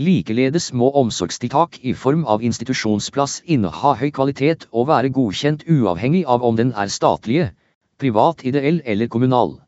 Likeledes 0.08 0.72
må 0.72 0.90
omsorgstiltak 0.98 1.78
i 1.82 1.94
form 1.94 2.26
av 2.26 2.42
institusjonsplass 2.42 3.38
inneha 3.46 3.94
høy 4.02 4.10
kvalitet 4.18 4.66
og 4.72 4.90
være 4.90 5.14
godkjent 5.14 5.62
uavhengig 5.70 6.24
av 6.26 6.42
om 6.50 6.58
den 6.58 6.74
er 6.74 6.90
statlige, 6.90 7.48
privat 8.02 8.42
ideell 8.42 8.82
eller 8.84 9.06
kommunal. 9.06 9.60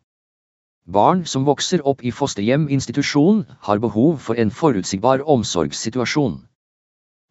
Barn 0.90 1.22
som 1.22 1.46
vokser 1.46 1.86
opp 1.86 2.02
i 2.02 2.10
fosterhjem-institusjon 2.10 3.44
har 3.70 3.78
behov 3.78 4.18
for 4.26 4.34
en 4.34 4.50
forutsigbar 4.50 5.22
omsorgssituasjon. 5.22 6.40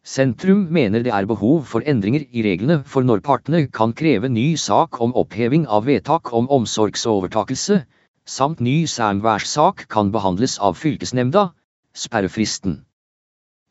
Sentrum 0.02 0.60
mener 0.72 1.02
det 1.04 1.12
er 1.12 1.26
behov 1.28 1.66
for 1.68 1.84
endringer 1.84 2.22
i 2.32 2.42
reglene 2.42 2.78
for 2.88 3.04
når 3.04 3.20
partene 3.20 3.66
kan 3.78 3.92
kreve 3.92 4.30
ny 4.32 4.56
sak 4.56 4.96
om 5.04 5.12
oppheving 5.12 5.66
av 5.68 5.84
vedtak 5.84 6.32
om 6.32 6.48
omsorgsovertakelse, 6.48 7.82
samt 8.24 8.62
ny 8.64 8.86
særværssak 8.88 9.84
kan 9.92 10.08
behandles 10.10 10.56
av 10.58 10.78
fylkesnemnda, 10.80 11.50
sperrefristen. 11.92 12.78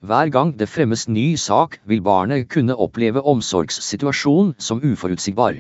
Hver 0.05 0.29
gang 0.29 0.53
det 0.59 0.69
fremmes 0.69 1.07
ny 1.09 1.35
sak 1.35 1.79
vil 1.89 2.03
barnet 2.05 2.45
kunne 2.53 2.77
oppleve 2.77 3.23
omsorgssituasjon 3.25 4.53
som 4.59 4.83
uforutsigbar. 4.85 5.57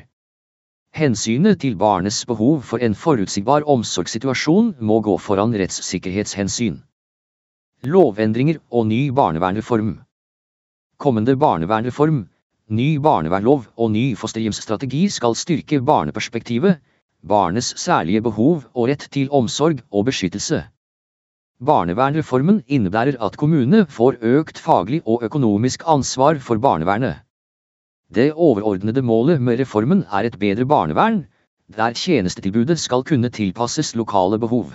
Hensynet 0.93 1.59
til 1.61 1.75
barnets 1.75 2.25
behov 2.29 2.61
for 2.61 2.77
en 2.79 2.93
forutsigbar 2.93 3.65
omsorgssituasjon 3.65 4.75
må 4.79 5.01
gå 5.01 5.17
foran 5.17 5.57
rettssikkerhetshensyn. 5.63 6.77
Lovendringer 7.83 8.61
og 8.69 8.87
ny 8.87 9.09
barnevernreform 9.09 9.97
kommende 10.99 11.35
barnevernreform, 11.39 12.25
ny 12.69 12.89
barnevernlov 13.01 13.69
og 13.77 13.91
ny 13.91 14.03
fosterhjemsstrategi 14.19 15.05
skal 15.09 15.37
styrke 15.39 15.79
barneperspektivet, 15.81 16.81
barnets 17.23 17.71
særlige 17.81 18.21
behov 18.21 18.65
og 18.73 18.89
rett 18.91 19.07
til 19.11 19.31
omsorg 19.31 19.79
og 19.91 20.05
beskyttelse. 20.11 20.61
Barnevernreformen 21.65 22.61
innebærer 22.67 23.17
at 23.19 23.37
kommunene 23.39 23.85
får 23.89 24.19
økt 24.23 24.59
faglig 24.63 25.01
og 25.05 25.23
økonomisk 25.27 25.83
ansvar 25.87 26.39
for 26.39 26.59
barnevernet. 26.59 27.23
Det 28.15 28.31
overordnede 28.33 29.01
målet 29.01 29.41
med 29.41 29.59
reformen 29.59 30.05
er 30.11 30.27
et 30.27 30.39
bedre 30.39 30.65
barnevern, 30.65 31.25
der 31.77 31.93
tjenestetilbudet 31.93 32.79
skal 32.79 33.03
kunne 33.03 33.29
tilpasses 33.29 33.95
lokale 33.95 34.39
behov. 34.39 34.71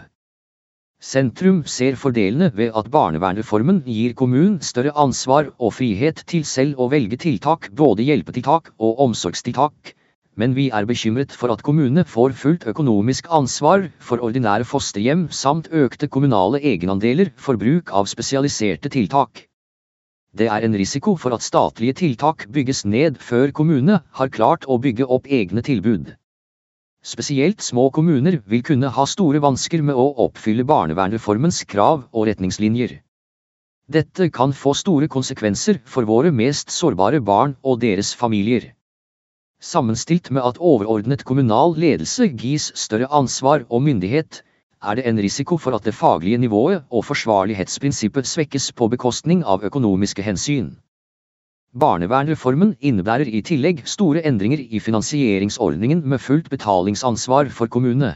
Sentrum 1.04 1.58
ser 1.68 1.96
fordelene 2.00 2.46
ved 2.56 2.70
at 2.80 2.86
barnevernreformen 2.92 3.82
gir 3.84 4.14
kommunen 4.16 4.54
større 4.64 4.94
ansvar 5.02 5.50
og 5.58 5.74
frihet 5.76 6.22
til 6.32 6.46
selv 6.48 6.80
å 6.80 6.86
velge 6.94 7.18
tiltak, 7.24 7.68
både 7.80 8.06
hjelpetiltak 8.06 8.70
og 8.78 9.02
omsorgstiltak, 9.04 9.92
men 10.40 10.56
vi 10.56 10.70
er 10.78 10.88
bekymret 10.88 11.36
for 11.42 11.52
at 11.52 11.62
kommunene 11.66 12.06
får 12.14 12.32
fullt 12.40 12.64
økonomisk 12.72 13.28
ansvar 13.40 13.84
for 14.08 14.24
ordinære 14.24 14.64
fosterhjem 14.72 15.28
samt 15.42 15.68
økte 15.84 16.08
kommunale 16.08 16.62
egenandeler 16.72 17.34
for 17.36 17.60
bruk 17.60 17.92
av 17.92 18.08
spesialiserte 18.08 18.88
tiltak. 18.96 19.44
Det 20.32 20.48
er 20.48 20.64
en 20.64 20.80
risiko 20.80 21.18
for 21.20 21.36
at 21.36 21.44
statlige 21.44 22.00
tiltak 22.00 22.48
bygges 22.48 22.86
ned 22.88 23.20
før 23.20 23.52
kommunene 23.52 24.00
har 24.22 24.32
klart 24.40 24.64
å 24.64 24.80
bygge 24.80 25.04
opp 25.04 25.28
egne 25.28 25.60
tilbud. 25.68 26.14
Spesielt 27.04 27.60
små 27.60 27.90
kommuner 27.92 28.38
vil 28.48 28.62
kunne 28.64 28.88
ha 28.88 29.04
store 29.04 29.40
vansker 29.44 29.82
med 29.84 29.98
å 30.00 30.06
oppfylle 30.24 30.64
barnevernreformens 30.64 31.58
krav 31.68 32.06
og 32.12 32.30
retningslinjer. 32.30 32.94
Dette 33.92 34.30
kan 34.32 34.54
få 34.56 34.72
store 34.72 35.10
konsekvenser 35.12 35.82
for 35.84 36.08
våre 36.08 36.32
mest 36.32 36.72
sårbare 36.72 37.20
barn 37.20 37.58
og 37.62 37.82
deres 37.82 38.14
familier. 38.16 38.70
Sammenstilt 39.60 40.30
med 40.32 40.48
at 40.48 40.56
overordnet 40.56 41.26
kommunal 41.28 41.76
ledelse 41.76 42.30
gis 42.32 42.70
større 42.74 43.10
ansvar 43.12 43.66
og 43.68 43.84
myndighet, 43.84 44.40
er 44.80 44.96
det 44.96 45.04
en 45.08 45.20
risiko 45.20 45.56
for 45.60 45.76
at 45.76 45.84
det 45.84 45.94
faglige 45.96 46.40
nivået 46.40 46.84
og 46.88 47.04
forsvarlighetsprinsippet 47.04 48.28
svekkes 48.28 48.72
på 48.72 48.88
bekostning 48.96 49.44
av 49.44 49.64
økonomiske 49.64 50.24
hensyn. 50.24 50.72
Barnevernreformen 51.74 52.76
innebærer 52.86 53.26
i 53.26 53.40
tillegg 53.42 53.80
store 53.90 54.20
endringer 54.28 54.60
i 54.62 54.78
finansieringsordningen 54.78 56.04
med 56.06 56.20
fullt 56.22 56.46
betalingsansvar 56.52 57.48
for 57.50 57.66
kommunene. 57.66 58.12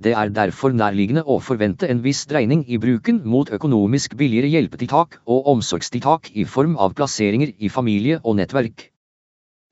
Det 0.00 0.14
er 0.16 0.32
derfor 0.32 0.72
nærliggende 0.72 1.26
å 1.28 1.36
forvente 1.44 1.90
en 1.92 2.00
viss 2.06 2.22
dreining 2.30 2.62
i 2.64 2.78
bruken 2.80 3.18
mot 3.34 3.52
økonomisk 3.52 4.16
billigere 4.16 4.48
hjelpetiltak 4.54 5.18
og 5.28 5.50
omsorgstiltak 5.52 6.30
i 6.32 6.46
form 6.54 6.78
av 6.80 6.96
plasseringer 6.96 7.52
i 7.58 7.68
familie 7.68 8.22
og 8.24 8.40
nettverk. 8.40 8.88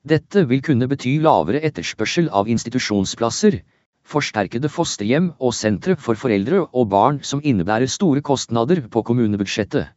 Dette 0.04 0.44
vil 0.52 0.60
kunne 0.68 0.90
bety 0.92 1.14
lavere 1.24 1.64
etterspørsel 1.64 2.28
av 2.28 2.52
institusjonsplasser, 2.52 3.62
forsterkede 4.04 4.68
fosterhjem 4.68 5.32
og 5.40 5.56
sentre 5.56 5.96
for 5.96 6.20
foreldre 6.20 6.66
og 6.68 6.92
barn 6.92 7.24
som 7.24 7.40
innebærer 7.40 7.88
store 7.88 8.20
kostnader 8.20 8.84
på 8.92 9.00
kommunebudsjettet. 9.00 9.96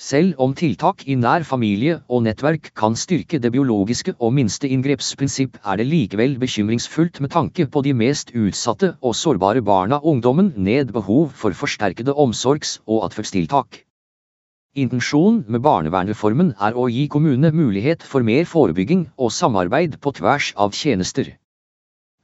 Selv 0.00 0.38
om 0.40 0.54
tiltak 0.56 1.02
i 1.12 1.14
nær 1.20 1.42
familie 1.44 1.98
og 2.08 2.22
nettverk 2.24 2.70
kan 2.80 2.94
styrke 2.96 3.36
det 3.36 3.50
biologiske 3.52 4.14
og 4.16 4.30
minsteinngrepsprinsipp, 4.32 5.58
er 5.60 5.76
det 5.76 5.84
likevel 5.90 6.38
bekymringsfullt 6.40 7.20
med 7.20 7.30
tanke 7.34 7.66
på 7.68 7.82
de 7.84 7.92
mest 7.92 8.32
utsatte 8.32 8.94
og 9.04 9.12
sårbare 9.18 9.60
barna 9.60 9.98
ungdommen 10.00 10.54
ned 10.56 10.94
behov 10.96 11.34
for 11.42 11.52
forsterkede 11.52 12.14
omsorgs- 12.16 12.78
og 12.86 13.04
atferdstiltak. 13.10 13.82
Intensjonen 14.72 15.44
med 15.52 15.60
barnevernreformen 15.68 16.54
er 16.56 16.80
å 16.80 16.86
gi 16.88 17.04
kommunene 17.12 17.52
mulighet 17.52 18.00
for 18.00 18.24
mer 18.24 18.48
forebygging 18.48 19.04
og 19.18 19.34
samarbeid 19.36 20.00
på 20.00 20.14
tvers 20.16 20.54
av 20.56 20.72
tjenester. 20.72 21.34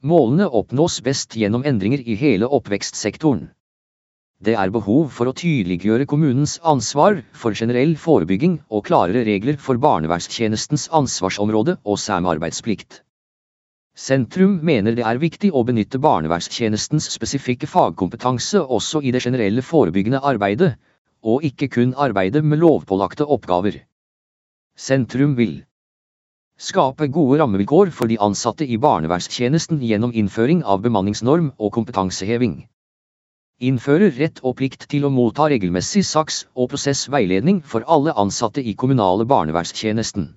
Målene 0.01 0.49
oppnås 0.49 0.97
best 1.05 1.37
gjennom 1.37 1.61
endringer 1.61 2.01
i 2.01 2.17
hele 2.17 2.49
oppvekstsektoren. 2.49 3.51
Det 4.45 4.53
er 4.53 4.69
behov 4.69 5.07
for 5.09 5.29
å 5.29 5.33
tydeliggjøre 5.33 6.05
kommunens 6.09 6.59
ansvar 6.71 7.23
for 7.41 7.57
generell 7.57 7.95
forebygging 7.97 8.59
og 8.69 8.83
klarere 8.85 9.23
regler 9.25 9.57
for 9.57 9.79
barnevernstjenestens 9.81 10.83
ansvarsområde 10.99 11.79
og 11.81 11.97
samarbeidsplikt. 12.03 12.99
Sentrum 13.97 14.59
mener 14.69 14.93
det 14.93 15.07
er 15.09 15.17
viktig 15.23 15.49
å 15.57 15.63
benytte 15.65 15.97
barnevernstjenestens 15.97 17.09
spesifikke 17.15 17.65
fagkompetanse 17.71 18.61
også 18.61 19.01
i 19.01 19.15
det 19.15 19.23
generelle 19.25 19.65
forebyggende 19.65 20.21
arbeidet, 20.21 20.75
og 21.25 21.41
ikke 21.49 21.71
kun 21.79 21.97
arbeide 21.97 22.45
med 22.45 22.61
lovpålagte 22.61 23.25
oppgaver. 23.25 23.81
Sentrum 24.77 25.33
vil 25.41 25.63
skape 26.61 27.09
gode 27.09 27.41
rammevilkår 27.41 27.89
for 27.89 28.05
de 28.05 28.21
ansatte 28.21 28.69
i 28.69 28.77
barnevernstjenesten 28.77 29.81
gjennom 29.81 30.13
innføring 30.13 30.61
av 30.61 30.85
bemanningsnorm 30.85 31.55
og 31.57 31.73
kompetanseheving 31.73 32.59
Innføre 33.57 34.11
rett 34.13 34.37
og 34.45 34.59
plikt 34.59 34.83
til 34.85 35.07
å 35.07 35.09
motta 35.09 35.47
regelmessig 35.49 36.03
saks- 36.05 36.43
og 36.53 36.67
prosessveiledning 36.69 37.63
for 37.65 37.81
alle 37.89 38.13
ansatte 38.13 38.61
i 38.61 38.75
kommunale 38.77 39.25
barnevernstjenesten. 39.25 40.27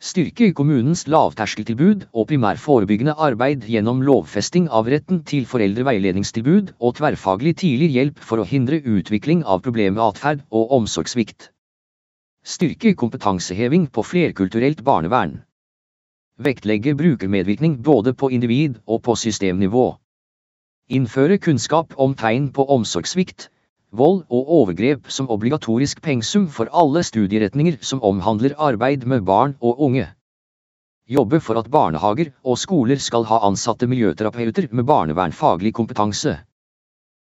Styrke 0.00 0.46
kommunens 0.56 1.02
lavterskeltilbud 1.04 2.06
og 2.12 2.26
primærforebyggende 2.30 3.12
arbeid 3.26 3.66
gjennom 3.68 4.00
lovfesting 4.08 4.70
av 4.72 4.88
retten 4.88 5.20
til 5.28 5.44
foreldreveiledningstilbud 5.50 6.72
og 6.80 6.94
tverrfaglig 6.96 7.54
tidlig 7.60 7.90
hjelp 7.92 8.22
for 8.30 8.40
å 8.40 8.46
hindre 8.48 8.78
utvikling 8.80 9.44
av 9.44 9.60
problematferd 9.66 10.46
og 10.48 10.72
omsorgssvikt. 10.78 11.50
Styrke 12.44 12.94
kompetanseheving 13.00 13.84
på 13.92 14.04
flerkulturelt 14.04 14.80
barnevern. 14.84 15.42
Vektlegge 16.40 16.96
brukermedvirkning 16.96 17.76
både 17.84 18.16
på 18.16 18.32
individ- 18.32 18.80
og 18.88 19.04
på 19.04 19.12
systemnivå. 19.12 19.84
Innføre 20.92 21.38
kunnskap 21.40 21.94
om 21.96 22.12
tegn 22.12 22.50
på 22.52 22.64
omsorgssvikt, 22.68 23.46
vold 23.96 24.18
og 24.28 24.48
overgrep 24.56 25.06
som 25.08 25.30
obligatorisk 25.32 26.02
pensum 26.04 26.44
for 26.52 26.68
alle 26.76 27.00
studieretninger 27.08 27.78
som 27.80 28.02
omhandler 28.04 28.52
arbeid 28.60 29.06
med 29.08 29.24
barn 29.24 29.54
og 29.64 29.80
unge. 29.80 30.04
Jobbe 31.08 31.40
for 31.40 31.56
at 31.56 31.70
barnehager 31.72 32.34
og 32.44 32.58
skoler 32.60 33.00
skal 33.00 33.24
ha 33.30 33.38
ansatte 33.48 33.88
miljøterapeuter 33.88 34.68
med 34.72 34.84
barnevernfaglig 34.84 35.72
kompetanse. 35.72 36.34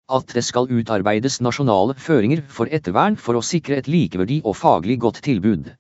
At 0.09 0.35
det 0.35 0.45
skal 0.47 0.71
utarbeides 0.71 1.41
nasjonale 1.43 1.97
føringer 1.99 2.45
for 2.47 2.71
ettervern 2.71 3.19
for 3.19 3.35
å 3.35 3.43
sikre 3.43 3.81
et 3.83 3.91
likeverdig 3.91 4.45
og 4.45 4.55
faglig 4.55 5.01
godt 5.03 5.19
tilbud. 5.27 5.73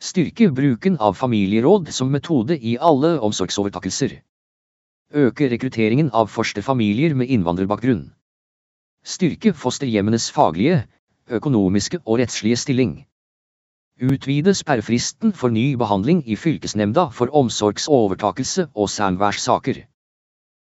Styrke 0.00 0.48
bruken 0.56 0.96
av 0.96 1.20
familieråd 1.20 1.92
som 1.92 2.08
metode 2.08 2.56
i 2.56 2.78
alle 2.80 3.18
omsorgsovertakelser. 3.20 4.22
Øke 5.08 5.46
rekrutteringen 5.48 6.10
av 6.12 6.26
fosterfamilier 6.28 7.14
med 7.16 7.30
innvandrerbakgrunn. 7.32 8.10
Styrke 9.00 9.54
fosterhjemmenes 9.56 10.26
faglige, 10.36 10.82
økonomiske 11.32 12.02
og 12.04 12.18
rettslige 12.20 12.58
stilling. 12.60 13.06
Utvide 14.04 14.52
sperrefristen 14.54 15.32
for 15.32 15.48
ny 15.48 15.78
behandling 15.80 16.20
i 16.28 16.36
fylkesnemnda 16.36 17.06
for 17.08 17.32
omsorgsovertakelse 17.32 18.68
og 18.74 18.90
samværssaker. 18.92 19.80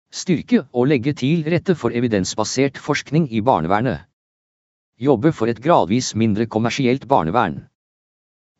Styrke 0.09 0.63
og 0.71 0.87
legge 0.87 1.13
til 1.13 1.43
rette 1.43 1.75
for 1.75 1.91
evidensbasert 1.91 2.79
forskning 2.79 3.27
i 3.33 3.41
barnevernet. 3.41 4.07
Jobbe 4.97 5.33
for 5.35 5.51
et 5.51 5.59
gradvis 5.59 6.15
mindre 6.15 6.47
kommersielt 6.47 7.07
barnevern. 7.11 7.65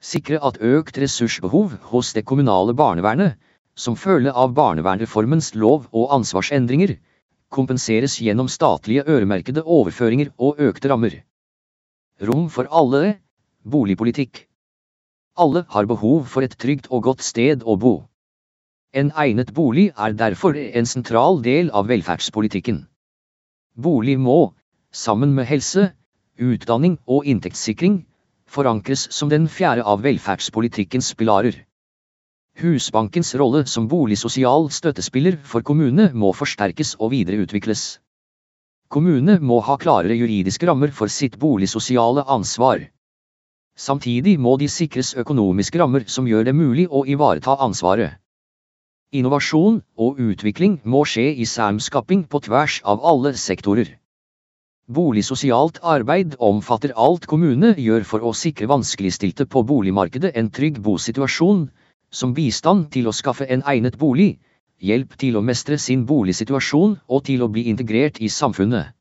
Sikre 0.03 0.43
at 0.43 0.59
økt 0.59 0.99
ressursbehov 0.99 1.79
hos 1.93 2.11
det 2.13 2.25
kommunale 2.25 2.75
barnevernet, 2.75 3.39
som 3.79 3.95
følge 3.95 4.33
av 4.35 4.51
barnevernreformens 4.57 5.53
lov- 5.55 5.87
og 5.95 6.11
ansvarsendringer, 6.17 6.97
kompenseres 7.49 8.17
gjennom 8.19 8.49
statlige 8.51 9.05
øremerkede 9.07 9.63
overføringer 9.63 10.33
og 10.37 10.59
økte 10.59 10.91
rammer. 10.91 11.15
Rom 12.21 12.49
for 12.51 12.67
alle, 12.75 13.19
boligpolitikk. 13.63 14.43
Alle 15.39 15.63
har 15.69 15.87
behov 15.87 16.25
for 16.27 16.43
et 16.43 16.57
trygt 16.59 16.91
og 16.91 17.03
godt 17.07 17.23
sted 17.23 17.63
å 17.63 17.77
bo. 17.79 17.93
En 18.91 19.13
egnet 19.23 19.53
bolig 19.55 19.91
er 19.95 20.17
derfor 20.17 20.57
en 20.57 20.89
sentral 20.89 21.39
del 21.45 21.71
av 21.71 21.87
velferdspolitikken. 21.87 22.83
Bolig 23.79 24.17
må, 24.19 24.51
sammen 24.91 25.35
med 25.37 25.47
helse, 25.47 25.91
utdanning 26.35 26.97
og 27.07 27.25
inntektssikring, 27.29 28.01
forankres 28.49 29.07
som 29.13 29.29
den 29.29 29.47
fjerde 29.47 29.85
av 29.85 30.03
velferdspolitikkens 30.03 31.13
pilarer. 31.15 31.55
Husbankens 32.59 33.31
rolle 33.39 33.63
som 33.71 33.87
boligsosial 33.87 34.67
støttespiller 34.75 35.37
for 35.47 35.63
kommunene 35.63 36.09
må 36.11 36.33
forsterkes 36.35 36.97
og 36.99 37.13
videreutvikles. 37.13 37.99
Kommunene 38.91 39.37
må 39.39 39.59
ha 39.63 39.77
klarere 39.79 40.17
juridiske 40.17 40.67
rammer 40.67 40.91
for 40.91 41.11
sitt 41.13 41.37
boligsosiale 41.39 42.25
ansvar. 42.27 42.81
Samtidig 43.79 44.33
må 44.43 44.57
de 44.59 44.67
sikres 44.67 45.13
økonomiske 45.15 45.79
rammer 45.79 46.03
som 46.11 46.27
gjør 46.27 46.49
det 46.49 46.55
mulig 46.57 46.87
å 46.89 47.05
ivareta 47.07 47.55
ansvaret. 47.63 48.17
Innovasjon 49.15 49.79
og 49.97 50.19
utvikling 50.19 50.81
må 50.83 51.05
skje 51.07 51.29
i 51.31 51.45
samskaping 51.47 52.25
på 52.27 52.43
tvers 52.49 52.81
av 52.83 53.05
alle 53.11 53.31
sektorer. 53.39 53.95
Boligsosialt 54.89 55.79
arbeid 55.85 56.35
omfatter 56.41 56.91
alt 56.97 57.29
kommunene 57.29 57.75
gjør 57.77 58.03
for 58.09 58.25
å 58.25 58.33
sikre 58.33 58.67
vanskeligstilte 58.69 59.45
på 59.45 59.63
boligmarkedet 59.69 60.33
en 60.35 60.49
trygg 60.49 60.81
bosituasjon, 60.81 61.67
som 62.11 62.33
bistand 62.33 62.89
til 62.93 63.07
å 63.07 63.15
skaffe 63.15 63.47
en 63.49 63.63
egnet 63.67 63.97
bolig, 63.97 64.39
hjelp 64.79 65.15
til 65.19 65.37
å 65.37 65.43
mestre 65.45 65.77
sin 65.77 66.05
boligsituasjon 66.09 66.95
og 67.07 67.23
til 67.27 67.43
å 67.43 67.49
bli 67.51 67.67
integrert 67.71 68.19
i 68.23 68.29
samfunnet. 68.31 68.95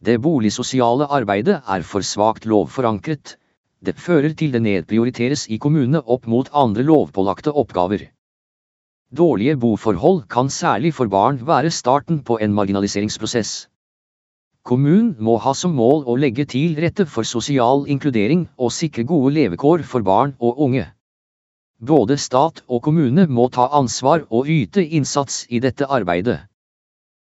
Det 0.00 0.16
boligsosiale 0.24 1.08
arbeidet 1.12 1.60
er 1.66 1.82
for 1.84 2.04
svakt 2.06 2.46
lovforankret. 2.48 3.36
Det 3.80 3.96
fører 3.96 4.32
til 4.36 4.52
det 4.52 4.62
nedprioriteres 4.64 5.46
i 5.48 5.58
kommunene 5.58 6.00
opp 6.04 6.26
mot 6.28 6.48
andre 6.52 6.84
lovpålagte 6.84 7.52
oppgaver. 7.52 8.06
Dårlige 9.10 9.56
boforhold 9.56 10.22
kan 10.28 10.48
særlig 10.48 10.94
for 10.94 11.08
barn 11.08 11.40
være 11.46 11.72
starten 11.74 12.22
på 12.22 12.38
en 12.40 12.54
marginaliseringsprosess. 12.54 13.66
Kommunen 14.62 15.16
må 15.18 15.38
ha 15.40 15.54
som 15.56 15.72
mål 15.74 16.04
å 16.06 16.14
legge 16.20 16.44
til 16.46 16.76
rette 16.78 17.06
for 17.08 17.24
sosial 17.24 17.86
inkludering 17.88 18.46
og 18.56 18.72
sikre 18.76 19.04
gode 19.08 19.32
levekår 19.34 19.82
for 19.82 20.04
barn 20.06 20.36
og 20.38 20.60
unge. 20.60 20.84
Både 21.80 22.18
stat 22.20 22.58
og 22.68 22.82
kommune 22.84 23.24
må 23.24 23.46
ta 23.48 23.64
ansvar 23.78 24.26
og 24.28 24.48
yte 24.52 24.82
innsats 24.84 25.46
i 25.48 25.62
dette 25.64 25.86
arbeidet. 25.88 26.36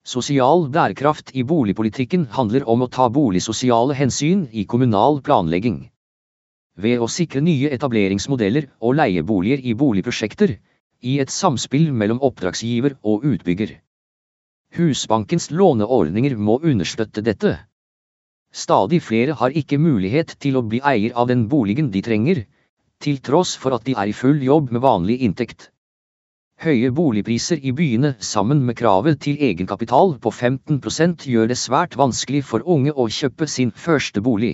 Sosial 0.05 0.67
bærekraft 0.69 1.31
i 1.33 1.41
boligpolitikken 1.41 2.27
handler 2.35 2.67
om 2.69 2.85
å 2.85 2.89
ta 2.91 3.07
boligsosiale 3.09 3.97
hensyn 3.97 4.45
i 4.51 4.67
kommunal 4.69 5.21
planlegging. 5.25 5.79
Ved 6.77 7.01
å 7.01 7.09
sikre 7.09 7.41
nye 7.41 7.73
etableringsmodeller 7.73 8.69
og 8.77 8.93
leieboliger 8.99 9.65
i 9.65 9.73
boligprosjekter, 9.73 10.57
i 11.01 11.17
et 11.23 11.33
samspill 11.33 11.89
mellom 11.91 12.21
oppdragsgiver 12.21 12.99
og 13.01 13.25
utbygger. 13.25 13.79
Husbankens 14.77 15.49
låneordninger 15.49 16.37
må 16.37 16.59
understøtte 16.61 17.25
dette. 17.25 17.57
Stadig 18.53 19.01
flere 19.01 19.33
har 19.33 19.49
ikke 19.49 19.81
mulighet 19.81 20.37
til 20.37 20.57
å 20.57 20.65
bli 20.65 20.77
eier 20.85 21.17
av 21.17 21.31
den 21.33 21.47
boligen 21.49 21.89
de 21.89 22.05
trenger, 22.05 22.45
til 23.03 23.19
tross 23.29 23.53
for 23.59 23.75
at 23.77 23.85
de 23.87 23.93
er 23.99 24.09
i 24.09 24.17
full 24.23 24.41
jobb 24.47 24.71
med 24.71 24.83
vanlig 24.87 25.19
inntekt. 25.27 25.69
Høye 26.63 26.91
boligpriser 26.95 27.59
i 27.59 27.71
byene 27.75 28.13
sammen 28.23 28.61
med 28.65 28.77
kravet 28.79 29.17
til 29.25 29.41
egenkapital 29.47 30.13
på 30.25 30.31
15% 30.31 31.25
gjør 31.27 31.49
det 31.51 31.57
svært 31.59 31.97
vanskelig 31.99 32.43
for 32.49 32.63
unge 32.75 32.93
å 32.93 33.07
kjøpe 33.11 33.47
sin 33.51 33.73
første 33.85 34.21
bolig. 34.23 34.53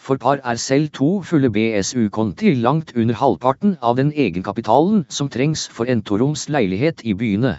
For 0.00 0.20
par 0.22 0.38
er 0.44 0.56
selv 0.56 0.92
to 0.96 1.08
fulle 1.30 1.50
BSU-konti 1.56 2.52
langt 2.66 2.92
under 2.96 3.18
halvparten 3.22 3.74
av 3.82 3.98
den 3.98 4.12
egenkapitalen 4.12 5.02
som 5.08 5.28
trengs 5.28 5.66
for 5.78 5.90
en 5.90 6.04
toroms 6.10 6.46
leilighet 6.48 7.02
i 7.04 7.16
byene. 7.24 7.56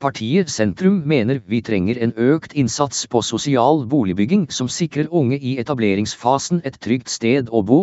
Partiet 0.00 0.50
Sentrum 0.50 1.02
mener 1.10 1.42
vi 1.48 1.60
trenger 1.64 1.98
en 2.06 2.14
økt 2.30 2.54
innsats 2.62 3.06
på 3.10 3.24
sosial 3.32 3.84
boligbygging 3.88 4.46
som 4.60 4.68
sikrer 4.68 5.10
unge 5.10 5.40
i 5.40 5.58
etableringsfasen 5.64 6.62
et 6.64 6.80
trygt 6.86 7.12
sted 7.12 7.50
å 7.50 7.62
bo, 7.66 7.82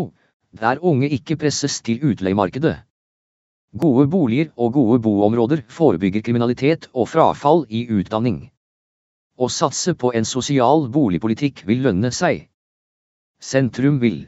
der 0.60 0.80
unge 0.84 1.10
ikke 1.10 1.38
presses 1.38 1.82
til 1.82 2.03
utleiemarkedet. 2.03 2.76
Gode 3.78 4.07
boliger 4.11 4.49
og 4.57 4.73
gode 4.73 4.99
boområder 4.99 5.61
forebygger 5.69 6.22
kriminalitet 6.22 6.90
og 6.94 7.07
frafall 7.07 7.65
i 7.69 7.86
utdanning. 7.88 8.52
Å 9.40 9.48
satse 9.48 9.94
på 9.95 10.11
en 10.14 10.28
sosial 10.28 10.90
boligpolitikk 10.91 11.64
vil 11.68 11.86
lønne 11.88 12.11
seg. 12.11 12.49
Sentrum 13.40 14.02
vil 14.02 14.26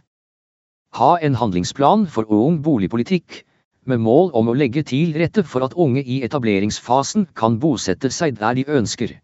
ha 0.95 1.17
en 1.21 1.35
handlingsplan 1.35 2.07
for 2.07 2.31
ung 2.31 2.61
boligpolitikk 2.63 3.43
med 3.85 3.99
mål 3.99 4.31
om 4.39 4.47
å 4.47 4.55
legge 4.55 4.85
til 4.87 5.11
rette 5.19 5.43
for 5.43 5.65
at 5.65 5.75
unge 5.75 6.05
i 6.05 6.21
etableringsfasen 6.23 7.27
kan 7.35 7.59
bosette 7.59 8.13
seg 8.13 8.39
der 8.39 8.55
de 8.55 8.63
ønsker. 8.79 9.17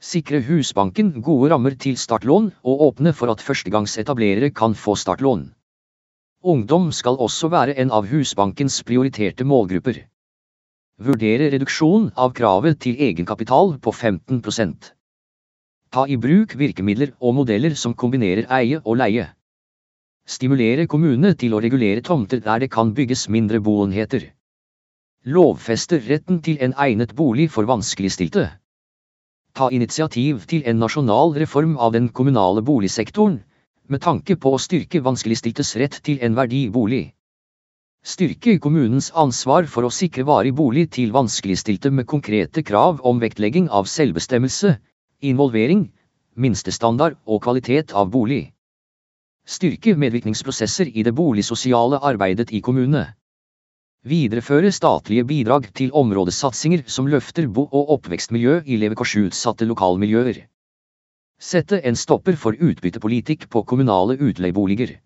Sikre 0.00 0.40
Husbanken 0.46 1.10
gode 1.26 1.50
rammer 1.50 1.74
til 1.80 1.98
startlån 1.98 2.50
og 2.62 2.86
åpne 2.88 3.14
for 3.18 3.32
at 3.32 3.42
førstegangsetablerere 3.42 4.52
kan 4.54 4.78
få 4.78 4.94
startlån. 5.00 5.48
Ungdom 6.44 6.90
skal 6.92 7.16
også 7.24 7.48
være 7.48 7.74
en 7.80 7.88
av 7.96 8.04
Husbankens 8.10 8.82
prioriterte 8.84 9.46
målgrupper. 9.48 10.02
Vurdere 11.00 11.46
reduksjon 11.54 12.10
av 12.20 12.34
kravet 12.36 12.76
til 12.84 13.00
egenkapital 13.00 13.78
på 13.80 13.94
15% 13.94 14.90
Ta 15.94 16.04
i 16.10 16.18
bruk 16.20 16.52
virkemidler 16.60 17.14
og 17.20 17.36
modeller 17.38 17.76
som 17.80 17.94
kombinerer 17.94 18.48
eie 18.58 18.82
og 18.82 18.98
leie. 19.00 19.24
Stimulere 20.26 20.84
kommunene 20.90 21.32
til 21.38 21.56
å 21.56 21.62
regulere 21.64 22.04
tomter 22.04 22.44
der 22.44 22.64
det 22.64 22.70
kan 22.76 22.92
bygges 22.98 23.24
mindre 23.30 23.62
boenheter. 23.64 24.28
Lovfeste 25.24 26.02
retten 26.10 26.42
til 26.44 26.60
en 26.60 26.76
egnet 26.76 27.16
bolig 27.16 27.48
for 27.56 27.64
vanskeligstilte. 27.70 28.50
Ta 29.54 29.70
initiativ 29.72 30.44
til 30.50 30.68
en 30.68 30.82
nasjonal 30.82 31.32
reform 31.40 31.78
av 31.78 31.96
den 31.96 32.12
kommunale 32.12 32.60
boligsektoren, 32.60 33.40
med 33.88 34.00
tanke 34.02 34.36
på 34.40 34.54
å 34.54 34.60
styrke 34.60 35.02
vanskeligstiltes 35.04 35.74
rett 35.80 35.98
til 36.06 36.22
en 36.24 36.36
verdig 36.38 36.70
bolig. 36.72 37.04
Styrke 38.04 38.58
kommunens 38.60 39.10
ansvar 39.16 39.64
for 39.64 39.86
å 39.88 39.92
sikre 39.92 40.26
varig 40.28 40.52
bolig 40.56 40.90
til 40.96 41.12
vanskeligstilte 41.12 41.90
med 41.90 42.06
konkrete 42.06 42.62
krav 42.62 43.00
om 43.00 43.20
vektlegging 43.22 43.70
av 43.72 43.88
selvbestemmelse, 43.88 44.74
involvering, 45.24 45.86
minstestandard 46.36 47.16
og 47.24 47.42
kvalitet 47.46 47.94
av 47.96 48.10
bolig. 48.12 48.52
Styrke 49.44 49.96
medvirkningsprosesser 49.96 50.88
i 50.92 51.04
det 51.04 51.12
boligsosiale 51.16 52.00
arbeidet 52.00 52.52
i 52.52 52.60
kommunene. 52.64 53.06
Videreføre 54.04 54.72
statlige 54.72 55.24
bidrag 55.24 55.70
til 55.72 55.92
områdesatsinger 55.96 56.84
som 56.86 57.08
løfter 57.08 57.48
bo- 57.48 57.70
og 57.72 57.96
oppvekstmiljø 57.98 58.62
i 58.68 58.76
levekårsutsatte 58.80 59.64
lokalmiljøer. 59.68 60.44
Sette 61.38 61.80
en 61.84 61.96
stopper 61.96 62.36
for 62.40 62.54
utbyttepolitikk 62.56 63.48
på 63.50 63.64
kommunale 63.68 64.16
utleieboliger. 64.16 65.00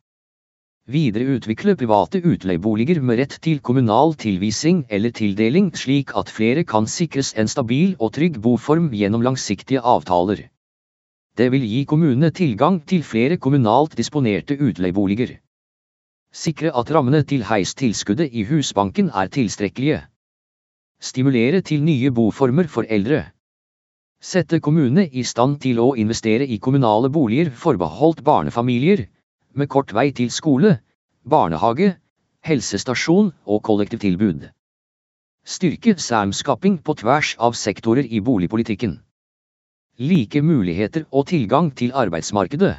Videreutvikle 0.88 1.74
private 1.76 2.20
utleieboliger 2.24 3.00
med 3.04 3.18
rett 3.20 3.34
til 3.44 3.58
kommunal 3.60 4.14
tilvising 4.16 4.84
eller 4.88 5.12
tildeling 5.12 5.72
slik 5.76 6.14
at 6.16 6.30
flere 6.32 6.64
kan 6.64 6.86
sikres 6.88 7.34
en 7.36 7.48
stabil 7.48 7.96
og 7.98 8.14
trygg 8.16 8.38
boform 8.40 8.86
gjennom 8.96 9.24
langsiktige 9.26 9.82
avtaler. 9.84 10.46
Det 11.36 11.50
vil 11.52 11.66
gi 11.68 11.84
kommunene 11.84 12.30
tilgang 12.32 12.80
til 12.88 13.04
flere 13.04 13.36
kommunalt 13.36 13.96
disponerte 13.98 14.56
utleieboliger. 14.56 15.36
Sikre 16.32 16.72
at 16.76 16.90
rammene 16.92 17.22
til 17.24 17.44
heistilskuddet 17.44 18.32
i 18.32 18.44
Husbanken 18.48 19.10
er 19.14 19.28
tilstrekkelige. 19.32 20.02
Stimulere 21.00 21.60
til 21.60 21.84
nye 21.84 22.10
boformer 22.10 22.68
for 22.68 22.88
eldre. 22.88 23.26
Sette 24.20 24.58
kommunene 24.58 25.04
i 25.14 25.22
stand 25.22 25.60
til 25.62 25.78
å 25.78 25.92
investere 25.94 26.42
i 26.42 26.56
kommunale 26.58 27.06
boliger 27.14 27.52
forbeholdt 27.54 28.24
barnefamilier, 28.26 29.04
med 29.54 29.70
kort 29.70 29.92
vei 29.94 30.10
til 30.10 30.32
skole, 30.34 30.72
barnehage, 31.22 31.92
helsestasjon 32.42 33.30
og 33.46 33.62
kollektivtilbud. 33.68 34.48
Styrke 35.46 35.94
samskaping 36.02 36.80
på 36.82 36.96
tvers 36.98 37.36
av 37.38 37.54
sektorer 37.54 38.10
i 38.10 38.18
boligpolitikken. 38.18 38.98
Like 40.02 40.42
muligheter 40.42 41.06
og 41.12 41.28
tilgang 41.30 41.70
til 41.78 41.94
arbeidsmarkedet. 41.94 42.74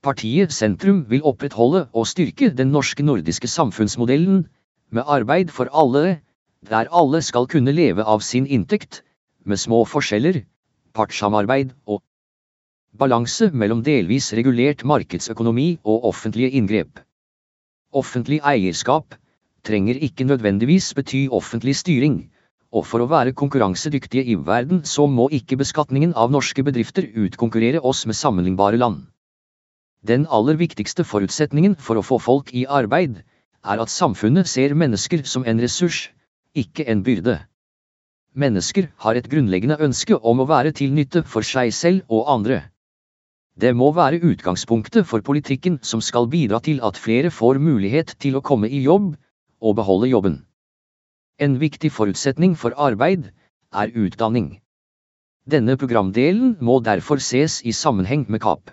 Partiet 0.00 0.56
Sentrum 0.56 1.04
vil 1.12 1.20
opprettholde 1.20 1.84
og 1.92 2.08
styrke 2.08 2.48
den 2.56 2.72
norske 2.72 3.04
nordiske 3.04 3.48
samfunnsmodellen, 3.48 4.46
med 4.90 5.04
arbeid 5.06 5.52
for 5.52 5.68
alle, 5.76 6.22
der 6.64 6.88
alle 6.90 7.20
skal 7.22 7.46
kunne 7.46 7.76
leve 7.76 8.08
av 8.08 8.24
sin 8.24 8.48
inntekt, 8.48 9.04
med 9.44 9.60
små 9.60 9.84
forskjeller, 9.88 10.42
partssamarbeid 10.94 11.72
og 11.86 12.02
balanse 12.98 13.50
mellom 13.54 13.84
delvis 13.86 14.32
regulert 14.36 14.84
markedsøkonomi 14.84 15.68
og 15.84 16.04
offentlige 16.10 16.50
inngrep. 16.58 17.00
Offentlig 17.92 18.40
eierskap 18.46 19.14
trenger 19.66 19.98
ikke 19.98 20.26
nødvendigvis 20.26 20.92
bety 20.94 21.26
offentlig 21.30 21.76
styring, 21.76 22.20
og 22.70 22.86
for 22.86 23.02
å 23.02 23.08
være 23.10 23.34
konkurransedyktige 23.34 24.24
i 24.30 24.36
verden 24.46 24.84
så 24.86 25.06
må 25.10 25.28
ikke 25.34 25.58
beskatningen 25.58 26.14
av 26.14 26.30
norske 26.30 26.62
bedrifter 26.66 27.08
utkonkurrere 27.24 27.82
oss 27.82 28.04
med 28.06 28.18
sammenlignbare 28.18 28.78
land. 28.78 29.02
Den 30.06 30.26
aller 30.30 30.56
viktigste 30.56 31.04
forutsetningen 31.04 31.74
for 31.76 31.98
å 31.98 32.06
få 32.06 32.20
folk 32.22 32.54
i 32.56 32.64
arbeid, 32.64 33.20
er 33.60 33.82
at 33.82 33.92
samfunnet 33.92 34.48
ser 34.48 34.72
mennesker 34.72 35.26
som 35.28 35.44
en 35.44 35.60
ressurs, 35.60 36.08
ikke 36.56 36.86
en 36.88 37.02
byrde. 37.04 37.36
Mennesker 38.34 38.86
har 39.02 39.18
et 39.18 39.26
grunnleggende 39.30 39.76
ønske 39.82 40.14
om 40.14 40.38
å 40.38 40.46
være 40.46 40.70
til 40.78 40.92
nytte 40.94 41.24
for 41.26 41.42
seg 41.42 41.72
selv 41.74 42.12
og 42.14 42.28
andre. 42.30 42.60
Det 43.58 43.72
må 43.74 43.90
være 43.92 44.20
utgangspunktet 44.22 45.06
for 45.06 45.20
politikken 45.26 45.80
som 45.82 46.00
skal 46.00 46.28
bidra 46.30 46.60
til 46.62 46.78
at 46.86 46.96
flere 46.96 47.32
får 47.34 47.58
mulighet 47.58 48.14
til 48.22 48.38
å 48.38 48.42
komme 48.46 48.70
i 48.70 48.84
jobb, 48.84 49.16
og 49.60 49.76
beholde 49.76 50.08
jobben. 50.08 50.36
En 51.42 51.58
viktig 51.58 51.90
forutsetning 51.92 52.54
for 52.56 52.72
arbeid, 52.78 53.32
er 53.74 53.90
utdanning. 53.98 54.60
Denne 55.50 55.76
programdelen 55.76 56.54
må 56.60 56.78
derfor 56.86 57.18
ses 57.18 57.60
i 57.66 57.72
sammenheng 57.72 58.26
med 58.28 58.40
KAP. 58.40 58.70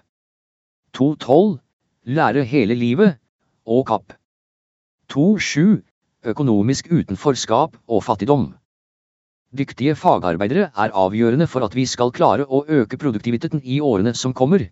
2.12 0.93 1.57
Lære 2.05 2.45
hele 2.45 2.75
livet 2.77 3.17
og 3.65 3.87
KAP. 3.89 4.13
2.7 5.09 5.81
Økonomisk 6.23 6.91
utenforskap 6.91 7.77
og 7.87 8.03
fattigdom. 8.03 8.53
Dyktige 9.55 9.93
fagarbeidere 9.95 10.65
er 10.75 10.91
avgjørende 10.91 11.45
for 11.47 11.63
at 11.63 11.75
vi 11.75 11.85
skal 11.87 12.11
klare 12.11 12.43
å 12.43 12.65
øke 12.67 12.97
produktiviteten 12.99 13.61
i 13.63 13.79
årene 13.79 14.11
som 14.13 14.33
kommer, 14.35 14.65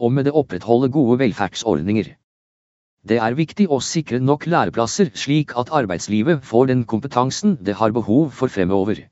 og 0.00 0.12
med 0.12 0.24
det 0.24 0.32
opprettholde 0.32 0.88
gode 0.88 1.18
velferdsordninger. 1.20 2.08
Det 3.04 3.18
er 3.20 3.36
viktig 3.36 3.66
å 3.68 3.80
sikre 3.84 4.22
nok 4.24 4.46
læreplasser 4.46 5.10
slik 5.12 5.52
at 5.58 5.72
arbeidslivet 5.74 6.46
får 6.48 6.70
den 6.70 6.84
kompetansen 6.88 7.58
det 7.60 7.74
har 7.76 7.92
behov 7.92 8.30
for 8.38 8.48
fremover. 8.48 9.02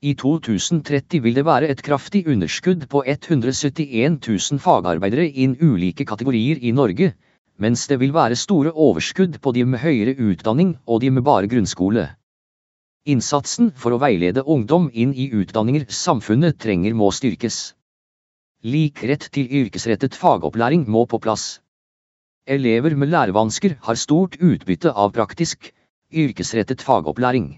I 0.00 0.14
2030 0.16 1.20
vil 1.20 1.36
det 1.36 1.44
være 1.44 1.68
et 1.68 1.82
kraftig 1.84 2.24
underskudd 2.26 2.86
på 2.88 3.02
171 3.04 4.16
000 4.24 4.62
fagarbeidere 4.64 5.26
innen 5.28 5.60
ulike 5.60 6.06
kategorier 6.08 6.62
i 6.64 6.72
Norge, 6.72 7.12
mens 7.60 7.84
det 7.92 8.00
vil 8.00 8.16
være 8.16 8.40
store 8.40 8.72
overskudd 8.72 9.36
på 9.44 9.52
de 9.52 9.66
med 9.68 9.84
høyere 9.84 10.16
utdanning 10.16 10.78
og 10.86 11.02
de 11.04 11.10
med 11.12 11.28
bare 11.28 11.50
grunnskole. 11.52 12.08
Innsatsen 13.08 13.70
for 13.80 13.96
å 13.96 13.98
veilede 14.02 14.42
ungdom 14.44 14.90
inn 14.92 15.14
i 15.16 15.30
utdanninger 15.32 15.86
samfunnet 15.88 16.58
trenger 16.60 16.92
må 16.92 17.08
styrkes. 17.16 17.72
Lik 18.60 19.00
rett 19.08 19.24
til 19.32 19.48
yrkesrettet 19.48 20.18
fagopplæring 20.20 20.84
må 20.84 21.06
på 21.08 21.18
plass. 21.18 21.62
Elever 22.44 22.92
med 23.00 23.08
lærevansker 23.08 23.78
har 23.86 23.96
stort 23.96 24.36
utbytte 24.36 24.92
av 24.92 25.14
praktisk, 25.16 25.72
yrkesrettet 26.12 26.84
fagopplæring. 26.84 27.48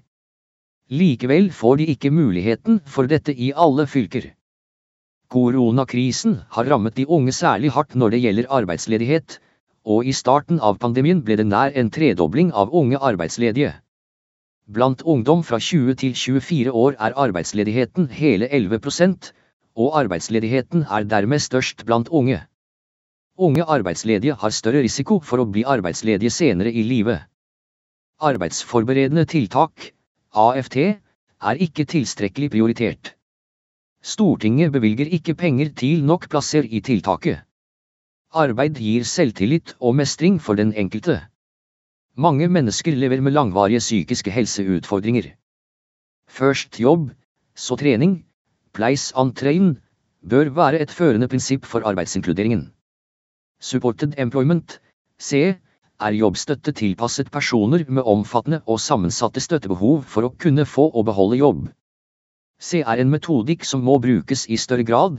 Likevel 0.95 1.51
får 1.51 1.77
de 1.81 1.91
ikke 1.91 2.15
muligheten 2.15 2.79
for 2.87 3.11
dette 3.11 3.35
i 3.35 3.51
alle 3.57 3.89
fylker. 3.91 4.31
Koronakrisen 5.33 6.39
har 6.55 6.69
rammet 6.71 6.95
de 6.95 7.07
unge 7.09 7.33
særlig 7.35 7.73
hardt 7.75 7.97
når 7.99 8.15
det 8.15 8.23
gjelder 8.23 8.51
arbeidsledighet, 8.62 9.41
og 9.83 10.07
i 10.07 10.12
starten 10.15 10.61
av 10.61 10.79
pandemien 10.79 11.23
ble 11.25 11.41
det 11.41 11.51
nær 11.51 11.75
en 11.75 11.91
tredobling 11.91 12.53
av 12.53 12.71
unge 12.71 13.01
arbeidsledige. 13.01 13.73
Blant 14.66 15.02
ungdom 15.02 15.42
fra 15.42 15.58
20 15.58 15.94
til 15.94 16.15
24 16.15 16.73
år 16.73 16.94
er 16.99 17.16
arbeidsledigheten 17.18 18.07
hele 18.10 18.49
11% 18.49 19.32
og 19.74 19.99
arbeidsledigheten 19.99 20.84
er 20.91 21.02
dermed 21.05 21.39
størst 21.39 21.86
blant 21.86 22.08
unge. 22.08 22.41
Unge 23.39 23.65
arbeidsledige 23.65 24.34
har 24.34 24.50
større 24.50 24.82
risiko 24.84 25.18
for 25.20 25.42
å 25.42 25.49
bli 25.49 25.65
arbeidsledige 25.65 26.31
senere 26.31 26.73
i 26.73 26.82
livet. 26.82 27.24
Arbeidsforberedende 28.20 29.24
tiltak 29.24 29.91
AFT, 30.32 30.76
er 31.42 31.58
ikke 31.58 31.84
tilstrekkelig 31.84 32.50
prioritert. 32.50 33.16
Stortinget 34.02 34.73
bevilger 34.73 35.10
ikke 35.10 35.34
penger 35.34 35.73
til 35.74 36.05
nok 36.05 36.28
plasser 36.31 36.62
i 36.62 36.81
tiltaket. 36.81 37.42
Arbeid 38.32 38.78
gir 38.78 39.05
selvtillit 39.05 39.74
og 39.81 39.97
mestring 39.99 40.39
for 40.41 40.55
den 40.55 40.73
enkelte. 40.74 41.20
Mange 42.15 42.44
mennesker 42.49 42.92
lever 42.92 43.23
med 43.24 43.32
langvarige 43.32 43.78
psykiske 43.81 44.31
helseutfordringer. 44.31 45.31
Først 46.28 46.81
jobb, 46.81 47.10
så 47.57 47.76
trening, 47.76 48.26
place 48.74 49.16
on 49.16 49.32
train, 49.32 49.78
bør 50.20 50.50
være 50.52 50.81
et 50.81 50.91
førende 50.91 51.28
prinsipp 51.28 51.65
for 51.65 51.81
arbeidsinkluderingen. 51.89 52.66
Supported 53.60 54.12
employment, 54.18 54.81
C, 55.18 55.57
er 56.00 56.18
jobbstøtte 56.18 56.73
tilpasset 56.73 57.31
personer 57.31 57.84
med 57.89 58.02
omfattende 58.02 58.60
og 58.66 58.81
sammensatte 58.81 59.41
støttebehov 59.41 60.02
for 60.02 60.28
å 60.28 60.34
kunne 60.36 60.68
få 60.68 60.91
og 60.91 61.08
beholde 61.08 61.41
jobb. 61.41 61.65
C 62.60 62.84
er 62.84 63.00
en 63.00 63.10
metodikk 63.10 63.65
som 63.65 63.89
må 63.89 63.97
brukes 64.05 64.44
i 64.52 64.60
større 64.60 64.84
grad, 64.84 65.16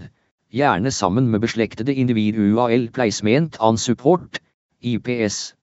gjerne 0.54 0.92
sammen 0.92 1.34
med 1.34 1.42
beslektede 1.42 1.98
individual 2.06 2.90
placement 2.94 3.58
on 3.60 3.82
support, 3.82 4.38
IPS. 4.82 5.56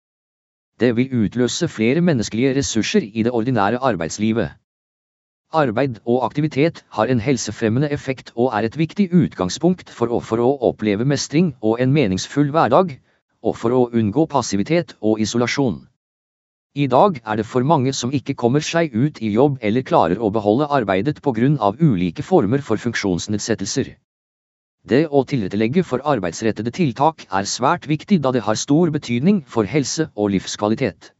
Det 0.80 0.94
vil 0.96 1.12
utløse 1.24 1.68
flere 1.68 2.00
menneskelige 2.00 2.54
ressurser 2.56 3.04
i 3.04 3.22
det 3.22 3.32
ordinære 3.32 3.82
arbeidslivet. 3.90 4.50
Arbeid 5.52 5.98
og 6.06 6.24
aktivitet 6.24 6.84
har 6.96 7.10
en 7.10 7.20
helsefremmende 7.20 7.90
effekt 7.92 8.32
og 8.36 8.52
er 8.54 8.64
et 8.68 8.78
viktig 8.78 9.08
utgangspunkt 9.12 9.90
for 9.90 10.08
å, 10.08 10.20
for 10.24 10.40
å 10.40 10.50
oppleve 10.70 11.04
mestring 11.04 11.52
og 11.60 11.82
en 11.84 11.92
meningsfull 11.92 12.52
hverdag, 12.54 12.94
og 13.42 13.56
for 13.56 13.74
å 13.76 13.86
unngå 13.92 14.26
passivitet 14.30 14.94
og 15.00 15.20
isolasjon. 15.20 15.80
I 16.74 16.86
dag 16.86 17.18
er 17.26 17.40
det 17.40 17.46
for 17.50 17.66
mange 17.66 17.92
som 17.92 18.12
ikke 18.14 18.36
kommer 18.38 18.62
seg 18.62 18.94
ut 18.94 19.18
i 19.18 19.32
jobb 19.34 19.58
eller 19.60 19.82
klarer 19.82 20.20
å 20.22 20.30
beholde 20.30 20.70
arbeidet 20.70 21.18
på 21.20 21.32
grunn 21.34 21.58
av 21.58 21.80
ulike 21.82 22.22
former 22.22 22.62
for 22.62 22.78
funksjonsnedsettelser. 22.78 23.96
Det 24.88 25.06
å 25.12 25.20
tilrettelegge 25.28 25.82
for 25.84 26.00
arbeidsrettede 26.08 26.72
tiltak 26.72 27.26
er 27.28 27.44
svært 27.44 27.84
viktig 27.86 28.16
da 28.24 28.32
det 28.32 28.40
har 28.46 28.56
stor 28.56 28.90
betydning 28.90 29.42
for 29.46 29.68
helse 29.68 30.06
og 30.16 30.30
livskvalitet. 30.32 31.12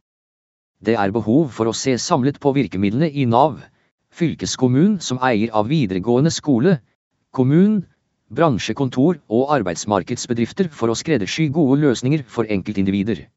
Det 0.81 0.95
er 0.97 1.13
behov 1.13 1.51
for 1.53 1.69
å 1.69 1.75
se 1.77 1.93
samlet 2.01 2.39
på 2.41 2.55
virkemidlene 2.57 3.11
i 3.13 3.27
Nav, 3.29 3.59
fylkeskommunen 4.17 4.97
som 4.99 5.21
eier 5.21 5.53
av 5.53 5.69
videregående 5.69 6.31
skole, 6.33 6.79
kommunen, 7.31 7.83
bransjekontor 8.33 9.19
og 9.29 9.53
arbeidsmarkedsbedrifter 9.59 10.71
for 10.73 10.89
å 10.89 10.97
skreddersy 10.97 11.51
gode 11.53 11.77
løsninger 11.83 12.25
for 12.25 12.49
enkeltindivider. 12.49 13.27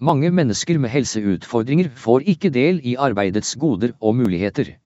Mange 0.00 0.32
mennesker 0.32 0.80
med 0.80 0.94
helseutfordringer 0.96 1.92
får 1.92 2.24
ikke 2.32 2.50
del 2.56 2.80
i 2.84 2.96
arbeidets 2.96 3.52
goder 3.60 3.92
og 4.00 4.16
muligheter. 4.16 4.78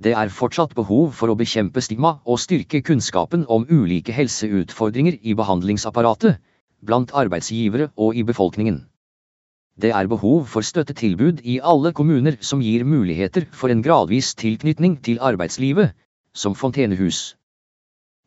Det 0.00 0.14
er 0.16 0.30
fortsatt 0.32 0.70
behov 0.74 1.10
for 1.12 1.28
å 1.28 1.36
bekjempe 1.36 1.82
stigma 1.84 2.14
og 2.24 2.38
styrke 2.40 2.80
kunnskapen 2.80 3.42
om 3.52 3.66
ulike 3.68 4.14
helseutfordringer 4.16 5.18
i 5.20 5.34
behandlingsapparatet, 5.36 6.38
blant 6.80 7.12
arbeidsgivere 7.12 7.90
og 8.00 8.16
i 8.16 8.24
befolkningen. 8.24 8.78
Det 9.80 9.92
er 9.92 10.08
behov 10.08 10.46
for 10.48 10.64
støttetilbud 10.64 11.44
i 11.44 11.58
alle 11.60 11.92
kommuner 11.92 12.38
som 12.40 12.64
gir 12.64 12.86
muligheter 12.88 13.44
for 13.52 13.68
en 13.68 13.84
gradvis 13.84 14.32
tilknytning 14.40 14.96
til 15.04 15.20
arbeidslivet, 15.20 15.92
som 16.32 16.56
fontenehus. 16.56 17.36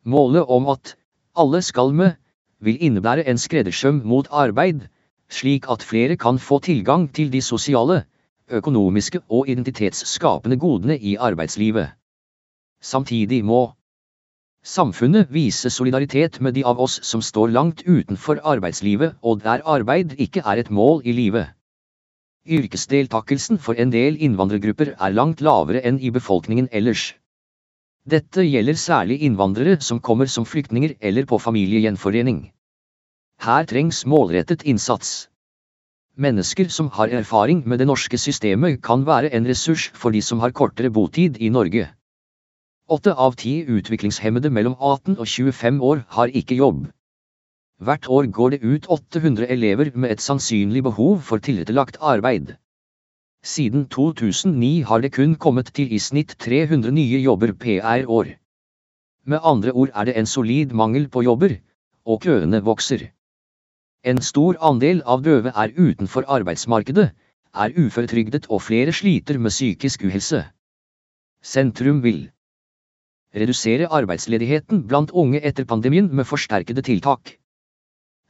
Målet 0.04 0.46
om 0.46 0.70
at 0.70 0.94
alle 1.34 1.62
skal 1.62 1.90
med, 1.90 2.14
vil 2.62 2.78
innebære 2.78 3.26
en 3.26 3.38
skreddersøm 3.38 4.02
mot 4.06 4.30
arbeid, 4.30 4.86
slik 5.30 5.66
at 5.70 5.82
flere 5.82 6.16
kan 6.16 6.38
få 6.38 6.60
tilgang 6.62 7.08
til 7.10 7.32
de 7.32 7.42
sosiale, 7.42 8.04
økonomiske 8.50 9.20
og 9.28 9.48
identitetsskapende 9.48 10.56
godene 10.56 10.98
i 10.98 11.16
arbeidslivet. 11.16 11.94
Samtidig 12.82 13.44
må 13.44 13.72
samfunnet 14.64 15.32
vise 15.32 15.70
solidaritet 15.70 16.40
med 16.40 16.54
de 16.54 16.64
av 16.64 16.80
oss 16.80 17.00
som 17.04 17.22
står 17.22 17.52
langt 17.52 17.82
utenfor 17.86 18.40
arbeidslivet 18.44 19.16
og 19.22 19.42
der 19.42 19.64
arbeid 19.64 20.16
ikke 20.18 20.42
er 20.44 20.60
et 20.60 20.70
mål 20.70 21.02
i 21.04 21.12
livet. 21.12 21.52
Yrkesdeltakelsen 22.44 23.58
for 23.58 23.80
en 23.80 23.92
del 23.92 24.16
innvandrergrupper 24.20 24.94
er 25.00 25.14
langt 25.16 25.40
lavere 25.40 25.80
enn 25.80 26.00
i 26.00 26.10
befolkningen 26.12 26.68
ellers. 26.72 27.14
Dette 28.04 28.44
gjelder 28.44 28.76
særlig 28.76 29.22
innvandrere 29.24 29.80
som 29.80 30.00
kommer 30.00 30.28
som 30.28 30.44
flyktninger 30.44 30.92
eller 31.00 31.24
på 31.24 31.38
familiegjenforening. 31.40 32.50
Her 33.40 33.64
trengs 33.64 34.04
målrettet 34.04 34.62
innsats. 34.68 35.30
Mennesker 36.16 36.68
som 36.70 36.88
har 36.94 37.10
erfaring 37.10 37.64
med 37.66 37.80
det 37.80 37.88
norske 37.90 38.18
systemet 38.22 38.76
kan 38.86 39.00
være 39.06 39.32
en 39.34 39.46
ressurs 39.50 39.88
for 39.98 40.14
de 40.14 40.20
som 40.22 40.38
har 40.38 40.52
kortere 40.54 40.90
botid 40.90 41.40
i 41.42 41.48
Norge. 41.50 41.88
Åtte 42.86 43.14
av 43.18 43.34
ti 43.34 43.54
utviklingshemmede 43.66 44.50
mellom 44.50 44.76
18 44.78 45.16
og 45.18 45.26
25 45.26 45.80
år 45.82 46.04
har 46.14 46.30
ikke 46.30 46.54
jobb. 46.60 46.84
Hvert 47.82 48.06
år 48.06 48.28
går 48.30 48.54
det 48.54 48.60
ut 48.62 48.86
800 48.86 49.48
elever 49.50 49.90
med 49.94 50.14
et 50.14 50.22
sannsynlig 50.22 50.84
behov 50.86 51.18
for 51.20 51.42
tilrettelagt 51.42 51.98
arbeid. 52.00 52.54
Siden 53.42 53.88
2009 53.90 54.84
har 54.86 55.02
det 55.02 55.12
kun 55.18 55.34
kommet 55.34 55.74
til 55.74 55.90
i 55.90 55.98
snitt 55.98 56.36
300 56.38 56.94
nye 56.94 57.24
jobber 57.24 57.56
per 57.58 58.06
år. 58.06 58.30
Med 59.26 59.42
andre 59.42 59.72
ord 59.72 59.90
er 59.90 60.04
det 60.04 60.14
en 60.16 60.30
solid 60.30 60.70
mangel 60.70 61.08
på 61.08 61.26
jobber, 61.26 61.58
og 62.06 62.22
køene 62.22 62.62
vokser. 62.62 63.10
En 64.04 64.20
stor 64.20 64.58
andel 64.60 64.98
av 65.08 65.22
døve 65.24 65.52
er 65.56 65.70
utenfor 65.76 66.26
arbeidsmarkedet, 66.28 67.06
er 67.54 67.76
uføretrygdet 67.78 68.46
og 68.50 68.60
flere 68.62 68.92
sliter 68.92 69.38
med 69.38 69.54
psykisk 69.54 70.04
uhelse. 70.04 70.42
Sentrum 71.42 72.02
vil 72.04 72.26
redusere 73.34 73.88
arbeidsledigheten 73.88 74.82
blant 74.88 75.10
unge 75.10 75.40
etter 75.40 75.64
pandemien 75.64 76.10
med 76.12 76.28
forsterkede 76.28 76.82
tiltak. 76.82 77.38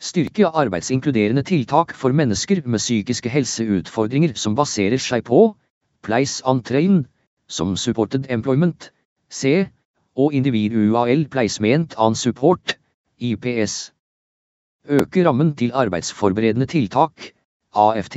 Styrke 0.01 0.47
arbeidsinkluderende 0.47 1.43
tiltak 1.43 1.94
for 1.94 2.12
mennesker 2.12 2.62
med 2.67 2.78
psykiske 2.78 3.28
helseutfordringer 3.28 4.35
som 4.35 4.55
baserer 4.55 4.99
seg 4.99 5.25
på 5.27 5.57
Place 6.03 6.43
on 6.47 6.62
Train, 6.62 7.07
som 7.49 7.77
Supported 7.77 8.31
Employment, 8.31 8.93
C, 9.31 9.67
og 10.17 10.35
Individual 10.35 11.27
Placement 11.28 11.94
on 11.99 12.15
Support, 12.15 12.78
IPS. 13.19 13.94
Øke 14.85 15.23
rammen 15.25 15.55
til 15.57 15.71
arbeidsforberedende 15.73 16.67
tiltak, 16.67 17.23
AFT. 17.73 18.17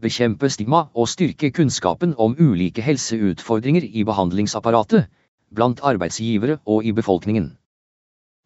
Bekjempe 0.00 0.48
stigma 0.48 0.86
og 0.94 1.08
styrke 1.08 1.50
kunnskapen 1.52 2.14
om 2.16 2.36
ulike 2.40 2.80
helseutfordringer 2.82 3.84
i 3.84 4.04
behandlingsapparatet, 4.04 5.10
blant 5.54 5.80
arbeidsgivere 5.84 6.56
og 6.64 6.84
i 6.84 6.92
befolkningen. 6.92 7.58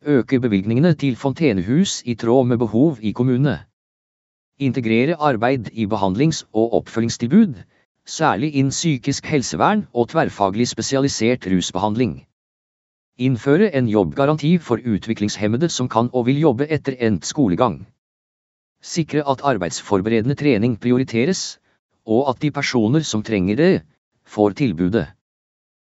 Øke 0.02 0.40
bevilgningene 0.40 0.94
til 0.94 1.16
fontenehus 1.16 2.02
i 2.04 2.14
tråd 2.14 2.46
med 2.46 2.58
behov 2.58 2.98
i 3.00 3.12
kommunene. 3.12 3.60
Integrere 4.58 5.14
arbeid 5.14 5.70
i 5.72 5.86
behandlings- 5.86 6.42
og 6.52 6.74
oppfølgingstilbud, 6.74 7.54
særlig 8.06 8.54
innen 8.54 8.70
psykisk 8.70 9.26
helsevern 9.26 9.86
og 9.94 10.08
tverrfaglig 10.08 10.68
spesialisert 10.68 11.46
rusbehandling. 11.46 12.26
Innføre 13.18 13.70
en 13.72 13.88
jobbgaranti 13.88 14.58
for 14.60 14.82
utviklingshemmede 14.84 15.70
som 15.72 15.88
kan 15.88 16.10
og 16.12 16.26
vil 16.28 16.40
jobbe 16.42 16.66
etter 16.68 16.98
endt 17.00 17.24
skolegang. 17.24 17.78
Sikre 18.82 19.24
at 19.24 19.40
arbeidsforberedende 19.40 20.36
trening 20.36 20.76
prioriteres, 20.80 21.58
og 22.04 22.28
at 22.30 22.42
de 22.42 22.50
personer 22.50 23.00
som 23.00 23.22
trenger 23.24 23.56
det, 23.56 23.74
får 24.26 24.58
tilbudet. 24.60 25.06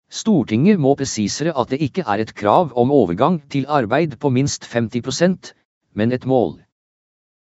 Stortinget 0.10 0.80
må 0.80 0.94
presisere 0.96 1.56
at 1.58 1.74
det 1.74 1.82
ikke 1.82 2.06
er 2.06 2.22
et 2.22 2.36
krav 2.36 2.72
om 2.78 2.94
overgang 2.94 3.42
til 3.50 3.66
arbeid 3.68 4.20
på 4.22 4.30
minst 4.30 4.70
50% 4.70 5.54
men 5.96 6.12
et 6.12 6.26
mål. 6.26 6.60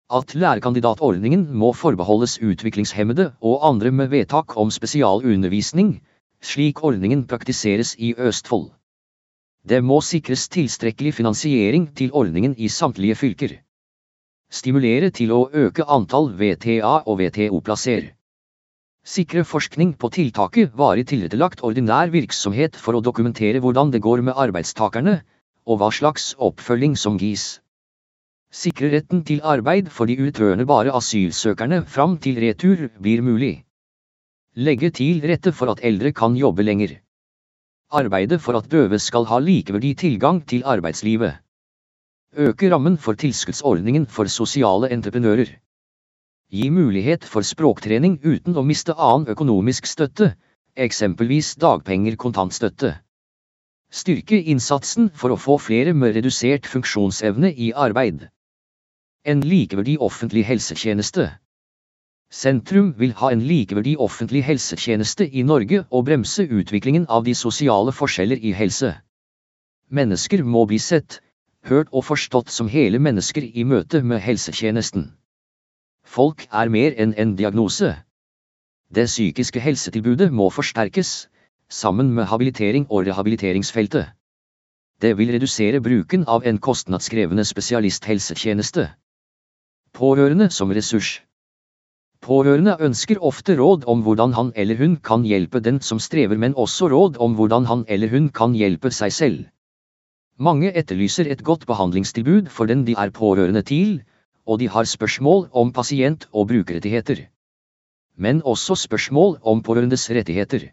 At 0.10 0.34
lærekandidatordningen 0.36 1.54
må 1.54 1.74
forbeholdes 1.76 2.40
utviklingshemmede 2.42 3.34
og 3.42 3.68
andre 3.70 3.92
med 3.92 4.08
vedtak 4.08 4.58
om 4.58 4.72
spesialundervisning, 4.72 6.00
slik 6.42 6.84
ordningen 6.84 7.28
praktiseres 7.28 7.96
i 8.00 8.14
Østfold. 8.18 8.72
Det 9.68 9.82
må 9.84 9.98
sikres 10.00 10.46
tilstrekkelig 10.54 11.12
finansiering 11.18 11.90
til 12.00 12.14
ordningen 12.16 12.54
i 12.56 12.70
samtlige 12.72 13.16
fylker. 13.20 13.56
Stimulere 14.48 15.10
til 15.12 15.34
å 15.36 15.40
øke 15.62 15.84
antall 15.92 16.30
VTA 16.40 16.94
og 17.04 17.18
VTO-plasser. 17.20 18.14
Sikre 19.08 19.44
forskning 19.48 19.92
på 20.00 20.08
tiltaket 20.16 20.72
varig 20.80 21.04
tilrettelagt 21.10 21.64
ordinær 21.68 22.14
virksomhet 22.14 22.80
for 22.80 22.96
å 22.96 23.02
dokumentere 23.04 23.60
hvordan 23.64 23.92
det 23.92 24.02
går 24.06 24.24
med 24.30 24.40
arbeidstakerne, 24.40 25.18
og 25.68 25.82
hva 25.82 25.90
slags 25.92 26.30
oppfølging 26.48 26.96
som 27.00 27.18
gis. 27.20 27.58
Sikre 28.52 28.94
retten 28.94 29.26
til 29.28 29.44
arbeid 29.44 29.90
for 29.92 30.08
de 30.08 30.16
utrenerbare 30.30 30.96
asylsøkerne 30.96 31.82
fram 31.84 32.16
til 32.24 32.40
retur 32.40 32.88
blir 33.04 33.26
mulig. 33.26 33.66
Legge 34.56 34.94
til 34.96 35.20
rette 35.28 35.52
for 35.52 35.76
at 35.76 35.84
eldre 35.84 36.14
kan 36.16 36.40
jobbe 36.40 36.64
lenger. 36.64 36.96
Arbeide 37.90 38.40
for 38.40 38.58
at 38.60 38.66
døve 38.72 39.00
skal 39.00 39.26
ha 39.30 39.38
likeverdig 39.40 39.94
tilgang 39.98 40.42
til 40.48 40.66
arbeidslivet. 40.66 41.38
Øke 42.36 42.72
rammen 42.72 42.98
for 42.98 43.14
tilskuddsordningen 43.14 44.06
for 44.06 44.28
sosiale 44.28 44.90
entreprenører. 44.92 45.54
Gi 46.52 46.70
mulighet 46.70 47.24
for 47.24 47.42
språktrening 47.48 48.20
uten 48.26 48.60
å 48.60 48.66
miste 48.68 48.92
annen 48.94 49.32
økonomisk 49.32 49.88
støtte, 49.88 50.34
eksempelvis 50.76 51.56
dagpenger 51.56 52.20
kontantstøtte. 52.20 52.92
Styrke 53.92 54.42
innsatsen 54.44 55.08
for 55.16 55.32
å 55.32 55.40
få 55.40 55.56
flere 55.58 55.94
med 55.96 56.16
redusert 56.20 56.68
funksjonsevne 56.68 57.54
i 57.56 57.72
arbeid. 57.72 58.28
En 59.24 59.40
likeverdig 59.40 59.96
offentlig 60.04 60.44
helsetjeneste. 60.44 61.30
Sentrum 62.30 62.94
vil 63.00 63.14
ha 63.16 63.30
en 63.32 63.42
likeverdig 63.42 63.96
offentlig 64.04 64.42
helsetjeneste 64.44 65.30
i 65.32 65.44
Norge 65.48 65.86
og 65.90 66.06
bremse 66.10 66.44
utviklingen 66.44 67.06
av 67.08 67.24
de 67.24 67.36
sosiale 67.36 67.94
forskjeller 67.96 68.42
i 68.44 68.52
helse. 68.52 68.92
Mennesker 69.90 70.44
må 70.44 70.66
bli 70.68 70.80
sett, 70.84 71.22
hørt 71.64 71.88
og 71.92 72.04
forstått 72.04 72.52
som 72.52 72.68
hele 72.68 73.00
mennesker 73.00 73.48
i 73.48 73.64
møte 73.64 74.02
med 74.04 74.20
helsetjenesten. 74.20 75.14
Folk 76.04 76.44
er 76.52 76.70
mer 76.70 76.96
enn 77.00 77.14
en 77.16 77.36
diagnose. 77.40 77.94
Det 78.92 79.08
psykiske 79.08 79.60
helsetilbudet 79.60 80.28
må 80.32 80.50
forsterkes, 80.52 81.28
sammen 81.70 82.12
med 82.16 82.28
habilitering 82.28 82.88
og 82.90 83.08
rehabiliteringsfeltet. 83.08 84.12
Det 85.02 85.18
vil 85.18 85.32
redusere 85.32 85.82
bruken 85.84 86.24
av 86.28 86.44
en 86.48 86.58
kostnadskrevende 86.58 87.46
spesialisthelsetjeneste. 87.46 88.90
Pårørende 89.94 90.50
som 90.50 90.72
ressurs. 90.72 91.27
Pårørende 92.26 92.74
ønsker 92.82 93.20
ofte 93.22 93.56
råd 93.60 93.86
om 93.88 94.02
hvordan 94.06 94.34
han 94.34 94.50
eller 94.56 94.80
hun 94.80 94.96
kan 95.10 95.24
hjelpe 95.24 95.62
den 95.64 95.78
som 95.82 96.00
strever, 96.02 96.38
men 96.38 96.56
også 96.56 96.90
råd 96.92 97.20
om 97.22 97.36
hvordan 97.38 97.68
han 97.70 97.86
eller 97.88 98.10
hun 98.10 98.30
kan 98.30 98.56
hjelpe 98.58 98.92
seg 98.92 99.14
selv. 99.14 99.46
Mange 100.38 100.72
etterlyser 100.82 101.30
et 101.32 101.44
godt 101.44 101.66
behandlingstilbud 101.70 102.50
for 102.50 102.70
den 102.70 102.84
de 102.86 102.98
er 102.98 103.14
pårørende 103.14 103.62
til, 103.62 104.02
og 104.46 104.60
de 104.60 104.68
har 104.70 104.86
spørsmål 104.86 105.48
om 105.54 105.72
pasient- 105.74 106.28
og 106.34 106.48
brukerrettigheter. 106.52 107.28
Men 108.18 108.42
også 108.42 108.76
spørsmål 108.76 109.38
om 109.44 109.62
pårørendes 109.62 110.10
rettigheter. 110.10 110.70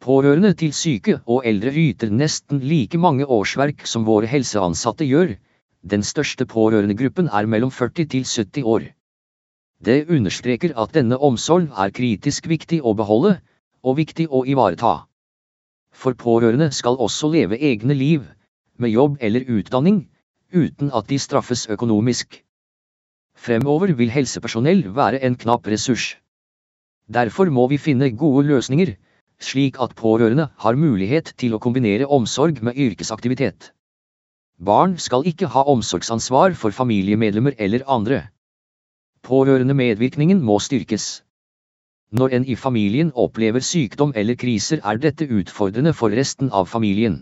Pårørende 0.00 0.52
til 0.52 0.72
syke 0.76 1.20
og 1.26 1.46
eldre 1.46 1.72
yter 1.72 2.10
nesten 2.10 2.60
like 2.60 2.98
mange 2.98 3.26
årsverk 3.26 3.86
som 3.86 4.04
våre 4.04 4.26
helseansatte 4.26 5.06
gjør, 5.08 5.36
den 5.82 6.02
største 6.02 6.46
pårørendegruppen 6.46 7.28
er 7.32 7.46
mellom 7.46 7.70
40 7.70 8.04
til 8.04 8.24
70 8.26 8.64
år. 8.64 8.92
Det 9.82 10.06
understreker 10.14 10.76
at 10.78 10.92
denne 10.94 11.18
omsorg 11.18 11.72
er 11.74 11.90
kritisk 11.90 12.46
viktig 12.46 12.78
å 12.86 12.94
beholde, 12.94 13.40
og 13.82 13.96
viktig 13.98 14.28
å 14.30 14.44
ivareta. 14.46 15.08
For 15.90 16.14
pårørende 16.14 16.70
skal 16.72 17.00
også 17.02 17.32
leve 17.32 17.58
egne 17.58 17.96
liv, 17.98 18.22
med 18.78 18.94
jobb 18.94 19.16
eller 19.20 19.48
utdanning, 19.50 20.04
uten 20.54 20.92
at 20.94 21.08
de 21.10 21.18
straffes 21.18 21.66
økonomisk. 21.66 22.38
Fremover 23.34 23.90
vil 23.98 24.12
helsepersonell 24.14 24.84
være 24.94 25.18
en 25.26 25.34
knapp 25.34 25.66
ressurs. 25.66 26.12
Derfor 27.10 27.50
må 27.50 27.66
vi 27.72 27.80
finne 27.82 28.12
gode 28.14 28.46
løsninger, 28.48 28.94
slik 29.42 29.80
at 29.82 29.96
pårørende 29.98 30.46
har 30.62 30.78
mulighet 30.78 31.32
til 31.42 31.56
å 31.56 31.60
kombinere 31.62 32.06
omsorg 32.06 32.62
med 32.62 32.78
yrkesaktivitet. 32.78 33.72
Barn 34.62 34.94
skal 35.02 35.26
ikke 35.26 35.50
ha 35.50 35.64
omsorgsansvar 35.66 36.54
for 36.54 36.70
familiemedlemmer 36.70 37.58
eller 37.58 37.82
andre. 37.90 38.28
Pårørende 39.22 39.74
medvirkningen 39.78 40.40
må 40.42 40.56
styrkes. 40.58 41.22
Når 42.10 42.32
en 42.36 42.44
i 42.44 42.56
familien 42.58 43.12
opplever 43.14 43.62
sykdom 43.62 44.10
eller 44.18 44.34
kriser 44.34 44.82
er 44.82 44.98
dette 45.04 45.28
utfordrende 45.30 45.92
for 45.94 46.10
resten 46.10 46.50
av 46.50 46.66
familien. 46.72 47.20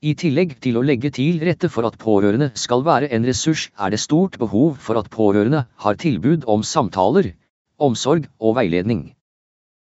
I 0.00 0.14
tillegg 0.14 0.54
til 0.64 0.78
å 0.78 0.84
legge 0.86 1.10
til 1.12 1.42
rette 1.44 1.68
for 1.68 1.88
at 1.88 1.98
pårørende 2.00 2.52
skal 2.54 2.86
være 2.86 3.10
en 3.12 3.26
ressurs, 3.26 3.66
er 3.76 3.90
det 3.90 4.00
stort 4.00 4.38
behov 4.38 4.78
for 4.86 5.02
at 5.02 5.10
pårørende 5.10 5.66
har 5.84 5.98
tilbud 6.00 6.46
om 6.46 6.62
samtaler, 6.62 7.34
omsorg 7.76 8.30
og 8.38 8.56
veiledning. 8.62 9.02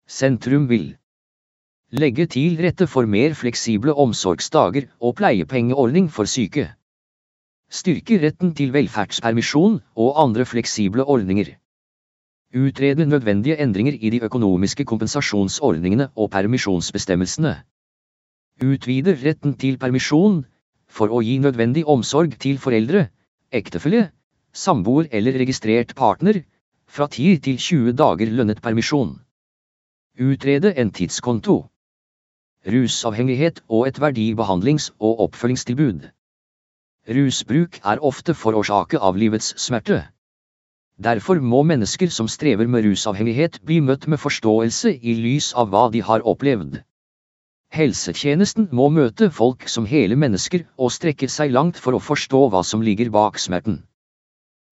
Sentrum 0.09 0.71
vil 0.71 0.93
Legge 1.91 2.29
til 2.31 2.55
rette 2.63 2.87
for 2.87 3.11
mer 3.11 3.35
fleksible 3.35 3.93
omsorgsdager 3.99 4.87
og 5.03 5.17
pleiepengeordning 5.19 6.07
for 6.07 6.31
syke. 6.31 6.71
Styrke 7.71 8.17
retten 8.19 8.51
til 8.59 8.73
velferdspermisjon 8.75 9.77
og 10.05 10.17
andre 10.23 10.45
fleksible 10.45 11.05
ordninger. 11.05 11.53
Utrede 12.51 13.07
nødvendige 13.07 13.61
endringer 13.63 13.95
i 14.01 14.11
de 14.11 14.23
økonomiske 14.27 14.85
kompensasjonsordningene 14.85 16.09
og 16.17 16.31
permisjonsbestemmelsene. 16.31 17.55
Utvide 18.65 19.15
retten 19.25 19.55
til 19.55 19.79
permisjon, 19.79 20.45
for 20.91 21.15
å 21.15 21.23
gi 21.23 21.39
nødvendig 21.39 21.87
omsorg 21.87 22.35
til 22.43 22.59
foreldre, 22.59 23.07
ektefelle, 23.53 24.11
samboer 24.53 25.07
eller 25.13 25.39
registrert 25.39 25.95
partner, 25.95 26.43
fra 26.91 27.07
10 27.07 27.39
til 27.47 27.57
20 27.57 27.99
dager 28.03 28.35
lønnet 28.35 28.63
permisjon. 28.63 29.21
Utrede 30.19 30.75
en 30.75 30.91
tidskonto 30.91 31.63
rusavhengighet 32.67 33.63
og 33.69 33.87
et 33.89 34.01
verdibehandlings- 34.01 34.91
og 34.99 35.21
oppfølgingstilbud. 35.21 36.11
Rusbruk 37.09 37.81
er 37.81 38.03
ofte 38.05 38.35
forårsaket 38.37 39.01
av 39.01 39.17
livets 39.17 39.55
smerte. 39.57 40.03
Derfor 41.01 41.41
må 41.41 41.63
mennesker 41.65 42.11
som 42.13 42.29
strever 42.29 42.69
med 42.69 42.85
rusavhengighet 42.85 43.63
bli 43.65 43.79
møtt 43.81 44.05
med 44.07 44.21
forståelse 44.21 44.93
i 45.01 45.15
lys 45.17 45.55
av 45.57 45.71
hva 45.73 45.87
de 45.95 46.03
har 46.05 46.21
opplevd. 46.29 46.83
Helsetjenesten 47.73 48.69
må 48.73 48.91
møte 48.93 49.31
folk 49.31 49.65
som 49.69 49.87
hele 49.89 50.19
mennesker 50.19 50.67
og 50.77 50.93
strekke 50.93 51.29
seg 51.33 51.55
langt 51.57 51.81
for 51.81 51.97
å 51.97 52.03
forstå 52.05 52.43
hva 52.53 52.61
som 52.67 52.85
ligger 52.85 53.09
bak 53.15 53.41
smerten. 53.41 53.81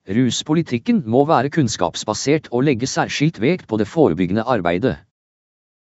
Ruspolitikken 0.09 1.05
må 1.07 1.25
være 1.29 1.53
kunnskapsbasert 1.55 2.51
og 2.53 2.67
legge 2.69 2.91
særskilt 2.91 3.41
vekt 3.41 3.67
på 3.71 3.81
det 3.81 3.89
forebyggende 3.89 4.45
arbeidet. 4.45 4.99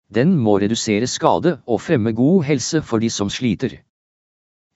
Den 0.08 0.38
må 0.40 0.60
redusere 0.64 1.08
skade 1.12 1.58
og 1.68 1.82
fremme 1.84 2.16
god 2.16 2.48
helse 2.48 2.82
for 2.82 3.04
de 3.04 3.12
som 3.12 3.30
sliter. 3.30 3.82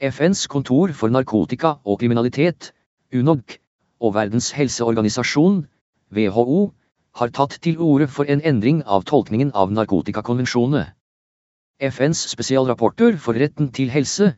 FNs 0.02 0.48
kontor 0.50 0.90
for 0.98 1.14
narkotika 1.14 1.76
og 1.86 2.00
kriminalitet, 2.02 2.72
UNOG, 3.14 3.60
og 4.02 4.16
Verdens 4.16 4.48
helseorganisasjon, 4.58 5.60
WHO, 6.18 6.62
har 7.22 7.30
tatt 7.30 7.60
til 7.62 7.78
orde 7.78 8.08
for 8.10 8.26
en 8.26 8.42
endring 8.42 8.80
av 8.90 9.06
tolkningen 9.06 9.52
av 9.54 9.70
narkotikakonvensjonene. 9.78 10.88
FNs 11.92 12.24
spesialrapporter 12.34 13.20
for 13.22 13.38
retten 13.38 13.70
til 13.78 13.94
helse 13.94 14.32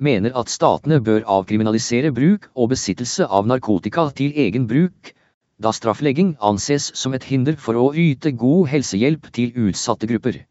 mener 0.00 0.32
at 0.40 0.48
statene 0.48 1.02
bør 1.04 1.28
avkriminalisere 1.36 2.14
bruk 2.16 2.48
og 2.54 2.72
besittelse 2.72 3.28
av 3.28 3.48
narkotika 3.50 4.08
til 4.16 4.32
egen 4.32 4.64
bruk, 4.72 5.12
da 5.60 5.74
strafflegging 5.76 6.38
anses 6.40 6.88
som 6.96 7.12
et 7.12 7.28
hinder 7.28 7.60
for 7.60 7.76
å 7.76 7.90
yte 7.92 8.32
god 8.32 8.72
helsehjelp 8.72 9.28
til 9.36 9.52
utsatte 9.68 10.08
grupper. 10.08 10.46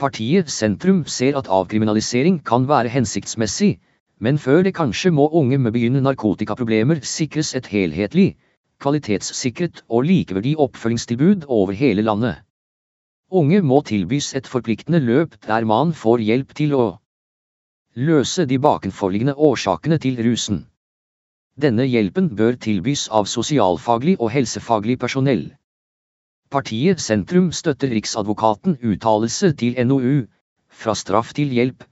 Partiet 0.00 0.48
Sentrum 0.48 1.02
ser 1.04 1.36
at 1.36 1.48
avkriminalisering 1.52 2.38
kan 2.50 2.64
være 2.68 2.88
hensiktsmessig, 2.88 3.74
men 4.20 4.38
før 4.40 4.62
det 4.64 4.72
kanskje 4.76 5.10
må 5.12 5.26
unge 5.40 5.58
med 5.58 5.74
begynnende 5.74 6.06
narkotikaproblemer 6.06 7.02
sikres 7.04 7.50
et 7.58 7.68
helhetlig, 7.68 8.30
kvalitetssikret 8.80 9.82
og 9.88 10.06
likeverdig 10.08 10.54
oppfølgingstilbud 10.64 11.44
over 11.48 11.76
hele 11.76 12.02
landet. 12.06 12.40
Unge 13.30 13.60
må 13.62 13.82
tilbys 13.86 14.32
et 14.34 14.48
forpliktende 14.48 15.02
løp 15.04 15.36
der 15.46 15.68
man 15.68 15.92
får 15.92 16.24
hjelp 16.30 16.56
til 16.56 16.74
å 16.74 16.86
løse 18.00 18.48
de 18.48 18.58
bakenforliggende 18.58 19.36
årsakene 19.36 20.00
til 20.00 20.16
rusen. 20.24 20.64
Denne 21.60 21.84
hjelpen 21.84 22.32
bør 22.36 22.56
tilbys 22.56 23.08
av 23.12 23.28
sosialfaglig 23.28 24.16
og 24.18 24.32
helsefaglig 24.32 24.96
personell. 24.98 25.50
Partiet 26.50 26.98
Sentrum 26.98 27.52
støtter 27.54 27.92
Riksadvokaten 27.94 28.72
uttalelse 28.82 29.52
til 29.54 29.76
NOU, 29.86 30.24
fra 30.66 30.94
straff 30.98 31.28
til 31.38 31.52
hjelp. 31.54 31.84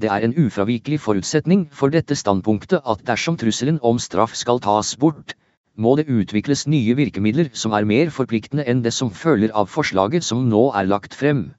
Det 0.00 0.08
er 0.08 0.24
en 0.24 0.32
ufravikelig 0.40 0.96
forutsetning 1.04 1.66
for 1.80 1.92
dette 1.92 2.16
standpunktet 2.16 2.80
at 2.92 3.02
dersom 3.10 3.36
trusselen 3.36 3.76
om 3.90 3.98
straff 4.00 4.32
skal 4.40 4.62
tas 4.64 4.94
bort, 4.96 5.34
må 5.76 5.92
det 6.00 6.06
utvikles 6.08 6.62
nye 6.66 6.94
virkemidler 6.96 7.50
som 7.52 7.76
er 7.76 7.84
mer 7.90 8.08
forpliktende 8.08 8.64
enn 8.72 8.80
det 8.86 8.94
som 8.96 9.10
følger 9.12 9.52
av 9.52 9.68
forslaget 9.68 10.24
som 10.24 10.48
nå 10.48 10.62
er 10.80 10.88
lagt 10.88 11.18
frem. 11.20 11.50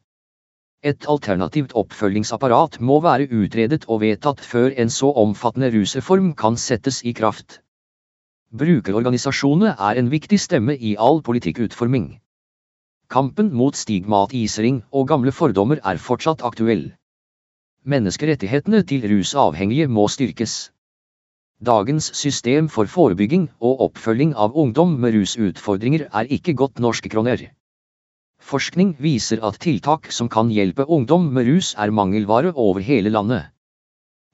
Et 0.82 1.06
alternativt 1.14 1.78
oppfølgingsapparat 1.78 2.80
må 2.82 2.98
være 3.06 3.30
utredet 3.30 3.86
og 3.86 4.02
vedtatt 4.02 4.42
før 4.42 4.74
en 4.82 4.90
så 4.90 5.14
omfattende 5.28 5.70
rusreform 5.78 6.34
kan 6.34 6.58
settes 6.58 7.03
i 7.06 7.14
kraft. 7.14 7.61
Brukerorganisasjonene 8.50 9.78
er 9.78 10.02
en 10.02 10.10
viktig 10.10 10.42
stemme 10.42 10.74
i 10.74 10.98
all 10.98 11.22
politikkutforming. 11.22 12.11
Kampen 13.11 13.49
mot 13.51 13.75
stigmatisering 13.75 14.77
og 14.95 15.09
gamle 15.09 15.33
fordommer 15.35 15.81
er 15.83 15.98
fortsatt 15.99 16.45
aktuell. 16.48 16.83
Menneskerettighetene 17.83 18.85
til 18.88 19.03
rusavhengige 19.11 19.90
må 19.91 20.06
styrkes. 20.07 20.53
Dagens 21.59 22.07
system 22.15 22.69
for 22.72 22.88
forebygging 22.88 23.49
og 23.59 23.81
oppfølging 23.88 24.31
av 24.33 24.56
ungdom 24.56 24.93
med 25.03 25.17
rusutfordringer 25.17 26.06
er 26.07 26.31
ikke 26.38 26.56
godt 26.61 26.80
norske 26.80 27.11
kroner. 27.11 27.43
Forskning 28.40 28.93
viser 29.03 29.43
at 29.43 29.59
tiltak 29.59 30.07
som 30.15 30.30
kan 30.31 30.48
hjelpe 30.49 30.88
ungdom 30.88 31.27
med 31.35 31.49
rus 31.51 31.73
er 31.77 31.91
mangelvare 31.91 32.53
over 32.56 32.80
hele 32.80 33.11
landet. 33.11 33.51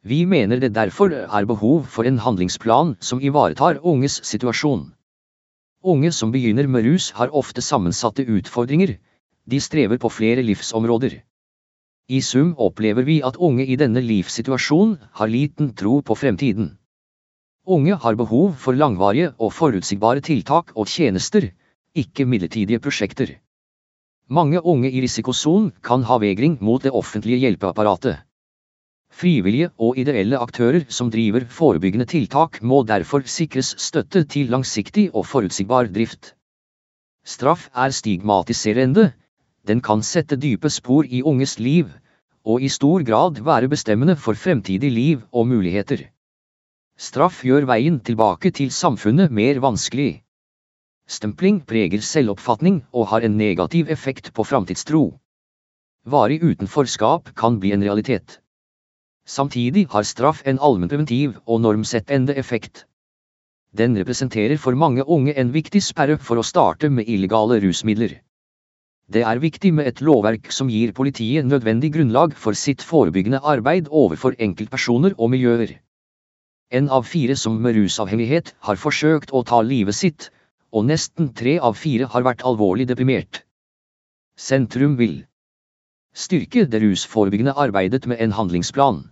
Vi 0.05 0.21
mener 0.25 0.61
det 0.61 0.75
derfor 0.77 1.17
er 1.25 1.49
behov 1.49 1.89
for 1.89 2.05
en 2.05 2.21
handlingsplan 2.21 2.93
som 3.01 3.25
ivaretar 3.25 3.81
unges 3.81 4.21
situasjon. 4.21 4.91
Unge 5.87 6.09
som 6.11 6.33
begynner 6.33 6.67
med 6.67 6.83
rus 6.83 7.11
har 7.15 7.31
ofte 7.31 7.63
sammensatte 7.63 8.25
utfordringer, 8.27 8.97
de 9.47 9.59
strever 9.63 9.99
på 10.03 10.09
flere 10.11 10.43
livsområder. 10.43 11.21
I 12.11 12.19
sum 12.21 12.49
opplever 12.59 13.07
vi 13.07 13.21
at 13.29 13.39
unge 13.39 13.63
i 13.63 13.77
denne 13.79 14.03
livssituasjonen 14.03 14.97
har 15.19 15.31
liten 15.31 15.71
tro 15.79 16.01
på 16.03 16.17
fremtiden. 16.19 16.73
Unge 17.67 17.95
har 18.03 18.19
behov 18.19 18.53
for 18.59 18.75
langvarige 18.75 19.31
og 19.39 19.53
forutsigbare 19.55 20.23
tiltak 20.27 20.75
og 20.75 20.91
tjenester, 20.91 21.53
ikke 21.95 22.27
midlertidige 22.27 22.83
prosjekter. 22.83 23.37
Mange 24.27 24.59
unge 24.59 24.91
i 24.91 25.01
risikosonen 25.03 25.71
kan 25.83 26.03
ha 26.03 26.19
vegring 26.19 26.59
mot 26.59 26.83
det 26.83 26.91
offentlige 26.91 27.39
hjelpeapparatet. 27.45 28.26
Frivillige 29.17 29.71
og 29.81 29.97
ideelle 29.97 30.37
aktører 30.37 30.83
som 30.93 31.07
driver 31.09 31.47
forebyggende 31.49 32.05
tiltak 32.05 32.59
må 32.61 32.83
derfor 32.85 33.23
sikres 33.25 33.71
støtte 33.81 34.21
til 34.29 34.51
langsiktig 34.53 35.07
og 35.13 35.25
forutsigbar 35.25 35.89
drift. 35.89 36.35
Straff 37.25 37.65
er 37.73 37.95
stigmatiserende, 37.97 39.07
den 39.67 39.81
kan 39.81 40.03
sette 40.05 40.37
dype 40.37 40.69
spor 40.69 41.09
i 41.09 41.23
unges 41.25 41.57
liv, 41.57 41.89
og 42.45 42.61
i 42.61 42.69
stor 42.69 43.01
grad 43.09 43.41
være 43.41 43.73
bestemmende 43.73 44.15
for 44.15 44.37
fremtidig 44.37 44.93
liv 44.93 45.25
og 45.31 45.49
muligheter. 45.49 46.05
Straff 46.97 47.43
gjør 47.45 47.65
veien 47.73 47.99
tilbake 47.99 48.53
til 48.53 48.69
samfunnet 48.71 49.33
mer 49.33 49.59
vanskelig. 49.65 50.23
Stempling 51.09 51.63
preger 51.65 52.05
selvoppfatning 52.05 52.83
og 52.93 53.09
har 53.11 53.25
en 53.25 53.37
negativ 53.37 53.89
effekt 53.89 54.33
på 54.33 54.45
framtidstro. 54.45 55.07
Varig 56.05 56.43
utenforskap 56.43 57.33
kan 57.35 57.57
bli 57.59 57.73
en 57.73 57.83
realitet. 57.83 58.43
Samtidig 59.27 59.89
har 59.91 60.05
straff 60.07 60.39
en 60.47 60.59
allmennpreventiv 60.63 61.33
og 61.45 61.59
normsettende 61.61 62.35
effekt. 62.39 62.85
Den 63.75 63.97
representerer 63.99 64.55
for 64.57 64.75
mange 64.79 65.03
unge 65.03 65.33
en 65.35 65.51
viktig 65.51 65.81
sperre 65.83 66.15
for 66.17 66.39
å 66.39 66.45
starte 66.47 66.87
med 66.89 67.09
illegale 67.11 67.57
rusmidler. 67.59 68.13
Det 69.11 69.25
er 69.27 69.41
viktig 69.43 69.73
med 69.73 69.87
et 69.87 69.99
lovverk 70.01 70.47
som 70.51 70.71
gir 70.71 70.93
politiet 70.95 71.45
nødvendig 71.47 71.91
grunnlag 71.95 72.33
for 72.35 72.55
sitt 72.55 72.83
forebyggende 72.83 73.43
arbeid 73.43 73.91
overfor 73.91 74.35
enkeltpersoner 74.47 75.17
og 75.17 75.31
miljøer. 75.35 75.75
En 76.71 76.87
av 76.89 77.03
fire 77.07 77.35
som 77.35 77.59
med 77.63 77.75
rusavhengighet 77.75 78.53
har 78.67 78.79
forsøkt 78.79 79.35
å 79.35 79.43
ta 79.47 79.59
livet 79.63 79.95
sitt, 79.95 80.29
og 80.71 80.87
nesten 80.87 81.33
tre 81.33 81.57
av 81.59 81.75
fire 81.79 82.07
har 82.15 82.23
vært 82.27 82.47
alvorlig 82.47 82.87
deprimert. 82.87 83.43
Sentrum 84.39 84.95
vil 84.99 85.21
styrke 86.15 86.65
det 86.65 86.83
rusforebyggende 86.83 87.55
arbeidet 87.55 88.07
med 88.07 88.19
en 88.23 88.35
handlingsplan. 88.35 89.05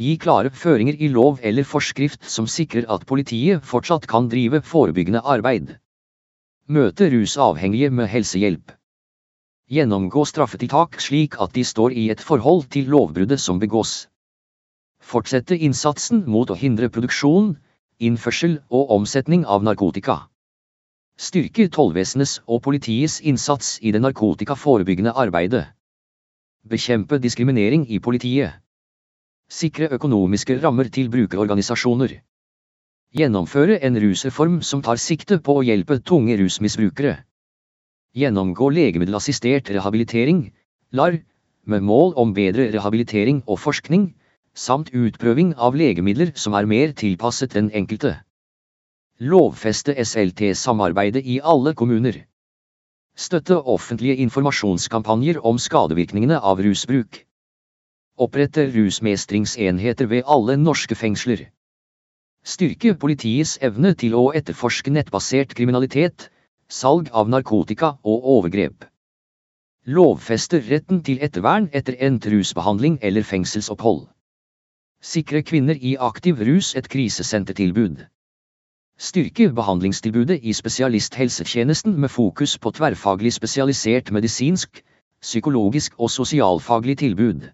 Gi 0.00 0.14
klare 0.16 0.48
føringer 0.48 0.96
i 0.96 1.10
lov 1.12 1.42
eller 1.44 1.66
forskrift 1.68 2.22
som 2.34 2.46
sikrer 2.48 2.86
at 2.94 3.02
politiet 3.08 3.64
fortsatt 3.70 4.06
kan 4.08 4.30
drive 4.32 4.62
forebyggende 4.64 5.20
arbeid. 5.20 5.74
Møte 6.72 7.10
rusavhengige 7.12 7.90
med 7.92 8.08
helsehjelp. 8.08 8.72
Gjennomgå 9.68 10.24
straffetiltak 10.24 10.96
slik 11.04 11.36
at 11.44 11.52
de 11.52 11.64
står 11.68 11.92
i 11.92 12.06
et 12.14 12.22
forhold 12.24 12.70
til 12.72 12.88
lovbruddet 12.94 13.42
som 13.44 13.60
begås. 13.60 14.06
Fortsette 15.04 15.58
innsatsen 15.68 16.24
mot 16.24 16.48
å 16.48 16.56
hindre 16.62 16.88
produksjon, 16.88 17.52
innførsel 18.00 18.56
og 18.70 18.96
omsetning 18.96 19.44
av 19.44 19.68
narkotika. 19.68 20.16
Styrke 21.20 21.68
tollvesenets 21.68 22.38
og 22.48 22.64
politiets 22.64 23.20
innsats 23.20 23.76
i 23.84 23.92
det 23.92 24.00
narkotikaforebyggende 24.00 25.12
arbeidet. 25.12 25.66
Bekjempe 26.64 27.20
diskriminering 27.20 27.84
i 27.92 28.00
politiet. 28.00 28.56
Sikre 29.50 29.88
økonomiske 29.90 30.60
rammer 30.62 30.86
til 30.94 31.08
brukerorganisasjoner. 31.10 32.12
Gjennomføre 33.18 33.80
en 33.82 33.96
rusreform 33.98 34.60
som 34.62 34.82
tar 34.86 35.00
sikte 35.02 35.40
på 35.42 35.56
å 35.58 35.64
hjelpe 35.66 35.96
tunge 36.06 36.36
rusmisbrukere. 36.38 37.16
Gjennomgå 38.14 38.68
legemiddelassistert 38.70 39.72
rehabilitering, 39.74 40.44
LAR, 40.94 41.18
med 41.66 41.82
mål 41.82 42.14
om 42.22 42.34
bedre 42.34 42.68
rehabilitering 42.70 43.42
og 43.46 43.58
forskning, 43.58 44.12
samt 44.54 44.92
utprøving 44.94 45.56
av 45.58 45.74
legemidler 45.78 46.30
som 46.38 46.54
er 46.54 46.70
mer 46.70 46.94
tilpasset 46.94 47.54
den 47.54 47.72
enkelte. 47.74 48.12
Lovfeste 49.18 49.96
SLT-samarbeidet 49.98 51.24
i 51.26 51.40
alle 51.42 51.74
kommuner. 51.74 52.22
Støtte 53.18 53.58
offentlige 53.58 54.16
informasjonskampanjer 54.22 55.42
om 55.44 55.58
skadevirkningene 55.58 56.38
av 56.38 56.62
rusbruk. 56.62 57.24
Opprette 58.20 58.66
rusmestringsenheter 58.74 60.06
ved 60.06 60.26
alle 60.28 60.56
norske 60.60 60.94
fengsler. 60.94 61.46
Styrke 62.44 62.92
politiets 62.94 63.54
evne 63.64 63.94
til 63.96 64.12
å 64.18 64.26
etterforske 64.36 64.92
nettbasert 64.92 65.54
kriminalitet, 65.56 66.26
salg 66.68 67.08
av 67.16 67.30
narkotika 67.32 67.94
og 68.04 68.26
overgrep. 68.34 68.84
Lovfester 69.88 70.60
retten 70.68 71.00
til 71.06 71.22
ettervern 71.24 71.70
etter 71.72 71.96
endt 71.96 72.26
rusbehandling 72.28 72.98
eller 73.00 73.24
fengselsopphold. 73.24 74.02
Sikre 75.00 75.40
kvinner 75.40 75.80
i 75.80 75.94
aktiv 75.96 76.42
rus 76.44 76.74
et 76.76 76.90
krisesentertilbud. 76.92 78.02
Styrke 79.00 79.46
behandlingstilbudet 79.56 80.42
i 80.44 80.52
spesialisthelsetjenesten 80.52 81.96
med 81.96 82.12
fokus 82.12 82.58
på 82.58 82.74
tverrfaglig 82.76 83.32
spesialisert 83.32 84.12
medisinsk, 84.12 84.82
psykologisk 85.24 85.96
og 85.96 86.12
sosialfaglig 86.12 86.98
tilbud. 87.00 87.48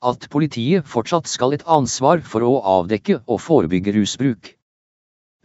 At 0.00 0.30
politiet 0.32 0.86
fortsatt 0.88 1.26
skal 1.28 1.52
et 1.52 1.66
ansvar 1.68 2.22
for 2.24 2.40
å 2.46 2.54
avdekke 2.64 3.18
og 3.26 3.40
forebygge 3.44 3.92
rusbruk. 3.98 4.54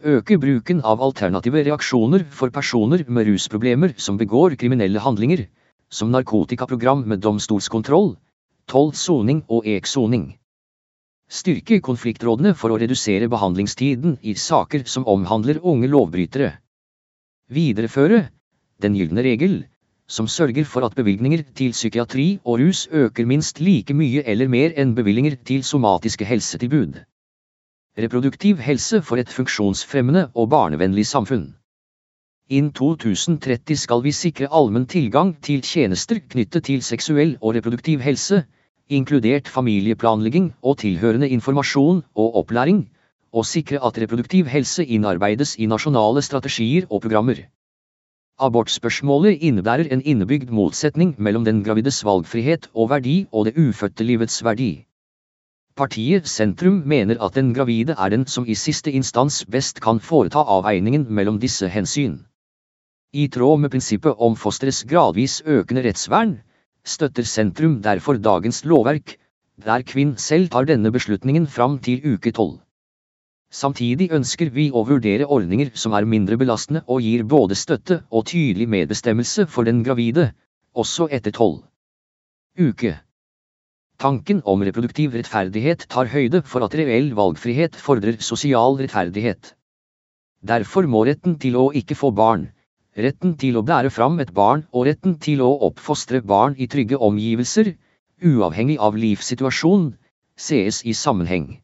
Øke 0.00 0.38
bruken 0.40 0.80
av 0.80 1.02
alternative 1.04 1.60
reaksjoner 1.66 2.24
for 2.38 2.52
personer 2.54 3.04
med 3.08 3.28
rusproblemer 3.28 3.92
som 4.00 4.16
begår 4.16 4.56
kriminelle 4.56 5.02
handlinger, 5.04 5.44
som 5.92 6.08
narkotikaprogram 6.12 7.04
med 7.04 7.20
domstolskontroll, 7.20 8.14
tolv 8.64 8.96
soning 8.96 9.44
og 9.52 9.68
ek-soning. 9.68 10.30
Styrke 11.28 11.82
konfliktrådene 11.84 12.54
for 12.56 12.72
å 12.72 12.80
redusere 12.80 13.28
behandlingstiden 13.28 14.16
i 14.22 14.38
saker 14.40 14.88
som 14.88 15.04
omhandler 15.04 15.60
unge 15.60 15.92
lovbrytere. 15.92 16.54
Videreføre 17.52 18.28
den 18.80 18.96
gylne 18.96 19.24
regel, 19.26 19.64
som 20.08 20.28
sørger 20.28 20.64
for 20.64 20.86
at 20.86 20.94
bevilgninger 20.94 21.42
til 21.58 21.74
psykiatri 21.74 22.38
og 22.44 22.60
rus 22.60 22.86
øker 22.92 23.26
minst 23.26 23.60
like 23.60 23.94
mye 23.94 24.22
eller 24.26 24.48
mer 24.48 24.74
enn 24.78 24.94
bevilgninger 24.94 25.36
til 25.44 25.64
somatiske 25.64 26.24
helsetilbud. 26.24 26.98
Reproduktiv 27.98 28.58
helse 28.60 29.02
for 29.02 29.16
et 29.16 29.32
funksjonsfremmende 29.32 30.28
og 30.34 30.50
barnevennlig 30.50 31.06
samfunn. 31.06 31.54
Innen 32.48 32.72
2030 32.72 33.76
skal 33.76 34.02
vi 34.04 34.12
sikre 34.12 34.46
allmenn 34.54 34.86
tilgang 34.86 35.32
til 35.42 35.64
tjenester 35.66 36.20
knyttet 36.30 36.68
til 36.68 36.82
seksuell 36.82 37.32
og 37.40 37.56
reproduktiv 37.56 38.04
helse, 38.04 38.44
inkludert 38.88 39.48
familieplanlegging 39.48 40.52
og 40.62 40.78
tilhørende 40.78 41.28
informasjon 41.28 42.04
og 42.14 42.36
opplæring, 42.42 42.84
og 43.32 43.46
sikre 43.46 43.82
at 43.82 43.98
reproduktiv 43.98 44.46
helse 44.46 44.84
innarbeides 44.84 45.56
i 45.58 45.66
nasjonale 45.66 46.22
strategier 46.22 46.86
og 46.90 47.02
programmer. 47.02 47.42
Abortspørsmålet 48.36 49.40
innebærer 49.48 49.88
en 49.94 50.02
innebygd 50.04 50.50
motsetning 50.52 51.14
mellom 51.16 51.44
den 51.46 51.62
gravides 51.64 52.02
valgfrihet 52.04 52.66
og 52.74 52.90
verdi 52.90 53.14
og 53.32 53.46
det 53.48 53.54
ufødte 53.56 54.04
livets 54.04 54.42
verdi. 54.44 54.84
Partiet 55.76 56.28
Sentrum 56.28 56.82
mener 56.84 57.16
at 57.24 57.38
den 57.38 57.54
gravide 57.56 57.96
er 57.96 58.12
den 58.12 58.26
som 58.28 58.44
i 58.44 58.54
siste 58.54 58.92
instans 58.92 59.38
best 59.48 59.80
kan 59.80 60.00
foreta 60.00 60.44
avveiningen 60.56 61.06
mellom 61.08 61.40
disse 61.40 61.68
hensyn. 61.68 62.18
I 63.12 63.24
tråd 63.32 63.62
med 63.62 63.72
prinsippet 63.72 64.20
om 64.20 64.36
fosterets 64.36 64.82
gradvis 64.84 65.40
økende 65.46 65.86
rettsvern, 65.88 66.36
støtter 66.84 67.24
Sentrum 67.24 67.80
derfor 67.82 68.20
dagens 68.20 68.64
lovverk, 68.68 69.16
der 69.64 69.80
kvinn 69.80 70.16
selv 70.20 70.52
tar 70.52 70.68
denne 70.68 70.92
beslutningen 70.92 71.48
fram 71.48 71.78
til 71.80 72.04
uke 72.04 72.36
tolv. 72.36 72.60
Samtidig 73.52 74.10
ønsker 74.12 74.50
vi 74.50 74.70
å 74.74 74.82
vurdere 74.88 75.28
ordninger 75.30 75.70
som 75.78 75.94
er 75.94 76.08
mindre 76.08 76.36
belastende 76.40 76.82
og 76.90 77.04
gir 77.04 77.22
både 77.24 77.54
støtte 77.54 78.02
og 78.10 78.26
tydelig 78.26 78.66
medbestemmelse 78.68 79.46
for 79.46 79.64
den 79.68 79.84
gravide, 79.86 80.32
også 80.74 81.08
etter 81.10 81.32
tolv 81.32 81.62
uke. 82.58 82.96
Tanken 84.00 84.42
om 84.44 84.64
reproduktiv 84.64 85.14
rettferdighet 85.16 85.86
tar 85.92 86.10
høyde 86.12 86.42
for 86.44 86.64
at 86.66 86.74
reell 86.76 87.12
valgfrihet 87.16 87.76
fordrer 87.80 88.18
sosial 88.20 88.76
rettferdighet. 88.80 89.54
Derfor 90.44 90.88
må 90.88 91.04
retten 91.08 91.38
til 91.40 91.56
å 91.56 91.70
ikke 91.80 91.96
få 91.96 92.10
barn, 92.16 92.48
retten 92.96 93.36
til 93.40 93.56
å 93.56 93.64
bære 93.64 93.92
fram 93.92 94.20
et 94.20 94.32
barn 94.36 94.66
og 94.72 94.88
retten 94.88 95.16
til 95.20 95.40
å 95.44 95.52
oppfostre 95.68 96.20
barn 96.20 96.56
i 96.58 96.68
trygge 96.68 97.00
omgivelser, 97.08 97.72
uavhengig 98.24 98.76
av 98.80 98.96
livssituasjon, 99.00 99.94
sees 100.36 100.82
i 100.84 100.92
sammenheng. 100.92 101.56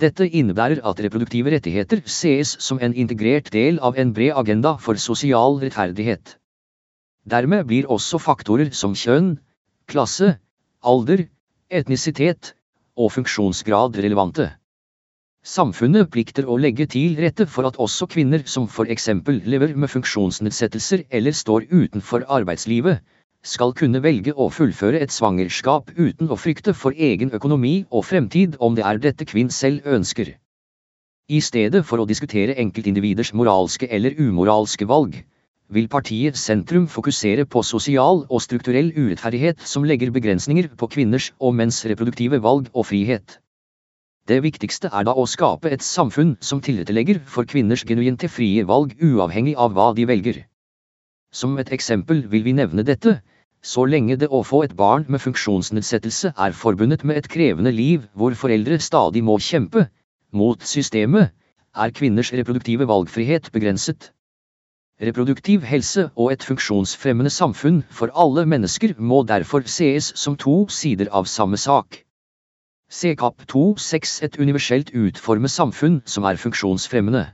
Dette 0.00 0.24
innebærer 0.24 0.80
at 0.88 1.00
reproduktive 1.04 1.52
rettigheter 1.52 2.00
sees 2.08 2.54
som 2.64 2.78
en 2.80 2.94
integrert 2.96 3.50
del 3.52 3.78
av 3.78 3.98
en 4.00 4.14
bred 4.16 4.32
agenda 4.40 4.78
for 4.80 4.96
sosial 4.96 5.58
rettferdighet. 5.60 6.38
Dermed 7.28 7.66
blir 7.68 7.90
også 7.92 8.18
faktorer 8.18 8.72
som 8.72 8.96
kjønn, 8.96 9.36
klasse, 9.86 10.38
alder, 10.80 11.26
etnisitet 11.68 12.54
og 12.96 13.12
funksjonsgrad 13.12 14.00
relevante. 14.00 14.48
Samfunnet 15.44 16.08
plikter 16.14 16.48
å 16.48 16.56
legge 16.56 16.86
til 16.86 17.18
rette 17.20 17.44
for 17.50 17.68
at 17.68 17.76
også 17.82 18.08
kvinner 18.08 18.46
som 18.46 18.68
for 18.70 18.88
eksempel 18.88 19.42
lever 19.44 19.74
med 19.76 19.90
funksjonsnedsettelser 19.92 21.04
eller 21.10 21.36
står 21.36 21.68
utenfor 21.68 22.24
arbeidslivet, 22.30 23.02
skal 23.42 23.72
kunne 23.74 24.00
velge 24.02 24.32
å 24.38 24.46
fullføre 24.54 25.00
et 25.02 25.10
svangerskap 25.10 25.90
uten 25.96 26.30
å 26.30 26.38
frykte 26.38 26.74
for 26.78 26.94
egen 26.94 27.32
økonomi 27.34 27.74
og 27.90 28.06
fremtid 28.06 28.54
om 28.62 28.76
det 28.78 28.84
er 28.86 29.00
dette 29.02 29.26
kvinn 29.26 29.50
selv 29.50 29.86
ønsker. 29.86 30.36
I 31.28 31.40
stedet 31.42 31.82
for 31.88 31.98
å 31.98 32.06
diskutere 32.06 32.54
enkeltindividers 32.62 33.32
moralske 33.34 33.88
eller 33.90 34.14
umoralske 34.18 34.86
valg, 34.86 35.16
vil 35.72 35.88
partiet 35.88 36.36
Sentrum 36.36 36.86
fokusere 36.86 37.46
på 37.48 37.62
sosial 37.66 38.22
og 38.28 38.42
strukturell 38.44 38.92
urettferdighet 38.94 39.62
som 39.66 39.86
legger 39.88 40.12
begrensninger 40.14 40.68
på 40.78 40.90
kvinners 40.94 41.32
og 41.40 41.56
menns 41.58 41.80
reproduktive 41.88 42.42
valg 42.44 42.68
og 42.74 42.86
frihet. 42.90 43.38
Det 44.28 44.38
viktigste 44.44 44.92
er 44.92 45.08
da 45.08 45.16
å 45.18 45.26
skape 45.26 45.72
et 45.72 45.82
samfunn 45.82 46.36
som 46.38 46.60
tilrettelegger 46.62 47.24
for 47.26 47.48
kvinners 47.48 47.82
genuinte 47.88 48.30
frie 48.30 48.62
valg 48.68 48.94
uavhengig 49.02 49.56
av 49.58 49.74
hva 49.74 49.90
de 49.96 50.06
velger. 50.06 50.44
Som 51.32 51.56
et 51.58 51.72
eksempel 51.74 52.26
vil 52.30 52.44
vi 52.44 52.52
nevne 52.54 52.84
dette, 52.86 53.22
så 53.62 53.84
lenge 53.86 54.16
det 54.18 54.28
å 54.28 54.42
få 54.42 54.64
et 54.66 54.74
barn 54.76 55.04
med 55.08 55.22
funksjonsnedsettelse 55.22 56.32
er 56.46 56.56
forbundet 56.58 57.04
med 57.06 57.20
et 57.20 57.28
krevende 57.30 57.70
liv 57.70 58.08
hvor 58.18 58.34
foreldre 58.34 58.80
stadig 58.82 59.22
må 59.22 59.38
kjempe, 59.38 59.86
mot 60.32 60.62
systemet, 60.66 61.30
er 61.74 61.94
kvinners 61.94 62.32
reproduktive 62.34 62.88
valgfrihet 62.90 63.52
begrenset. 63.54 64.10
Reproduktiv 65.00 65.62
helse 65.66 66.08
og 66.16 66.32
et 66.32 66.44
funksjonsfremmende 66.44 67.30
samfunn 67.30 67.82
for 67.90 68.12
alle 68.14 68.44
mennesker 68.46 68.94
må 68.98 69.22
derfor 69.26 69.64
sees 69.66 70.12
som 70.18 70.36
to 70.36 70.66
sider 70.68 71.08
av 71.10 71.30
samme 71.30 71.56
sak. 71.56 72.02
CKAP 72.92 73.46
2.6 73.48 74.18
Et 74.26 74.38
universelt 74.38 74.90
utformet 74.92 75.50
samfunn 75.50 76.02
som 76.04 76.26
er 76.28 76.36
funksjonsfremmende. 76.36 77.24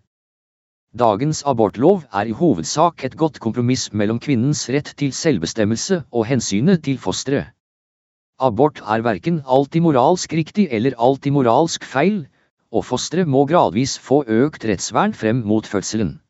Dagens 0.96 1.42
abortlov 1.44 2.06
er 2.16 2.30
i 2.30 2.32
hovedsak 2.32 3.04
et 3.04 3.16
godt 3.20 3.36
kompromiss 3.44 3.90
mellom 3.92 4.16
kvinnens 4.24 4.62
rett 4.72 4.94
til 4.96 5.12
selvbestemmelse 5.12 5.98
og 6.10 6.24
hensynet 6.24 6.80
til 6.86 6.96
fosteret. 6.98 7.52
Abort 8.40 8.80
er 8.80 9.04
verken 9.04 9.42
alltid 9.44 9.84
moralsk 9.84 10.32
riktig 10.32 10.68
eller 10.72 10.96
alltid 10.96 11.36
moralsk 11.36 11.84
feil, 11.84 12.26
og 12.72 12.86
fosteret 12.88 13.28
må 13.28 13.44
gradvis 13.44 13.98
få 13.98 14.22
økt 14.24 14.64
rettsvern 14.64 15.12
frem 15.12 15.44
mot 15.44 15.66
fødselen. 15.66 16.22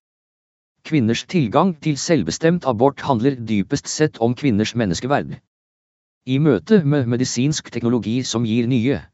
Kvinners 0.82 1.22
tilgang 1.30 1.76
til 1.78 1.94
selvbestemt 1.96 2.66
abort 2.66 3.00
handler 3.06 3.38
dypest 3.38 3.86
sett 3.86 4.18
om 4.18 4.34
kvinners 4.34 4.74
menneskeverd. 4.74 5.38
I 6.26 6.38
møte 6.42 6.82
med 6.84 7.06
medisinsk 7.06 7.70
teknologi 7.70 8.24
som 8.24 8.42
gir 8.42 8.66
nye 8.66 9.04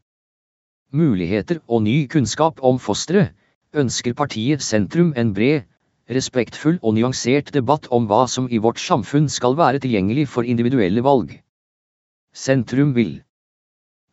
muligheter 0.93 1.61
og 1.69 1.83
ny 1.85 2.07
kunnskap 2.09 2.65
om 2.65 2.79
fosteret, 2.81 3.35
ønsker 3.75 4.15
partiet 4.15 4.63
Sentrum 4.63 5.13
en 5.17 5.33
bred, 5.37 5.67
respektfull 6.11 6.79
og 6.83 6.95
nyansert 6.97 7.53
debatt 7.55 7.89
om 7.91 8.09
hva 8.11 8.25
som 8.29 8.49
i 8.51 8.61
vårt 8.61 8.81
samfunn 8.83 9.31
skal 9.33 9.57
være 9.59 9.81
tilgjengelig 9.85 10.27
for 10.29 10.45
individuelle 10.45 11.05
valg. 11.05 11.31
Sentrum 12.35 12.93
vil 12.97 13.23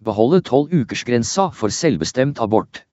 beholde 0.02 0.42
tolv-ukersgrensa 0.48 1.50
for 1.54 1.74
selvbestemt 1.74 2.40
abort. 2.42 2.84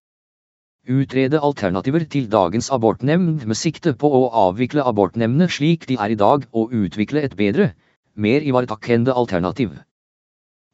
Utrede 0.89 1.41
alternativer 1.45 2.05
til 2.09 2.31
dagens 2.33 2.71
abortnemnd 2.73 3.45
med 3.45 3.57
sikte 3.61 3.93
på 3.93 4.09
å 4.09 4.23
avvikle 4.49 4.87
abortnemndene 4.89 5.51
slik 5.53 5.85
de 5.89 5.99
er 6.01 6.15
i 6.15 6.19
dag 6.23 6.47
og 6.53 6.73
utvikle 6.73 7.23
et 7.25 7.37
bedre, 7.37 7.73
mer 8.17 8.41
ivaretakende 8.41 9.13
alternativ. 9.13 9.77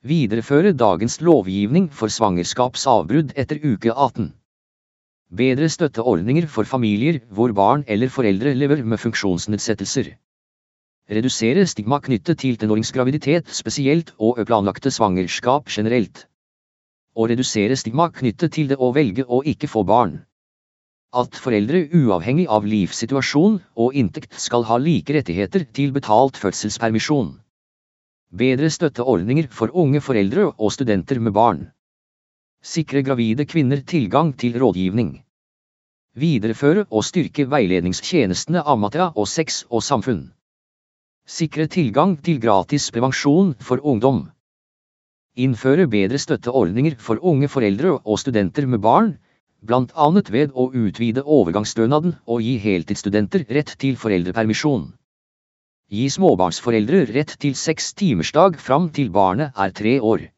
Videreføre 0.04 0.72
dagens 0.72 1.20
lovgivning 1.20 1.90
for 1.90 2.12
svangerskapsavbrudd 2.12 3.34
etter 3.40 3.58
uke 3.64 3.90
18. 3.90 4.32
Bedre 5.32 5.70
støtteordninger 5.72 6.46
for 6.46 6.68
familier 6.68 7.22
hvor 7.32 7.52
barn 7.56 7.84
eller 7.88 8.08
foreldre 8.12 8.52
lever 8.54 8.84
med 8.84 9.00
funksjonsnedsettelser. 9.00 10.12
Redusere 11.10 11.66
stigma 11.66 11.98
knyttet 12.00 12.38
til 12.38 12.56
tenåringsgraviditet 12.56 13.48
spesielt 13.48 14.12
og 14.18 14.38
planlagte 14.46 14.92
svangerskap 14.92 15.68
generelt. 15.68 16.26
Og 17.16 17.30
redusere 17.32 17.76
stigma 17.76 18.10
knyttet 18.12 18.52
til 18.52 18.68
det 18.68 18.78
å 18.78 18.92
velge 18.92 19.24
å 19.24 19.42
ikke 19.42 19.68
få 19.68 19.82
barn. 19.84 20.22
At 21.12 21.34
foreldre 21.34 21.86
uavhengig 21.94 22.46
av 22.48 22.64
livssituasjon 22.68 23.60
og 23.76 23.94
inntekt 23.94 24.38
skal 24.40 24.64
ha 24.68 24.76
like 24.76 25.14
rettigheter 25.14 25.64
til 25.72 25.92
betalt 25.92 26.36
fødselspermisjon. 26.36 27.40
Bedre 28.34 28.70
støtteordninger 28.70 29.50
for 29.50 29.70
unge 29.74 30.00
foreldre 30.00 30.52
og 30.52 30.72
studenter 30.72 31.20
med 31.20 31.32
barn. 31.32 31.70
Sikre 32.64 33.02
gravide 33.04 33.44
kvinner 33.44 33.82
tilgang 33.84 34.30
til 34.40 34.54
rådgivning. 34.56 35.10
Videreføre 36.16 36.86
og 36.88 37.04
styrke 37.04 37.44
veiledningstjenestene 37.52 38.62
Amatia 38.64 39.10
og 39.10 39.28
Sex 39.28 39.58
og 39.68 39.82
Samfunn. 39.84 40.22
Sikre 41.28 41.66
tilgang 41.68 42.14
til 42.24 42.40
gratis 42.40 42.86
prevensjon 42.94 43.52
for 43.60 43.84
ungdom. 43.84 44.22
Innføre 45.36 45.84
bedre 45.92 46.16
støtteordninger 46.18 46.96
for 46.96 47.20
unge 47.20 47.52
foreldre 47.52 47.98
og 47.98 48.18
studenter 48.22 48.64
med 48.66 48.80
barn, 48.80 49.14
bl.a. 49.60 50.08
ved 50.32 50.56
å 50.56 50.70
utvide 50.72 51.20
overgangsstønaden 51.20 52.16
og 52.24 52.40
gi 52.46 52.56
heltidsstudenter 52.64 53.44
rett 53.58 53.76
til 53.76 54.00
foreldrepermisjon. 54.00 54.86
Gi 55.92 56.08
småbarnsforeldre 56.16 57.04
rett 57.12 57.36
til 57.44 57.58
seks 57.60 57.92
timersdag 57.92 58.56
fram 58.56 58.88
til 58.88 59.12
barnet 59.12 59.52
er 59.52 59.76
tre 59.82 59.98
år. 60.00 60.30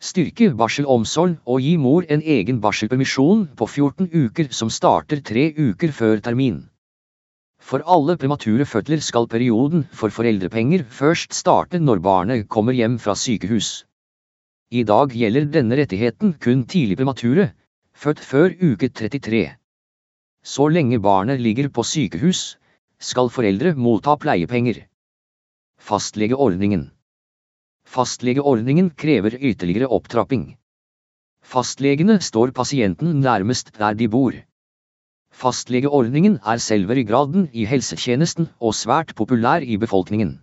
Styrke 0.00 0.46
barselomsorg 0.56 1.34
og 1.44 1.60
gi 1.60 1.74
mor 1.76 2.06
en 2.08 2.22
egen 2.34 2.60
barselpermisjon 2.64 3.42
på 3.52 3.66
14 3.68 4.06
uker 4.08 4.46
som 4.56 4.70
starter 4.72 5.20
tre 5.20 5.50
uker 5.52 5.90
før 5.92 6.22
termin. 6.24 6.62
For 7.60 7.84
alle 7.84 8.16
premature 8.16 8.64
fødsler 8.64 9.02
skal 9.04 9.28
perioden 9.28 9.82
for 9.92 10.08
foreldrepenger 10.08 10.86
først 10.88 11.36
starte 11.36 11.78
når 11.78 12.00
barnet 12.06 12.46
kommer 12.48 12.72
hjem 12.72 12.96
fra 12.98 13.12
sykehus. 13.12 13.84
I 14.72 14.86
dag 14.88 15.12
gjelder 15.12 15.50
denne 15.52 15.76
rettigheten 15.76 16.32
kun 16.40 16.62
tidlig 16.64 16.96
premature, 16.96 17.50
født 17.92 18.22
før 18.24 18.54
uke 18.56 18.88
33. 18.88 19.42
Så 20.40 20.68
lenge 20.72 21.00
barnet 21.04 21.44
ligger 21.44 21.68
på 21.68 21.84
sykehus, 21.84 22.56
skal 22.96 23.28
foreldre 23.28 23.74
motta 23.76 24.16
pleiepenger. 24.16 24.86
Fastlegeordningen 25.76 26.88
Fastlegeordningen 27.90 28.92
krever 28.94 29.34
ytterligere 29.34 29.88
opptrapping. 29.90 30.44
Fastlegene 31.42 32.20
står 32.22 32.52
pasienten 32.54 33.16
nærmest 33.24 33.72
der 33.78 33.96
de 33.98 34.06
bor. 34.12 34.36
Fastlegeordningen 35.34 36.36
er 36.52 36.62
selve 36.62 36.94
ryggraden 36.94 37.48
i 37.52 37.64
helsetjenesten 37.66 38.46
og 38.60 38.76
svært 38.78 39.10
populær 39.18 39.66
i 39.66 39.80
befolkningen. 39.86 40.36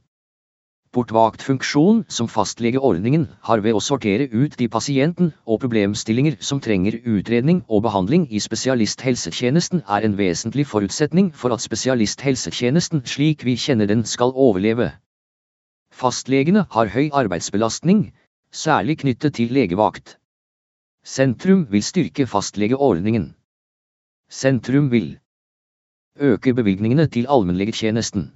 Portvaktfunksjon 0.92 2.04
som 2.18 2.28
fastlegeordningen 2.28 3.26
har 3.48 3.64
ved 3.64 3.80
å 3.80 3.86
sortere 3.88 4.28
ut 4.34 4.60
de 4.60 4.68
pasienten 4.68 5.32
og 5.46 5.64
problemstillinger 5.64 6.40
som 6.52 6.60
trenger 6.60 7.00
utredning 7.16 7.64
og 7.70 7.88
behandling 7.88 8.28
i 8.28 8.44
spesialisthelsetjenesten 8.44 9.88
er 9.88 10.04
en 10.04 10.20
vesentlig 10.20 10.68
forutsetning 10.68 11.32
for 11.32 11.56
at 11.56 11.64
spesialisthelsetjenesten 11.64 13.08
slik 13.08 13.48
vi 13.48 13.56
kjenner 13.56 13.88
den 13.88 14.04
skal 14.04 14.36
overleve. 14.36 14.92
Fastlegene 15.98 16.62
har 16.70 16.92
høy 16.94 17.08
arbeidsbelastning, 17.10 18.02
særlig 18.54 19.00
knyttet 19.02 19.34
til 19.40 19.54
legevakt. 19.56 20.20
Sentrum 21.02 21.64
vil 21.72 21.82
styrke 21.82 22.28
fastlegeordningen. 22.30 23.32
Sentrum 24.30 24.92
vil 24.92 25.16
øke 26.22 26.54
bevilgningene 26.54 27.08
til 27.08 27.26
allmennlegetjenesten. 27.34 28.28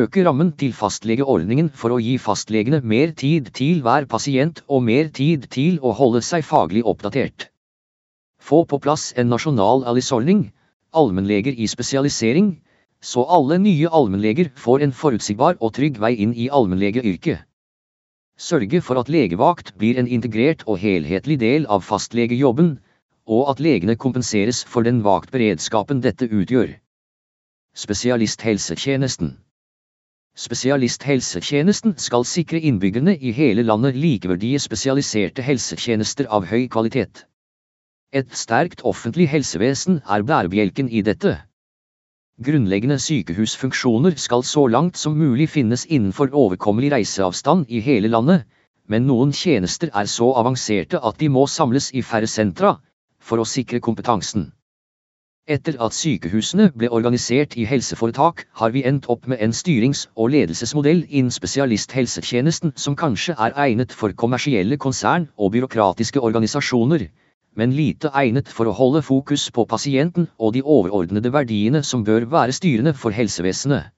Øke 0.00 0.24
rammen 0.24 0.54
til 0.56 0.72
fastlegeordningen 0.72 1.68
for 1.76 1.92
å 1.92 2.00
gi 2.00 2.16
fastlegene 2.18 2.80
mer 2.80 3.12
tid 3.12 3.52
til 3.60 3.84
hver 3.84 4.08
pasient 4.08 4.64
og 4.66 4.86
mer 4.88 5.12
tid 5.20 5.50
til 5.52 5.76
å 5.84 5.92
holde 6.00 6.24
seg 6.24 6.46
faglig 6.46 6.86
oppdatert. 6.88 7.50
Få 8.40 8.64
på 8.64 8.80
plass 8.80 9.10
en 9.20 9.28
nasjonal 9.28 9.84
allisordning, 9.84 10.46
allmennleger 10.96 11.52
i 11.52 11.68
spesialisering, 11.68 12.54
så 13.06 13.22
alle 13.36 13.58
nye 13.62 13.90
allmennleger 13.98 14.48
får 14.58 14.82
en 14.86 14.94
forutsigbar 15.00 15.60
og 15.60 15.76
trygg 15.78 16.00
vei 16.02 16.16
inn 16.24 16.32
i 16.34 16.48
allmennlegeyrket. 16.58 17.44
Sørge 18.36 18.80
for 18.82 19.00
at 19.00 19.12
legevakt 19.12 19.72
blir 19.80 20.00
en 20.00 20.10
integrert 20.18 20.64
og 20.66 20.80
helhetlig 20.82 21.38
del 21.40 21.70
av 21.76 21.86
fastlegejobben, 21.86 22.74
og 23.26 23.48
at 23.52 23.62
legene 23.62 23.96
kompenseres 23.96 24.64
for 24.72 24.86
den 24.86 25.00
vaktberedskapen 25.06 26.02
dette 26.02 26.28
utgjør. 26.28 26.74
Spesialisthelsetjenesten 27.76 29.36
Spesialisthelsetjenesten 30.36 31.94
skal 32.02 32.26
sikre 32.28 32.60
innbyggerne 32.60 33.14
i 33.16 33.32
hele 33.32 33.64
landet 33.64 33.96
likeverdige 33.96 34.60
spesialiserte 34.60 35.46
helsetjenester 35.46 36.28
av 36.28 36.50
høy 36.50 36.66
kvalitet. 36.68 37.24
Et 38.12 38.28
sterkt 38.36 38.82
offentlig 38.84 39.30
helsevesen 39.32 40.02
er 40.04 40.26
bærebjelken 40.26 40.90
i 40.90 41.00
dette. 41.06 41.38
Grunnleggende 42.44 42.98
sykehusfunksjoner 43.00 44.18
skal 44.20 44.42
så 44.44 44.66
langt 44.68 44.98
som 45.00 45.14
mulig 45.16 45.46
finnes 45.48 45.86
innenfor 45.88 46.34
overkommelig 46.36 46.90
reiseavstand 46.92 47.70
i 47.72 47.80
hele 47.80 48.10
landet, 48.12 48.42
men 48.92 49.06
noen 49.08 49.32
tjenester 49.32 49.88
er 49.96 50.04
så 50.04 50.28
avanserte 50.36 51.00
at 51.00 51.16
de 51.16 51.30
må 51.32 51.46
samles 51.48 51.88
i 51.96 52.02
færre 52.04 52.28
sentra, 52.28 52.74
for 53.18 53.40
å 53.40 53.48
sikre 53.48 53.80
kompetansen. 53.80 54.50
Etter 55.48 55.80
at 55.80 55.96
sykehusene 55.96 56.68
ble 56.76 56.92
organisert 56.92 57.56
i 57.56 57.64
helseforetak, 57.64 58.44
har 58.60 58.76
vi 58.76 58.84
endt 58.84 59.08
opp 59.08 59.24
med 59.32 59.40
en 59.40 59.56
styrings- 59.56 60.04
og 60.14 60.34
ledelsesmodell 60.36 61.06
innen 61.08 61.32
spesialisthelsetjenesten 61.32 62.76
som 62.76 63.00
kanskje 63.00 63.38
er 63.38 63.56
egnet 63.64 63.96
for 63.96 64.12
kommersielle 64.12 64.76
konsern 64.76 65.30
og 65.38 65.56
byråkratiske 65.56 66.20
organisasjoner, 66.20 67.08
men 67.56 67.72
lite 67.76 68.12
egnet 68.14 68.48
for 68.52 68.68
å 68.68 68.74
holde 68.76 69.02
fokus 69.02 69.48
på 69.50 69.64
pasienten 69.68 70.28
og 70.38 70.52
de 70.56 70.62
overordnede 70.62 71.32
verdiene 71.32 71.82
som 71.82 72.04
bør 72.04 72.28
være 72.32 72.54
styrende 72.56 72.92
for 72.94 73.16
helsevesenet. 73.16 73.92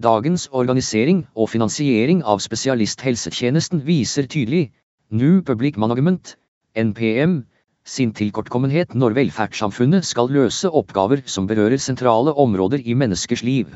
Dagens 0.00 0.46
organisering 0.56 1.24
og 1.34 1.50
finansiering 1.52 2.22
av 2.24 2.40
spesialisthelsetjenesten 2.40 3.82
viser 3.84 4.30
tydelig 4.30 4.70
New 5.10 5.42
Public 5.42 5.76
Management, 5.76 6.36
NPM, 6.78 7.42
sin 7.84 8.14
tilkortkommenhet 8.14 8.94
når 8.94 9.16
velferdssamfunnet 9.18 10.06
skal 10.06 10.30
løse 10.32 10.70
oppgaver 10.70 11.24
som 11.26 11.48
berører 11.50 11.82
sentrale 11.82 12.32
områder 12.32 12.86
i 12.86 12.94
menneskers 12.94 13.42
liv. 13.42 13.74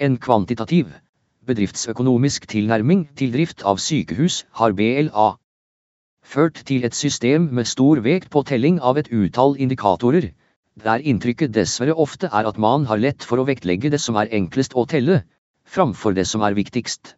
En 0.00 0.16
kvantitativ, 0.16 0.88
bedriftsøkonomisk 1.46 2.48
tilnærming 2.48 3.04
til 3.20 3.34
drift 3.36 3.62
av 3.68 3.78
sykehus 3.82 4.44
har 4.56 4.72
BLA 4.72 5.28
ført 6.22 6.62
til 6.66 6.84
et 6.84 6.94
system 6.94 7.48
med 7.58 7.64
stor 7.64 8.00
vekt 8.04 8.30
på 8.30 8.42
telling 8.46 8.80
av 8.80 8.98
et 9.00 9.08
utall 9.12 9.56
indikatorer, 9.58 10.30
der 10.84 11.02
inntrykket 11.12 11.54
dessverre 11.54 11.96
ofte 12.04 12.30
er 12.32 12.46
at 12.48 12.58
man 12.58 12.86
har 12.86 13.00
lett 13.02 13.24
for 13.26 13.42
å 13.42 13.46
vektlegge 13.48 13.90
det 13.90 14.00
som 14.00 14.16
er 14.20 14.30
enklest 14.38 14.76
å 14.76 14.86
telle, 14.86 15.22
framfor 15.66 16.14
det 16.14 16.26
som 16.26 16.44
er 16.46 16.54
viktigst. 16.54 17.16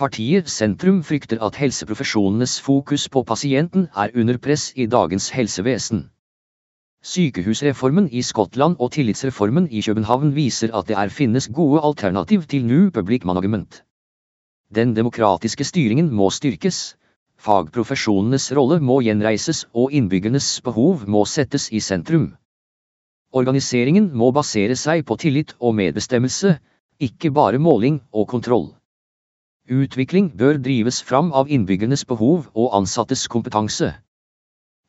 Partiet 0.00 0.48
Sentrum 0.48 1.02
frykter 1.04 1.40
at 1.44 1.58
helseprofesjonenes 1.60 2.60
fokus 2.60 3.08
på 3.08 3.24
pasienten 3.24 3.88
er 3.96 4.14
under 4.14 4.38
press 4.38 4.70
i 4.76 4.86
dagens 4.86 5.28
helsevesen. 5.36 6.06
Sykehusreformen 7.02 8.08
i 8.12 8.22
Skottland 8.22 8.76
og 8.78 8.92
tillitsreformen 8.92 9.68
i 9.70 9.80
København 9.80 10.34
viser 10.36 10.72
at 10.76 10.88
det 10.88 10.96
er 11.00 11.08
finnes 11.08 11.48
gode 11.48 11.80
alternativ 11.80 12.44
til 12.48 12.64
New 12.64 12.90
Public 12.90 13.24
Management. 13.24 13.82
Den 14.74 14.96
demokratiske 14.96 15.64
styringen 15.64 16.10
må 16.12 16.30
styrkes, 16.30 16.96
Fagprofesjonenes 17.40 18.50
rolle 18.56 18.76
må 18.84 18.98
gjenreises 19.04 19.62
og 19.72 19.94
innbyggernes 19.96 20.48
behov 20.64 21.06
må 21.08 21.22
settes 21.24 21.70
i 21.72 21.80
sentrum. 21.80 22.26
Organiseringen 23.32 24.10
må 24.22 24.28
basere 24.36 24.76
seg 24.76 25.06
på 25.08 25.16
tillit 25.22 25.54
og 25.58 25.76
medbestemmelse, 25.78 26.58
ikke 27.00 27.30
bare 27.32 27.62
måling 27.62 28.02
og 28.12 28.28
kontroll. 28.34 28.68
Utvikling 29.70 30.28
bør 30.36 30.58
drives 30.60 31.00
fram 31.06 31.32
av 31.32 31.48
innbyggernes 31.48 32.04
behov 32.12 32.50
og 32.52 32.74
ansattes 32.76 33.26
kompetanse. 33.32 33.92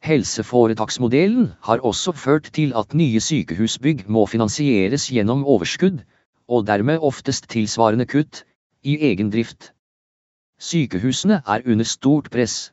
Helseforetaksmodellen 0.03 1.51
har 1.67 1.83
også 1.87 2.11
ført 2.17 2.49
til 2.57 2.73
at 2.75 2.95
nye 2.97 3.21
sykehusbygg 3.21 4.07
må 4.09 4.25
finansieres 4.25 5.05
gjennom 5.13 5.45
overskudd, 5.45 6.01
og 6.49 6.65
dermed 6.67 6.99
oftest 6.99 7.47
tilsvarende 7.53 8.09
kutt, 8.09 8.43
i 8.83 8.97
egen 9.11 9.29
drift. 9.29 9.71
Sykehusene 10.61 11.41
er 11.47 11.63
under 11.65 11.87
stort 11.89 12.27
press. 12.29 12.71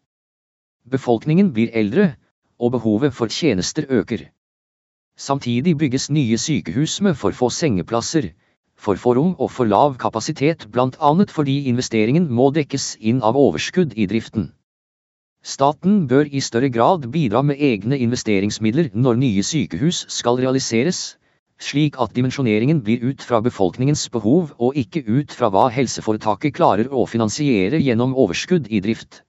Befolkningen 0.93 1.55
blir 1.57 1.71
eldre, 1.73 2.17
og 2.61 2.73
behovet 2.75 3.15
for 3.17 3.33
tjenester 3.33 3.87
øker. 3.89 4.27
Samtidig 5.17 5.79
bygges 5.79 6.11
nye 6.11 6.39
sykehus 6.39 7.01
med 7.01 7.15
for 7.15 7.31
få 7.31 7.49
sengeplasser, 7.51 8.29
for 8.77 8.95
få 8.95 9.15
rom 9.17 9.35
og 9.39 9.51
for 9.51 9.65
lav 9.65 9.97
kapasitet 9.97 10.69
blant 10.73 10.99
annet 11.01 11.31
fordi 11.31 11.65
investeringen 11.73 12.29
må 12.29 12.51
dekkes 12.55 12.97
inn 13.01 13.23
av 13.23 13.41
overskudd 13.41 13.97
i 13.97 14.07
driften. 14.07 14.53
Staten 15.43 16.07
bør 16.09 16.29
i 16.31 16.41
større 16.41 16.69
grad 16.71 17.09
bidra 17.13 17.43
med 17.43 17.57
egne 17.57 17.99
investeringsmidler 17.99 18.91
når 18.93 19.15
nye 19.25 19.43
sykehus 19.43 20.05
skal 20.13 20.37
realiseres, 20.45 21.18
slik 21.59 21.99
at 21.99 22.15
dimensjoneringen 22.17 22.83
blir 22.87 23.03
ut 23.11 23.23
fra 23.23 23.41
befolkningens 23.45 24.09
behov 24.15 24.53
og 24.59 24.77
ikke 24.79 25.03
ut 25.07 25.35
fra 25.35 25.51
hva 25.55 25.69
helseforetaket 25.75 26.55
klarer 26.59 26.91
å 26.91 27.07
finansiere 27.07 27.81
gjennom 27.83 28.15
overskudd 28.15 28.71
i 28.71 28.81
drift. 28.85 29.23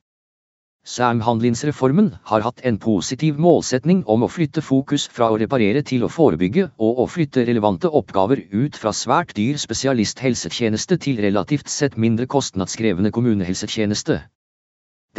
Samhandlingsreformen 0.90 2.14
har 2.32 2.42
hatt 2.42 2.62
en 2.66 2.78
positiv 2.82 3.38
målsetning 3.38 4.00
om 4.08 4.24
å 4.24 4.30
flytte 4.32 4.62
fokus 4.64 5.08
fra 5.12 5.28
å 5.30 5.38
reparere 5.42 5.84
til 5.86 6.06
å 6.06 6.10
forebygge 6.10 6.70
og 6.80 7.02
å 7.04 7.08
flytte 7.16 7.44
relevante 7.50 7.92
oppgaver 8.00 8.46
ut 8.54 8.80
fra 8.80 8.94
svært 8.96 9.36
dyr 9.38 9.60
spesialisthelsetjeneste 9.62 10.98
til 11.04 11.20
relativt 11.26 11.70
sett 11.70 11.98
mindre 11.98 12.30
kostnadskrevende 12.32 13.12
kommunehelsetjeneste. 13.12 14.22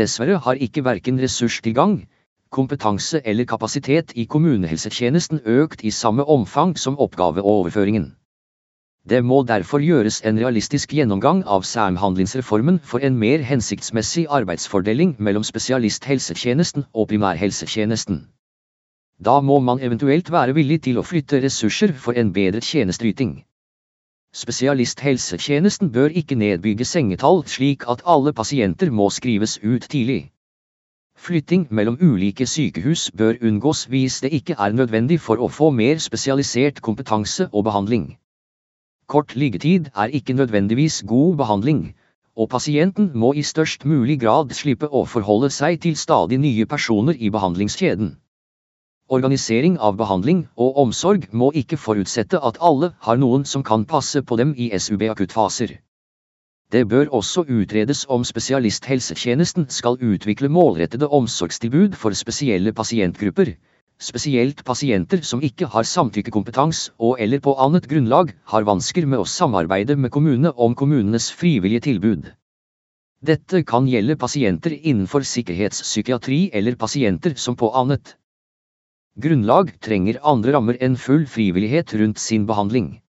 Dessverre 0.00 0.40
har 0.46 0.58
ikke 0.64 0.82
verken 0.86 1.20
ressurstilgang, 1.20 2.00
kompetanse 2.50 3.20
eller 3.24 3.46
kapasitet 3.46 4.12
i 4.14 4.24
kommunehelsetjenesten 4.26 5.40
økt 5.46 5.84
i 5.84 5.90
samme 5.90 6.24
omfang 6.24 6.76
som 6.78 6.98
oppgaveoverføringen. 6.98 8.08
Det 9.08 9.24
må 9.24 9.42
derfor 9.48 9.80
gjøres 9.80 10.20
en 10.28 10.38
realistisk 10.38 10.92
gjennomgang 10.92 11.44
av 11.46 11.62
samhandlingsreformen 11.64 12.80
for 12.84 13.06
en 13.06 13.16
mer 13.22 13.44
hensiktsmessig 13.50 14.26
arbeidsfordeling 14.28 15.14
mellom 15.18 15.46
spesialisthelsetjenesten 15.46 16.84
og 16.92 17.08
primærhelsetjenesten. 17.08 18.26
Da 19.24 19.40
må 19.40 19.60
man 19.60 19.80
eventuelt 19.80 20.30
være 20.32 20.54
villig 20.58 20.82
til 20.88 20.98
å 20.98 21.06
flytte 21.06 21.40
ressurser 21.44 21.92
for 21.92 22.18
en 22.18 22.32
bedre 22.32 22.60
tjenesteyting. 22.60 23.32
Spesialisthelsetjenesten 24.42 25.90
bør 25.92 26.12
ikke 26.22 26.38
nedbygge 26.38 26.84
sengetall 26.84 27.42
slik 27.46 27.88
at 27.88 28.04
alle 28.04 28.32
pasienter 28.32 28.90
må 28.90 29.08
skrives 29.10 29.58
ut 29.62 29.88
tidlig. 29.90 30.30
Flytting 31.20 31.66
mellom 31.70 31.98
ulike 32.00 32.46
sykehus 32.48 33.10
bør 33.20 33.36
unngås 33.44 33.80
hvis 33.92 34.14
det 34.24 34.30
ikke 34.32 34.54
er 34.66 34.72
nødvendig 34.72 35.18
for 35.20 35.36
å 35.36 35.48
få 35.52 35.66
mer 35.80 35.98
spesialisert 36.00 36.80
kompetanse 36.86 37.46
og 37.52 37.66
behandling. 37.66 38.06
Kort 39.06 39.34
liggetid 39.36 39.90
er 39.94 40.14
ikke 40.16 40.32
nødvendigvis 40.38 41.02
god 41.10 41.36
behandling, 41.42 41.82
og 42.36 42.48
pasienten 42.54 43.10
må 43.14 43.34
i 43.36 43.44
størst 43.44 43.84
mulig 43.84 44.16
grad 44.22 44.54
slippe 44.56 44.88
å 44.88 45.04
forholde 45.04 45.50
seg 45.52 45.76
til 45.84 45.98
stadig 46.04 46.40
nye 46.40 46.64
personer 46.72 47.20
i 47.20 47.28
behandlingskjeden. 47.36 48.14
Organisering 49.12 49.76
av 49.76 50.00
behandling 50.00 50.46
og 50.56 50.80
omsorg 50.86 51.28
må 51.32 51.50
ikke 51.64 51.76
forutsette 51.84 52.40
at 52.50 52.62
alle 52.64 52.94
har 53.04 53.20
noen 53.20 53.44
som 53.44 53.66
kan 53.72 53.84
passe 53.84 54.24
på 54.24 54.40
dem 54.40 54.56
i 54.56 54.72
SUB-akuttfaser. 54.72 55.76
Det 56.70 56.84
bør 56.86 57.08
også 57.18 57.42
utredes 57.50 58.04
om 58.14 58.22
spesialisthelsetjenesten 58.22 59.64
skal 59.74 59.96
utvikle 59.98 60.48
målrettede 60.54 61.08
omsorgstilbud 61.10 61.96
for 61.98 62.14
spesielle 62.14 62.70
pasientgrupper, 62.72 63.56
spesielt 63.98 64.62
pasienter 64.64 65.24
som 65.26 65.42
ikke 65.42 65.66
har 65.72 65.88
samtykkekompetanse 65.88 66.92
og 66.98 67.18
eller 67.18 67.42
på 67.42 67.56
annet 67.58 67.88
grunnlag 67.90 68.30
har 68.52 68.68
vansker 68.68 69.06
med 69.06 69.18
å 69.18 69.26
samarbeide 69.26 69.96
med 69.98 70.12
kommunene 70.14 70.52
om 70.54 70.76
kommunenes 70.78 71.26
frivillige 71.34 71.88
tilbud. 71.88 72.30
Dette 73.20 73.64
kan 73.66 73.90
gjelde 73.90 74.16
pasienter 74.16 74.72
innenfor 74.78 75.26
sikkerhetspsykiatri 75.26 76.38
eller 76.54 76.78
pasienter 76.78 77.34
som 77.34 77.58
på 77.58 77.72
annet 77.82 78.14
grunnlag 79.20 79.74
trenger 79.82 80.22
andre 80.22 80.54
rammer 80.54 80.78
enn 80.80 80.94
full 80.96 81.26
frivillighet 81.26 81.98
rundt 81.98 82.22
sin 82.22 82.46
behandling. 82.46 83.00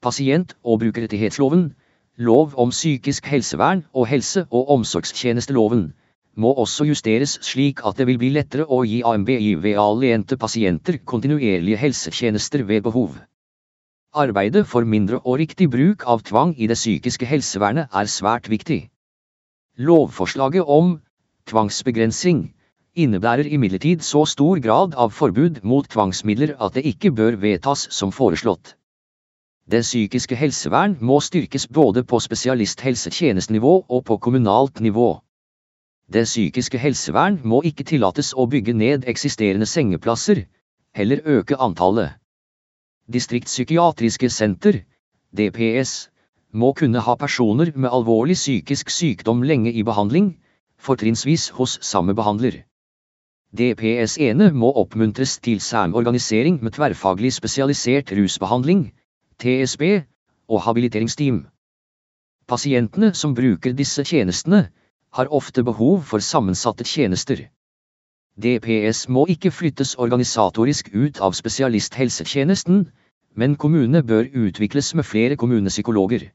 Pasient- 0.00 0.56
og 0.64 0.80
brukerrettighetsloven, 0.80 1.74
lov 2.20 2.52
om 2.60 2.70
psykisk 2.70 3.26
helsevern 3.32 3.80
og 3.96 4.06
helse- 4.10 4.44
og 4.50 4.68
omsorgstjenesteloven 4.76 5.86
må 6.36 6.52
også 6.62 6.84
justeres 6.88 7.38
slik 7.46 7.80
at 7.86 7.96
det 7.98 8.06
vil 8.08 8.18
bli 8.20 8.30
lettere 8.34 8.66
å 8.68 8.82
gi 8.84 9.00
AMBIV-aliente 9.06 10.36
pasienter 10.40 11.00
kontinuerlige 11.12 11.80
helsetjenester 11.80 12.64
ved 12.68 12.84
behov. 12.86 13.16
Arbeidet 14.12 14.66
for 14.66 14.84
mindre 14.84 15.20
og 15.24 15.38
riktig 15.40 15.70
bruk 15.70 16.04
av 16.06 16.24
tvang 16.26 16.54
i 16.58 16.68
det 16.70 16.76
psykiske 16.78 17.26
helsevernet 17.26 17.88
er 17.94 18.10
svært 18.10 18.50
viktig. 18.52 18.80
Lovforslaget 19.78 20.66
om 20.66 20.98
tvangsbegrensing 21.48 22.50
innebærer 23.00 23.48
imidlertid 23.48 24.02
så 24.04 24.26
stor 24.26 24.60
grad 24.60 24.96
av 24.98 25.14
forbud 25.14 25.62
mot 25.62 25.88
tvangsmidler 25.88 26.56
at 26.58 26.76
det 26.76 26.84
ikke 26.90 27.14
bør 27.16 27.38
vedtas 27.40 27.86
som 27.94 28.12
foreslått. 28.12 28.74
Det 29.66 29.82
psykiske 29.82 30.36
helsevern 30.36 30.96
må 31.00 31.20
styrkes 31.20 31.66
både 31.68 32.04
på 32.04 32.20
spesialisthelsetjenestenivå 32.20 33.74
og 33.88 34.04
på 34.04 34.16
kommunalt 34.16 34.80
nivå. 34.80 35.20
Det 36.12 36.24
psykiske 36.24 36.78
helsevern 36.78 37.40
må 37.44 37.60
ikke 37.62 37.84
tillates 37.84 38.32
å 38.34 38.46
bygge 38.50 38.72
ned 38.74 39.04
eksisterende 39.06 39.66
sengeplasser, 39.66 40.44
heller 40.94 41.20
øke 41.24 41.56
antallet. 41.56 42.16
Distriktspsykiatriske 43.12 44.30
senter, 44.30 44.80
DPS, 45.36 46.10
må 46.52 46.72
kunne 46.72 46.98
ha 47.06 47.14
personer 47.14 47.70
med 47.76 47.90
alvorlig 47.92 48.34
psykisk 48.34 48.90
sykdom 48.90 49.42
lenge 49.42 49.72
i 49.72 49.84
behandling, 49.86 50.32
fortrinnsvis 50.78 51.48
hos 51.58 51.78
samme 51.82 52.14
behandler. 52.14 52.64
DPS-ene 53.54 54.50
må 54.54 54.72
oppmuntres 54.82 55.38
til 55.38 55.60
samorganisering 55.60 56.58
med 56.62 56.74
tverrfaglig 56.74 57.32
spesialisert 57.34 58.10
rusbehandling, 58.18 58.90
TSB, 59.40 59.82
og 60.48 60.62
habiliteringsteam. 60.66 61.46
Pasientene 62.50 63.12
som 63.14 63.34
bruker 63.34 63.72
disse 63.78 64.04
tjenestene, 64.04 64.68
har 65.16 65.30
ofte 65.34 65.64
behov 65.66 66.02
for 66.06 66.22
sammensatte 66.22 66.84
tjenester. 66.84 67.46
DPS 68.40 69.08
må 69.08 69.24
ikke 69.32 69.50
flyttes 69.50 69.96
organisatorisk 69.98 70.90
ut 70.94 71.20
av 71.20 71.34
spesialisthelsetjenesten, 71.38 72.84
men 73.34 73.56
kommunene 73.56 74.02
bør 74.06 74.28
utvikles 74.44 74.92
med 74.94 75.06
flere 75.06 75.36
kommunepsykologer. 75.40 76.28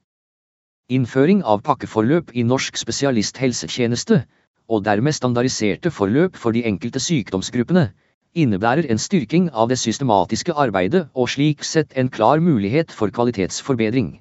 Innføring 0.89 1.43
av 1.43 1.63
pakkeforløp 1.65 2.33
i 2.33 2.43
norsk 2.43 2.77
spesialisthelsetjeneste, 2.77 4.23
og 4.69 4.83
dermed 4.85 5.15
standardiserte 5.17 5.91
forløp 5.91 6.35
for 6.41 6.51
de 6.51 6.65
enkelte 6.65 6.99
sykdomsgruppene, 6.99 7.89
innebærer 8.35 8.85
en 8.91 8.99
styrking 8.99 9.47
av 9.53 9.69
det 9.71 9.77
systematiske 9.79 10.53
arbeidet 10.53 11.07
og 11.15 11.31
slik 11.31 11.63
sett 11.63 11.95
en 11.95 12.11
klar 12.11 12.43
mulighet 12.43 12.91
for 12.91 13.13
kvalitetsforbedring. 13.15 14.19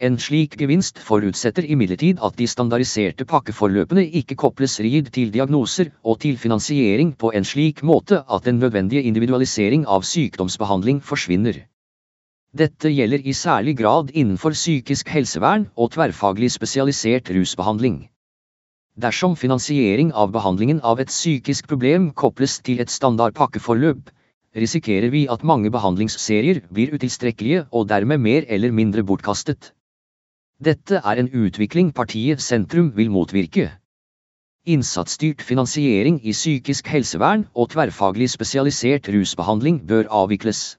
En 0.00 0.18
slik 0.22 0.52
gevinst 0.60 1.00
forutsetter 1.02 1.66
imidlertid 1.66 2.20
at 2.22 2.36
de 2.38 2.46
standardiserte 2.46 3.26
pakkeforløpene 3.26 4.04
ikke 4.20 4.36
kobles 4.38 4.78
rigid 4.80 5.08
til 5.16 5.32
diagnoser 5.34 5.90
og 6.04 6.20
til 6.24 6.36
finansiering 6.38 7.16
på 7.18 7.32
en 7.34 7.44
slik 7.44 7.82
måte 7.82 8.20
at 8.36 8.44
den 8.44 8.60
nødvendige 8.62 9.02
individualisering 9.10 9.86
av 9.86 10.06
sykdomsbehandling 10.06 11.02
forsvinner. 11.02 11.64
Dette 12.56 12.92
gjelder 12.94 13.26
i 13.26 13.34
særlig 13.34 13.74
grad 13.80 14.14
innenfor 14.14 14.54
psykisk 14.54 15.10
helsevern 15.12 15.66
og 15.76 15.90
tverrfaglig 15.96 16.52
spesialisert 16.54 17.28
rusbehandling. 17.34 18.06
Dersom 18.98 19.36
finansiering 19.38 20.08
av 20.10 20.32
behandlingen 20.34 20.80
av 20.82 20.98
et 20.98 21.12
psykisk 21.12 21.68
problem 21.70 22.08
kobles 22.18 22.56
til 22.66 22.80
et 22.82 22.90
standard 22.90 23.36
pakkeforløp, 23.38 24.08
risikerer 24.58 25.12
vi 25.14 25.20
at 25.30 25.44
mange 25.46 25.70
behandlingsserier 25.70 26.64
blir 26.74 26.96
utilstrekkelige 26.96 27.68
og 27.70 27.86
dermed 27.92 28.18
mer 28.24 28.48
eller 28.56 28.74
mindre 28.74 29.06
bortkastet. 29.06 29.70
Dette 30.58 30.98
er 30.98 31.22
en 31.22 31.30
utvikling 31.30 31.92
partiet 31.94 32.42
Sentrum 32.42 32.90
vil 32.98 33.14
motvirke. 33.14 33.70
Innsatsstyrt 34.66 35.46
finansiering 35.46 36.18
i 36.26 36.34
psykisk 36.34 36.90
helsevern 36.90 37.46
og 37.54 37.70
tverrfaglig 37.78 38.26
spesialisert 38.34 39.06
rusbehandling 39.14 39.84
bør 39.86 40.10
avvikles. 40.24 40.74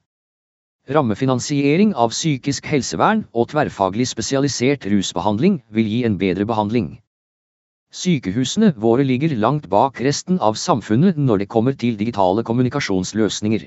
Rammefinansiering 0.92 1.96
av 1.96 2.12
psykisk 2.12 2.68
helsevern 2.68 3.30
og 3.32 3.54
tverrfaglig 3.56 4.12
spesialisert 4.12 4.92
rusbehandling 4.92 5.62
vil 5.72 5.88
gi 5.88 6.04
en 6.04 6.20
bedre 6.20 6.44
behandling. 6.50 6.98
Sykehusene 7.90 8.68
våre 8.78 9.04
ligger 9.04 9.32
langt 9.36 9.66
bak 9.70 10.00
resten 10.06 10.38
av 10.40 10.58
samfunnet 10.62 11.18
når 11.18 11.42
det 11.42 11.48
kommer 11.50 11.74
til 11.74 11.96
digitale 11.98 12.44
kommunikasjonsløsninger. 12.46 13.64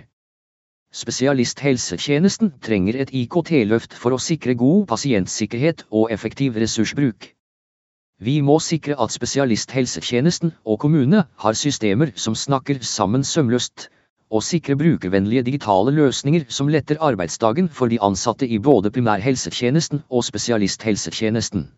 Spesialisthelsetjenesten 0.95 2.53
trenger 2.63 3.01
et 3.03 3.11
IKT-løft 3.11 3.97
for 3.99 4.15
å 4.15 4.21
sikre 4.23 4.55
god 4.55 4.87
pasientsikkerhet 4.95 5.87
og 5.91 6.15
effektiv 6.15 6.61
ressursbruk. 6.63 7.33
Vi 8.23 8.37
må 8.47 8.61
sikre 8.63 8.95
at 9.03 9.11
spesialisthelsetjenesten 9.11 10.55
og 10.63 10.79
kommunene 10.87 11.27
har 11.43 11.59
systemer 11.59 12.15
som 12.15 12.39
snakker 12.39 12.79
sammen 12.87 13.27
sømløst, 13.27 13.89
og 14.31 14.47
sikre 14.47 14.79
brukervennlige 14.79 15.49
digitale 15.51 15.91
løsninger 15.99 16.47
som 16.49 16.71
letter 16.71 17.03
arbeidsdagen 17.03 17.69
for 17.69 17.91
de 17.91 17.99
ansatte 17.99 18.47
i 18.47 18.63
både 18.63 18.95
primærhelsetjenesten 18.95 20.07
og 20.09 20.23
spesialisthelsetjenesten. 20.31 21.73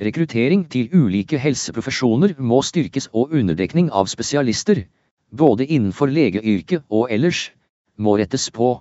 Rekruttering 0.00 0.62
til 0.72 0.88
ulike 0.96 1.36
helseprofesjoner 1.36 2.32
må 2.40 2.62
styrkes 2.64 3.10
og 3.12 3.34
underdekning 3.36 3.90
av 3.92 4.06
spesialister, 4.08 4.86
både 5.28 5.66
innenfor 5.66 6.08
legeyrket 6.08 6.86
og 6.88 7.10
ellers, 7.12 7.50
må 8.00 8.14
rettes 8.16 8.46
på. 8.56 8.78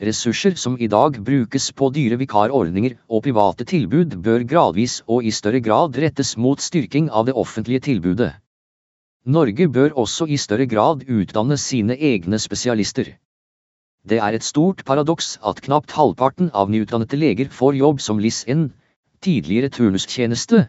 Ressurser 0.00 0.54
som 0.56 0.76
i 0.78 0.86
dag 0.86 1.18
brukes 1.26 1.66
på 1.76 1.90
dyre 1.96 2.16
vikarordninger 2.20 2.94
og 3.10 3.24
private 3.26 3.66
tilbud 3.72 4.14
bør 4.22 4.46
gradvis 4.52 5.00
og 5.08 5.26
i 5.26 5.34
større 5.34 5.60
grad 5.66 5.98
rettes 5.98 6.36
mot 6.38 6.62
styrking 6.62 7.10
av 7.10 7.26
det 7.26 7.34
offentlige 7.34 7.82
tilbudet. 7.90 8.30
Norge 9.26 9.66
bør 9.68 9.98
også 9.98 10.30
i 10.30 10.38
større 10.40 10.70
grad 10.70 11.02
utdanne 11.10 11.58
sine 11.58 11.98
egne 11.98 12.38
spesialister. 12.38 13.16
Det 14.06 14.22
er 14.22 14.38
et 14.38 14.46
stort 14.46 14.86
paradoks 14.86 15.40
at 15.44 15.60
knapt 15.66 15.92
halvparten 15.92 16.54
av 16.54 16.70
nyutdannede 16.70 17.18
leger 17.18 17.50
får 17.52 17.76
jobb 17.82 18.00
som 18.00 18.22
LIS-N, 18.22 18.70
tidligere 19.24 19.70
turnustjeneste, 19.72 20.66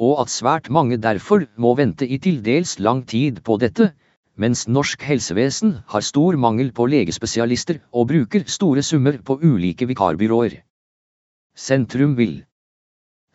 og 0.00 0.20
at 0.22 0.32
svært 0.32 0.70
mange 0.72 0.96
derfor 0.96 1.44
må 1.60 1.74
vente 1.76 2.08
i 2.08 2.18
til 2.18 2.40
dels 2.44 2.78
lang 2.80 3.02
tid 3.08 3.42
på 3.44 3.58
dette, 3.60 3.90
mens 4.40 4.66
norsk 4.68 5.02
helsevesen 5.04 5.74
har 5.92 6.04
stor 6.06 6.36
mangel 6.40 6.70
på 6.72 6.86
legespesialister 6.88 7.80
og 7.92 8.08
bruker 8.12 8.46
store 8.48 8.82
summer 8.82 9.18
på 9.20 9.36
ulike 9.42 9.88
vikarbyråer. 9.90 10.62
Sentrum 11.56 12.16
vil 12.16 12.38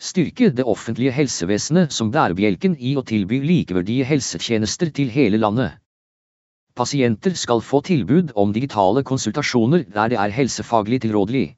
styrke 0.02 0.50
det 0.50 0.66
offentlige 0.66 1.14
helsevesenet 1.14 1.94
som 1.94 2.10
bærebjelken 2.12 2.78
i 2.80 2.96
å 2.98 3.04
tilby 3.06 3.40
likeverdige 3.44 4.08
helsetjenester 4.10 4.90
til 4.96 5.12
hele 5.14 5.38
landet. 5.38 5.78
Pasienter 6.76 7.38
skal 7.40 7.62
få 7.64 7.80
tilbud 7.86 8.34
om 8.36 8.52
digitale 8.52 9.04
konsultasjoner 9.04 9.86
der 9.94 10.12
det 10.12 10.20
er 10.20 10.34
helsefaglig 10.36 11.00
tilrådelig. 11.06 11.54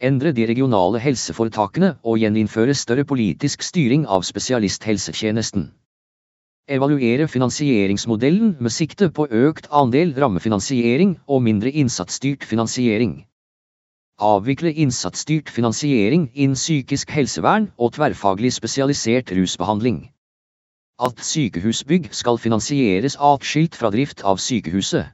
Endre 0.00 0.30
de 0.32 0.46
regionale 0.48 1.00
helseforetakene 1.04 1.90
og 2.08 2.22
gjeninnføre 2.22 2.72
større 2.72 3.04
politisk 3.04 3.60
styring 3.60 4.06
av 4.08 4.22
spesialisthelsetjenesten. 4.24 5.66
Evaluere 6.70 7.26
finansieringsmodellen 7.28 8.54
med 8.64 8.72
sikte 8.72 9.10
på 9.12 9.26
økt 9.28 9.68
andel 9.68 10.14
rammefinansiering 10.16 11.18
og 11.28 11.42
mindre 11.44 11.74
innsatsstyrt 11.82 12.48
finansiering. 12.48 13.26
Avvikle 14.20 14.72
innsatsstyrt 14.72 15.52
finansiering 15.52 16.30
innen 16.32 16.56
psykisk 16.56 17.12
helsevern 17.12 17.68
og 17.76 17.92
tverrfaglig 17.98 18.54
spesialisert 18.56 19.32
rusbehandling. 19.36 20.06
At 20.96 21.20
sykehusbygg 21.20 22.08
skal 22.16 22.40
finansieres 22.40 23.20
atskilt 23.20 23.76
fra 23.76 23.92
drift 23.92 24.24
av 24.24 24.40
sykehuset. 24.40 25.12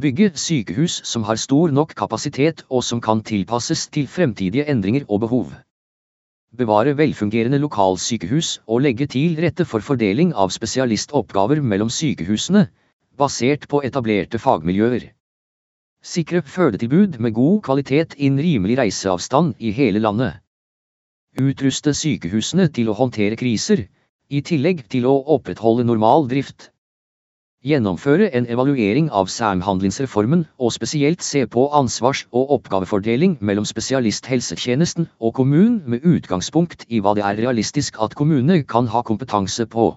Bygge 0.00 0.32
sykehus 0.34 1.02
som 1.04 1.22
har 1.28 1.36
stor 1.36 1.70
nok 1.70 1.94
kapasitet 1.94 2.64
og 2.70 2.84
som 2.84 3.00
kan 3.00 3.20
tilpasses 3.20 3.88
til 3.92 4.08
fremtidige 4.08 4.64
endringer 4.70 5.04
og 5.08 5.20
behov 5.26 5.52
bevare 6.52 6.92
velfungerende 6.96 7.58
lokalsykehus 7.58 8.60
og 8.68 8.82
legge 8.84 9.06
til 9.08 9.38
rette 9.40 9.64
for 9.64 9.84
fordeling 9.84 10.34
av 10.36 10.52
spesialistoppgaver 10.52 11.62
mellom 11.64 11.88
sykehusene, 11.88 12.66
basert 13.16 13.64
på 13.72 13.80
etablerte 13.88 14.40
fagmiljøer. 14.42 15.06
Sikre 16.02 16.42
fødetilbud 16.42 17.18
med 17.24 17.32
god 17.38 17.62
kvalitet 17.68 18.16
innen 18.18 18.44
rimelig 18.44 18.78
reiseavstand 18.82 19.54
i 19.58 19.72
hele 19.72 20.02
landet. 20.02 20.42
Utruste 21.40 21.94
sykehusene 21.96 22.68
til 22.68 22.90
å 22.90 22.98
håndtere 22.98 23.38
kriser, 23.40 23.86
i 24.28 24.42
tillegg 24.44 24.84
til 24.92 25.08
å 25.08 25.14
opprettholde 25.36 25.86
normal 25.88 26.28
drift. 26.28 26.68
Gjennomføre 27.62 28.26
en 28.34 28.48
evaluering 28.50 29.08
av 29.14 29.28
samhandlingsreformen 29.30 30.40
og 30.58 30.72
spesielt 30.74 31.22
se 31.22 31.44
på 31.46 31.68
ansvars- 31.78 32.24
og 32.34 32.50
oppgavefordeling 32.56 33.36
mellom 33.38 33.68
spesialisthelsetjenesten 33.70 35.06
og 35.20 35.34
kommunen 35.38 35.76
med 35.86 36.02
utgangspunkt 36.02 36.82
i 36.88 36.98
hva 36.98 37.14
det 37.14 37.22
er 37.22 37.38
realistisk 37.38 38.02
at 38.02 38.18
kommunene 38.18 38.64
kan 38.66 38.90
ha 38.90 39.04
kompetanse 39.06 39.68
på. 39.70 39.92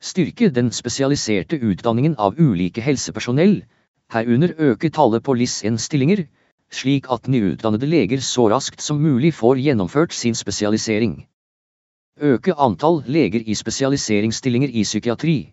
Styrke 0.00 0.48
den 0.48 0.72
spesialiserte 0.72 1.60
utdanningen 1.60 2.16
av 2.16 2.40
ulike 2.40 2.80
helsepersonell, 2.80 3.58
herunder 4.08 4.56
øke 4.56 4.88
tallet 4.88 5.28
på 5.28 5.36
LIS-1-stillinger, 5.36 6.24
slik 6.72 7.12
at 7.12 7.28
nyutdannede 7.28 7.86
leger 7.86 8.24
så 8.24 8.48
raskt 8.48 8.80
som 8.80 8.96
mulig 8.96 9.34
får 9.36 9.60
gjennomført 9.60 10.16
sin 10.16 10.34
spesialisering. 10.34 11.26
Øke 12.16 12.56
antall 12.56 13.02
leger 13.04 13.44
i 13.44 13.54
spesialiseringsstillinger 13.54 14.72
i 14.72 14.88
psykiatri. 14.88 15.52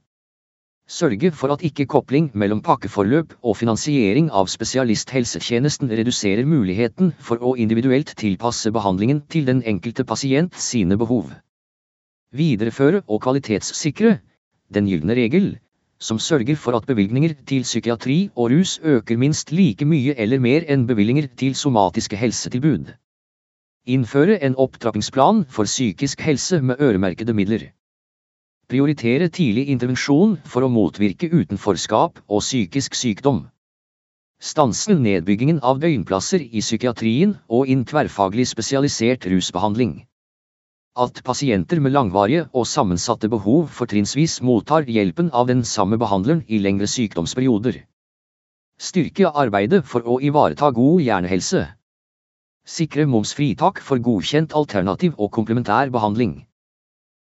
Sørge 0.89 1.29
for 1.37 1.53
at 1.53 1.61
ikke 1.61 1.85
kopling 1.85 2.31
mellom 2.33 2.63
pakkeforløp 2.65 3.35
og 3.45 3.57
finansiering 3.59 4.31
av 4.33 4.47
spesialisthelsetjenesten 4.49 5.91
reduserer 5.93 6.49
muligheten 6.49 7.11
for 7.21 7.37
å 7.45 7.53
individuelt 7.61 8.15
tilpasse 8.17 8.71
behandlingen 8.73 9.21
til 9.29 9.45
den 9.45 9.61
enkelte 9.69 10.05
pasient 10.09 10.57
sine 10.57 10.97
behov. 10.97 11.29
Videreføre 12.33 13.03
og 13.05 13.21
kvalitetssikre 13.21 14.15
den 14.73 14.89
gylne 14.89 15.13
regel, 15.13 15.51
som 16.01 16.17
sørger 16.17 16.57
for 16.57 16.73
at 16.73 16.89
bevilgninger 16.89 17.37
til 17.45 17.69
psykiatri 17.69 18.19
og 18.35 18.49
rus 18.55 18.79
øker 18.81 19.17
minst 19.21 19.53
like 19.53 19.85
mye 19.85 20.17
eller 20.17 20.41
mer 20.41 20.65
enn 20.65 20.89
bevilgninger 20.89 21.29
til 21.37 21.53
somatiske 21.53 22.17
helsetilbud. 22.17 22.95
Innføre 23.85 24.41
en 24.41 24.57
opptrappingsplan 24.57 25.45
for 25.49 25.69
psykisk 25.69 26.25
helse 26.25 26.61
med 26.61 26.81
øremerkede 26.81 27.33
midler. 27.33 27.69
Prioritere 28.69 29.31
tidlig 29.33 29.63
intervensjon 29.73 30.35
for 30.45 30.61
å 30.61 30.67
motvirke 30.69 31.25
utenforskap 31.25 32.19
og 32.27 32.41
psykisk 32.43 32.93
sykdom. 32.93 33.47
Stanse 34.39 34.93
nedbyggingen 34.93 35.57
av 35.65 35.79
døgnplasser 35.81 36.43
i 36.45 36.61
psykiatrien 36.61 37.31
og 37.49 37.71
inn 37.73 37.81
tverrfaglig 37.89 38.45
spesialisert 38.51 39.25
rusbehandling. 39.31 39.95
At 40.95 41.17
pasienter 41.25 41.81
med 41.81 41.95
langvarige 41.95 42.43
og 42.53 42.67
sammensatte 42.69 43.31
behov 43.33 43.71
fortrinnsvis 43.73 44.37
mottar 44.45 44.85
hjelpen 44.85 45.31
av 45.33 45.49
den 45.49 45.63
samme 45.65 45.97
behandleren 45.97 46.43
i 46.47 46.59
lengre 46.61 46.87
sykdomsperioder. 46.93 47.79
Styrke 48.79 49.31
arbeidet 49.33 49.81
for 49.83 50.05
å 50.05 50.19
ivareta 50.21 50.69
god 50.77 51.01
hjernehelse. 51.07 51.63
Sikre 52.69 53.07
momsfritak 53.09 53.81
for 53.81 53.97
godkjent 53.97 54.53
alternativ 54.53 55.17
og 55.17 55.33
komplementær 55.33 55.89
behandling. 55.89 56.45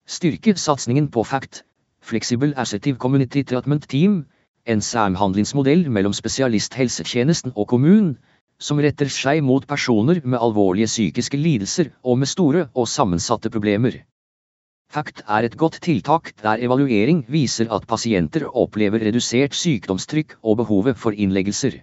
Styrke 0.08 0.54
satsingen 0.56 1.10
på 1.12 1.20
FACT, 1.20 1.64
Flexible 2.00 2.54
Assertive 2.56 2.96
Community 2.96 3.42
Treatment 3.42 3.88
Team, 3.92 4.22
en 4.64 4.80
samhandlingsmodell 4.80 5.84
mellom 5.92 6.14
spesialisthelsetjenesten 6.16 7.52
og 7.54 7.68
kommunen, 7.74 8.14
som 8.58 8.80
retter 8.80 9.12
seg 9.12 9.42
mot 9.44 9.66
personer 9.68 10.22
med 10.24 10.40
alvorlige 10.40 10.88
psykiske 10.88 11.36
lidelser 11.36 11.92
og 12.02 12.22
med 12.22 12.32
store 12.32 12.64
og 12.72 12.88
sammensatte 12.88 13.52
problemer. 13.52 14.00
FACT 14.88 15.20
er 15.28 15.44
et 15.44 15.60
godt 15.60 15.76
tiltak 15.84 16.32
der 16.40 16.64
evaluering 16.64 17.26
viser 17.28 17.68
at 17.68 17.84
pasienter 17.86 18.48
opplever 18.48 19.04
redusert 19.04 19.52
sykdomstrykk 19.52 20.38
og 20.42 20.62
behovet 20.62 20.96
for 20.96 21.12
innleggelser. 21.12 21.82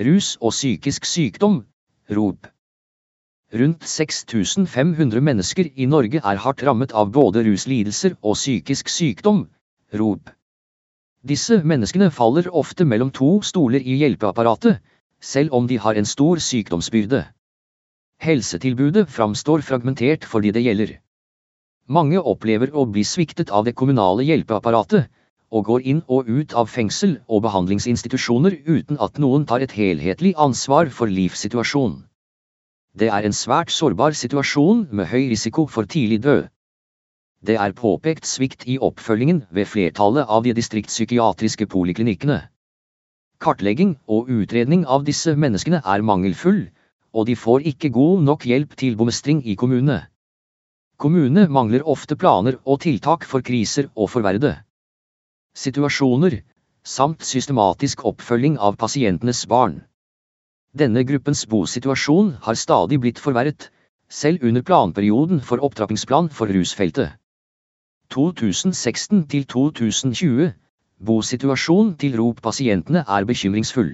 Rus 0.00 0.38
og 0.40 0.56
psykisk 0.56 1.04
sykdom, 1.04 1.66
ROP. 2.08 2.48
Rundt 3.52 3.84
6500 3.88 5.22
mennesker 5.24 5.70
i 5.74 5.86
Norge 5.88 6.20
er 6.20 6.36
hardt 6.36 6.62
rammet 6.68 6.90
av 6.92 7.08
både 7.16 7.40
ruslidelser 7.46 8.18
og 8.20 8.34
psykisk 8.36 8.90
sykdom, 8.92 9.46
ROP. 9.96 10.28
Disse 11.24 11.56
menneskene 11.64 12.10
faller 12.12 12.50
ofte 12.52 12.84
mellom 12.84 13.08
to 13.10 13.38
stoler 13.40 13.80
i 13.80 13.94
hjelpeapparatet, 14.02 14.82
selv 15.20 15.56
om 15.56 15.66
de 15.66 15.78
har 15.80 15.96
en 15.96 16.04
stor 16.04 16.42
sykdomsbyrde. 16.44 17.22
Helsetilbudet 18.20 19.06
framstår 19.08 19.64
fragmentert 19.64 20.28
for 20.28 20.44
de 20.44 20.52
det 20.52 20.66
gjelder. 20.66 20.92
Mange 21.88 22.20
opplever 22.20 22.76
å 22.76 22.84
bli 22.84 23.00
sviktet 23.00 23.48
av 23.48 23.64
det 23.64 23.72
kommunale 23.72 24.28
hjelpeapparatet, 24.28 25.08
og 25.48 25.64
går 25.64 25.88
inn 25.88 26.04
og 26.06 26.28
ut 26.28 26.52
av 26.52 26.68
fengsel 26.68 27.16
og 27.26 27.46
behandlingsinstitusjoner 27.48 28.60
uten 28.68 29.00
at 29.00 29.16
noen 29.16 29.48
tar 29.48 29.64
et 29.64 29.72
helhetlig 29.72 30.36
ansvar 30.36 30.92
for 30.92 31.08
livssituasjonen. 31.08 32.02
Det 32.94 33.08
er 33.12 33.26
en 33.26 33.36
svært 33.36 33.70
sårbar 33.70 34.14
situasjon 34.16 34.86
med 34.90 35.10
høy 35.10 35.28
risiko 35.30 35.66
for 35.66 35.86
tidlig 35.86 36.22
død. 36.24 36.48
Det 37.46 37.54
er 37.60 37.72
påpekt 37.72 38.26
svikt 38.26 38.64
i 38.66 38.78
oppfølgingen 38.82 39.44
ved 39.54 39.68
flertallet 39.70 40.26
av 40.26 40.42
de 40.42 40.54
distriktspsykiatriske 40.56 41.68
poliklinikkene. 41.70 42.40
Kartlegging 43.38 43.92
og 44.08 44.30
utredning 44.34 44.86
av 44.86 45.04
disse 45.06 45.36
menneskene 45.38 45.82
er 45.84 46.02
mangelfull, 46.02 46.64
og 47.14 47.26
de 47.28 47.36
får 47.38 47.68
ikke 47.70 47.92
god 47.94 48.24
nok 48.26 48.46
hjelp 48.50 48.74
til 48.76 48.96
bomestring 48.98 49.44
i 49.46 49.54
kommunene. 49.54 50.00
Kommunene 50.98 51.46
mangler 51.46 51.86
ofte 51.86 52.16
planer 52.18 52.58
og 52.64 52.80
tiltak 52.82 53.22
for 53.24 53.44
kriser 53.46 53.86
og 53.94 54.10
forverrede 54.10 54.56
situasjoner, 55.58 56.40
samt 56.86 57.22
systematisk 57.26 58.04
oppfølging 58.06 58.58
av 58.58 58.76
pasientenes 58.78 59.44
barn. 59.50 59.80
Denne 60.78 61.02
gruppens 61.02 61.40
bosituasjon 61.50 62.36
har 62.44 62.54
stadig 62.54 63.00
blitt 63.02 63.18
forverret, 63.18 63.64
selv 64.08 64.44
under 64.46 64.62
planperioden 64.62 65.40
for 65.42 65.64
opptrappingsplan 65.66 66.28
for 66.30 66.52
rusfeltet. 66.54 67.16
2016 68.14 69.24
til 69.32 69.46
2020 69.54 70.52
Bosituasjonen 71.08 71.96
til 71.98 72.14
ROP-pasientene 72.20 73.02
er 73.16 73.26
bekymringsfull. 73.26 73.90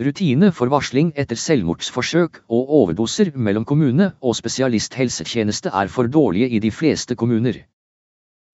Rutine 0.00 0.50
for 0.56 0.72
varsling 0.72 1.12
etter 1.20 1.38
selvmordsforsøk 1.38 2.40
og 2.48 2.74
overdoser 2.80 3.34
mellom 3.36 3.68
kommune 3.68 4.08
og 4.20 4.34
spesialisthelsetjeneste 4.40 5.70
er 5.82 5.92
for 5.92 6.08
dårlige 6.08 6.48
i 6.48 6.64
de 6.64 6.72
fleste 6.80 7.14
kommuner. 7.14 7.60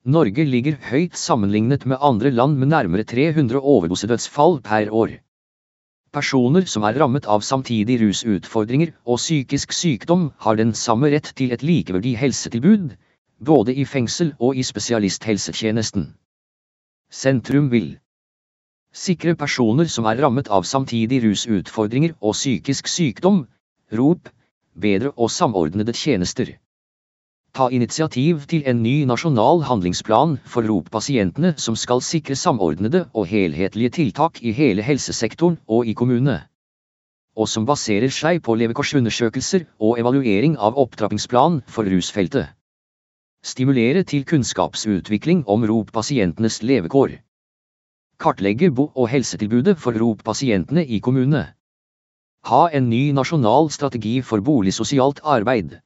Norge 0.05 0.45
ligger 0.45 0.83
høyt 0.91 1.17
sammenlignet 1.17 1.87
med 1.87 2.03
andre 2.03 2.35
land 2.35 2.59
med 2.59 2.75
nærmere 2.75 3.05
300 3.05 3.61
overdosedødsfall 3.61 4.61
per 4.67 4.91
år. 4.91 5.21
Personer 6.11 6.65
som 6.67 6.83
er 6.89 6.97
rammet 6.99 7.27
av 7.31 7.45
samtidig 7.47 8.01
rusutfordringer 8.01 8.91
og 9.07 9.21
psykisk 9.21 9.71
sykdom, 9.71 10.33
har 10.43 10.57
den 10.59 10.73
samme 10.75 11.07
rett 11.13 11.29
til 11.39 11.53
et 11.55 11.63
likeverdig 11.63 12.17
helsetilbud, 12.19 12.97
både 13.39 13.77
i 13.79 13.85
fengsel 13.87 14.33
og 14.41 14.59
i 14.59 14.65
spesialisthelsetjenesten. 14.67 16.09
Sentrum 17.15 17.69
vil 17.71 17.93
sikre 18.91 19.37
personer 19.39 19.87
som 19.87 20.09
er 20.11 20.19
rammet 20.19 20.51
av 20.51 20.67
samtidig 20.67 21.23
rusutfordringer 21.29 22.17
og 22.19 22.35
psykisk 22.35 22.91
sykdom, 22.91 23.45
ROP, 23.95 24.33
bedre 24.75 25.15
og 25.15 25.31
samordnede 25.31 25.95
tjenester. 25.95 26.57
Ta 27.53 27.67
initiativ 27.75 28.45
til 28.47 28.63
en 28.71 28.83
ny 28.83 29.03
nasjonal 29.11 29.65
handlingsplan 29.67 30.37
for 30.47 30.63
ROP-pasientene 30.63 31.57
som 31.59 31.75
skal 31.77 32.03
sikre 32.05 32.37
samordnede 32.39 33.09
og 33.11 33.27
helhetlige 33.27 33.91
tiltak 33.97 34.39
i 34.43 34.53
hele 34.55 34.85
helsesektoren 34.87 35.59
og 35.67 35.91
i 35.91 35.95
kommunene. 35.99 36.37
Og 37.35 37.49
som 37.51 37.67
baserer 37.67 38.15
seg 38.15 38.39
på 38.47 38.55
levekårsundersøkelser 38.55 39.67
og 39.81 39.99
evaluering 39.99 40.55
av 40.59 40.79
opptrappingsplan 40.79 41.61
for 41.67 41.91
rusfeltet. 41.91 42.55
Stimulere 43.43 44.05
til 44.05 44.25
kunnskapsutvikling 44.29 45.43
om 45.49 45.67
ROP-pasientenes 45.67 46.63
levekår. 46.63 47.19
Kartlegge 48.21 48.71
bo- 48.71 48.93
og 48.95 49.09
helsetilbudet 49.09 49.79
for 49.81 49.97
ROP-pasientene 49.97 50.87
i 50.87 51.03
kommunene. 51.03 51.49
Ha 52.47 52.67
en 52.73 52.91
ny 52.91 53.11
nasjonal 53.17 53.73
strategi 53.75 54.21
for 54.23 54.41
boligsosialt 54.45 55.25
arbeid. 55.25 55.81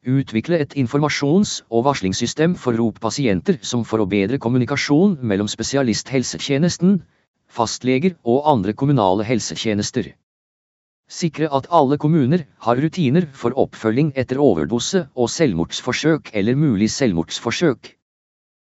Utvikle 0.00 0.56
et 0.56 0.72
informasjons- 0.80 1.58
og 1.68 1.84
varslingssystem 1.84 2.54
for 2.56 2.72
ROP-pasienter 2.72 3.58
som 3.60 3.82
for 3.84 4.00
å 4.00 4.06
bedre 4.08 4.38
kommunikasjon 4.40 5.18
mellom 5.20 5.48
spesialisthelsetjenesten, 5.52 7.02
fastleger 7.52 8.14
og 8.24 8.46
andre 8.48 8.72
kommunale 8.72 9.26
helsetjenester. 9.28 10.14
Sikre 11.10 11.50
at 11.52 11.68
alle 11.68 11.98
kommuner 12.00 12.46
har 12.64 12.80
rutiner 12.80 13.26
for 13.34 13.52
oppfølging 13.60 14.14
etter 14.16 14.40
overdose 14.40 15.02
og 15.14 15.28
selvmordsforsøk 15.28 16.32
eller 16.32 16.56
mulig 16.56 16.88
selvmordsforsøk. 16.94 17.92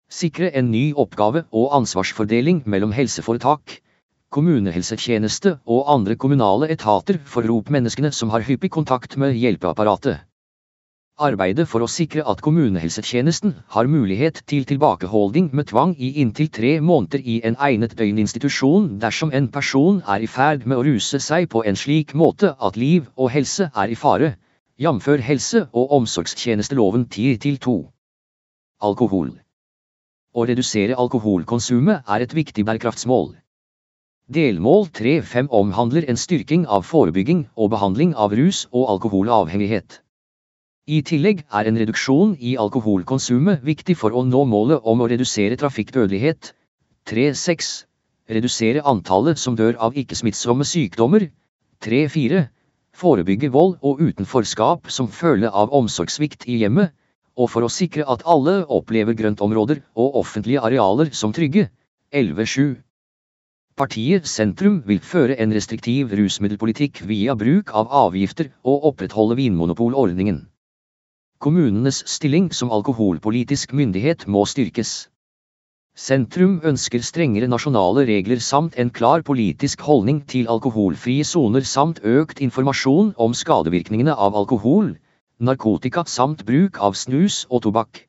Sikre 0.10 0.50
en 0.58 0.72
ny 0.72 0.92
oppgave- 0.98 1.46
og 1.52 1.78
ansvarsfordeling 1.78 2.64
mellom 2.66 2.98
helseforetak, 2.98 3.78
kommunehelsetjeneste 4.34 5.60
og 5.68 5.86
andre 5.86 6.16
kommunale 6.16 6.72
etater 6.74 7.22
for 7.26 7.46
ROP-menneskene 7.46 8.10
som 8.10 8.34
har 8.34 8.42
hyppig 8.42 8.74
kontakt 8.74 9.18
med 9.22 9.38
hjelpeapparatet. 9.38 10.26
Arbeide 11.22 11.68
for 11.70 11.86
å 11.86 11.88
sikre 11.94 12.24
at 12.32 12.40
kommunehelsetjenesten 12.42 13.52
har 13.76 13.90
mulighet 13.94 14.40
til 14.50 14.64
tilbakeholding 14.66 15.52
med 15.60 15.68
tvang 15.70 15.92
i 15.94 16.08
inntil 16.24 16.50
tre 16.50 16.72
måneder 16.82 17.22
i 17.22 17.36
en 17.46 17.58
egnet 17.68 17.94
døgninstitusjon 18.00 18.88
dersom 19.04 19.30
en 19.38 19.52
person 19.58 20.00
er 20.16 20.26
i 20.26 20.32
ferd 20.38 20.66
med 20.66 20.80
å 20.80 20.88
ruse 20.90 21.22
seg 21.22 21.46
på 21.54 21.62
en 21.70 21.78
slik 21.78 22.16
måte 22.24 22.56
at 22.58 22.82
liv 22.84 23.06
og 23.16 23.30
helse 23.36 23.70
er 23.70 23.94
i 23.94 24.00
fare, 24.06 24.34
jf. 24.82 25.14
helse- 25.30 25.64
og 25.72 25.96
omsorgstjenesteloven 26.00 27.06
10-2. 27.06 27.78
Alkohol. 28.82 29.32
Å 30.34 30.50
redusere 30.50 30.98
alkoholkonsumet 30.98 32.08
er 32.10 32.26
et 32.26 32.34
viktig 32.34 32.66
bærekraftsmål. 32.66 33.36
Delmål 34.26 34.88
3-5 34.90 35.54
omhandler 35.54 36.10
en 36.10 36.18
styrking 36.18 36.66
av 36.66 36.88
forebygging 36.88 37.50
og 37.56 37.76
behandling 37.76 38.16
av 38.16 38.34
rus 38.34 38.66
og 38.72 38.96
alkoholavhengighet. 38.96 40.02
I 40.92 40.98
tillegg 41.08 41.46
er 41.56 41.68
en 41.70 41.78
reduksjon 41.80 42.32
i 42.44 42.58
alkoholkonsumet 42.60 43.62
viktig 43.64 43.94
for 44.00 44.12
å 44.12 44.26
nå 44.28 44.42
målet 44.54 44.84
om 44.92 45.00
å 45.00 45.06
redusere 45.08 45.56
trafikkdødelighet. 45.62 46.50
3.6. 47.08 47.70
Redusere 48.36 48.84
antallet 48.92 49.40
som 49.40 49.56
dør 49.56 49.80
av 49.88 49.96
ikke-smittsomme 49.96 50.68
sykdommer. 50.68 51.30
3.4. 51.88 52.44
Forebygge 52.92 53.54
vold 53.56 53.78
og 53.88 54.04
utenforskap 54.04 54.92
som 54.92 55.08
følge 55.08 55.54
av 55.64 55.72
omsorgssvikt 55.80 56.44
i 56.52 56.60
hjemmet, 56.66 56.92
og 57.40 57.48
for 57.56 57.64
å 57.64 57.72
sikre 57.72 58.04
at 58.12 58.28
alle 58.28 58.60
opplever 58.68 59.16
grøntområder 59.16 59.80
og 59.96 60.20
offentlige 60.26 60.60
arealer 60.60 61.16
som 61.16 61.32
trygge. 61.32 61.70
11.7. 62.12 62.82
Partiet 63.80 64.28
Sentrum 64.28 64.82
vil 64.84 65.00
føre 65.00 65.40
en 65.40 65.56
restriktiv 65.56 66.12
rusmiddelpolitikk 66.20 67.06
via 67.08 67.40
bruk 67.40 67.72
av 67.72 67.88
avgifter 68.08 68.52
og 68.68 68.92
opprettholde 68.92 69.40
vinmonopolordningen. 69.40 70.51
Kommunenes 71.42 72.04
stilling 72.06 72.52
som 72.54 72.70
alkoholpolitisk 72.70 73.72
myndighet 73.74 74.28
må 74.30 74.44
styrkes. 74.46 74.90
Sentrum 75.98 76.60
ønsker 76.70 77.02
strengere 77.02 77.48
nasjonale 77.50 78.04
regler 78.06 78.38
samt 78.46 78.78
en 78.84 78.92
klar 78.94 79.24
politisk 79.26 79.82
holdning 79.82 80.20
til 80.30 80.46
alkoholfrie 80.54 81.26
soner 81.26 81.66
samt 81.66 82.04
økt 82.06 82.44
informasjon 82.46 83.10
om 83.26 83.34
skadevirkningene 83.34 84.14
av 84.14 84.38
alkohol, 84.38 84.92
narkotika 85.42 86.04
samt 86.06 86.46
bruk 86.46 86.78
av 86.78 86.94
snus 86.94 87.48
og 87.50 87.64
tobakk. 87.66 88.04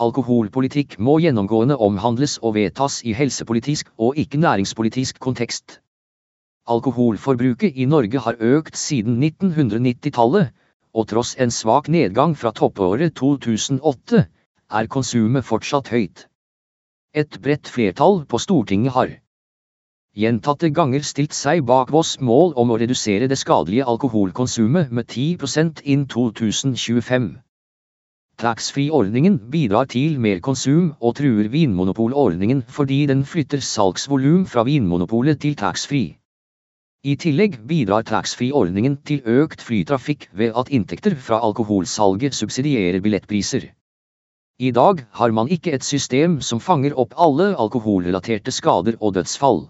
Alkoholpolitikk 0.00 0.96
må 0.96 1.18
gjennomgående 1.20 1.76
omhandles 1.76 2.38
og 2.40 2.56
vedtas 2.56 3.02
i 3.04 3.12
helsepolitisk 3.20 3.92
og 3.98 4.16
ikke 4.16 4.40
næringspolitisk 4.40 5.20
kontekst. 5.20 5.82
Alkoholforbruket 6.64 7.76
i 7.76 7.84
Norge 7.84 8.24
har 8.24 8.40
økt 8.40 8.80
siden 8.80 9.20
1990-tallet, 9.20 10.54
og 10.94 11.08
tross 11.12 11.36
en 11.38 11.52
svak 11.54 11.88
nedgang 11.88 12.36
fra 12.36 12.52
toppåret 12.56 13.14
2008, 13.18 14.24
er 14.70 14.86
konsumet 14.86 15.46
fortsatt 15.46 15.90
høyt. 15.94 16.26
Et 17.14 17.38
bredt 17.42 17.68
flertall 17.68 18.24
på 18.30 18.38
Stortinget 18.38 18.94
har 18.94 19.16
gjentatte 20.20 20.70
ganger 20.74 21.02
stilt 21.06 21.34
seg 21.34 21.64
bak 21.66 21.90
Voss 21.94 22.16
mål 22.20 22.54
om 22.58 22.70
å 22.70 22.78
redusere 22.82 23.28
det 23.30 23.38
skadelige 23.38 23.86
alkoholkonsumet 23.92 24.90
med 24.90 25.06
10% 25.10 25.82
innen 25.84 26.06
2025. 26.10 27.28
Taxfree-ordningen 28.40 29.36
bidrar 29.52 29.90
til 29.90 30.20
mer 30.22 30.38
konsum 30.40 30.94
og 31.00 31.18
truer 31.18 31.50
vinmonopolordningen 31.52 32.62
fordi 32.78 33.02
den 33.10 33.26
flytter 33.26 33.60
salgsvolum 33.60 34.46
fra 34.46 34.64
Vinmonopolet 34.64 35.42
til 35.42 35.58
taxfree. 35.60 36.19
I 37.02 37.14
tillegg 37.16 37.54
bidrar 37.64 38.02
taxfree-ordningen 38.04 38.98
til 39.08 39.22
økt 39.24 39.62
flytrafikk 39.64 40.26
ved 40.36 40.50
at 40.62 40.68
inntekter 40.68 41.14
fra 41.16 41.38
alkoholsalget 41.46 42.36
subsidierer 42.36 43.00
billettpriser. 43.00 43.70
I 44.60 44.70
dag 44.76 45.00
har 45.16 45.32
man 45.32 45.48
ikke 45.48 45.72
et 45.72 45.86
system 45.88 46.34
som 46.44 46.60
fanger 46.60 46.92
opp 47.00 47.16
alle 47.16 47.54
alkoholrelaterte 47.56 48.52
skader 48.52 49.00
og 49.00 49.16
dødsfall. 49.16 49.62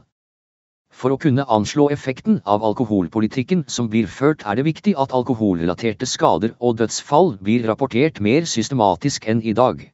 For 0.90 1.14
å 1.14 1.20
kunne 1.22 1.46
anslå 1.46 1.86
effekten 1.94 2.42
av 2.42 2.66
alkoholpolitikken 2.66 3.62
som 3.70 3.86
blir 3.94 4.10
ført 4.10 4.42
er 4.42 4.58
det 4.58 4.66
viktig 4.72 4.98
at 4.98 5.14
alkoholrelaterte 5.14 6.10
skader 6.10 6.58
og 6.58 6.82
dødsfall 6.82 7.36
blir 7.38 7.62
rapportert 7.70 8.18
mer 8.18 8.42
systematisk 8.42 9.30
enn 9.30 9.46
i 9.46 9.54
dag. 9.54 9.86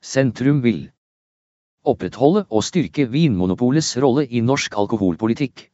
Sentrum 0.00 0.64
vil 0.64 0.86
opprettholde 1.84 2.48
og 2.48 2.64
styrke 2.64 3.04
Vinmonopolets 3.12 3.98
rolle 4.00 4.24
i 4.24 4.40
norsk 4.40 4.80
alkoholpolitikk. 4.80 5.68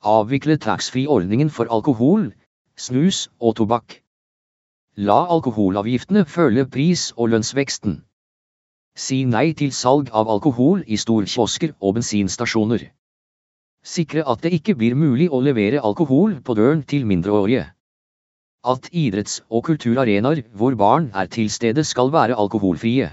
Avvikle 0.00 0.56
taxfree-ordningen 0.56 1.50
for 1.52 1.68
alkohol, 1.68 2.30
snus 2.74 3.28
og 3.38 3.56
tobakk. 3.56 3.98
La 4.96 5.26
alkoholavgiftene 5.34 6.22
følge 6.24 6.64
pris- 6.64 7.12
og 7.18 7.28
lønnsveksten. 7.34 7.98
Si 8.96 9.24
nei 9.24 9.52
til 9.52 9.74
salg 9.76 10.08
av 10.16 10.32
alkohol 10.32 10.80
i 10.86 10.96
storkiosker 10.96 11.74
og 11.80 11.98
bensinstasjoner. 11.98 12.86
Sikre 13.84 14.24
at 14.24 14.40
det 14.40 14.54
ikke 14.56 14.74
blir 14.74 14.96
mulig 14.96 15.28
å 15.28 15.42
levere 15.44 15.84
alkohol 15.84 16.40
på 16.40 16.56
døren 16.56 16.82
til 16.82 17.04
mindreårige. 17.04 17.68
At 18.64 18.88
idretts- 18.92 19.42
og 19.50 19.66
kulturarenaer 19.68 20.46
hvor 20.56 20.80
barn 20.80 21.12
er 21.12 21.28
til 21.28 21.52
stede 21.52 21.84
skal 21.84 22.08
være 22.12 22.40
alkoholfrie 22.40 23.12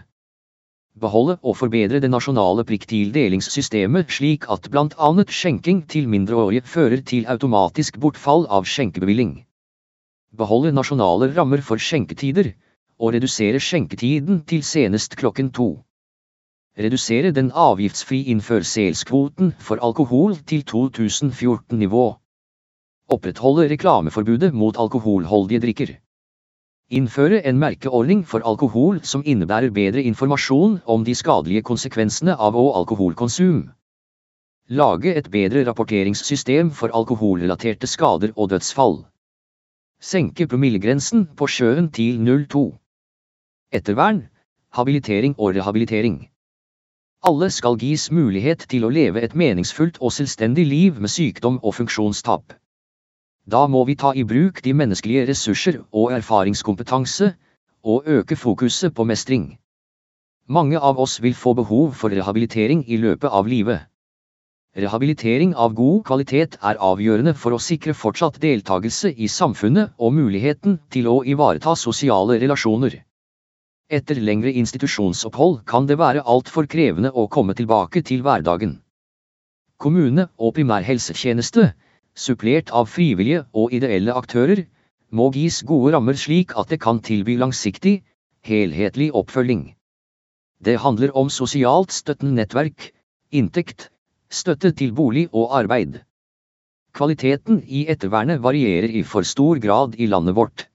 beholde 1.01 1.37
og 1.43 1.57
forbedre 1.59 1.99
det 2.03 2.09
nasjonale 2.11 2.63
prikktildelingssystemet 2.67 4.13
slik 4.17 4.47
at 4.53 4.69
bl.a. 4.73 5.09
skjenking 5.39 5.83
til 5.93 6.07
mindreårige 6.11 6.63
fører 6.65 7.03
til 7.11 7.27
automatisk 7.33 7.99
bortfall 8.03 8.47
av 8.49 8.65
skjenkebevilling. 8.65 9.33
Beholde 10.37 10.73
nasjonale 10.75 11.29
rammer 11.37 11.63
for 11.65 11.81
skjenketider, 11.81 12.51
og 12.97 13.13
redusere 13.13 13.61
skjenketiden 13.61 14.41
til 14.49 14.63
senest 14.65 15.15
klokken 15.19 15.51
to. 15.53 15.69
Redusere 16.77 17.31
den 17.33 17.51
avgiftsfri 17.53 18.23
innførselskvoten 18.33 19.53
for 19.59 19.81
alkohol 19.81 20.35
til 20.49 20.65
2014-nivå. 20.73 22.07
Opprettholde 23.09 23.69
reklameforbudet 23.71 24.53
mot 24.53 24.77
alkoholholdige 24.77 25.63
drikker. 25.63 25.95
Innføre 26.89 27.41
en 27.43 27.57
merkeordning 27.59 28.21
for 28.23 28.45
alkohol 28.47 29.01
som 29.03 29.23
innebærer 29.27 29.73
bedre 29.75 30.01
informasjon 30.07 30.77
om 30.85 31.01
de 31.03 31.15
skadelige 31.19 31.65
konsekvensene 31.67 32.35
av 32.39 32.55
å 32.55 32.61
alkoholkonsum. 32.79 33.57
Lage 34.71 35.11
et 35.19 35.27
bedre 35.33 35.65
rapporteringssystem 35.67 36.69
for 36.71 36.95
alkoholrelaterte 36.95 37.89
skader 37.91 38.31
og 38.37 38.53
dødsfall. 38.53 38.95
Senke 39.99 40.47
promillegrensen 40.47 41.25
på 41.35 41.49
sjøen 41.51 41.89
til 41.91 42.21
02. 42.23 42.63
Ettervern, 43.75 44.21
habilitering 44.71 45.35
og 45.37 45.57
rehabilitering. 45.59 46.21
Alle 47.27 47.49
skal 47.51 47.75
gis 47.83 48.07
mulighet 48.11 48.63
til 48.71 48.87
å 48.87 48.93
leve 48.95 49.25
et 49.27 49.35
meningsfullt 49.35 49.99
og 49.99 50.15
selvstendig 50.15 50.63
liv 50.71 51.03
med 51.03 51.11
sykdom 51.11 51.59
og 51.63 51.75
funksjonstap. 51.81 52.55
Da 53.47 53.63
må 53.71 53.85
vi 53.87 53.95
ta 53.95 54.11
i 54.11 54.25
bruk 54.27 54.59
de 54.63 54.73
menneskelige 54.75 55.27
ressurser 55.29 55.77
og 55.95 56.11
erfaringskompetanse, 56.11 57.29
og 57.83 58.03
øke 58.05 58.35
fokuset 58.35 58.93
på 58.93 59.05
mestring. 59.07 59.45
Mange 60.47 60.79
av 60.79 60.99
oss 60.99 61.21
vil 61.23 61.35
få 61.35 61.53
behov 61.53 61.93
for 61.93 62.11
rehabilitering 62.11 62.83
i 62.87 62.97
løpet 62.97 63.31
av 63.31 63.47
livet. 63.47 63.87
Rehabilitering 64.77 65.55
av 65.55 65.73
god 65.73 66.03
kvalitet 66.09 66.59
er 66.61 66.81
avgjørende 66.89 67.33
for 67.33 67.55
å 67.55 67.61
sikre 67.69 67.95
fortsatt 67.95 68.41
deltakelse 68.43 69.13
i 69.15 69.31
samfunnet 69.31 69.95
og 69.97 70.13
muligheten 70.19 70.77
til 70.91 71.07
å 71.07 71.21
ivareta 71.23 71.75
sosiale 71.75 72.37
relasjoner. 72.43 72.99
Etter 73.89 74.19
lengre 74.19 74.51
institusjonsopphold 74.51 75.61
kan 75.65 75.87
det 75.87 75.97
være 76.03 76.25
altfor 76.27 76.67
krevende 76.67 77.13
å 77.15 77.29
komme 77.31 77.55
tilbake 77.55 78.03
til 78.03 78.27
hverdagen. 78.27 78.81
Kommune 79.79 80.27
og 80.37 80.57
primærhelsetjeneste 80.59 81.71
supplert 82.17 82.73
av 82.73 82.89
frivillige 82.89 83.45
og 83.53 83.73
ideelle 83.77 84.15
aktører, 84.17 84.65
må 85.11 85.29
gis 85.35 85.61
gode 85.63 85.93
rammer 85.95 86.17
slik 86.19 86.55
at 86.59 86.73
det 86.73 86.81
kan 86.83 86.99
tilby 86.99 87.37
langsiktig, 87.39 88.01
helhetlig 88.47 89.11
oppfølging. 89.15 89.63
Det 90.59 90.79
handler 90.81 91.13
om 91.15 91.29
sosialt 91.29 91.93
støttende 91.93 92.41
nettverk, 92.41 92.89
inntekt, 93.31 93.89
støtte 94.29 94.73
til 94.73 94.95
bolig 94.97 95.27
og 95.31 95.53
arbeid. 95.59 96.01
Kvaliteten 96.97 97.61
i 97.67 97.85
ettervernet 97.93 98.41
varierer 98.41 98.89
i 98.89 99.03
for 99.05 99.21
stor 99.21 99.61
grad 99.61 99.95
i 100.01 100.09
landet 100.09 100.35
vårt. 100.35 100.65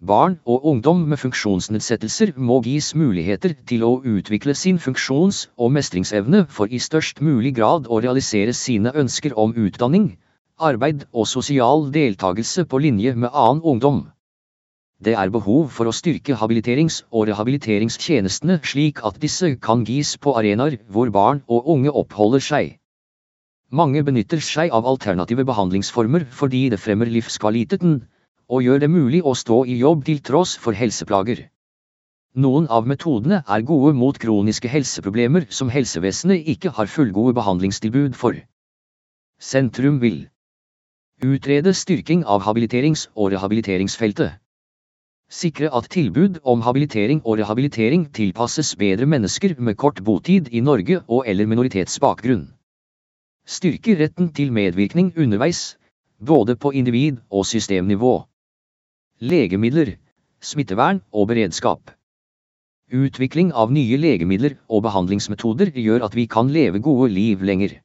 Barn 0.00 0.38
og 0.44 0.64
ungdom 0.64 1.00
med 1.08 1.20
funksjonsnedsettelser 1.20 2.32
må 2.36 2.60
gis 2.64 2.94
muligheter 2.94 3.54
til 3.68 3.82
å 3.84 3.90
utvikle 4.00 4.54
sin 4.54 4.78
funksjons- 4.80 5.46
og 5.56 5.72
mestringsevne 5.76 6.46
for 6.48 6.72
i 6.72 6.80
størst 6.80 7.20
mulig 7.20 7.54
grad 7.56 7.88
å 7.88 8.00
realisere 8.00 8.54
sine 8.56 8.92
ønsker 8.96 9.36
om 9.36 9.52
utdanning, 9.56 10.14
arbeid 10.60 11.06
og 11.12 11.26
sosial 11.26 11.88
deltakelse 11.94 12.64
på 12.70 12.80
linje 12.84 13.14
med 13.14 13.30
annen 13.32 13.62
ungdom. 13.62 14.00
Det 15.00 15.14
er 15.16 15.32
behov 15.32 15.70
for 15.72 15.88
å 15.88 15.94
styrke 15.96 16.36
habiliterings- 16.36 17.02
og 17.10 17.28
rehabiliteringstjenestene 17.30 18.58
slik 18.72 19.00
at 19.08 19.20
disse 19.22 19.54
kan 19.66 19.84
gis 19.88 20.16
på 20.20 20.34
arenaer 20.36 20.76
hvor 20.92 21.08
barn 21.14 21.40
og 21.48 21.70
unge 21.74 21.94
oppholder 22.02 22.44
seg. 22.44 22.74
Mange 23.70 24.02
benytter 24.04 24.42
seg 24.44 24.72
av 24.76 24.88
alternative 24.90 25.46
behandlingsformer 25.48 26.26
fordi 26.40 26.66
det 26.72 26.80
fremmer 26.82 27.08
livskvaliteten, 27.08 28.02
og 28.50 28.64
gjør 28.66 28.82
det 28.82 28.90
mulig 28.90 29.22
å 29.24 29.32
stå 29.38 29.62
i 29.64 29.78
jobb 29.78 30.04
til 30.08 30.20
tross 30.26 30.56
for 30.58 30.76
helseplager. 30.76 31.46
Noen 32.34 32.68
av 32.70 32.86
metodene 32.86 33.40
er 33.46 33.66
gode 33.66 33.94
mot 33.98 34.18
kroniske 34.18 34.68
helseproblemer 34.70 35.46
som 35.50 35.70
helsevesenet 35.70 36.46
ikke 36.52 36.70
har 36.76 36.90
fullgode 36.90 37.34
behandlingstilbud 37.38 38.14
for. 38.18 38.36
Sentrum 39.40 39.96
vil 40.02 40.26
Utrede 41.20 41.74
styrking 41.76 42.22
av 42.24 42.40
habiliterings- 42.40 43.10
og 43.14 43.34
rehabiliteringsfeltet. 43.34 44.38
Sikre 45.28 45.68
at 45.76 45.90
tilbud 45.92 46.38
om 46.48 46.62
habilitering 46.64 47.20
og 47.26 47.36
rehabilitering 47.36 48.06
tilpasses 48.16 48.70
bedre 48.80 49.04
mennesker 49.04 49.52
med 49.60 49.76
kort 49.76 50.00
botid 50.04 50.48
i 50.48 50.62
Norge 50.64 51.02
og 51.08 51.28
eller 51.28 51.44
minoritetsbakgrunn. 51.46 52.46
Styrke 53.44 53.98
retten 54.00 54.32
til 54.32 54.52
medvirkning 54.52 55.12
underveis, 55.18 55.76
både 56.24 56.56
på 56.56 56.72
individ- 56.72 57.20
og 57.30 57.44
systemnivå. 57.44 58.24
Legemidler, 59.20 59.98
smittevern 60.40 61.02
og 61.12 61.28
beredskap. 61.28 61.92
Utvikling 62.96 63.52
av 63.52 63.68
nye 63.68 64.00
legemidler 64.00 64.56
og 64.70 64.86
behandlingsmetoder 64.88 65.68
gjør 65.76 66.08
at 66.08 66.16
vi 66.16 66.24
kan 66.24 66.48
leve 66.48 66.80
gode 66.80 67.12
liv 67.12 67.44
lenger. 67.44 67.76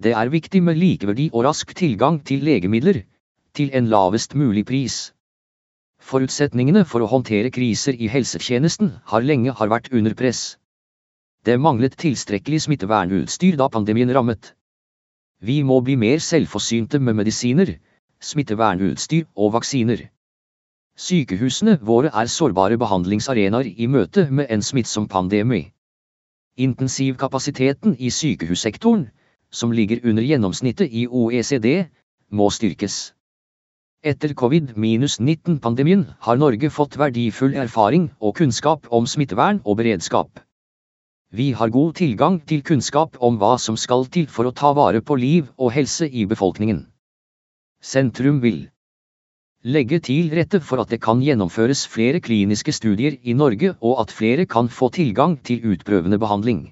Det 0.00 0.12
er 0.16 0.30
viktig 0.32 0.62
med 0.64 0.78
likeverdig 0.80 1.26
og 1.34 1.44
rask 1.44 1.74
tilgang 1.76 2.22
til 2.24 2.44
legemidler, 2.44 3.02
til 3.54 3.70
en 3.76 3.90
lavest 3.92 4.34
mulig 4.34 4.64
pris. 4.66 5.12
Forutsetningene 6.00 6.86
for 6.88 7.04
å 7.04 7.10
håndtere 7.10 7.50
kriser 7.52 7.98
i 8.00 8.08
helsetjenesten 8.08 8.94
har 9.12 9.26
lenge 9.26 9.52
har 9.58 9.68
vært 9.68 9.90
under 9.92 10.16
press. 10.16 10.56
Det 11.44 11.58
manglet 11.60 11.98
tilstrekkelig 12.00 12.62
smittevernutstyr 12.64 13.60
da 13.60 13.68
pandemien 13.68 14.12
rammet. 14.16 14.54
Vi 15.40 15.60
må 15.62 15.80
bli 15.84 15.98
mer 16.00 16.24
selvforsynte 16.24 17.00
med 17.00 17.20
medisiner, 17.20 17.76
smittevernutstyr 18.20 19.28
og 19.36 19.52
vaksiner. 19.58 20.06
Sykehusene 20.96 21.78
våre 21.80 22.08
er 22.12 22.28
sårbare 22.28 22.80
behandlingsarenaer 22.80 23.68
i 23.76 23.86
møte 23.88 24.26
med 24.30 24.48
en 24.48 24.64
smittsom 24.64 25.08
pandemi. 25.08 25.62
Intensivkapasiteten 26.56 27.96
i 27.98 28.10
sykehussektoren, 28.12 29.10
som 29.50 29.72
ligger 29.72 30.00
under 30.06 30.22
gjennomsnittet 30.22 30.92
i 30.92 31.06
OECD, 31.06 31.88
må 32.30 32.50
styrkes. 32.50 33.12
Etter 34.00 34.32
covid-19-pandemien 34.32 36.06
har 36.24 36.38
Norge 36.40 36.70
fått 36.72 36.96
verdifull 36.96 37.58
erfaring 37.60 38.06
og 38.20 38.38
kunnskap 38.38 38.86
om 38.90 39.04
smittevern 39.04 39.60
og 39.64 39.76
beredskap. 39.82 40.40
Vi 41.30 41.52
har 41.52 41.70
god 41.70 41.94
tilgang 41.98 42.40
til 42.42 42.62
kunnskap 42.66 43.18
om 43.20 43.36
hva 43.38 43.58
som 43.60 43.76
skal 43.76 44.06
til 44.10 44.26
for 44.26 44.48
å 44.48 44.54
ta 44.56 44.72
vare 44.74 45.02
på 45.04 45.18
liv 45.20 45.50
og 45.58 45.74
helse 45.76 46.08
i 46.08 46.24
befolkningen. 46.26 46.86
Sentrum 47.80 48.40
vil 48.42 48.64
legge 49.62 50.00
til 50.00 50.32
rette 50.32 50.62
for 50.64 50.80
at 50.80 50.90
det 50.90 51.02
kan 51.04 51.20
gjennomføres 51.20 51.84
flere 51.86 52.24
kliniske 52.24 52.72
studier 52.72 53.20
i 53.22 53.36
Norge 53.36 53.74
og 53.78 54.00
at 54.00 54.16
flere 54.16 54.46
kan 54.46 54.72
få 54.72 54.88
tilgang 54.96 55.36
til 55.44 55.74
utprøvende 55.74 56.18
behandling. 56.18 56.70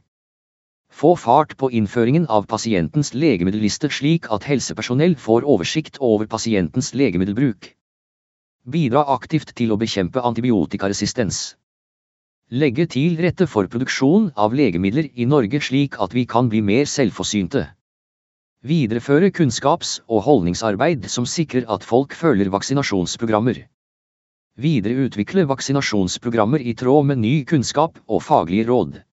Få 0.98 1.12
fart 1.16 1.52
på 1.56 1.68
innføringen 1.70 2.24
av 2.26 2.46
pasientens 2.50 3.12
legemiddelliste 3.14 3.86
slik 3.94 4.24
at 4.34 4.46
helsepersonell 4.50 5.12
får 5.14 5.44
oversikt 5.46 6.00
over 6.02 6.26
pasientens 6.26 6.90
legemiddelbruk. 6.90 7.68
Bidra 8.66 9.04
aktivt 9.14 9.52
til 9.60 9.70
å 9.70 9.78
bekjempe 9.78 10.24
antibiotikaresistens. 10.26 11.54
Legge 12.50 12.88
til 12.90 13.14
rette 13.22 13.46
for 13.46 13.70
produksjon 13.70 14.32
av 14.34 14.58
legemidler 14.58 15.12
i 15.14 15.30
Norge 15.30 15.62
slik 15.62 16.00
at 16.02 16.18
vi 16.18 16.26
kan 16.26 16.50
bli 16.50 16.64
mer 16.66 16.90
selvforsynte. 16.90 17.68
Videreføre 18.66 19.30
kunnskaps- 19.30 20.00
og 20.08 20.24
holdningsarbeid 20.26 21.06
som 21.06 21.30
sikrer 21.30 21.70
at 21.70 21.86
folk 21.86 22.10
følger 22.10 22.50
vaksinasjonsprogrammer. 22.50 23.68
Videreutvikle 24.58 25.46
vaksinasjonsprogrammer 25.46 26.58
i 26.58 26.74
tråd 26.74 27.06
med 27.12 27.22
ny 27.22 27.44
kunnskap 27.46 28.02
og 28.08 28.26
faglige 28.26 28.66
råd. 28.66 29.04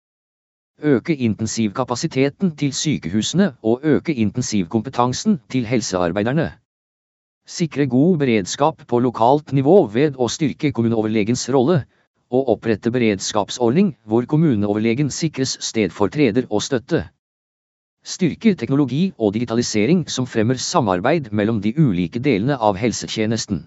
Øke 0.83 1.15
intensivkapasiteten 1.15 2.55
til 2.57 2.73
sykehusene 2.73 3.53
og 3.63 3.79
øke 3.83 4.13
intensivkompetansen 4.13 5.39
til 5.49 5.65
helsearbeiderne. 5.65 6.51
Sikre 7.47 7.87
god 7.87 8.17
beredskap 8.17 8.83
på 8.87 8.99
lokalt 8.99 9.53
nivå 9.53 9.87
ved 9.93 10.19
å 10.19 10.27
styrke 10.27 10.71
kommuneoverlegens 10.71 11.49
rolle, 11.55 11.85
og 12.29 12.49
opprette 12.49 12.91
beredskapsordning 12.91 13.95
hvor 14.03 14.25
kommuneoverlegen 14.25 15.09
sikres 15.09 15.57
stedfortreder 15.61 16.49
og 16.49 16.61
støtte. 16.61 17.05
Styrke 18.03 18.55
teknologi 18.55 19.13
og 19.17 19.33
digitalisering 19.33 20.03
som 20.09 20.27
fremmer 20.27 20.59
samarbeid 20.59 21.31
mellom 21.31 21.61
de 21.61 21.71
ulike 21.77 22.19
delene 22.19 22.59
av 22.59 22.75
helsetjenesten. 22.75 23.63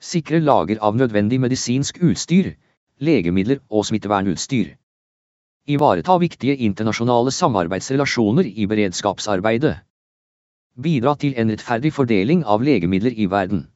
Sikre 0.00 0.40
lager 0.40 0.82
av 0.82 0.96
nødvendig 0.96 1.40
medisinsk 1.40 2.02
utstyr, 2.02 2.54
legemidler 2.98 3.62
og 3.70 3.86
smittevernutstyr. 3.86 4.74
Ivareta 5.70 6.16
viktige 6.18 6.56
internasjonale 6.66 7.30
samarbeidsrelasjoner 7.30 8.46
i 8.48 8.66
beredskapsarbeidet. 8.66 9.76
Bidra 10.80 11.12
til 11.20 11.36
en 11.38 11.52
rettferdig 11.52 11.92
fordeling 11.94 12.42
av 12.54 12.64
legemidler 12.66 13.14
i 13.14 13.28
verden. 13.30 13.68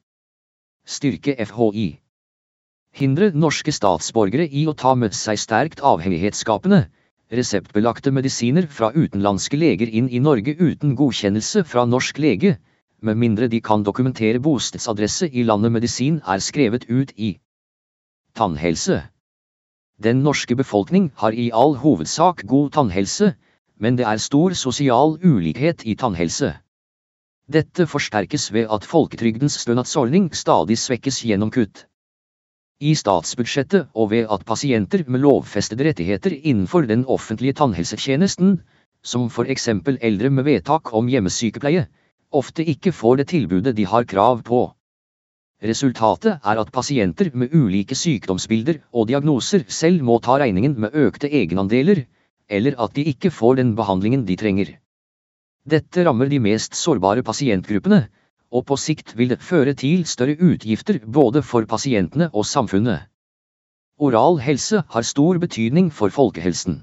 Styrke 0.87 1.37
FHI. 1.39 1.87
Hindre 2.95 3.31
norske 3.35 3.75
statsborgere 3.75 4.49
i 4.49 4.65
å 4.71 4.75
ta 4.83 4.97
med 4.99 5.15
seg 5.19 5.39
sterkt 5.43 5.85
avhengighetsskapende, 5.93 6.85
reseptbelagte 7.35 8.11
medisiner 8.15 8.67
fra 8.67 8.91
utenlandske 8.95 9.59
leger 9.59 9.91
inn 9.91 10.11
i 10.11 10.23
Norge 10.23 10.57
uten 10.59 10.95
godkjennelse 10.99 11.65
fra 11.69 11.87
norsk 11.87 12.19
lege, 12.19 12.57
med 13.03 13.19
mindre 13.23 13.49
de 13.53 13.61
kan 13.61 13.87
dokumentere 13.87 14.43
bostedsadresse 14.43 15.31
i 15.31 15.47
landet 15.47 15.75
medisin 15.79 16.23
er 16.27 16.43
skrevet 16.43 16.87
ut 16.91 17.15
i. 17.17 17.37
Tannhelse. 18.35 19.03
Den 20.03 20.23
norske 20.23 20.57
befolkning 20.57 21.13
har 21.17 21.33
i 21.33 21.51
all 21.55 21.77
hovedsak 21.79 22.43
god 22.51 22.73
tannhelse, 22.75 23.35
men 23.79 23.97
det 23.97 24.07
er 24.07 24.19
stor 24.19 24.55
sosial 24.59 25.19
ulikhet 25.23 25.87
i 25.87 25.95
tannhelse. 25.95 26.55
Dette 27.47 27.87
forsterkes 27.87 28.53
ved 28.53 28.71
at 28.71 28.85
folketrygdens 28.85 29.61
stønadsordning 29.63 30.31
stadig 30.35 30.79
svekkes 30.79 31.23
gjennom 31.25 31.51
kutt 31.55 31.87
i 32.85 32.93
statsbudsjettet 32.99 33.93
og 33.95 34.11
ved 34.11 34.27
at 34.35 34.45
pasienter 34.45 35.05
med 35.07 35.23
lovfestede 35.23 35.87
rettigheter 35.87 36.35
innenfor 36.35 36.89
den 36.91 37.05
offentlige 37.07 37.55
tannhelsetjenesten, 37.61 38.59
som 39.05 39.29
for 39.31 39.49
eksempel 39.49 39.99
eldre 40.03 40.31
med 40.31 40.45
vedtak 40.49 40.93
om 40.93 41.09
hjemmesykepleie, 41.09 41.87
ofte 42.33 42.65
ikke 42.65 42.93
får 42.93 43.21
det 43.21 43.29
tilbudet 43.31 43.77
de 43.77 43.87
har 43.87 44.05
krav 44.05 44.43
på. 44.43 44.67
Resultatet 45.65 46.43
er 46.45 46.59
at 46.61 46.73
pasienter 46.73 47.31
med 47.33 47.55
ulike 47.57 47.97
sykdomsbilder 47.97 48.83
og 48.93 49.09
diagnoser 49.09 49.65
selv 49.73 50.03
må 50.05 50.19
ta 50.21 50.37
regningen 50.43 50.75
med 50.81 50.97
økte 51.07 51.31
egenandeler, 51.31 52.03
eller 52.53 52.77
at 52.85 52.93
de 52.97 53.07
ikke 53.09 53.31
får 53.33 53.57
den 53.63 53.71
behandlingen 53.79 54.27
de 54.29 54.37
trenger. 54.37 54.75
Dette 55.65 56.05
rammer 56.05 56.29
de 56.29 56.43
mest 56.45 56.77
sårbare 56.77 57.25
pasientgruppene, 57.25 58.03
og 58.53 58.67
på 58.69 58.77
sikt 58.77 59.15
vil 59.17 59.33
det 59.33 59.41
føre 59.41 59.73
til 59.73 60.05
større 60.05 60.37
utgifter 60.37 61.01
både 61.01 61.41
for 61.43 61.65
pasientene 61.65 62.29
og 62.35 62.45
samfunnet. 62.45 63.09
Oral 63.97 64.37
helse 64.45 64.83
har 64.91 65.09
stor 65.09 65.41
betydning 65.41 65.89
for 65.93 66.13
folkehelsen. 66.13 66.83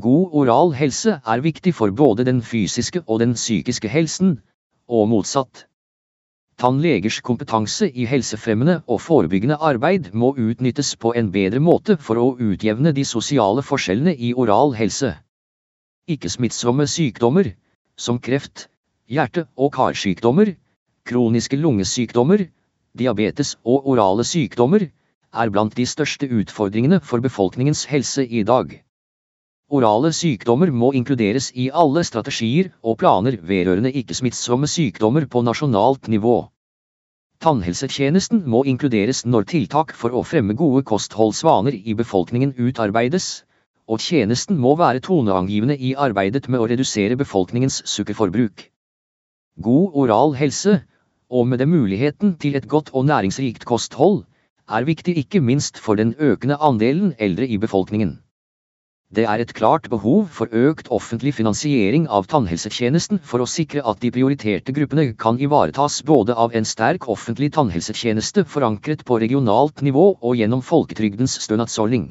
God 0.00 0.32
oral 0.32 0.72
helse 0.74 1.20
er 1.20 1.44
viktig 1.44 1.74
for 1.74 1.92
både 1.92 2.24
den 2.24 2.40
fysiske 2.42 3.04
og 3.06 3.20
den 3.20 3.36
psykiske 3.36 3.92
helsen, 3.92 4.38
og 4.88 5.08
motsatt. 5.12 5.66
Tannlegers 6.62 7.16
kompetanse 7.26 7.88
i 7.90 8.04
helsefremmende 8.06 8.76
og 8.86 9.00
forebyggende 9.02 9.56
arbeid 9.68 10.12
må 10.14 10.30
utnyttes 10.38 10.92
på 10.96 11.10
en 11.18 11.32
bedre 11.34 11.58
måte 11.60 11.96
for 12.06 12.20
å 12.20 12.26
utjevne 12.38 12.92
de 12.94 13.04
sosiale 13.04 13.64
forskjellene 13.66 14.14
i 14.14 14.30
oral 14.38 14.72
helse. 14.78 15.10
Ikke-smittsomme 16.06 16.86
sykdommer, 16.86 17.50
som 17.98 18.20
kreft, 18.22 18.68
hjerte- 19.10 19.48
og 19.56 19.72
karsykdommer, 19.74 20.54
kroniske 21.04 21.58
lungesykdommer, 21.58 22.46
diabetes 22.94 23.56
og 23.64 23.90
orale 23.90 24.24
sykdommer, 24.24 24.86
er 25.34 25.50
blant 25.50 25.74
de 25.74 25.86
største 25.90 26.30
utfordringene 26.30 27.00
for 27.02 27.20
befolkningens 27.20 27.84
helse 27.90 28.22
i 28.22 28.44
dag. 28.46 28.78
Orale 29.74 30.12
sykdommer 30.14 30.70
må 30.70 30.92
inkluderes 30.94 31.48
i 31.58 31.64
alle 31.82 32.04
strategier 32.06 32.68
og 32.86 32.98
planer 33.00 33.34
vedrørende 33.48 33.90
ikke-smittsomme 34.00 34.68
sykdommer 34.70 35.24
på 35.30 35.42
nasjonalt 35.42 36.06
nivå. 36.12 36.34
Tannhelsetjenesten 37.42 38.44
må 38.46 38.60
inkluderes 38.70 39.24
når 39.26 39.48
tiltak 39.50 39.90
for 39.98 40.14
å 40.14 40.22
fremme 40.22 40.54
gode 40.60 40.84
kostholdsvaner 40.86 41.74
i 41.74 41.96
befolkningen 41.98 42.54
utarbeides, 42.54 43.26
og 43.90 44.00
tjenesten 44.00 44.60
må 44.62 44.76
være 44.78 45.02
toneangivende 45.04 45.76
i 45.76 45.90
arbeidet 46.06 46.46
med 46.48 46.62
å 46.62 46.68
redusere 46.70 47.18
befolkningens 47.20 47.82
sukkerforbruk. 47.90 48.68
God 49.60 49.98
oral 50.04 50.36
helse, 50.38 50.78
og 51.28 51.48
med 51.50 51.60
det 51.60 51.68
muligheten 51.68 52.36
til 52.38 52.54
et 52.54 52.68
godt 52.70 52.94
og 52.94 53.08
næringsrikt 53.10 53.66
kosthold, 53.66 54.22
er 54.70 54.86
viktig 54.86 55.18
ikke 55.24 55.42
minst 55.42 55.82
for 55.82 55.98
den 56.00 56.14
økende 56.18 56.62
andelen 56.62 57.12
eldre 57.18 57.50
i 57.50 57.58
befolkningen. 57.58 58.20
Det 59.14 59.24
er 59.30 59.42
et 59.42 59.52
klart 59.54 59.84
behov 59.92 60.24
for 60.36 60.50
økt 60.50 60.88
offentlig 60.96 61.32
finansiering 61.36 62.08
av 62.16 62.24
tannhelsetjenesten 62.32 63.20
for 63.22 63.44
å 63.44 63.46
sikre 63.46 63.84
at 63.86 64.00
de 64.02 64.10
prioriterte 64.10 64.74
gruppene 64.74 65.04
kan 65.24 65.38
ivaretas 65.38 66.00
både 66.08 66.34
av 66.34 66.56
en 66.58 66.66
sterk 66.66 67.06
offentlig 67.14 67.52
tannhelsetjeneste 67.54 68.42
forankret 68.56 69.04
på 69.06 69.20
regionalt 69.22 69.84
nivå 69.86 70.06
og 70.16 70.34
gjennom 70.40 70.64
folketrygdens 70.66 71.38
stønadsordning. 71.46 72.08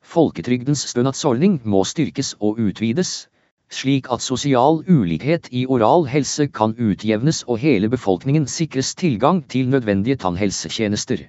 Folketrygdens 0.00 0.86
stønadsordning 0.94 1.60
må 1.68 1.84
styrkes 1.84 2.32
og 2.40 2.56
utvides, 2.70 3.26
slik 3.68 4.08
at 4.08 4.24
sosial 4.24 4.80
ulikhet 4.88 5.52
i 5.52 5.66
oral 5.68 6.08
helse 6.08 6.48
kan 6.48 6.72
utjevnes 6.72 7.42
og 7.44 7.60
hele 7.60 7.92
befolkningen 7.92 8.48
sikres 8.48 8.94
tilgang 8.96 9.42
til 9.44 9.68
nødvendige 9.68 10.16
tannhelsetjenester. 10.24 11.28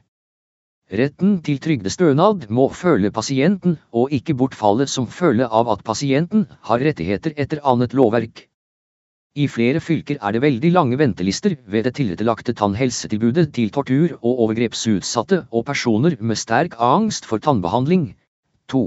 Retten 0.90 1.36
til 1.46 1.60
trygdestønad 1.62 2.48
må 2.50 2.64
følge 2.74 3.12
pasienten, 3.14 3.76
og 3.94 4.10
ikke 4.16 4.34
bortfalle 4.34 4.88
som 4.90 5.06
følge 5.06 5.46
av 5.46 5.68
at 5.70 5.84
pasienten 5.86 6.48
har 6.66 6.82
rettigheter 6.82 7.36
etter 7.38 7.60
annet 7.62 7.94
lovverk. 7.94 8.48
I 9.38 9.46
flere 9.46 9.78
fylker 9.86 10.18
er 10.18 10.34
det 10.34 10.42
veldig 10.42 10.72
lange 10.74 10.98
ventelister 10.98 11.54
ved 11.70 11.86
det 11.86 11.94
tilrettelagte 12.00 12.56
tannhelsetilbudet 12.58 13.52
til 13.54 13.70
tortur- 13.70 14.16
og 14.18 14.42
overgrepsutsatte 14.48 15.44
og 15.52 15.68
personer 15.68 16.16
med 16.20 16.40
sterk 16.42 16.74
angst 16.82 17.30
for 17.30 17.38
tannbehandling. 17.38 18.16
2. 18.74 18.82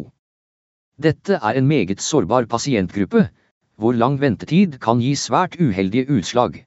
Dette 0.99 1.39
er 1.39 1.61
en 1.61 1.69
meget 1.71 2.03
sårbar 2.03 2.49
pasientgruppe, 2.51 3.29
hvor 3.79 3.95
lang 3.95 4.19
ventetid 4.21 4.81
kan 4.83 4.99
gi 4.99 5.15
svært 5.15 5.55
uheldige 5.63 6.11
utslag. 6.11 6.65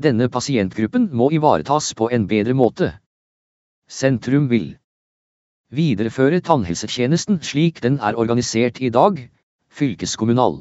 Denne 0.00 0.30
pasientgruppen 0.32 1.10
må 1.12 1.28
ivaretas 1.36 1.92
på 1.92 2.08
en 2.08 2.24
bedre 2.32 2.56
måte. 2.56 2.94
Sentrum 3.88 4.50
vil 4.50 4.76
videreføre 5.72 6.42
tannhelsetjenesten 6.44 7.38
slik 7.40 7.78
den 7.82 7.94
er 8.04 8.18
organisert 8.20 8.80
i 8.84 8.90
dag, 8.92 9.16
fylkeskommunal. 9.72 10.58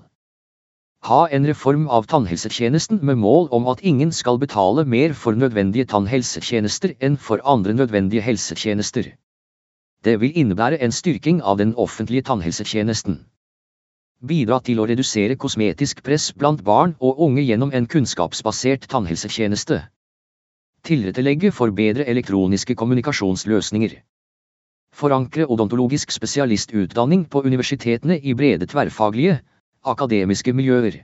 Ha 1.10 1.18
en 1.36 1.48
reform 1.50 1.90
av 1.92 2.08
tannhelsetjenesten 2.08 3.02
med 3.04 3.20
mål 3.20 3.50
om 3.52 3.68
at 3.68 3.84
ingen 3.84 4.14
skal 4.16 4.40
betale 4.40 4.86
mer 4.86 5.12
for 5.14 5.36
nødvendige 5.36 5.90
tannhelsetjenester 5.92 6.96
enn 7.04 7.18
for 7.28 7.44
andre 7.44 7.76
nødvendige 7.76 8.24
helsetjenester. 8.24 9.12
Det 10.08 10.16
vil 10.22 10.40
innebære 10.40 10.80
en 10.80 10.96
styrking 10.96 11.44
av 11.44 11.60
den 11.60 11.76
offentlige 11.76 12.24
tannhelsetjenesten. 12.32 13.26
Bidra 14.24 14.62
til 14.64 14.80
å 14.80 14.88
redusere 14.88 15.36
kosmetisk 15.36 16.00
press 16.04 16.32
blant 16.32 16.64
barn 16.64 16.96
og 17.00 17.20
unge 17.28 17.44
gjennom 17.44 17.76
en 17.76 17.92
kunnskapsbasert 17.92 18.88
tannhelsetjeneste. 18.88 19.84
Tilrettelegge 20.84 21.52
for 21.52 21.72
bedre 21.72 22.06
elektroniske 22.08 22.76
kommunikasjonsløsninger. 22.76 23.98
Forankre 24.94 25.46
odontologisk 25.46 26.12
spesialistutdanning 26.12 27.26
på 27.30 27.42
universitetene 27.46 28.20
i 28.20 28.34
brede 28.34 28.66
tverrfaglige, 28.66 29.40
akademiske 29.86 30.54
miljøer. 30.54 31.04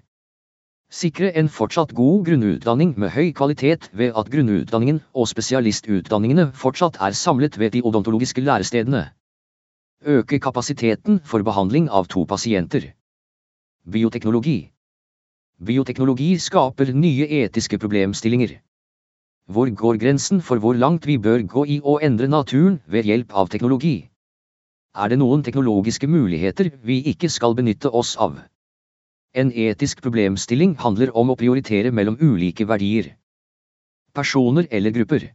Sikre 0.93 1.31
en 1.39 1.49
fortsatt 1.49 1.93
god 1.97 2.25
grunnutdanning 2.25 2.93
med 2.97 3.09
høy 3.15 3.31
kvalitet 3.33 3.89
ved 3.93 4.13
at 4.15 4.29
grunnutdanningen 4.33 4.99
og 5.13 5.27
spesialistutdanningene 5.27 6.51
fortsatt 6.53 6.99
er 7.01 7.17
samlet 7.17 7.57
ved 7.59 7.73
de 7.73 7.81
odontologiske 7.81 8.41
lærestedene. 8.41 9.07
Øke 10.05 10.39
kapasiteten 10.39 11.19
for 11.25 11.43
behandling 11.43 11.89
av 11.89 12.05
to 12.07 12.25
pasienter. 12.25 12.91
Bioteknologi. 13.89 14.69
Bioteknologi 15.65 16.37
skaper 16.37 16.93
nye 16.93 17.27
etiske 17.43 17.79
problemstillinger. 17.79 18.59
Hvor 19.51 19.67
går 19.75 19.97
grensen 19.99 20.39
for 20.41 20.55
hvor 20.63 20.73
langt 20.73 21.05
vi 21.05 21.17
bør 21.19 21.41
gå 21.43 21.65
i 21.67 21.81
å 21.83 21.97
endre 21.99 22.29
naturen 22.31 22.77
ved 22.87 23.03
hjelp 23.03 23.33
av 23.35 23.49
teknologi? 23.51 24.09
Er 24.95 25.09
det 25.11 25.17
noen 25.19 25.43
teknologiske 25.43 26.07
muligheter 26.07 26.69
vi 26.79 27.01
ikke 27.11 27.27
skal 27.27 27.55
benytte 27.57 27.91
oss 27.91 28.13
av? 28.15 28.37
En 29.35 29.51
etisk 29.51 29.99
problemstilling 30.05 30.77
handler 30.79 31.11
om 31.17 31.33
å 31.33 31.35
prioritere 31.35 31.91
mellom 31.91 32.15
ulike 32.21 32.63
verdier. 32.69 33.17
Personer 34.15 34.69
eller 34.71 34.95
grupper. 34.95 35.27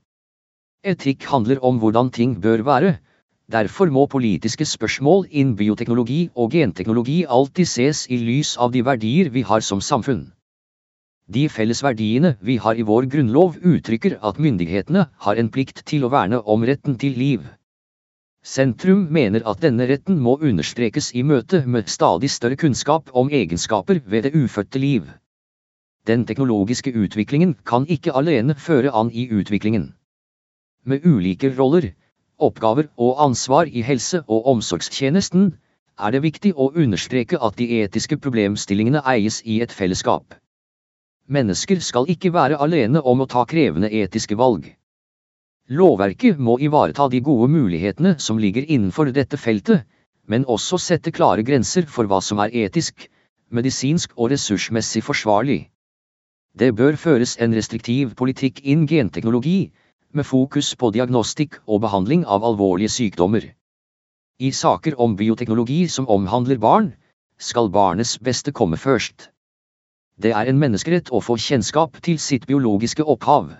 Etikk 0.87 1.29
handler 1.29 1.61
om 1.61 1.77
hvordan 1.83 2.09
ting 2.09 2.39
bør 2.41 2.65
være, 2.65 2.95
derfor 3.53 3.93
må 3.93 4.07
politiske 4.07 4.65
spørsmål 4.65 5.27
innen 5.29 5.57
bioteknologi 5.59 6.31
og 6.35 6.57
genteknologi 6.57 7.27
alltid 7.29 7.69
ses 7.69 8.07
i 8.09 8.23
lys 8.25 8.57
av 8.57 8.73
de 8.73 8.87
verdier 8.87 9.29
vi 9.35 9.45
har 9.45 9.61
som 9.61 9.85
samfunn. 9.85 10.31
De 11.29 11.45
felles 11.53 11.83
verdiene 11.85 12.37
vi 12.41 12.57
har 12.57 12.79
i 12.81 12.85
vår 12.89 13.07
grunnlov 13.13 13.59
uttrykker 13.61 14.15
at 14.25 14.39
myndighetene 14.41 15.03
har 15.25 15.41
en 15.41 15.51
plikt 15.53 15.83
til 15.91 16.07
å 16.07 16.13
verne 16.15 16.41
om 16.55 16.65
retten 16.65 16.97
til 17.03 17.19
liv. 17.21 17.43
Sentrum 18.41 19.03
mener 19.13 19.45
at 19.51 19.61
denne 19.61 19.85
retten 19.91 20.23
må 20.25 20.39
understrekes 20.41 21.11
i 21.13 21.25
møte 21.31 21.61
med 21.67 21.91
stadig 21.93 22.31
større 22.33 22.57
kunnskap 22.57 23.13
om 23.13 23.29
egenskaper 23.29 24.01
ved 24.07 24.25
det 24.25 24.33
ufødte 24.41 24.81
liv. 24.81 25.05
Den 26.09 26.25
teknologiske 26.25 26.95
utviklingen 26.97 27.55
kan 27.65 27.85
ikke 27.85 28.17
alene 28.17 28.57
føre 28.57 28.95
an 28.97 29.13
i 29.13 29.29
utviklingen. 29.29 29.91
Med 30.89 31.05
ulike 31.05 31.53
roller, 31.59 31.91
oppgaver 32.39 32.89
og 32.97 33.21
ansvar 33.29 33.69
i 33.69 33.85
helse- 33.85 34.25
og 34.27 34.49
omsorgstjenesten, 34.57 35.51
er 35.99 36.11
det 36.15 36.25
viktig 36.25 36.57
å 36.57 36.73
understreke 36.73 37.37
at 37.37 37.61
de 37.61 37.83
etiske 37.83 38.17
problemstillingene 38.17 39.05
eies 39.05 39.43
i 39.45 39.61
et 39.61 39.75
fellesskap. 39.75 40.39
Mennesker 41.29 41.81
skal 41.85 42.09
ikke 42.09 42.31
være 42.33 42.57
alene 42.65 43.03
om 43.05 43.21
å 43.21 43.29
ta 43.29 43.43
krevende 43.49 43.91
etiske 43.93 44.37
valg. 44.41 44.65
Lovverket 45.69 46.39
må 46.41 46.55
ivareta 46.65 47.09
de 47.13 47.21
gode 47.21 47.51
mulighetene 47.53 48.15
som 48.25 48.41
ligger 48.41 48.65
innenfor 48.65 49.11
dette 49.13 49.37
feltet, 49.37 49.85
men 50.25 50.49
også 50.49 50.79
sette 50.81 51.13
klare 51.13 51.45
grenser 51.45 51.85
for 51.85 52.09
hva 52.09 52.23
som 52.25 52.41
er 52.41 52.57
etisk, 52.65 53.11
medisinsk 53.53 54.17
og 54.17 54.33
ressursmessig 54.33 55.05
forsvarlig. 55.05 55.61
Det 56.57 56.73
bør 56.75 56.97
føres 56.97 57.37
en 57.45 57.53
restriktiv 57.53 58.17
politikk 58.17 58.65
innen 58.65 58.89
genteknologi, 58.89 59.71
med 60.17 60.25
fokus 60.25 60.73
på 60.81 60.91
diagnostikk 60.97 61.61
og 61.67 61.83
behandling 61.85 62.25
av 62.25 62.45
alvorlige 62.45 62.89
sykdommer. 62.97 63.45
I 64.41 64.51
saker 64.57 64.97
om 64.97 65.17
bioteknologi 65.17 65.83
som 65.93 66.09
omhandler 66.09 66.57
barn, 66.57 66.95
skal 67.37 67.69
barnets 67.69 68.17
beste 68.19 68.53
komme 68.53 68.81
først. 68.81 69.29
Det 70.19 70.33
er 70.35 70.51
en 70.51 70.59
menneskerett 70.59 71.13
å 71.15 71.21
få 71.23 71.37
kjennskap 71.39 72.01
til 72.03 72.19
sitt 72.19 72.47
biologiske 72.51 73.05
opphav. 73.07 73.53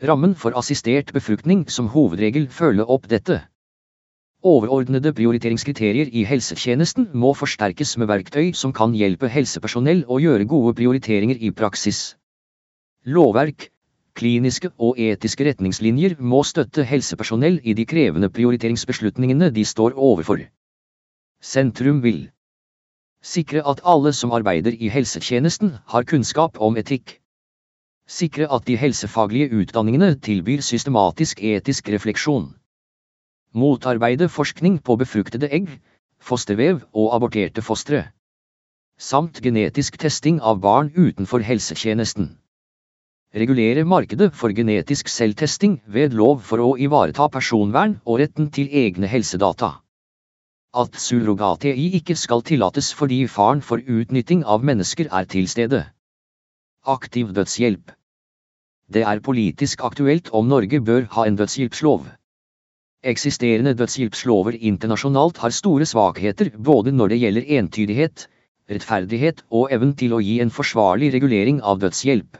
Rammen 0.00 0.34
for 0.38 0.56
assistert 0.56 1.12
befruktning 1.12 1.66
som 1.68 1.90
hovedregel 1.92 2.46
følger 2.48 2.88
opp 2.88 3.08
dette. 3.10 3.42
Overordnede 4.46 5.12
prioriteringskriterier 5.18 6.12
i 6.14 6.22
helsetjenesten 6.24 7.08
må 7.12 7.34
forsterkes 7.34 7.96
med 7.98 8.08
verktøy 8.08 8.52
som 8.54 8.72
kan 8.72 8.94
hjelpe 8.94 9.28
helsepersonell 9.28 10.04
å 10.06 10.20
gjøre 10.22 10.46
gode 10.48 10.76
prioriteringer 10.78 11.42
i 11.42 11.50
praksis. 11.50 12.14
Lovverk, 13.04 13.68
kliniske 14.14 14.70
og 14.78 14.96
etiske 15.02 15.44
retningslinjer 15.50 16.16
må 16.18 16.44
støtte 16.46 16.86
helsepersonell 16.86 17.60
i 17.64 17.74
de 17.74 17.84
krevende 17.84 18.30
prioriteringsbeslutningene 18.30 19.50
de 19.52 19.66
står 19.66 19.98
overfor. 19.98 20.46
Sentrum 21.42 22.00
vil 22.06 22.28
sikre 23.22 23.62
at 23.66 23.80
alle 23.84 24.12
som 24.12 24.32
arbeider 24.32 24.76
i 24.78 24.90
helsetjenesten 24.92 25.74
har 25.92 26.06
kunnskap 26.08 26.60
om 26.60 26.76
etikk. 26.76 27.18
Sikre 28.08 28.48
at 28.50 28.64
de 28.64 28.76
helsefaglige 28.80 29.50
utdanningene 29.60 30.14
tilbyr 30.24 30.64
systematisk 30.64 31.42
etisk 31.42 31.88
refleksjon. 31.92 32.54
Motarbeide 33.52 34.28
forskning 34.28 34.80
på 34.82 34.96
befruktede 34.96 35.50
egg, 35.52 35.68
fostervev 36.20 36.82
og 36.92 37.14
aborterte 37.16 37.62
fostre. 37.62 38.04
Samt 38.98 39.42
genetisk 39.42 39.98
testing 39.98 40.40
av 40.40 40.60
barn 40.60 40.92
utenfor 40.96 41.44
helsetjenesten 41.44 42.36
regulere 43.34 43.84
markedet 43.84 44.32
for 44.34 44.52
genetisk 44.56 45.08
selvtesting 45.08 45.80
ved 45.86 46.14
lov 46.16 46.40
for 46.40 46.62
å 46.64 46.76
ivareta 46.80 47.28
personvern 47.28 47.98
og 48.06 48.20
retten 48.22 48.48
til 48.50 48.70
egne 48.72 49.06
helsedata. 49.06 49.78
At 50.78 50.94
surrogati 51.02 51.70
ikke 51.98 52.14
skal 52.14 52.44
tillates 52.48 52.92
fordi 52.94 53.16
faren 53.26 53.62
for 53.68 53.82
utnytting 53.82 54.44
av 54.54 54.62
mennesker 54.68 55.08
er 55.20 55.24
til 55.32 55.48
stede. 55.50 55.80
Aktiv 56.86 57.32
dødshjelp. 57.34 57.90
Det 58.96 59.02
er 59.12 59.20
politisk 59.28 59.82
aktuelt 59.88 60.30
om 60.40 60.46
Norge 60.52 60.78
bør 60.80 61.08
ha 61.16 61.24
en 61.26 61.38
dødshjelpslov. 61.40 62.06
Eksisterende 63.12 63.74
dødshjelpslover 63.80 64.60
internasjonalt 64.70 65.40
har 65.42 65.56
store 65.56 65.86
svakheter 65.86 66.52
både 66.70 66.92
når 66.92 67.12
det 67.14 67.18
gjelder 67.24 67.50
entydighet, 67.58 68.28
rettferdighet 68.70 69.42
og 69.50 69.74
evnen 69.74 69.96
til 69.98 70.14
å 70.14 70.22
gi 70.22 70.38
en 70.44 70.54
forsvarlig 70.60 71.10
regulering 71.16 71.60
av 71.62 71.82
dødshjelp. 71.82 72.38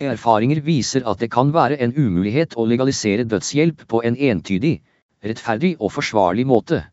Erfaringer 0.00 0.62
viser 0.70 1.02
at 1.02 1.18
det 1.18 1.32
kan 1.34 1.50
være 1.52 1.82
en 1.82 1.92
umulighet 1.98 2.54
å 2.56 2.64
legalisere 2.64 3.26
dødshjelp 3.34 3.84
på 3.90 4.04
en 4.06 4.16
entydig, 4.30 4.78
rettferdig 5.24 5.74
og 5.80 5.92
forsvarlig 5.98 6.46
måte. 6.46 6.84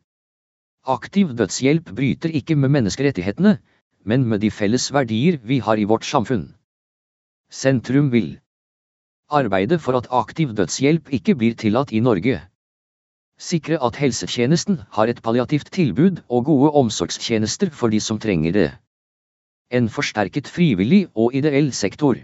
Aktiv 0.88 1.34
dødshjelp 1.36 1.90
bryter 1.96 2.32
ikke 2.32 2.56
med 2.56 2.72
menneskerettighetene, 2.72 3.58
men 4.08 4.24
med 4.24 4.40
de 4.40 4.52
felles 4.52 4.86
verdier 4.96 5.36
vi 5.44 5.58
har 5.60 5.76
i 5.76 5.84
vårt 5.84 6.06
samfunn. 6.08 6.46
Sentrum 7.52 8.12
vil 8.14 8.38
arbeide 9.40 9.80
for 9.84 9.98
at 10.00 10.08
aktiv 10.12 10.54
dødshjelp 10.56 11.12
ikke 11.18 11.36
blir 11.36 11.58
tillatt 11.60 11.92
i 11.92 12.00
Norge. 12.00 12.40
Sikre 13.38 13.82
at 13.84 14.00
helsetjenesten 14.00 14.80
har 14.96 15.12
et 15.12 15.20
palliativt 15.26 15.74
tilbud 15.76 16.24
og 16.30 16.46
gode 16.46 16.72
omsorgstjenester 16.82 17.70
for 17.70 17.92
de 17.92 18.00
som 18.00 18.20
trenger 18.20 18.56
det. 18.56 18.70
En 19.70 19.90
forsterket 19.92 20.48
frivillig 20.48 21.04
og 21.16 21.36
ideell 21.36 21.74
sektor. 21.76 22.16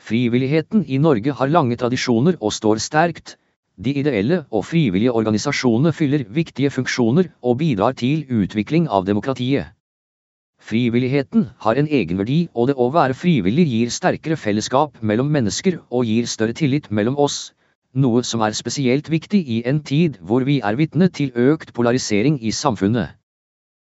Frivilligheten 0.00 0.82
i 0.90 0.98
Norge 0.98 1.38
har 1.38 1.54
lange 1.54 1.78
tradisjoner 1.78 2.34
og 2.40 2.52
står 2.52 2.82
sterkt. 2.82 3.36
De 3.80 3.92
ideelle 3.96 4.42
og 4.52 4.66
frivillige 4.68 5.12
organisasjonene 5.16 5.92
fyller 5.96 6.26
viktige 6.38 6.70
funksjoner 6.74 7.30
og 7.40 7.58
bidrar 7.62 7.94
til 7.96 8.26
utvikling 8.42 8.88
av 8.92 9.06
demokratiet. 9.08 9.70
Frivilligheten 10.60 11.46
har 11.64 11.80
en 11.80 11.88
egenverdi, 11.88 12.50
og 12.52 12.68
det 12.68 12.76
å 12.76 12.90
være 12.92 13.16
frivillig 13.16 13.64
gir 13.70 13.94
sterkere 13.94 14.36
fellesskap 14.36 15.00
mellom 15.00 15.30
mennesker 15.32 15.78
og 15.88 16.04
gir 16.04 16.28
større 16.28 16.52
tillit 16.60 16.90
mellom 16.92 17.16
oss, 17.16 17.54
noe 17.96 18.20
som 18.22 18.44
er 18.44 18.52
spesielt 18.58 19.08
viktig 19.08 19.40
i 19.56 19.62
en 19.72 19.80
tid 19.80 20.20
hvor 20.20 20.44
vi 20.44 20.60
er 20.60 20.76
vitne 20.76 21.08
til 21.08 21.32
økt 21.48 21.72
polarisering 21.72 22.36
i 22.44 22.52
samfunnet. 22.52 23.16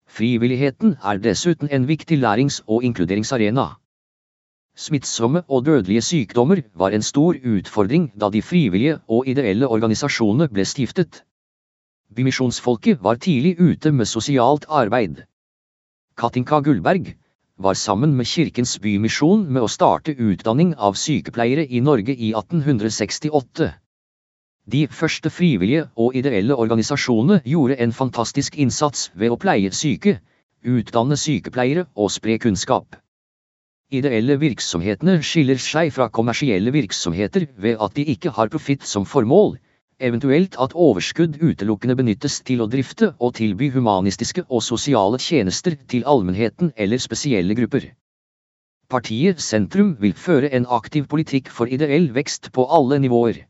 Frivilligheten 0.10 0.98
er 1.04 1.22
dessuten 1.22 1.70
en 1.70 1.86
viktig 1.86 2.18
lærings- 2.26 2.64
og 2.66 2.84
inkluderingsarena. 2.90 3.76
Smittsomme 4.76 5.42
og 5.48 5.66
dødelige 5.66 6.02
sykdommer 6.04 6.60
var 6.76 6.92
en 6.92 7.02
stor 7.02 7.38
utfordring 7.48 8.10
da 8.20 8.28
de 8.30 8.42
frivillige 8.44 8.98
og 9.08 9.28
ideelle 9.32 9.70
organisasjonene 9.72 10.50
ble 10.52 10.66
stiftet. 10.68 11.22
Bymisjonsfolket 12.16 13.00
var 13.04 13.16
tidlig 13.16 13.56
ute 13.60 13.92
med 13.92 14.06
sosialt 14.06 14.66
arbeid. 14.68 15.22
Katinka 16.18 16.60
Gullberg 16.60 17.14
var 17.58 17.74
sammen 17.74 18.18
med 18.18 18.28
Kirkens 18.28 18.76
Bymisjon 18.80 19.46
med 19.48 19.64
å 19.64 19.72
starte 19.72 20.12
utdanning 20.12 20.76
av 20.76 21.00
sykepleiere 21.00 21.66
i 21.72 21.80
Norge 21.80 22.12
i 22.12 22.34
1868. 22.36 23.70
De 24.76 24.84
første 24.92 25.30
frivillige 25.30 25.88
og 25.96 26.20
ideelle 26.20 26.56
organisasjonene 26.56 27.40
gjorde 27.46 27.80
en 27.80 27.96
fantastisk 27.96 28.60
innsats 28.60 29.08
ved 29.16 29.32
å 29.32 29.40
pleie 29.40 29.72
syke, 29.72 30.18
utdanne 30.68 31.16
sykepleiere 31.16 31.88
og 31.96 32.12
spre 32.12 32.36
kunnskap. 32.44 33.00
Ideelle 33.96 34.36
virksomhetene 34.42 35.20
skiller 35.24 35.60
seg 35.62 35.92
fra 35.96 36.10
kommersielle 36.18 36.72
virksomheter 36.76 37.46
ved 37.66 37.78
at 37.86 37.94
de 37.96 38.04
ikke 38.14 38.34
har 38.38 38.50
profitt 38.52 38.84
som 38.90 39.06
formål, 39.08 39.54
eventuelt 40.04 40.58
at 40.60 40.74
overskudd 40.76 41.38
utelukkende 41.40 41.96
benyttes 42.00 42.42
til 42.48 42.64
å 42.64 42.68
drifte 42.72 43.14
og 43.20 43.36
tilby 43.38 43.70
humanistiske 43.72 44.44
og 44.50 44.64
sosiale 44.68 45.20
tjenester 45.26 45.78
til 45.94 46.04
allmennheten 46.14 46.74
eller 46.76 47.00
spesielle 47.00 47.56
grupper. 47.56 47.94
Partiet 48.92 49.40
Sentrum 49.42 49.96
vil 50.02 50.14
føre 50.14 50.52
en 50.54 50.68
aktiv 50.80 51.08
politikk 51.14 51.48
for 51.50 51.72
ideell 51.72 52.12
vekst 52.18 52.52
på 52.54 52.68
alle 52.80 53.00
nivåer. 53.02 53.46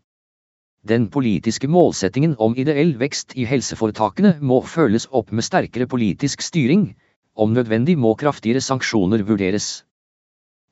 Den 0.85 1.09
politiske 1.09 1.67
målsettingen 1.67 2.37
om 2.37 2.53
ideell 2.55 2.93
vekst 3.01 3.33
i 3.33 3.47
helseforetakene 3.49 4.35
må 4.39 4.61
følges 4.61 5.09
opp 5.11 5.33
med 5.33 5.47
sterkere 5.47 5.89
politisk 5.89 6.45
styring, 6.45 6.91
om 7.35 7.57
nødvendig 7.57 7.97
må 7.97 8.13
kraftigere 8.15 8.61
sanksjoner 8.61 9.25
vurderes. 9.27 9.83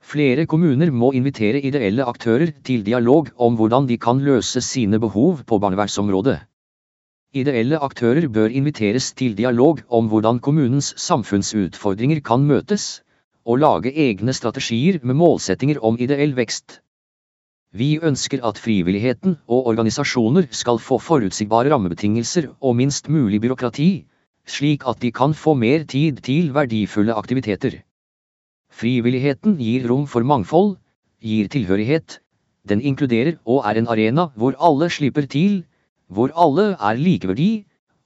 Flere 0.03 0.43
kommuner 0.45 0.89
må 0.91 1.13
invitere 1.15 1.61
ideelle 1.63 2.03
aktører 2.03 2.49
til 2.67 2.81
dialog 2.85 3.29
om 3.39 3.55
hvordan 3.55 3.85
de 3.87 3.95
kan 3.97 4.19
løse 4.19 4.61
sine 4.61 4.99
behov 4.99 5.39
på 5.47 5.59
barnevernsområdet. 5.63 6.41
Ideelle 7.33 7.79
aktører 7.87 8.27
bør 8.27 8.51
inviteres 8.51 9.07
til 9.17 9.37
dialog 9.37 9.79
om 9.89 10.09
hvordan 10.11 10.41
kommunens 10.43 10.91
samfunnsutfordringer 11.01 12.19
kan 12.19 12.43
møtes, 12.49 13.01
og 13.45 13.63
lage 13.63 13.93
egne 14.05 14.35
strategier 14.35 14.99
med 15.03 15.17
målsettinger 15.21 15.79
om 15.81 15.97
ideell 15.99 16.35
vekst. 16.35 16.81
Vi 17.73 17.95
ønsker 18.03 18.43
at 18.45 18.59
frivilligheten 18.61 19.39
og 19.47 19.71
organisasjoner 19.71 20.51
skal 20.51 20.83
få 20.83 20.99
forutsigbare 21.01 21.71
rammebetingelser 21.73 22.51
og 22.61 22.75
minst 22.75 23.09
mulig 23.09 23.41
byråkrati, 23.41 23.89
slik 24.45 24.85
at 24.85 25.01
de 25.01 25.15
kan 25.15 25.33
få 25.33 25.55
mer 25.55 25.87
tid 25.95 26.21
til 26.27 26.53
verdifulle 26.53 27.15
aktiviteter. 27.23 27.79
Frivilligheten 28.73 29.59
gir 29.61 29.83
rom 29.89 30.07
for 30.09 30.25
mangfold, 30.25 30.77
gir 31.21 31.49
tilhørighet, 31.53 32.17
den 32.65 32.81
inkluderer 32.81 33.35
og 33.45 33.67
er 33.69 33.77
en 33.79 33.89
arena 33.91 34.29
hvor 34.39 34.57
alle 34.69 34.89
slipper 34.89 35.27
til, 35.29 35.61
hvor 36.09 36.33
alle 36.45 36.71
er 36.73 36.97
likeverdi, 36.97 37.51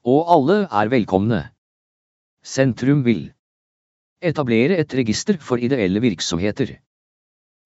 og 0.03 0.33
alle 0.35 0.57
er 0.81 0.91
velkomne. 0.91 1.39
Sentrum 2.43 3.05
vil 3.07 3.23
etablere 4.21 4.77
et 4.83 4.93
register 4.99 5.39
for 5.39 5.61
ideelle 5.61 6.03
virksomheter. 6.03 6.75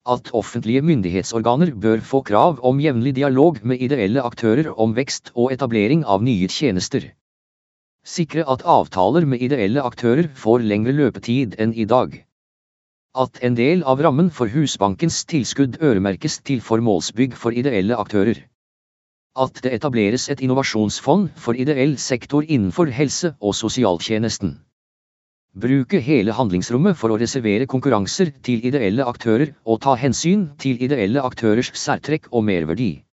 At 0.06 0.30
offentlige 0.34 0.82
myndighetsorganer 0.82 1.74
bør 1.74 2.02
få 2.06 2.22
krav 2.26 2.58
om 2.62 2.80
jevnlig 2.82 3.16
dialog 3.18 3.62
med 3.62 3.82
ideelle 3.82 4.22
aktører 4.22 4.72
om 4.78 4.96
vekst 4.96 5.30
og 5.34 5.54
etablering 5.54 6.02
av 6.04 6.22
nye 6.22 6.50
tjenester. 6.50 7.12
Sikre 8.04 8.46
at 8.50 8.66
avtaler 8.66 9.26
med 9.26 9.42
ideelle 9.42 9.82
aktører 9.82 10.28
får 10.34 10.66
lengre 10.66 10.94
løpetid 10.98 11.58
enn 11.62 11.74
i 11.74 11.86
dag 11.86 12.22
at 13.12 13.42
en 13.44 13.54
del 13.54 13.82
av 13.84 14.00
rammen 14.00 14.30
for 14.32 14.48
Husbankens 14.48 15.18
tilskudd 15.28 15.76
øremerkes 15.84 16.38
til 16.48 16.62
formålsbygg 16.64 17.34
for 17.36 17.52
ideelle 17.52 17.96
aktører. 18.00 18.38
At 19.36 19.60
det 19.64 19.74
etableres 19.76 20.30
et 20.32 20.40
innovasjonsfond 20.40 21.28
for 21.36 21.52
ideell 21.52 21.98
sektor 22.00 22.44
innenfor 22.48 22.88
helse- 22.88 23.34
og 23.40 23.54
sosialtjenesten. 23.54 24.56
Bruke 25.52 26.00
hele 26.00 26.32
handlingsrommet 26.32 26.96
for 26.96 27.12
å 27.12 27.18
reservere 27.20 27.68
konkurranser 27.68 28.32
til 28.42 28.64
ideelle 28.64 29.04
aktører 29.04 29.52
og 29.68 29.82
ta 29.84 29.92
hensyn 30.00 30.48
til 30.56 30.80
ideelle 30.80 31.20
aktørers 31.20 31.68
særtrekk 31.76 32.30
og 32.32 32.46
merverdi. 32.48 33.04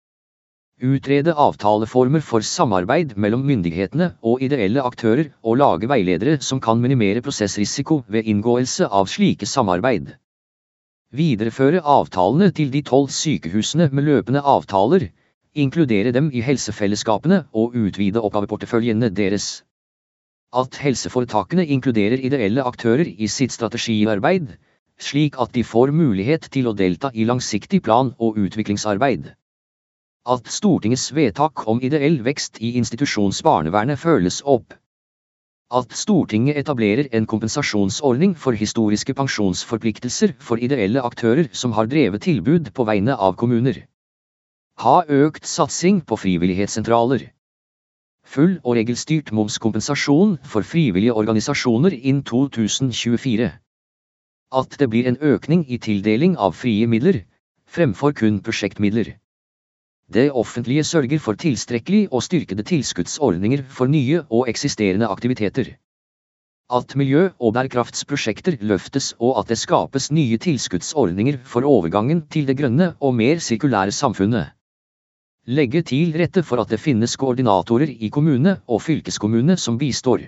Utrede 0.79 1.33
avtaleformer 1.35 2.23
for 2.23 2.45
samarbeid 2.47 3.17
mellom 3.19 3.41
myndighetene 3.43 4.13
og 4.23 4.43
ideelle 4.47 4.83
aktører 4.87 5.33
og 5.43 5.57
lage 5.59 5.89
veiledere 5.91 6.37
som 6.39 6.61
kan 6.63 6.79
minimere 6.79 7.19
prosessrisiko 7.19 8.05
ved 8.07 8.29
inngåelse 8.31 8.87
av 8.87 9.09
slike 9.11 9.47
samarbeid. 9.51 10.13
Videreføre 11.11 11.83
avtalene 11.83 12.53
til 12.55 12.71
de 12.71 12.85
tolv 12.87 13.11
sykehusene 13.11 13.89
med 13.91 14.07
løpende 14.07 14.45
avtaler, 14.45 15.09
inkludere 15.59 16.13
dem 16.15 16.31
i 16.31 16.45
helsefellesskapene 16.47 17.41
og 17.53 17.75
utvide 17.75 18.23
oppgaveporteføljene 18.23 19.11
deres. 19.11 19.65
At 20.55 20.79
helseforetakene 20.79 21.67
inkluderer 21.67 22.23
ideelle 22.23 22.63
aktører 22.63 23.11
i 23.19 23.27
sitt 23.27 23.57
strategiarbeid, 23.57 24.55
slik 25.01 25.43
at 25.43 25.51
de 25.59 25.67
får 25.67 25.91
mulighet 25.91 26.47
til 26.55 26.71
å 26.71 26.77
delta 26.79 27.11
i 27.15 27.27
langsiktig 27.27 27.83
plan- 27.83 28.15
og 28.19 28.39
utviklingsarbeid. 28.39 29.33
At 30.27 30.49
Stortingets 30.51 31.13
vedtak 31.15 31.63
om 31.69 31.79
ideell 31.81 32.19
vekst 32.25 32.59
i 32.61 32.75
institusjonsbarnevernet 32.81 34.01
følges 34.01 34.43
opp. 34.45 34.75
At 35.71 35.93
Stortinget 35.93 36.57
etablerer 36.57 37.07
en 37.13 37.27
kompensasjonsordning 37.27 38.35
for 38.37 38.57
historiske 38.57 39.15
pensjonsforpliktelser 39.15 40.35
for 40.41 40.61
ideelle 40.61 41.03
aktører 41.05 41.49
som 41.53 41.73
har 41.77 41.89
drevet 41.93 42.23
tilbud 42.25 42.73
på 42.75 42.85
vegne 42.89 43.17
av 43.17 43.37
kommuner. 43.37 43.85
Ha 44.81 45.03
økt 45.09 45.47
satsing 45.47 46.03
på 46.05 46.17
frivillighetssentraler. 46.17 47.25
Full 48.25 48.59
og 48.65 48.77
regelstyrt 48.77 49.33
momskompensasjon 49.33 50.37
for 50.45 50.63
frivillige 50.63 51.15
organisasjoner 51.15 51.97
innen 51.97 52.25
2024. 52.25 53.49
At 54.53 54.77
det 54.81 54.91
blir 54.93 55.09
en 55.09 55.21
økning 55.21 55.65
i 55.69 55.79
tildeling 55.79 56.37
av 56.37 56.53
frie 56.57 56.87
midler, 56.87 57.23
fremfor 57.69 58.13
kun 58.13 58.43
prosjektmidler. 58.45 59.17
Det 60.09 60.31
offentlige 60.33 60.85
sørger 60.89 61.19
for 61.21 61.37
tilstrekkelig 61.37 62.07
og 62.13 62.23
styrkede 62.25 62.65
tilskuddsordninger 62.65 63.63
for 63.69 63.91
nye 63.93 64.23
og 64.31 64.49
eksisterende 64.49 65.07
aktiviteter. 65.07 65.75
At 66.73 66.97
miljø- 66.97 67.35
og 67.41 67.53
bærekraftsprosjekter 67.57 68.57
løftes 68.61 69.15
og 69.19 69.39
at 69.41 69.49
det 69.49 69.59
skapes 69.59 70.11
nye 70.13 70.39
tilskuddsordninger 70.39 71.39
for 71.45 71.65
overgangen 71.65 72.25
til 72.33 72.49
det 72.49 72.57
grønne 72.57 72.95
og 73.01 73.15
mer 73.15 73.39
sirkulære 73.39 73.93
samfunnet. 73.93 74.49
Legge 75.47 75.83
til 75.83 76.17
rette 76.17 76.43
for 76.43 76.61
at 76.61 76.73
det 76.73 76.81
finnes 76.81 77.17
koordinatorer 77.17 77.89
i 77.89 78.09
kommune 78.09 78.61
og 78.67 78.83
fylkeskommune 78.83 79.57
som 79.57 79.79
bistår. 79.79 80.25